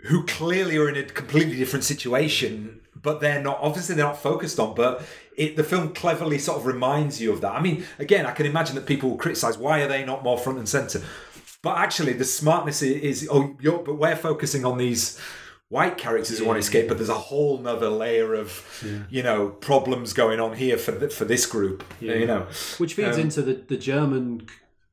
who 0.03 0.23
clearly 0.25 0.77
are 0.77 0.87
in 0.87 0.95
a 0.95 1.03
completely 1.03 1.57
different 1.57 1.83
situation, 1.83 2.79
but 2.95 3.19
they're 3.19 3.41
not 3.41 3.57
obviously 3.61 3.95
they're 3.95 4.05
not 4.05 4.21
focused 4.21 4.59
on. 4.59 4.75
But 4.75 5.01
it, 5.43 5.55
the 5.55 5.63
film 5.63 5.85
cleverly 6.01 6.37
sort 6.39 6.57
of 6.59 6.65
reminds 6.65 7.19
you 7.21 7.31
of 7.33 7.39
that. 7.41 7.53
I 7.59 7.61
mean, 7.61 7.77
again, 7.97 8.25
I 8.25 8.31
can 8.37 8.45
imagine 8.45 8.75
that 8.75 8.85
people 8.85 9.09
will 9.09 9.17
criticize 9.25 9.57
why 9.57 9.75
are 9.83 9.87
they 9.87 10.03
not 10.05 10.23
more 10.23 10.37
front 10.37 10.57
and 10.59 10.67
center. 10.69 11.01
But 11.61 11.77
actually, 11.85 12.13
the 12.13 12.25
smartness 12.25 12.81
i- 12.83 12.85
is 13.11 13.27
oh, 13.31 13.55
you're, 13.59 13.79
but 13.87 13.95
we're 13.95 14.15
focusing 14.15 14.63
on 14.65 14.77
these 14.77 15.19
white 15.69 15.97
characters 15.97 16.39
who 16.39 16.45
want 16.45 16.55
to 16.57 16.61
escape, 16.67 16.87
but 16.87 16.97
there's 16.97 17.09
a 17.21 17.23
whole 17.31 17.57
nother 17.59 17.89
layer 17.89 18.33
of 18.33 18.49
you 19.09 19.21
know 19.27 19.49
problems 19.69 20.13
going 20.13 20.39
on 20.39 20.51
here 20.63 20.77
for 20.77 20.93
th- 20.99 21.13
for 21.13 21.25
this 21.25 21.45
group. 21.45 21.83
Yeah. 21.99 22.15
You 22.21 22.27
know, 22.31 22.47
which 22.77 22.93
feeds 22.95 23.17
Um, 23.17 23.23
into 23.25 23.41
the 23.41 23.53
the 23.73 23.77
German 23.91 24.47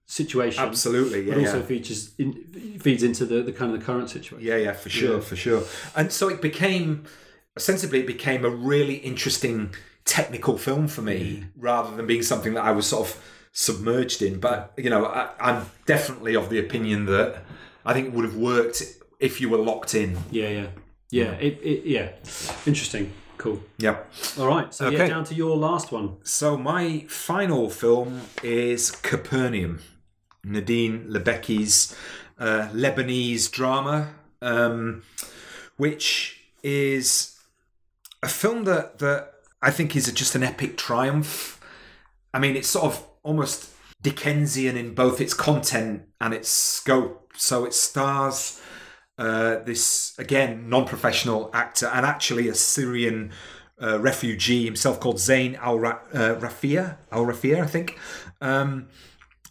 situation. 0.07 0.63
Absolutely, 0.63 1.21
yeah, 1.23 1.35
but 1.35 1.41
also 1.45 1.61
yeah. 1.61 1.67
features 1.67 2.01
in, 2.19 2.79
feeds 2.81 3.03
into 3.03 3.25
the, 3.25 3.43
the 3.43 3.53
kind 3.53 3.73
of 3.73 3.79
the 3.81 3.85
current 3.85 4.09
situation. 4.11 4.47
Yeah, 4.47 4.57
yeah, 4.57 4.73
for 4.73 4.89
sure, 4.91 5.15
Yeah. 5.17 5.21
for 5.31 5.37
sure. 5.37 5.63
And 5.97 6.13
so 6.13 6.29
it 6.29 6.41
became, 6.41 7.05
ostensibly, 7.57 8.01
it 8.01 8.07
became 8.07 8.45
a 8.45 8.51
really 8.51 8.95
interesting 8.97 9.71
technical 10.07 10.57
film 10.57 10.89
for 10.89 11.03
me, 11.03 11.45
rather 11.57 11.95
than 11.95 12.07
being 12.07 12.23
something 12.23 12.55
that 12.55 12.65
I 12.65 12.71
was 12.71 12.87
sort 12.87 13.09
of 13.09 13.23
submerged 13.53 14.23
in. 14.23 14.41
But 14.41 14.73
you 14.79 14.89
know, 14.89 15.05
I, 15.05 15.31
I'm 15.39 15.67
definitely 15.85 16.35
of 16.35 16.49
the 16.49 16.59
opinion 16.59 17.05
that 17.07 17.43
I 17.85 17.93
think 17.93 18.07
it 18.07 18.13
would 18.15 18.25
have 18.25 18.37
worked 18.37 18.83
if 19.21 19.41
you 19.41 19.51
were 19.51 19.59
locked 19.59 19.95
in. 19.95 20.17
Yeah, 20.31 20.49
yeah, 20.49 20.67
yeah. 21.11 21.33
It, 21.33 21.61
it 21.63 21.85
yeah, 21.85 22.13
interesting, 22.65 23.13
cool. 23.37 23.61
Yeah. 23.79 23.99
All 24.39 24.47
right, 24.47 24.73
so 24.73 24.89
yeah, 24.89 25.07
down 25.07 25.25
to 25.25 25.35
your 25.35 25.57
last 25.57 25.93
one. 25.93 26.17
So 26.23 26.57
my 26.57 27.05
final 27.09 27.69
film 27.69 28.23
is 28.43 28.91
Capernaum, 28.91 29.81
Nadine 30.45 31.11
Labaki's 31.11 31.97
uh, 32.39 32.69
Lebanese 32.73 33.51
drama, 33.51 34.15
um, 34.41 35.03
which 35.77 36.43
is 36.63 37.39
a 38.23 38.29
film 38.29 38.65
that 38.65 38.99
that 38.99 39.33
I 39.63 39.71
think 39.71 39.97
is 39.97 40.11
just 40.13 40.35
an 40.35 40.43
epic 40.43 40.77
triumph. 40.77 41.61
I 42.33 42.39
mean, 42.39 42.57
it's 42.57 42.69
sort 42.69 42.87
of 42.87 43.07
almost 43.23 43.71
Dickensian 44.03 44.77
in 44.77 44.95
both 44.95 45.21
its 45.21 45.35
content 45.35 46.03
and 46.21 46.35
its 46.35 46.49
scope. 46.49 47.33
So 47.37 47.65
it 47.65 47.75
stars 47.75 48.61
uh, 49.19 49.57
this 49.65 50.15
again 50.19 50.69
non-professional 50.69 51.51
actor 51.55 51.87
and 51.87 52.05
actually 52.05 52.49
a 52.49 52.55
Syrian 52.55 53.33
uh, 53.83 53.99
refugee 53.99 54.65
himself 54.65 55.01
called 55.01 55.19
Zain 55.19 55.57
Al 55.57 55.85
uh, 55.85 55.99
Rafeea. 56.13 56.99
Al 57.11 57.25
Rafeea, 57.25 57.63
I 57.63 57.67
think. 57.67 57.99
Um, 58.41 58.89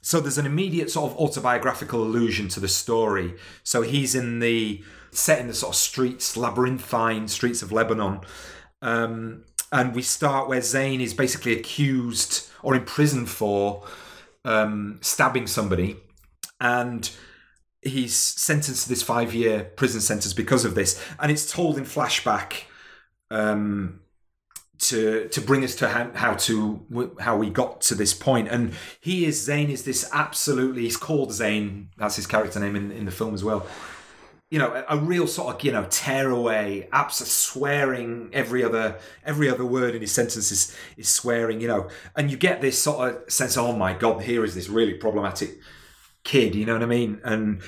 so 0.01 0.19
there's 0.19 0.37
an 0.37 0.45
immediate 0.45 0.91
sort 0.91 1.11
of 1.11 1.17
autobiographical 1.17 2.03
allusion 2.03 2.47
to 2.49 2.59
the 2.59 2.67
story. 2.67 3.35
So 3.63 3.81
he's 3.81 4.13
in 4.13 4.39
the 4.39 4.83
set 5.11 5.39
in 5.39 5.47
the 5.47 5.53
sort 5.53 5.71
of 5.71 5.75
streets, 5.75 6.37
labyrinthine 6.37 7.27
streets 7.27 7.61
of 7.61 7.71
Lebanon. 7.71 8.19
Um, 8.81 9.45
and 9.75 9.93
we 9.93 10.01
start 10.01 10.47
where 10.47 10.61
Zain 10.61 11.01
is 11.01 11.13
basically 11.13 11.51
accused 11.51 12.49
or 12.63 12.75
imprisoned 12.75 13.29
for 13.29 13.83
um, 14.45 14.99
stabbing 15.01 15.47
somebody. 15.47 15.97
And 16.61 17.11
he's 17.81 18.15
sentenced 18.15 18.83
to 18.83 18.89
this 18.89 19.03
five 19.03 19.33
year 19.33 19.65
prison 19.75 19.99
sentence 19.99 20.33
because 20.33 20.63
of 20.63 20.75
this. 20.75 21.03
And 21.19 21.29
it's 21.29 21.51
told 21.51 21.77
in 21.77 21.83
flashback 21.83 22.63
um, 23.29 23.99
to 24.79 25.27
to 25.27 25.41
bring 25.41 25.65
us 25.65 25.75
to 25.75 25.89
how, 25.89 26.09
how 26.13 26.35
to 26.35 27.13
how 27.19 27.35
we 27.35 27.49
got 27.49 27.81
to 27.81 27.95
this 27.95 28.13
point. 28.13 28.47
And 28.47 28.73
he 29.01 29.25
is 29.25 29.43
Zain 29.43 29.69
is 29.69 29.83
this 29.83 30.09
absolutely 30.13 30.83
he's 30.83 30.95
called 30.95 31.33
Zain. 31.33 31.89
That's 31.97 32.15
his 32.15 32.27
character 32.27 32.61
name 32.61 32.77
in, 32.77 32.91
in 32.93 33.03
the 33.03 33.11
film 33.11 33.33
as 33.33 33.43
well. 33.43 33.67
You 34.51 34.59
know, 34.59 34.71
a, 34.73 34.95
a 34.95 34.97
real 34.97 35.27
sort 35.27 35.55
of 35.55 35.63
you 35.63 35.71
know 35.71 35.85
tearaway, 35.89 36.87
absolute 36.91 37.29
swearing 37.29 38.29
every 38.31 38.63
other 38.63 38.99
every 39.25 39.49
other 39.49 39.65
word 39.65 39.95
in 39.95 40.01
his 40.01 40.11
sentence 40.11 40.51
is, 40.51 40.75
is 40.97 41.09
swearing. 41.09 41.61
You 41.61 41.67
know, 41.67 41.89
and 42.15 42.29
you 42.29 42.37
get 42.37 42.61
this 42.61 42.81
sort 42.81 43.15
of 43.15 43.31
sense. 43.31 43.57
Oh 43.57 43.73
my 43.73 43.93
god, 43.93 44.21
here 44.23 44.43
is 44.43 44.55
this 44.55 44.69
really 44.69 44.93
problematic 44.93 45.57
kid. 46.23 46.55
You 46.55 46.65
know 46.65 46.73
what 46.73 46.83
I 46.83 46.87
mean? 46.87 47.21
And 47.23 47.61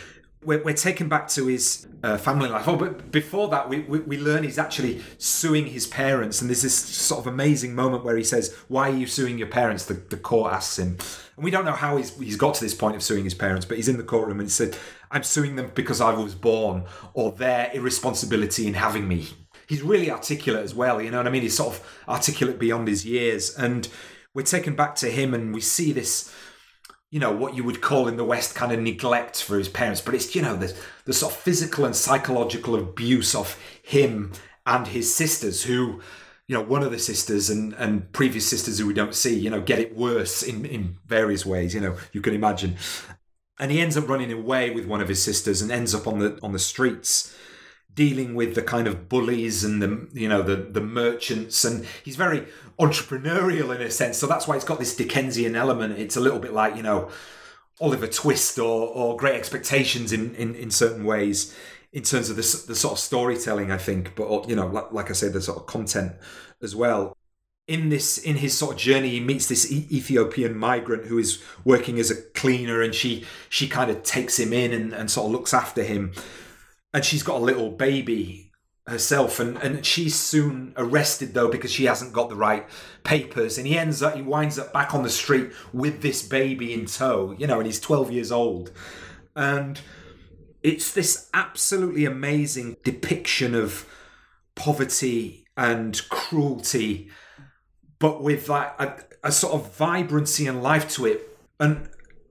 we're, 0.43 0.61
we're 0.64 0.74
taken 0.74 1.09
back 1.09 1.27
to 1.30 1.48
his 1.48 1.88
uh, 2.03 2.17
family 2.17 2.49
life. 2.49 2.67
Oh, 2.67 2.75
but 2.75 3.11
before 3.11 3.48
that, 3.49 3.69
we, 3.69 3.80
we, 3.82 3.99
we 3.99 4.17
learn 4.17 4.43
he's 4.43 4.59
actually 4.59 5.01
suing 5.17 5.67
his 5.67 5.88
parents. 5.88 6.41
And 6.41 6.49
there's 6.49 6.61
this 6.61 6.75
sort 6.75 7.19
of 7.19 7.27
amazing 7.27 7.74
moment 7.74 8.03
where 8.03 8.16
he 8.16 8.24
says, 8.24 8.56
Why 8.67 8.90
are 8.90 8.95
you 8.95 9.07
suing 9.07 9.38
your 9.38 9.48
parents? 9.48 9.85
The, 9.85 9.95
the 9.95 10.17
court 10.17 10.53
asks 10.53 10.77
him. 10.77 10.98
And 11.35 11.43
we 11.43 11.51
don't 11.51 11.66
know 11.66 11.72
how 11.72 11.98
he's, 11.98 12.17
he's 12.17 12.38
got 12.38 12.56
to 12.56 12.64
this 12.64 12.74
point 12.74 12.95
of 12.95 13.03
suing 13.03 13.24
his 13.24 13.33
parents, 13.33 13.66
but 13.66 13.77
he's 13.77 13.88
in 13.88 13.98
the 13.98 14.03
courtroom 14.03 14.40
and 14.40 14.48
he 14.48 14.51
said, 14.51 14.77
I'm 15.11 15.24
suing 15.24 15.56
them 15.56 15.72
because 15.74 16.01
I 16.01 16.14
was 16.14 16.35
born 16.35 16.85
or 17.14 17.32
their 17.32 17.72
irresponsibility 17.74 18.67
in 18.67 18.74
having 18.75 19.07
me. 19.07 19.27
He's 19.67 19.82
really 19.82 20.09
articulate 20.09 20.64
as 20.64 20.74
well, 20.74 21.01
you 21.01 21.11
know 21.11 21.17
what 21.17 21.27
I 21.27 21.30
mean? 21.30 21.41
He's 21.41 21.57
sort 21.57 21.75
of 21.75 22.03
articulate 22.07 22.57
beyond 22.57 22.88
his 22.88 23.06
years. 23.06 23.56
And 23.56 23.88
we're 24.33 24.43
taken 24.43 24.75
back 24.75 24.95
to 24.95 25.09
him 25.09 25.33
and 25.33 25.53
we 25.53 25.61
see 25.61 25.91
this 25.91 26.33
you 27.11 27.19
know 27.19 27.32
what 27.32 27.56
you 27.56 27.64
would 27.64 27.82
call 27.82 28.08
in 28.08 28.18
the 28.18 28.24
west 28.24 28.56
kind 28.56 28.72
of 28.72 28.80
neglect 28.80 29.42
for 29.42 29.58
his 29.58 29.69
parents 29.69 30.02
but 30.02 30.14
it's 30.14 30.36
you 30.36 30.42
know 30.42 30.56
the, 30.56 30.76
the 31.06 31.14
sort 31.14 31.34
of 31.34 31.40
physical 31.40 31.86
and 31.86 31.95
psychological 31.95 32.76
abuse 32.76 33.34
of 33.34 33.60
him 33.82 34.32
and 34.66 34.88
his 34.88 35.14
sisters 35.14 35.64
who 35.64 36.02
you 36.48 36.56
know 36.56 36.61
one 36.61 36.84
of 36.84 36.92
the 36.92 37.00
sisters 37.00 37.50
and 37.50 37.74
and 37.74 38.11
previous 38.14 38.48
sisters 38.48 38.80
who 38.80 38.88
we 38.88 38.94
don't 38.94 39.16
see 39.16 39.38
you 39.38 39.50
know 39.50 39.61
get 39.61 39.80
it 39.80 39.95
worse 39.95 40.44
in 40.44 40.66
in 40.66 40.98
various 41.06 41.45
ways 41.45 41.74
you 41.74 41.82
know 41.82 41.95
you 42.11 42.22
can 42.22 42.34
imagine. 42.34 42.76
And 43.60 43.72
he 43.72 43.82
ends 43.82 43.98
up 43.98 44.08
running 44.08 44.32
away 44.32 44.69
with 44.69 44.86
one 44.86 45.02
of 45.02 45.08
his 45.08 45.24
sisters 45.24 45.64
and 45.64 45.72
ends 45.72 45.95
up 45.95 46.06
on 46.06 46.19
the 46.19 46.38
on 46.44 46.53
the 46.53 46.60
streets 46.60 47.36
dealing 47.98 48.35
with 48.35 48.53
the 48.53 48.61
kind 48.61 48.88
of 48.88 49.09
bullies 49.09 49.64
and 49.64 49.82
the 49.82 50.08
you 50.14 50.30
know 50.30 50.42
the 50.42 50.56
the 50.56 50.80
merchants. 50.80 51.66
And 51.66 51.85
he's 52.06 52.16
very 52.16 52.48
entrepreneurial 52.80 53.76
in 53.76 53.82
a 53.82 53.92
sense. 53.92 54.17
So 54.17 54.27
that's 54.27 54.48
why 54.48 54.56
it's 54.56 54.64
got 54.64 54.80
this 54.80 54.95
Dickensian 54.95 55.56
element. 55.56 56.00
It's 56.00 56.16
a 56.16 56.22
little 56.22 56.40
bit 56.40 56.53
like 56.53 56.77
you 56.77 56.84
know 56.84 57.09
Oliver 57.82 58.08
Twist 58.08 58.58
or 58.59 58.88
or 58.88 59.17
Great 59.17 59.35
Expectations 59.35 60.14
in 60.14 60.34
in, 60.35 60.56
in 60.56 60.72
certain 60.72 61.03
ways 61.03 61.53
in 61.92 62.03
terms 62.03 62.30
of 62.30 62.35
the, 62.35 62.64
the 62.67 62.76
sort 62.76 62.93
of 62.93 63.00
storytelling 63.00 63.72
I 63.72 63.77
think. 63.77 64.16
But 64.16 64.48
you 64.48 64.56
know 64.56 64.67
like, 64.67 64.93
like 64.93 65.09
I 65.09 65.14
said 65.14 65.34
the 65.34 65.42
sort 65.42 65.58
of 65.58 65.66
content 65.66 66.14
as 66.61 66.76
well. 66.76 67.17
In 67.67 67.90
this 67.90 68.17
in 68.17 68.38
his 68.38 68.58
sort 68.58 68.76
of 68.76 68.77
journey 68.80 69.09
he 69.09 69.19
meets 69.19 69.48
this 69.48 69.69
Ethiopian 69.69 70.56
migrant 70.58 71.08
who 71.08 71.17
is 71.17 71.43
working 71.66 72.00
as 72.00 72.09
a 72.09 72.16
cleaner 72.16 72.82
and 72.82 72.95
she 72.95 73.26
she 73.50 73.67
kind 73.67 73.92
of 73.92 74.03
takes 74.03 74.40
him 74.40 74.53
in 74.53 74.72
and, 74.72 74.93
and 74.93 75.11
sort 75.11 75.26
of 75.26 75.32
looks 75.34 75.53
after 75.53 75.84
him 75.84 76.14
and 76.93 77.03
she's 77.03 77.24
got 77.24 77.41
a 77.41 77.43
little 77.43 77.69
baby 77.69 78.48
herself 78.88 79.40
and, 79.40 79.57
and 79.57 79.85
she's 79.85 80.16
soon 80.16 80.74
arrested 80.77 81.33
though 81.33 81.49
because 81.49 81.72
she 81.72 81.85
hasn't 81.85 82.14
got 82.14 82.30
the 82.30 82.35
right 82.35 82.66
papers. 83.03 83.57
And 83.57 83.67
he 83.67 83.77
ends 83.77 84.01
up 84.01 84.16
he 84.16 84.22
winds 84.22 84.57
up 84.57 84.72
back 84.72 84.93
on 84.93 85.03
the 85.03 85.09
street 85.09 85.51
with 85.74 86.01
this 86.01 86.25
baby 86.25 86.74
in 86.74 86.85
tow 86.85 87.35
you 87.38 87.48
know 87.48 87.57
and 87.57 87.66
he's 87.66 87.80
12 87.80 88.11
years 88.11 88.32
old. 88.32 88.72
And 89.35 89.80
it's 90.64 90.91
this 90.91 91.30
absolutely 91.33 92.06
amazing 92.06 92.77
depiction 92.83 93.53
of 93.53 93.85
poverty 94.56 95.45
and 95.56 96.07
cruelty 96.09 97.09
but 97.99 98.24
with 98.24 98.49
like 98.49 98.74
a, 98.80 99.03
a 99.24 99.32
sort 99.32 99.53
of 99.53 99.75
vibrancy 99.75 100.48
and 100.48 100.64
life 100.64 100.90
to 100.90 101.06
it 101.06 101.38
and 101.59 101.90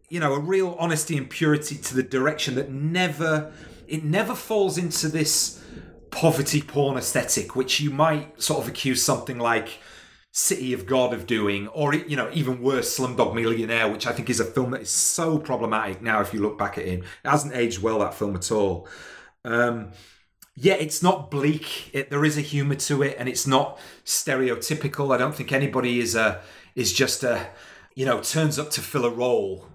you 0.09 0.19
know 0.19 0.35
a 0.35 0.41
real 0.41 0.77
honesty 0.79 1.17
and 1.17 1.31
purity 1.31 1.77
to 1.77 1.95
the 1.95 2.03
direction 2.03 2.55
that 2.55 2.71
never 2.71 3.53
it 3.89 4.05
never 4.05 4.35
falls 4.35 4.79
into 4.79 5.09
this 5.09 5.63
poverty 6.11 6.63
porn 6.63 6.97
aesthetic 6.97 7.57
which 7.57 7.81
you 7.81 7.91
might 7.91 8.41
sort 8.41 8.63
of 8.63 8.69
accuse 8.69 9.03
something 9.03 9.39
like 9.39 9.79
city 10.33 10.73
of 10.73 10.87
god 10.87 11.15
of 11.15 11.27
doing 11.27 11.67
or 11.69 11.95
you 11.95 12.17
know 12.17 12.31
even 12.33 12.63
worse 12.63 12.99
slumdog 12.99 13.35
millionaire 13.35 13.91
which 13.91 14.07
i 14.07 14.13
think 14.13 14.29
is 14.29 14.41
a 14.41 14.45
film 14.45 14.71
that 14.71 14.83
is 14.83 14.91
so 14.91 15.39
problematic 15.39 16.03
now 16.03 16.21
if 16.21 16.33
you 16.35 16.41
look 16.41 16.59
back 16.59 16.77
at 16.79 16.85
it 16.85 17.01
it 17.01 17.05
hasn't 17.25 17.55
aged 17.55 17.83
well 17.83 17.99
that 17.99 18.15
film 18.15 18.37
at 18.37 18.51
all 18.53 18.87
um 19.45 19.91
yeah, 20.57 20.75
it's 20.75 21.03
not 21.03 21.31
bleak. 21.31 21.95
It, 21.95 22.09
there 22.09 22.25
is 22.25 22.39
a 22.39 22.41
humor 22.41 22.77
to 22.77 23.03
it, 23.03 23.17
and 23.19 23.29
it's 23.29 23.47
not 23.47 23.79
stereotypical. 24.05 25.15
I 25.15 25.19
don't 25.19 25.35
think 25.35 25.53
anybody 25.53 26.01
is 26.01 26.15
a 26.15 26.41
is 26.75 26.93
just 26.93 27.23
a 27.23 27.49
you 27.95 28.07
know 28.07 28.21
turns 28.21 28.59
up 28.59 28.71
to 28.73 28.81
fill 28.81 29.05
a 29.05 29.11
role 29.11 29.67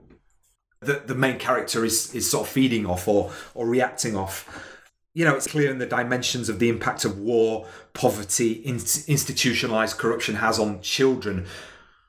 that 0.82 1.08
the 1.08 1.16
main 1.16 1.38
character 1.38 1.86
is 1.86 2.14
is 2.14 2.30
sort 2.30 2.48
of 2.48 2.54
feeding 2.54 2.86
off 2.86 3.08
or 3.08 3.32
or 3.54 3.68
reacting 3.68 4.16
off. 4.16 4.68
You 5.14 5.26
know, 5.26 5.36
it's 5.36 5.48
clear 5.48 5.70
in 5.70 5.78
the 5.78 5.86
dimensions 5.86 6.48
of 6.48 6.60
the 6.60 6.70
impact 6.70 7.04
of 7.04 7.20
war, 7.20 7.68
poverty, 7.94 8.54
in, 8.54 8.76
institutionalized 8.76 9.98
corruption 9.98 10.36
has 10.36 10.58
on 10.58 10.82
children. 10.82 11.46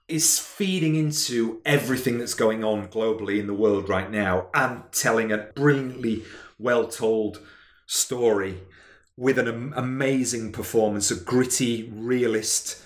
Is 0.09 0.39
feeding 0.39 0.94
into 0.94 1.62
everything 1.65 2.18
that's 2.18 2.34
going 2.34 2.62
on 2.65 2.89
globally 2.89 3.39
in 3.39 3.47
the 3.47 3.55
world 3.55 3.89
right 3.89 4.10
now 4.10 4.49
and 4.52 4.83
telling 4.92 5.33
a 5.33 5.39
brilliantly 5.39 6.25
well 6.59 6.86
told 6.86 7.41
story 7.86 8.59
with 9.17 9.39
an 9.39 9.73
amazing 9.75 10.52
performance, 10.52 11.10
a 11.10 11.17
gritty, 11.17 11.91
realist, 11.94 12.83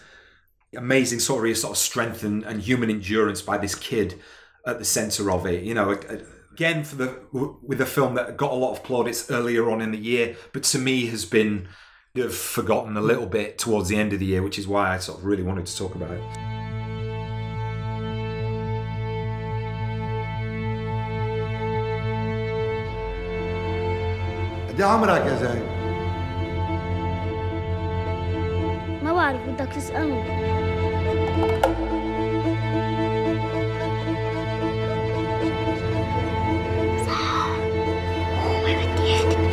amazing 0.76 1.18
story 1.18 1.50
of, 1.50 1.56
sort 1.56 1.73
of 1.73 1.78
strength 1.78 2.23
and, 2.23 2.44
and 2.44 2.62
human 2.62 2.90
endurance 2.90 3.42
by 3.42 3.58
this 3.58 3.74
kid 3.74 4.20
at 4.67 4.80
the 4.80 4.85
center 4.85 5.32
of 5.32 5.45
it. 5.45 5.64
You 5.64 5.74
know, 5.74 5.90
a- 5.91 6.14
a- 6.16 6.22
again 6.53 6.83
for 6.83 6.95
the 6.95 7.08
w- 7.33 7.58
with 7.69 7.80
a 7.82 7.85
film 7.85 8.16
that 8.16 8.38
got 8.38 8.51
a 8.51 8.56
lot 8.56 8.72
of 8.74 8.83
plaudits 8.83 9.32
earlier 9.32 9.69
on 9.72 9.82
in 9.82 9.91
the 9.91 9.98
year, 9.98 10.35
but 10.53 10.64
to 10.64 10.77
me 10.77 11.08
has 11.08 11.25
been 11.25 11.67
kind 12.16 12.25
of 12.27 12.35
forgotten 12.35 12.98
a 12.98 13.01
little 13.01 13.25
bit 13.25 13.58
towards 13.58 13.88
the 13.90 13.98
end 13.98 14.11
of 14.14 14.19
the 14.19 14.25
year, 14.25 14.41
which 14.41 14.59
is 14.59 14.67
why 14.67 14.93
I 14.93 14.98
sort 15.00 15.19
of 15.19 15.25
really 15.25 15.43
wanted 15.43 15.66
to 15.67 15.77
talk 15.77 15.95
about 15.95 16.11
it. 16.11 16.24
قد 24.69 24.80
إيه 24.82 24.85
عمرك 24.85 25.25
يا 25.25 25.35
زايد؟ 25.35 25.64
ما 29.03 29.14
بعرف 29.14 29.41
بدك 29.50 29.74
تسألني 29.75 30.65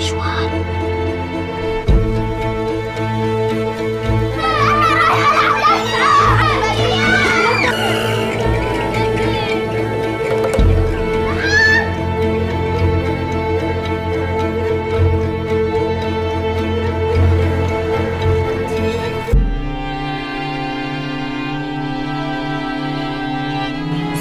مشوار. 0.03 0.49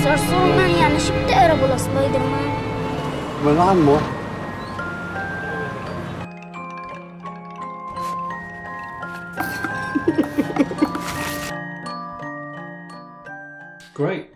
صرصور 0.05 0.67
يعني 0.81 0.99
شو 1.01 1.12
بتقربوا 1.25 1.67
لسبايدر 1.75 2.19
مان؟ 2.19 2.52
من 3.47 3.61
عمه 3.61 4.01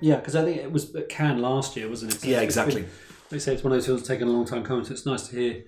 yeah, 0.06 0.16
because 0.16 0.36
I 0.36 0.44
think 0.44 0.58
it 0.58 0.70
was 0.70 0.94
at 0.94 1.08
Cannes 1.08 1.40
last 1.40 1.76
year, 1.76 1.88
wasn't 1.88 2.14
it? 2.14 2.20
So 2.20 2.28
Yeah, 2.28 2.40
exactly. 2.40 2.82
been- 2.82 2.90
They 3.30 3.38
say 3.40 3.54
it's 3.54 3.64
one 3.64 3.72
of 3.72 3.76
those 3.78 3.86
films 3.86 4.02
that's 4.02 4.08
taken 4.08 4.28
a 4.28 4.30
long 4.30 4.44
time 4.46 4.62
coming, 4.62 4.84
so 4.84 4.92
it's 4.92 5.04
nice 5.04 5.26
to 5.28 5.36
hear, 5.36 5.64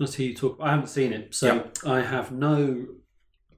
nice 0.00 0.10
to 0.12 0.16
hear 0.18 0.28
you 0.30 0.36
talk. 0.36 0.58
I 0.60 0.70
haven't 0.72 0.88
seen 0.88 1.12
it, 1.12 1.34
so 1.34 1.70
I 1.86 2.00
have 2.00 2.32
no 2.32 2.84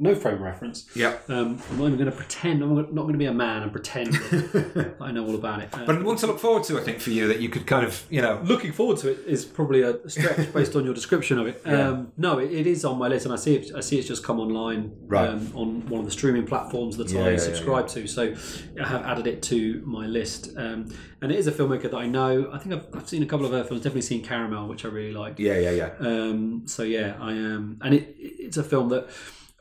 no 0.00 0.14
frame 0.14 0.42
reference. 0.42 0.86
Yeah. 0.94 1.16
Um, 1.28 1.60
I'm 1.70 1.78
not 1.78 1.86
even 1.86 1.98
going 1.98 2.10
to 2.10 2.16
pretend. 2.16 2.62
I'm 2.62 2.74
not 2.74 2.92
going 2.94 3.12
to 3.12 3.18
be 3.18 3.24
a 3.26 3.32
man 3.32 3.62
and 3.64 3.72
pretend 3.72 4.12
that 4.14 4.94
I 5.00 5.10
know 5.10 5.26
all 5.26 5.34
about 5.34 5.60
it. 5.62 5.68
Uh, 5.72 5.84
But 5.86 6.02
one 6.04 6.16
to 6.18 6.26
look 6.26 6.38
forward 6.38 6.64
to, 6.64 6.78
I 6.78 6.82
think, 6.82 7.00
for 7.00 7.10
you 7.10 7.26
that 7.28 7.40
you 7.40 7.48
could 7.48 7.66
kind 7.66 7.84
of, 7.84 8.04
you 8.08 8.22
know, 8.22 8.40
looking 8.44 8.72
forward 8.72 8.98
to 8.98 9.10
it 9.10 9.18
is 9.26 9.44
probably 9.44 9.82
a 9.82 10.08
stretch 10.08 10.52
based 10.54 10.76
on 10.76 10.84
your 10.84 10.94
description 10.94 11.38
of 11.38 11.46
it. 11.48 11.62
Yeah. 11.66 11.88
Um, 11.88 12.12
no, 12.16 12.38
it, 12.38 12.52
it 12.52 12.66
is 12.66 12.84
on 12.84 12.98
my 12.98 13.08
list, 13.08 13.24
and 13.26 13.32
I 13.34 13.36
see 13.36 13.56
it. 13.56 13.72
I 13.74 13.80
see 13.80 13.98
it's 13.98 14.06
just 14.08 14.22
come 14.24 14.38
online 14.40 14.92
Right. 15.06 15.28
um, 15.28 15.50
on 15.54 15.86
one 15.88 16.00
of 16.00 16.04
the 16.06 16.12
streaming 16.12 16.46
platforms 16.46 16.96
that 16.98 17.10
Yeah, 17.10 17.24
I 17.24 17.30
yeah, 17.30 17.36
subscribe 17.38 17.88
to. 17.88 18.06
So 18.06 18.34
I 18.80 18.86
have 18.88 19.02
added 19.04 19.26
it 19.26 19.42
to 19.44 19.82
my 19.84 20.06
list, 20.06 20.50
um, 20.56 20.88
and 21.20 21.32
it 21.32 21.38
is 21.38 21.46
a 21.48 21.52
filmmaker 21.52 21.90
that 21.90 21.94
I 21.96 22.06
know. 22.06 22.50
I 22.52 22.58
think 22.58 22.74
I've, 22.74 22.86
I've 22.94 23.08
seen 23.08 23.22
a 23.22 23.26
couple 23.26 23.46
of 23.46 23.52
her 23.52 23.64
films. 23.64 23.82
Definitely 23.82 24.02
seen 24.02 24.22
Caramel, 24.24 24.68
which 24.68 24.84
I 24.84 24.88
really 24.88 25.12
liked. 25.12 25.40
Yeah, 25.40 25.58
yeah, 25.58 25.70
yeah. 25.70 25.90
Um, 25.98 26.62
so 26.66 26.82
yeah, 26.84 27.16
I 27.20 27.32
am, 27.32 27.80
and 27.82 27.94
it, 27.94 28.14
it's 28.18 28.56
a 28.56 28.62
film 28.64 28.88
that 28.90 29.08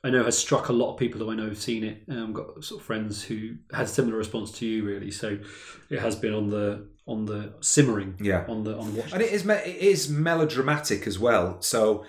I 0.04 0.10
know 0.12 0.24
has 0.24 0.38
struck 0.38 0.70
a 0.70 0.74
lot 0.74 0.94
of 0.94 1.00
people 1.00 1.20
who 1.22 1.32
I 1.32 1.36
know 1.36 1.48
have 1.50 1.58
seen 1.58 1.84
it. 1.84 2.04
Um, 2.10 2.32
got 2.34 2.64
sort 2.64 2.82
of 2.82 2.86
friends 2.86 3.24
who 3.24 3.56
had 3.74 3.86
a 3.86 3.88
similar 3.88 4.16
response 4.18 4.52
to 4.60 4.66
you, 4.66 4.84
really. 4.86 5.12
So 5.12 5.40
it 5.90 6.00
has 6.00 6.16
been 6.16 6.34
on 6.34 6.50
the 6.50 6.86
on 7.08 7.26
the 7.26 7.54
simmering, 7.62 8.16
Yeah. 8.20 8.46
on 8.48 8.64
the 8.64 8.78
on 8.78 8.94
the 8.94 9.00
watch. 9.02 9.14
and 9.14 9.22
it 9.22 9.32
is 9.32 9.44
me- 9.46 9.54
it 9.56 9.78
is 9.78 10.10
melodramatic 10.10 11.08
as 11.08 11.18
well. 11.18 11.62
So 11.62 12.06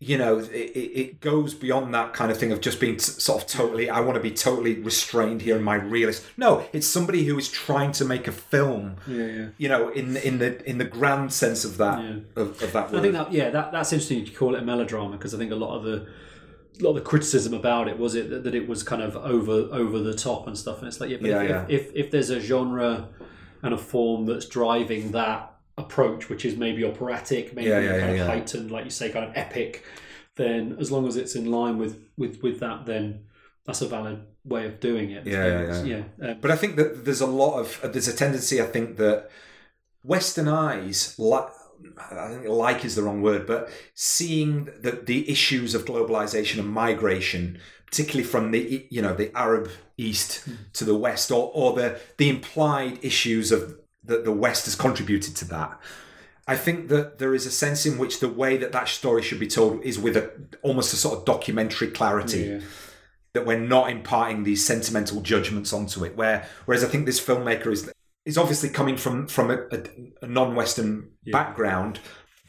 you 0.00 0.18
know, 0.18 0.38
it, 0.38 0.46
it 0.52 1.20
goes 1.20 1.54
beyond 1.54 1.94
that 1.94 2.12
kind 2.12 2.30
of 2.30 2.36
thing 2.36 2.52
of 2.52 2.60
just 2.60 2.78
being 2.78 2.96
s- 2.96 3.22
sort 3.22 3.40
of 3.42 3.48
totally. 3.48 3.88
I 3.88 4.00
want 4.00 4.16
to 4.16 4.20
be 4.20 4.32
totally 4.32 4.74
restrained 4.74 5.40
here 5.42 5.56
in 5.56 5.62
my 5.62 5.76
realist. 5.76 6.24
No, 6.36 6.66
it's 6.74 6.86
somebody 6.86 7.24
who 7.24 7.38
is 7.38 7.48
trying 7.48 7.92
to 7.92 8.04
make 8.04 8.26
a 8.28 8.32
film. 8.32 8.96
Yeah, 9.06 9.24
yeah. 9.26 9.46
You 9.56 9.68
know, 9.70 9.88
in 9.88 10.16
in 10.18 10.38
the 10.40 10.68
in 10.68 10.76
the 10.78 10.84
grand 10.84 11.32
sense 11.32 11.64
of 11.64 11.78
that 11.78 12.00
of, 12.36 12.60
of 12.62 12.72
that 12.72 12.92
I 12.94 13.00
think 13.00 13.14
that 13.14 13.32
yeah, 13.32 13.48
that, 13.50 13.72
that's 13.72 13.92
interesting 13.94 14.24
to 14.26 14.30
call 14.32 14.54
it 14.56 14.62
a 14.62 14.64
melodrama 14.64 15.12
because 15.16 15.32
I 15.32 15.38
think 15.38 15.52
a 15.52 15.56
lot 15.56 15.74
of 15.76 15.84
the 15.84 16.06
lot 16.80 16.90
of 16.90 16.96
the 16.96 17.00
criticism 17.02 17.54
about 17.54 17.88
it 17.88 17.98
was 17.98 18.14
it 18.14 18.30
that, 18.30 18.44
that 18.44 18.54
it 18.54 18.68
was 18.68 18.82
kind 18.82 19.02
of 19.02 19.16
over 19.16 19.68
over 19.72 19.98
the 19.98 20.14
top 20.14 20.46
and 20.46 20.58
stuff, 20.58 20.78
and 20.78 20.88
it's 20.88 21.00
like 21.00 21.10
yeah, 21.10 21.18
but 21.20 21.30
Yeah, 21.30 21.42
if, 21.42 21.48
yeah. 21.48 21.64
If, 21.68 21.86
if 21.88 21.94
if 21.94 22.10
there's 22.10 22.30
a 22.30 22.40
genre 22.40 23.08
and 23.62 23.74
a 23.74 23.78
form 23.78 24.26
that's 24.26 24.46
driving 24.46 25.12
that 25.12 25.54
approach, 25.78 26.28
which 26.28 26.44
is 26.44 26.56
maybe 26.56 26.84
operatic, 26.84 27.54
maybe 27.54 27.70
Yeah, 27.70 28.00
kind 28.00 28.18
of 28.20 28.26
heightened, 28.26 28.70
like 28.70 28.84
you 28.84 28.90
say, 28.90 29.10
kind 29.10 29.24
of 29.24 29.36
epic, 29.36 29.84
then 30.36 30.76
as 30.80 30.90
long 30.90 31.06
as 31.06 31.16
it's 31.16 31.34
in 31.34 31.50
line 31.50 31.78
with 31.78 32.02
with 32.16 32.42
with 32.42 32.60
that, 32.60 32.86
then 32.86 33.24
that's 33.64 33.80
a 33.80 33.88
valid 33.88 34.26
way 34.44 34.66
of 34.66 34.80
doing 34.80 35.10
it. 35.10 35.26
Yeah, 35.26 35.62
yeah, 35.62 35.82
yeah. 36.20 36.30
Uh, 36.30 36.34
but 36.34 36.50
I 36.50 36.56
think 36.56 36.76
that 36.76 37.04
there's 37.04 37.20
a 37.20 37.26
lot 37.26 37.58
of 37.58 37.80
there's 37.92 38.08
a 38.08 38.16
tendency. 38.16 38.60
I 38.60 38.66
think 38.66 38.96
that 38.96 39.30
Western 40.02 40.48
eyes, 40.48 41.18
like 41.18 41.48
I 42.10 42.28
think 42.28 42.46
like 42.46 42.84
is 42.84 42.94
the 42.94 43.02
wrong 43.02 43.22
word, 43.22 43.46
but 43.46 43.70
seeing 43.94 44.66
the 44.80 44.92
the 44.92 45.30
issues 45.30 45.74
of 45.74 45.84
globalization 45.84 46.58
and 46.58 46.68
migration, 46.68 47.58
particularly 47.86 48.26
from 48.26 48.50
the 48.50 48.86
you 48.90 49.02
know 49.02 49.14
the 49.14 49.36
Arab 49.36 49.70
East 49.96 50.48
to 50.74 50.84
the 50.84 50.94
West, 50.94 51.30
or 51.30 51.50
or 51.54 51.72
the 51.74 52.00
the 52.16 52.28
implied 52.28 52.98
issues 53.02 53.52
of 53.52 53.78
that 54.04 54.24
the 54.24 54.32
West 54.32 54.64
has 54.66 54.74
contributed 54.74 55.36
to 55.36 55.44
that. 55.46 55.78
I 56.46 56.56
think 56.56 56.88
that 56.88 57.18
there 57.18 57.34
is 57.34 57.46
a 57.46 57.50
sense 57.50 57.86
in 57.86 57.96
which 57.96 58.20
the 58.20 58.28
way 58.28 58.56
that 58.58 58.72
that 58.72 58.88
story 58.88 59.22
should 59.22 59.40
be 59.40 59.46
told 59.46 59.82
is 59.82 59.98
with 59.98 60.16
a 60.16 60.30
almost 60.62 60.92
a 60.92 60.96
sort 60.96 61.18
of 61.18 61.24
documentary 61.24 61.88
clarity. 61.88 62.40
Yeah. 62.40 62.60
That 63.32 63.46
we're 63.46 63.58
not 63.58 63.90
imparting 63.90 64.44
these 64.44 64.64
sentimental 64.64 65.20
judgments 65.20 65.72
onto 65.72 66.04
it. 66.04 66.16
Where 66.16 66.46
whereas 66.66 66.84
I 66.84 66.88
think 66.88 67.04
this 67.04 67.20
filmmaker 67.20 67.66
is 67.66 67.90
is 68.24 68.38
obviously 68.38 68.68
coming 68.70 68.96
from 68.96 69.26
from 69.26 69.50
a, 69.50 69.58
a, 69.72 69.82
a 70.22 70.26
non-Western 70.26 71.10
background, 71.32 72.00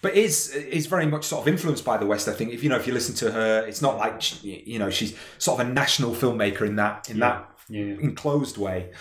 but 0.01 0.15
is 0.15 0.49
is 0.55 0.85
very 0.87 1.05
much 1.05 1.25
sort 1.25 1.41
of 1.41 1.47
influenced 1.47 1.83
by 1.85 1.97
the 1.97 2.05
West. 2.05 2.27
I 2.27 2.33
think 2.33 2.53
if 2.53 2.63
you 2.63 2.69
know 2.69 2.77
if 2.77 2.87
you 2.87 2.93
listen 2.93 3.15
to 3.15 3.31
her, 3.31 3.65
it's 3.67 3.81
not 3.81 3.97
like 3.97 4.21
she- 4.21 4.63
you 4.65 4.79
know 4.79 4.89
she's 4.89 5.15
sort 5.37 5.59
of 5.59 5.67
a 5.67 5.69
national 5.73 6.11
filmmaker 6.13 6.61
in 6.61 6.75
that 6.77 7.09
in 7.09 7.19
that 7.19 7.49
Yeah. 7.69 7.95
enclosed 7.99 8.57
way. 8.57 8.91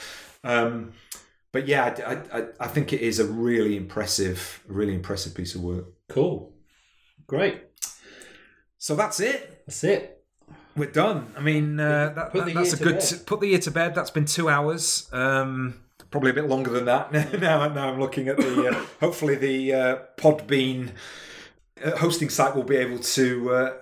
Um, 0.42 0.92
but 1.52 1.68
yeah, 1.68 1.84
I, 1.84 2.12
I, 2.14 2.38
I- 2.40 2.48
I 2.60 2.66
think 2.68 2.92
it 2.92 3.00
is 3.00 3.20
a 3.20 3.24
really 3.26 3.76
impressive, 3.76 4.60
really 4.66 4.94
impressive 4.94 5.34
piece 5.34 5.54
of 5.54 5.60
work. 5.62 5.86
Cool. 6.08 6.52
Great. 7.26 7.62
So 8.78 8.96
that's 8.96 9.20
it. 9.20 9.62
That's 9.66 9.84
it. 9.84 10.22
We're 10.76 10.90
done. 10.90 11.32
I 11.36 11.40
mean, 11.40 11.78
uh, 11.78 12.12
that, 12.16 12.32
that- 12.32 12.54
that's 12.54 12.72
a 12.72 12.82
good 12.82 13.00
put 13.26 13.40
the 13.40 13.46
year 13.46 13.60
to 13.60 13.70
bed. 13.70 13.94
That's 13.94 14.10
been 14.10 14.24
two 14.26 14.48
hours. 14.48 15.08
Um, 15.12 15.80
probably 16.14 16.30
a 16.30 16.34
bit 16.34 16.46
longer 16.46 16.70
than 16.70 16.84
that. 16.84 17.12
now, 17.40 17.66
now 17.66 17.88
I'm 17.88 17.98
looking 17.98 18.28
at 18.28 18.36
the. 18.36 18.68
Uh, 18.68 18.86
hopefully, 19.00 19.34
the 19.34 19.74
uh, 19.74 19.98
Podbean 20.16 20.92
uh, 21.84 21.96
hosting 21.96 22.28
site 22.28 22.54
will 22.54 22.62
be 22.62 22.76
able 22.76 23.00
to 23.00 23.50
uh, 23.52 23.72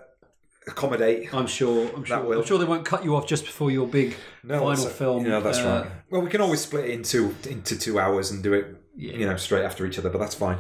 accommodate. 0.67 1.35
I'm 1.35 1.47
sure. 1.47 1.95
I'm 1.95 2.05
sure. 2.05 2.21
will. 2.23 2.41
I'm 2.41 2.47
sure 2.47 2.59
they 2.59 2.65
won't 2.65 2.87
cut 2.87 3.05
you 3.05 3.17
off 3.17 3.27
just 3.27 3.45
before 3.45 3.71
your 3.71 3.87
big 3.87 4.17
no, 4.43 4.61
final 4.61 4.87
film. 4.87 5.25
No, 5.25 5.43
that's 5.43 5.59
uh, 5.59 5.85
right. 5.85 5.93
Well, 6.09 6.23
we 6.23 6.31
can 6.31 6.41
always 6.41 6.63
split 6.63 6.87
it 6.87 6.93
into 6.93 7.35
into 7.51 7.79
two 7.79 7.99
hours 7.99 8.31
and 8.31 8.43
do 8.43 8.55
it, 8.55 8.83
you 8.97 9.27
know, 9.27 9.37
straight 9.37 9.67
after 9.67 9.85
each 9.85 9.99
other. 9.99 10.09
But 10.09 10.21
that's 10.21 10.35
fine. 10.35 10.57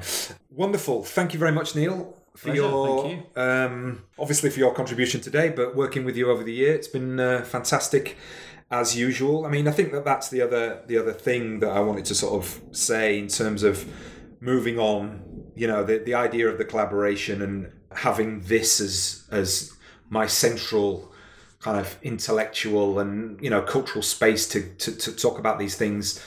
Wonderful. 0.50 1.04
Thank 1.04 1.32
you 1.32 1.38
very 1.38 1.52
much, 1.52 1.74
Neil, 1.74 2.14
for 2.36 2.48
Pleasure, 2.48 2.60
your 2.60 3.02
thank 3.02 3.38
um, 3.38 4.04
obviously 4.18 4.50
for 4.50 4.58
your 4.58 4.74
contribution 4.74 5.22
today, 5.22 5.48
but 5.48 5.74
working 5.74 6.04
with 6.04 6.18
you 6.18 6.30
over 6.30 6.44
the 6.44 6.52
year, 6.52 6.74
it's 6.74 6.88
been 6.88 7.18
uh, 7.18 7.44
fantastic 7.44 8.18
as 8.72 8.96
usual. 8.96 9.44
I 9.44 9.50
mean, 9.50 9.68
I 9.68 9.70
think 9.70 9.92
that 9.92 10.04
that's 10.04 10.30
the 10.30 10.40
other 10.40 10.82
the 10.86 10.96
other 10.96 11.12
thing 11.12 11.60
that 11.60 11.70
I 11.70 11.80
wanted 11.80 12.06
to 12.06 12.14
sort 12.14 12.42
of 12.42 12.60
say 12.74 13.18
in 13.18 13.28
terms 13.28 13.62
of 13.62 13.86
moving 14.40 14.78
on. 14.78 15.22
You 15.54 15.66
know, 15.68 15.84
the 15.84 15.98
the 15.98 16.14
idea 16.14 16.48
of 16.48 16.58
the 16.58 16.64
collaboration 16.64 17.42
and 17.42 17.70
having 17.94 18.40
this 18.40 18.80
as 18.80 19.28
as 19.30 19.72
my 20.08 20.26
central 20.26 21.12
kind 21.60 21.78
of 21.78 21.96
intellectual 22.02 22.98
and 22.98 23.40
you 23.42 23.50
know 23.50 23.62
cultural 23.62 24.02
space 24.02 24.48
to, 24.48 24.62
to 24.76 24.96
to 24.96 25.14
talk 25.14 25.38
about 25.38 25.58
these 25.60 25.76
things 25.76 26.20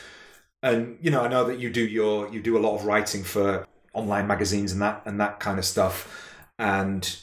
and 0.64 0.98
you 1.02 1.12
know 1.12 1.22
i 1.22 1.28
know 1.28 1.44
that 1.44 1.60
you 1.60 1.70
do 1.70 1.86
your 1.86 2.30
you 2.30 2.42
do 2.42 2.58
a 2.58 2.64
lot 2.66 2.74
of 2.76 2.86
writing 2.86 3.22
for 3.22 3.68
online 3.94 4.26
magazines 4.28 4.72
and 4.72 4.82
that 4.82 5.02
and 5.06 5.20
that 5.20 5.42
kind 5.42 5.60
of 5.60 5.66
stuff 5.66 6.34
and 6.58 7.18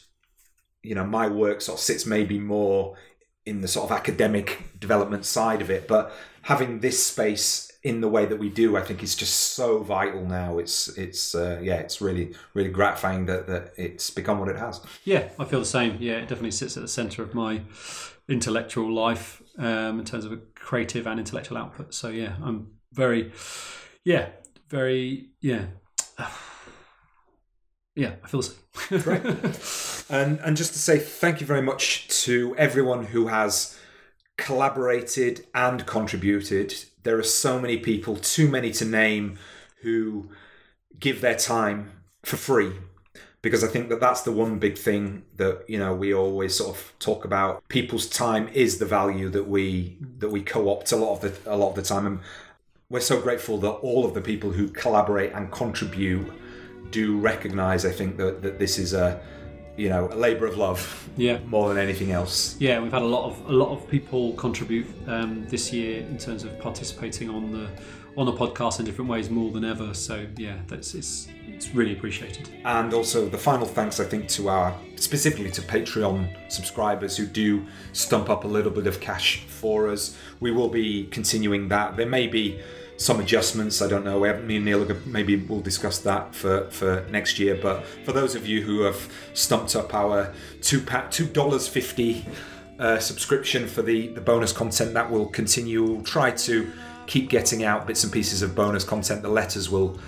you 0.82 0.94
know 0.94 1.04
my 1.04 1.26
work 1.26 1.62
sort 1.62 1.78
of 1.78 1.82
sits 1.82 2.04
maybe 2.04 2.38
more 2.38 2.96
in 3.44 3.60
the 3.60 3.68
sort 3.68 3.90
of 3.90 3.96
academic 3.96 4.78
development 4.78 5.24
side 5.24 5.60
of 5.60 5.70
it 5.70 5.88
but 5.88 6.12
having 6.42 6.80
this 6.80 7.04
space 7.04 7.70
in 7.82 8.00
the 8.00 8.08
way 8.08 8.24
that 8.26 8.38
we 8.38 8.48
do 8.48 8.76
i 8.76 8.80
think 8.82 9.02
is 9.02 9.16
just 9.16 9.34
so 9.54 9.78
vital 9.82 10.24
now 10.24 10.58
it's 10.58 10.88
it's 10.96 11.34
uh, 11.34 11.58
yeah 11.62 11.74
it's 11.74 12.00
really 12.00 12.34
really 12.54 12.70
gratifying 12.70 13.26
that 13.26 13.46
that 13.46 13.72
it's 13.76 14.10
become 14.10 14.38
what 14.38 14.48
it 14.48 14.56
has 14.56 14.80
Yeah, 15.04 15.28
I 15.38 15.44
feel 15.44 15.58
the 15.58 15.66
same. 15.66 15.96
Yeah, 16.00 16.14
it 16.14 16.22
definitely 16.22 16.52
sits 16.52 16.76
at 16.76 16.82
the 16.82 16.88
centre 16.88 17.22
of 17.22 17.34
my 17.34 17.62
intellectual 18.28 18.92
life 18.92 19.42
um, 19.58 19.98
in 19.98 20.04
terms 20.04 20.24
of 20.24 20.32
a 20.32 20.38
creative 20.54 21.06
and 21.06 21.18
intellectual 21.18 21.58
output. 21.58 21.92
So 21.94 22.08
yeah, 22.08 22.36
I'm 22.42 22.68
very, 22.92 23.32
yeah, 24.04 24.28
very, 24.68 25.30
yeah, 25.40 25.66
yeah. 27.94 28.14
I 28.24 28.28
feel 28.28 28.42
same. 28.42 28.56
Great. 29.02 29.24
and 30.08 30.38
and 30.40 30.56
just 30.56 30.72
to 30.72 30.78
say 30.78 30.98
thank 30.98 31.40
you 31.40 31.46
very 31.46 31.62
much 31.62 32.08
to 32.24 32.54
everyone 32.56 33.06
who 33.06 33.26
has 33.26 33.78
collaborated 34.36 35.46
and 35.54 35.86
contributed. 35.86 36.74
There 37.02 37.18
are 37.18 37.24
so 37.24 37.60
many 37.60 37.78
people, 37.78 38.16
too 38.16 38.48
many 38.48 38.70
to 38.72 38.84
name, 38.84 39.38
who 39.82 40.30
give 40.98 41.20
their 41.20 41.34
time 41.34 41.90
for 42.22 42.36
free. 42.36 42.72
Because 43.42 43.64
I 43.64 43.66
think 43.66 43.88
that 43.88 43.98
that's 43.98 44.22
the 44.22 44.30
one 44.30 44.60
big 44.60 44.78
thing 44.78 45.24
that 45.36 45.64
you 45.68 45.76
know 45.78 45.92
we 45.94 46.14
always 46.14 46.54
sort 46.54 46.76
of 46.76 46.92
talk 47.00 47.24
about. 47.24 47.66
People's 47.68 48.06
time 48.06 48.48
is 48.54 48.78
the 48.78 48.86
value 48.86 49.28
that 49.30 49.48
we 49.48 49.98
that 50.18 50.30
we 50.30 50.42
co-opt 50.42 50.92
a 50.92 50.96
lot 50.96 51.14
of 51.14 51.20
the 51.20 51.52
a 51.52 51.56
lot 51.56 51.70
of 51.70 51.74
the 51.74 51.82
time, 51.82 52.06
and 52.06 52.20
we're 52.88 53.00
so 53.00 53.20
grateful 53.20 53.58
that 53.58 53.70
all 53.70 54.04
of 54.04 54.14
the 54.14 54.20
people 54.20 54.52
who 54.52 54.68
collaborate 54.68 55.32
and 55.32 55.50
contribute 55.50 56.32
do 56.92 57.18
recognize. 57.18 57.84
I 57.84 57.90
think 57.92 58.16
that 58.18 58.42
that 58.42 58.58
this 58.58 58.78
is 58.78 58.92
a 58.94 59.20
you 59.76 59.88
know 59.88 60.08
a 60.12 60.16
labor 60.26 60.46
of 60.46 60.56
love, 60.56 60.80
Yeah. 61.16 61.38
more 61.46 61.68
than 61.68 61.78
anything 61.78 62.10
else. 62.12 62.56
Yeah, 62.60 62.80
we've 62.80 62.92
had 62.92 63.02
a 63.02 63.12
lot 63.16 63.24
of 63.30 63.34
a 63.48 63.52
lot 63.52 63.70
of 63.76 63.88
people 63.88 64.32
contribute 64.34 64.86
um, 65.06 65.46
this 65.48 65.72
year 65.72 66.00
in 66.12 66.18
terms 66.18 66.44
of 66.44 66.50
participating 66.60 67.28
on 67.30 67.50
the 67.52 67.66
on 68.14 68.26
the 68.26 68.32
podcast 68.32 68.78
in 68.78 68.84
different 68.84 69.10
ways 69.10 69.30
more 69.30 69.50
than 69.50 69.64
ever. 69.64 69.94
So 69.94 70.26
yeah, 70.36 70.58
that's 70.68 70.94
it's 70.94 71.28
it's 71.48 71.74
really 71.74 71.92
appreciated. 71.92 72.50
And 72.64 72.92
also 72.92 73.28
the 73.28 73.38
final 73.38 73.66
thanks, 73.66 74.00
I 74.00 74.04
think, 74.04 74.28
to 74.36 74.48
our 74.50 74.74
specifically 74.96 75.50
to 75.52 75.62
Patreon 75.62 76.28
subscribers 76.52 77.16
who 77.16 77.24
do 77.26 77.64
stump 77.92 78.28
up 78.28 78.44
a 78.44 78.48
little 78.48 78.70
bit 78.70 78.86
of 78.86 79.00
cash 79.00 79.44
for 79.46 79.88
us. 79.90 80.16
We 80.40 80.50
will 80.50 80.68
be 80.68 81.06
continuing 81.06 81.68
that. 81.68 81.96
There 81.96 82.08
may 82.18 82.26
be 82.26 82.60
some 83.02 83.20
adjustments. 83.20 83.82
I 83.82 83.88
don't 83.88 84.04
know. 84.04 84.18
We 84.20 84.28
haven't- 84.28 84.46
Me 84.46 84.56
and 84.56 84.64
Neil 84.64 84.86
maybe 85.06 85.36
we'll 85.36 85.60
discuss 85.60 85.98
that 86.00 86.34
for 86.34 86.68
for 86.70 87.04
next 87.10 87.38
year. 87.38 87.58
But 87.60 87.84
for 88.04 88.12
those 88.12 88.34
of 88.34 88.46
you 88.46 88.62
who 88.62 88.82
have 88.82 89.08
stumped 89.34 89.74
up 89.76 89.92
our 89.94 90.32
two 90.60 90.80
pa- 90.80 91.08
two 91.10 91.26
dollars 91.26 91.66
fifty 91.68 92.24
uh, 92.78 92.98
subscription 92.98 93.66
for 93.66 93.82
the 93.82 94.08
the 94.08 94.20
bonus 94.20 94.52
content, 94.52 94.94
that 94.94 95.10
will 95.10 95.26
continue. 95.26 95.82
We'll 95.82 96.02
try 96.02 96.30
to 96.30 96.70
keep 97.06 97.28
getting 97.28 97.64
out 97.64 97.86
bits 97.86 98.04
and 98.04 98.12
pieces 98.12 98.42
of 98.42 98.54
bonus 98.54 98.84
content. 98.84 99.22
The 99.22 99.28
letters 99.28 99.68
will 99.70 99.98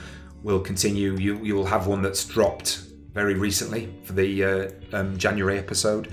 will 0.42 0.60
continue. 0.60 1.16
You 1.16 1.38
you 1.42 1.54
will 1.56 1.66
have 1.66 1.86
one 1.86 2.02
that's 2.02 2.24
dropped 2.24 2.80
very 3.12 3.34
recently 3.34 3.92
for 4.02 4.12
the 4.12 4.44
uh, 4.44 4.70
um, 4.92 5.16
January 5.16 5.58
episode. 5.58 6.08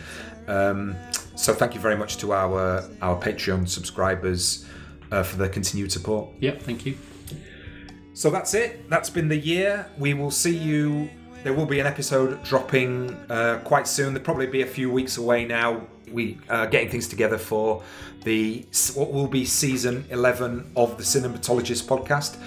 Um, 0.48 0.96
so 1.36 1.54
thank 1.54 1.74
you 1.76 1.82
very 1.82 1.96
much 1.98 2.18
to 2.18 2.34
our 2.34 2.84
our 3.02 3.20
Patreon 3.22 3.68
subscribers 3.68 4.66
uh, 5.12 5.24
for 5.24 5.38
their 5.38 5.50
continued 5.50 5.92
support. 5.92 6.30
Yep, 6.40 6.62
thank 6.64 6.86
you. 6.86 6.98
So 8.14 8.30
that's 8.30 8.54
it. 8.54 8.90
That's 8.90 9.10
been 9.10 9.28
the 9.28 9.38
year. 9.38 9.88
We 9.98 10.14
will 10.14 10.32
see 10.32 10.56
you. 10.56 11.10
There 11.44 11.54
will 11.54 11.66
be 11.66 11.80
an 11.80 11.88
episode 11.88 12.44
dropping 12.44 13.12
uh, 13.30 13.62
quite 13.64 13.88
soon. 13.88 14.14
There'll 14.14 14.26
probably 14.26 14.48
be 14.48 14.62
a 14.62 14.68
few 14.68 14.92
weeks 14.92 15.18
away 15.18 15.46
now. 15.46 15.88
We 16.12 16.38
are 16.50 16.68
getting 16.68 16.90
things 16.90 17.08
together 17.08 17.38
for 17.38 17.84
the 18.24 18.66
what 18.96 19.12
will 19.12 19.28
be 19.28 19.46
season 19.46 20.06
11 20.10 20.74
of 20.76 20.98
the 20.98 21.04
Cinematologist 21.04 21.86
podcast. 21.86 22.38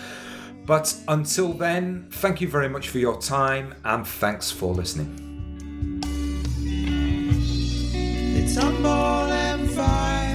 But 0.66 0.96
until 1.08 1.52
then, 1.52 2.08
thank 2.10 2.40
you 2.40 2.48
very 2.48 2.68
much 2.68 2.88
for 2.88 2.98
your 2.98 3.20
time 3.20 3.74
and 3.84 4.06
thanks 4.06 4.50
for 4.50 4.72
listening. 4.72 5.20
They 8.34 8.54
tumble 8.54 8.88
and 8.88 9.70
fight. 9.70 10.33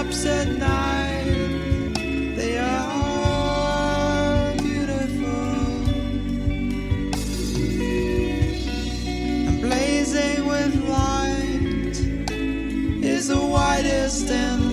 Hilltops 0.00 0.24
at 0.26 0.48
night, 0.48 1.94
they 2.36 2.58
are 2.58 4.52
beautiful. 4.56 5.28
And 9.46 9.60
blazing 9.60 10.46
with 10.46 10.74
light 10.88 12.00
is 13.04 13.28
the 13.28 13.38
widest 13.38 14.30
and 14.30 14.69